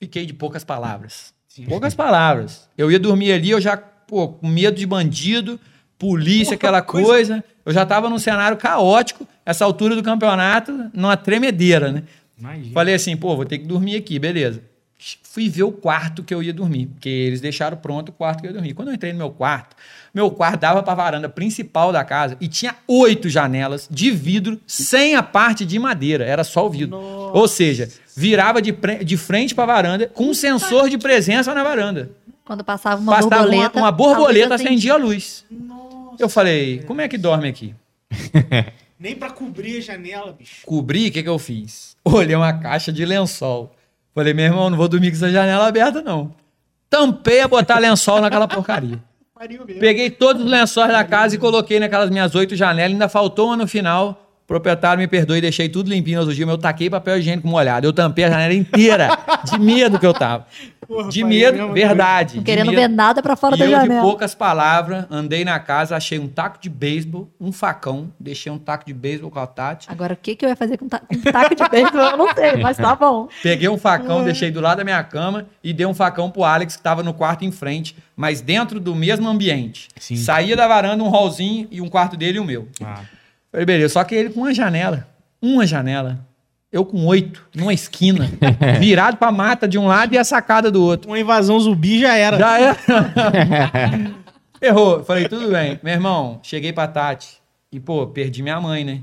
Fiquei 0.00 0.24
de 0.24 0.32
poucas 0.32 0.64
palavras. 0.64 1.34
Poucas 1.66 1.94
palavras. 1.96 2.68
Eu 2.76 2.90
ia 2.90 2.98
dormir 2.98 3.32
ali, 3.32 3.50
eu 3.50 3.60
já, 3.60 3.76
pô, 3.76 4.28
com 4.28 4.46
medo 4.48 4.76
de 4.76 4.86
bandido, 4.86 5.58
polícia, 5.98 6.54
aquela 6.54 6.82
coisa. 6.82 7.42
Eu 7.64 7.72
já 7.72 7.84
tava 7.84 8.08
num 8.08 8.18
cenário 8.18 8.56
caótico, 8.56 9.26
essa 9.44 9.64
altura 9.64 9.94
do 9.94 10.02
campeonato, 10.02 10.90
numa 10.92 11.16
tremedeira, 11.16 11.92
né? 11.92 12.02
Imagina. 12.38 12.72
Falei 12.72 12.94
assim, 12.94 13.16
pô, 13.16 13.34
vou 13.34 13.44
ter 13.44 13.58
que 13.58 13.66
dormir 13.66 13.96
aqui, 13.96 14.18
beleza. 14.18 14.62
Fui 15.22 15.48
ver 15.48 15.62
o 15.62 15.70
quarto 15.70 16.24
que 16.24 16.34
eu 16.34 16.42
ia 16.42 16.52
dormir, 16.52 16.86
porque 16.86 17.08
eles 17.08 17.40
deixaram 17.40 17.76
pronto 17.76 18.08
o 18.08 18.12
quarto 18.12 18.40
que 18.40 18.46
eu 18.46 18.50
ia 18.50 18.54
dormir. 18.54 18.74
Quando 18.74 18.88
eu 18.88 18.94
entrei 18.94 19.12
no 19.12 19.18
meu 19.18 19.30
quarto, 19.30 19.76
meu 20.12 20.28
quarto 20.28 20.60
dava 20.60 20.82
para 20.82 20.92
a 20.92 20.96
varanda 20.96 21.28
principal 21.28 21.92
da 21.92 22.04
casa 22.04 22.36
e 22.40 22.48
tinha 22.48 22.74
oito 22.88 23.28
janelas 23.28 23.86
de 23.88 24.10
vidro 24.10 24.60
sem 24.66 25.14
a 25.14 25.22
parte 25.22 25.64
de 25.64 25.78
madeira, 25.78 26.24
era 26.24 26.42
só 26.42 26.66
o 26.66 26.70
vidro. 26.70 26.96
Ou 26.98 27.46
seja, 27.46 27.88
virava 28.16 28.60
de, 28.60 28.72
de 29.04 29.16
frente 29.16 29.54
para 29.54 29.64
a 29.64 29.76
varanda 29.76 30.08
com 30.08 30.24
um 30.24 30.34
sensor 30.34 30.90
de 30.90 30.98
presença 30.98 31.54
na 31.54 31.62
varanda. 31.62 32.10
Quando 32.44 32.64
passava 32.64 33.00
uma 33.00 33.12
Passava 33.12 33.42
borboleta. 33.42 33.78
uma, 33.78 33.82
uma 33.82 33.88
a 33.88 33.92
borboleta, 33.92 34.48
luz 34.48 34.60
acendia 34.62 34.94
a 34.94 34.96
luz. 34.96 35.44
Eu 36.18 36.28
falei, 36.28 36.82
como 36.86 37.00
é 37.00 37.06
que 37.06 37.16
dorme 37.16 37.46
aqui? 37.46 37.72
Nem 38.98 39.14
pra 39.14 39.30
cobrir 39.30 39.78
a 39.78 39.80
janela, 39.80 40.32
bicho. 40.32 40.66
Cobri, 40.66 41.06
o 41.08 41.12
que, 41.12 41.22
que 41.22 41.28
eu 41.28 41.38
fiz? 41.38 41.96
Olhei 42.04 42.34
uma 42.34 42.52
caixa 42.52 42.90
de 42.90 43.04
lençol. 43.04 43.72
Falei, 44.18 44.34
meu 44.34 44.46
irmão, 44.46 44.68
não 44.68 44.76
vou 44.76 44.88
dormir 44.88 45.12
com 45.12 45.16
essa 45.16 45.30
janela 45.30 45.68
aberta, 45.68 46.02
não. 46.02 46.34
Tampei 46.90 47.40
a 47.40 47.46
botar 47.46 47.78
lençol 47.78 48.20
naquela 48.20 48.48
porcaria. 48.48 48.98
Peguei 49.78 50.10
todos 50.10 50.42
os 50.42 50.50
lençóis 50.50 50.90
da 50.90 51.04
casa 51.04 51.36
e 51.36 51.38
coloquei 51.38 51.78
naquelas 51.78 52.10
minhas 52.10 52.34
oito 52.34 52.56
janelas. 52.56 52.90
Ainda 52.90 53.08
faltou 53.08 53.46
uma 53.46 53.56
no 53.56 53.68
final. 53.68 54.27
Proprietário 54.48 54.98
me 54.98 55.06
perdoe, 55.06 55.42
deixei 55.42 55.68
tudo 55.68 55.90
limpinho 55.90 56.16
no 56.16 56.20
outro 56.22 56.34
dia, 56.34 56.46
mas 56.46 56.54
eu 56.54 56.58
taquei 56.58 56.88
papel 56.88 57.18
higiênico 57.18 57.46
molhado. 57.46 57.86
Eu 57.86 57.92
tampei 57.92 58.24
a 58.24 58.30
janela 58.30 58.54
inteira, 58.54 59.10
de 59.44 59.60
medo 59.60 59.98
que 59.98 60.06
eu 60.06 60.14
tava. 60.14 60.46
Porra, 60.86 61.10
De 61.10 61.20
pai, 61.20 61.28
medo, 61.28 61.72
verdade. 61.74 62.36
Não 62.36 62.42
de 62.42 62.46
querendo 62.46 62.68
medo. 62.70 62.80
ver 62.80 62.88
nada 62.88 63.22
pra 63.22 63.36
fora 63.36 63.56
e 63.56 63.58
da 63.58 63.64
eu, 63.66 63.68
de 63.68 63.74
janela. 63.74 64.00
poucas 64.00 64.34
palavras, 64.34 65.04
andei 65.10 65.44
na 65.44 65.60
casa, 65.60 65.94
achei 65.94 66.18
um 66.18 66.26
taco 66.26 66.58
de 66.62 66.70
beisebol, 66.70 67.28
um 67.38 67.52
facão, 67.52 68.10
deixei 68.18 68.50
um 68.50 68.56
taco 68.58 68.86
de 68.86 68.94
beisebol 68.94 69.30
com 69.30 69.38
a 69.38 69.46
Tati. 69.46 69.86
Agora, 69.90 70.14
o 70.14 70.16
que, 70.16 70.34
que 70.34 70.46
eu 70.46 70.48
ia 70.48 70.56
fazer 70.56 70.78
com, 70.78 70.88
ta 70.88 71.00
com 71.00 71.20
taco 71.30 71.54
de 71.54 71.68
beisebol? 71.68 72.00
Eu 72.00 72.16
não 72.16 72.32
sei, 72.32 72.56
mas 72.56 72.78
tá 72.78 72.96
bom. 72.96 73.28
Peguei 73.42 73.68
um 73.68 73.76
facão, 73.76 74.24
deixei 74.24 74.50
do 74.50 74.62
lado 74.62 74.78
da 74.78 74.84
minha 74.84 75.04
cama 75.04 75.44
e 75.62 75.74
dei 75.74 75.84
um 75.84 75.92
facão 75.92 76.30
pro 76.30 76.42
Alex, 76.42 76.74
que 76.74 76.82
tava 76.82 77.02
no 77.02 77.12
quarto 77.12 77.44
em 77.44 77.52
frente, 77.52 77.94
mas 78.16 78.40
dentro 78.40 78.80
do 78.80 78.94
mesmo 78.94 79.28
ambiente. 79.28 79.88
Sim. 79.98 80.16
Saía 80.16 80.56
da 80.56 80.66
varanda 80.66 81.04
um 81.04 81.10
hallzinho 81.10 81.68
e 81.70 81.82
um 81.82 81.88
quarto 81.90 82.16
dele 82.16 82.38
e 82.38 82.40
o 82.40 82.44
meu. 82.46 82.66
Ah, 82.82 83.02
Falei, 83.50 83.66
beleza, 83.66 83.94
só 83.94 84.04
que 84.04 84.14
ele 84.14 84.30
com 84.30 84.40
uma 84.40 84.54
janela. 84.54 85.08
Uma 85.40 85.66
janela. 85.66 86.26
Eu 86.70 86.84
com 86.84 87.06
oito, 87.06 87.48
numa 87.54 87.72
esquina, 87.72 88.28
virado 88.78 89.16
pra 89.16 89.32
mata 89.32 89.66
de 89.66 89.78
um 89.78 89.86
lado 89.86 90.14
e 90.14 90.18
a 90.18 90.24
sacada 90.24 90.70
do 90.70 90.84
outro. 90.84 91.08
uma 91.08 91.18
invasão 91.18 91.58
zumbi 91.58 92.00
já 92.00 92.14
era. 92.14 92.38
Já 92.38 92.60
é. 92.60 92.76
Errou. 94.60 95.02
Falei, 95.02 95.28
tudo 95.28 95.50
bem. 95.50 95.80
Meu 95.82 95.94
irmão, 95.94 96.40
cheguei 96.42 96.72
pra 96.72 96.86
Tati 96.86 97.40
e, 97.72 97.80
pô, 97.80 98.06
perdi 98.06 98.42
minha 98.42 98.60
mãe, 98.60 98.84
né? 98.84 99.00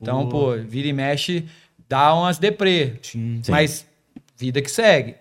Então, 0.00 0.28
pô, 0.28 0.56
vira 0.56 0.88
e 0.88 0.92
mexe, 0.92 1.44
dá 1.88 2.14
umas 2.14 2.38
deprê. 2.38 2.94
Sim. 3.02 3.40
Sim. 3.42 3.52
Mas 3.52 3.86
vida 4.36 4.62
que 4.62 4.70
segue. 4.70 5.14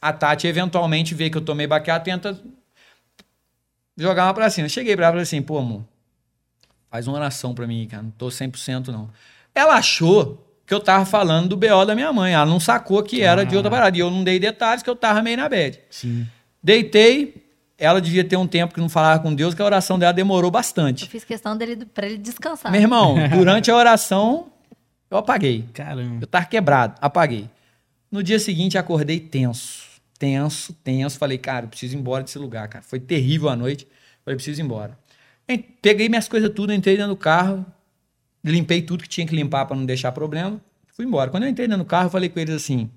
A 0.00 0.12
Tati 0.12 0.46
eventualmente 0.46 1.14
vê 1.14 1.30
que 1.30 1.36
eu 1.38 1.42
tomei 1.42 1.66
baqueado, 1.66 2.04
tenta 2.04 2.38
jogar 3.96 4.26
uma 4.26 4.34
pra 4.34 4.50
cima. 4.50 4.68
Cheguei 4.68 4.94
pra 4.94 5.06
ela 5.06 5.12
e 5.12 5.14
falei 5.14 5.22
assim, 5.22 5.42
pô, 5.42 5.58
amor, 5.58 5.84
faz 6.90 7.06
uma 7.06 7.16
oração 7.16 7.54
pra 7.54 7.66
mim, 7.66 7.86
cara. 7.88 8.02
Não 8.02 8.10
tô 8.10 8.28
100% 8.28 8.88
não. 8.88 9.08
Ela 9.54 9.74
achou 9.74 10.46
que 10.66 10.74
eu 10.74 10.80
tava 10.80 11.04
falando 11.04 11.48
do 11.48 11.56
BO 11.56 11.84
da 11.86 11.94
minha 11.94 12.12
mãe. 12.12 12.32
Ela 12.34 12.46
não 12.46 12.60
sacou 12.60 13.02
que 13.02 13.22
era 13.22 13.44
de 13.44 13.56
outra 13.56 13.70
parada. 13.70 13.96
E 13.96 14.00
eu 14.00 14.10
não 14.10 14.22
dei 14.24 14.38
detalhes 14.38 14.82
que 14.82 14.90
eu 14.90 14.96
tava 14.96 15.22
meio 15.22 15.36
na 15.36 15.48
bad. 15.48 15.78
Sim. 15.90 16.26
Deitei. 16.62 17.46
Ela 17.78 17.98
devia 17.98 18.22
ter 18.22 18.36
um 18.36 18.46
tempo 18.46 18.74
que 18.74 18.80
não 18.80 18.90
falava 18.90 19.22
com 19.22 19.34
Deus, 19.34 19.54
que 19.54 19.62
a 19.62 19.64
oração 19.64 19.98
dela 19.98 20.12
demorou 20.12 20.48
Eu 20.48 20.52
bastante. 20.52 21.08
fiz 21.08 21.24
questão 21.24 21.56
dele 21.56 21.86
pra 21.86 22.04
ele 22.06 22.18
descansar. 22.18 22.70
Meu 22.70 22.80
irmão, 22.82 23.14
durante 23.34 23.70
a 23.70 23.74
oração, 23.76 24.48
eu 25.10 25.16
apaguei. 25.16 25.64
Caramba. 25.72 26.18
Eu 26.20 26.26
tava 26.26 26.44
quebrado, 26.44 26.94
apaguei. 27.00 27.48
No 28.12 28.22
dia 28.22 28.38
seguinte, 28.38 28.76
acordei 28.76 29.18
tenso. 29.18 29.84
tenso, 30.18 30.74
tenso. 30.84 31.16
Falei, 31.18 31.38
cara, 31.38 31.64
eu 31.64 31.68
preciso 31.70 31.96
ir 31.96 31.98
embora 31.98 32.22
desse 32.22 32.38
lugar, 32.38 32.68
cara. 32.68 32.84
Foi 32.86 33.00
terrível 33.00 33.48
a 33.48 33.56
noite. 33.56 33.88
Falei, 34.26 34.36
preciso 34.36 34.60
ir 34.60 34.64
embora. 34.64 34.98
Peguei 35.58 36.08
minhas 36.08 36.28
coisas 36.28 36.50
tudo, 36.54 36.72
entrei 36.72 36.96
dentro 36.96 37.12
do 37.12 37.16
carro, 37.16 37.64
limpei 38.44 38.82
tudo 38.82 39.02
que 39.02 39.08
tinha 39.08 39.26
que 39.26 39.34
limpar 39.34 39.66
para 39.66 39.76
não 39.76 39.84
deixar 39.84 40.12
problema. 40.12 40.60
Fui 40.92 41.04
embora. 41.04 41.30
Quando 41.30 41.44
eu 41.44 41.48
entrei 41.48 41.66
dentro 41.66 41.84
do 41.84 41.88
carro, 41.88 42.06
eu 42.06 42.10
falei 42.10 42.28
com 42.28 42.38
eles 42.38 42.54
assim: 42.54 42.90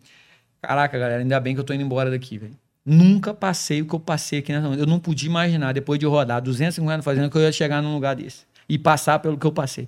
Caraca, 0.62 0.98
galera, 0.98 1.22
ainda 1.22 1.40
bem 1.40 1.54
que 1.54 1.60
eu 1.60 1.64
tô 1.64 1.74
indo 1.74 1.84
embora 1.84 2.10
daqui, 2.10 2.38
velho. 2.38 2.56
Nunca 2.86 3.34
passei 3.34 3.82
o 3.82 3.86
que 3.86 3.94
eu 3.94 4.00
passei 4.00 4.40
aqui 4.40 4.52
nessa 4.52 4.68
Eu 4.68 4.86
não 4.86 5.00
podia 5.00 5.30
imaginar, 5.30 5.74
depois 5.74 6.00
de 6.00 6.06
rodar 6.06 6.42
250 6.42 7.02
fazendo, 7.02 7.30
que 7.30 7.38
eu 7.38 7.42
ia 7.42 7.52
chegar 7.52 7.82
num 7.82 7.94
lugar 7.94 8.16
desse. 8.16 8.46
E 8.68 8.78
passar 8.78 9.20
pelo 9.20 9.38
que 9.38 9.46
eu 9.46 9.52
passei. 9.52 9.88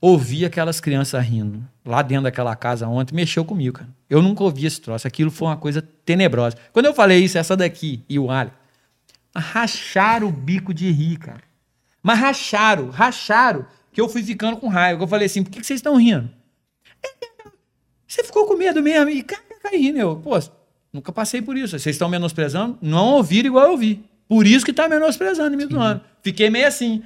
Ouvi 0.00 0.44
aquelas 0.44 0.78
crianças 0.78 1.24
rindo 1.24 1.64
lá 1.84 2.02
dentro 2.02 2.24
daquela 2.24 2.54
casa 2.54 2.86
ontem, 2.86 3.14
mexeu 3.14 3.44
comigo, 3.44 3.78
cara. 3.78 3.88
Eu 4.08 4.22
nunca 4.22 4.44
ouvi 4.44 4.66
esse 4.66 4.80
troço. 4.80 5.06
Aquilo 5.06 5.30
foi 5.30 5.48
uma 5.48 5.56
coisa 5.56 5.82
tenebrosa. 6.04 6.56
Quando 6.72 6.86
eu 6.86 6.94
falei 6.94 7.24
isso, 7.24 7.36
essa 7.36 7.56
daqui 7.56 8.04
e 8.08 8.18
o 8.18 8.30
Ali, 8.30 8.52
racharam 9.34 10.28
o 10.28 10.32
bico 10.32 10.72
de 10.72 10.90
rir, 10.90 11.18
cara. 11.18 11.47
Mas 12.08 12.20
racharam, 12.20 12.88
racharam, 12.88 13.66
que 13.92 14.00
eu 14.00 14.08
fui 14.08 14.22
ficando 14.22 14.56
com 14.56 14.66
raiva. 14.66 15.02
Eu 15.02 15.06
falei 15.06 15.26
assim, 15.26 15.44
por 15.44 15.50
que 15.50 15.60
que 15.60 15.66
vocês 15.66 15.76
estão 15.76 15.94
rindo? 15.94 16.30
Você 18.06 18.24
ficou 18.24 18.46
com 18.46 18.56
medo 18.56 18.82
mesmo? 18.82 19.10
E 19.10 19.22
cai, 19.22 19.38
cai 19.62 19.76
rindo. 19.76 19.98
Eu, 19.98 20.16
pô, 20.16 20.30
nunca 20.90 21.12
passei 21.12 21.42
por 21.42 21.54
isso. 21.54 21.78
Vocês 21.78 21.96
estão 21.96 22.08
menosprezando? 22.08 22.78
Não 22.80 23.08
ouviram 23.16 23.48
igual 23.48 23.66
eu 23.66 23.72
ouvi. 23.72 24.02
Por 24.26 24.46
isso 24.46 24.64
que 24.64 24.72
tá 24.72 24.88
menosprezando 24.88 25.52
e 25.52 25.56
me 25.58 25.66
zoando. 25.66 26.00
Fiquei 26.22 26.48
meio 26.48 26.66
assim. 26.66 27.02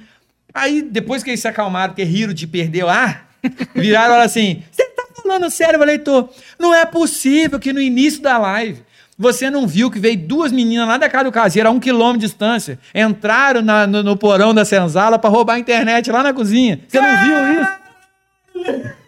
Aí, 0.53 0.81
depois 0.81 1.21
que 1.21 1.31
eles 1.31 1.41
se 1.41 1.49
acalmaram, 1.49 1.91
porque 1.91 2.05
riram 2.05 2.33
de 2.33 2.47
perder 2.47 2.85
o 2.85 2.87
ar, 2.87 3.29
viraram 3.75 4.15
assim: 4.21 4.63
Você 4.71 4.85
tá 4.85 5.05
falando 5.21 5.49
sério? 5.49 5.75
Eu 5.75 5.79
falei, 5.79 5.99
tô. 5.99 6.29
Não 6.57 6.73
é 6.73 6.85
possível 6.85 7.59
que 7.59 7.73
no 7.73 7.81
início 7.81 8.21
da 8.21 8.37
live 8.37 8.81
você 9.17 9.49
não 9.49 9.67
viu 9.67 9.91
que 9.91 9.99
veio 9.99 10.17
duas 10.17 10.51
meninas 10.51 10.87
lá 10.87 10.97
da 10.97 11.09
casa 11.09 11.25
do 11.25 11.31
caseiro, 11.31 11.69
a 11.69 11.71
um 11.71 11.79
quilômetro 11.79 12.19
de 12.19 12.25
distância, 12.27 12.79
entraram 12.93 13.61
na- 13.61 13.85
no, 13.87 14.01
no 14.03 14.17
porão 14.17 14.53
da 14.53 14.65
senzala 14.65 15.19
pra 15.19 15.29
roubar 15.29 15.55
a 15.55 15.59
internet 15.59 16.11
lá 16.11 16.23
na 16.23 16.33
cozinha. 16.33 16.79
Você 16.87 16.99
não 16.99 17.23
viu 17.23 17.61
isso? 17.61 18.93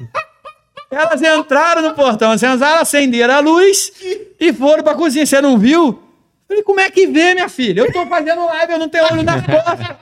Elas 0.92 1.22
entraram 1.22 1.82
no 1.82 1.94
portão, 1.94 2.32
a 2.32 2.38
senzala 2.38 2.82
acenderam 2.82 3.34
a 3.34 3.40
luz 3.40 3.92
e 4.40 4.54
foram 4.54 4.84
pra 4.84 4.94
cozinha. 4.96 5.26
Você 5.26 5.42
não 5.42 5.58
viu? 5.58 5.88
Eu 5.88 6.04
Falei, 6.48 6.64
como 6.64 6.80
é 6.80 6.90
que 6.90 7.08
vê, 7.08 7.34
minha 7.34 7.50
filha? 7.50 7.82
Eu 7.82 7.92
tô 7.92 8.06
fazendo 8.06 8.46
live, 8.46 8.74
eu 8.74 8.80
não 8.80 8.88
tenho 8.88 9.04
olho 9.06 9.24
na 9.24 9.42
costa. 9.42 9.98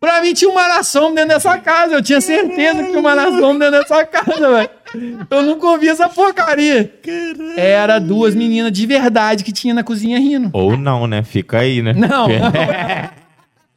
Pra 0.00 0.20
mim 0.20 0.32
tinha 0.34 0.50
uma 0.50 0.66
nação 0.68 1.14
dentro 1.14 1.28
dessa 1.30 1.58
casa. 1.58 1.94
Eu 1.94 2.02
tinha 2.02 2.20
certeza 2.20 2.78
que 2.82 2.88
tinha 2.88 2.98
uma 2.98 3.14
nação 3.14 3.56
dentro 3.58 3.78
dessa 3.80 4.04
casa, 4.06 4.50
velho. 4.50 4.70
Eu 5.30 5.42
nunca 5.42 5.66
ouvi 5.66 5.88
essa 5.88 6.08
porcaria. 6.08 6.92
Era 7.56 7.98
duas 7.98 8.34
meninas 8.34 8.72
de 8.72 8.86
verdade 8.86 9.44
que 9.44 9.52
tinha 9.52 9.74
na 9.74 9.82
cozinha 9.82 10.18
rindo. 10.18 10.50
Ou 10.52 10.76
não, 10.76 11.06
né? 11.06 11.22
Fica 11.22 11.58
aí, 11.58 11.82
né? 11.82 11.92
Não, 11.92 12.28
não. 12.28 12.28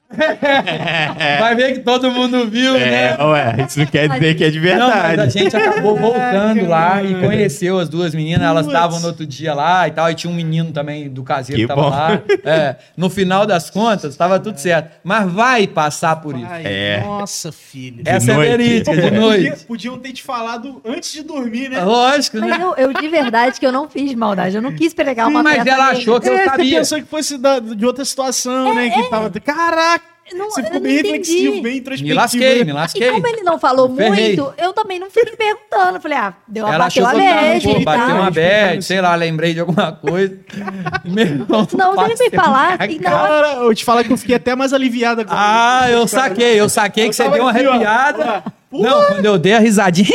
Vai 1.40 1.56
ver 1.56 1.74
que 1.74 1.80
todo 1.80 2.10
mundo 2.12 2.48
viu, 2.50 2.74
né? 2.74 3.16
É, 3.20 3.24
ué, 3.24 3.66
isso 3.68 3.80
não 3.80 3.86
quer 3.86 4.08
dizer 4.10 4.36
que 4.36 4.44
é 4.44 4.50
de 4.50 4.60
Não, 4.60 4.88
mas 4.90 4.96
a 5.04 5.08
verdade. 5.08 5.32
gente 5.34 5.56
acabou 5.58 5.96
voltando 6.00 6.66
lá 6.68 7.04
e 7.04 7.14
conheceu 7.16 7.78
as 7.80 7.90
duas 7.90 8.16
meninas. 8.16 8.42
Elas 8.48 8.66
estavam 8.68 9.00
no 9.00 9.08
outro 9.08 9.26
dia 9.26 9.54
lá 9.54 9.88
e 9.88 9.92
tal. 9.92 10.10
E 10.10 10.16
tinha 10.16 10.32
um 10.32 10.36
menino 10.36 10.72
também 10.72 11.10
do 11.10 11.24
caseiro 11.24 11.62
Que 11.62 11.68
que 11.68 11.68
tava 11.68 11.82
bom. 11.82 11.90
lá. 11.90 12.22
É, 12.46 12.76
no 12.96 13.10
final 13.10 13.46
das 13.46 13.70
contas, 13.70 14.12
estava 14.12 14.40
tudo 14.40 14.58
certo. 14.58 14.92
Mas 15.04 15.32
vai 15.32 15.68
passar 15.68 16.16
por 16.18 16.36
isso. 16.38 16.48
Ai, 16.50 16.64
É. 16.66 17.02
Nossa, 17.06 17.52
filho. 17.52 18.02
Essa 18.06 18.34
noite. 18.34 18.52
é 18.52 18.58
verídica, 18.58 18.96
de 19.02 19.12
noite. 19.20 19.66
podiam 19.66 19.98
ter 20.00 20.14
te 20.14 20.24
falado 20.24 20.82
antes 20.86 21.12
de 21.12 21.24
dormir, 21.24 21.70
né? 21.70 21.82
Lógico, 21.84 22.38
Mas 22.40 22.50
né? 22.58 22.64
eu, 22.64 22.76
eu 22.78 22.94
de 22.94 23.08
verdade 23.08 23.60
que 23.60 23.66
eu 23.66 23.72
não 23.72 23.90
fiz 23.90 24.14
maldade. 24.14 24.56
Eu 24.56 24.62
não 24.62 24.72
quis 24.74 24.94
pregar 24.94 25.28
uma 25.28 25.44
Mas 25.44 25.58
peça 25.58 25.70
ela 25.70 25.90
achou 25.90 26.20
que 26.20 26.30
eu 26.30 26.34
É, 26.34 26.38
você 26.44 26.50
sabia. 26.50 26.78
pensou 26.80 26.98
que 27.00 27.06
fosse 27.08 27.38
da- 27.38 27.60
de 27.60 27.86
outra 27.86 28.06
situação, 28.06 28.74
né? 28.74 28.90
Que 28.90 29.04
tava. 29.10 29.30
Caraca! 29.40 29.97
Não, 30.34 30.50
você 30.52 30.60
eu 30.62 30.64
ficou 30.66 30.80
não 30.80 30.82
bem 30.82 30.94
entendi. 31.00 31.12
reflexivo, 31.12 31.52
bem 31.62 31.62
Me 31.74 31.78
introspectivo. 31.80 32.16
lasquei, 32.16 32.58
né? 32.60 32.64
me 32.66 32.70
E 32.70 32.74
lasquei. 32.74 33.12
como 33.12 33.28
ele 33.28 33.42
não 33.44 33.60
falou 33.60 33.88
muito, 33.90 34.54
eu 34.58 34.74
também 34.74 35.00
não 35.00 35.10
fiquei 35.10 35.36
perguntando. 35.36 36.02
Falei, 36.02 36.18
ah, 36.18 36.34
deu 36.48 36.66
uma 36.66 36.74
Ela 36.76 36.84
bateu 36.86 37.06
a 37.08 37.12
eu 37.14 37.18
média 37.18 37.74
pô, 37.74 37.80
e 37.80 37.84
bateu 37.86 38.16
uma 38.16 38.32
bad, 38.32 38.82
sei 38.84 39.02
lá, 39.02 39.16
lembrei 39.16 39.54
de 39.54 39.60
alguma 39.62 39.92
coisa. 39.92 40.38
Meu 41.06 41.26
irmão, 41.26 41.68
Não, 41.74 41.96
você 41.96 42.10
passei 42.10 42.30
me 42.30 42.36
falar. 42.38 42.78
minha 42.78 42.92
E 42.92 43.00
cara. 43.00 43.18
não, 43.18 43.28
Cara, 43.28 43.54
eu 43.64 43.76
te 43.76 43.86
falar 43.86 44.04
que 44.04 44.12
eu 44.14 44.18
fiquei 44.18 44.36
até 44.36 44.56
mais 44.56 44.74
aliviado 44.74 45.22
agora. 45.22 45.38
Ah, 45.40 45.90
eu 45.90 46.08
saquei, 46.08 46.60
eu 46.60 46.68
saquei 46.70 47.08
que 47.10 47.16
você 47.16 47.28
deu 47.30 47.44
uma 47.44 47.52
aqui, 47.52 47.66
ó. 47.66 47.72
arrepiada. 47.72 48.44
Não, 48.70 49.06
quando 49.06 49.26
eu 49.26 49.38
dei 49.38 49.54
a 49.54 49.60
risadinha. 49.60 50.10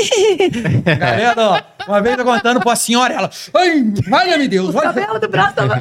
Galera, 0.84 1.34
ó, 1.40 1.60
uma 1.88 2.02
vez 2.02 2.18
eu 2.18 2.24
contando 2.24 2.60
pra 2.60 2.76
senhora, 2.76 3.14
ela. 3.14 3.30
Ai, 3.54 3.82
valha-me 4.08 4.46
Deus, 4.46 4.74
olha, 4.74 4.82
cabelo 4.92 5.18
do 5.18 5.28
braço 5.28 5.54
tava... 5.54 5.80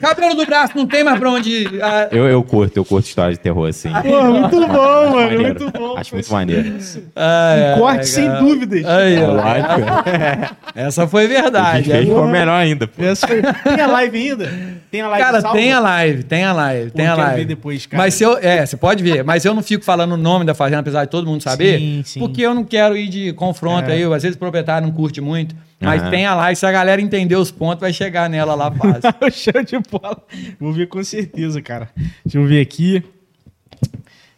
cabelo 0.00 0.34
do 0.34 0.44
braço, 0.46 0.72
não 0.76 0.86
tem 0.86 1.02
mais 1.04 1.18
pra 1.18 1.30
onde. 1.30 1.50
ir. 1.50 1.82
Ah, 1.82 2.08
Eu, 2.10 2.26
eu 2.28 2.42
curto, 2.42 2.76
eu 2.76 2.84
curto 2.84 3.06
história 3.06 3.32
de 3.32 3.38
terror 3.40 3.68
assim. 3.68 3.90
Pô, 3.90 4.22
muito 4.24 4.60
bom, 4.66 5.10
mano. 5.10 5.14
Maneiro. 5.14 5.42
Muito 5.42 5.70
bom. 5.70 5.96
Acho 5.96 6.14
muito 6.14 6.32
maneiro. 6.32 6.74
ai, 7.16 7.66
ai, 7.72 7.78
Corte 7.78 8.06
sem 8.06 8.26
cara. 8.26 8.40
dúvidas. 8.40 8.84
Aí, 8.84 9.14
É 9.16 9.22
ó. 9.26 9.32
lógico. 9.32 10.50
Essa 10.74 11.06
foi 11.06 11.24
A 11.24 11.28
verdade. 11.28 11.76
gente 11.84 11.90
fez 11.90 12.08
ficou 12.08 12.26
melhor 12.28 12.54
ainda. 12.60 12.86
pô. 12.86 13.02
Essa 13.02 13.26
foi- 13.26 13.42
Tem 13.42 13.80
a 13.80 13.86
live 13.86 14.18
ainda? 14.30 14.50
Tem 14.94 15.00
a 15.00 15.08
live 15.08 15.24
Cara, 15.24 15.40
salva? 15.40 15.58
tem 15.58 15.72
a 15.72 15.80
live, 15.80 16.22
tem 16.22 16.44
a 16.44 16.52
live, 16.52 16.90
Pô, 16.92 16.96
tem 16.98 17.06
a 17.08 17.14
live. 17.16 17.36
ver 17.38 17.44
depois, 17.46 17.84
cara. 17.84 18.00
Mas 18.00 18.14
se 18.14 18.22
eu, 18.22 18.38
é, 18.38 18.64
você 18.64 18.76
pode 18.76 19.02
ver, 19.02 19.24
mas 19.24 19.44
eu 19.44 19.52
não 19.52 19.60
fico 19.60 19.84
falando 19.84 20.12
o 20.12 20.16
nome 20.16 20.44
da 20.44 20.54
fazenda, 20.54 20.78
apesar 20.82 21.04
de 21.04 21.10
todo 21.10 21.26
mundo 21.26 21.42
saber, 21.42 21.80
Sim, 21.80 22.02
sim. 22.04 22.20
porque 22.20 22.42
eu 22.42 22.54
não 22.54 22.62
quero 22.62 22.96
ir 22.96 23.08
de 23.08 23.32
confronto 23.32 23.90
É. 23.90 23.94
aí, 23.94 24.04
às 24.04 24.22
vezes 24.22 24.36
o 24.36 24.38
proprietário 24.38 24.86
não 24.86 24.94
curte 24.94 25.20
muito, 25.20 25.56
mas 25.80 26.00
Aham. 26.00 26.10
tem 26.12 26.26
a 26.26 26.36
live, 26.36 26.54
se 26.56 26.64
a 26.64 26.70
galera 26.70 27.02
entender 27.02 27.34
os 27.34 27.50
pontos, 27.50 27.80
vai 27.80 27.92
chegar 27.92 28.30
nela 28.30 28.54
lá 28.54 28.70
fácil. 28.70 29.00
o 29.20 29.30
show 29.32 29.64
de 29.64 29.80
bola. 29.90 30.22
Vou 30.60 30.72
ver 30.72 30.86
com 30.86 31.02
certeza, 31.02 31.60
cara. 31.60 31.88
Deixa 32.24 32.38
eu 32.38 32.46
ver 32.46 32.60
aqui. 32.60 33.02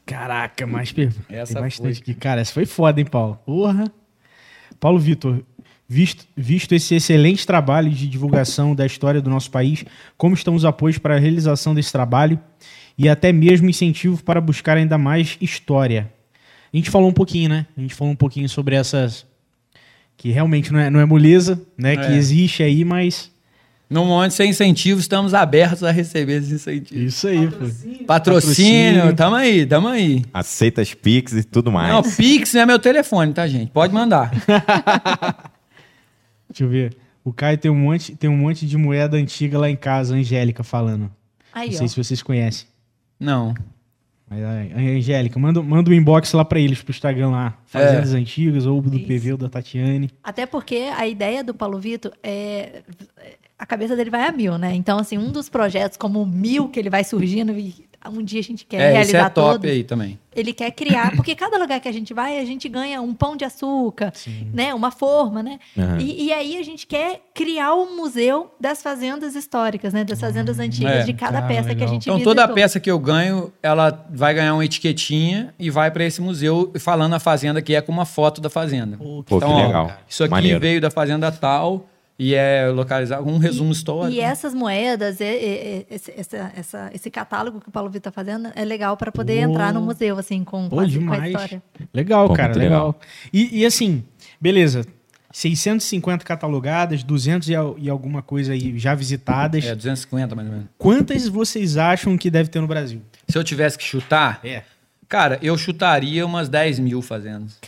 Caraca, 0.07 0.67
mais 0.67 0.91
perguntas. 0.91 1.21
Essa 1.29 1.55
Tem 1.55 1.63
bastante 1.65 1.95
foi. 1.95 2.03
aqui. 2.03 2.15
Cara, 2.15 2.41
essa 2.41 2.53
foi 2.55 2.65
foda, 2.65 2.99
hein, 2.99 3.07
Paulo? 3.07 3.39
Porra. 3.45 3.93
Paulo 4.81 4.99
Vitor, 4.99 5.43
visto, 5.89 6.25
visto 6.37 6.75
esse 6.75 6.95
excelente 6.95 7.47
trabalho 7.47 7.91
de 7.91 8.07
divulgação 8.09 8.75
da 8.75 8.85
história 8.87 9.21
do 9.21 9.31
nosso 9.31 9.51
país, 9.51 9.85
como 10.17 10.35
estão 10.35 10.55
os 10.55 10.65
apoios 10.65 10.99
para 10.99 11.17
a 11.17 11.19
realização 11.19 11.75
desse 11.75 11.93
trabalho 11.93 12.39
e 12.99 13.09
até 13.09 13.33
mesmo 13.33 13.69
incentivo 13.69 14.23
para 14.23 14.41
buscar 14.41 14.77
ainda 14.77 14.97
mais 14.99 15.37
história? 15.41 16.13
A 16.73 16.77
gente 16.77 16.91
falou 16.91 17.09
um 17.09 17.13
pouquinho, 17.13 17.49
né? 17.49 17.67
A 17.77 17.81
gente 17.81 17.95
falou 17.95 18.13
um 18.13 18.17
pouquinho 18.17 18.49
sobre 18.49 18.75
essas. 18.75 19.25
Que 20.19 20.31
realmente 20.31 20.73
não 20.73 20.81
é, 20.81 20.89
não 20.91 20.99
é 21.01 21.05
moleza, 21.05 21.61
né? 21.77 21.95
Que 21.97 22.13
É. 22.13 22.17
existe 22.17 22.63
aí, 22.63 22.85
mas. 22.85 23.31
No 23.89 24.05
momento 24.05 24.33
sem 24.33 24.51
incentivo, 24.51 24.99
estamos 24.99 25.33
abertos 25.33 25.85
a 25.85 25.93
receber 25.93 26.39
esses 26.39 26.51
incentivos. 26.51 27.05
Isso 27.15 27.29
aí, 27.29 27.47
pô. 27.47 27.57
Patrocínio, 27.57 28.05
Patrocínio. 28.07 29.15
tamo 29.15 29.37
aí, 29.37 29.65
tamo 29.65 29.87
aí. 29.89 30.25
Aceita 30.35 30.83
as 30.83 30.93
Pix 30.93 31.33
e 31.35 31.45
tudo 31.45 31.71
mais. 31.71 31.93
Não, 31.93 32.03
Pix 32.03 32.53
não 32.55 32.63
é 32.63 32.67
meu 32.67 32.79
telefone, 32.81 33.33
tá, 33.33 33.47
gente? 33.47 33.71
Pode 33.71 33.95
mandar. 33.95 34.33
Deixa 36.57 36.65
eu 36.65 36.69
ver. 36.69 36.97
O 37.23 37.33
Caio 37.33 37.59
tem 37.59 37.71
um 37.71 37.75
monte, 37.75 38.17
tem 38.17 38.31
um 38.31 38.37
monte 38.37 38.67
de 38.67 38.79
moeda 38.79 39.17
antiga 39.17 39.59
lá 39.59 39.69
em 39.69 39.77
casa, 39.77 40.15
a 40.15 40.19
Angélica 40.19 40.63
falando. 40.63 41.11
Aí, 41.53 41.69
Não 41.69 41.75
ó. 41.75 41.79
sei 41.79 41.89
se 41.89 41.97
vocês 41.97 42.23
conhecem. 42.23 42.67
Não. 43.21 43.53
Mas, 44.29 44.43
a 44.43 44.79
Angélica, 44.79 45.39
manda, 45.39 45.63
manda 45.63 45.91
um 45.91 45.93
inbox 45.93 46.33
lá 46.33 46.45
pra 46.45 46.59
eles, 46.59 46.81
pro 46.83 46.93
Instagram 46.93 47.31
lá. 47.31 47.59
Fazendas 47.67 48.15
Antigas, 48.15 48.65
ou 48.65 48.81
do 48.81 48.97
Isso. 48.97 49.07
PV 49.07 49.33
ou 49.33 49.39
da 49.39 49.49
Tatiane. 49.49 50.11
Até 50.25 50.47
porque 50.47 50.89
a 50.97 51.07
ideia 51.07 51.45
do 51.45 51.53
Paulo 51.53 51.79
Vitor 51.79 52.13
é. 52.23 52.83
A 53.59 53.65
cabeça 53.65 53.97
dele 53.97 54.11
vai 54.11 54.27
a 54.27 54.33
mil, 54.33 54.59
né? 54.59 54.75
Então, 54.75 54.99
assim, 54.99 55.17
um 55.17 55.33
dos 55.33 55.49
projetos 55.49 55.97
como 55.97 56.21
o 56.23 56.27
mil 56.27 56.69
que 56.69 56.79
ele 56.79 56.91
vai 56.91 57.03
surgindo 57.05 57.53
e 57.53 57.86
um 58.09 58.23
dia 58.23 58.41
a 58.41 58.43
gente 58.43 58.65
quer 58.65 58.77
É, 58.81 58.91
realizar 58.93 59.03
esse 59.03 59.17
é 59.17 59.31
top 59.31 59.35
todos, 59.61 59.71
aí 59.71 59.85
também. 59.85 60.19
ele 60.35 60.53
quer 60.53 60.71
criar, 60.71 61.15
porque 61.17 61.35
cada 61.35 61.57
lugar 61.59 61.81
que 61.81 61.89
a 61.89 61.93
gente 61.93 62.13
vai, 62.13 62.39
a 62.39 62.45
gente 62.45 62.69
ganha 62.69 63.01
um 63.01 63.13
pão 63.15 63.37
de 63.37 63.45
açúcar, 63.45 64.13
né? 64.53 64.75
Uma 64.75 64.91
forma, 64.91 65.43
né? 65.43 65.59
Aham. 65.79 65.99
E, 66.01 66.25
e 66.27 66.33
aí 66.33 66.59
a 66.59 66.63
gente 66.63 66.87
quer 66.87 67.21
criar 67.35 67.75
um 67.75 67.97
museu 67.97 68.51
das 68.61 68.83
fazendas 68.83 69.35
históricas, 69.35 69.93
né? 69.93 70.05
Das 70.05 70.21
fazendas 70.21 70.59
antigas, 70.59 70.93
É. 70.97 71.03
de 71.05 71.13
cada 71.13 71.41
Cara, 71.41 71.47
peça 71.47 71.63
que 71.63 71.71
a 71.71 71.75
legal. 71.75 71.89
gente 71.89 72.03
Então, 72.05 72.15
visitou. 72.17 72.35
toda 72.35 72.49
peça 72.53 72.79
que 72.81 72.91
eu 72.91 72.99
ganho, 72.99 73.53
ela 73.63 74.07
vai 74.11 74.35
ganhar 74.35 74.55
uma 74.55 74.65
etiquetinha 74.65 75.55
e 75.59 75.71
vai 75.71 75.91
para 75.91 76.05
esse 76.05 76.21
museu 76.21 76.73
falando 76.79 77.15
a 77.15 77.19
fazenda 77.19 77.61
que 77.63 77.75
é 77.75 77.81
com 77.81 77.93
uma 77.93 78.05
foto 78.05 78.41
da 78.41 78.51
fazenda. 78.51 78.97
Pô, 78.97 79.21
Então, 79.27 79.39
que 79.39 79.45
ó, 79.45 79.67
legal. 79.67 79.93
Isso 80.09 80.23
aqui 80.25 80.31
Maneiro. 80.31 80.61
veio 80.61 80.81
da 80.81 80.91
fazenda 80.91 81.31
tal 81.33 81.87
e 82.19 82.35
é 82.35 82.67
localizado 82.69 83.29
um 83.29 83.39
resumo 83.39 83.73
histórico. 83.73 84.17
E 84.17 84.21
essas 84.21 84.55
moedas, 84.55 85.21
e- 85.21 85.25
e- 85.25 85.87
e- 85.91 85.95
esse, 85.95 86.13
essa- 86.17 86.53
essa- 86.57 86.91
esse 86.95 87.11
catálogo 87.11 87.61
que 87.61 87.69
o 87.69 87.73
Paulo 87.73 87.89
Vitor 87.91 87.99
está 88.09 88.11
fazendo 88.13 88.51
é 88.55 88.65
legal 88.65 88.97
para 88.97 89.13
poder 89.13 89.45
Pô. 89.45 89.51
entrar 89.53 89.73
no 89.73 89.81
museu, 89.83 90.19
assim, 90.19 90.43
com, 90.45 90.69
Pô, 90.69 90.77
com 90.77 90.81
a, 90.81 90.85
com 90.85 90.89
a 90.89 90.91
demais. 90.91 91.27
história. 91.33 91.63
Legal, 91.93 92.29
Pô, 92.29 92.35
cara, 92.35 92.55
legal. 92.55 92.87
legal. 92.89 93.01
E, 93.33 93.61
e 93.61 93.67
assim, 93.67 94.03
beleza. 94.41 94.85
650 95.33 96.25
catalogadas, 96.25 97.03
200 97.03 97.49
e, 97.51 97.53
e 97.79 97.91
alguma 97.91 98.23
coisa 98.23 98.55
aí 98.55 98.79
já 98.79 98.95
visitadas. 98.95 99.65
É, 99.67 99.75
250 99.75 100.35
mais 100.35 100.49
ou 100.49 100.55
menos. 100.55 100.69
Quantas 100.79 101.29
vocês 101.29 101.77
acham 101.77 102.17
que 102.17 102.31
deve 102.31 102.49
ter 102.49 102.59
no 102.61 102.67
Brasil? 102.67 103.03
Se 103.29 103.37
eu 103.37 103.45
tivesse 103.45 103.77
que 103.77 103.85
chutar, 103.85 104.41
É. 104.43 104.63
cara, 105.07 105.39
eu 105.43 105.59
chutaria 105.59 106.25
umas 106.25 106.49
10 106.49 106.79
mil 106.79 107.03
fazendas. 107.03 107.59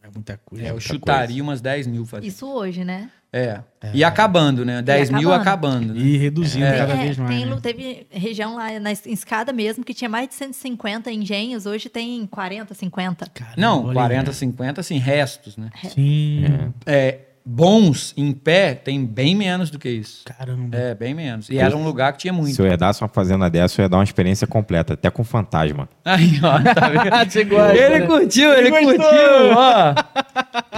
É 0.00 0.08
muita 0.14 0.38
coisa. 0.44 0.64
É, 0.64 0.68
eu 0.68 0.74
muita 0.74 0.86
chutaria 0.86 1.42
umas 1.42 1.60
10 1.60 1.86
mil 1.88 2.06
fazendas. 2.06 2.32
Isso 2.32 2.46
hoje, 2.46 2.84
né? 2.84 3.10
É. 3.38 3.90
E 3.94 4.02
acabando, 4.02 4.64
né? 4.64 4.82
10 4.82 5.10
mil 5.10 5.32
acabando. 5.32 5.94
né? 5.94 6.00
E 6.00 6.16
reduzindo 6.16 6.66
cada 6.66 6.94
É, 6.94 6.96
vez 6.96 7.16
mais. 7.16 7.30
tem 7.30 7.46
né? 7.46 7.58
teve 7.62 8.06
região 8.10 8.56
lá 8.56 8.78
na 8.80 8.90
escada 8.92 9.52
mesmo 9.52 9.84
que 9.84 9.94
tinha 9.94 10.08
mais 10.08 10.28
de 10.28 10.34
150 10.34 11.10
engenhos, 11.12 11.64
hoje 11.64 11.88
tem 11.88 12.26
40, 12.26 12.74
50. 12.74 13.26
Caramba, 13.32 13.54
Não, 13.56 13.80
olha 13.82 13.88
aí. 13.90 13.94
40, 13.94 14.32
50, 14.32 14.80
assim, 14.80 14.98
restos, 14.98 15.56
né? 15.56 15.70
Sim. 15.94 16.44
É, 16.84 17.18
bons 17.50 18.12
em 18.16 18.30
pé 18.32 18.74
tem 18.74 19.04
bem 19.06 19.34
menos 19.34 19.70
do 19.70 19.78
que 19.78 19.88
isso. 19.88 20.22
Caramba. 20.26 20.76
É, 20.76 20.94
bem 20.94 21.14
menos. 21.14 21.48
E 21.48 21.56
era 21.58 21.74
um 21.74 21.82
lugar 21.82 22.12
que 22.12 22.18
tinha 22.18 22.32
muito. 22.32 22.54
Se 22.54 22.60
eu 22.60 22.66
herdasse 22.66 23.00
uma 23.02 23.08
fazenda 23.08 23.48
dessa, 23.48 23.80
eu 23.80 23.84
ia 23.84 23.88
dar 23.88 23.96
uma 23.96 24.04
experiência 24.04 24.46
completa, 24.46 24.92
até 24.92 25.08
com 25.10 25.24
fantasma. 25.24 25.88
Aí, 26.04 26.38
ó, 26.42 26.74
tá 26.74 26.88
vendo? 26.92 27.48
Gosta, 27.48 27.76
Ele 27.76 27.98
né? 28.00 28.06
curtiu, 28.06 28.52
ele 28.52 28.68
Ele 28.68 28.84
curtiu, 28.84 29.08
ó. 29.56 29.94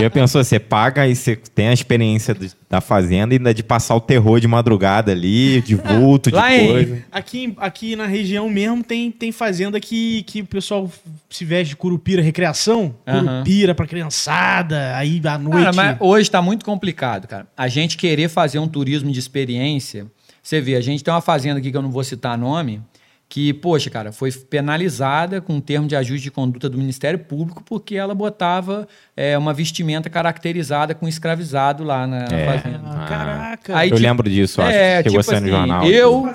Eu 0.01 0.11
pensou, 0.11 0.45
você 0.45 0.61
paga 0.61 1.07
e 1.09 1.17
você 1.17 1.35
tem 1.35 1.69
a 1.69 1.73
experiência 1.73 2.35
de- 2.35 2.53
da 2.71 2.81
fazenda 2.81 3.35
e 3.35 3.37
ainda 3.39 3.53
de 3.53 3.65
passar 3.65 3.97
o 3.97 4.01
terror 4.01 4.39
de 4.39 4.47
madrugada 4.47 5.11
ali, 5.11 5.61
de 5.61 5.75
vulto, 5.75 6.31
de 6.31 6.37
Lá 6.37 6.55
em- 6.57 6.69
coisa. 6.69 7.05
Aqui, 7.11 7.53
aqui 7.57 7.97
na 7.97 8.07
região 8.07 8.49
mesmo 8.49 8.85
tem, 8.85 9.11
tem 9.11 9.33
fazenda 9.33 9.81
que, 9.81 10.23
que 10.23 10.43
o 10.43 10.47
pessoal 10.47 10.89
se 11.29 11.45
veste 11.45 11.71
de 11.71 11.77
curupira, 11.77 12.23
recreação. 12.23 12.95
Aham. 13.05 13.25
Curupira 13.43 13.75
pra 13.75 13.87
criançada, 13.89 14.97
aí 14.97 15.21
à 15.25 15.37
noite. 15.37 15.59
Cara, 15.65 15.73
mas 15.73 15.97
hoje 15.99 16.31
tá 16.31 16.41
muito 16.41 16.65
complicado, 16.65 17.27
cara. 17.27 17.45
A 17.57 17.67
gente 17.67 17.97
querer 17.97 18.29
fazer 18.29 18.61
um 18.61 18.69
turismo 18.69 19.11
de 19.11 19.19
experiência. 19.19 20.07
Você 20.41 20.61
vê, 20.61 20.77
a 20.77 20.81
gente 20.81 21.03
tem 21.03 21.13
uma 21.13 21.21
fazenda 21.21 21.59
aqui 21.59 21.73
que 21.73 21.77
eu 21.77 21.83
não 21.83 21.91
vou 21.91 22.05
citar 22.05 22.39
nome, 22.39 22.81
que, 23.33 23.55
poxa, 23.55 23.89
cara, 23.89 24.11
foi 24.11 24.33
penalizada 24.33 25.41
com 25.41 25.55
um 25.55 25.61
termo 25.61 25.87
de 25.87 25.95
ajuste 25.95 26.25
de 26.25 26.31
conduta 26.33 26.69
do 26.69 26.77
Ministério 26.77 27.17
Público 27.21 27.63
porque 27.65 27.95
ela 27.95 28.13
botava 28.13 28.89
é, 29.17 29.39
uma 29.39 29.55
vestimenta 29.55 30.11
caracterizada 30.11 30.97
com 30.97 31.07
escravizado 31.07 31.85
lá 31.85 32.09
na, 32.09 32.29
na 32.29 32.37
É. 32.37 32.47
fazenda. 32.59 32.81
Ah, 32.85 33.07
caraca. 33.09 33.77
Aí, 33.79 33.89
eu 33.89 33.97
tipo, 33.97 34.09
lembro 34.09 34.29
disso, 34.29 34.61
acho 34.61 34.71
é, 34.73 35.03
que 35.03 35.11
chegou 35.11 35.21
tipo 35.21 35.21
a 35.21 35.23
sair 35.23 35.41
no 35.41 35.47
assim, 35.47 35.57
jornal. 35.57 35.87
eu-. 35.87 36.27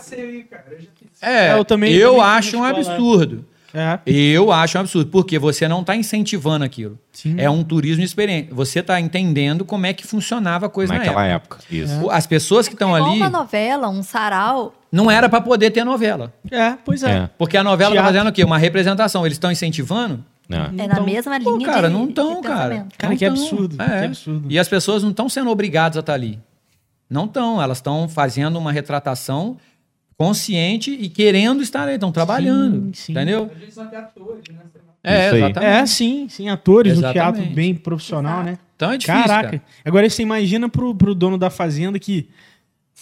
É, 1.21 1.49
É, 1.49 1.51
eu 1.53 1.57
eu, 1.57 1.65
também- 1.65 1.99
também 1.99 2.21
acho 2.21 2.57
um 2.57 2.63
absurdo. 2.63 3.45
É. 3.73 3.99
Eu 4.05 4.53
acho 4.53 4.77
um 4.77 4.81
absurdo, 4.81 5.09
porque 5.11 5.37
você 5.37 5.67
não 5.67 5.81
está 5.81 5.97
incentivando 5.97 6.63
aquilo. 6.63 6.97
Sim. 7.11 7.35
É 7.37 7.49
um 7.49 7.61
turismo 7.61 8.03
experiente. 8.05 8.53
Você 8.53 8.79
está 8.79 9.01
entendendo 9.01 9.65
como 9.65 9.85
é 9.85 9.91
que 9.91 10.07
funcionava 10.07 10.67
a 10.67 10.69
coisa 10.69 10.93
na 10.93 10.99
naquela 10.99 11.25
época. 11.25 11.57
época. 11.57 11.75
Isso. 11.75 12.09
As 12.09 12.25
pessoas 12.25 12.69
que 12.69 12.73
estão 12.73 12.95
É 12.95 13.01
ali 13.01 13.17
uma 13.17 13.29
novela, 13.29 13.89
um 13.89 14.01
sarau. 14.01 14.73
Não 14.95 15.11
era 15.11 15.27
para 15.27 15.41
poder 15.41 15.71
ter 15.71 15.83
novela. 15.83 16.33
É, 16.49 16.71
pois 16.85 17.03
é. 17.03 17.11
É. 17.11 17.29
Porque 17.37 17.57
a 17.57 17.63
novela 17.63 17.91
está 17.91 18.01
Teatro. 18.01 18.13
fazendo 18.17 18.29
o 18.29 18.33
quê? 18.33 18.43
Uma 18.43 18.57
representação. 18.57 19.25
Eles 19.25 19.35
estão 19.35 19.51
incentivando? 19.51 20.23
É. 20.49 20.55
É 20.55 20.59
na 20.59 20.83
Então, 20.85 21.03
mesma 21.05 21.39
Pô, 21.41 21.57
linha 21.57 21.67
cara, 21.69 21.87
de, 21.87 21.93
não 21.93 22.07
estão, 22.07 22.41
cara. 22.41 22.85
Cara, 22.97 23.09
Não 23.11 23.17
que 23.17 23.25
tão. 23.25 23.33
absurdo, 23.33 23.81
É. 23.81 23.99
que 23.99 24.05
absurdo. 24.05 24.45
E 24.49 24.57
as 24.59 24.67
pessoas 24.67 25.03
não 25.03 25.09
estão 25.11 25.27
sendo 25.27 25.49
obrigadas 25.49 25.97
a 25.97 25.99
estar 26.01 26.13
ali. 26.13 26.39
Não 27.09 27.25
estão. 27.25 27.61
Elas 27.61 27.77
estão 27.79 28.07
fazendo 28.07 28.57
uma 28.57 28.71
retratação 28.71 29.57
consciente 30.17 30.91
e 30.91 31.09
querendo 31.09 31.61
estar 31.61 31.83
ali. 31.83 31.93
Estão 31.95 32.11
trabalhando. 32.11 32.85
Sim, 32.87 32.93
sim. 32.93 33.11
Entendeu? 33.11 33.51
A 33.53 33.59
gente 33.59 33.73
só 33.73 33.85
tem 33.85 33.99
atores, 33.99 34.43
né? 34.49 34.59
É, 35.03 35.27
exatamente. 35.35 35.63
É, 35.63 35.85
sim, 35.85 36.27
sim, 36.27 36.49
atores, 36.49 36.93
um 36.93 36.97
Exatamente. 36.97 37.35
teatro 37.35 37.55
bem 37.55 37.75
profissional, 37.75 38.41
né? 38.43 38.57
Então 38.75 38.91
é 38.91 38.97
difícil, 38.97 39.21
Caraca. 39.21 39.49
cara. 39.49 39.61
Agora 39.85 40.09
você 40.09 40.23
imagina 40.23 40.67
pro, 40.67 40.95
pro 40.95 41.13
dono 41.13 41.37
da 41.37 41.51
fazenda 41.51 41.99
que 41.99 42.27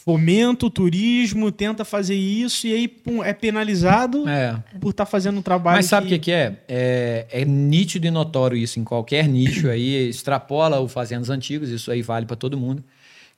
fomenta 0.03 0.65
o 0.65 0.69
turismo, 0.69 1.51
tenta 1.51 1.85
fazer 1.85 2.15
isso 2.15 2.67
e 2.67 2.73
aí 2.73 2.88
pum, 2.88 3.23
é 3.23 3.31
penalizado 3.31 4.27
É. 4.27 4.61
por 4.81 4.89
estar 4.89 5.05
fazendo 5.05 5.38
um 5.38 5.41
trabalho. 5.41 5.77
Mas 5.77 5.85
sabe 5.85 6.07
o 6.07 6.09
que, 6.09 6.19
que 6.19 6.31
é? 6.31 6.57
é? 6.67 7.25
É 7.31 7.45
nítido 7.45 8.05
e 8.05 8.11
notório 8.11 8.57
isso 8.57 8.80
em 8.80 8.84
qualquer 8.84 9.27
nicho 9.27 9.69
aí, 9.69 10.07
extrapola 10.09 10.80
o 10.81 10.88
Fazendas 10.88 11.30
Antigos, 11.30 11.69
isso 11.69 11.89
aí 11.89 12.01
vale 12.01 12.25
para 12.25 12.35
todo 12.35 12.57
mundo, 12.57 12.84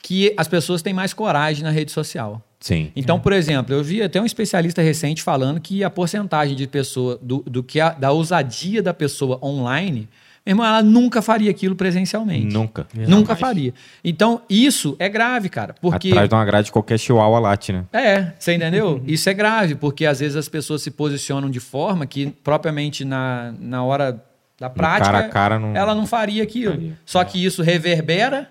que 0.02 0.34
as 0.38 0.48
pessoas 0.48 0.82
têm 0.82 0.94
mais 0.94 1.14
coragem 1.14 1.64
na 1.64 1.70
rede 1.72 1.92
social. 1.92 2.42
Sim. 2.60 2.92
Então, 2.96 3.20
por 3.20 3.32
exemplo, 3.32 3.76
eu 3.76 3.84
vi 3.84 4.02
até 4.02 4.20
um 4.20 4.26
especialista 4.26 4.82
recente 4.82 5.22
falando 5.22 5.60
que 5.62 5.84
a 5.84 5.90
porcentagem 5.90 6.56
de 6.56 6.66
pessoa, 6.66 7.20
do, 7.22 7.44
do 7.46 7.62
que 7.62 7.80
a- 7.80 7.92
da 7.92 8.12
ousadia 8.12 8.82
da 8.82 8.94
pessoa 8.94 9.40
online, 9.44 10.08
meu 10.46 10.52
irmão, 10.54 10.66
ela 10.66 10.84
nunca 10.84 11.22
faria 11.22 11.50
aquilo 11.50 11.76
presencialmente. 11.76 12.54
Nunca. 12.54 12.86
Nunca 12.94 13.36
faria. 13.36 13.74
Então, 14.04 14.42
isso 14.50 14.96
é 15.00 15.10
grave, 15.10 15.50
cara. 15.50 15.74
Porque. 15.82 16.10
Atrás 16.10 16.30
de 16.30 16.36
uma 16.36 16.46
grade 16.46 16.72
qualquer 16.72 17.00
chihuahua 17.00 17.40
late, 17.40 17.74
né? 17.74 17.86
É, 17.92 18.34
você 18.38 18.54
entendeu? 18.56 19.02
Isso 19.08 19.30
é 19.30 19.34
grave, 19.34 19.76
porque 19.76 20.06
às 20.06 20.20
vezes 20.20 20.36
as 20.36 20.48
pessoas 20.48 20.82
se 20.84 20.92
posicionam 20.92 21.50
de 21.50 21.60
forma 21.60 22.06
que, 22.06 22.28
propriamente 22.44 23.04
na, 23.04 23.54
na 23.60 23.84
hora 23.84 24.24
da 24.60 24.70
prática, 24.70 25.06
cara 25.12 25.26
a 25.26 25.30
cara 25.30 25.60
não- 25.60 25.76
ela 25.76 25.94
não 25.96 26.06
faria 26.06 26.44
aquilo. 26.44 26.94
Só 27.06 27.24
que 27.24 27.44
isso 27.44 27.62
reverbera, 27.62 28.50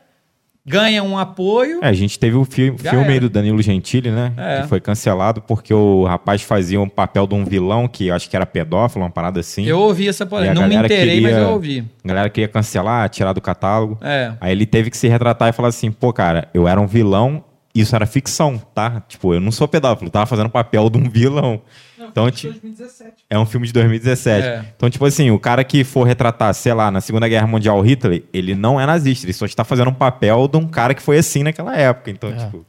ganha 0.66 1.02
um 1.02 1.18
apoio. 1.18 1.80
É, 1.82 1.88
a 1.88 1.92
gente 1.92 2.18
teve 2.18 2.36
o 2.36 2.44
fi- 2.44 2.74
Já 2.82 2.90
filme 2.90 3.10
era. 3.12 3.20
do 3.20 3.28
Danilo 3.28 3.60
Gentili, 3.62 4.10
né? 4.10 4.32
É. 4.36 4.62
Que 4.62 4.68
foi 4.68 4.80
cancelado 4.80 5.42
porque 5.42 5.72
o 5.74 6.04
rapaz 6.04 6.42
fazia 6.42 6.80
um 6.80 6.88
papel 6.88 7.26
de 7.26 7.34
um 7.34 7.44
vilão 7.44 7.86
que 7.86 8.10
acho 8.10 8.28
que 8.30 8.36
era 8.36 8.46
pedófilo, 8.46 9.04
uma 9.04 9.10
parada 9.10 9.40
assim. 9.40 9.64
Eu 9.66 9.78
ouvi 9.80 10.08
essa 10.08 10.24
polêmica. 10.24 10.54
Não 10.54 10.62
me 10.68 10.74
galera 10.74 10.86
inteirei, 10.92 11.20
mas 11.20 11.32
queria- 11.32 11.46
eu 11.46 11.52
ouvi. 11.52 11.84
A 12.04 12.08
galera 12.08 12.30
queria 12.30 12.48
cancelar, 12.48 13.08
tirar 13.08 13.32
do 13.32 13.40
catálogo. 13.40 13.98
É. 14.02 14.32
Aí 14.40 14.52
ele 14.52 14.66
teve 14.66 14.90
que 14.90 14.96
se 14.96 15.06
retratar 15.08 15.48
e 15.48 15.52
falar 15.52 15.68
assim, 15.68 15.90
pô, 15.90 16.12
cara, 16.12 16.48
eu 16.54 16.66
era 16.66 16.80
um 16.80 16.86
vilão, 16.86 17.44
isso 17.74 17.94
era 17.96 18.06
ficção, 18.06 18.56
tá? 18.59 19.01
Tipo, 19.09 19.34
eu 19.34 19.40
não 19.40 19.51
sou 19.51 19.66
pedófilo, 19.66 20.10
tava 20.10 20.26
fazendo 20.26 20.46
o 20.46 20.51
papel 20.51 20.88
de 20.88 20.98
um 20.98 21.09
vilão. 21.10 21.60
Então, 21.98 22.30
ti- 22.30 22.48
2017. 22.48 23.24
é 23.28 23.38
um 23.38 23.44
filme 23.46 23.66
de 23.66 23.72
2017. 23.72 24.46
É. 24.46 24.64
Então, 24.76 24.88
tipo 24.88 25.05
assim, 25.05 25.30
o 25.30 25.38
cara 25.38 25.64
que 25.64 25.82
for 25.82 26.05
retratar, 26.05 26.55
sei 26.55 26.72
lá, 26.72 26.90
na 26.90 27.01
Segunda 27.01 27.26
Guerra 27.26 27.46
Mundial 27.46 27.80
Hitler, 27.80 28.22
ele 28.32 28.55
não 28.55 28.80
é 28.80 28.86
nazista, 28.86 29.26
ele 29.26 29.32
só 29.32 29.44
está 29.46 29.64
fazendo 29.64 29.90
um 29.90 29.94
papel 29.94 30.46
de 30.46 30.56
um 30.56 30.68
cara 30.68 30.94
que 30.94 31.02
foi 31.02 31.18
assim 31.18 31.42
naquela 31.42 31.76
época. 31.76 32.10
Então, 32.10 32.36
tipo, 32.36 32.64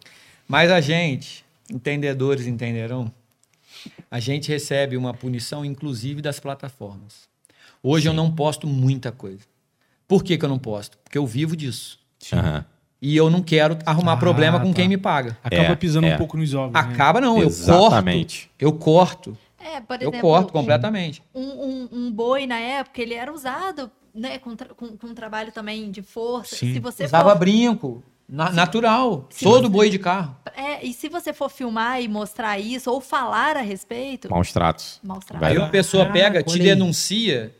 Mas 0.47 0.71
a 0.71 0.81
gente, 0.81 1.45
entendedores 1.71 2.47
entenderão, 2.47 3.11
a 4.09 4.19
gente 4.19 4.49
recebe 4.49 4.97
uma 4.97 5.13
punição, 5.13 5.63
inclusive 5.63 6.21
das 6.21 6.39
plataformas. 6.39 7.27
Hoje 7.83 8.07
eu 8.09 8.13
não 8.13 8.31
posto 8.31 8.65
muita 8.65 9.11
coisa. 9.11 9.41
Por 10.07 10.23
que, 10.23 10.37
que 10.37 10.45
eu 10.45 10.49
não 10.49 10.57
posto? 10.57 10.97
Porque 11.03 11.17
eu 11.17 11.25
vivo 11.27 11.55
disso. 11.55 11.99
aham. 12.33 12.65
E 13.01 13.15
eu 13.15 13.29
não 13.29 13.41
quero 13.41 13.77
arrumar 13.85 14.13
Ah, 14.13 14.17
problema 14.17 14.59
com 14.59 14.69
tá. 14.69 14.75
quem 14.75 14.87
me 14.87 14.97
paga. 14.97 15.37
Acaba 15.43 15.73
É, 15.73 15.75
pisando 15.75 16.07
né? 16.07 16.13
é. 16.13 16.15
um 16.15 16.17
pouco 16.17 16.37
nos 16.37 16.53
ovos. 16.53 16.73
né? 16.73 16.79
Acaba 16.79 17.19
não, 17.21 17.41
Exatamente. 17.43 18.49
eu 18.59 18.71
corto. 18.71 19.29
Eu 19.31 19.35
corto. 19.35 19.45
É, 19.77 19.81
por 19.81 19.95
Eu 20.01 20.09
exemplo, 20.09 20.21
corto 20.21 20.53
completamente. 20.53 21.23
um, 21.33 21.41
um, 21.41 21.89
um 21.91 22.11
boi 22.11 22.45
na 22.45 22.57
época, 22.59 23.01
ele 23.01 23.13
era 23.15 23.33
usado 23.33 23.89
né, 24.13 24.37
com, 24.37 24.55
tra- 24.55 24.73
com, 24.75 24.95
com 24.95 25.13
trabalho 25.13 25.51
também 25.51 25.89
de 25.91 26.01
força. 26.01 26.55
Sim. 26.55 26.73
Se 26.73 26.79
você 26.79 27.05
Usava 27.05 27.31
for, 27.31 27.39
brinco. 27.39 28.03
na- 28.29 28.51
natural. 28.51 29.25
Sim. 29.29 29.43
Todo 29.45 29.67
boi 29.69 29.89
de 29.89 29.99
carro. 29.99 30.35
é, 30.55 30.85
e 30.85 30.93
se 30.93 31.09
você 31.09 31.33
for 31.33 31.49
filmar 31.49 32.01
e 32.01 32.07
mostrar 32.07 32.57
isso, 32.59 32.89
ou 32.91 33.01
falar 33.01 33.57
a 33.57 33.61
respeito, 33.61 34.29
Maus 34.29 34.53
tratos. 34.53 34.99
mostrar. 35.03 35.39
Vai 35.39 35.51
Aí 35.51 35.57
uma 35.57 35.69
pessoa 35.69 36.05
Ah, 36.05 36.11
pega, 36.11 36.41
te 36.43 36.57
denuncia. 36.59 37.53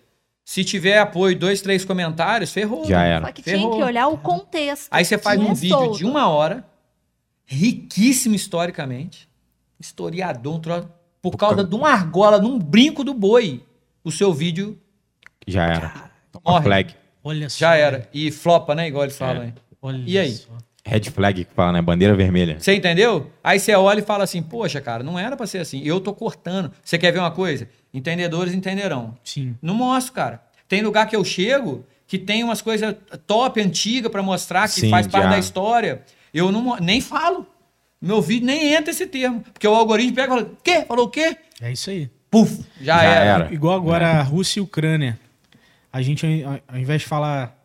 Se 0.48 0.64
tiver 0.64 1.00
apoio, 1.00 1.38
dois, 1.38 1.60
três 1.60 1.84
comentários, 1.84 2.54
ferrou. 2.54 2.86
Já 2.86 3.04
era. 3.04 3.26
Só 3.26 3.32
que 3.32 3.42
tinha 3.42 3.58
Ferrou. 3.58 3.76
que 3.78 3.84
olhar 3.84 4.08
o 4.08 4.18
contexto. 4.20 4.88
Aí 4.92 5.04
você 5.04 5.18
faz 5.18 5.40
um 5.42 5.52
é 5.52 5.54
vídeo 5.56 5.76
solto. 5.76 5.98
de 5.98 6.06
uma 6.06 6.30
hora, 6.30 6.64
riquíssimo 7.46 8.36
historicamente, 8.36 9.28
historiador, 9.80 10.56
um 10.56 10.60
troço, 10.60 10.88
por 11.22 11.36
causa 11.36 11.64
de 11.64 11.74
uma 11.76 11.90
argola, 11.90 12.40
num 12.40 12.60
brinco 12.60 13.04
do 13.04 13.14
boi. 13.14 13.64
O 14.04 14.12
seu 14.12 14.32
vídeo 14.32 14.78
Já 15.48 15.66
era. 15.66 16.12
Toma 16.32 16.44
Morre. 16.52 16.64
flag. 16.64 16.96
Olha 17.24 17.50
só. 17.50 17.58
já 17.58 17.76
era. 17.76 18.08
E 18.14 18.30
flopa, 18.32 18.76
né? 18.76 18.88
Igual 18.88 19.06
eles 19.06 19.18
falam 19.18 19.42
É. 19.42 19.46
aí. 19.48 19.54
Olha 19.82 20.04
E 20.06 20.18
aí? 20.20 20.32
só. 20.32 20.52
Red 20.88 21.02
flag 21.06 21.44
que 21.44 21.54
fala, 21.56 21.72
né? 21.72 21.82
Bandeira 21.82 22.16
vermelha. 22.16 22.60
Você 22.60 22.76
entendeu? 22.76 23.32
Aí 23.44 23.60
você 23.60 23.74
olha 23.74 24.00
e 24.00 24.04
fala 24.04 24.24
assim, 24.24 24.44
poxa, 24.44 24.80
cara, 24.80 25.02
não 25.02 25.18
era 25.18 25.36
pra 25.36 25.48
ser 25.48 25.58
assim. 25.58 25.82
Eu 25.84 26.00
tô 26.00 26.14
cortando. 26.14 26.72
Você 26.84 27.00
quer 27.00 27.12
ver 27.12 27.18
uma 27.18 27.32
coisa? 27.32 27.68
Entendedores 27.98 28.54
entenderão. 28.54 29.18
Sim. 29.24 29.56
Não 29.62 29.74
mostro, 29.74 30.14
cara. 30.14 30.42
Tem 30.68 30.82
lugar 30.82 31.08
que 31.08 31.16
eu 31.16 31.24
chego 31.24 31.86
que 32.08 32.18
tem 32.20 32.44
umas 32.44 32.62
coisas 32.62 32.96
top, 33.26 33.60
antiga 33.62 34.10
pra 34.10 34.22
mostrar, 34.22 34.68
que 34.68 34.82
Sim, 34.82 34.90
faz 34.90 35.08
parte 35.08 35.24
já. 35.24 35.30
da 35.32 35.40
história. 35.40 36.04
Eu 36.34 36.52
não, 36.52 36.76
nem 36.78 37.00
falo. 37.02 37.48
Meu 38.02 38.22
vídeo 38.22 38.46
nem 38.46 38.74
entra 38.74 38.92
esse 38.92 39.08
termo. 39.08 39.42
Porque 39.54 39.68
o 39.68 39.74
algoritmo 39.74 40.14
pega 40.16 40.28
e 40.34 40.38
fala, 40.38 40.52
quê? 40.64 40.82
Falou 40.86 41.06
o 41.06 41.10
quê? 41.10 41.38
É 41.62 41.72
isso 41.72 41.90
aí. 41.90 42.10
Puf, 42.30 42.64
já, 42.82 42.98
Já 42.98 43.04
era. 43.04 43.26
era. 43.46 43.54
Igual 43.54 43.76
agora 43.78 44.08
a 44.20 44.22
Rússia 44.22 44.60
e 44.60 44.62
Ucrânia. 44.62 45.18
A 45.92 46.02
gente, 46.02 46.26
ao- 46.44 46.60
ao 46.68 46.78
invés 46.78 47.02
de 47.02 47.08
falar 47.08 47.58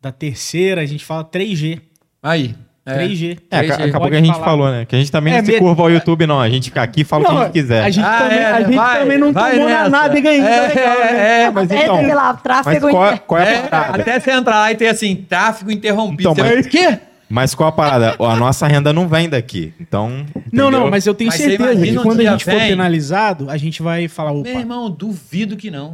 da 0.00 0.10
terceira, 0.10 0.80
a 0.82 0.86
gente 0.86 1.04
fala 1.04 1.24
3G. 1.24 1.80
Aí. 2.22 2.54
É. 2.88 2.94
3G. 2.94 3.38
É, 3.50 3.56
Três 3.58 3.72
aca- 3.72 3.82
G. 3.82 3.88
acabou 3.88 4.00
Pode 4.08 4.10
que 4.10 4.16
a 4.16 4.24
gente 4.26 4.32
falar. 4.34 4.44
falou, 4.44 4.70
né? 4.70 4.84
Que 4.84 4.96
a 4.96 4.98
gente 4.98 5.12
também 5.12 5.34
É 5.34 5.38
não 5.38 5.44
se 5.46 5.58
curva 5.58 5.82
ao 5.82 5.90
YouTube, 5.90 6.26
não. 6.26 6.40
A 6.40 6.48
gente 6.48 6.64
fica 6.64 6.82
aqui 6.82 7.00
e 7.02 7.04
fala 7.04 7.22
o 7.22 7.26
que 7.26 7.32
a 7.32 7.42
gente 7.44 7.52
quiser. 7.52 7.84
A 7.84 7.90
gente, 7.90 8.04
Ah, 8.04 8.18
também, 8.18 8.38
é, 8.38 8.44
a 8.46 8.60
gente 8.62 8.74
vai, 8.76 8.98
também 9.00 9.18
não 9.18 9.32
vai 9.32 9.52
tomou 9.52 9.68
na 9.68 9.76
nessa. 9.76 9.88
nada 9.90 10.14
ainda. 10.14 10.28
É, 10.28 10.68
legal, 10.68 10.98
né? 10.98 11.10
é, 11.12 11.42
é. 11.42 11.50
mas 11.50 11.70
É, 11.70 11.82
então. 11.82 11.96
sei 11.98 12.14
lá, 12.14 12.32
Mas 12.32 12.42
tráfego 12.42 12.88
qual, 12.90 13.18
qual 13.18 13.40
é 13.40 13.44
a 13.44 13.50
É, 13.52 13.62
parada? 13.68 14.02
até 14.02 14.20
você 14.20 14.30
entrar 14.30 14.54
lá 14.56 14.72
e 14.72 14.74
ter 14.76 14.88
assim, 14.88 15.16
tráfego 15.28 15.70
interrompido. 15.70 16.30
Então, 16.30 16.44
mas- 16.44 16.66
quê? 16.66 16.98
Mas 17.30 17.54
qual 17.54 17.68
a 17.68 17.72
parada? 17.72 18.16
A 18.18 18.36
nossa 18.36 18.66
renda 18.66 18.90
não 18.90 19.06
vem 19.06 19.28
daqui. 19.28 19.74
Então. 19.78 20.24
Não, 20.50 20.70
não, 20.70 20.78
entendeu? 20.78 20.90
mas 20.90 21.06
eu 21.06 21.12
tenho 21.12 21.28
Mas 21.28 21.36
você 21.38 21.48
certeza 21.50 21.68
que 21.68 21.74
imagina 21.76 22.00
um 22.00 22.02
quando 22.04 22.20
a 22.20 22.24
gente 22.24 22.44
for 22.46 22.54
vem- 22.54 22.68
penalizado, 22.70 23.50
a 23.50 23.56
gente 23.58 23.82
vai 23.82 24.08
falar, 24.08 24.32
opa, 24.32 24.48
Meu 24.48 24.58
irmão, 24.60 24.90
duvido 24.90 25.54
que 25.54 25.70
não. 25.70 25.92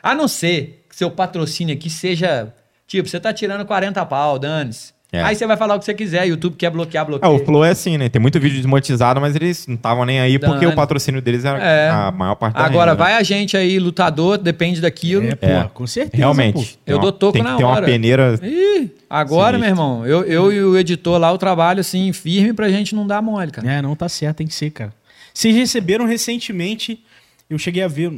A 0.00 0.14
não 0.14 0.28
ser 0.28 0.84
que 0.88 0.94
seu 0.94 1.10
patrocínio 1.10 1.74
aqui 1.74 1.90
seja. 1.90 2.52
Tipo, 2.86 3.08
você 3.08 3.18
tá 3.18 3.32
tirando 3.32 3.66
40 3.66 4.06
pau, 4.06 4.38
dane-se. 4.38 4.92
É. 5.10 5.22
Aí 5.22 5.34
você 5.34 5.46
vai 5.46 5.56
falar 5.56 5.74
o 5.74 5.78
que 5.78 5.86
você 5.86 5.94
quiser, 5.94 6.28
YouTube 6.28 6.54
quer 6.56 6.68
bloquear, 6.70 7.02
É, 7.02 7.06
bloqueia. 7.06 7.32
o 7.32 7.38
Flow 7.42 7.64
é 7.64 7.70
assim, 7.70 7.96
né? 7.96 8.10
Tem 8.10 8.20
muito 8.20 8.38
vídeo 8.38 8.58
desmonetizado, 8.58 9.18
mas 9.20 9.34
eles 9.34 9.66
não 9.66 9.74
estavam 9.74 10.04
nem 10.04 10.20
aí 10.20 10.38
porque 10.38 10.60
Dane. 10.60 10.72
o 10.72 10.76
patrocínio 10.76 11.22
deles 11.22 11.46
era 11.46 11.58
É. 11.62 11.88
a 11.88 12.10
maior 12.10 12.34
parte 12.34 12.56
da 12.56 12.64
Agora, 12.66 12.90
renda, 12.92 13.02
né? 13.04 13.10
vai 13.10 13.18
a 13.18 13.22
gente 13.22 13.56
aí, 13.56 13.78
lutador, 13.78 14.36
depende 14.36 14.82
daquilo. 14.82 15.26
É, 15.26 15.34
pô, 15.34 15.46
É. 15.46 15.70
com 15.72 15.86
certeza. 15.86 16.16
Realmente. 16.18 16.52
pô. 16.52 16.60
Tem 16.60 16.92
Eu 16.92 16.96
uma- 16.96 17.02
dou 17.02 17.12
toco 17.12 17.32
tem 17.32 17.42
na 17.42 17.52
que 17.52 17.56
ter 17.56 17.64
hora. 17.64 17.80
uma 17.80 17.86
peneira. 17.86 18.38
Ih, 18.42 18.90
agora, 19.08 19.56
Sinistro. 19.56 19.60
meu 19.60 19.68
irmão, 19.68 20.06
eu, 20.06 20.24
eu 20.24 20.52
e 20.52 20.60
o 20.62 20.76
editor 20.76 21.18
lá, 21.18 21.32
o 21.32 21.38
trabalho 21.38 21.80
assim, 21.80 22.12
firme 22.12 22.52
pra 22.52 22.68
gente 22.68 22.94
não 22.94 23.06
dar 23.06 23.22
mole, 23.22 23.50
cara. 23.50 23.66
É, 23.66 23.80
não 23.80 23.96
tá 23.96 24.10
certo, 24.10 24.36
tem 24.36 24.46
que 24.46 24.54
ser, 24.54 24.70
cara. 24.72 24.92
Vocês 25.32 25.56
receberam 25.56 26.04
recentemente, 26.04 27.02
eu 27.48 27.58
cheguei 27.58 27.82
a 27.82 27.88
ver, 27.88 28.12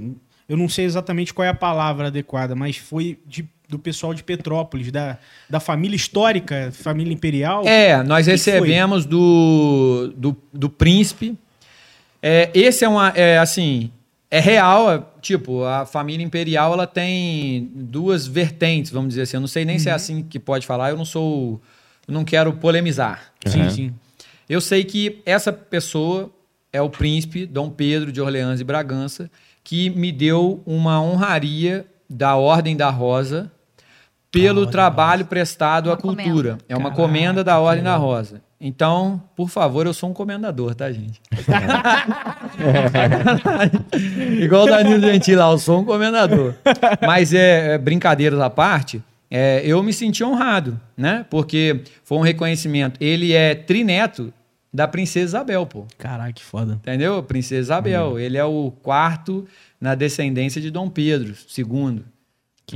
eu 0.49 0.57
não 0.57 0.69
sei 0.69 0.87
exatamente 0.87 1.33
qual 1.33 1.47
é 1.47 1.49
a 1.51 1.55
palavra 1.55 2.09
adequada, 2.09 2.57
mas 2.57 2.77
foi 2.77 3.17
de- 3.27 3.45
do 3.71 3.79
pessoal 3.79 4.13
de 4.13 4.23
Petrópolis, 4.23 4.91
da, 4.91 5.17
da 5.49 5.61
família 5.61 5.97
histórica, 5.97 6.71
família 6.73 7.13
imperial. 7.13 7.67
É, 7.67 8.03
nós 8.03 8.27
que 8.27 8.33
recebemos 8.33 9.07
do, 9.07 10.13
do, 10.17 10.37
do 10.53 10.69
príncipe. 10.69 11.39
É, 12.23 12.51
esse 12.55 12.85
é 12.85 12.89
uma. 12.89 13.09
É, 13.11 13.39
assim. 13.39 13.91
É 14.33 14.39
real, 14.39 14.93
é, 14.93 15.03
tipo, 15.21 15.65
a 15.65 15.85
família 15.85 16.25
imperial 16.25 16.73
ela 16.73 16.87
tem 16.87 17.69
duas 17.75 18.29
vertentes, 18.29 18.93
vamos 18.93 19.09
dizer 19.11 19.23
assim. 19.23 19.37
Eu 19.37 19.41
não 19.41 19.49
sei 19.49 19.65
nem 19.65 19.77
se 19.79 19.89
é 19.89 19.93
assim 19.93 20.23
que 20.23 20.39
pode 20.39 20.65
falar, 20.67 20.91
eu 20.91 20.97
não 20.97 21.05
sou. 21.05 21.61
Eu 22.07 22.15
não 22.15 22.25
quero 22.25 22.53
polemizar. 22.53 23.33
Sim, 23.45 23.63
Uhum. 23.63 23.71
sim. 23.71 23.95
Eu 24.49 24.61
sei 24.61 24.85
que 24.85 25.21
essa 25.27 25.53
pessoa 25.53 26.31
é 26.73 26.81
o 26.81 26.89
príncipe 26.89 27.45
Dom 27.45 27.71
Pedro 27.71 28.13
de 28.13 28.21
Orleans 28.21 28.61
e 28.61 28.65
Bragança, 28.65 29.29
que 29.65 29.91
me 29.91 30.13
deu 30.13 30.63
uma 30.65 31.01
honraria 31.03 31.85
da 32.09 32.37
Ordem 32.37 32.77
da 32.77 32.89
Rosa 32.91 33.51
pelo 34.31 34.67
trabalho 34.67 35.27
prestado 35.27 35.89
Uma 35.89 35.95
à 35.95 35.97
cultura. 35.97 36.25
comenda. 36.25 36.59
É 36.69 36.77
uma 36.77 36.91
Caraca, 36.91 37.03
comenda 37.03 37.45
da 37.45 37.59
Ordem 37.59 37.85
da. 37.85 37.97
Rosa. 37.97 38.41
Então, 38.61 39.23
por 39.35 39.49
favor, 39.49 39.87
eu 39.87 39.95
sou 39.95 40.11
um 40.11 40.13
comendador, 40.13 40.75
tá, 40.75 40.93
gente? 40.93 41.19
Igual 44.39 44.65
o 44.65 44.67
Danilo 44.67 45.01
Gentili 45.01 45.37
lá, 45.37 45.51
eu 45.51 45.59
sou 45.59 45.81
um 45.81 45.85
comendador. 45.85 46.55
Mas 47.07 47.33
é, 47.33 47.75
é, 47.75 47.79
brincadeiras 47.79 48.39
à 48.39 48.51
parte, 48.51 49.03
é, 49.31 49.63
eu 49.65 49.83
me 49.83 49.95
senti 49.95 50.23
honrado, 50.23 50.79
né? 50.95 51.25
Porque 51.31 51.81
foi 52.05 52.19
um 52.19 52.21
reconhecimento. 52.21 53.03
Ele 53.03 53.33
é 53.33 53.55
trineto 53.55 54.31
da 54.73 54.87
Princesa 54.87 55.25
Isabel, 55.25 55.65
pô. 55.65 55.87
Caraca, 55.97 56.33
que 56.33 56.45
foda. 56.45 56.75
Entendeu? 56.75 57.23
Princesa 57.23 57.61
Isabel. 57.61 58.19
Ele 58.19 58.37
é 58.37 58.45
o 58.45 58.71
quarto 58.83 59.47
na 59.81 59.95
descendência 59.95 60.61
de 60.61 60.71
Dom 60.71 60.91
Pedro 60.91 61.33
II. 61.57 62.03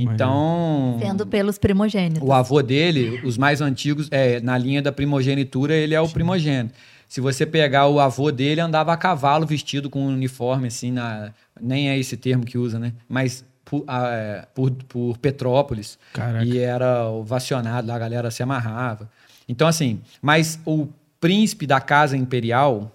Então, 0.03 0.97
Sendo 1.01 1.25
pelos 1.25 1.57
primogênitos. 1.57 2.27
o 2.27 2.31
avô 2.33 2.61
dele, 2.61 3.21
os 3.23 3.37
mais 3.37 3.61
antigos, 3.61 4.07
é, 4.11 4.39
na 4.41 4.57
linha 4.57 4.81
da 4.81 4.91
primogenitura, 4.91 5.73
ele 5.75 5.93
é 5.93 6.01
o 6.01 6.09
primogênito. 6.09 6.73
Se 7.07 7.21
você 7.21 7.45
pegar 7.45 7.87
o 7.87 7.99
avô 7.99 8.31
dele, 8.31 8.59
andava 8.61 8.91
a 8.91 8.97
cavalo 8.97 9.45
vestido 9.45 9.89
com 9.89 10.01
um 10.01 10.07
uniforme, 10.07 10.67
assim, 10.67 10.91
na, 10.91 11.31
nem 11.61 11.89
é 11.89 11.97
esse 11.97 12.17
termo 12.17 12.43
que 12.43 12.57
usa, 12.57 12.79
né? 12.79 12.93
Mas 13.07 13.45
por, 13.63 13.83
ah, 13.87 14.07
é, 14.11 14.47
por, 14.53 14.71
por 14.71 15.17
Petrópolis. 15.19 15.97
Caraca. 16.13 16.43
E 16.45 16.57
era 16.57 17.07
ovacionado, 17.09 17.87
lá 17.87 17.95
a 17.95 17.99
galera 17.99 18.31
se 18.31 18.41
amarrava. 18.43 19.09
Então, 19.47 19.67
assim, 19.67 20.01
mas 20.21 20.59
o 20.65 20.87
príncipe 21.21 21.65
da 21.67 21.79
casa 21.79 22.17
imperial, 22.17 22.91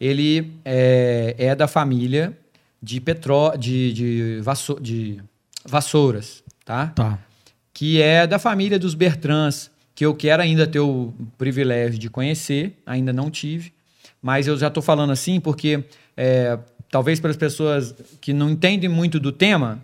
ele 0.00 0.52
é, 0.64 1.34
é 1.38 1.54
da 1.54 1.66
família 1.66 2.32
de, 2.80 3.00
Petró, 3.00 3.54
de, 3.56 3.92
de, 3.92 4.40
Vasso- 4.40 4.78
de 4.80 5.20
Vassouras, 5.64 6.42
tá? 6.64 6.88
Tá. 6.88 7.18
que 7.74 8.00
é 8.02 8.26
da 8.26 8.38
família 8.38 8.78
dos 8.78 8.94
Bertrands, 8.94 9.70
que 9.94 10.04
eu 10.04 10.14
quero 10.14 10.42
ainda 10.42 10.66
ter 10.66 10.80
o 10.80 11.12
privilégio 11.36 11.98
de 11.98 12.08
conhecer, 12.10 12.76
ainda 12.86 13.12
não 13.12 13.30
tive, 13.30 13.72
mas 14.22 14.46
eu 14.46 14.56
já 14.56 14.68
estou 14.68 14.82
falando 14.82 15.10
assim 15.12 15.38
porque 15.40 15.84
é, 16.16 16.58
talvez 16.90 17.20
para 17.20 17.30
as 17.30 17.36
pessoas 17.36 17.94
que 18.20 18.32
não 18.32 18.50
entendem 18.50 18.88
muito 18.88 19.20
do 19.20 19.30
tema, 19.32 19.80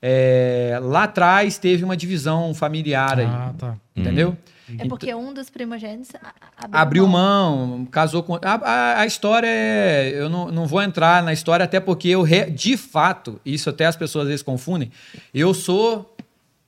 é, 0.00 0.78
lá 0.82 1.04
atrás 1.04 1.58
teve 1.58 1.84
uma 1.84 1.96
divisão 1.96 2.54
familiar 2.54 3.18
aí, 3.18 3.26
Ah, 3.26 3.54
tá. 3.58 3.76
entendeu? 3.96 4.36
É 4.78 4.86
porque 4.88 5.14
um 5.14 5.32
dos 5.32 5.48
primogênitos 5.48 6.10
a- 6.16 6.32
a- 6.70 6.80
Abriu 6.82 7.06
mão, 7.06 7.86
casou 7.90 8.22
com. 8.22 8.34
A, 8.36 8.40
a- 8.44 9.00
a 9.00 9.06
história 9.06 9.46
é. 9.48 10.10
Eu 10.14 10.28
não, 10.28 10.50
não 10.50 10.66
vou 10.66 10.82
entrar 10.82 11.22
na 11.22 11.32
história, 11.32 11.64
até 11.64 11.80
porque 11.80 12.08
eu, 12.08 12.22
re- 12.22 12.50
de 12.50 12.76
fato, 12.76 13.40
isso 13.46 13.70
até 13.70 13.86
as 13.86 13.96
pessoas 13.96 14.24
às 14.24 14.28
vezes 14.28 14.42
confundem. 14.42 14.90
Eu 15.32 15.54
sou 15.54 16.14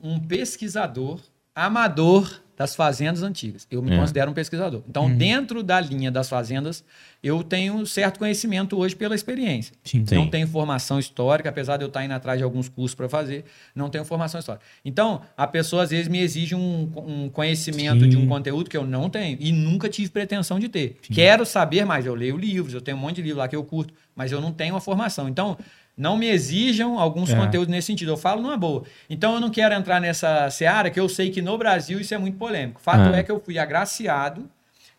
um 0.01 0.19
pesquisador 0.19 1.21
amador 1.55 2.41
das 2.61 2.77
fazendas 2.77 3.23
antigas. 3.23 3.67
Eu 3.71 3.81
me 3.81 3.91
É. 3.91 3.97
considero 3.97 4.31
um 4.31 4.35
pesquisador. 4.35 4.83
Então, 4.87 5.11
dentro 5.11 5.63
da 5.63 5.81
linha 5.81 6.11
das 6.11 6.29
fazendas, 6.29 6.85
eu 7.23 7.43
tenho 7.43 7.87
certo 7.87 8.19
conhecimento 8.19 8.77
hoje 8.79 8.95
pela 8.95 9.15
experiência. 9.15 9.75
Sim. 9.83 10.05
Sim. 10.05 10.15
Não 10.17 10.29
tenho 10.29 10.47
formação 10.47 10.99
histórica, 10.99 11.49
apesar 11.49 11.79
de 11.79 11.85
eu 11.85 11.89
estar 11.89 12.05
indo 12.05 12.13
atrás 12.13 12.37
de 12.37 12.45
alguns 12.45 12.69
cursos 12.69 12.95
para 12.95 13.09
fazer, 13.09 13.47
não 13.75 13.89
tenho 13.89 14.05
formação 14.05 14.39
histórica. 14.39 14.63
Então, 14.85 15.23
a 15.39 15.47
pessoa 15.47 15.85
às 15.85 15.89
vezes 15.89 16.07
me 16.07 16.19
exige 16.21 16.55
um, 16.55 16.93
um 16.99 17.31
conhecimento 17.31 18.05
Sim. 18.05 18.11
de 18.11 18.19
um 18.19 18.27
conteúdo 18.27 18.69
que 18.69 18.77
eu 18.77 18.87
não 18.87 19.09
tenho 19.09 19.39
e 19.41 19.53
nunca 19.53 19.89
tive 19.89 20.11
pretensão 20.11 20.59
de 20.59 20.69
ter. 20.69 20.99
Quero 21.01 21.47
saber 21.47 21.87
mais, 21.87 22.05
eu 22.05 22.15
leio 22.15 22.37
livros, 22.37 22.75
eu 22.75 22.83
tenho 22.83 22.99
um 22.99 23.01
monte 23.01 23.17
de 23.17 23.23
livro 23.23 23.39
lá 23.39 23.49
que 23.49 23.57
eu 23.57 23.65
curto, 23.65 23.95
mas 24.15 24.33
eu 24.33 24.41
não 24.43 24.53
tenho 24.53 24.75
uma 24.75 24.83
formação. 24.83 25.31
Então, 25.31 25.57
não 26.01 26.17
me 26.17 26.27
exijam 26.27 26.99
alguns 26.99 27.31
É. 27.31 27.37
conteúdos 27.37 27.69
nesse 27.71 27.89
sentido. 27.89 28.11
Eu 28.11 28.17
falo 28.17 28.41
numa 28.41 28.57
boa. 28.57 28.85
Então, 29.09 29.35
eu 29.35 29.41
não 29.41 29.51
quero 29.51 29.75
entrar 29.75 30.01
nessa 30.01 30.49
seara, 30.51 30.91
que 30.91 30.99
eu 30.99 31.09
sei 31.09 31.31
que 31.31 31.43
no 31.43 31.59
Brasil 31.59 32.01
isso 32.01 32.15
é 32.15 32.19
muito 32.19 32.39
polêmico. 32.39 32.81
Fato 32.81 33.13
Ah. 33.13 33.17
é 33.19 33.23
que 33.23 33.31
eu 33.31 33.39
fui 33.39 33.59
agraciado 33.59 34.49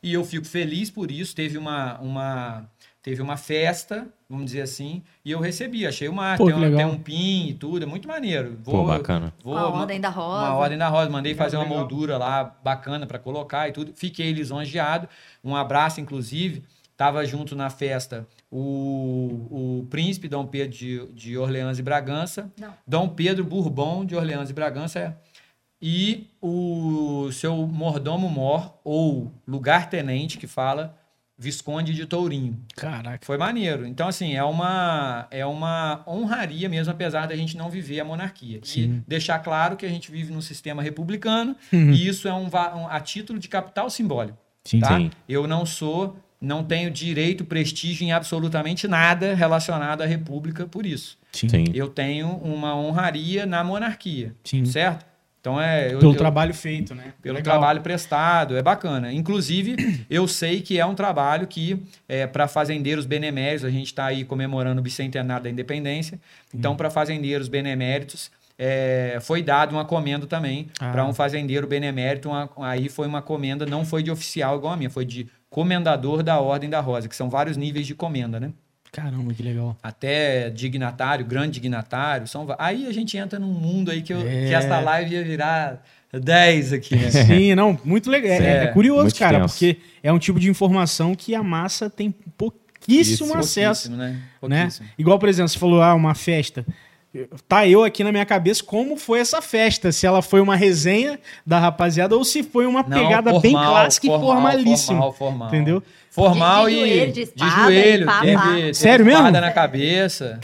e 0.03 0.13
eu 0.13 0.23
fico 0.23 0.45
feliz 0.45 0.89
por 0.91 1.09
isso. 1.09 1.35
Teve 1.35 1.57
uma, 1.57 1.97
uma, 1.99 2.69
teve 3.01 3.21
uma 3.21 3.35
festa, 3.35 4.07
vamos 4.29 4.45
dizer 4.45 4.61
assim, 4.61 5.01
e 5.25 5.31
eu 5.31 5.39
recebi. 5.39 5.87
Achei 5.87 6.07
uma. 6.07 6.37
Pô, 6.37 6.45
tem, 6.45 6.55
que 6.59 6.65
um, 6.65 6.75
tem 6.77 6.85
um 6.85 6.97
pin 6.99 7.47
e 7.49 7.53
tudo, 7.55 7.81
é 7.83 7.85
muito 7.87 8.07
maneiro. 8.07 8.57
Pô, 8.63 8.85
bacana. 8.85 9.33
Vou, 9.43 9.57
A 9.57 9.67
Ordem 9.69 9.99
da 9.99 10.09
Rosa. 10.09 10.45
Uma 10.45 10.55
ordem 10.55 10.77
da 10.77 10.87
rosa. 10.87 11.09
Mandei 11.09 11.33
fazer 11.33 11.57
uma 11.57 11.65
moldura 11.65 12.17
lá 12.17 12.55
bacana 12.63 13.07
para 13.07 13.17
colocar 13.17 13.67
e 13.67 13.71
tudo. 13.71 13.91
Fiquei 13.95 14.31
lisonjeado. 14.31 15.09
Um 15.43 15.55
abraço, 15.55 15.99
inclusive. 15.99 16.63
Tava 16.95 17.25
junto 17.25 17.55
na 17.55 17.71
festa 17.71 18.27
o, 18.51 19.79
o 19.81 19.87
príncipe 19.89 20.27
Dom 20.27 20.45
Pedro 20.45 20.77
de, 20.77 21.05
de 21.13 21.37
Orleans 21.37 21.79
e 21.79 21.81
Bragança. 21.81 22.51
Não. 22.59 22.73
Dom 22.85 23.07
Pedro 23.09 23.43
Bourbon 23.45 24.03
de 24.05 24.15
Orleans 24.15 24.49
e 24.49 24.53
Bragança. 24.53 24.99
é. 24.99 25.15
E 25.83 26.27
o 26.39 27.31
seu 27.31 27.55
mordomo 27.65 28.29
mor, 28.29 28.77
ou 28.83 29.31
lugar-tenente, 29.47 30.37
que 30.37 30.45
fala 30.45 30.95
Visconde 31.35 31.91
de 31.95 32.05
Tourinho. 32.05 32.55
Caraca. 32.75 33.25
Foi 33.25 33.35
maneiro. 33.35 33.87
Então, 33.87 34.07
assim, 34.07 34.35
é 34.35 34.43
uma, 34.43 35.25
é 35.31 35.43
uma 35.43 36.03
honraria 36.07 36.69
mesmo, 36.69 36.91
apesar 36.93 37.25
da 37.27 37.35
gente 37.35 37.57
não 37.57 37.67
viver 37.67 37.99
a 37.99 38.05
monarquia. 38.05 38.59
Sim. 38.61 38.81
E 38.83 38.87
deixar 39.09 39.39
claro 39.39 39.75
que 39.75 39.83
a 39.83 39.89
gente 39.89 40.11
vive 40.11 40.31
num 40.31 40.41
sistema 40.41 40.83
republicano 40.83 41.55
Uhum. 41.73 41.89
e 41.93 42.07
isso 42.07 42.27
é 42.27 42.33
um, 42.33 42.45
um- 42.45 42.87
a 42.87 42.99
título 42.99 43.39
de 43.39 43.47
capital 43.47 43.89
simbólico. 43.89 44.37
Sim, 44.63 44.81
tá? 44.81 44.95
sim. 44.99 45.09
Eu 45.27 45.47
não 45.47 45.65
sou, 45.65 46.15
não 46.41 46.63
tenho 46.63 46.89
direito, 46.89 47.45
prestígio 47.45 48.03
em 48.03 48.11
absolutamente 48.11 48.87
nada 48.87 49.35
relacionado 49.35 50.01
à 50.01 50.05
república 50.05 50.65
por 50.65 50.85
isso. 50.85 51.17
Sim. 51.31 51.47
Sim. 51.47 51.65
Eu 51.73 51.87
tenho 51.87 52.29
uma 52.37 52.75
honraria 52.75 53.45
na 53.45 53.63
monarquia, 53.63 54.33
Sim. 54.43 54.65
certo? 54.65 55.05
Então 55.39 55.59
é... 55.59 55.93
eu- 55.93 55.99
Pelo 55.99 56.13
eu- 56.13 56.17
trabalho 56.17 56.53
feito, 56.53 56.93
né? 56.93 57.13
pelo 57.21 57.37
Legal. 57.37 57.53
trabalho 57.53 57.81
prestado, 57.81 58.55
é 58.57 58.61
bacana. 58.61 59.11
Inclusive, 59.13 59.75
eu 60.09 60.27
sei 60.27 60.61
que 60.61 60.79
é 60.79 60.85
um 60.85 60.93
trabalho 60.95 61.47
que, 61.47 61.81
é, 62.07 62.27
para 62.27 62.47
fazendeiros 62.47 63.05
beneméritos, 63.05 63.65
a 63.65 63.69
gente 63.69 63.87
está 63.87 64.05
aí 64.05 64.23
comemorando 64.23 64.79
o 64.79 64.83
bicentenário 64.83 65.43
da 65.43 65.49
independência, 65.49 66.19
então, 66.53 66.75
para 66.75 66.89
fazendeiros 66.89 67.47
beneméritos, 67.47 68.29
é, 68.57 69.17
foi 69.21 69.41
dado 69.41 69.71
uma 69.71 69.83
comenda 69.85 70.27
também 70.27 70.67
Ah. 70.79 70.91
para 70.91 71.05
um 71.05 71.13
fazendeiro 71.13 71.65
benemérito. 71.65 72.29
uma- 72.29 72.47
aí 72.59 72.87
foi 72.89 73.07
uma 73.07 73.21
comenda, 73.21 73.65
não 73.65 73.83
foi 73.83 74.03
de 74.03 74.11
oficial 74.11 74.57
igual 74.57 74.73
a 74.73 74.77
minha, 74.77 74.89
foi 74.89 75.05
de 75.05 75.27
comendador 75.51 76.23
da 76.23 76.39
Ordem 76.39 76.69
da 76.69 76.79
Rosa, 76.79 77.07
que 77.07 77.15
são 77.15 77.29
vários 77.29 77.57
níveis 77.57 77.85
de 77.85 77.93
comenda, 77.93 78.39
né? 78.39 78.51
Caramba, 78.91 79.33
que 79.33 79.43
legal. 79.43 79.77
Até 79.83 80.49
dignatário, 80.49 81.25
grande 81.25 81.51
dignatário. 81.53 82.27
São, 82.27 82.47
aí 82.57 82.87
a 82.87 82.91
gente 82.91 83.15
entra 83.17 83.37
num 83.37 83.53
mundo 83.53 83.91
aí 83.91 84.01
que, 84.01 84.11
eu, 84.13 84.19
É. 84.21 84.47
que 84.47 84.53
esta 84.53 84.79
live 84.79 85.13
ia 85.15 85.23
virar 85.23 85.83
10 86.11 86.73
aqui, 86.73 86.95
né? 86.95 87.09
Sim, 87.11 87.53
não, 87.55 87.77
muito 87.85 88.09
legal. 88.09 88.31
É, 88.31 88.37
é 88.37 88.63
É, 88.63 88.67
curioso, 88.67 89.03
muito 89.03 89.19
cara, 89.19 89.37
extenso. 89.45 89.53
porque 89.53 89.77
é 90.01 90.11
um 90.11 90.19
tipo 90.19 90.39
de 90.39 90.49
informação 90.49 91.13
que 91.15 91.33
a 91.35 91.43
massa 91.43 91.89
tem 91.89 92.11
pouquíssimo 92.11 93.27
Isso, 93.27 93.37
acesso. 93.37 93.89
Pouquíssimo, 93.89 93.97
né? 93.97 94.09
né? 94.11 94.21
Pouquíssimo. 94.41 94.87
Igual, 94.97 95.19
por 95.19 95.29
exemplo, 95.29 95.49
você 95.49 95.59
falou, 95.59 95.81
ah, 95.81 95.93
uma 95.93 96.13
festa. 96.15 96.65
Tá 97.47 97.67
eu 97.67 97.83
aqui 97.83 98.03
na 98.05 98.11
minha 98.11 98.25
cabeça 98.25 98.63
como 98.63 98.95
foi 98.95 99.19
essa 99.19 99.41
festa. 99.41 99.91
Se 99.91 100.07
ela 100.07 100.21
foi 100.21 100.39
uma 100.39 100.55
resenha 100.55 101.19
da 101.45 101.59
rapaziada 101.59 102.15
ou 102.15 102.23
se 102.23 102.41
foi 102.41 102.65
uma 102.65 102.83
Não, 102.83 102.89
pegada 102.97 103.31
bem 103.39 103.51
formal, 103.51 103.71
clássica 103.73 104.07
formal, 104.07 104.21
e 104.29 104.33
formalíssima. 104.33 104.93
Formal, 104.97 105.13
formal. 105.13 105.47
Entendeu? 105.49 105.83
Formal 106.09 106.65
De- 106.69 106.71
de 106.75 106.77
e. 106.77 106.87
joelho, 106.89 107.11
de 107.13 107.21
espada, 107.21 107.61
joelho, 107.63 108.03
e 108.03 108.05
pá, 108.05 108.21
teve, 108.21 108.55
teve 108.61 108.73
Sério 108.73 109.05
mesmo? 109.05 109.19
espada 109.19 109.41
na 109.41 109.51
cabeça. 109.51 110.39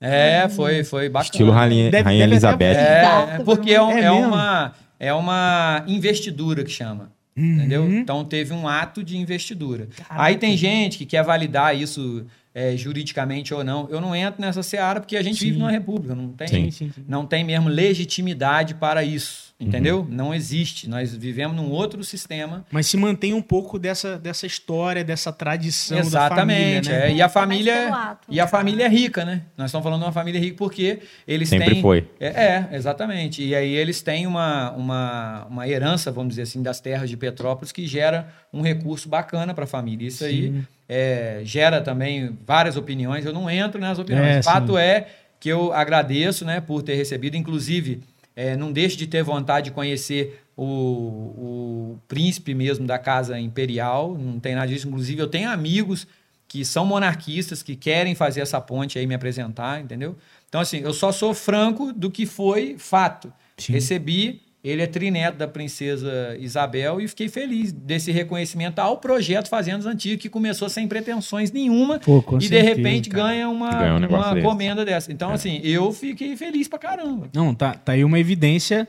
É, 0.00 0.48
foi, 0.48 0.84
foi 0.84 1.08
bacana. 1.08 1.30
Estilo 1.30 1.50
Rainha, 1.50 1.90
Deve- 1.90 2.04
Rainha 2.04 2.20
deve 2.24 2.32
Elizabeth. 2.34 2.74
É, 2.76 3.38
porque 3.44 3.72
é, 3.72 3.82
um- 3.82 3.90
É 3.90 4.02
é 4.04 4.10
uma, 4.12 4.72
é 5.00 5.12
uma 5.14 5.82
investidura 5.86 6.62
que 6.64 6.70
chama. 6.70 7.10
Entendeu? 7.36 7.82
Uhum. 7.82 7.98
Então 8.00 8.24
teve 8.24 8.52
um 8.52 8.66
ato 8.66 9.02
de 9.02 9.16
investidura. 9.16 9.88
Aí 10.10 10.36
tem 10.36 10.56
gente 10.56 10.98
que 10.98 11.06
quer 11.06 11.22
validar 11.22 11.76
isso 11.76 12.26
é, 12.58 12.76
juridicamente 12.76 13.54
ou 13.54 13.62
não. 13.62 13.88
Eu 13.88 14.00
não 14.00 14.16
entro 14.16 14.40
nessa 14.40 14.64
seara 14.64 14.98
porque 14.98 15.16
a 15.16 15.22
gente 15.22 15.38
Sim. 15.38 15.46
vive 15.46 15.58
numa 15.58 15.70
república, 15.70 16.12
não 16.12 16.30
tem, 16.30 16.48
Sim. 16.48 16.70
sim, 16.72 16.92
sim. 16.92 17.04
não 17.06 17.24
tem 17.24 17.44
mesmo 17.44 17.68
legitimidade 17.68 18.74
para 18.74 19.04
isso. 19.04 19.48
Entendeu? 19.60 20.06
Não 20.08 20.32
existe. 20.32 20.88
Nós 20.88 21.12
vivemos 21.12 21.56
num 21.56 21.68
outro 21.70 22.04
sistema. 22.04 22.64
Mas 22.70 22.86
se 22.86 22.96
mantém 22.96 23.34
um 23.34 23.42
pouco 23.42 23.76
dessa, 23.76 24.16
dessa 24.16 24.46
história, 24.46 25.02
dessa 25.02 25.32
tradição 25.32 25.98
Exatamente. 25.98 26.88
da 26.88 26.94
família, 26.94 27.06
né? 27.06 27.10
é. 27.10 27.14
E 27.16 27.22
a 27.22 27.28
família. 27.28 27.94
ato. 27.94 28.28
E 28.30 28.38
a 28.38 28.46
família 28.46 28.84
é 28.84 28.88
rica, 28.88 29.24
né? 29.24 29.42
Nós 29.56 29.70
estamos 29.70 29.82
falando 29.82 29.98
de 29.98 30.06
uma 30.06 30.12
família 30.12 30.40
rica 30.40 30.56
porque 30.56 31.00
eles 31.26 31.48
Sempre 31.48 31.72
têm. 31.72 31.82
foi. 31.82 32.08
É, 32.20 32.26
é, 32.28 32.68
exatamente. 32.70 33.44
E 33.44 33.52
aí 33.52 33.74
eles 33.74 34.00
têm 34.00 34.28
uma, 34.28 34.70
uma, 34.70 35.46
uma 35.46 35.68
herança, 35.68 36.12
vamos 36.12 36.30
dizer 36.30 36.42
assim, 36.42 36.62
das 36.62 36.78
terras 36.78 37.10
de 37.10 37.16
Petrópolis 37.16 37.72
que 37.72 37.84
gera 37.84 38.28
um 38.52 38.62
recurso 38.62 39.08
bacana 39.08 39.52
para 39.54 39.64
a 39.64 39.66
família. 39.66 40.06
Isso 40.06 40.24
aí 40.24 40.54
é, 40.88 41.40
gera 41.44 41.80
também 41.80 42.36
várias 42.46 42.76
opiniões. 42.76 43.24
Eu 43.24 43.32
não 43.32 43.50
entro 43.50 43.80
nas 43.80 43.98
opiniões. 43.98 44.36
É, 44.36 44.42
fato 44.42 44.72
sim. 44.72 44.78
é 44.78 45.08
que 45.38 45.48
eu 45.48 45.72
agradeço 45.72 46.44
né, 46.44 46.60
por 46.60 46.82
ter 46.82 46.94
recebido, 46.94 47.36
inclusive. 47.36 48.00
é, 48.34 48.56
não 48.56 48.72
deixe 48.72 48.96
de 48.96 49.06
ter 49.06 49.22
vontade 49.22 49.66
de 49.66 49.70
conhecer 49.72 50.44
o, 50.56 50.64
o 50.64 51.98
príncipe 52.06 52.54
mesmo 52.54 52.86
da 52.86 52.98
casa 52.98 53.38
imperial, 53.38 54.16
não 54.16 54.38
tem 54.38 54.54
nada 54.54 54.68
disso. 54.68 54.86
Inclusive, 54.86 55.20
eu 55.20 55.26
tenho 55.26 55.50
amigos 55.50 56.06
que 56.46 56.64
são 56.64 56.86
monarquistas, 56.86 57.62
que 57.62 57.76
querem 57.76 58.14
fazer 58.14 58.40
essa 58.40 58.60
ponte 58.60 58.98
aí, 58.98 59.06
me 59.06 59.14
apresentar, 59.14 59.80
entendeu? 59.80 60.16
Então, 60.48 60.60
assim, 60.60 60.78
eu 60.78 60.92
só 60.92 61.12
sou 61.12 61.34
franco 61.34 61.92
do 61.92 62.10
que 62.10 62.24
foi 62.24 62.76
fato. 62.78 63.32
Sim. 63.56 63.72
Recebi, 63.72 64.40
ele 64.68 64.82
é 64.82 64.86
trineto 64.86 65.38
da 65.38 65.48
princesa 65.48 66.36
Isabel 66.38 67.00
e 67.00 67.08
fiquei 67.08 67.28
feliz 67.28 67.72
desse 67.72 68.10
reconhecimento 68.12 68.78
ao 68.78 68.98
projeto 68.98 69.48
Fazendas 69.48 69.86
Antigas, 69.86 70.20
que 70.20 70.28
começou 70.28 70.68
sem 70.68 70.86
pretensões 70.88 71.50
nenhuma 71.52 71.98
Pô, 71.98 72.22
e 72.40 72.48
de 72.48 72.60
repente 72.60 73.08
cara. 73.08 73.24
ganha 73.28 73.48
uma, 73.48 73.70
Ganha 73.70 73.94
um 73.94 74.08
uma 74.08 74.34
desse. 74.34 74.46
comenda 74.46 74.84
dessa. 74.84 75.12
Então, 75.12 75.30
assim, 75.30 75.60
eu 75.64 75.92
fiquei 75.92 76.36
feliz 76.36 76.68
pra 76.68 76.78
caramba. 76.78 77.28
Não, 77.34 77.54
tá, 77.54 77.74
tá 77.74 77.92
aí 77.92 78.04
uma 78.04 78.18
evidência 78.18 78.86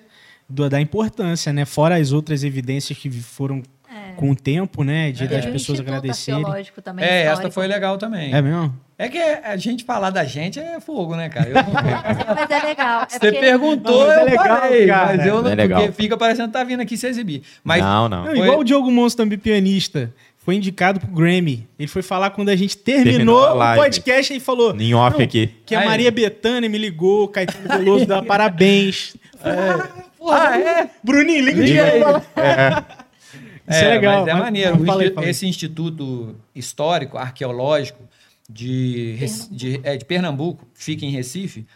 do- 0.49 0.69
da 0.69 0.82
importância, 0.82 1.53
né? 1.53 1.66
Fora 1.66 1.95
as 1.98 2.11
outras 2.11 2.43
evidências 2.43 2.98
que 2.98 3.09
foram 3.11 3.61
com 4.19 4.31
o 4.31 4.35
tempo, 4.35 4.83
né? 4.83 5.11
De 5.14 5.23
É. 5.23 5.27
das 5.27 5.45
pessoas 5.45 5.80
agradecerem. 5.80 6.43
também. 6.83 7.06
É, 7.06 7.19
esta 7.22 7.31
histórico. 7.35 7.53
foi 7.53 7.67
legal 7.67 7.98
também. 7.98 8.33
É 8.35 8.41
mesmo? 8.41 8.75
É 8.98 9.07
que 9.07 9.17
a 9.17 9.56
gente 9.56 9.85
falar 9.85 10.09
da 10.09 10.25
gente 10.25 10.59
é 10.59 10.77
fogo, 10.81 11.15
né, 11.15 11.30
cara? 11.30 11.48
Eu 11.48 11.53
não- 11.56 11.64
Mas 12.35 12.49
é 12.51 12.65
legal. 12.67 13.03
É 13.03 13.06
Você 13.07 13.19
porque- 13.19 13.39
perguntou, 13.39 13.99
Não, 14.01 14.07
mas 14.07 14.17
é 14.17 14.22
eu 14.22 14.25
legal, 14.25 14.45
falei, 14.59 14.88
cara. 14.88 15.06
mas 15.17 15.25
eu 15.25 15.41
não, 15.41 15.49
É 15.51 15.56
legal. 15.56 15.80
porque 15.83 15.93
fica 16.01 16.17
parecendo 16.17 16.48
que 16.49 16.53
tá 16.53 16.64
vindo 16.65 16.81
aqui 16.81 16.98
se 16.98 17.07
exibir. 17.07 17.43
Mas 17.64 17.81
não, 17.81 18.09
não. 18.09 18.25
Não, 18.25 18.35
Foi- 18.35 18.39
igual 18.39 18.59
o 18.59 18.64
Diogo 18.65 18.91
Monstro, 18.91 19.23
também 19.23 19.38
pianista, 19.39 20.14
foi 20.38 20.56
indicado 20.56 20.99
pro 20.99 21.09
Grammy. 21.09 21.65
Ele 21.80 21.88
foi 21.88 22.01
falar 22.01 22.31
quando 22.31 22.49
a 22.49 22.56
gente 22.57 22.75
terminou, 22.77 23.14
Terminou 23.14 23.61
a 23.61 23.73
o 23.73 23.75
podcast 23.77 24.33
e 24.33 24.39
falou 24.41 24.75
Em 24.77 24.93
off 24.93 25.17
Não, 25.17 25.23
aqui. 25.23 25.49
que 25.65 25.73
a 25.73 25.80
Aí. 25.80 25.85
Maria 25.85 26.11
Bethânia 26.11 26.69
me 26.69 26.77
ligou, 26.77 27.30
Caetano 27.30 27.69
Veloso 27.69 28.06
dá 28.06 28.22
parabéns. 28.23 29.15
ah, 29.41 30.59
é? 30.59 30.89
Bruninho, 31.01 31.45
liga 31.45 31.64
de 31.64 31.72
Liga 31.72 31.83
aí. 31.85 31.99
novo. 32.01 32.25
Isso 33.69 33.83
é, 33.83 33.89
legal. 33.89 34.19
Mas 34.22 34.27
é 34.27 34.33
Mas- 34.33 34.43
maneiro. 34.43 34.85
fala 34.85 35.01
aí. 35.03 35.14
Esse 35.30 35.48
instituto 35.48 36.35
histórico, 36.56 37.17
arqueológico 37.17 38.03
de, 38.49 39.17
de, 39.51 39.80
é, 39.83 39.95
de 39.95 40.06
Pernambuco, 40.06 40.67
que 40.73 40.83
fica 40.83 41.06
em 41.06 41.11
Recife, 41.11 41.67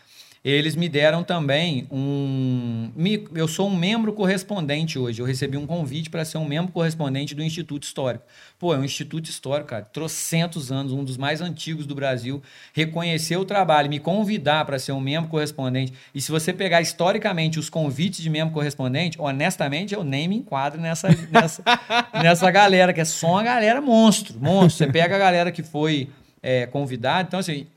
eles 0.51 0.75
me 0.75 0.89
deram 0.89 1.23
também 1.23 1.88
um. 1.89 2.91
me- 2.95 3.25
eu 3.33 3.47
sou 3.47 3.69
um 3.69 3.75
membro 3.75 4.11
correspondente 4.11 4.99
hoje. 4.99 5.22
Eu 5.22 5.25
recebi 5.25 5.55
um 5.55 5.65
convite 5.65 6.09
para 6.09 6.25
ser 6.25 6.38
um 6.38 6.45
membro 6.45 6.72
correspondente 6.73 7.33
do 7.33 7.41
Instituto 7.41 7.83
Histórico. 7.83 8.25
Pô, 8.59 8.73
é 8.73 8.77
um 8.77 8.83
instituto 8.83 9.30
histórico, 9.30 9.69
cara, 9.69 9.85
trocentos 9.85 10.72
anos, 10.72 10.91
um 10.91 11.03
dos 11.03 11.15
mais 11.15 11.39
antigos 11.39 11.85
do 11.85 11.95
Brasil. 11.95 12.41
Reconhecer 12.73 13.38
o 13.38 13.45
trabalho, 13.45 13.89
me 13.89 13.99
convidar 13.99 14.65
para 14.65 14.77
ser 14.80 14.91
um 14.91 14.99
membro 14.99 15.30
correspondente. 15.30 15.93
E 16.13 16.19
se 16.19 16.30
você 16.31 16.51
pegar 16.51 16.81
historicamente 16.81 17.57
os 17.57 17.69
convites 17.69 18.22
de 18.22 18.30
membro 18.30 18.53
correspondente, 18.53 19.17
honestamente, 19.22 19.93
eu 19.93 20.03
nem 20.03 20.27
me 20.27 20.35
enquadro 20.38 20.80
nessa, 20.81 21.07
nessa, 21.31 21.63
nessa 22.22 22.51
galera, 22.51 22.91
que 22.91 22.99
é 23.01 23.05
só 23.05 23.31
uma 23.31 23.43
galera 23.43 23.80
monstro. 23.81 24.38
Monstro. 24.41 24.85
Você 24.85 24.91
pega 24.91 25.15
a 25.15 25.19
galera 25.19 25.51
que 25.51 25.63
foi 25.63 26.09
é, 26.41 26.65
convidada. 26.65 27.27
Então, 27.27 27.39
assim, 27.39 27.67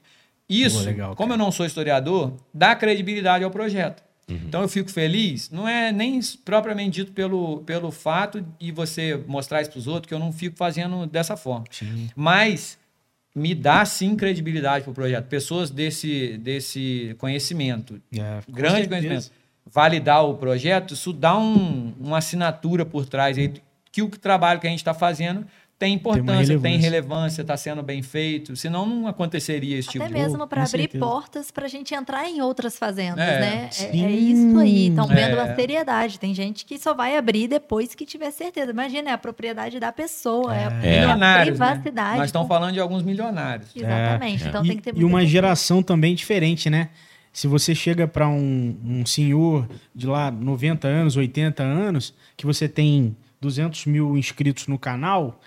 isso, 0.48 0.80
legal, 0.84 1.14
como 1.16 1.32
eu 1.32 1.36
não 1.36 1.50
sou 1.50 1.66
historiador, 1.66 2.32
dá 2.52 2.74
credibilidade 2.74 3.44
ao 3.44 3.50
projeto. 3.50 4.02
Então 4.28 4.60
eu 4.62 4.68
fico 4.68 4.90
feliz, 4.90 5.50
não 5.50 5.68
é 5.68 5.92
nem 5.92 6.18
propriamente 6.44 6.96
dito 7.00 7.12
pelo, 7.12 7.58
pelo 7.58 7.92
fato 7.92 8.44
de 8.58 8.72
você 8.72 9.16
mostrar 9.26 9.62
isso 9.62 9.70
para 9.70 9.78
os 9.78 9.86
outros, 9.86 10.08
que 10.08 10.14
eu 10.14 10.18
não 10.18 10.32
fico 10.32 10.56
fazendo 10.56 11.06
dessa 11.06 11.36
forma. 11.36 11.64
Mas 12.16 12.76
me 13.32 13.54
dá 13.54 13.84
sim 13.84 14.16
credibilidade 14.16 14.82
para 14.82 14.90
o 14.90 14.94
projeto. 14.94 15.26
Pessoas 15.26 15.70
desse, 15.70 16.38
desse 16.38 17.14
conhecimento, 17.18 18.00
É, 18.12 18.40
grande 18.48 18.78
certeza. 18.78 18.88
conhecimento, 18.88 19.30
validar 19.64 20.24
o 20.24 20.34
projeto, 20.34 20.94
isso 20.94 21.12
dá 21.12 21.38
um, 21.38 21.92
uma 22.00 22.18
assinatura 22.18 22.84
por 22.84 23.06
trás 23.06 23.38
aí 23.38 23.52
que 23.92 24.02
o 24.02 24.08
trabalho 24.08 24.58
que 24.58 24.66
a 24.66 24.70
gente 24.70 24.80
está 24.80 24.92
fazendo 24.92 25.46
tem 25.78 25.92
importância, 25.94 26.58
tem 26.58 26.78
relevância. 26.78 26.80
relevância, 26.80 27.42
está 27.42 27.56
sendo 27.56 27.82
bem 27.82 28.02
feito, 28.02 28.56
senão 28.56 28.86
não 28.86 29.06
aconteceria 29.06 29.78
esse 29.78 29.88
tipo 29.90 30.04
Até 30.04 30.14
de 30.14 30.18
mesmo 30.20 30.46
para 30.46 30.62
abrir 30.62 30.82
certeza. 30.82 31.04
portas 31.04 31.50
para 31.50 31.66
a 31.66 31.68
gente 31.68 31.94
entrar 31.94 32.26
em 32.26 32.40
outras 32.40 32.78
fazendas, 32.78 33.18
É, 33.22 33.40
né? 33.40 33.70
É, 33.80 33.84
é 33.98 34.10
isso 34.10 34.58
aí. 34.58 34.88
Estão 34.88 35.06
vendo 35.06 35.36
É. 35.36 35.40
a 35.40 35.54
seriedade. 35.54 36.18
Tem 36.18 36.32
gente 36.34 36.64
que 36.64 36.78
só 36.78 36.94
vai 36.94 37.16
abrir 37.18 37.46
depois 37.46 37.94
que 37.94 38.06
tiver 38.06 38.30
certeza. 38.30 38.70
Imagina, 38.70 39.10
é 39.10 39.12
a 39.12 39.18
propriedade 39.18 39.78
da 39.78 39.92
pessoa, 39.92 40.56
é, 40.56 40.66
a- 40.66 40.80
É. 40.82 41.04
a 41.04 41.14
né? 41.16 41.44
privacidade. 41.44 42.16
Nós 42.18 42.26
estamos 42.26 42.48
falando 42.48 42.72
de 42.72 42.80
alguns 42.80 43.02
milionários. 43.02 43.68
Exatamente. 43.76 44.44
Então 44.48 44.64
e, 44.64 44.68
tem 44.68 44.76
que 44.78 44.82
ter 44.82 44.96
e 44.98 45.04
uma 45.04 45.26
geração 45.26 45.82
também 45.82 46.14
diferente, 46.14 46.70
né? 46.70 46.88
Se 47.32 47.46
você 47.46 47.74
chega 47.74 48.08
para 48.08 48.26
um, 48.28 48.74
um 48.82 49.04
senhor 49.04 49.68
de 49.94 50.06
lá 50.06 50.30
90 50.30 50.88
anos, 50.88 51.18
80 51.18 51.62
anos, 51.62 52.14
que 52.34 52.46
você 52.46 52.66
tem 52.66 53.14
200 53.40 53.86
mil 53.86 54.16
inscritos 54.16 54.66
no 54.66 54.78
canal, 54.78 55.40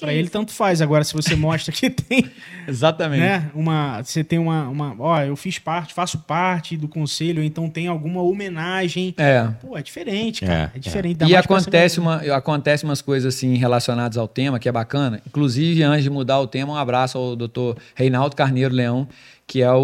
para 0.00 0.10
é 0.10 0.14
ele 0.14 0.24
isso? 0.24 0.32
tanto 0.32 0.50
faz. 0.52 0.82
Agora, 0.82 1.04
se 1.04 1.14
você 1.14 1.36
mostra 1.36 1.72
que 1.72 1.88
tem, 1.88 2.28
Exatamente. 2.66 3.20
né? 3.20 3.50
Uma, 3.54 4.02
você 4.02 4.24
tem 4.24 4.36
uma, 4.38 4.68
uma, 4.68 4.96
ó, 4.98 5.22
eu 5.22 5.36
fiz 5.36 5.60
parte, 5.60 5.94
faço 5.94 6.18
parte 6.18 6.76
do 6.76 6.88
conselho, 6.88 7.40
então 7.42 7.70
tem 7.70 7.86
alguma 7.86 8.20
homenagem. 8.20 9.14
É. 9.16 9.48
Pô, 9.60 9.78
é 9.78 9.82
diferente, 9.82 10.40
cara. 10.44 10.72
É, 10.74 10.76
É, 10.76 10.80
diferente. 10.80 11.18
dá 11.18 11.28
E 11.28 11.36
acontece, 11.36 12.00
uma, 12.00 12.16
acontece 12.34 12.84
umas 12.84 13.00
coisas 13.00 13.32
assim 13.34 13.54
relacionadas 13.56 14.18
ao 14.18 14.26
tema 14.26 14.58
que 14.58 14.68
é 14.68 14.72
bacana. 14.72 15.22
Inclusive, 15.24 15.82
antes 15.84 16.02
de 16.02 16.10
mudar 16.10 16.40
o 16.40 16.48
tema, 16.48 16.72
um 16.72 16.76
abraço 16.76 17.16
ao 17.16 17.36
doutor 17.36 17.76
Reinaldo 17.94 18.34
Carneiro 18.34 18.74
Leão, 18.74 19.06
que 19.46 19.62
é 19.62 19.70
o, 19.72 19.76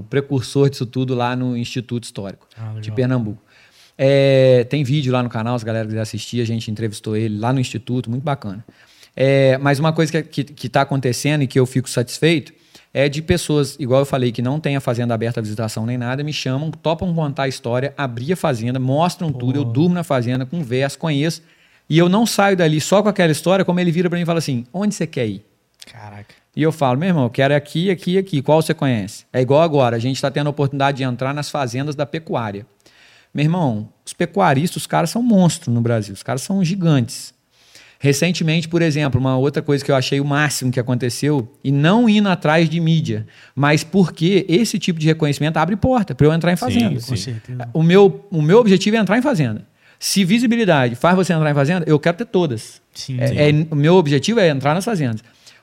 o 0.00 0.06
precursor 0.10 0.68
disso 0.68 0.84
tudo 0.84 1.14
lá 1.14 1.36
no 1.36 1.56
Instituto 1.56 2.02
Histórico 2.02 2.48
Ah, 2.58 2.80
de 2.80 2.90
Pernambuco. 2.90 3.40
É, 4.02 4.64
tem 4.64 4.82
vídeo 4.82 5.12
lá 5.12 5.22
no 5.22 5.28
canal, 5.28 5.58
se 5.58 5.64
a 5.64 5.66
galera 5.66 5.86
quiser 5.86 6.00
assistir, 6.00 6.40
a 6.40 6.46
gente 6.46 6.70
entrevistou 6.70 7.14
ele 7.14 7.38
lá 7.38 7.52
no 7.52 7.60
Instituto, 7.60 8.08
muito 8.08 8.22
bacana. 8.22 8.64
É, 9.14 9.58
mas 9.58 9.78
uma 9.78 9.92
coisa 9.92 10.22
que 10.22 10.66
está 10.66 10.80
acontecendo 10.80 11.42
e 11.42 11.46
que 11.46 11.60
eu 11.60 11.66
fico 11.66 11.90
satisfeito 11.90 12.50
é 12.94 13.10
de 13.10 13.20
pessoas, 13.20 13.76
igual 13.78 14.00
eu 14.00 14.06
falei, 14.06 14.32
que 14.32 14.40
não 14.40 14.58
tem 14.58 14.74
a 14.74 14.80
fazenda 14.80 15.12
aberta 15.12 15.40
à 15.40 15.42
visitação 15.42 15.84
nem 15.84 15.98
nada, 15.98 16.24
me 16.24 16.32
chamam, 16.32 16.70
topam 16.70 17.14
contar 17.14 17.42
a 17.42 17.48
história, 17.48 17.92
abrir 17.94 18.32
a 18.32 18.36
fazenda, 18.36 18.80
mostram 18.80 19.30
tudo, 19.30 19.58
eu 19.58 19.64
durmo 19.64 19.94
na 19.94 20.02
fazenda, 20.02 20.46
converso, 20.46 20.98
conheço, 20.98 21.42
e 21.86 21.98
eu 21.98 22.08
não 22.08 22.24
saio 22.24 22.56
dali 22.56 22.80
só 22.80 23.02
com 23.02 23.10
aquela 23.10 23.30
história, 23.30 23.66
como 23.66 23.80
ele 23.80 23.90
vira 23.90 24.08
para 24.08 24.16
mim 24.16 24.22
e 24.22 24.26
fala 24.26 24.38
assim: 24.38 24.64
onde 24.72 24.94
você 24.94 25.06
quer 25.06 25.26
ir? 25.26 25.44
Caraca. 25.92 26.34
E 26.56 26.62
eu 26.62 26.72
falo, 26.72 26.98
meu 26.98 27.08
irmão, 27.08 27.24
eu 27.24 27.30
quero 27.30 27.54
aqui, 27.54 27.90
aqui, 27.90 28.16
aqui. 28.16 28.40
Qual 28.40 28.62
você 28.62 28.72
conhece? 28.72 29.26
É 29.30 29.40
igual 29.42 29.60
agora, 29.60 29.96
a 29.96 29.98
gente 29.98 30.16
está 30.16 30.30
tendo 30.30 30.46
a 30.46 30.50
oportunidade 30.50 30.96
de 30.96 31.04
entrar 31.04 31.34
nas 31.34 31.50
fazendas 31.50 31.94
da 31.94 32.06
pecuária. 32.06 32.66
Meu 33.32 33.44
irmão, 33.44 33.88
os 34.04 34.12
pecuaristas, 34.12 34.82
os 34.82 34.86
caras 34.86 35.10
são 35.10 35.22
monstros 35.22 35.72
no 35.72 35.80
Brasil, 35.80 36.12
os 36.14 36.22
caras 36.22 36.42
são 36.42 36.64
gigantes. 36.64 37.32
Recentemente, 38.02 38.66
por 38.66 38.80
exemplo, 38.80 39.20
uma 39.20 39.36
outra 39.36 39.60
coisa 39.60 39.84
que 39.84 39.90
eu 39.90 39.94
achei 39.94 40.20
o 40.20 40.24
máximo 40.24 40.72
que 40.72 40.80
aconteceu, 40.80 41.46
e 41.62 41.70
não 41.70 42.08
indo 42.08 42.30
atrás 42.30 42.66
de 42.68 42.80
mídia, 42.80 43.26
mas 43.54 43.84
porque 43.84 44.46
esse 44.48 44.78
tipo 44.78 44.98
de 44.98 45.06
reconhecimento 45.06 45.58
abre 45.58 45.76
porta 45.76 46.14
para 46.14 46.26
eu 46.26 46.32
entrar 46.32 46.50
em 46.50 46.56
fazenda. 46.56 46.98
Com 47.00 47.14
certeza. 47.16 47.68
O 47.74 47.82
meu, 47.82 48.26
o 48.30 48.40
meu 48.40 48.58
objetivo 48.58 48.96
é 48.96 49.00
entrar 49.00 49.18
em 49.18 49.22
fazenda. 49.22 49.66
Se 49.98 50.24
visibilidade 50.24 50.94
faz 50.94 51.14
você 51.14 51.34
entrar 51.34 51.50
em 51.50 51.54
fazenda, 51.54 51.84
eu 51.86 51.98
quero 51.98 52.16
ter 52.16 52.24
todas. 52.24 52.80
Sim, 52.94 53.20
É- 53.20 53.26
sim. 53.26 53.36
é- 53.36 53.66
o 53.70 53.76
meu 53.76 53.94
objetivo 53.96 54.40
é 54.40 54.48
entrar 54.48 54.74
nas 54.74 54.84
fazendas. 54.86 55.20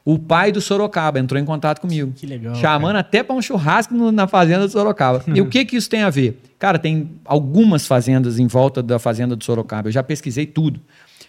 O 0.10 0.18
pai 0.18 0.54
do 0.54 0.62
Sorocaba 0.62 1.20
entrou 1.20 1.38
em 1.42 1.44
contato 1.44 1.82
comigo. 1.82 2.14
Que 2.16 2.26
legal, 2.26 2.56
Chamando 2.56 2.96
até 2.96 3.22
para 3.24 3.36
um 3.36 3.42
churrasco 3.42 3.94
no- 3.94 4.10
na 4.10 4.26
fazenda 4.26 4.66
do 4.66 4.72
Sorocaba. 4.72 5.22
e 5.28 5.42
o 5.42 5.48
que 5.48 5.66
que 5.66 5.76
isso 5.76 5.90
tem 5.90 6.02
a 6.02 6.10
ver? 6.10 6.40
Cara, 6.58 6.80
tem 6.80 7.10
algumas 7.26 7.86
fazendas 7.86 8.40
em 8.40 8.48
volta 8.48 8.82
da 8.82 8.98
fazenda 9.00 9.36
do 9.36 9.44
Sorocaba. 9.44 9.90
Eu 9.90 9.92
já 9.92 10.02
pesquisei 10.02 10.46
tudo. 10.46 10.80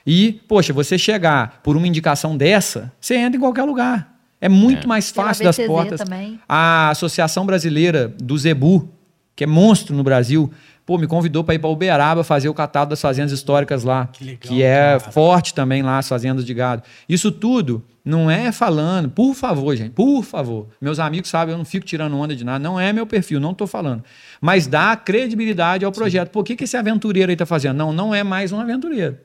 E, 0.07 0.41
poxa, 0.47 0.73
você 0.73 0.97
chegar 0.97 1.61
por 1.63 1.77
uma 1.77 1.89
indicação 1.89 2.37
dessa, 2.37 2.93
você 3.01 3.17
entra 3.17 3.37
em 3.37 3.41
qualquer 3.41 3.65
lugar. 3.65 4.15
É 4.41 4.49
muito 4.49 4.87
mais 4.87 5.11
Pela 5.11 5.27
fácil 5.27 5.45
das 5.45 5.57
portas. 5.59 6.01
também. 6.01 6.39
A 6.49 6.91
Associação 6.91 7.45
Brasileira 7.45 8.15
do 8.23 8.39
Zebu, 8.39 8.89
que 9.35 9.43
é 9.43 9.47
monstro 9.49 9.97
no 9.97 10.05
Brasil, 10.05 10.51
pô, 10.89 10.97
me 10.97 11.07
convidou 11.07 11.45
para 11.45 11.55
ir 11.55 11.59
para 11.59 11.69
Uberaba 11.69 12.25
fazer 12.25 12.49
o 12.49 12.55
catálogo 12.55 12.89
das 12.89 13.01
fazendas 13.03 13.31
históricas 13.31 13.85
lá, 13.85 14.09
que, 14.11 14.25
legal, 14.25 14.59
é 14.63 14.99
cara. 14.99 15.13
forte 15.13 15.53
também 15.53 15.83
lá, 15.83 15.99
as 15.99 16.09
fazendas 16.09 16.47
de 16.47 16.55
gado. 16.55 16.83
Isso 17.07 17.31
tudo 17.31 17.85
não 18.03 18.31
é 18.31 18.51
falando, 18.51 19.11
por 19.11 19.35
favor, 19.35 19.77
gente, 19.77 19.91
por 19.91 20.23
favor. 20.23 20.67
Meus 20.81 20.99
amigos 20.99 21.29
sabem, 21.29 21.53
eu 21.53 21.59
não 21.59 21.65
fico 21.67 21.85
tirando 21.85 22.17
onda 22.17 22.35
de 22.35 22.43
nada, 22.43 22.59
não 22.59 22.81
é 22.81 22.91
meu 22.91 23.07
perfil, 23.07 23.39
não 23.39 23.51
estou 23.51 23.67
falando. 23.67 24.03
Mas 24.41 24.67
dá 24.67 24.97
credibilidade 24.97 25.85
ao 25.85 25.93
projeto. 25.93 26.31
Por 26.31 26.43
que, 26.43 26.57
que 26.57 26.65
esse 26.65 26.75
aventureiro 26.79 27.29
aí 27.29 27.35
está 27.35 27.45
fazendo? 27.45 27.77
Não, 27.77 27.93
não 27.93 28.15
é 28.15 28.25
mais 28.25 28.51
um 28.51 28.59
aventureiro. 28.59 29.19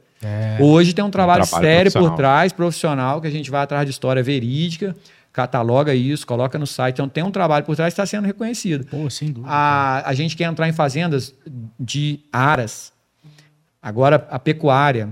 Hoje 0.60 0.94
tem 0.94 1.04
um 1.04 1.10
trabalho, 1.10 1.48
trabalho 1.48 1.66
sério 1.66 1.92
por 1.94 2.14
trás, 2.16 2.52
profissional, 2.52 3.22
que 3.22 3.28
a 3.28 3.32
gente 3.32 3.50
vai 3.50 3.64
atrás 3.64 3.86
de 3.86 3.92
história 3.92 4.22
verídica, 4.22 4.94
cataloga 5.34 5.96
isso, 5.96 6.26
coloca 6.28 6.60
no 6.60 6.68
site. 6.68 6.96
Então 6.96 7.10
tem 7.10 7.24
um 7.24 7.32
trabalho 7.32 7.66
por 7.66 7.76
trás 7.76 7.92
que 7.92 8.00
está 8.00 8.06
sendo 8.06 8.26
reconhecido. 8.26 8.86
Pô, 8.86 9.10
sem 9.10 9.32
dúvida. 9.32 9.52
A, 9.52 10.08
a 10.08 10.14
gente 10.14 10.38
quer 10.38 10.46
entrar 10.46 10.70
em 10.70 10.74
fazendas 10.74 11.34
de 11.80 12.20
aras. 12.32 12.94
Agora, 13.82 14.28
a 14.30 14.38
pecuária. 14.38 15.10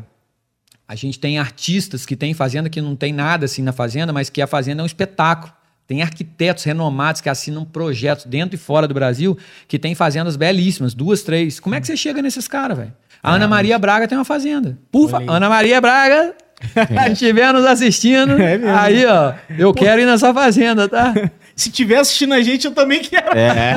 A 0.87 0.95
gente 0.95 1.19
tem 1.19 1.39
artistas 1.39 2.05
que 2.05 2.17
têm 2.17 2.33
fazenda 2.33 2.69
que 2.69 2.81
não 2.81 2.95
tem 2.95 3.13
nada 3.13 3.45
assim 3.45 3.61
na 3.63 3.71
fazenda, 3.71 4.13
mas 4.13 4.29
que 4.29 4.41
a 4.41 4.47
fazenda 4.47 4.81
é 4.81 4.83
um 4.83 4.85
espetáculo. 4.85 5.51
Tem 5.87 6.01
arquitetos 6.01 6.63
renomados 6.65 7.19
que 7.21 7.29
assinam 7.29 7.65
projetos 7.65 8.25
dentro 8.25 8.55
e 8.55 8.57
fora 8.57 8.87
do 8.87 8.93
Brasil 8.93 9.37
que 9.67 9.79
tem 9.79 9.95
fazendas 9.95 10.35
belíssimas, 10.35 10.93
duas, 10.93 11.23
três. 11.23 11.59
Como 11.59 11.75
é 11.75 11.81
que 11.81 11.87
você 11.87 11.97
chega 11.97 12.21
nesses 12.21 12.47
caras, 12.47 12.77
velho? 12.77 12.93
A 13.23 13.33
Ana 13.33 13.47
Maria 13.47 13.77
Braga 13.79 14.07
tem 14.07 14.17
uma 14.17 14.25
fazenda. 14.25 14.77
Por. 14.91 15.13
Ana 15.27 15.49
Maria 15.49 15.79
Braga, 15.79 16.35
estiver 17.11 17.53
nos 17.53 17.65
assistindo, 17.65 18.33
É 18.41 18.59
aí, 18.69 19.05
ó, 19.05 19.33
eu 19.57 19.73
quero 19.73 20.01
ir 20.01 20.05
nessa 20.05 20.33
fazenda, 20.33 20.87
tá? 20.87 21.13
Se 21.53 21.69
tiver 21.69 21.97
assistindo 21.97 22.33
a 22.33 22.41
gente, 22.41 22.65
eu 22.65 22.71
também 22.71 23.01
quero. 23.01 23.37
É, 23.37 23.75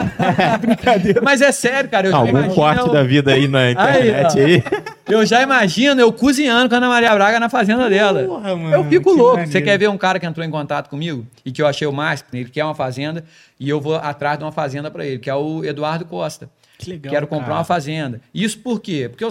Mas 1.22 1.42
é 1.42 1.52
sério, 1.52 1.90
cara. 1.90 2.06
Eu 2.06 2.12
já 2.12 2.16
algum 2.16 2.30
imagino 2.30 2.54
corte 2.54 2.80
eu- 2.80 2.92
da 2.92 3.02
vida 3.02 3.32
aí 3.32 3.48
na 3.48 3.72
internet 3.72 4.38
Aí, 4.38 4.54
aí. 4.54 4.62
Eu 5.06 5.26
já 5.26 5.42
imagino 5.42 6.00
eu 6.00 6.10
cozinhando 6.12 6.68
com 6.68 6.74
a 6.76 6.78
Ana 6.78 6.88
Maria 6.88 7.12
Braga 7.14 7.38
na 7.38 7.48
fazenda 7.50 7.90
dela. 7.90 8.22
Porra, 8.22 8.56
mano, 8.56 8.74
eu 8.74 8.84
fico 8.84 9.10
louco. 9.12 9.32
maneiro. 9.32 9.50
Você 9.52 9.60
quer 9.60 9.76
ver 9.76 9.90
um 9.90 9.98
cara 9.98 10.18
que 10.18 10.24
entrou 10.24 10.46
em 10.46 10.50
contato 10.50 10.88
comigo 10.88 11.26
e 11.44 11.52
que 11.52 11.60
eu 11.60 11.66
achei 11.66 11.86
o 11.86 11.92
máximo? 11.92 12.28
Ele 12.32 12.48
quer 12.48 12.64
uma 12.64 12.74
fazenda 12.74 13.24
e 13.60 13.68
eu 13.68 13.80
vou 13.80 13.96
atrás 13.96 14.38
de 14.38 14.44
uma 14.44 14.52
fazenda 14.52 14.90
para 14.90 15.04
ele, 15.04 15.18
que 15.18 15.28
é 15.28 15.34
o 15.34 15.62
Eduardo 15.64 16.06
Costa. 16.06 16.48
Que 16.78 16.90
legal. 16.90 17.12
Quero 17.12 17.26
comprar 17.26 17.46
cara. 17.48 17.58
uma 17.58 17.64
fazenda. 17.64 18.20
Isso 18.32 18.58
por 18.60 18.80
quê? 18.80 19.08
Porque 19.10 19.24
eu, 19.24 19.30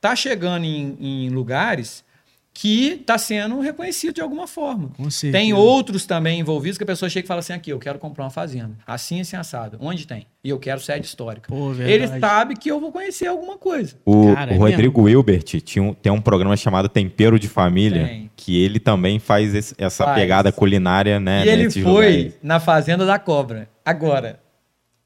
tá 0.00 0.16
chegando 0.16 0.64
em, 0.64 0.96
em 0.98 1.28
lugares 1.28 2.02
que 2.54 2.98
está 3.00 3.16
sendo 3.16 3.60
reconhecido 3.60 4.14
de 4.14 4.20
alguma 4.20 4.46
forma. 4.46 4.90
Tem 5.32 5.52
outros 5.54 6.04
também 6.04 6.38
envolvidos 6.40 6.76
que 6.76 6.84
a 6.84 6.86
pessoa 6.86 7.08
chega 7.08 7.24
e 7.24 7.28
fala 7.28 7.40
assim: 7.40 7.52
aqui, 7.54 7.70
eu 7.70 7.78
quero 7.78 7.98
comprar 7.98 8.24
uma 8.24 8.30
fazenda. 8.30 8.72
Assim, 8.86 9.20
assim, 9.20 9.36
assado. 9.36 9.78
Onde 9.80 10.06
tem? 10.06 10.26
E 10.44 10.50
eu 10.50 10.58
quero 10.58 10.78
sede 10.80 11.06
histórica. 11.06 11.48
Pô, 11.48 11.72
Ele 11.74 12.06
sabe 12.20 12.54
que 12.54 12.70
eu 12.70 12.78
vou 12.78 12.92
conhecer 12.92 13.26
alguma 13.26 13.56
coisa. 13.56 13.96
O, 14.04 14.34
Cara, 14.34 14.52
é 14.52 14.56
o 14.56 14.58
Rodrigo 14.58 15.02
Wilbert 15.02 15.42
tinha 15.62 15.82
um- 15.82 15.94
tem 15.94 16.12
um 16.12 16.20
programa 16.20 16.56
chamado 16.56 16.88
Tempero 16.88 17.38
de 17.38 17.48
Família, 17.48 18.06
Tem. 18.06 18.30
que 18.36 18.62
ele 18.62 18.78
também 18.78 19.18
faz 19.18 19.54
esse- 19.54 19.74
essa 19.78 20.04
Faz. 20.04 20.20
pegada 20.20 20.52
culinária, 20.52 21.18
né? 21.18 21.46
e 21.46 21.48
ele 21.48 21.70
foi 21.70 21.82
lugares. 22.16 22.34
na 22.42 22.60
Fazenda 22.60 23.06
da 23.06 23.18
Cobra. 23.18 23.68
Agora. 23.84 24.40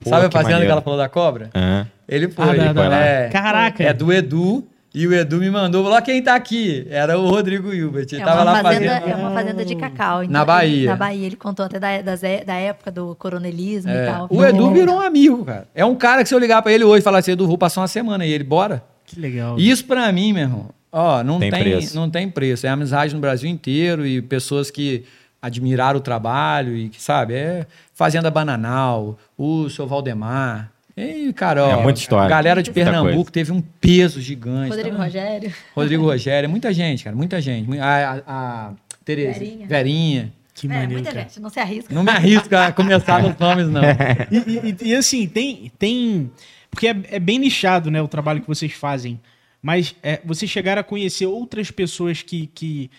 Pô, 0.00 0.10
Sabe 0.10 0.26
a 0.26 0.30
fazenda 0.30 0.52
maneiro. 0.56 0.66
que 0.66 0.72
ela 0.72 0.82
falou 0.82 0.98
da 0.98 1.08
cobra? 1.08 1.48
Aham. 1.54 1.86
Ele 2.06 2.28
foi. 2.28 2.44
Ah, 2.60 2.72
da- 2.72 2.88
da- 2.88 2.96
é, 3.00 3.28
Caraca. 3.30 3.82
É 3.82 3.92
do 3.94 4.12
Edu. 4.12 4.66
E 4.98 5.06
o 5.06 5.12
Edu 5.12 5.36
me 5.36 5.50
mandou, 5.50 5.82
falou: 5.84 5.98
"Ó, 5.98 6.00
quem 6.00 6.22
tá 6.22 6.34
aqui? 6.34 6.86
Era 6.88 7.18
o 7.18 7.28
Rodrigo 7.28 7.70
Hilbert. 7.70 8.06
Ele 8.10 8.22
É 8.22 8.24
tava 8.24 8.42
uma, 8.42 8.52
lá 8.52 8.62
fazenda, 8.62 8.94
fazendo. 9.00 9.10
é 9.12 9.14
uma 9.14 9.30
fazenda 9.30 9.62
de 9.64 9.76
cacau. 9.76 10.22
então 10.22 10.32
Na 10.32 10.42
Bahia. 10.42 10.90
Na 10.90 10.96
Bahia. 10.96 11.26
Ele 11.26 11.36
contou 11.36 11.66
até 11.66 11.78
da, 11.78 12.00
das 12.00 12.22
é- 12.24 12.42
da 12.42 12.54
época 12.54 12.90
do 12.90 13.14
coronelismo 13.16 13.90
É, 13.92 14.04
e 14.04 14.10
tal. 14.10 14.26
O 14.30 14.42
Edu 14.42 14.70
virou 14.72 14.96
um 14.96 15.00
amigo, 15.00 15.44
cara. 15.44 15.68
É 15.74 15.84
um 15.84 15.94
cara 15.94 16.22
que 16.22 16.28
se 16.30 16.34
eu 16.34 16.38
ligar 16.38 16.62
pra 16.62 16.72
ele 16.72 16.82
hoje 16.82 17.00
e 17.00 17.04
falar 17.04 17.18
assim, 17.18 17.32
Edu, 17.32 17.46
vou 17.46 17.58
passar 17.58 17.82
uma 17.82 17.88
semana 17.88 18.24
aí, 18.24 18.30
ele, 18.32 18.42
bora. 18.42 18.82
Que 19.04 19.20
legal. 19.20 19.58
Isso 19.58 19.84
pra 19.84 20.10
mim, 20.10 20.32
meu 20.32 20.42
irmão, 20.44 20.70
ó, 20.90 21.22
não 21.22 21.38
Tem 21.40 21.50
tem, 21.50 21.62
preço. 21.62 21.94
não 21.94 22.08
tem 22.08 22.30
preço. 22.30 22.66
É 22.66 22.70
amizade 22.70 23.14
no 23.14 23.20
Brasil 23.20 23.50
inteiro 23.50 24.06
e 24.06 24.22
pessoas 24.22 24.70
que 24.70 25.04
admiraram 25.42 25.98
o 25.98 26.02
trabalho 26.02 26.74
e 26.74 26.88
que, 26.88 27.02
sabe, 27.02 27.34
é 27.34 27.66
Fazenda 27.92 28.30
Bananal, 28.30 29.18
o 29.36 29.68
seu 29.68 29.86
Valdemar. 29.86 30.72
E, 30.96 31.30
cara, 31.34 31.62
ó, 31.66 31.80
É 31.80 31.82
muita 31.82 32.00
história, 32.00 32.28
galera 32.30 32.62
de 32.62 32.70
Pernambuco 32.70 33.30
teve 33.30 33.52
um 33.52 33.60
peso 33.60 34.18
gigante. 34.20 34.70
Rodrigo 34.70 34.88
Então, 34.88 35.04
Rogério. 35.04 35.52
Rodrigo 35.74 36.02
Rogério, 36.04 36.48
muita 36.48 36.72
gente, 36.72 37.04
cara, 37.04 37.14
muita 37.14 37.40
gente. 37.40 37.78
A, 37.78 38.12
a, 38.12 38.22
a 38.26 38.72
Tereza, 39.04 39.38
Verinha. 39.38 39.66
Verinha. 39.66 40.32
Que 40.54 40.66
É, 40.66 40.70
maneiro, 40.70 40.92
muita 40.94 41.10
cara. 41.10 41.22
gente, 41.28 41.38
não 41.38 41.50
se 41.50 41.60
arrisca. 41.60 41.94
Não 41.94 42.02
me 42.02 42.10
arrisco 42.10 42.56
a 42.56 42.72
começar 42.72 43.22
nos 43.22 43.36
nomes, 43.38 43.68
não. 43.68 43.82
E, 44.32 44.86
e- 44.86 44.88
e, 44.90 44.94
assim, 44.94 45.28
tem. 45.28 45.70
tem 45.78 46.30
porque 46.70 46.88
é, 46.88 46.96
é 47.10 47.18
bem 47.18 47.38
nichado, 47.38 47.90
né, 47.90 48.00
o 48.00 48.08
trabalho 48.08 48.40
que 48.40 48.48
vocês 48.48 48.72
fazem. 48.72 49.20
Mas 49.60 49.94
é, 50.02 50.20
vocês 50.24 50.50
chegaram 50.50 50.80
a 50.80 50.84
conhecer 50.84 51.26
outras 51.26 51.70
pessoas 51.70 52.22
que, 52.22 52.46
que 52.54 52.90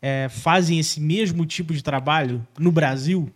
é, 0.00 0.26
fazem 0.30 0.78
esse 0.78 1.00
mesmo 1.02 1.44
tipo 1.44 1.74
de 1.74 1.82
trabalho 1.82 2.46
no 2.58 2.72
Brasil? 2.72 3.30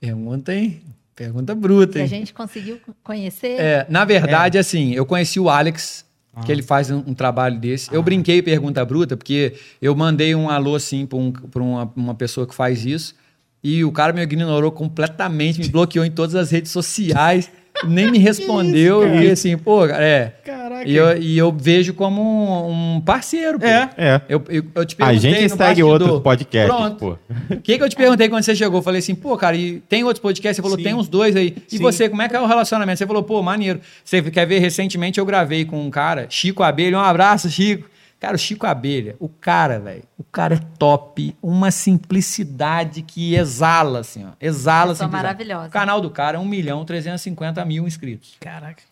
Pergunta, 0.00 0.52
hein? 0.54 0.80
Pergunta 1.20 1.54
bruta, 1.54 1.92
Que 1.92 1.98
a 1.98 2.02
hein? 2.02 2.08
gente 2.08 2.32
conseguiu 2.32 2.80
conhecer. 3.04 3.60
É, 3.60 3.86
na 3.90 4.06
verdade, 4.06 4.56
assim, 4.56 4.92
eu 4.94 5.04
conheci 5.04 5.38
o 5.38 5.50
Alex, 5.50 6.02
que 6.46 6.50
ele 6.50 6.62
faz 6.62 6.90
um, 6.90 7.02
um 7.08 7.12
trabalho 7.12 7.58
desse. 7.60 7.92
Eu 7.94 8.02
brinquei 8.02 8.40
pergunta 8.40 8.82
bruta, 8.86 9.18
porque 9.18 9.52
eu 9.82 9.94
mandei 9.94 10.34
um 10.34 10.48
alô, 10.48 10.74
assim, 10.76 11.04
pra, 11.04 11.18
um- 11.18 11.30
pra 11.30 11.62
uma, 11.62 11.92
uma 11.94 12.14
pessoa 12.14 12.46
que 12.46 12.54
faz 12.54 12.86
isso, 12.86 13.14
e 13.62 13.84
o 13.84 13.92
cara 13.92 14.14
me 14.14 14.22
ignorou 14.22 14.72
completamente, 14.72 15.60
me 15.60 15.68
bloqueou 15.68 16.06
em 16.06 16.10
todas 16.10 16.34
as 16.34 16.50
redes 16.50 16.72
sociais, 16.72 17.50
nem 17.86 18.10
me 18.10 18.18
respondeu. 18.18 19.00
cara? 19.02 19.24
e 19.24 19.30
assim, 19.30 19.56
pô, 19.56 19.86
cara, 19.86 20.02
é. 20.04 20.32
Caraca. 20.44 20.88
E 20.88 20.96
eu, 20.96 21.16
e 21.16 21.38
eu 21.38 21.52
vejo 21.52 21.94
como 21.94 22.22
um, 22.22 22.96
um 22.96 23.00
parceiro, 23.00 23.58
pô. 23.58 23.66
É. 23.66 23.90
É. 23.96 24.20
Eu, 24.28 24.42
eu, 24.48 24.64
eu 24.74 24.84
te 24.86 24.94
A 24.98 25.06
perguntei 25.06 25.18
gente 25.30 25.42
no 25.42 25.48
segue 25.50 25.58
bastidor. 25.58 25.90
outros 25.90 26.20
podcasts, 26.20 26.74
Pronto. 26.76 26.96
pô. 26.96 27.54
O 27.54 27.60
que, 27.60 27.76
que 27.78 27.82
eu 27.84 27.88
te 27.88 27.96
perguntei 27.96 28.28
quando 28.28 28.42
você 28.42 28.54
chegou? 28.54 28.78
Eu 28.78 28.82
falei 28.82 28.98
assim, 29.00 29.14
pô, 29.14 29.36
cara, 29.36 29.56
e 29.56 29.80
tem 29.88 30.04
outros 30.04 30.20
podcasts? 30.22 30.56
Você 30.56 30.62
falou, 30.62 30.76
Sim. 30.78 30.84
tem 30.84 30.94
uns 30.94 31.08
dois 31.08 31.36
aí. 31.36 31.56
E 31.70 31.76
Sim. 31.76 31.82
você, 31.82 32.08
como 32.08 32.22
é 32.22 32.28
que 32.28 32.36
é 32.36 32.40
o 32.40 32.46
relacionamento? 32.46 32.98
Você 32.98 33.06
falou, 33.06 33.22
pô, 33.22 33.42
maneiro. 33.42 33.80
Você 34.04 34.22
quer 34.22 34.46
ver? 34.46 34.58
Recentemente 34.58 35.18
eu 35.18 35.26
gravei 35.26 35.64
com 35.64 35.80
um 35.80 35.90
cara, 35.90 36.26
Chico 36.28 36.62
Abelha. 36.62 36.96
Um 36.96 37.00
abraço, 37.00 37.48
Chico. 37.50 37.88
Cara, 38.20 38.36
o 38.36 38.38
Chico 38.38 38.66
Abelha, 38.66 39.16
o 39.18 39.30
cara, 39.30 39.80
velho, 39.80 40.02
o 40.18 40.22
cara 40.22 40.54
é 40.54 40.60
top. 40.78 41.34
Uma 41.42 41.70
simplicidade 41.70 43.00
que 43.00 43.34
exala, 43.34 44.00
assim, 44.00 44.26
ó. 44.26 44.32
Exala 44.38 44.94
simplicidade. 44.94 45.12
maravilhosa. 45.12 45.68
O 45.68 45.70
canal 45.70 46.00
do 46.02 46.10
cara 46.10 46.36
é 46.36 46.40
1 46.40 46.44
milhão 46.44 46.84
350 46.84 47.64
mil 47.64 47.86
inscritos. 47.86 48.36
Caraca. 48.38 48.82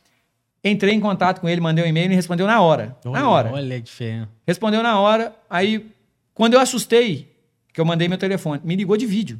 Entrei 0.65 0.94
em 0.94 1.00
contato 1.00 1.40
com 1.40 1.48
ele, 1.48 1.60
mandei 1.60 1.84
um 1.84 1.86
e-mail 1.86 2.07
e 2.07 2.08
me 2.08 2.15
respondeu 2.15 2.47
na 2.47 2.60
hora. 2.62 2.97
Olha, 3.05 3.20
na 3.20 3.28
hora. 3.28 3.52
Olha 3.52 3.76
a 3.76 3.81
diferença. 3.81 4.28
Respondeu 4.47 4.82
na 4.82 4.98
hora. 4.98 5.34
Aí, 5.48 5.86
quando 6.34 6.55
eu 6.55 6.60
assustei, 6.60 7.31
que 7.73 7.81
eu 7.81 7.84
mandei 7.84 8.08
meu 8.08 8.18
telefone, 8.18 8.62
me 8.65 8.74
ligou 8.76 8.97
de 8.97 9.05
vídeo. 9.05 9.39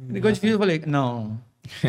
Me 0.00 0.14
ligou 0.14 0.32
de 0.32 0.40
vídeo, 0.40 0.54
eu 0.54 0.58
falei, 0.58 0.82
não. 0.86 1.38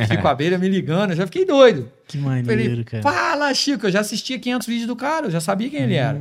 Chico 0.08 0.28
Abelha 0.28 0.58
me 0.58 0.68
ligando, 0.68 1.12
eu 1.12 1.16
já 1.16 1.26
fiquei 1.26 1.46
doido. 1.46 1.90
Que 2.12 2.18
Falei, 2.18 2.44
maneiro, 2.44 2.84
cara. 2.84 3.02
fala, 3.02 3.54
Chico, 3.54 3.88
eu 3.88 3.92
já 3.92 4.02
assistia 4.02 4.38
500 4.38 4.68
vídeos 4.68 4.88
do 4.88 4.98
cara, 4.98 5.28
eu 5.28 5.32
já 5.32 5.40
sabia 5.40 5.70
quem 5.70 5.80
ele 5.84 5.96
era. 5.96 6.20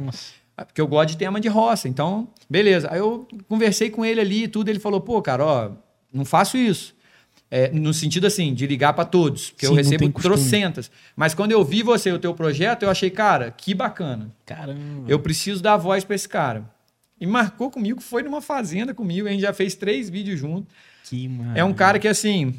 Nossa. 0.61 0.67
Porque 0.67 0.81
eu 0.81 0.87
gosto 0.87 1.11
de 1.11 1.17
tema 1.17 1.41
de 1.41 1.49
roça, 1.49 1.89
então, 1.89 2.29
beleza. 2.49 2.89
Aí 2.91 2.99
eu 2.99 3.27
conversei 3.49 3.91
com 3.91 4.05
ele 4.05 4.21
ali 4.21 4.45
e 4.45 4.49
tudo, 4.49 4.69
ele 4.69 4.79
falou, 4.79 5.01
pô, 5.01 5.21
cara, 5.23 5.45
ó, 5.45 5.71
não 6.13 6.25
faço 6.25 6.57
isso. 6.57 6.95
É, 7.53 7.69
no 7.73 7.93
sentido 7.93 8.29
assim, 8.29 8.55
de 8.55 8.65
ligar 8.65 8.93
para 8.93 9.05
todos, 9.05 9.51
porque 9.51 9.67
eu 9.67 9.75
recebo 9.75 10.09
trocentas. 10.13 10.89
Mas 11.17 11.35
quando 11.35 11.51
eu 11.51 11.65
vi 11.65 11.83
você, 11.83 12.13
o 12.13 12.19
teu 12.19 12.33
projeto, 12.33 12.85
eu 12.85 12.91
achei, 12.91 13.11
cara, 13.11 13.51
que 13.51 13.75
bacana. 13.75 14.31
Caramba. 14.47 15.05
Eu 15.09 15.19
preciso 15.19 15.61
dar 15.61 15.77
voz 15.77 16.05
para 16.05 16.15
esse 16.15 16.29
cara. 16.29 16.71
E 17.21 17.27
marcou 17.27 17.69
comigo, 17.69 18.01
foi 18.01 18.23
numa 18.23 18.41
fazenda 18.41 18.95
comigo, 18.95 19.27
a 19.27 19.31
gente 19.33 19.41
já 19.41 19.53
fez 19.53 19.75
três 19.75 20.09
vídeos 20.09 20.39
juntos. 20.39 20.73
Que 21.05 21.29
maravilha. 21.29 21.61
É 21.61 21.65
um 21.65 21.75
cara 21.75 21.99
que, 21.99 22.07
assim, 22.07 22.55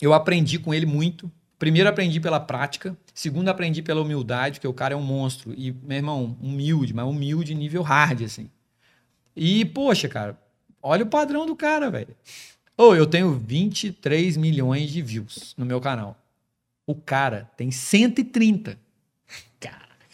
eu 0.00 0.14
aprendi 0.14 0.60
com 0.60 0.72
ele 0.72 0.86
muito. 0.86 1.30
Primeiro, 1.58 1.88
aprendi 1.88 2.20
pela 2.20 2.40
prática. 2.40 2.96
Segundo, 3.14 3.48
aprendi 3.48 3.82
pela 3.82 4.02
humildade, 4.02 4.58
porque 4.58 4.68
o 4.68 4.74
cara 4.74 4.94
é 4.94 4.96
um 4.96 5.02
monstro. 5.02 5.54
E, 5.56 5.72
meu 5.72 5.96
irmão, 5.96 6.36
humilde, 6.40 6.92
mas 6.92 7.06
humilde 7.06 7.54
nível 7.54 7.82
hard, 7.82 8.22
assim. 8.22 8.50
E, 9.36 9.64
poxa, 9.64 10.08
cara, 10.08 10.38
olha 10.82 11.04
o 11.04 11.08
padrão 11.08 11.46
do 11.46 11.56
cara, 11.56 11.90
velho. 11.90 12.16
Ô, 12.76 12.94
eu 12.94 13.06
tenho 13.06 13.32
23 13.32 14.36
milhões 14.36 14.90
de 14.90 15.00
views 15.00 15.54
no 15.56 15.64
meu 15.64 15.80
canal. 15.80 16.18
O 16.86 16.94
cara 16.94 17.50
tem 17.56 17.70
130. 17.70 18.78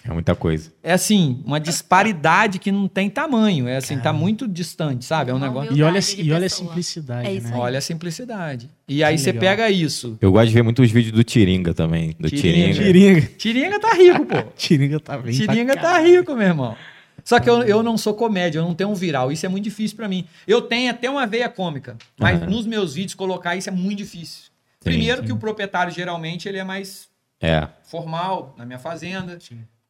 É 0.03 0.11
muita 0.13 0.35
coisa. 0.35 0.73
É 0.83 0.93
assim, 0.95 1.43
uma 1.45 1.61
disparidade 1.61 2.59
que 2.59 2.73
não 2.73 2.89
tem 2.89 3.11
tamanho. 3.11 3.69
É 3.69 3.77
assim, 3.77 3.99
tá 3.99 4.13
muito 4.13 4.49
distante, 4.49 5.05
sabe? 5.05 5.31
É 5.31 5.35
um 5.35 5.37
Uma 5.37 5.47
negócio. 5.47 5.77
E 5.77 5.83
olha, 5.83 6.01
e 6.17 6.33
olha 6.33 6.47
a 6.47 6.51
simplicidade, 6.51 7.29
É 7.29 7.41
né? 7.41 7.51
Olha 7.55 7.79
a 7.79 7.83
simplicidade. 7.83 8.71
E 8.89 9.05
aí 9.05 9.17
Que 9.17 9.21
você 9.23 9.33
legal. 9.33 9.41
pega 9.41 9.71
isso. 9.71 10.17
Eu 10.21 10.33
gosto 10.33 10.49
de 10.49 10.55
ver 10.55 10.63
muitos 10.63 10.91
vídeos 10.91 11.13
do 11.13 11.23
Tiringa 11.23 11.75
também. 11.75 12.17
Do 12.19 12.31
Tiringa. 12.31 12.73
Tiringa. 12.75 12.83
Tiringa. 12.83 13.21
Tiringa 13.37 13.81
tá 13.81 13.93
rico, 13.95 14.25
pô. 14.25 14.43
Tiringa 14.57 15.01
tá 15.01 15.19
bem. 15.19 15.35
Tiringa 15.35 15.77
tá 15.77 15.99
rico, 16.01 16.35
meu 16.35 16.47
irmão. 16.47 16.77
Só 17.23 17.39
que 17.39 17.51
eu, 17.51 17.63
eu 17.65 17.83
não 17.83 17.99
sou 17.99 18.15
comédia, 18.15 18.59
eu 18.61 18.65
não 18.65 18.75
tenho 18.75 18.89
um 18.89 18.95
viral. 18.95 19.31
Isso 19.31 19.45
é 19.45 19.49
muito 19.51 19.65
difícil 19.65 19.97
pra 19.97 20.09
mim. 20.09 20.25
Eu 20.47 20.63
tenho 20.63 20.91
até 20.91 21.11
uma 21.11 21.27
veia 21.27 21.49
cômica, 21.51 21.97
mas 22.19 22.41
Aham. 22.41 22.51
nos 22.51 22.67
meus 22.67 22.95
vídeos 22.95 23.15
colocar 23.15 23.55
isso 23.55 23.69
é 23.69 23.73
muito 23.73 23.99
difícil. 23.99 24.45
Sim, 24.45 24.51
Primeiro 24.85 25.21
sim. 25.21 25.27
que 25.27 25.33
o 25.33 25.37
proprietário 25.37 25.93
geralmente 25.93 26.49
ele 26.49 26.57
é 26.57 26.65
mais 26.65 27.07
É. 27.39 27.69
formal, 27.85 28.55
na 28.57 28.65
minha 28.65 28.79
fazenda. 28.79 29.39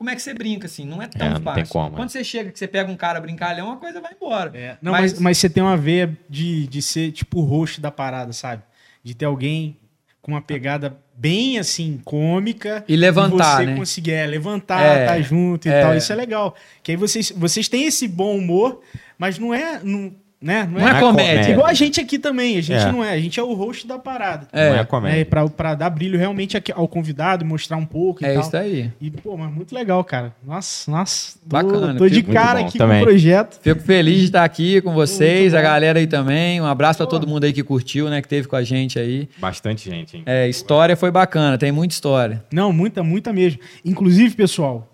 Como 0.01 0.09
é 0.09 0.17
que 0.17 0.23
você 0.23 0.33
brinca 0.33 0.65
assim? 0.65 0.87
Não 0.87 1.03
é 1.03 1.07
tão 1.07 1.27
É, 1.27 1.31
não 1.35 1.43
fácil. 1.43 1.63
tem 1.63 1.71
como, 1.71 1.95
Quando 1.95 2.09
você 2.09 2.25
chega, 2.25 2.51
que 2.51 2.59
você 2.59 2.67
pega 2.67 2.91
um 2.91 2.97
cara 2.97 3.21
brincalhão, 3.21 3.71
a 3.71 3.77
coisa 3.77 4.01
vai 4.01 4.13
embora. 4.15 4.51
É. 4.57 4.79
Não, 4.81 4.93
mas, 4.93 5.21
mas 5.21 5.37
você 5.37 5.51
tem 5.51 5.63
uma 5.63 5.77
veia 5.77 6.17
de, 6.27 6.67
de 6.69 6.81
ser 6.81 7.13
tipo 7.13 7.41
o 7.41 7.45
host 7.45 7.83
da 7.83 7.91
parada, 7.91 8.33
sabe? 8.33 8.63
De 9.05 9.15
ter 9.15 9.27
alguém 9.27 9.77
com 10.23 10.33
uma 10.33 10.41
pegada 10.41 10.97
bem 11.15 11.59
assim, 11.59 12.01
cômica. 12.03 12.83
E 12.89 12.97
levantar, 12.97 13.59
você 13.59 13.67
né? 13.67 13.77
conseguir 13.77 14.13
é, 14.13 14.27
levantar, 14.27 14.81
É, 14.81 15.05
tá 15.05 15.21
junto 15.21 15.69
e 15.69 15.71
é. 15.71 15.83
tal. 15.83 15.95
Isso 15.95 16.11
é 16.11 16.17
legal. 16.17 16.57
Que 16.83 16.93
aí 16.93 16.97
vocês, 16.97 17.31
vocês 17.37 17.69
têm 17.69 17.85
esse 17.85 18.09
bom 18.09 18.39
humor, 18.39 18.81
mas 19.19 19.39
não 19.39 19.53
é. 19.53 19.81
Não, 19.85 20.15
né? 20.41 20.69
Não 20.73 20.81
é 20.87 20.99
comédia. 21.01 21.51
Igual 21.53 21.67
a 21.67 21.75
gente 21.75 22.01
aqui 22.01 22.19
também. 22.19 22.57
A 22.57 22.63
gente 22.63 22.81
É. 22.81 22.91
não 22.93 23.05
é. 23.05 23.13
A 23.13 23.19
gente 23.21 23.39
é 23.39 23.43
o 23.43 23.53
host 23.53 23.87
da 23.87 23.99
parada. 23.99 24.49
É, 24.53 24.71
não 24.71 24.77
é 24.77 24.81
É, 24.81 24.85
comédia. 24.85 25.27
pra, 25.27 25.49
pra 25.49 25.75
dar 25.75 25.91
brilho 25.91 26.19
realmente 26.19 26.57
aqui 26.57 26.73
ao 26.73 26.89
convidado, 26.89 27.45
mostrar 27.45 27.77
um 27.77 27.85
pouco 27.85 28.23
e 28.23 28.27
É 28.27 28.33
tal. 28.35 28.43
isso 28.43 28.57
aí. 28.57 28.91
E, 29.01 29.11
pô, 29.11 29.37
mas 29.37 29.53
muito 29.53 29.75
legal, 29.75 30.03
cara. 30.03 30.33
Nossa, 30.47 30.91
nossa. 30.91 31.39
Tô, 31.39 31.41
Bacana, 31.57 31.95
Tô 31.97 32.09
de 32.09 32.23
cara 32.23 32.61
aqui 32.61 32.79
também. 32.79 32.99
com 32.99 33.05
o 33.05 33.07
projeto. 33.09 33.61
Fico 33.63 33.81
feliz 33.83 34.19
de 34.19 34.25
estar 34.27 34.45
aqui 34.45 34.81
com 34.81 34.93
vocês, 34.95 35.53
a 35.55 35.61
galera 35.61 35.99
aí 35.99 36.07
também. 36.07 36.61
Um 36.61 36.67
abraço 36.67 36.99
pra 36.99 37.07
todo 37.07 37.27
mundo 37.27 37.45
aí 37.45 37.53
que 37.53 37.63
curtiu, 37.63 38.09
né? 38.09 38.23
Que 38.23 38.29
teve 38.29 38.49
com 38.49 38.57
a 38.57 38.63
gente 38.63 38.99
aí. 38.99 39.29
Bastante 39.39 39.91
gente, 39.91 40.17
hein? 40.17 40.23
É, 40.27 40.49
história 40.49 40.97
foi 40.97 41.11
bacana, 41.11 41.59
tem 41.59 41.71
muita 41.71 41.93
história. 41.95 42.43
Não, 42.53 42.73
muita, 42.73 43.03
muita 43.03 43.33
mesmo. 43.33 43.61
Inclusive, 43.85 44.35
pessoal, 44.35 44.90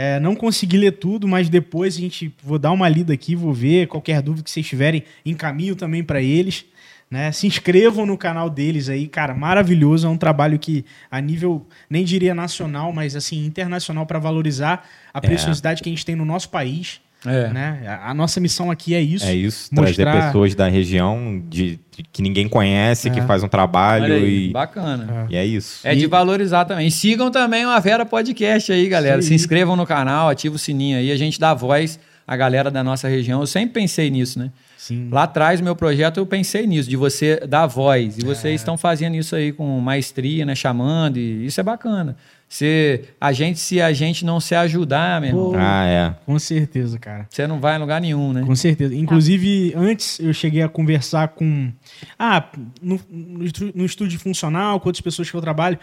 é, 0.00 0.20
não 0.20 0.36
consegui 0.36 0.78
ler 0.78 0.92
tudo, 0.92 1.26
mas 1.26 1.48
depois 1.48 1.96
a 1.96 2.00
gente 2.00 2.32
vou 2.40 2.56
dar 2.56 2.70
uma 2.70 2.88
lida 2.88 3.12
aqui, 3.12 3.34
vou 3.34 3.52
ver 3.52 3.88
qualquer 3.88 4.22
dúvida 4.22 4.44
que 4.44 4.50
vocês 4.52 4.64
tiverem, 4.64 5.02
encaminho 5.26 5.74
também 5.74 6.04
para 6.04 6.22
eles. 6.22 6.64
Né? 7.10 7.32
Se 7.32 7.48
inscrevam 7.48 8.06
no 8.06 8.16
canal 8.16 8.48
deles 8.48 8.88
aí, 8.88 9.08
cara, 9.08 9.34
maravilhoso. 9.34 10.06
É 10.06 10.10
um 10.10 10.16
trabalho 10.16 10.56
que, 10.56 10.84
a 11.10 11.20
nível, 11.20 11.66
nem 11.90 12.04
diria 12.04 12.32
nacional, 12.32 12.92
mas 12.92 13.16
assim, 13.16 13.44
internacional, 13.44 14.06
para 14.06 14.20
valorizar 14.20 14.88
a 15.12 15.20
preciosidade 15.20 15.82
que 15.82 15.88
a 15.88 15.92
gente 15.92 16.06
tem 16.06 16.14
no 16.14 16.24
nosso 16.24 16.48
país. 16.48 17.00
É. 17.26 17.48
Né? 17.48 17.98
A 18.04 18.14
nossa 18.14 18.38
missão 18.40 18.70
aqui 18.70 18.94
é 18.94 19.00
isso. 19.00 19.26
É 19.26 19.34
isso, 19.34 19.68
Mostrar- 19.72 20.04
trazer 20.12 20.26
pessoas 20.26 20.54
da 20.54 20.68
região 20.68 21.42
de, 21.48 21.78
de- 21.96 22.02
que 22.12 22.22
ninguém 22.22 22.48
conhece, 22.48 23.10
que 23.10 23.18
É. 23.18 23.26
faz 23.26 23.42
um 23.42 23.48
trabalho 23.48 24.14
aí, 24.14 24.46
e, 24.48 24.52
bacana. 24.52 25.26
e 25.28 25.36
é 25.36 25.44
isso. 25.44 25.80
É 25.86 25.94
de 25.96 26.06
valorizar 26.06 26.64
também. 26.64 26.86
E 26.86 26.90
sigam 26.90 27.30
também 27.30 27.66
o 27.66 27.70
Avera 27.70 28.06
Podcast 28.06 28.70
aí, 28.72 28.88
galera. 28.88 29.18
Isso 29.18 29.28
Se 29.28 29.34
inscrevam 29.34 29.74
no 29.74 29.84
canal, 29.86 30.28
ativa 30.28 30.54
o 30.54 30.58
sininho 30.58 30.96
aí. 30.98 31.10
A 31.10 31.16
gente 31.16 31.40
dá 31.40 31.52
voz 31.54 31.98
à 32.26 32.36
galera 32.36 32.70
da 32.70 32.84
nossa 32.84 33.08
região. 33.08 33.40
Eu 33.40 33.46
sempre 33.48 33.80
pensei 33.80 34.10
nisso, 34.10 34.38
né? 34.38 34.50
Sim. 34.76 35.08
Lá 35.10 35.24
atrás, 35.24 35.60
meu 35.60 35.74
projeto, 35.74 36.18
eu 36.18 36.24
pensei 36.24 36.66
nisso, 36.66 36.88
de 36.88 36.96
você 36.96 37.40
dar 37.48 37.66
voz. 37.66 38.16
E 38.16 38.22
É. 38.22 38.24
vocês 38.24 38.60
estão 38.60 38.76
fazendo 38.78 39.16
isso 39.16 39.34
aí 39.34 39.50
com 39.52 39.66
maestria, 39.80 40.46
né? 40.46 40.54
Chamando, 40.54 41.16
e 41.18 41.44
isso 41.46 41.58
é 41.60 41.64
bacana. 41.64 42.16
Se 42.48 43.02
a 43.20 43.30
gente, 43.30 43.58
se 43.58 43.80
a 43.80 43.92
gente 43.92 44.24
não 44.24 44.40
se 44.40 44.54
ajudar, 44.54 45.20
meu 45.20 45.30
irmão, 45.30 45.52
Pô. 45.52 45.58
Ah, 45.58 45.84
é. 45.84 46.14
Com 46.24 46.38
certeza, 46.38 46.98
cara. 46.98 47.26
você 47.28 47.46
não 47.46 47.60
vai 47.60 47.76
em 47.76 47.78
lugar 47.78 48.00
nenhum, 48.00 48.32
né? 48.32 48.42
Com 48.42 48.56
certeza. 48.56 48.94
Inclusive, 48.94 49.74
antes 49.76 50.18
eu 50.18 50.32
cheguei 50.32 50.62
a 50.62 50.68
conversar 50.68 51.28
com. 51.28 51.70
Ah, 52.18 52.48
no, 52.80 52.98
no 53.10 53.44
no 53.74 53.84
estúdio 53.84 54.18
funcional, 54.18 54.80
com 54.80 54.88
outras 54.88 55.02
pessoas 55.02 55.30
que 55.30 55.36
eu 55.36 55.40
trabalho. 55.42 55.78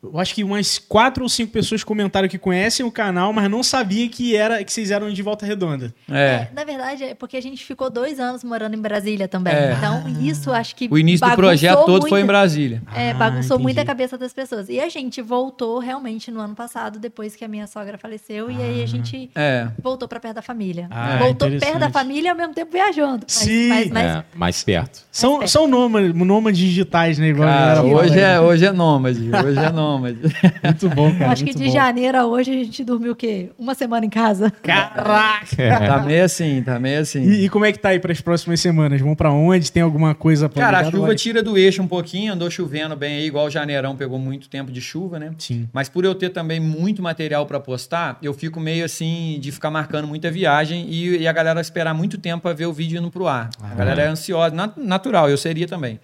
Eu 0.00 0.16
acho 0.20 0.32
que 0.32 0.44
umas 0.44 0.78
quatro 0.78 1.24
ou 1.24 1.28
cinco 1.28 1.50
pessoas 1.52 1.82
comentaram 1.82 2.28
que 2.28 2.38
conhecem 2.38 2.86
o 2.86 2.90
canal, 2.90 3.32
mas 3.32 3.50
não 3.50 3.64
sabia 3.64 4.08
que 4.08 4.36
era 4.36 4.62
que 4.62 4.72
vocês 4.72 4.92
eram 4.92 5.12
de 5.12 5.20
Volta 5.22 5.44
Redonda. 5.44 5.92
É. 6.08 6.46
Na 6.54 6.62
verdade, 6.62 7.02
é 7.02 7.14
porque 7.16 7.36
a 7.36 7.42
gente 7.42 7.64
ficou 7.64 7.90
dois 7.90 8.20
anos 8.20 8.44
morando 8.44 8.74
em 8.74 8.80
Brasília 8.80 9.26
também. 9.26 9.52
É. 9.52 9.72
Então, 9.76 10.04
isso 10.22 10.52
acho 10.52 10.76
que. 10.76 10.86
O 10.88 10.96
início 10.96 11.26
do 11.28 11.34
projeto 11.34 11.80
todo 11.80 11.90
muito- 12.02 12.08
foi 12.10 12.20
em 12.20 12.26
Brasília. 12.26 12.80
É, 12.94 13.10
Ah, 13.10 13.14
bagunçou 13.14 13.56
entendi. 13.56 13.62
muito 13.64 13.78
a 13.80 13.84
cabeça 13.84 14.16
das 14.16 14.32
pessoas. 14.32 14.68
E 14.68 14.78
a 14.78 14.88
gente 14.88 15.20
voltou 15.20 15.80
realmente 15.80 16.30
no 16.30 16.38
ano 16.40 16.54
passado, 16.54 17.00
depois 17.00 17.34
que 17.34 17.44
a 17.44 17.48
minha 17.48 17.66
sogra 17.66 17.98
faleceu, 17.98 18.48
e 18.52 18.62
aí 18.62 18.80
a 18.82 18.86
gente 18.86 19.28
É. 19.34 19.66
voltou 19.82 20.06
pra 20.06 20.20
perto 20.20 20.36
da 20.36 20.42
família. 20.42 20.86
Ah, 20.92 21.16
voltou 21.18 21.50
perto 21.50 21.78
da 21.80 21.90
família 21.90 22.28
e 22.28 22.30
ao 22.30 22.36
mesmo 22.36 22.54
tempo 22.54 22.70
viajando. 22.70 23.22
Mas, 23.28 23.32
Sim. 23.32 23.68
Mas, 23.68 23.90
mas 23.90 24.04
é, 24.04 24.24
mais 24.32 24.62
perto. 24.62 25.00
São, 25.10 25.38
perto. 25.40 25.50
são 25.50 25.66
nômades, 25.66 26.14
nômades 26.14 26.60
digitais, 26.60 27.18
né? 27.18 27.34
Cara, 27.34 27.82
hoje 27.82 28.14
aí. 28.14 28.20
é, 28.36 28.40
hoje 28.40 28.64
é 28.64 28.70
nômade. 28.70 29.18
Hoje 29.28 29.58
é 29.58 29.70
nômade. 29.72 29.87
Muito 30.62 30.88
bom, 30.90 31.10
cara. 31.16 31.30
acho 31.32 31.44
que 31.44 31.54
de 31.54 31.64
bom. 31.66 31.70
janeiro 31.72 32.18
a 32.18 32.26
hoje 32.26 32.50
a 32.50 32.54
gente 32.64 32.84
dormiu 32.84 33.12
o 33.12 33.16
quê? 33.16 33.50
Uma 33.58 33.74
semana 33.74 34.04
em 34.04 34.10
casa. 34.10 34.50
Caraca! 34.62 35.46
Tá 35.56 36.02
meio 36.04 36.24
assim, 36.24 36.62
tá 36.62 36.78
meio 36.78 37.00
assim. 37.00 37.22
E, 37.22 37.44
e 37.44 37.48
como 37.48 37.64
é 37.64 37.72
que 37.72 37.78
tá 37.78 37.90
aí 37.90 37.98
para 37.98 38.12
as 38.12 38.20
próximas 38.20 38.60
semanas? 38.60 39.00
Vão 39.00 39.14
pra 39.14 39.30
onde? 39.32 39.70
Tem 39.72 39.82
alguma 39.82 40.14
coisa 40.14 40.48
Cara, 40.48 40.80
a 40.80 40.90
chuva 40.90 41.06
Vai- 41.08 41.16
tira 41.16 41.42
do 41.42 41.56
eixo 41.56 41.82
um 41.82 41.86
pouquinho, 41.88 42.32
andou 42.32 42.50
chovendo 42.50 42.94
bem 42.96 43.16
aí, 43.18 43.26
igual 43.26 43.46
o 43.46 43.50
janeirão 43.50 43.96
pegou 43.96 44.18
muito 44.18 44.48
tempo 44.48 44.70
de 44.72 44.80
chuva, 44.80 45.18
né? 45.18 45.32
Sim. 45.38 45.68
Mas 45.72 45.88
por 45.88 46.04
eu 46.04 46.14
ter 46.14 46.30
também 46.30 46.58
muito 46.60 47.02
material 47.02 47.46
pra 47.46 47.60
postar, 47.60 48.18
eu 48.22 48.34
fico 48.34 48.58
meio 48.60 48.84
assim 48.84 49.38
de 49.40 49.52
ficar 49.52 49.70
marcando 49.70 50.06
muita 50.08 50.30
viagem 50.30 50.86
e, 50.88 51.18
e 51.18 51.28
a 51.28 51.32
galera 51.32 51.60
esperar 51.60 51.94
muito 51.94 52.18
tempo 52.18 52.42
pra 52.42 52.52
ver 52.52 52.66
o 52.66 52.72
vídeo 52.72 52.98
indo 52.98 53.10
pro 53.10 53.26
ar. 53.28 53.50
A 53.62 53.74
galera 53.74 54.02
é 54.02 54.06
ansiosa, 54.08 54.54
nat- 54.54 54.76
natural, 54.76 55.28
eu 55.30 55.36
seria 55.36 55.66
também. 55.66 56.00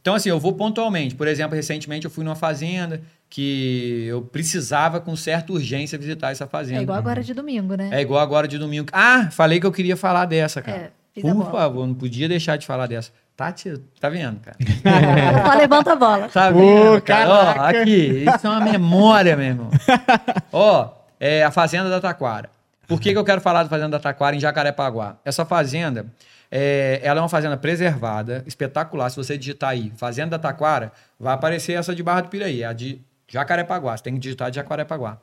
Então, 0.00 0.14
assim, 0.14 0.28
eu 0.30 0.38
vou 0.38 0.52
pontualmente. 0.52 1.14
Por 1.14 1.26
exemplo, 1.26 1.54
recentemente 1.56 2.04
eu 2.04 2.10
fui 2.10 2.24
numa 2.24 2.36
fazenda 2.36 3.02
que 3.30 4.06
eu 4.06 4.22
precisava 4.22 5.00
com 5.00 5.14
certa 5.14 5.52
urgência 5.52 5.98
visitar 5.98 6.30
essa 6.30 6.46
fazenda. 6.46 6.80
É 6.80 6.82
igual 6.82 6.98
agora 6.98 7.22
de 7.22 7.34
domingo, 7.34 7.74
né? 7.74 7.90
É 7.92 8.00
igual 8.00 8.20
agora 8.20 8.48
de 8.48 8.58
domingo. 8.58 8.88
Ah, 8.92 9.28
falei 9.30 9.60
que 9.60 9.66
eu 9.66 9.72
queria 9.72 9.96
falar 9.96 10.24
dessa, 10.24 10.62
cara. 10.62 10.92
É, 11.16 11.20
Por 11.20 11.50
favor, 11.50 11.86
não 11.86 11.94
podia 11.94 12.28
deixar 12.28 12.56
de 12.56 12.66
falar 12.66 12.86
dessa. 12.86 13.12
Tati, 13.36 13.78
tá 14.00 14.08
vendo, 14.08 14.40
cara? 14.40 14.56
Só 15.46 15.58
levanta 15.58 15.92
a 15.92 15.96
bola. 15.96 16.28
Tá 16.28 16.50
vendo, 16.50 17.00
cara? 17.02 17.30
Ó, 17.30 17.64
aqui, 17.66 18.24
isso 18.24 18.46
é 18.46 18.50
uma 18.50 18.60
memória, 18.60 19.36
meu 19.36 19.46
irmão. 19.46 19.70
Ó, 20.50 20.90
é 21.20 21.44
a 21.44 21.50
Fazenda 21.50 21.88
da 21.88 22.00
Taquara. 22.00 22.50
Por 22.88 23.00
que, 23.00 23.12
que 23.12 23.18
eu 23.18 23.24
quero 23.24 23.40
falar 23.40 23.62
da 23.62 23.68
Fazenda 23.68 23.90
da 23.90 24.00
Taquara 24.00 24.34
em 24.34 24.40
Jacarepaguá? 24.40 25.18
Essa 25.24 25.44
fazenda, 25.44 26.06
é, 26.50 27.00
ela 27.02 27.20
é 27.20 27.22
uma 27.22 27.28
fazenda 27.28 27.56
preservada, 27.56 28.42
espetacular. 28.46 29.10
Se 29.10 29.16
você 29.16 29.36
digitar 29.36 29.70
aí, 29.70 29.92
Fazenda 29.96 30.30
da 30.30 30.38
Taquara, 30.38 30.90
vai 31.20 31.34
aparecer 31.34 31.74
essa 31.74 31.94
de 31.94 32.02
Barra 32.02 32.22
do 32.22 32.28
Piraí, 32.30 32.64
a 32.64 32.72
de 32.72 33.00
Jacarepaguá. 33.28 33.96
Você 33.96 34.02
tem 34.02 34.14
que 34.14 34.20
digitar 34.20 34.50
de 34.50 34.56
Jacarepaguá. 34.56 35.18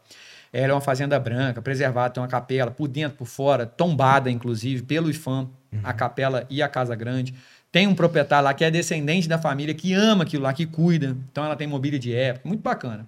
Ela 0.54 0.72
é 0.72 0.74
uma 0.74 0.82
fazenda 0.82 1.20
branca, 1.20 1.62
preservada, 1.62 2.14
tem 2.14 2.22
uma 2.24 2.30
capela 2.30 2.72
por 2.72 2.88
dentro, 2.88 3.18
por 3.18 3.28
fora, 3.28 3.66
tombada, 3.66 4.32
inclusive, 4.32 4.84
pelo 4.84 5.10
IFAM, 5.10 5.50
a 5.84 5.92
capela 5.92 6.46
e 6.50 6.62
a 6.62 6.70
Casa 6.70 6.96
Grande. 6.96 7.34
Tem 7.72 7.88
um 7.88 7.94
proprietário 7.94 8.46
lá 8.46 8.54
que 8.54 8.64
é 8.64 8.72
descendente 8.72 9.28
da 9.28 9.38
família, 9.38 9.74
que 9.74 9.94
ama 9.94 10.24
aquilo 10.24 10.44
lá, 10.44 10.54
que 10.54 10.66
cuida. 10.66 11.18
Então 11.30 11.44
ela 11.44 11.58
tem 11.58 11.68
mobília 11.68 12.00
de 12.00 12.16
época, 12.16 12.48
muito 12.48 12.62
bacana. 12.62 13.06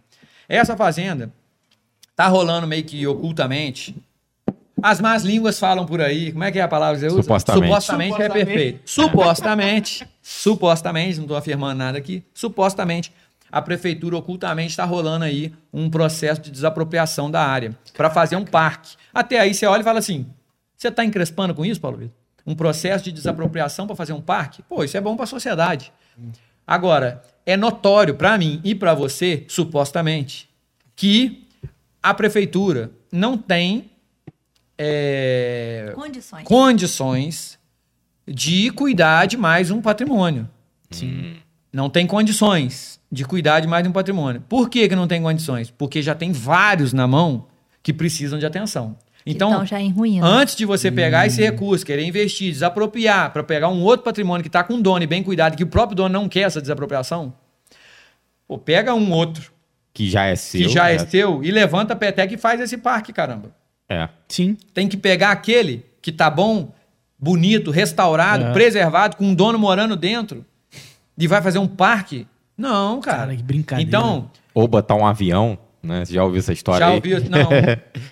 Essa 0.49 0.75
fazenda 0.75 1.31
tá 2.15 2.27
rolando 2.27 2.67
meio 2.67 2.83
que 2.83 3.07
ocultamente. 3.07 3.95
As 4.81 4.99
más 4.99 5.23
línguas 5.23 5.57
falam 5.57 5.85
por 5.85 6.01
aí. 6.01 6.31
Como 6.31 6.43
é 6.43 6.51
que 6.51 6.59
é 6.59 6.61
a 6.61 6.67
palavra 6.67 6.95
que 6.95 7.01
você 7.01 7.07
usa? 7.07 7.23
Supostamente. 7.23 7.65
Supostamente, 7.65 8.13
é 8.13 8.15
Supostamente. 8.15 8.45
perfeito. 8.45 8.81
Supostamente, 8.85 10.07
supostamente, 10.21 11.15
não 11.17 11.23
estou 11.23 11.37
afirmando 11.37 11.77
nada 11.77 11.97
aqui, 11.97 12.23
supostamente, 12.33 13.11
a 13.51 13.61
prefeitura 13.61 14.17
ocultamente 14.17 14.69
está 14.71 14.83
rolando 14.85 15.25
aí 15.25 15.53
um 15.73 15.89
processo 15.89 16.41
de 16.41 16.51
desapropriação 16.51 17.29
da 17.31 17.41
área 17.41 17.77
para 17.93 18.09
fazer 18.09 18.35
um 18.35 18.45
parque. 18.45 18.95
Até 19.13 19.39
aí 19.39 19.53
você 19.53 19.65
olha 19.65 19.81
e 19.81 19.83
fala 19.83 19.99
assim: 19.99 20.25
você 20.75 20.89
está 20.89 21.03
encrespando 21.03 21.53
com 21.55 21.65
isso, 21.65 21.79
Paulo 21.79 21.97
Vitor? 21.97 22.15
Um 22.45 22.55
processo 22.55 23.03
de 23.03 23.11
desapropriação 23.11 23.87
para 23.87 23.95
fazer 23.95 24.13
um 24.13 24.21
parque? 24.21 24.61
Pô, 24.63 24.83
isso 24.83 24.95
é 24.95 25.01
bom 25.01 25.15
para 25.15 25.23
a 25.25 25.27
sociedade. 25.27 25.91
Agora, 26.65 27.21
é 27.45 27.57
notório 27.57 28.15
para 28.15 28.37
mim 28.37 28.61
e 28.63 28.73
para 28.73 28.93
você, 28.93 29.45
supostamente, 29.47 30.49
que 30.95 31.45
a 32.01 32.13
prefeitura 32.13 32.91
não 33.11 33.37
tem 33.37 33.89
é, 34.77 35.91
Condições. 35.95 36.43
condições 36.43 37.59
de 38.27 38.69
cuidar 38.71 39.25
de 39.25 39.37
mais 39.37 39.71
um 39.71 39.81
patrimônio. 39.81 40.47
Não 41.71 41.89
tem 41.89 42.07
condições 42.07 42.99
de 43.11 43.23
cuidar 43.25 43.59
de 43.59 43.67
mais 43.67 43.85
um 43.85 43.91
patrimônio. 43.91 44.41
Por 44.47 44.69
que, 44.69 44.87
que 44.87 44.95
não 44.95 45.07
tem 45.07 45.21
condições? 45.21 45.69
Porque 45.69 46.01
já 46.01 46.15
tem 46.15 46.31
vários 46.31 46.93
na 46.93 47.07
mão 47.07 47.45
que 47.83 47.93
precisam 47.93 48.39
de 48.39 48.45
atenção. 48.45 48.95
Então, 49.25 49.49
estão 49.51 49.65
já 49.65 49.79
em 49.81 49.91
ruína. 49.91 50.25
antes 50.25 50.55
de 50.55 50.65
você 50.65 50.89
pegar 50.89 51.27
esse 51.27 51.41
recurso, 51.41 51.85
querer 51.85 52.05
investir, 52.05 52.49
desapropriar, 52.51 53.31
para 53.33 53.43
pegar 53.43 53.67
um 53.67 53.81
outro 53.83 54.05
patrimônio 54.05 54.41
que 54.41 54.47
está 54.47 54.63
com 54.63 54.81
dono 54.81 55.03
e 55.03 55.07
bem 55.07 55.21
cuidado, 55.21 55.57
que 55.57 55.63
o 55.63 55.67
próprio 55.67 55.97
dono 55.97 56.13
não 56.13 56.29
quer 56.29 56.41
essa 56.41 56.61
desapropriação, 56.61 57.33
pô, 58.47 58.57
pega 58.57 58.93
um 58.93 59.11
outro 59.11 59.51
Que 59.93 60.09
já 60.09 60.25
é 60.25 60.35
seu. 60.37 60.61
que 60.61 60.69
já 60.69 60.89
é 60.89 60.93
né? 60.97 61.05
seu 61.05 61.43
e 61.43 61.51
levanta 61.51 61.91
a 61.91 61.95
peteca 61.95 62.33
e 62.33 62.37
faz 62.37 62.61
esse 62.61 62.77
parque, 62.77 63.11
caramba. 63.11 63.51
É. 63.89 64.07
Sim. 64.29 64.55
Tem 64.73 64.87
que 64.87 64.95
pegar 64.95 65.31
aquele 65.31 65.85
que 66.01 66.11
tá 66.13 66.29
bom, 66.29 66.71
bonito, 67.19 67.69
restaurado, 67.69 68.45
É. 68.45 68.53
preservado, 68.53 69.17
com 69.17 69.25
um 69.25 69.35
dono 69.35 69.59
morando 69.59 69.97
dentro, 69.97 70.45
e 71.17 71.27
vai 71.27 71.41
fazer 71.41 71.59
um 71.59 71.67
parque? 71.67 72.27
Não, 72.57 72.99
cara. 73.01 73.17
Cara, 73.19 73.35
que 73.35 73.43
brincadeira. 73.43 73.87
Então, 73.87 74.29
Ou 74.53 74.67
botar 74.67 74.95
um 74.95 75.05
avião 75.05 75.57
né? 75.87 76.03
Você 76.03 76.13
já 76.13 76.23
ouviu 76.23 76.39
essa 76.39 76.51
história 76.51 76.85
Já 76.85 76.93
ouviu? 76.93 77.19
Não. 77.29 77.49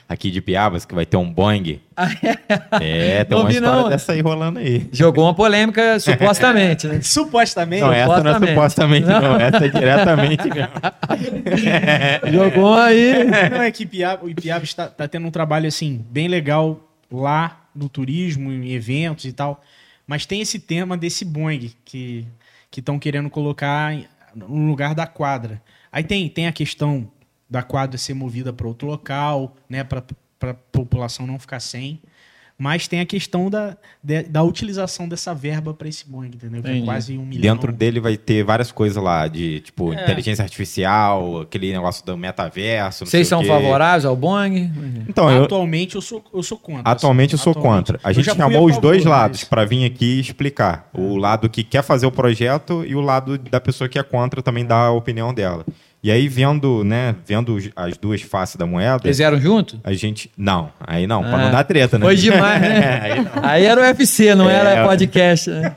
Aqui 0.08 0.32
de 0.32 0.42
Piabas, 0.42 0.85
que 0.85 0.95
vai 0.95 1.06
ter 1.06 1.17
um 1.17 1.32
Boeing. 1.32 1.82
É, 2.82 3.24
tem 3.24 3.35
Não 3.35 3.43
uma 3.43 3.50
vi, 3.50 3.56
história 3.56 3.82
não. 3.82 3.90
dessa 3.90 4.11
aí 4.11 4.22
rolando 4.22 4.59
aí. 4.59 4.88
Jogou 4.92 5.24
uma 5.24 5.34
polêmica, 5.34 6.00
supostamente, 6.00 6.88
né? 6.88 7.00
Supostamente. 7.01 7.82
Não, 7.82 7.92
essa 7.92 8.22
não 8.22 8.32
é 8.32 8.34
Supostamente. 8.34 8.53
supostamente, 8.53 9.08
não. 9.08 9.35
Essa 9.38 9.66
é 9.66 9.69
diretamente 9.69 10.50
mesmo. 10.50 12.34
Jogou 12.34 12.75
aí. 12.75 13.24
Não, 13.24 13.61
é 13.61 13.72
que 13.72 13.84
Ipiaba, 13.84 14.25
o 14.25 14.30
Ipiaba 14.30 14.64
está, 14.66 14.88
tá 14.88 15.08
tendo 15.08 15.25
um 15.25 15.32
trabalho, 15.32 15.67
assim, 15.67 16.06
bem 16.09 16.27
legal 16.27 16.80
lá 17.11 17.61
no 17.74 17.88
turismo, 17.88 18.51
em 18.51 18.74
eventos 18.74 19.25
e 19.25 19.32
tal. 19.32 19.64
Mas 20.06 20.25
tem 20.25 20.42
esse 20.42 20.59
tema 20.59 20.98
desse 20.98 21.24
Boeing 21.24 21.72
que 21.85 22.27
estão 22.80 23.00
querendo 23.00 23.30
colocar 23.30 23.94
no 24.36 24.68
lugar 24.68 24.94
da 24.94 25.08
quadra. 25.08 25.62
Aí 25.92 26.04
tem, 26.04 26.28
tem 26.30 26.48
a 26.48 26.52
questão 26.52 27.10
da 27.50 27.64
quadra 27.64 27.98
ser 27.98 28.14
movida 28.14 28.52
para 28.52 28.68
outro 28.68 28.88
local, 28.88 29.56
né, 29.70 29.84
para 29.84 30.04
a 30.42 30.54
população 30.54 31.26
não 31.26 31.40
ficar 31.40 31.60
sem. 31.60 32.02
Mas 32.58 32.88
tem 32.88 33.01
a 33.01 33.06
questão 33.06 33.50
da, 33.50 33.75
de- 34.01 34.24
da 34.24 34.42
utilização 34.42 35.09
dessa 35.09 35.35
verba 35.35 35.74
para 35.74 35.90
esse 35.90 36.08
Boeing, 36.09 36.30
entendeu? 36.30 36.64
Que 36.64 36.69
é 36.69 36.82
quase 36.82 37.17
um 37.17 37.25
milhão. 37.25 37.42
Dentro 37.53 37.74
dele 37.74 38.00
vai 38.00 38.16
ter 38.16 38.45
várias 38.45 38.72
coisas 38.72 39.01
lá, 39.03 39.27
de 39.27 39.59
tipo, 39.59 39.92
É. 39.92 40.01
inteligência 40.03 40.42
artificial, 40.42 41.42
aquele 41.42 41.74
negócio 41.74 42.06
do 42.06 42.16
metaverso. 42.17 43.03
não 43.03 43.09
Vocês 43.11 43.27
sei 43.27 43.38
o 43.38 43.40
são 43.40 43.42
quê. 43.42 43.48
favoráveis 43.48 44.06
ao 44.06 44.16
Boeing? 44.16 44.72
Então, 45.09 45.30
eu, 45.30 45.43
Atualmente 45.43 45.95
eu 45.95 46.01
sou, 46.01 46.24
eu 46.34 46.42
sou 46.43 46.58
contra. 46.58 46.90
atualmente 46.90 47.34
eu 47.34 47.35
assim, 47.35 47.43
sou 47.43 47.53
contra. 47.56 48.00
A 48.03 48.11
Eu 48.11 48.14
gente 48.14 48.34
chamou 48.34 48.66
os 48.66 48.77
dois 48.77 49.03
lados 49.03 49.43
para 49.43 49.66
vir 49.66 49.84
aqui 49.85 50.19
explicar. 50.22 50.90
O 50.93 51.17
lado 51.17 51.50
que 51.50 51.61
quer 51.64 51.84
fazer 51.84 52.06
o 52.06 52.11
projeto 52.11 52.85
e 52.88 52.95
o 52.95 53.01
lado 53.01 53.38
da 53.38 53.59
pessoa 53.59 53.90
que 53.90 54.00
é 54.00 54.03
contra 54.03 54.42
também 54.42 54.66
dar 54.66 54.85
a 54.88 54.92
opinião 54.92 55.34
dela. 55.34 55.66
E 56.06 56.11
aí, 56.11 56.27
vendo, 56.27 56.84
né, 56.84 57.16
vendo 57.25 57.58
as 57.75 57.98
duas 57.98 58.22
faces 58.22 58.58
da 58.58 58.66
moeda, 58.67 59.01
Eles 59.08 59.19
eram 59.19 59.40
juntos? 59.42 59.80
a 59.84 59.92
gente. 59.93 60.30
Não, 60.38 60.72
aí 60.80 61.08
não, 61.08 61.24
pra 61.24 61.34
Ah, 61.34 61.38
não 61.45 61.51
dar 61.51 61.64
treta, 61.64 61.98
né? 61.98 62.06
Foi 62.06 62.16
demais, 62.16 62.61
né? 62.61 63.00
aí. 63.01 63.27
Aí 63.42 63.66
era 63.66 63.82
o 63.82 63.84
UFC, 63.84 64.35
não 64.35 64.48
É. 64.48 64.53
era 64.53 64.88
podcast, 64.88 65.50
né? 65.50 65.75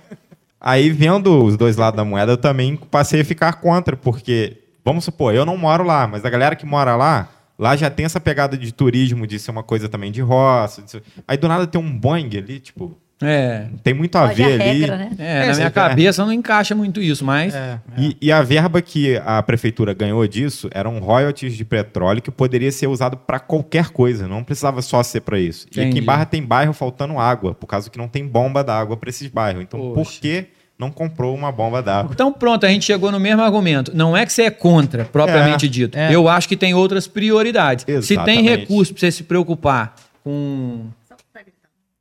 Aí, 0.60 0.90
vendo 0.90 1.42
os 1.44 1.56
dois 1.56 1.78
lados 1.78 1.96
da 1.96 2.04
moeda, 2.04 2.32
eu 2.32 2.36
também 2.36 2.76
passei 2.76 3.22
a 3.22 3.24
ficar 3.24 3.54
contra, 3.54 3.96
porque, 3.96 4.58
vamos 4.84 5.04
supor, 5.04 5.34
eu 5.34 5.46
não 5.46 5.56
moro 5.56 5.82
lá, 5.82 6.06
mas 6.06 6.22
a 6.26 6.28
galera 6.28 6.54
que 6.54 6.66
mora 6.66 6.94
lá, 6.94 7.30
lá 7.58 7.74
já 7.74 7.88
tem 7.88 8.04
essa 8.04 8.20
pegada 8.20 8.54
de 8.58 8.70
turismo, 8.70 9.26
de 9.26 9.38
ser 9.38 9.50
uma 9.50 9.62
coisa 9.62 9.88
também 9.88 10.12
de 10.12 10.20
roça. 10.20 10.82
de 10.82 10.90
ser- 10.90 11.02
Aí 11.26 11.38
do 11.38 11.48
nada 11.48 11.66
tem 11.66 11.80
um 11.80 11.98
Boeing 11.98 12.36
ali, 12.36 12.60
tipo, 12.60 12.94
É. 13.20 13.66
tem 13.82 13.92
muito 13.94 14.14
a 14.16 14.28
Pode 14.28 14.42
a 14.42 14.46
ver 14.46 14.60
ali. 14.60 14.80
regra, 14.80 14.96
né? 14.96 15.10
É, 15.18 15.42
É, 15.44 15.46
na 15.48 15.54
minha 15.56 15.70
cabeça 15.70 16.24
não 16.24 16.32
encaixa 16.32 16.74
muito 16.74 17.00
isso, 17.02 17.24
mas. 17.24 17.52
É, 17.54 17.58
é. 17.96 18.00
E, 18.00 18.16
e 18.22 18.30
a 18.32 18.42
verba 18.42 18.80
que 18.80 19.16
a 19.26 19.42
prefeitura 19.42 19.92
ganhou 19.92 20.24
disso 20.28 20.68
eram 20.72 20.98
royalties 21.00 21.56
de 21.56 21.64
petróleo 21.64 22.22
que 22.22 22.30
poderia 22.30 22.70
ser 22.70 22.86
usado 22.86 23.16
para 23.16 23.40
qualquer 23.40 23.88
coisa, 23.90 24.28
não 24.28 24.44
precisava 24.44 24.80
só 24.82 25.02
ser 25.02 25.22
para 25.22 25.38
isso. 25.38 25.66
E 25.66 25.80
aqui 25.80 25.80
Entendi. 25.88 25.98
em 26.00 26.04
Barra 26.04 26.24
tem 26.24 26.42
bairro 26.42 26.72
faltando 26.72 27.18
água, 27.18 27.54
por 27.54 27.66
causa 27.66 27.90
que 27.90 27.98
não 27.98 28.06
tem 28.06 28.24
bomba 28.26 28.62
d'água 28.62 28.96
para 28.96 29.10
esses 29.10 29.28
bairros. 29.28 29.62
Então, 29.62 29.80
por 29.80 29.94
Poxa. 29.94 30.20
que 30.20 30.46
não 30.78 30.90
comprou 30.92 31.34
uma 31.34 31.50
bomba 31.50 31.82
d'água? 31.82 32.12
Então 32.14 32.32
pronto, 32.32 32.64
a 32.64 32.68
gente 32.68 32.84
chegou 32.84 33.10
no 33.10 33.18
mesmo 33.18 33.42
argumento. 33.42 33.90
Não 33.96 34.16
é 34.16 34.24
que 34.24 34.32
você 34.32 34.42
é 34.42 34.50
contra, 34.50 35.04
propriamente 35.04 35.66
É, 35.66 35.68
dito. 35.68 35.98
é. 35.98 36.14
Eu 36.14 36.28
acho 36.28 36.48
que 36.48 36.56
tem 36.56 36.72
outras 36.72 37.08
prioridades. 37.08 37.82
Se 37.84 38.14
tem 38.16 38.38
Exatamente. 38.38 38.48
recurso 38.48 38.92
para 38.94 39.00
você 39.00 39.10
se 39.10 39.24
preocupar 39.24 39.96
com. 40.22 40.86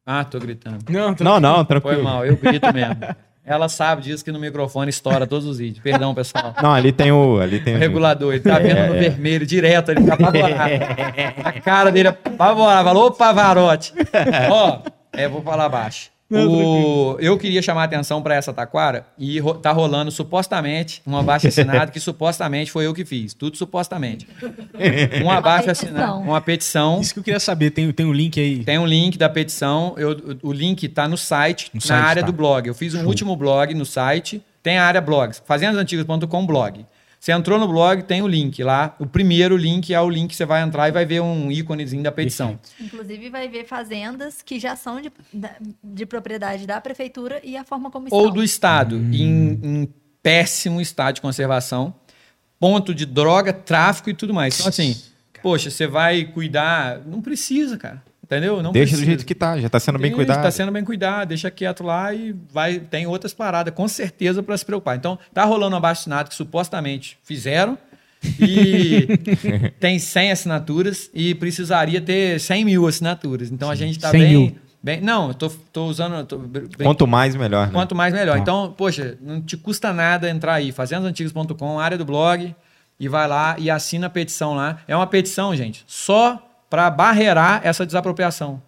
Ah, 0.09 0.23
tô 0.23 0.39
gritando. 0.39 0.77
Não, 0.89 1.13
tô- 1.13 1.23
Não, 1.23 1.37
não, 1.39 1.55
Foi 1.57 1.65
tranquilo. 1.65 2.03
mal, 2.03 2.25
eu 2.25 2.37
grito 2.37 2.73
mesmo. 2.73 2.95
Ela 3.45 3.67
sabe 3.69 4.01
disso 4.01 4.23
que 4.25 4.31
no 4.31 4.39
microfone 4.39 4.89
estoura 4.89 5.27
todos 5.27 5.45
os 5.45 5.57
vídeos. 5.57 5.79
Perdão, 5.83 6.13
pessoal. 6.15 6.53
Não, 6.63 6.73
ali 6.73 6.91
tem 6.91 7.11
o. 7.11 7.39
Ali 7.39 7.59
tem 7.61 7.73
O 7.75 7.77
o- 7.77 7.79
regulador, 7.79 8.33
ele 8.33 8.41
tá 8.43 8.57
vendo 8.59 8.87
no 8.87 8.95
É. 8.95 8.99
vermelho 8.99 9.45
direto, 9.45 9.91
ele 9.91 10.03
tá 10.05 10.13
apavorado. 10.15 10.71
A 11.45 11.51
cara 11.53 11.91
dele 11.91 12.07
é 12.07 12.11
apavorada. 12.11 12.83
Falou, 12.85 13.07
ô 13.07 13.11
Pavarotti. 13.11 13.93
Ó, 14.51 14.79
é, 15.13 15.27
vou 15.29 15.41
falar 15.41 15.69
baixo. 15.69 16.09
O- 16.29 17.15
eu 17.19 17.37
queria 17.37 17.61
chamar 17.61 17.81
a 17.83 17.85
atenção 17.85 18.21
para 18.21 18.35
essa 18.35 18.51
taquara 18.51 19.05
e 19.17 19.39
ro- 19.39 19.53
tá 19.53 19.71
rolando 19.71 20.11
supostamente 20.11 21.01
um 21.07 21.15
abaixo 21.15 21.47
assinado 21.47 21.91
que 21.91 21.99
supostamente 21.99 22.69
foi 22.71 22.85
eu 22.85 22.93
que 22.93 23.05
fiz. 23.05 23.33
Tudo 23.33 23.55
supostamente. 23.57 24.27
Um 25.23 25.31
abaixo 25.31 25.71
assinado, 25.71 26.19
uma 26.19 26.41
petição. 26.41 26.99
Isso 27.01 27.13
que 27.13 27.19
eu 27.19 27.23
queria 27.23 27.39
saber, 27.39 27.71
tem, 27.71 27.91
tem 27.91 28.05
o 28.05 28.13
link 28.13 28.39
aí. 28.39 28.63
Tem 28.63 28.77
um 28.77 28.85
link 28.85 29.17
da 29.17 29.29
petição. 29.29 29.93
eu- 29.97 30.37
o 30.43 30.51
link 30.51 30.83
está 30.83 31.07
no 31.07 31.17
site, 31.17 31.69
No 31.73 31.79
na 31.79 31.81
site, 31.81 32.03
área 32.05 32.21
tá. 32.23 32.27
do 32.27 32.33
blog. 32.33 32.67
Eu 32.67 32.73
fiz 32.75 32.93
um 32.93 33.05
último 33.05 33.35
blog 33.35 33.73
no 33.73 33.85
site. 33.85 34.41
Tem 34.61 34.77
a 34.77 34.83
área 34.85 34.99
blogs. 34.99 35.41
Fazendasantigas.com 35.45 36.45
blog. 36.45 36.85
Você 37.27 37.33
entrou 37.33 37.59
no 37.59 37.67
blog, 37.67 38.03
tem 38.03 38.21
o 38.21 38.27
link 38.27 38.63
lá. 38.63 38.95
O 38.97 39.05
primeiro 39.05 39.57
link 39.57 39.93
é 39.93 39.99
o 39.99 40.09
link 40.09 40.29
que 40.29 40.35
você 40.37 40.45
vai 40.45 40.61
entrar 40.61 40.87
e 40.87 40.93
vai 40.93 41.05
ver 41.05 41.19
um 41.19 41.51
íconezinho 41.51 42.01
da 42.01 42.09
petição. 42.09 42.57
Inclusive, 42.79 43.29
vai 43.29 43.49
ver 43.49 43.65
fazendas 43.65 44.41
que 44.41 44.57
já 44.57 44.77
são 44.77 45.01
de, 45.01 45.11
de 45.83 46.05
propriedade 46.05 46.65
da 46.65 46.79
prefeitura 46.79 47.41
e 47.43 47.57
a 47.57 47.65
forma 47.65 47.91
como 47.91 48.07
estão. 48.07 48.17
Ou 48.17 48.31
do 48.31 48.41
Estado, 48.41 48.95
em, 48.95 49.59
em 49.61 49.93
péssimo 50.23 50.79
estado 50.79 51.15
de 51.15 51.21
conservação, 51.21 51.93
ponto 52.57 52.95
de 52.95 53.05
droga, 53.05 53.51
tráfico 53.51 54.09
e 54.09 54.13
tudo 54.13 54.33
mais. 54.33 54.57
Então, 54.57 54.69
assim, 54.69 54.95
poxa, 55.41 55.69
você 55.69 55.85
vai 55.85 56.23
cuidar. 56.23 57.01
Não 57.05 57.21
precisa, 57.21 57.77
cara. 57.77 58.01
Entendeu? 58.27 58.61
Não 58.61 58.73
Deixa 58.73 58.89
precisa. 58.89 59.01
do 59.03 59.05
jeito 59.05 59.25
que 59.25 59.33
tá, 59.33 59.57
já 59.57 59.69
tá 59.69 59.79
sendo 59.79 59.97
bem 59.97 60.09
Isso, 60.09 60.17
cuidado. 60.17 60.43
Tá 60.43 60.51
sendo 60.51 60.69
bem 60.69 60.83
cuidado, 60.83 61.29
deixa 61.29 61.49
quieto 61.49 61.81
lá 61.81 62.13
e 62.13 62.35
vai 62.51 62.77
tem 62.77 63.07
outras 63.07 63.33
paradas, 63.33 63.73
com 63.73 63.87
certeza, 63.87 64.43
para 64.43 64.57
se 64.57 64.65
preocupar. 64.65 64.97
Então, 64.97 65.17
tá 65.33 65.45
rolando 65.45 65.73
um 65.75 65.77
abaixo 65.77 66.09
que 66.27 66.35
supostamente 66.35 67.17
fizeram 67.23 67.77
e 68.37 69.07
tem 69.79 69.97
100 69.97 70.31
assinaturas 70.33 71.09
e 71.13 71.33
precisaria 71.35 72.01
ter 72.01 72.37
100 72.37 72.65
mil 72.65 72.85
assinaturas. 72.85 73.49
Então, 73.49 73.69
a 73.69 73.75
gente 73.75 73.97
tá 73.97 74.09
100 74.11 74.19
bem, 74.19 74.29
mil. 74.37 74.55
bem... 74.83 74.99
Não, 74.99 75.29
eu 75.29 75.33
tô, 75.33 75.49
tô 75.71 75.85
usando... 75.85 76.25
tô 76.25 76.37
brin- 76.37 76.67
Quanto 76.83 77.07
mais, 77.07 77.33
melhor. 77.33 77.67
Né? 77.67 77.73
Quanto 77.73 77.95
mais, 77.95 78.13
melhor. 78.13 78.35
Tá. 78.35 78.39
Então, 78.41 78.73
poxa, 78.77 79.17
não 79.21 79.41
te 79.41 79.55
custa 79.55 79.93
nada 79.93 80.29
entrar 80.29 80.55
aí, 80.55 80.73
fazendasantigas.com, 80.73 81.79
área 81.79 81.97
do 81.97 82.03
blog, 82.03 82.53
e 82.99 83.07
vai 83.07 83.25
lá 83.27 83.55
e 83.57 83.69
assina 83.69 84.07
a 84.07 84.09
petição 84.09 84.53
lá. 84.53 84.79
É 84.85 84.95
uma 84.95 85.07
petição, 85.07 85.55
gente, 85.55 85.85
só 85.87 86.43
para 86.69 86.89
barrerar 86.89 87.61
essa 87.63 87.85
desapropriação. 87.85 88.61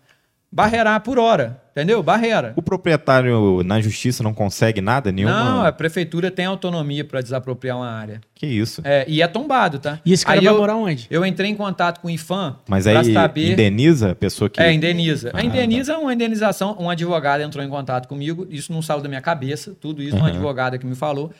Barrerar 0.51 0.99
por 1.01 1.19
hora, 1.19 1.61
entendeu? 1.71 2.01
Barreira. 2.01 2.53
O 2.55 2.61
proprietário 2.63 3.61
na 3.63 3.79
justiça 3.79 4.23
não 4.23 4.33
consegue 4.33 4.81
nada 4.81 5.11
nenhuma. 5.11 5.43
Não, 5.43 5.63
a 5.63 5.71
prefeitura 5.71 6.31
tem 6.31 6.43
autonomia 6.43 7.05
para 7.05 7.21
desapropriar 7.21 7.77
uma 7.77 7.87
área. 7.87 8.19
Que 8.33 8.47
isso. 8.47 8.81
É, 8.83 9.05
e 9.07 9.21
é 9.21 9.27
tombado, 9.27 9.77
tá? 9.77 9.99
E 10.03 10.11
esse 10.11 10.25
cara 10.25 10.39
Aí 10.39 10.45
vai 10.45 10.55
eu, 10.55 10.57
morar 10.57 10.75
onde? 10.75 11.05
Eu 11.11 11.23
entrei 11.23 11.51
em 11.51 11.55
contato 11.55 11.99
com 11.99 12.07
o 12.07 12.09
IFAM 12.09 12.55
Mas 12.67 12.85
para 12.85 12.99
aí 12.99 13.13
saber... 13.13 13.51
indeniza 13.51 14.11
a 14.13 14.15
pessoa 14.15 14.49
que. 14.49 14.59
É, 14.59 14.73
indeniza. 14.73 15.29
Ah, 15.35 15.37
a 15.37 15.43
indeniza 15.43 15.93
é 15.93 15.97
uma 15.97 16.15
indenização. 16.15 16.75
Um 16.79 16.89
advogado 16.89 17.41
entrou 17.41 17.63
em 17.63 17.69
contato 17.69 18.07
comigo, 18.07 18.47
isso 18.49 18.73
não 18.73 18.81
saiu 18.81 19.01
da 19.01 19.07
minha 19.07 19.21
cabeça, 19.21 19.77
tudo 19.79 20.01
isso, 20.01 20.15
uma 20.15 20.25
Aham. 20.25 20.33
advogada 20.33 20.79
que 20.79 20.85
me 20.85 20.95
falou. 20.95 21.31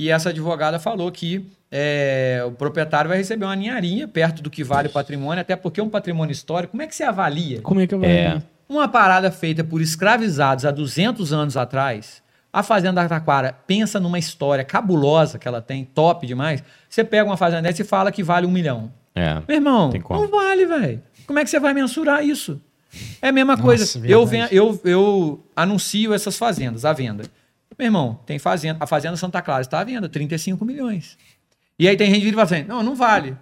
E 0.00 0.08
essa 0.08 0.30
advogada 0.30 0.78
falou 0.78 1.12
que 1.12 1.44
é, 1.70 2.42
o 2.46 2.52
proprietário 2.52 3.10
vai 3.10 3.18
receber 3.18 3.44
uma 3.44 3.54
ninharinha 3.54 4.08
perto 4.08 4.42
do 4.42 4.48
que 4.48 4.64
vale 4.64 4.88
o 4.88 4.90
patrimônio, 4.90 5.42
até 5.42 5.54
porque 5.54 5.78
é 5.78 5.82
um 5.82 5.90
patrimônio 5.90 6.32
histórico. 6.32 6.70
Como 6.70 6.82
é 6.82 6.86
que 6.86 6.94
você 6.94 7.04
avalia? 7.04 7.60
Como 7.60 7.80
é 7.80 7.86
que 7.86 7.94
eu 7.94 7.98
vou 7.98 8.08
É. 8.08 8.40
Uma 8.66 8.88
parada 8.88 9.30
feita 9.30 9.62
por 9.62 9.82
escravizados 9.82 10.64
há 10.64 10.70
200 10.70 11.34
anos 11.34 11.54
atrás, 11.54 12.22
a 12.50 12.62
Fazenda 12.62 13.02
da 13.02 13.08
Taquara 13.10 13.54
pensa 13.66 14.00
numa 14.00 14.18
história 14.18 14.64
cabulosa 14.64 15.38
que 15.38 15.46
ela 15.46 15.60
tem, 15.60 15.84
top 15.84 16.26
demais. 16.26 16.64
Você 16.88 17.04
pega 17.04 17.26
uma 17.26 17.36
fazenda 17.36 17.62
dessa 17.68 17.82
e 17.82 17.84
fala 17.84 18.10
que 18.10 18.22
vale 18.22 18.46
um 18.46 18.50
milhão. 18.50 18.90
É. 19.14 19.34
Meu 19.46 19.58
irmão, 19.58 19.90
Tem 19.90 20.00
como. 20.00 20.22
não 20.22 20.30
vale, 20.30 20.64
velho. 20.64 21.02
Como 21.26 21.38
é 21.38 21.44
que 21.44 21.50
você 21.50 21.60
vai 21.60 21.74
mensurar 21.74 22.24
isso? 22.24 22.58
É 23.20 23.28
a 23.28 23.32
mesma 23.32 23.52
Nossa, 23.52 23.62
coisa. 23.62 24.00
Eu, 24.02 24.24
venho, 24.24 24.48
eu, 24.50 24.80
eu 24.82 25.44
anuncio 25.54 26.14
essas 26.14 26.38
fazendas 26.38 26.86
à 26.86 26.92
venda. 26.94 27.24
Meu 27.80 27.86
irmão, 27.86 28.20
tem 28.26 28.38
fazenda. 28.38 28.76
A 28.78 28.86
Fazenda 28.86 29.16
Santa 29.16 29.40
Clara 29.40 29.62
está 29.62 29.80
à 29.80 29.84
venda, 29.84 30.06
35 30.06 30.66
milhões. 30.66 31.16
E 31.78 31.88
aí 31.88 31.96
tem 31.96 32.08
gente 32.08 32.18
que 32.18 32.24
vira 32.26 32.34
e 32.42 32.46
fala 32.46 32.58
assim: 32.60 32.68
não, 32.68 32.82
não 32.82 32.94
vale. 32.94 33.34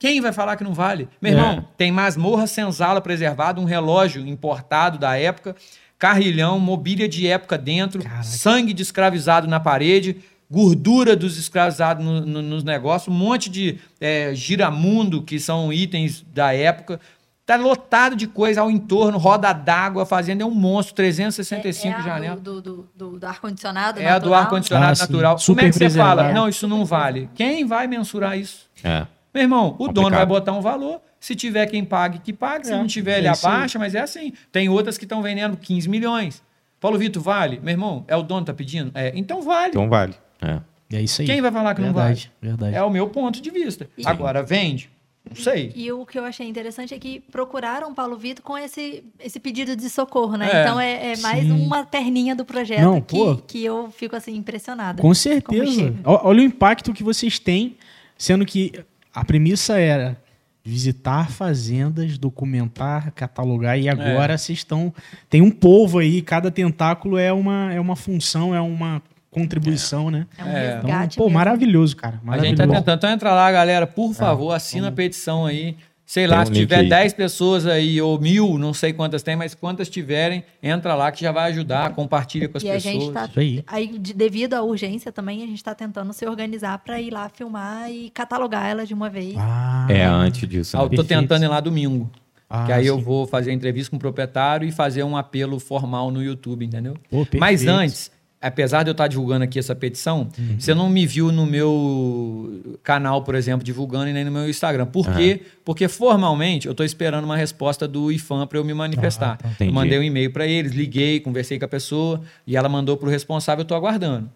Quem 0.00 0.20
vai 0.20 0.32
falar 0.32 0.56
que 0.56 0.64
não 0.64 0.74
vale? 0.74 1.08
Meu 1.22 1.30
É. 1.32 1.36
irmão, 1.36 1.68
tem 1.76 1.92
masmorra 1.92 2.48
senzala 2.48 3.00
preservada, 3.00 3.60
um 3.60 3.64
relógio 3.64 4.26
importado 4.26 4.98
da 4.98 5.16
época, 5.16 5.54
carrilhão, 5.96 6.58
mobília 6.58 7.08
de 7.08 7.28
época 7.28 7.56
dentro, 7.56 8.02
sangue 8.24 8.72
de 8.72 8.82
escravizado 8.82 9.46
na 9.46 9.60
parede, 9.60 10.16
gordura 10.50 11.14
dos 11.14 11.38
escravizados 11.38 12.04
no- 12.04 12.26
no- 12.26 12.42
nos 12.42 12.64
negócios, 12.64 13.14
um 13.14 13.16
monte 13.16 13.48
de 13.48 13.78
é, 14.00 14.34
giramundo, 14.34 15.22
que 15.22 15.38
são 15.38 15.72
itens 15.72 16.26
da 16.34 16.52
época. 16.52 16.98
Tá 17.46 17.56
lotado 17.56 18.16
de 18.16 18.26
coisa 18.26 18.62
ao 18.62 18.70
entorno, 18.70 19.18
roda 19.18 19.52
d'água, 19.52 20.04
a 20.04 20.06
fazenda 20.06 20.42
é 20.42 20.46
um 20.46 20.50
monstro, 20.50 20.94
365 20.94 21.86
é, 21.86 21.90
é 21.90 22.00
a 22.00 22.02
janelas. 22.02 22.40
do, 22.40 22.62
do, 22.62 22.88
do, 22.96 23.18
do 23.18 23.26
ar-condicionado 23.26 24.00
É 24.00 24.08
a 24.08 24.18
do 24.18 24.32
ar-condicionado 24.32 24.92
Ah, 24.92 24.94
sim. 24.94 25.02
natural. 25.02 25.32
Como 25.34 25.40
Super 25.42 25.64
é 25.66 25.70
que 25.70 25.72
você 25.78 25.90
fala? 25.90 26.32
Não, 26.32 26.48
isso 26.48 26.66
não 26.66 26.86
vale. 26.86 27.28
Quem 27.34 27.66
vai 27.66 27.86
mensurar 27.86 28.38
isso? 28.38 28.66
É. 28.82 29.06
Meu 29.34 29.42
irmão, 29.42 29.74
o 29.78 29.88
dono 29.88 29.94
Complicado. 29.94 30.14
vai 30.16 30.26
botar 30.26 30.52
um 30.52 30.60
valor. 30.62 31.00
Se 31.20 31.34
tiver 31.34 31.66
quem 31.66 31.84
pague, 31.84 32.18
que 32.20 32.32
pague. 32.32 32.66
Se 32.66 32.72
É, 32.72 32.76
não 32.76 32.86
tiver, 32.86 33.16
é 33.16 33.18
ele 33.18 33.28
abaixa, 33.28 33.78
mas 33.78 33.94
é 33.94 34.00
assim. 34.00 34.32
Tem 34.50 34.68
outras 34.70 34.96
que 34.96 35.04
estão 35.04 35.20
vendendo 35.20 35.56
15 35.56 35.86
milhões. 35.88 36.42
Paulo 36.80 36.96
Vitor, 36.98 37.22
vale? 37.22 37.60
Meu 37.62 37.72
irmão, 37.72 38.04
é 38.08 38.16
o 38.16 38.22
dono 38.22 38.40
que 38.42 38.46
tá 38.46 38.54
pedindo? 38.54 38.90
É, 38.94 39.12
então 39.14 39.42
vale. 39.42 39.68
Então 39.70 39.88
vale. 39.88 40.14
É. 40.40 40.60
É 40.92 41.00
isso 41.00 41.20
aí. 41.22 41.26
Quem 41.26 41.40
vai 41.42 41.50
falar 41.50 41.74
que 41.74 41.80
verdade, 41.82 42.30
não 42.40 42.48
Verdade, 42.50 42.72
vale? 42.72 42.84
É 42.84 42.86
o 42.86 42.90
meu 42.90 43.08
ponto 43.08 43.40
de 43.42 43.50
vista. 43.50 43.88
E- 43.98 44.06
Agora, 44.06 44.42
vende. 44.42 44.90
Não 45.28 45.36
sei. 45.36 45.72
E 45.74 45.90
o 45.90 46.04
que 46.04 46.18
eu 46.18 46.24
achei 46.24 46.46
interessante 46.46 46.92
é 46.92 46.98
que 46.98 47.20
procuraram 47.32 47.90
o 47.90 47.94
Paulo 47.94 48.16
Vitor 48.16 48.44
com 48.44 48.58
esse, 48.58 49.02
esse 49.18 49.40
pedido 49.40 49.74
de 49.74 49.88
socorro, 49.88 50.36
né? 50.36 50.50
É. 50.52 50.62
Então 50.62 50.78
é, 50.78 51.12
é 51.12 51.16
mais 51.18 51.50
uma 51.50 51.84
perninha 51.84 52.36
do 52.36 52.44
projeto 52.44 52.82
Não, 52.82 53.00
que, 53.00 53.16
pô. 53.16 53.36
que 53.36 53.64
eu 53.64 53.90
fico 53.90 54.14
assim 54.14 54.36
impressionada. 54.36 55.00
Com 55.00 55.14
certeza. 55.14 55.94
Olha 56.04 56.40
o 56.40 56.44
impacto 56.44 56.92
que 56.92 57.02
vocês 57.02 57.38
têm, 57.38 57.76
sendo 58.18 58.44
que 58.44 58.72
a 59.14 59.24
premissa 59.24 59.78
era 59.78 60.22
visitar 60.62 61.30
fazendas, 61.30 62.16
documentar, 62.16 63.12
catalogar, 63.12 63.78
e 63.78 63.88
agora 63.88 64.36
vocês 64.36 64.58
estão. 64.58 64.92
Tem 65.28 65.42
um 65.42 65.50
povo 65.50 65.98
aí, 65.98 66.22
cada 66.22 66.50
tentáculo 66.50 67.18
é 67.18 67.32
uma, 67.32 67.72
é 67.72 67.80
uma 67.80 67.96
função, 67.96 68.54
é 68.54 68.60
uma 68.60 69.02
contribuição, 69.34 70.10
né? 70.10 70.26
É 70.38 70.44
um 70.44 70.46
É. 70.48 70.68
Então, 70.78 70.88
resgate. 70.90 71.16
pô, 71.16 71.24
mesmo. 71.24 71.34
maravilhoso, 71.38 71.96
cara. 71.96 72.14
A 72.14 72.18
gente 72.18 72.26
Maravilhoso. 72.26 72.56
tá 72.56 72.66
tentando. 72.78 72.96
Então 72.96 73.10
entra 73.10 73.32
lá, 73.34 73.50
galera, 73.52 73.86
por 73.86 74.14
favor, 74.14 74.52
assina 74.52 74.88
a 74.88 74.92
petição 74.92 75.44
aí. 75.46 75.76
Sei 76.06 76.24
Tem 76.28 76.36
lá, 76.36 76.42
um 76.42 76.46
se 76.46 76.52
tiver 76.52 76.80
aí. 76.80 76.88
10 76.88 77.14
pessoas 77.14 77.66
aí, 77.66 77.98
ou 78.00 78.20
mil, 78.20 78.58
não 78.58 78.74
sei 78.74 78.92
quantas 78.92 79.22
tem, 79.22 79.36
mas 79.36 79.54
quantas 79.54 79.88
tiverem, 79.88 80.44
entra 80.62 80.94
lá 80.94 81.10
que 81.10 81.22
já 81.22 81.32
vai 81.32 81.50
ajudar, 81.50 81.94
compartilha 81.94 82.46
com 82.46 82.58
as 82.58 82.62
E 82.62 82.68
a 82.70 82.74
pessoas. 82.74 82.94
gente 82.94 83.10
tá. 83.10 83.24
Isso 83.24 83.40
aí. 83.40 83.64
Aí, 83.66 83.98
de- 83.98 84.12
devido 84.12 84.52
à 84.52 84.62
urgência 84.62 85.10
também, 85.10 85.42
a 85.42 85.46
gente 85.46 85.56
está 85.56 85.74
tentando 85.74 86.12
se 86.12 86.26
organizar 86.26 86.76
para 86.80 87.00
ir 87.00 87.10
lá 87.10 87.30
filmar 87.30 87.90
e 87.90 88.10
catalogar 88.10 88.66
ela 88.68 88.84
de 88.84 88.92
uma 88.92 89.08
vez. 89.08 89.34
Ah, 89.38 89.86
É, 89.88 90.04
antes 90.04 90.46
disso. 90.46 90.76
Ah, 90.76 90.80
né? 90.80 90.84
eu 90.84 90.90
tô 90.90 90.96
Perfeito. 90.96 91.20
tentando 91.22 91.44
ir 91.44 91.48
lá 91.48 91.58
domingo. 91.58 92.10
ah, 92.50 92.66
que 92.66 92.72
aí 92.72 92.86
eu 92.86 92.96
sim. 92.98 93.02
vou 93.02 93.26
fazer 93.26 93.52
entrevista 93.52 93.90
com 93.90 93.96
o 93.96 93.98
proprietário 93.98 94.68
e 94.68 94.70
fazer 94.70 95.02
um 95.04 95.16
apelo 95.16 95.58
formal 95.58 96.10
no 96.10 96.22
YouTube, 96.22 96.66
entendeu? 96.66 96.96
Pô, 97.10 97.26
Mas 97.38 97.66
antes, 97.66 98.10
apesar 98.46 98.82
de 98.82 98.90
eu 98.90 98.92
estar 98.92 99.08
divulgando 99.08 99.44
aqui 99.44 99.58
essa 99.58 99.74
petição, 99.74 100.28
Uhum. 100.38 100.56
você 100.58 100.74
não 100.74 100.88
me 100.88 101.06
viu 101.06 101.32
no 101.32 101.46
meu 101.46 102.76
canal, 102.82 103.22
por 103.22 103.34
exemplo, 103.34 103.64
divulgando 103.64 104.08
e 104.08 104.12
nem 104.12 104.24
no 104.24 104.30
meu 104.30 104.48
Instagram. 104.48 104.86
Por 104.86 105.10
quê? 105.12 105.40
Porque 105.64 105.88
formalmente 105.88 106.66
eu 106.66 106.72
estou 106.72 106.84
esperando 106.84 107.24
uma 107.24 107.36
resposta 107.36 107.86
do 107.88 108.10
IFAM 108.12 108.46
para 108.46 108.58
eu 108.58 108.64
me 108.64 108.74
manifestar. 108.74 109.38
eu 109.42 109.50
entendi. 109.50 109.72
mandei 109.72 109.98
um 109.98 110.02
e-mail 110.02 110.30
para 110.32 110.46
eles, 110.46 110.72
liguei, 110.72 111.20
conversei 111.20 111.58
com 111.58 111.64
a 111.64 111.68
pessoa 111.68 112.20
e 112.46 112.56
ela 112.56 112.68
mandou 112.68 112.96
para 112.96 113.08
o 113.08 113.10
responsável, 113.10 113.60
eu 113.60 113.64
estou 113.64 113.76
aguardando. 113.76 114.28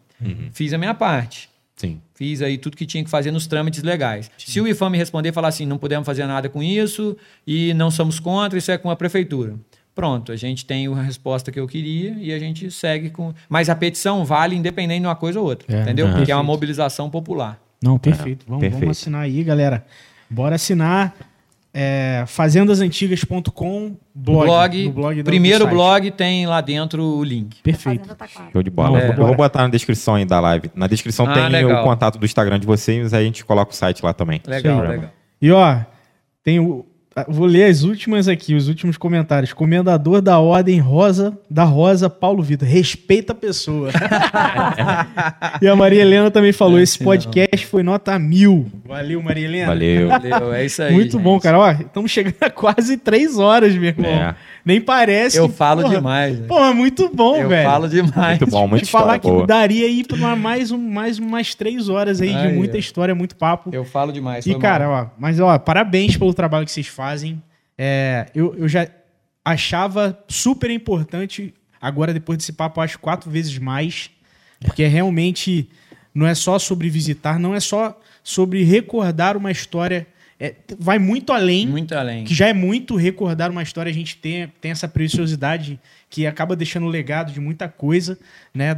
Fiz 0.53 0.73
a 0.73 0.79
minha 0.79 0.95
parte. 0.95 1.49
Sim. 1.77 2.01
Fiz 2.15 2.43
aí 2.43 2.59
tudo 2.59 2.77
que 2.77 2.85
tinha 2.85 3.05
que 3.05 3.09
fazer 3.11 3.31
nos 3.31 3.47
trâmites 3.47 3.85
legais. 3.85 4.29
Se 4.37 4.61
o 4.61 4.67
IFAM 4.67 4.91
me 4.91 4.99
responder 4.99 5.29
e 5.29 5.33
falar 5.33 5.47
assim, 5.49 5.65
não 5.65 5.79
podemos 5.79 6.05
fazer 6.05 6.27
nada 6.27 6.49
com 6.49 6.61
isso 6.61 7.17
e 7.47 7.73
não 7.75 7.89
somos 7.89 8.19
contra, 8.19 8.59
isso 8.59 8.73
é 8.73 8.77
com 8.77 8.91
a 8.91 8.97
prefeitura. 8.97 9.55
Pronto, 9.99 10.31
a 10.31 10.37
gente 10.37 10.65
tem 10.65 10.87
a 10.87 11.03
resposta 11.03 11.51
que 11.51 11.59
eu 11.59 11.67
queria 11.67 12.15
e 12.21 12.33
a 12.33 12.39
gente 12.39 12.71
segue 12.71 13.11
com. 13.11 13.35
Mas 13.49 13.69
a 13.69 13.75
petição 13.75 14.25
vale 14.25 14.55
independente 14.55 15.01
de 15.01 15.07
uma 15.09 15.17
coisa 15.17 15.41
ou 15.41 15.47
outra, 15.47 15.67
É, 15.77 15.83
entendeu? 15.83 16.07
aham. 16.07 16.15
Porque 16.19 16.31
é 16.31 16.35
uma 16.37 16.41
Perfeito. 16.43 16.55
mobilização 16.55 17.11
popular. 17.11 17.59
Não, 17.83 17.99
perfeito. 17.99 18.45
vamos, 18.47 18.61
perfeito. 18.61 18.81
vamos 18.83 18.97
assinar 18.99 19.23
aí, 19.23 19.43
galera. 19.43 19.85
Bora 20.31 20.55
assinar 20.55 21.17
é, 21.75 22.23
fazendasantigas.com 22.29 23.97
blog. 24.15 24.47
blog, 24.47 24.89
blog 24.91 25.23
primeiro 25.25 25.67
blog 25.67 26.11
tem 26.13 26.47
lá 26.47 26.61
dentro 26.61 27.03
o 27.03 27.25
link. 27.25 27.61
Perfeito. 27.63 28.15
tá. 28.15 28.27
Show 28.53 28.63
de 28.63 28.71
bola. 28.71 28.99
Não, 29.01 29.07
eu, 29.07 29.15
vou- 29.17 29.35
botar 29.35 29.63
na 29.63 29.69
descrição 29.69 30.15
aí 30.15 30.25
da 30.25 30.39
live. 30.41 30.71
Na 30.75 30.87
descrição 30.87 31.27
Ah, 31.29 31.35
tem 31.35 31.49
legal. 31.49 31.83
o 31.83 31.85
contato 31.85 32.19
do 32.19 32.25
Instagram 32.25 32.59
de 32.61 32.67
vocês, 32.67 33.13
aí 33.13 33.23
a 33.23 33.27
gente 33.27 33.45
coloca 33.45 33.73
o 33.73 33.75
site 33.75 34.05
lá 34.05 34.13
também. 34.13 34.41
Legal, 34.47 34.81
legal. 34.81 35.11
E 35.43 35.51
ó, 35.51 35.81
tem 36.43 36.59
o. 36.61 36.85
ah, 37.21 37.27
Vou 37.29 37.47
ler 37.47 37.65
as 37.65 37.83
últimas 37.83 38.29
aqui, 38.29 38.55
os 38.55 38.69
últimos 38.69 38.97
comentários. 38.97 39.53
Comendador 39.53 40.21
da 40.21 40.39
Ordem 40.39 40.79
Rosa, 40.79 41.37
da 41.51 41.65
Rosa, 41.65 42.09
Paulo 42.11 42.43
Vitor. 42.43 42.69
Respeita 42.69 43.33
a 43.33 43.35
pessoa. 43.35 43.91
e 45.63 45.69
a 45.69 45.75
Maria 45.75 46.03
Helena 46.03 46.31
também 46.31 46.53
falou: 46.53 46.79
esse 46.79 46.99
podcast 46.99 47.67
foi 47.67 47.83
nota 47.83 48.19
mil. 48.19 48.67
Valeu, 48.85 49.23
Maria 49.23 49.45
Helena. 49.45 49.67
Valeu. 49.67 50.09
Valeu, 50.09 50.53
é 50.53 50.65
isso 50.65 50.83
aí. 50.83 50.93
Muito 50.93 51.13
gente. 51.13 51.23
bom, 51.23 51.39
cara. 51.41 51.59
Ó, 51.59 51.71
estamos 51.71 52.11
chegando 52.11 52.37
a 52.41 52.51
quase 52.51 52.97
três 52.97 53.39
horas, 53.39 53.75
meu 53.75 53.89
irmão. 53.89 54.11
É. 54.11 54.35
Nem 54.65 54.81
parece. 54.81 55.39
Eu 55.39 55.49
que, 55.49 55.55
falo 55.55 55.83
porra, 55.83 55.95
demais. 55.97 56.39
né? 56.39 56.47
Pô, 56.47 56.75
muito 56.75 57.09
bom, 57.09 57.37
eu 57.37 57.49
velho. 57.49 57.69
falo 57.69 57.89
demais. 57.89 58.39
Muito 58.39 58.51
bom, 58.51 58.69
muita 58.69 58.85
Te 58.85 58.91
falar 58.91 59.19
que 59.19 59.27
boa. 59.27 59.47
daria 59.47 59.87
aí 59.87 60.05
pra 60.05 60.37
mais, 60.37 60.71
um, 60.71 60.79
mais 60.79 61.19
umas 61.19 61.55
três 61.55 61.89
horas 61.89 62.21
aí 62.21 62.29
de 62.31 62.35
Ai, 62.35 62.53
muita 62.53 62.77
é. 62.77 62.81
história, 62.81 63.15
muito 63.15 63.37
papo. 63.37 63.71
Eu 63.73 63.85
falo 63.85 64.13
demais. 64.13 64.47
E, 64.47 64.55
cara, 64.57 64.87
mal. 64.89 65.05
ó, 65.05 65.17
mas 65.19 65.41
ó, 65.41 65.59
parabéns 65.59 66.17
pelo 66.17 66.35
trabalho 66.35 66.65
que 66.67 66.73
vocês 66.73 66.87
fazem. 66.87 67.43
É, 67.77 68.27
eu, 68.35 68.55
eu 68.59 68.69
já 68.69 68.89
achava 69.45 70.19
super 70.29 70.71
importante, 70.71 71.55
agora 71.81 72.13
depois 72.13 72.39
desse 72.39 72.53
papo, 72.53 72.81
eu 72.81 72.85
acho 72.85 72.99
quatro 72.99 73.31
vezes 73.31 73.59
mais. 73.59 74.11
Porque 74.61 74.85
realmente 74.87 75.71
não 76.15 76.27
é 76.27 76.35
só 76.35 76.59
sobre 76.59 76.89
visitar, 76.91 77.39
não 77.39 77.55
é 77.55 77.61
só 77.61 77.99
sobre 78.23 78.65
recordar 78.65 79.37
uma 79.37 79.51
história. 79.51 80.07
É, 80.41 80.55
vai 80.79 80.99
muito 80.99 81.33
além 81.33 81.67
muito 81.67 81.95
além. 81.95 82.25
que 82.25 82.35
já 82.35 82.47
é 82.49 82.53
muito 82.53 82.95
recordar 82.97 83.51
uma 83.51 83.63
história, 83.63 83.91
a 83.91 83.95
gente 83.95 84.17
tem, 84.17 84.47
tem 84.61 84.71
essa 84.71 84.87
preciosidade 84.89 85.79
que 86.09 86.27
acaba 86.27 86.55
deixando 86.55 86.87
o 86.87 86.89
legado 86.89 87.33
de 87.33 87.41
muita 87.41 87.69
coisa, 87.69 88.19
né? 88.55 88.77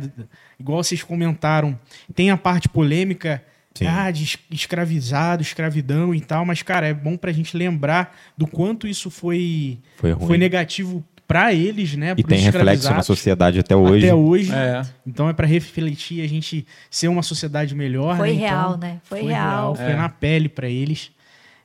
Igual 0.58 0.82
vocês 0.82 1.02
comentaram, 1.02 1.78
tem 2.14 2.30
a 2.30 2.36
parte 2.36 2.68
polêmica 2.68 3.42
Sim. 3.74 3.86
ah, 3.86 4.10
de 4.10 4.24
es- 4.24 4.39
escravizado, 4.50 5.42
escravidão 5.42 6.14
e 6.14 6.20
tal, 6.20 6.44
mas, 6.44 6.62
cara, 6.62 6.86
é 6.89 6.94
bom 6.94 7.16
pra 7.16 7.30
gente 7.32 7.56
lembrar 7.56 8.16
do 8.36 8.47
quanto 8.47 8.86
isso 8.89 9.10
foi, 9.10 9.78
Foi 9.97 10.12
ruim. 10.12 10.26
foi 10.26 10.39
negativo 10.39 11.05
pra 11.28 11.52
eles, 11.55 11.94
né? 11.94 12.12
E 12.16 12.24
tem 12.24 12.40
reflexo 12.40 12.90
na 12.90 13.02
sociedade 13.02 13.60
até 13.60 13.76
hoje. 13.76 14.06
Até 14.06 14.14
hoje. 14.14 14.52
É. 14.52 14.82
Então 15.06 15.28
é 15.28 15.32
pra 15.32 15.47
refletir 15.47 16.24
a 16.24 16.28
gente 16.28 16.66
ser 16.90 17.06
uma 17.06 17.22
sociedade 17.22 17.72
melhor. 17.74 18.16
Foi 18.16 18.30
né? 18.30 18.34
Então, 18.34 18.48
real, 18.48 18.76
né? 18.78 19.00
Foi 19.05 19.22
real. 19.22 19.74
Foi 19.76 19.84
É. 19.92 19.94
na 19.97 20.08
pele 20.08 20.48
pra 20.48 20.68
eles. 20.68 21.12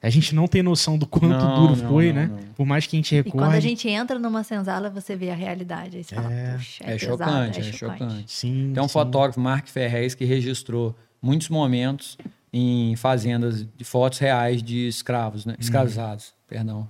A 0.05 0.09
gente 0.11 0.35
não 0.35 0.47
tem 0.47 0.61
noção 0.61 0.97
do 0.97 1.07
quanto 1.07 1.27
Não, 1.29 1.67
duro 1.67 1.81
não, 1.81 1.89
foi, 1.89 2.07
não, 2.09 2.13
né? 2.21 2.27
não. 2.31 2.37
Por 2.53 2.65
mais 2.65 2.85
que 2.85 2.95
a 2.95 2.99
gente 2.99 3.11
E 3.11 3.17
recorde. 3.17 3.37
quando 3.37 3.53
a 3.55 3.59
gente 3.59 3.89
entra 3.89 4.19
numa 4.19 4.43
senzala, 4.43 4.89
você 4.89 5.15
vê 5.15 5.31
a 5.31 5.35
realidade. 5.35 5.97
Aí 5.97 6.03
você 6.03 6.13
fala, 6.15 6.31
É. 6.31 6.53
puxa, 6.53 6.83
É, 6.83 6.93
é, 6.93 6.97
pesado, 6.97 7.11
chocante, 7.17 7.59
é 7.59 7.61
é 7.61 7.71
chocante. 7.73 8.23
Sim, 8.31 8.71
Tem 8.73 8.83
um 8.83 8.87
sim. 8.87 8.93
fotógrafo, 8.93 9.39
Mark 9.39 9.67
Ferrez, 9.67 10.13
que 10.13 10.23
registrou 10.23 10.95
muitos 11.21 11.49
momentos 11.49 12.17
em 12.53 12.95
fazendas 12.95 13.65
de 13.75 13.83
fotos 13.83 14.19
reais 14.19 14.61
de 14.61 14.87
escravos, 14.87 15.43
né? 15.45 15.55
Escravizados, 15.59 16.33
perdão. 16.47 16.87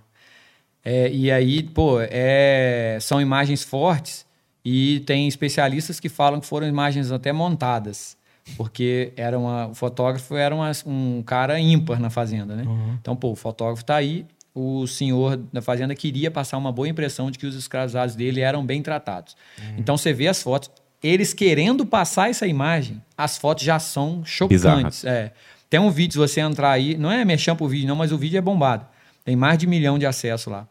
É, 0.83 1.09
e 1.11 1.31
aí, 1.31 1.63
pô, 1.63 1.97
é, 2.01 2.97
são 3.01 3.21
imagens 3.21 3.63
fortes 3.63 4.25
e 4.63 4.99
tem 5.07 5.27
especialistas 5.27 5.99
que 5.99 6.09
falam 6.09 6.39
que 6.41 6.45
foram 6.45 6.67
imagens 6.67 7.11
até 7.11 7.31
montadas, 7.31 8.17
porque 8.57 9.11
era 9.17 9.37
uma, 9.37 9.67
o 9.67 9.73
fotógrafo 9.75 10.35
era 10.35 10.53
uma- 10.53 10.71
um 10.85 11.23
cara 11.23 11.59
ímpar 11.59 11.99
na 11.99 12.09
fazenda, 12.09 12.55
né? 12.55 12.63
Então, 13.01 13.15
pô, 13.15 13.31
o 13.31 13.35
fotógrafo 13.35 13.83
tá 13.83 13.95
aí, 13.95 14.25
o 14.53 14.85
senhor 14.87 15.37
da 15.51 15.61
fazenda 15.61 15.93
queria 15.95 16.29
passar 16.31 16.57
uma 16.57 16.71
boa 16.71 16.87
impressão 16.87 17.29
de 17.31 17.37
que 17.39 17.45
os 17.45 17.55
escravizados 17.55 18.15
dele 18.15 18.41
eram 18.41 18.65
bem 18.65 18.81
tratados. 18.81 19.35
Então, 19.77 19.97
você 19.97 20.13
vê 20.13 20.27
as 20.27 20.41
fotos, 20.41 20.69
eles 21.03 21.33
querendo 21.33 21.85
passar 21.85 22.29
essa 22.29 22.47
imagem, 22.47 23.01
as 23.17 23.37
fotos 23.37 23.63
já 23.63 23.79
são 23.79 24.23
chocantes. 24.25 25.03
É. 25.05 25.31
Tem 25.69 25.79
um 25.79 25.89
vídeo, 25.91 26.13
se 26.13 26.17
você 26.19 26.39
entrar 26.41 26.71
aí, 26.71 26.95
não 26.95 27.11
é 27.11 27.25
mexer 27.25 27.53
pro 27.55 27.67
vídeo, 27.67 27.87
não, 27.87 27.95
mas 27.95 28.11
o 28.11 28.17
vídeo 28.17 28.37
é 28.37 28.41
bombado. 28.41 28.85
Tem 29.25 29.35
mais 29.35 29.57
de 29.57 29.65
um 29.65 29.69
milhão 29.69 29.97
de 29.99 30.05
acessos 30.05 30.45
lá. 30.51 30.67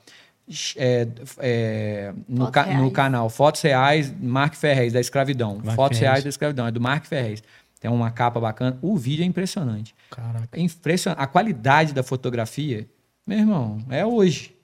É, 0.76 1.08
é, 1.38 2.12
no, 2.28 2.50
ca- 2.50 2.66
no 2.66 2.90
canal 2.90 3.28
Fotos 3.30 3.62
Reais, 3.62 4.12
Mark 4.20 4.54
Ferrez, 4.54 4.92
da 4.92 5.00
escravidão. 5.00 5.58
Mark 5.64 5.74
Fotos 5.76 5.98
Ferrez. 5.98 6.10
Reais 6.12 6.24
da 6.24 6.28
escravidão, 6.30 6.66
é 6.66 6.70
do 6.70 6.80
Mark 6.80 7.04
Ferrez. 7.06 7.42
Tem 7.84 7.90
uma 7.92 8.10
capa 8.10 8.40
bacana. 8.40 8.78
O 8.80 8.96
vídeo 8.96 9.22
é 9.24 9.26
impressionante. 9.26 9.94
Caraca. 10.10 10.48
É 10.52 10.58
impressionante. 10.58 11.20
A 11.20 11.26
qualidade 11.26 11.92
da 11.92 12.02
fotografia, 12.02 12.88
meu 13.26 13.36
irmão, 13.36 13.84
é 13.90 14.06
hoje. 14.06 14.54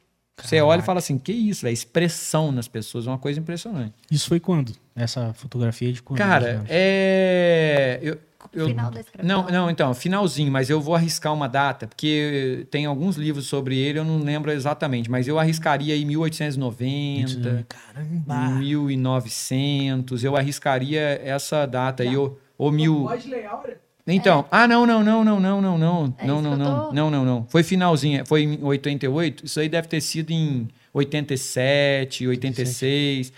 Você 0.42 0.58
olha 0.62 0.81
e 0.81 0.82
fala 0.82 1.00
assim, 1.00 1.18
que 1.18 1.31
isso, 1.31 1.66
a 1.66 1.70
expressão 1.70 2.50
nas 2.50 2.66
pessoas 2.66 3.07
é 3.07 3.10
uma 3.10 3.18
coisa 3.18 3.39
impressionante. 3.39 3.92
Isso 4.10 4.26
foi 4.26 4.40
quando? 4.40 4.73
Essa 4.97 5.34
fotografia 5.34 5.92
de 5.92 6.00
quando? 6.02 6.16
Cara, 6.16 6.65
é. 6.66 7.99
Eu, 8.00 8.18
eu- 8.55 8.68
Final 8.68 8.90
da. 8.90 9.02
Não, 9.23 9.47
não, 9.49 9.70
então, 9.70 9.92
finalzinho, 9.92 10.50
mas 10.50 10.70
eu 10.70 10.81
vou 10.81 10.94
arriscar 10.94 11.34
uma 11.34 11.47
data, 11.47 11.86
porque 11.86 12.66
tem 12.70 12.86
alguns 12.86 13.16
livros 13.16 13.47
sobre 13.47 13.76
ele, 13.76 13.99
eu 13.99 14.05
não 14.05 14.16
lembro 14.18 14.50
exatamente, 14.50 15.10
mas 15.10 15.28
eu 15.28 15.39
arriscaria 15.39 15.92
aí 15.92 16.07
1890, 16.07 17.66
Caramba! 17.68 18.49
1900, 18.58 20.24
eu 20.24 20.34
arriscaria 20.36 21.20
essa 21.23 21.66
data 21.66 22.02
aí, 22.02 22.16
ou, 22.16 22.40
ou 22.61 22.71
mil. 22.71 23.03
Pode 23.05 23.29
ler, 23.29 23.47
Aura? 23.47 23.81
Então, 24.07 24.45
ah, 24.51 24.67
não, 24.67 24.85
não, 24.87 25.05
não, 25.05 25.25
não, 25.25 25.41
não, 25.41 25.61
não, 25.61 25.79
não, 25.79 26.15
É 26.19 26.27
não, 26.27 26.43
não, 26.43 26.57
não, 26.57 26.87
tô- 26.89 26.93
não, 26.93 27.11
não, 27.11 27.25
não. 27.25 27.47
Foi 27.49 27.63
finalzinho, 27.63 28.25
foi 28.27 28.43
em 28.43 28.63
88, 28.63 29.47
isso 29.47 29.61
aí 29.61 29.69
deve 29.69 29.87
ter 29.89 30.01
sido 30.01 30.31
em 30.31 30.69
87, 30.93 32.27
86. 32.27 33.33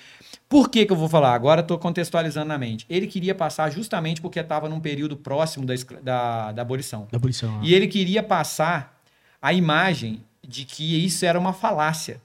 Por 0.49 0.69
que 0.69 0.85
que 0.87 0.93
eu 0.93 0.97
vou 0.97 1.09
falar? 1.09 1.35
Agora 1.35 1.61
estou 1.61 1.79
contextualizando 1.79 2.47
na 2.49 2.59
mente. 2.59 2.85
Ele 2.89 3.07
queria 3.07 3.35
passar 3.35 3.71
justamente 3.71 4.21
porque 4.21 4.39
estava 4.41 4.69
num 4.69 4.81
período 4.81 5.17
próximo 5.17 5.65
da, 5.67 5.75
da, 6.03 6.53
da 6.53 6.63
abolição. 6.63 7.07
Da 7.11 7.17
abolição. 7.17 7.61
E 7.63 7.75
ele 7.75 7.87
queria 7.87 8.23
passar 8.23 9.01
a 9.41 9.53
imagem 9.53 10.23
de 10.47 10.65
que 10.65 11.05
isso 11.05 11.25
era 11.25 11.39
uma 11.39 11.53
falácia. 11.53 12.21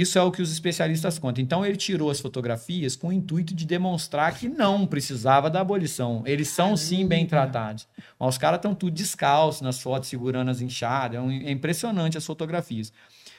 Isso 0.00 0.18
é 0.18 0.22
o 0.22 0.30
que 0.30 0.40
os 0.40 0.52
especialistas 0.52 1.18
contam. 1.18 1.42
Então 1.42 1.64
ele 1.64 1.76
tirou 1.76 2.10
as 2.10 2.20
fotografias 2.20 2.96
com 2.96 3.08
o 3.08 3.12
intuito 3.12 3.54
de 3.54 3.66
demonstrar 3.66 4.34
que 4.34 4.48
não 4.48 4.86
precisava 4.86 5.50
da 5.50 5.60
abolição. 5.60 6.22
Eles 6.24 6.48
são 6.48 6.76
sim 6.76 7.06
bem 7.06 7.26
tratados. 7.26 7.86
Mas 8.18 8.30
os 8.30 8.38
caras 8.38 8.58
estão 8.58 8.74
tudo 8.74 8.94
descalços 8.94 9.60
nas 9.60 9.80
fotos, 9.80 10.08
segurando 10.08 10.50
as 10.50 10.60
inchadas. 10.60 11.20
É, 11.20 11.48
é 11.48 11.50
impressionante 11.50 12.16
as 12.16 12.24
fotografias. 12.24 12.92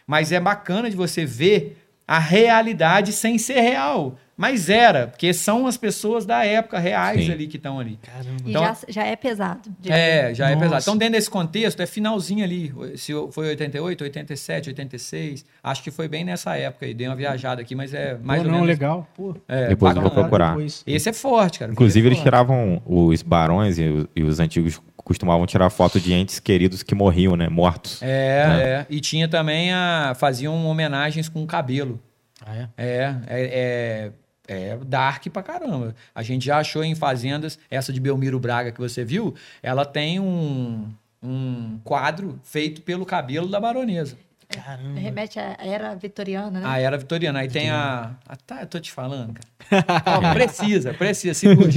Mas 0.05 0.31
é 0.31 0.39
bacana 0.39 0.89
de 0.89 0.95
você 0.95 1.25
ver 1.25 1.77
a 2.07 2.19
realidade 2.19 3.11
sem 3.13 3.37
ser 3.37 3.61
real. 3.61 4.17
Mas 4.35 4.67
era, 4.67 5.07
porque 5.07 5.31
são 5.31 5.67
as 5.67 5.77
pessoas 5.77 6.25
da 6.25 6.43
época 6.43 6.79
reais 6.79 7.25
Sim. 7.25 7.31
ali 7.31 7.45
que 7.47 7.57
estão 7.57 7.79
ali. 7.79 7.99
Caramba. 8.01 8.37
E 8.45 8.49
Então- 8.49 8.63
já, 8.63 8.77
já 8.89 9.03
é 9.05 9.15
pesado. 9.15 9.69
É, 9.85 10.33
já 10.33 10.47
é 10.49 10.55
Nossa. 10.55 10.63
pesado. 10.65 10.81
Então, 10.81 10.97
dentro 10.97 11.13
desse 11.13 11.29
contexto, 11.29 11.79
é 11.81 11.85
finalzinho 11.85 12.43
ali. 12.43 12.73
Se 12.97 13.13
foi 13.31 13.47
88, 13.49 14.03
87, 14.03 14.69
86. 14.69 15.45
Acho 15.63 15.83
que 15.83 15.91
foi 15.91 16.07
bem 16.07 16.23
nessa 16.25 16.55
época 16.57 16.85
aí. 16.87 16.93
Dei 16.95 17.07
uma 17.07 17.15
viajada 17.15 17.61
aqui, 17.61 17.75
mas 17.75 17.93
é 17.93 18.17
mais 18.23 18.41
Pô, 18.41 18.47
ou 18.47 18.51
não, 18.51 18.61
menos. 18.61 18.67
legal. 18.67 19.07
Pô, 19.15 19.35
É, 19.47 19.67
Depois 19.67 19.95
eu 19.95 20.01
vou 20.01 20.09
procurar. 20.11 20.49
depois. 20.53 20.83
Esse 20.87 21.09
é 21.09 21.13
forte, 21.13 21.59
cara. 21.59 21.71
Inclusive, 21.71 22.07
eles 22.07 22.17
é 22.17 22.21
forte. 22.21 22.25
tiravam 22.31 22.81
os 22.87 23.21
barões 23.21 23.77
e, 23.77 23.83
os- 23.87 24.07
e 24.15 24.23
os 24.23 24.39
antigos 24.39 24.81
costumavam 24.97 25.45
tirar 25.45 25.69
foto 25.69 25.99
de 25.99 26.11
entes 26.11 26.39
queridos 26.39 26.81
que 26.81 26.95
morriam, 26.95 27.35
né? 27.35 27.49
Mortos. 27.49 28.01
É, 28.01 28.05
é. 28.07 28.85
E 28.89 28.99
tinha 28.99 29.27
também 29.27 29.71
a. 29.71 30.13
Faziam 30.17 30.65
homenagens 30.65 31.29
com 31.29 31.45
cabelo. 31.45 31.99
Ah, 32.45 32.55
é? 32.55 32.67
É, 32.77 32.85
é, 32.97 33.15
é, 33.29 34.11
é 34.47 34.77
dark 34.77 35.27
pra 35.27 35.43
caramba. 35.43 35.95
A 36.13 36.23
gente 36.23 36.45
já 36.45 36.57
achou 36.57 36.83
em 36.83 36.95
fazendas, 36.95 37.57
essa 37.69 37.93
de 37.93 37.99
Belmiro 37.99 38.39
Braga 38.39 38.71
que 38.71 38.79
você 38.79 39.03
viu, 39.03 39.33
ela 39.61 39.85
tem 39.85 40.19
um, 40.19 40.87
um 41.21 41.79
quadro 41.83 42.39
feito 42.43 42.81
pelo 42.81 43.05
cabelo 43.05 43.47
da 43.47 43.59
baronesa. 43.59 44.17
Caramba. 44.49 44.99
Remete 44.99 45.39
à 45.39 45.57
era 45.59 45.95
vitoriana, 45.95 46.59
né? 46.59 46.67
A 46.67 46.77
era 46.77 46.97
vitoriana. 46.97 47.39
Aí 47.39 47.47
tem 47.47 47.71
a. 47.71 48.15
Ah, 48.27 48.35
tá, 48.35 48.61
eu 48.61 48.67
tô 48.67 48.79
te 48.79 48.91
falando, 48.91 49.33
cara. 49.33 49.85
Ó, 50.29 50.33
precisa, 50.33 50.93
precisa, 50.93 51.33
segura. 51.33 51.71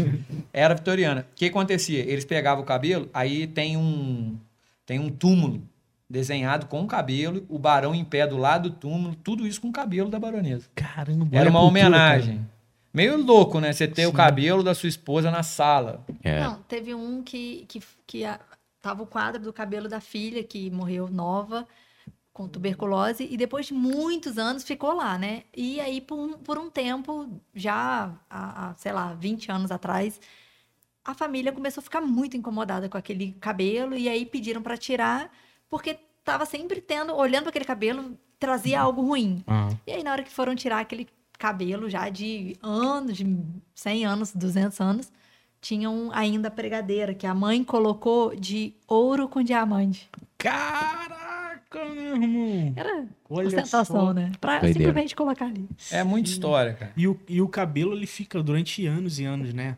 Era 0.53 0.75
vitoriana. 0.75 1.23
O 1.23 1.35
que 1.35 1.47
acontecia? 1.47 2.01
Eles 2.01 2.25
pegavam 2.25 2.63
o 2.63 2.67
cabelo, 2.67 3.09
aí 3.15 3.47
tem 3.47 3.77
um, 3.77 4.37
tem 4.85 4.99
um 4.99 5.09
túmulo 5.09 5.63
desenhado 6.09 6.67
com 6.67 6.83
o 6.83 6.87
cabelo, 6.87 7.45
o 7.49 7.59
barão 7.59 7.95
em 7.95 8.05
pé 8.05 8.27
do 8.27 8.37
lado 8.37 8.71
do 8.71 8.77
túmulo, 8.77 9.15
tudo 9.17 9.47
isso 9.47 9.61
com 9.61 9.69
o 9.69 9.73
cabelo 9.73 10.11
da 10.11 10.19
baronesa. 10.19 10.67
Caramba. 10.75 11.29
Era 11.33 11.49
a 11.49 11.51
uma 11.51 11.61
cultura, 11.61 11.87
homenagem. 11.87 12.47
Meio 12.97 13.23
louco, 13.23 13.61
né? 13.61 13.73
Você 13.75 13.87
ter 13.87 14.07
o 14.07 14.11
Sim. 14.11 14.17
cabelo 14.17 14.63
da 14.63 14.75
sua 14.75 14.89
esposa 14.89 15.31
na 15.31 15.43
sala. 15.43 16.03
É. 16.25 16.41
Não, 16.41 16.63
teve 16.63 16.95
um 16.95 17.23
que, 17.23 17.67
que, 17.69 17.83
que 18.07 18.25
a- 18.25 18.41
tava 18.81 19.03
o 19.03 19.07
quadro 19.07 19.43
do 19.43 19.53
cabelo 19.53 19.87
da 19.87 20.01
filha, 20.01 20.43
que 20.43 20.71
morreu 20.71 21.07
nova, 21.09 21.69
com 22.33 22.49
tuberculose, 22.49 23.29
e 23.31 23.37
depois 23.37 23.67
de 23.67 23.75
muitos 23.75 24.39
anos 24.39 24.65
ficou 24.65 24.95
lá, 24.95 25.19
né? 25.19 25.43
E 25.55 25.79
aí, 25.79 26.01
por 26.01 26.19
um, 26.19 26.33
por 26.39 26.57
um 26.59 26.71
tempo, 26.71 27.29
já, 27.55 28.15
há, 28.31 28.71
há, 28.71 28.75
sei 28.77 28.93
lá, 28.93 29.13
20 29.13 29.51
anos 29.53 29.71
atrás, 29.71 30.19
a 31.05 31.13
família 31.15 31.53
começou 31.53 31.81
a 31.83 31.85
ficar 31.85 32.01
muito 32.01 32.35
incomodada 32.35 32.89
com 32.89 32.97
aquele 32.97 33.33
cabelo, 33.41 33.95
e 33.95 34.09
aí 34.09 34.25
pediram 34.25 34.63
para 34.63 34.77
tirar, 34.79 35.31
porque 35.69 35.99
tava 36.25 36.47
sempre 36.47 36.81
tendo, 36.81 37.15
olhando 37.15 37.43
para 37.43 37.51
aquele 37.51 37.65
cabelo, 37.67 38.19
trazia 38.39 38.81
algo 38.81 39.03
ruim. 39.03 39.45
Ah, 39.47 39.69
E 39.87 39.93
aí, 39.93 40.03
na 40.03 40.13
hora 40.13 40.23
que 40.23 40.31
foram 40.31 40.55
tirar 40.57 40.81
aquele 40.81 41.07
cabelo 41.39 41.89
já 41.91 42.09
de 42.09 42.57
anos, 42.63 43.17
de 43.17 43.37
100 43.75 44.05
anos, 44.07 44.33
200 44.35 44.81
anos, 44.81 45.13
tinham 45.61 46.11
ainda 46.13 46.49
a 46.49 46.51
pregadeira, 46.51 47.13
que 47.15 47.27
a 47.27 47.35
mãe 47.35 47.65
colocou 47.65 48.35
de 48.37 48.73
ouro 48.87 49.29
com 49.29 49.43
diamante. 49.43 50.09
Caraca, 50.39 51.85
meu 51.85 52.17
irmão. 52.17 52.73
Era 52.77 53.07
Olha 53.29 53.49
ostentação, 53.49 53.85
só. 54.07 54.13
né? 54.13 54.33
Pra 54.41 54.59
Doideira. 54.61 54.79
simplesmente 54.79 55.17
colocar 55.17 55.47
ali. 55.47 55.69
É 55.91 56.03
muita 56.05 56.31
história, 56.31 56.75
cara. 56.75 56.93
E 56.97 57.07
o, 57.09 57.19
e 57.29 57.41
o 57.43 57.49
cabelo, 57.49 57.93
ele 57.95 58.07
fica 58.07 58.43
durante 58.43 58.87
anos 58.87 59.19
e 59.19 59.25
anos, 59.25 59.53
né? 59.53 59.77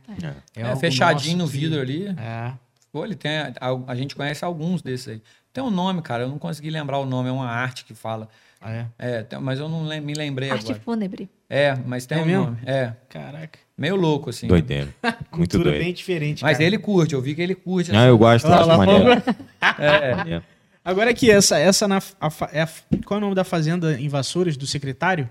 É, 0.54 0.62
algo 0.62 0.78
fechadinho 0.80 1.36
no 1.38 1.42
nosso 1.44 1.52
que- 1.52 1.58
vidro 1.60 1.80
ali. 1.80 2.06
É. 2.08 2.52
Pô, 2.92 3.04
ele 3.04 3.14
tem. 3.14 3.30
A, 3.38 3.54
a 3.86 3.94
gente 3.94 4.14
conhece 4.16 4.44
alguns 4.44 4.82
desses 4.82 5.08
aí. 5.08 5.22
Tem 5.52 5.62
um 5.62 5.70
nome, 5.70 6.00
cara. 6.02 6.22
Eu 6.24 6.28
não 6.28 6.38
consegui 6.38 6.70
lembrar 6.70 6.98
o 6.98 7.04
nome. 7.06 7.28
É 7.28 7.32
uma 7.32 7.48
arte 7.48 7.84
que 7.84 7.94
fala. 7.94 8.28
Ah, 8.60 8.72
é? 8.72 8.86
É, 8.98 9.22
tem- 9.22 9.38
mas 9.40 9.58
eu 9.60 9.68
não 9.68 9.84
lem- 9.84 10.00
me 10.00 10.14
lembrei 10.14 10.50
Arte 10.50 10.64
agora. 10.66 10.80
fúnebre. 10.84 11.28
É, 11.48 11.76
mas 11.86 12.06
tem 12.06 12.18
É 12.18 12.22
um 12.22 12.24
mesmo? 12.26 12.44
nome. 12.46 12.58
É. 12.66 12.92
Caraca. 13.08 13.58
Meio 13.76 13.94
louco, 13.94 14.30
assim. 14.30 14.48
Doideira. 14.48 14.88
Muito 15.02 15.28
Cultura 15.30 15.64
doido. 15.70 15.78
bem 15.84 15.92
diferente, 15.92 16.42
Mas 16.42 16.54
cara. 16.58 16.64
ele 16.64 16.78
curte, 16.78 17.14
eu 17.14 17.22
vi 17.22 17.34
que 17.34 17.40
ele 17.42 17.54
curte. 17.54 17.92
Não, 17.92 18.04
eu 18.06 18.18
gosto, 18.18 18.46
Olha 18.46 18.56
acho 18.56 18.68
lá, 18.68 18.76
maneiro. 18.78 19.22
É. 19.78 20.14
Maneiro. 20.14 20.44
Agora 20.84 21.10
aqui, 21.10 21.30
essa, 21.30 21.58
essa 21.58 21.86
na, 21.86 21.98
a 22.20 22.28
é 22.52 22.62
a- 22.62 22.68
qual 23.04 23.16
é 23.16 23.18
o 23.18 23.20
nome 23.20 23.34
da 23.34 23.44
fazenda 23.44 24.00
em 24.00 24.08
Vassouras, 24.08 24.56
do 24.56 24.66
secretário? 24.66 25.28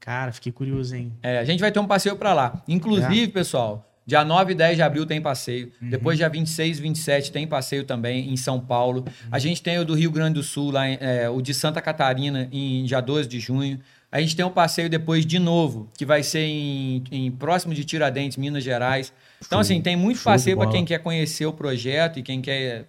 Cara, 0.00 0.32
fiquei 0.32 0.52
curioso, 0.52 0.94
hein? 0.94 1.12
É, 1.22 1.38
a 1.38 1.44
gente 1.44 1.60
vai 1.60 1.70
ter 1.72 1.78
um 1.80 1.86
passeio 1.86 2.16
pra 2.16 2.32
lá. 2.32 2.62
Inclusive, 2.68 3.28
pessoal, 3.28 3.85
dia 4.06 4.24
9 4.24 4.52
e 4.52 4.54
10 4.54 4.76
de 4.76 4.82
abril 4.82 5.04
tem 5.04 5.20
passeio. 5.20 5.72
Depois, 5.80 6.16
dia 6.16 6.28
26 6.28 6.78
e 6.78 6.82
27 6.82 7.32
tem 7.32 7.46
passeio 7.46 7.82
também 7.84 8.30
em 8.32 8.36
São 8.36 8.60
Paulo. 8.60 9.04
A 9.32 9.38
gente 9.38 9.60
tem 9.62 9.78
o 9.78 9.84
do 9.84 9.94
Rio 9.94 10.10
Grande 10.10 10.34
do 10.34 10.42
Sul, 10.42 10.70
lá, 10.70 10.88
em- 10.88 10.98
é, 11.00 11.28
o 11.28 11.42
de 11.42 11.52
Santa 11.52 11.80
Catarina, 11.82 12.48
em 12.52 12.84
dia 12.84 13.00
12 13.00 13.28
de 13.28 13.40
junho. 13.40 13.80
A 14.12 14.20
gente 14.20 14.36
tem 14.36 14.44
um 14.44 14.50
passeio 14.50 14.88
depois 14.88 15.26
de 15.26 15.38
novo, 15.40 15.90
que 15.98 16.06
vai 16.06 16.22
ser 16.22 16.38
em, 16.46 17.02
em 17.10 17.30
próximo 17.32 17.74
de 17.74 17.84
Tiradentes, 17.84 18.36
Minas 18.36 18.62
Gerais. 18.62 19.12
Então, 19.44 19.58
assim, 19.58 19.82
tem 19.82 19.96
muito 19.96 20.18
show 20.18 20.32
passeio 20.32 20.56
para 20.56 20.70
quem 20.70 20.84
quer 20.84 21.00
conhecer 21.00 21.44
o 21.44 21.52
projeto 21.52 22.18
e 22.20 22.22
quem 22.22 22.40
quer 22.40 22.86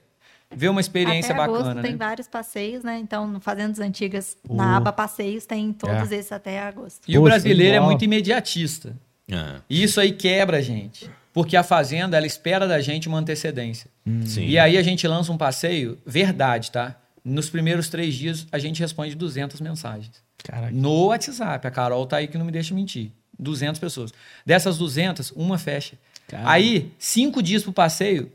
ver 0.55 0.69
uma 0.69 0.79
experiência 0.79 1.33
até 1.33 1.41
agosto 1.43 1.63
bacana, 1.63 1.81
tem 1.81 1.91
né? 1.91 1.97
vários 1.97 2.27
passeios, 2.27 2.83
né? 2.83 2.99
Então, 2.99 3.27
no 3.27 3.39
Fazendas 3.41 3.79
Antigas, 3.79 4.37
Pô. 4.47 4.53
na 4.53 4.77
aba 4.77 4.93
passeios, 4.93 5.45
tem 5.45 5.73
todos 5.73 6.11
É. 6.11 6.15
esses 6.17 6.31
até 6.31 6.59
agosto. 6.61 7.01
E 7.07 7.11
o 7.11 7.13
show 7.15 7.23
de 7.23 7.29
brasileiro 7.29 7.75
é 7.75 7.79
muito 7.81 8.05
imediatista. 8.05 8.95
Ah, 9.31 9.61
E 9.69 9.83
isso 9.83 9.99
aí 9.99 10.11
quebra 10.11 10.57
a 10.57 10.61
gente. 10.61 11.09
Porque 11.33 11.55
a 11.55 11.63
fazenda, 11.63 12.17
ela 12.17 12.25
espera 12.25 12.67
da 12.67 12.81
gente 12.81 13.07
uma 13.07 13.19
antecedência. 13.19 13.89
sim. 14.25 14.45
E 14.47 14.57
aí 14.57 14.77
a 14.77 14.81
gente 14.81 15.07
lança 15.07 15.31
um 15.31 15.37
passeio, 15.37 15.97
verdade, 16.05 16.71
tá? 16.71 16.95
Nos 17.23 17.49
primeiros 17.49 17.89
três 17.89 18.15
dias, 18.15 18.47
a 18.51 18.57
gente 18.57 18.79
responde 18.79 19.13
200 19.13 19.59
mensagens. 19.61 20.11
Caraca. 20.43 20.71
No 20.71 21.07
WhatsApp. 21.07 21.67
A 21.67 21.71
Carol 21.71 22.05
tá 22.05 22.17
aí 22.17 22.27
que 22.27 22.37
não 22.37 22.45
me 22.45 22.51
deixa 22.51 22.73
mentir. 22.73 23.11
200 23.37 23.79
pessoas. 23.79 24.13
Dessas 24.45 24.77
200, 24.77 25.31
uma 25.31 25.57
fecha. 25.57 25.95
Caraca. 26.27 26.49
Aí, 26.49 26.91
cinco 26.97 27.41
dias 27.43 27.63
pro 27.63 27.73
passeio, 27.73 28.31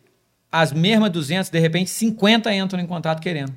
as 0.52 0.70
mesmas 0.70 1.10
200, 1.10 1.48
de 1.48 1.58
repente, 1.58 1.89
50 1.89 2.55
entram 2.55 2.78
em 2.78 2.86
contato 2.86 3.20
querendo. 3.20 3.55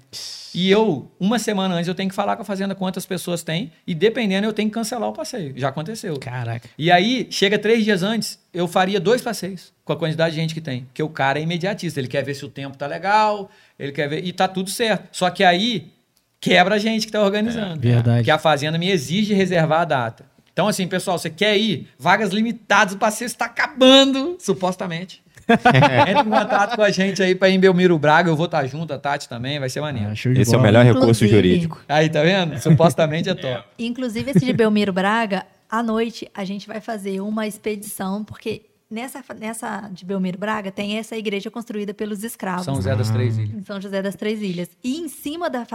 E 0.54 0.72
eu, 0.72 1.12
uma 1.20 1.38
semana 1.38 1.76
antes, 1.76 1.90
eu 1.90 1.94
tenho 1.94 2.08
que 2.08 2.16
falar 2.16 2.38
com 2.38 2.42
a 2.42 2.46
fazenda 2.46 2.74
quantas 2.74 3.06
pessoas 3.06 3.44
tem. 3.44 3.74
E 3.86 3.94
dependendo, 3.94 4.48
eu 4.48 4.54
tenho 4.54 4.70
que 4.70 4.74
cancelar 4.74 5.10
o 5.10 5.12
passeio. 5.12 5.54
Já 5.58 5.68
aconteceu. 5.68 6.18
Caraca. 6.18 6.70
E 6.78 6.90
aí, 6.90 7.28
chega 7.30 7.60
três 7.60 7.84
dias 7.84 8.02
antes, 8.02 8.40
eu 8.54 8.66
faria 8.66 8.98
dois 8.98 9.22
passeios 9.22 9.74
com 9.84 9.92
a 9.92 9.98
quantidade 9.98 10.34
de 10.34 10.42
gente 10.42 10.54
que 10.54 10.62
tem. 10.62 10.86
Porque 10.86 11.04
o 11.04 11.10
cara 11.10 11.40
é 11.40 11.42
imediatista. 11.42 12.00
Ele 12.00 12.08
quer 12.08 12.24
ver 12.24 12.34
se 12.36 12.46
o 12.46 12.50
tempo 12.50 12.78
tá 12.78 12.88
legal, 12.88 13.52
ele 13.78 13.92
quer 13.92 14.08
ver. 14.08 14.24
E 14.24 14.32
tá 14.32 14.48
tudo 14.48 14.70
certo. 14.70 15.10
Só 15.12 15.30
que 15.30 15.44
aí 15.44 15.92
quebra 16.40 16.76
a 16.76 16.80
gente 16.80 17.06
que 17.06 17.12
tá 17.12 17.22
organizando. 17.22 17.82
Verdade. 17.82 18.20
Porque 18.20 18.32
a 18.32 18.40
fazenda 18.40 18.78
me 18.78 18.90
exige 18.90 19.34
reservar 19.34 19.82
a 19.82 19.86
data. 19.86 20.26
Então, 20.54 20.70
assim, 20.70 20.88
pessoal, 20.88 21.20
você 21.20 21.30
quer 21.30 21.58
ir? 21.58 21.90
Vagas 22.00 22.30
limitadas, 22.30 22.94
o 22.94 22.98
passeio 22.98 23.28
está 23.28 23.44
acabando, 23.44 24.38
supostamente. 24.40 25.25
Entre 26.10 26.22
em 26.22 26.30
contato 26.30 26.76
com 26.76 26.82
a 26.82 26.90
gente 26.90 27.22
aí 27.22 27.36
pra 27.36 27.50
ir 27.50 27.54
em 27.54 27.60
Belmiro 27.60 27.98
Braga. 28.00 28.30
Eu 28.30 28.36
vou 28.36 28.46
estar 28.46 28.66
junto, 28.66 28.94
a 28.94 28.98
Tati 29.00 29.28
também, 29.30 29.60
vai 29.60 29.70
ser 29.70 29.82
maneiro. 29.82 30.10
Ah, 30.10 30.14
Esse 30.14 30.28
é 30.28 30.42
o 30.42 30.46
bola. 30.46 30.62
melhor 30.64 30.84
recurso 30.86 31.06
Inclusive- 31.26 31.32
jurídico. 31.36 31.82
Aí, 31.88 32.10
tá 32.10 32.22
vendo? 32.24 32.58
Supostamente 32.60 33.30
é 33.30 33.36
top. 33.36 33.64
Inclusive, 33.78 34.32
esse 34.32 34.46
de 34.46 34.54
Belmiro 34.54 34.92
Braga, 34.94 35.46
à 35.70 35.82
noite 35.84 36.28
a 36.34 36.44
gente 36.46 36.68
vai 36.68 36.82
fazer 36.82 37.22
uma 37.22 37.46
expedição, 37.48 38.24
porque 38.24 38.64
nessa, 38.90 39.24
nessa 39.40 39.90
de 39.92 40.06
Belmiro 40.06 40.38
Braga 40.38 40.72
tem 40.72 40.98
essa 40.98 41.16
igreja 41.18 41.50
construída 41.52 41.94
pelos 41.94 42.24
escravos. 42.24 42.66
São 42.66 42.76
José 42.76 42.96
das 42.96 43.10
Três 43.10 43.38
Ilhas. 43.38 43.54
Em 43.56 43.64
São 43.64 43.82
José 43.82 44.02
das 44.02 44.16
Três 44.16 44.42
Ilhas. 44.42 44.70
E 44.84 44.98
em 45.00 45.08
cima 45.08 45.50
da 45.50 45.66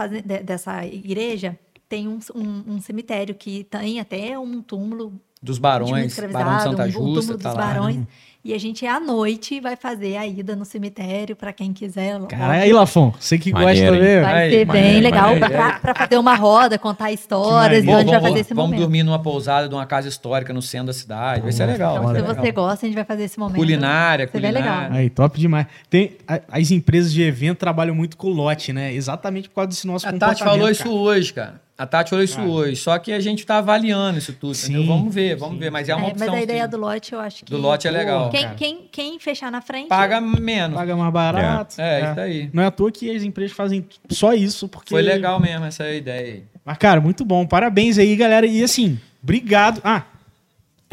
dessa 0.43 0.85
igreja 0.85 1.57
tem 1.87 2.07
um, 2.07 2.19
um- 2.33 2.63
um 2.75 2.81
cemitério 2.81 3.35
que 3.35 3.65
tem 3.65 3.99
até 3.99 4.37
um 4.39 4.61
túmulo 4.61 5.19
Dos 5.41 5.57
Barões, 5.57 6.15
Barão 6.31 6.57
de 6.57 6.63
Santa 6.63 6.89
Justa, 6.89 7.37
tá 7.37 7.49
dos 7.49 7.57
lá. 7.57 7.65
barões. 7.65 7.99
E 8.43 8.55
a 8.55 8.59
gente, 8.59 8.87
à 8.87 8.99
noite, 8.99 9.59
vai 9.59 9.75
fazer 9.75 10.17
a 10.17 10.25
ida 10.25 10.55
no 10.55 10.65
cemitério, 10.65 11.35
para 11.35 11.53
quem 11.53 11.71
quiser. 11.71 12.19
Caralho, 12.27 12.63
aí, 12.63 12.73
Lafon, 12.73 13.13
você 13.19 13.37
que 13.37 13.51
Maneiro, 13.51 13.91
gosta 13.91 14.03
mesmo. 14.03 14.23
Vai 14.25 14.33
Aí, 14.43 14.51
ser 14.51 14.65
maneiro, 14.65 14.89
bem 14.89 15.01
legal 15.01 15.35
pra 15.79 15.93
fazer 15.93 16.17
uma 16.17 16.35
roda, 16.35 16.77
contar 16.79 17.11
histórias, 17.11 17.83
e 17.83 17.85
maneiro. 17.85 17.99
onde 18.01 18.09
vai 18.11 18.19
vamos, 18.19 18.29
fazer 18.29 18.39
esse 18.41 18.53
vamos 18.55 18.69
momento. 18.71 18.79
dormir 18.81 19.03
numa 19.03 19.19
pousada 19.21 19.69
de 19.69 19.75
uma 19.75 19.85
casa 19.85 20.07
histórica 20.09 20.51
no 20.53 20.61
centro 20.61 20.87
da 20.87 20.93
cidade. 20.93 21.41
Vai 21.41 21.51
ser 21.51 21.67
legal. 21.67 21.97
Então, 21.97 22.07
se 22.09 22.15
ser 22.15 22.21
você 22.23 22.41
legal. 22.41 22.65
gosta, 22.65 22.85
a 22.85 22.89
gente 22.89 22.95
vai 22.95 23.05
fazer 23.05 23.23
esse 23.25 23.39
momento. 23.39 23.57
Culinária, 23.57 24.25
Vai 24.25 24.31
ser 24.31 24.39
bem 24.41 24.51
culinária. 24.53 24.81
legal. 24.87 24.97
Aí, 24.99 25.09
top 25.11 25.39
demais. 25.39 25.67
Tem, 25.87 26.17
a- 26.27 26.41
as 26.51 26.71
empresas 26.71 27.13
de 27.13 27.21
evento 27.21 27.59
trabalham 27.59 27.93
muito 27.93 28.17
com 28.17 28.27
lote, 28.29 28.73
né? 28.73 28.91
Exatamente 28.91 29.49
por 29.49 29.55
causa 29.55 29.69
desse 29.69 29.85
nosso 29.85 30.07
A 30.07 30.11
comportamento. 30.11 30.39
Tati 30.39 30.49
falou 30.51 30.67
isso 30.69 30.83
cara. 30.83 30.95
hoje, 30.95 31.33
cara. 31.33 31.61
A 31.81 31.87
Tati 31.87 32.11
falou 32.11 32.23
isso 32.23 32.35
Cara. 32.35 32.47
hoje. 32.47 32.75
Só 32.75 32.99
que 32.99 33.11
a 33.11 33.19
gente 33.19 33.43
tá 33.43 33.57
avaliando 33.57 34.19
isso 34.19 34.33
tudo, 34.33 34.55
entendeu? 34.55 34.81
Sim, 34.83 34.87
Vamos 34.87 35.13
ver, 35.15 35.35
vamos 35.35 35.57
ver. 35.57 35.71
Mas 35.71 35.89
é 35.89 35.95
uma 35.95 36.05
É, 36.05 36.09
opção. 36.11 36.27
mas 36.27 36.37
a 36.37 36.41
ideia 36.43 36.63
sim. 36.65 36.69
do 36.69 36.77
lote, 36.77 37.13
eu 37.13 37.19
acho 37.19 37.43
que. 37.43 37.49
Do 37.51 37.57
lote 37.57 37.87
é 37.87 37.91
legal. 37.91 38.29
Quem, 38.29 38.49
quem, 38.55 38.87
quem 38.91 39.19
fechar 39.19 39.51
na 39.51 39.61
frente. 39.61 39.87
Paga 39.87 40.21
menos. 40.21 40.77
Paga 40.77 40.95
mais 40.95 41.11
barato. 41.11 41.75
É, 41.81 42.11
isso 42.11 42.19
aí. 42.19 42.49
Não 42.53 42.61
é 42.61 42.67
à 42.67 42.71
toa 42.71 42.91
que 42.91 43.09
as 43.09 43.23
empresas 43.23 43.55
fazem 43.55 43.83
só 44.11 44.31
isso, 44.33 44.67
porque... 44.67 44.89
Foi 44.93 45.01
legal 45.01 45.39
mesmo 45.39 45.65
essa 45.65 45.89
ideia 45.91 46.33
aí. 46.33 46.43
Mas, 46.63 46.77
cara, 46.77 47.01
muito 47.01 47.25
bom. 47.25 47.47
Parabéns 47.47 47.97
aí, 47.97 48.15
galera. 48.15 48.45
E 48.45 48.63
assim, 48.63 48.99
obrigado. 49.23 49.81
Ah, 49.83 50.03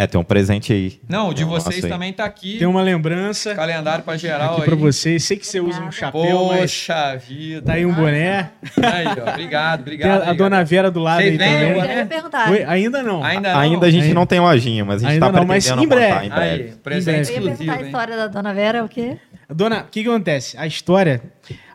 É, 0.01 0.07
tem 0.07 0.20
um 0.20 0.23
presente 0.23 0.73
aí. 0.73 1.01
Não, 1.09 1.31
o 1.31 1.35
de 1.35 1.43
Tem 1.43 1.47
vocês 1.51 1.81
também 1.85 2.12
tá 2.12 2.25
aqui. 2.25 2.57
tem 2.57 2.68
uma 2.68 2.81
lembrança 2.81 3.52
Calendário 3.57 4.05
pra 4.05 4.17
geral 4.17 4.52
aqui 4.52 4.60
aí. 4.60 4.67
pra 4.68 4.77
vocês. 4.77 5.25
Sei 5.25 5.36
que 5.36 5.44
você 5.44 5.59
usa 5.60 5.83
um 5.83 5.91
chapéu, 5.91 6.47
mas 6.51 6.60
Poxa 6.60 7.17
vida. 7.17 7.62
tá 7.62 7.73
aí 7.73 7.85
um 7.85 7.93
boné. 7.93 8.51
Aí, 8.81 9.07
ó. 9.27 9.31
Obrigado, 9.31 9.83
Tem 9.85 9.94
obrigado. 9.94 10.23
a, 10.23 10.27
a 10.27 10.31
aí, 10.31 10.36
dona. 10.36 10.65
Vera 10.65 10.89
do 10.89 11.01
lado 11.01 11.20
Vocês 11.23 11.33
aí 11.33 11.39
também. 11.39 11.75
boné? 11.75 11.94
Eu 11.94 11.99
ia 11.99 12.07
perguntar. 12.07 12.49
Oi, 12.51 12.62
ainda 12.65 13.02
não. 13.02 13.25
Ainda 13.25 13.52
não. 13.52 13.59
Ainda 13.60 13.86
a 13.86 13.91
gente 13.91 14.02
Ainda- 14.05 14.15
não 14.15 14.25
tem 14.25 14.39
lojinha, 14.39 14.85
mas 14.85 15.02
a 15.02 15.07
gente 15.07 15.15
Ainda 15.15 15.27
tá 15.27 15.33
não, 15.33 15.44
mas 15.44 15.65
pretendendo 15.65 15.85
em 15.85 15.89
breve. 15.89 16.12
montar 16.12 16.25
em 16.27 16.31
breve. 16.31 16.62
Aí, 16.62 16.73
presente 16.81 17.17
Eu 17.17 17.18
ia 17.18 17.25
perguntar 17.25 17.51
exclusivo, 17.55 17.73
a 17.73 17.83
história 17.86 18.17
da 18.17 18.27
dona 18.28 18.55
Vera, 18.55 18.85
o 18.85 18.89
quê? 18.89 19.17
Dona, 19.51 19.81
o 19.81 19.85
que, 19.91 20.02
que 20.05 20.09
acontece? 20.09 20.57
A 20.59 20.67
história, 20.67 21.23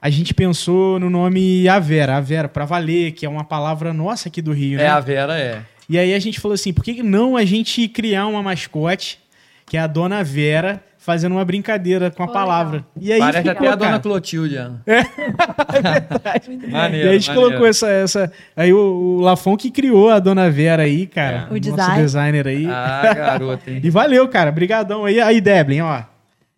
a 0.02 0.10
gente 0.10 0.34
pensou 0.34 0.98
no 1.00 1.10
nome 1.10 1.68
A 1.68 1.80
Vera, 1.80 2.16
A 2.18 2.22
Vera, 2.22 2.48
pra 2.48 2.64
valer, 2.66 3.12
que 3.14 3.26
é 3.26 3.30
uma 3.30 3.44
palavra 3.44 3.92
nossa 3.92 4.30
aqui 4.30 4.42
do 4.42 4.54
Rio, 4.54 4.78
né? 4.78 4.86
É, 4.86 4.88
a 4.88 5.00
Vera 5.00 5.38
é. 5.38 5.62
E 5.94 6.00
aí 6.00 6.12
a 6.12 6.18
gente 6.18 6.40
falou 6.40 6.56
assim, 6.56 6.74
por 6.74 6.84
que 6.84 7.04
não 7.04 7.38
a 7.38 7.46
gente 7.46 7.88
criar 7.88 8.26
uma 8.26 8.42
mascote, 8.42 9.20
que 9.64 9.78
é 9.78 9.80
a 9.80 9.86
Dona 9.86 10.24
Vera, 10.24 10.84
fazendo 10.98 11.34
uma 11.34 11.46
brincadeira 11.46 12.10
com 12.10 12.24
a 12.24 12.26
Pô, 12.26 12.34
palavra. 12.34 12.84
E 13.00 13.14
aí 13.14 13.20
Parece 13.20 13.48
ficou, 13.48 13.52
até 13.68 13.68
a 13.68 13.76
dona. 13.76 14.00
Clotilde. 14.00 14.56
Ana. 14.58 14.82
E 16.50 16.68
Maneiro, 16.72 17.10
aí 17.10 17.16
a 17.16 17.20
gente 17.20 17.28
maneiro. 17.28 17.34
colocou 17.50 17.68
essa, 17.68 17.88
essa... 17.90 18.32
Aí 18.58 18.74
o, 18.74 18.78
o 18.80 19.22
Lafon 19.22 19.56
que 19.56 19.70
criou 19.70 20.10
a 20.10 20.18
Dona 20.18 20.50
Vera 20.50 20.82
aí, 20.82 21.06
cara. 21.06 21.42
O 21.52 21.54
nosso 21.54 21.60
design. 21.60 22.02
designer 22.02 22.48
aí. 22.48 22.66
Ah, 22.68 23.14
garoto, 23.16 23.70
hein? 23.70 23.80
E 23.86 23.90
valeu, 23.92 24.28
cara. 24.28 24.52
Brigadão 24.52 25.06
aí. 25.06 25.22
Aí, 25.22 25.40
Deblin, 25.40 25.82
ó. 25.82 26.02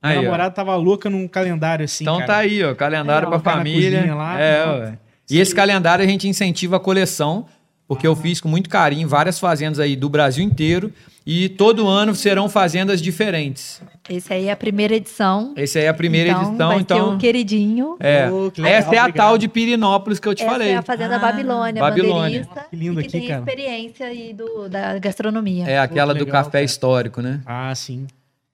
Aí, 0.01 0.11
Minha 0.11 0.19
ó. 0.19 0.23
namorada 0.23 0.51
tava 0.51 0.73
louca 0.77 1.09
num 1.09 1.27
calendário 1.27 1.83
assim, 1.83 2.05
Então 2.05 2.19
cara. 2.19 2.27
tá 2.27 2.37
aí, 2.37 2.63
ó, 2.63 2.73
calendário 2.73 3.27
Legal, 3.27 3.41
pra 3.41 3.53
família. 3.53 4.15
lá. 4.15 4.39
é, 4.39 4.65
ué. 4.65 4.97
E 5.29 5.39
esse 5.41 5.53
calendário 5.53 6.05
a 6.05 6.07
gente 6.07 6.25
incentiva 6.25 6.77
a 6.77 6.79
coleção, 6.79 7.47
porque 7.87 8.05
eu 8.07 8.15
fiz 8.15 8.39
com 8.41 8.47
muito 8.47 8.69
carinho 8.69 9.07
várias 9.07 9.39
fazendas 9.39 9.79
aí 9.79 9.95
do 9.95 10.09
Brasil 10.09 10.43
inteiro 10.43 10.91
e 11.25 11.49
todo 11.49 11.87
ano 11.87 12.13
serão 12.15 12.47
fazendas 12.47 13.01
diferentes. 13.01 13.81
Esse 14.07 14.31
aí 14.33 14.47
é 14.47 14.51
a 14.51 14.55
primeira 14.55 14.93
edição. 14.95 15.53
Esse 15.57 15.79
aí 15.79 15.85
é 15.85 15.87
a 15.87 15.93
primeira 15.93 16.29
então, 16.29 16.41
edição, 16.47 16.67
vai 16.69 16.79
então 16.79 17.09
Ser 17.09 17.15
o 17.15 17.17
queridinho. 17.17 17.95
é. 17.99 18.27
Que 18.53 18.61
legal, 18.61 18.77
Essa 18.79 18.95
é 18.95 18.97
a 18.99 19.01
obrigado. 19.03 19.13
tal 19.27 19.37
de 19.37 19.47
Pirinópolis 19.47 20.19
que 20.19 20.27
eu 20.27 20.35
te 20.35 20.43
Essa 20.43 20.51
falei. 20.51 20.69
é 20.69 20.75
a 20.77 20.81
Fazenda 20.83 21.15
Ah, 21.15 21.19
Babilônia, 21.19 21.81
Babilônia. 21.81 22.21
bandeirista. 22.45 22.65
Que 22.69 22.75
lindo 22.75 22.99
e 23.01 23.03
que 23.03 23.07
aqui, 23.09 23.19
tem 23.19 23.27
cara. 23.27 23.39
experiência 23.39 24.05
aí 24.05 24.33
do, 24.33 24.69
da 24.69 24.99
gastronomia. 24.99 25.65
É 25.67 25.79
aquela 25.79 26.13
Pô, 26.13 26.19
que 26.19 26.25
do 26.25 26.25
legal, 26.27 26.43
café 26.43 26.51
cara. 26.59 26.63
histórico, 26.65 27.21
né? 27.21 27.41
Ah, 27.45 27.73
sim. 27.73 28.05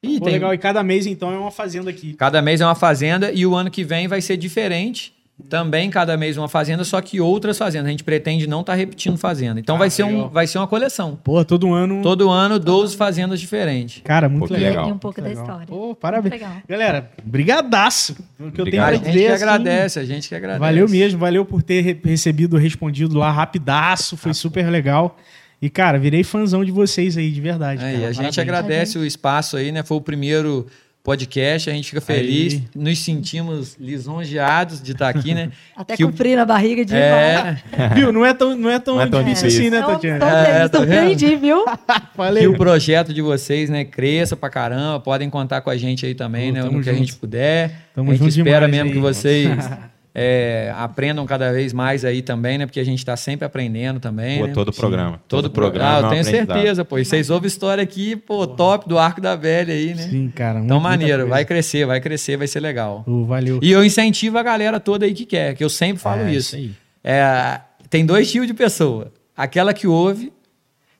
E 0.01 0.17
Pô, 0.19 0.25
tem 0.25 0.33
legal. 0.35 0.53
E 0.53 0.57
cada 0.57 0.81
mês, 0.81 1.05
então, 1.05 1.31
é 1.33 1.37
uma 1.37 1.51
fazenda 1.51 1.89
aqui. 1.89 2.13
Cada 2.13 2.41
mês 2.41 2.61
é 2.61 2.65
uma 2.65 2.73
fazenda 2.75 3.31
e 3.33 3.45
o 3.45 3.53
ano 3.53 3.69
que 3.69 3.83
vem 3.83 4.07
vai 4.07 4.21
ser 4.21 4.37
diferente. 4.37 5.13
Também 5.49 5.89
cada 5.89 6.15
mês 6.17 6.37
uma 6.37 6.47
fazenda, 6.47 6.83
só 6.83 6.99
que 7.01 7.19
outras 7.19 7.57
fazendas. 7.57 7.87
A 7.87 7.91
gente 7.91 8.03
pretende 8.03 8.47
não 8.47 8.61
estar 8.61 8.73
repetindo 8.75 9.17
fazenda. 9.17 9.59
Então 9.59 9.75
Ah, 9.75 9.79
vai, 9.79 9.89
ser 9.89 10.03
um, 10.03 10.27
vai 10.29 10.47
ser 10.47 10.57
uma 10.57 10.67
coleção. 10.67 11.19
Pô, 11.23 11.43
todo 11.43 11.73
ano... 11.73 12.01
Todo 12.01 12.29
ano, 12.29 12.57
12 12.59 12.95
fazendas 12.95 13.39
diferentes. 13.39 14.01
Cara, 14.03 14.29
muito 14.29 14.47
Pô, 14.49 14.55
E 14.55 14.57
legal. 14.57 14.83
legal. 14.83 14.95
um 14.95 14.97
pouco 14.97 15.21
da 15.21 15.27
Legal. 15.27 15.43
história. 15.43 15.67
Pô, 15.67 15.95
parabéns. 15.95 16.33
Legal. 16.33 16.51
Galera, 16.67 17.11
brigadaço. 17.23 18.15
Que 18.53 18.61
eu 18.61 18.65
tenho 18.65 18.83
A 18.83 18.93
gente 18.93 19.03
dizer, 19.05 19.19
que 19.19 19.25
assim, 19.33 19.43
agradece, 19.43 19.99
a 19.99 20.05
gente 20.05 20.29
que 20.29 20.35
agradece. 20.35 20.59
Valeu 20.59 20.87
mesmo, 20.89 21.19
valeu 21.19 21.45
por 21.45 21.61
ter 21.61 21.81
re- 21.81 21.99
recebido, 22.03 22.57
respondido 22.57 23.17
lá 23.17 23.31
rapidaço, 23.31 24.15
foi 24.17 24.33
super 24.33 24.69
legal. 24.69 25.17
E, 25.61 25.69
cara, 25.69 25.99
virei 25.99 26.23
fãzão 26.23 26.65
de 26.65 26.71
vocês 26.71 27.17
aí, 27.17 27.29
de 27.31 27.39
verdade. 27.39 27.81
Cara. 27.81 28.07
a 28.07 28.11
gente 28.11 28.41
agradece 28.41 28.97
o 28.97 29.05
espaço 29.05 29.57
aí, 29.57 29.71
né? 29.71 29.83
Foi 29.83 29.97
o 29.97 30.01
primeiro 30.01 30.65
podcast, 31.03 31.69
a 31.69 31.73
gente 31.73 31.89
fica 31.89 31.99
feliz, 32.01 32.53
Aí. 32.53 32.63
nos 32.75 32.99
sentimos 32.99 33.75
lisonjeados 33.80 34.81
de 34.81 34.91
estar 34.91 35.09
aqui, 35.09 35.33
né? 35.33 35.49
Até 35.75 35.95
Que 35.97 36.03
o- 36.03 36.09
cumprir 36.09 36.38
a 36.38 36.45
barriga 36.45 36.85
de 36.85 36.95
É, 36.95 37.57
Viu? 37.95 38.11
Não 38.11 38.23
é 38.25 38.33
tão, 38.33 38.55
não 38.55 38.69
é 38.69 38.77
tão, 38.80 38.95
Não 38.95 39.01
é 39.01 39.07
tão 39.07 39.23
difícil 39.23 39.49
difícil. 39.49 39.67
assim, 39.77 39.88
né, 39.88 39.93
Tatiana? 39.93 40.17
então, 40.17 40.30
É, 40.30 40.67
tá 40.67 40.77
surpreendi, 40.80 41.35
viu? 41.38 41.65
Falei. 42.15 42.43
que 42.43 42.47
o 42.49 42.55
projeto 42.57 43.13
de 43.13 43.21
vocês, 43.21 43.69
né, 43.69 43.83
cresça 43.83 44.35
pra 44.35 44.49
caramba. 44.49 44.99
Podem 44.99 45.30
contar 45.30 45.61
com 45.61 45.69
a 45.69 45.77
gente 45.77 46.05
aí 46.05 46.13
também, 46.13 46.53
Pô, 46.53 46.59
né? 46.59 46.63
No 46.65 46.81
que 46.83 46.89
a 46.89 46.93
junto. 46.93 46.97
gente 47.05 47.15
puder. 47.15 47.71
Tamo 47.95 48.11
a 48.11 48.13
gente 48.13 48.19
junto 48.31 48.38
espera 48.38 48.65
demais 48.67 48.71
mesmo 48.71 48.89
aí. 48.89 48.93
que 48.93 48.99
vocês 48.99 49.69
é, 50.14 50.73
aprendam 50.75 51.25
cada 51.25 51.51
vez 51.53 51.72
mais 51.72 52.03
aí 52.03 52.22
também, 52.22 52.57
né? 52.57 52.65
Porque 52.65 52.80
a 52.80 52.83
gente 52.83 53.06
tá 53.06 53.15
sempre 53.15 53.45
aprendendo 53.45 53.99
também. 53.99 54.40
Pô, 54.40 54.48
né? 54.48 54.53
todo 54.53 54.67
o 54.69 54.73
programa. 54.73 55.22
Todo 55.27 55.45
o 55.45 55.49
programa. 55.49 55.90
Ah, 55.90 55.93
é 55.93 56.01
eu 56.01 56.06
um 56.06 56.09
tenho 56.09 56.22
aprendizado. 56.22 56.56
certeza, 56.57 56.85
pô. 56.85 56.99
E 56.99 57.06
vocês 57.06 57.30
ouvem 57.30 57.48
história 57.48 57.81
aqui, 57.83 58.15
pô, 58.15 58.45
top 58.45 58.88
do 58.90 58.98
Arco 58.99 59.22
da 59.22 59.35
Velha 59.35 59.73
aí, 59.73 59.93
né? 59.93 60.03
Sim, 60.09 60.30
cara. 60.35 60.59
Então, 60.59 60.80
muita 60.80 60.90
maneiro, 60.90 61.27
vai 61.27 61.45
crescer, 61.45 61.85
vai 61.85 62.01
crescer, 62.01 62.35
vai 62.38 62.48
ser 62.48 62.59
legal. 62.59 63.03
Pô, 63.06 63.25
valeu. 63.25 63.59
E 63.61 63.72
eu 63.72 63.83
incentivo 63.85 64.38
a 64.38 64.43
galera 64.43 64.80
toda 64.80 65.06
aí 65.06 65.14
que 65.14 65.25
quer, 65.25 65.56
que 65.56 65.64
eu 65.64 65.69
sempre 65.69 66.01
falo 66.01 66.23
É, 66.23 66.33
isso. 66.33 66.56
aí. 66.56 66.72
É, 67.03 67.61
tem 67.90 68.06
dois 68.06 68.30
tipos 68.30 68.48
de 68.48 68.53
pessoa. 68.53 69.11
Aquela 69.35 69.73
que 69.73 69.88
ouve 69.88 70.31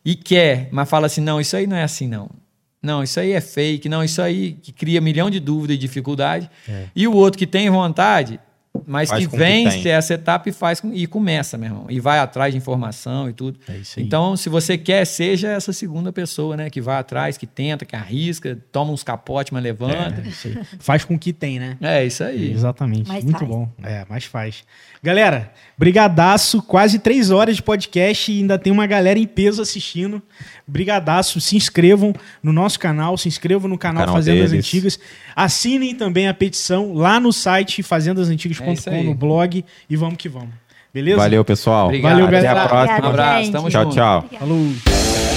e 0.06 0.16
quer, 0.16 0.70
mas 0.72 0.90
fala 0.90 1.08
assim: 1.08 1.22
não, 1.22 1.40
isso 1.40 1.56
aí 1.56 1.68
não 1.68 1.76
é 1.76 1.84
assim, 1.84 2.08
não. 2.08 2.30
Não, 2.82 3.04
isso 3.04 3.20
aí 3.20 3.34
é 3.34 3.42
fake, 3.42 3.88
não, 3.88 4.04
isso 4.04 4.20
aí 4.22 4.54
que 4.54 4.72
cria 4.72 5.00
milhão 5.00 5.30
de 5.30 5.40
dúvidas 5.40 5.76
e 5.76 5.78
dificuldade. 5.78 6.50
E 6.96 7.08
o 7.08 7.14
outro 7.14 7.38
que 7.38 7.46
tem 7.46 7.70
vontade, 7.70 8.40
mas 8.88 9.10
Faz 9.10 9.26
que 9.26 9.30
que 9.32 9.38
vence 9.38 9.84
tem. 9.84 9.92
essa 9.92 10.14
etapa 10.14 10.48
e 10.50 10.52
faz 10.52 10.80
com- 10.80 10.94
e 10.94 11.06
começa, 11.06 11.58
meu 11.58 11.68
irmão. 11.70 11.86
E 11.90 12.00
vai 12.00 12.20
atrás 12.20 12.54
de 12.54 12.58
informação 12.58 13.30
e 13.30 13.34
tudo. 13.34 13.60
É 13.68 13.78
isso 13.78 14.00
aí. 14.00 14.06
Então, 14.06 14.36
se 14.38 14.48
você 14.50 14.78
quer, 14.78 15.06
seja 15.06 15.50
essa 15.50 15.74
segunda 15.74 16.12
pessoa, 16.12 16.56
né? 16.58 16.70
Que 16.70 16.80
vai 16.82 16.98
atrás, 16.98 17.38
que 17.38 17.46
tenta, 17.46 17.86
que 17.86 17.96
arrisca, 17.96 18.58
toma 18.72 18.92
uns 18.92 19.04
capotes, 19.04 19.52
mas 19.52 19.62
levanta. 19.62 20.22
É, 20.26 20.28
isso 20.30 20.48
aí. 20.48 20.58
Faz 20.80 21.04
com 21.06 21.18
que 21.20 21.34
tem, 21.34 21.60
né? 21.60 21.78
É, 21.82 22.06
isso 22.06 22.24
aí. 22.24 22.52
Exatamente. 22.52 23.08
Mas 23.08 23.24
Muito 23.24 23.40
faz. 23.40 23.50
bom. 23.52 23.70
É, 23.84 24.06
mas 24.10 24.24
faz. 24.26 24.64
Galera, 25.04 25.52
brigadaço. 25.78 26.62
Quase 26.62 27.00
três 27.00 27.30
horas 27.32 27.56
de 27.58 27.62
podcast 27.64 28.32
e 28.32 28.40
ainda 28.40 28.58
tem 28.58 28.72
uma 28.72 28.88
galera 28.88 29.20
em 29.20 29.28
peso 29.28 29.62
assistindo. 29.62 30.22
Brigadaço. 30.72 31.42
Se 31.42 31.56
inscrevam 31.58 32.14
no 32.42 32.54
nosso 32.54 32.80
canal, 32.80 33.18
se 33.18 33.28
inscrevam 33.28 33.70
no 33.70 33.78
canal, 33.78 34.02
canal 34.04 34.16
Fazendas 34.16 34.52
deles. 34.52 34.66
Antigas. 34.66 35.00
Assinem 35.36 35.94
também 35.94 36.28
a 36.28 36.34
petição 36.34 36.94
lá 36.94 37.20
no 37.20 37.34
site 37.34 37.82
É 37.82 37.84
fazendasantigas.com, 37.84 38.90
aí. 38.90 39.04
no 39.04 39.14
blog. 39.14 39.66
E 39.90 39.96
vamos 39.96 40.16
que 40.18 40.30
vamos. 40.30 40.50
Beleza? 40.94 41.18
Valeu, 41.18 41.44
pessoal. 41.46 41.86
Obrigado. 41.88 42.12
Valeu, 42.12 42.26
Até 42.28 42.42
galera. 42.42 42.64
a 42.64 42.68
próxima. 42.68 43.08
Um 43.08 43.10
abraço, 43.10 43.52
tamo 43.52 43.70
Tchau, 43.70 43.84
junto. 43.84 43.96
tchau. 43.96 44.26
Falou. 44.40 45.31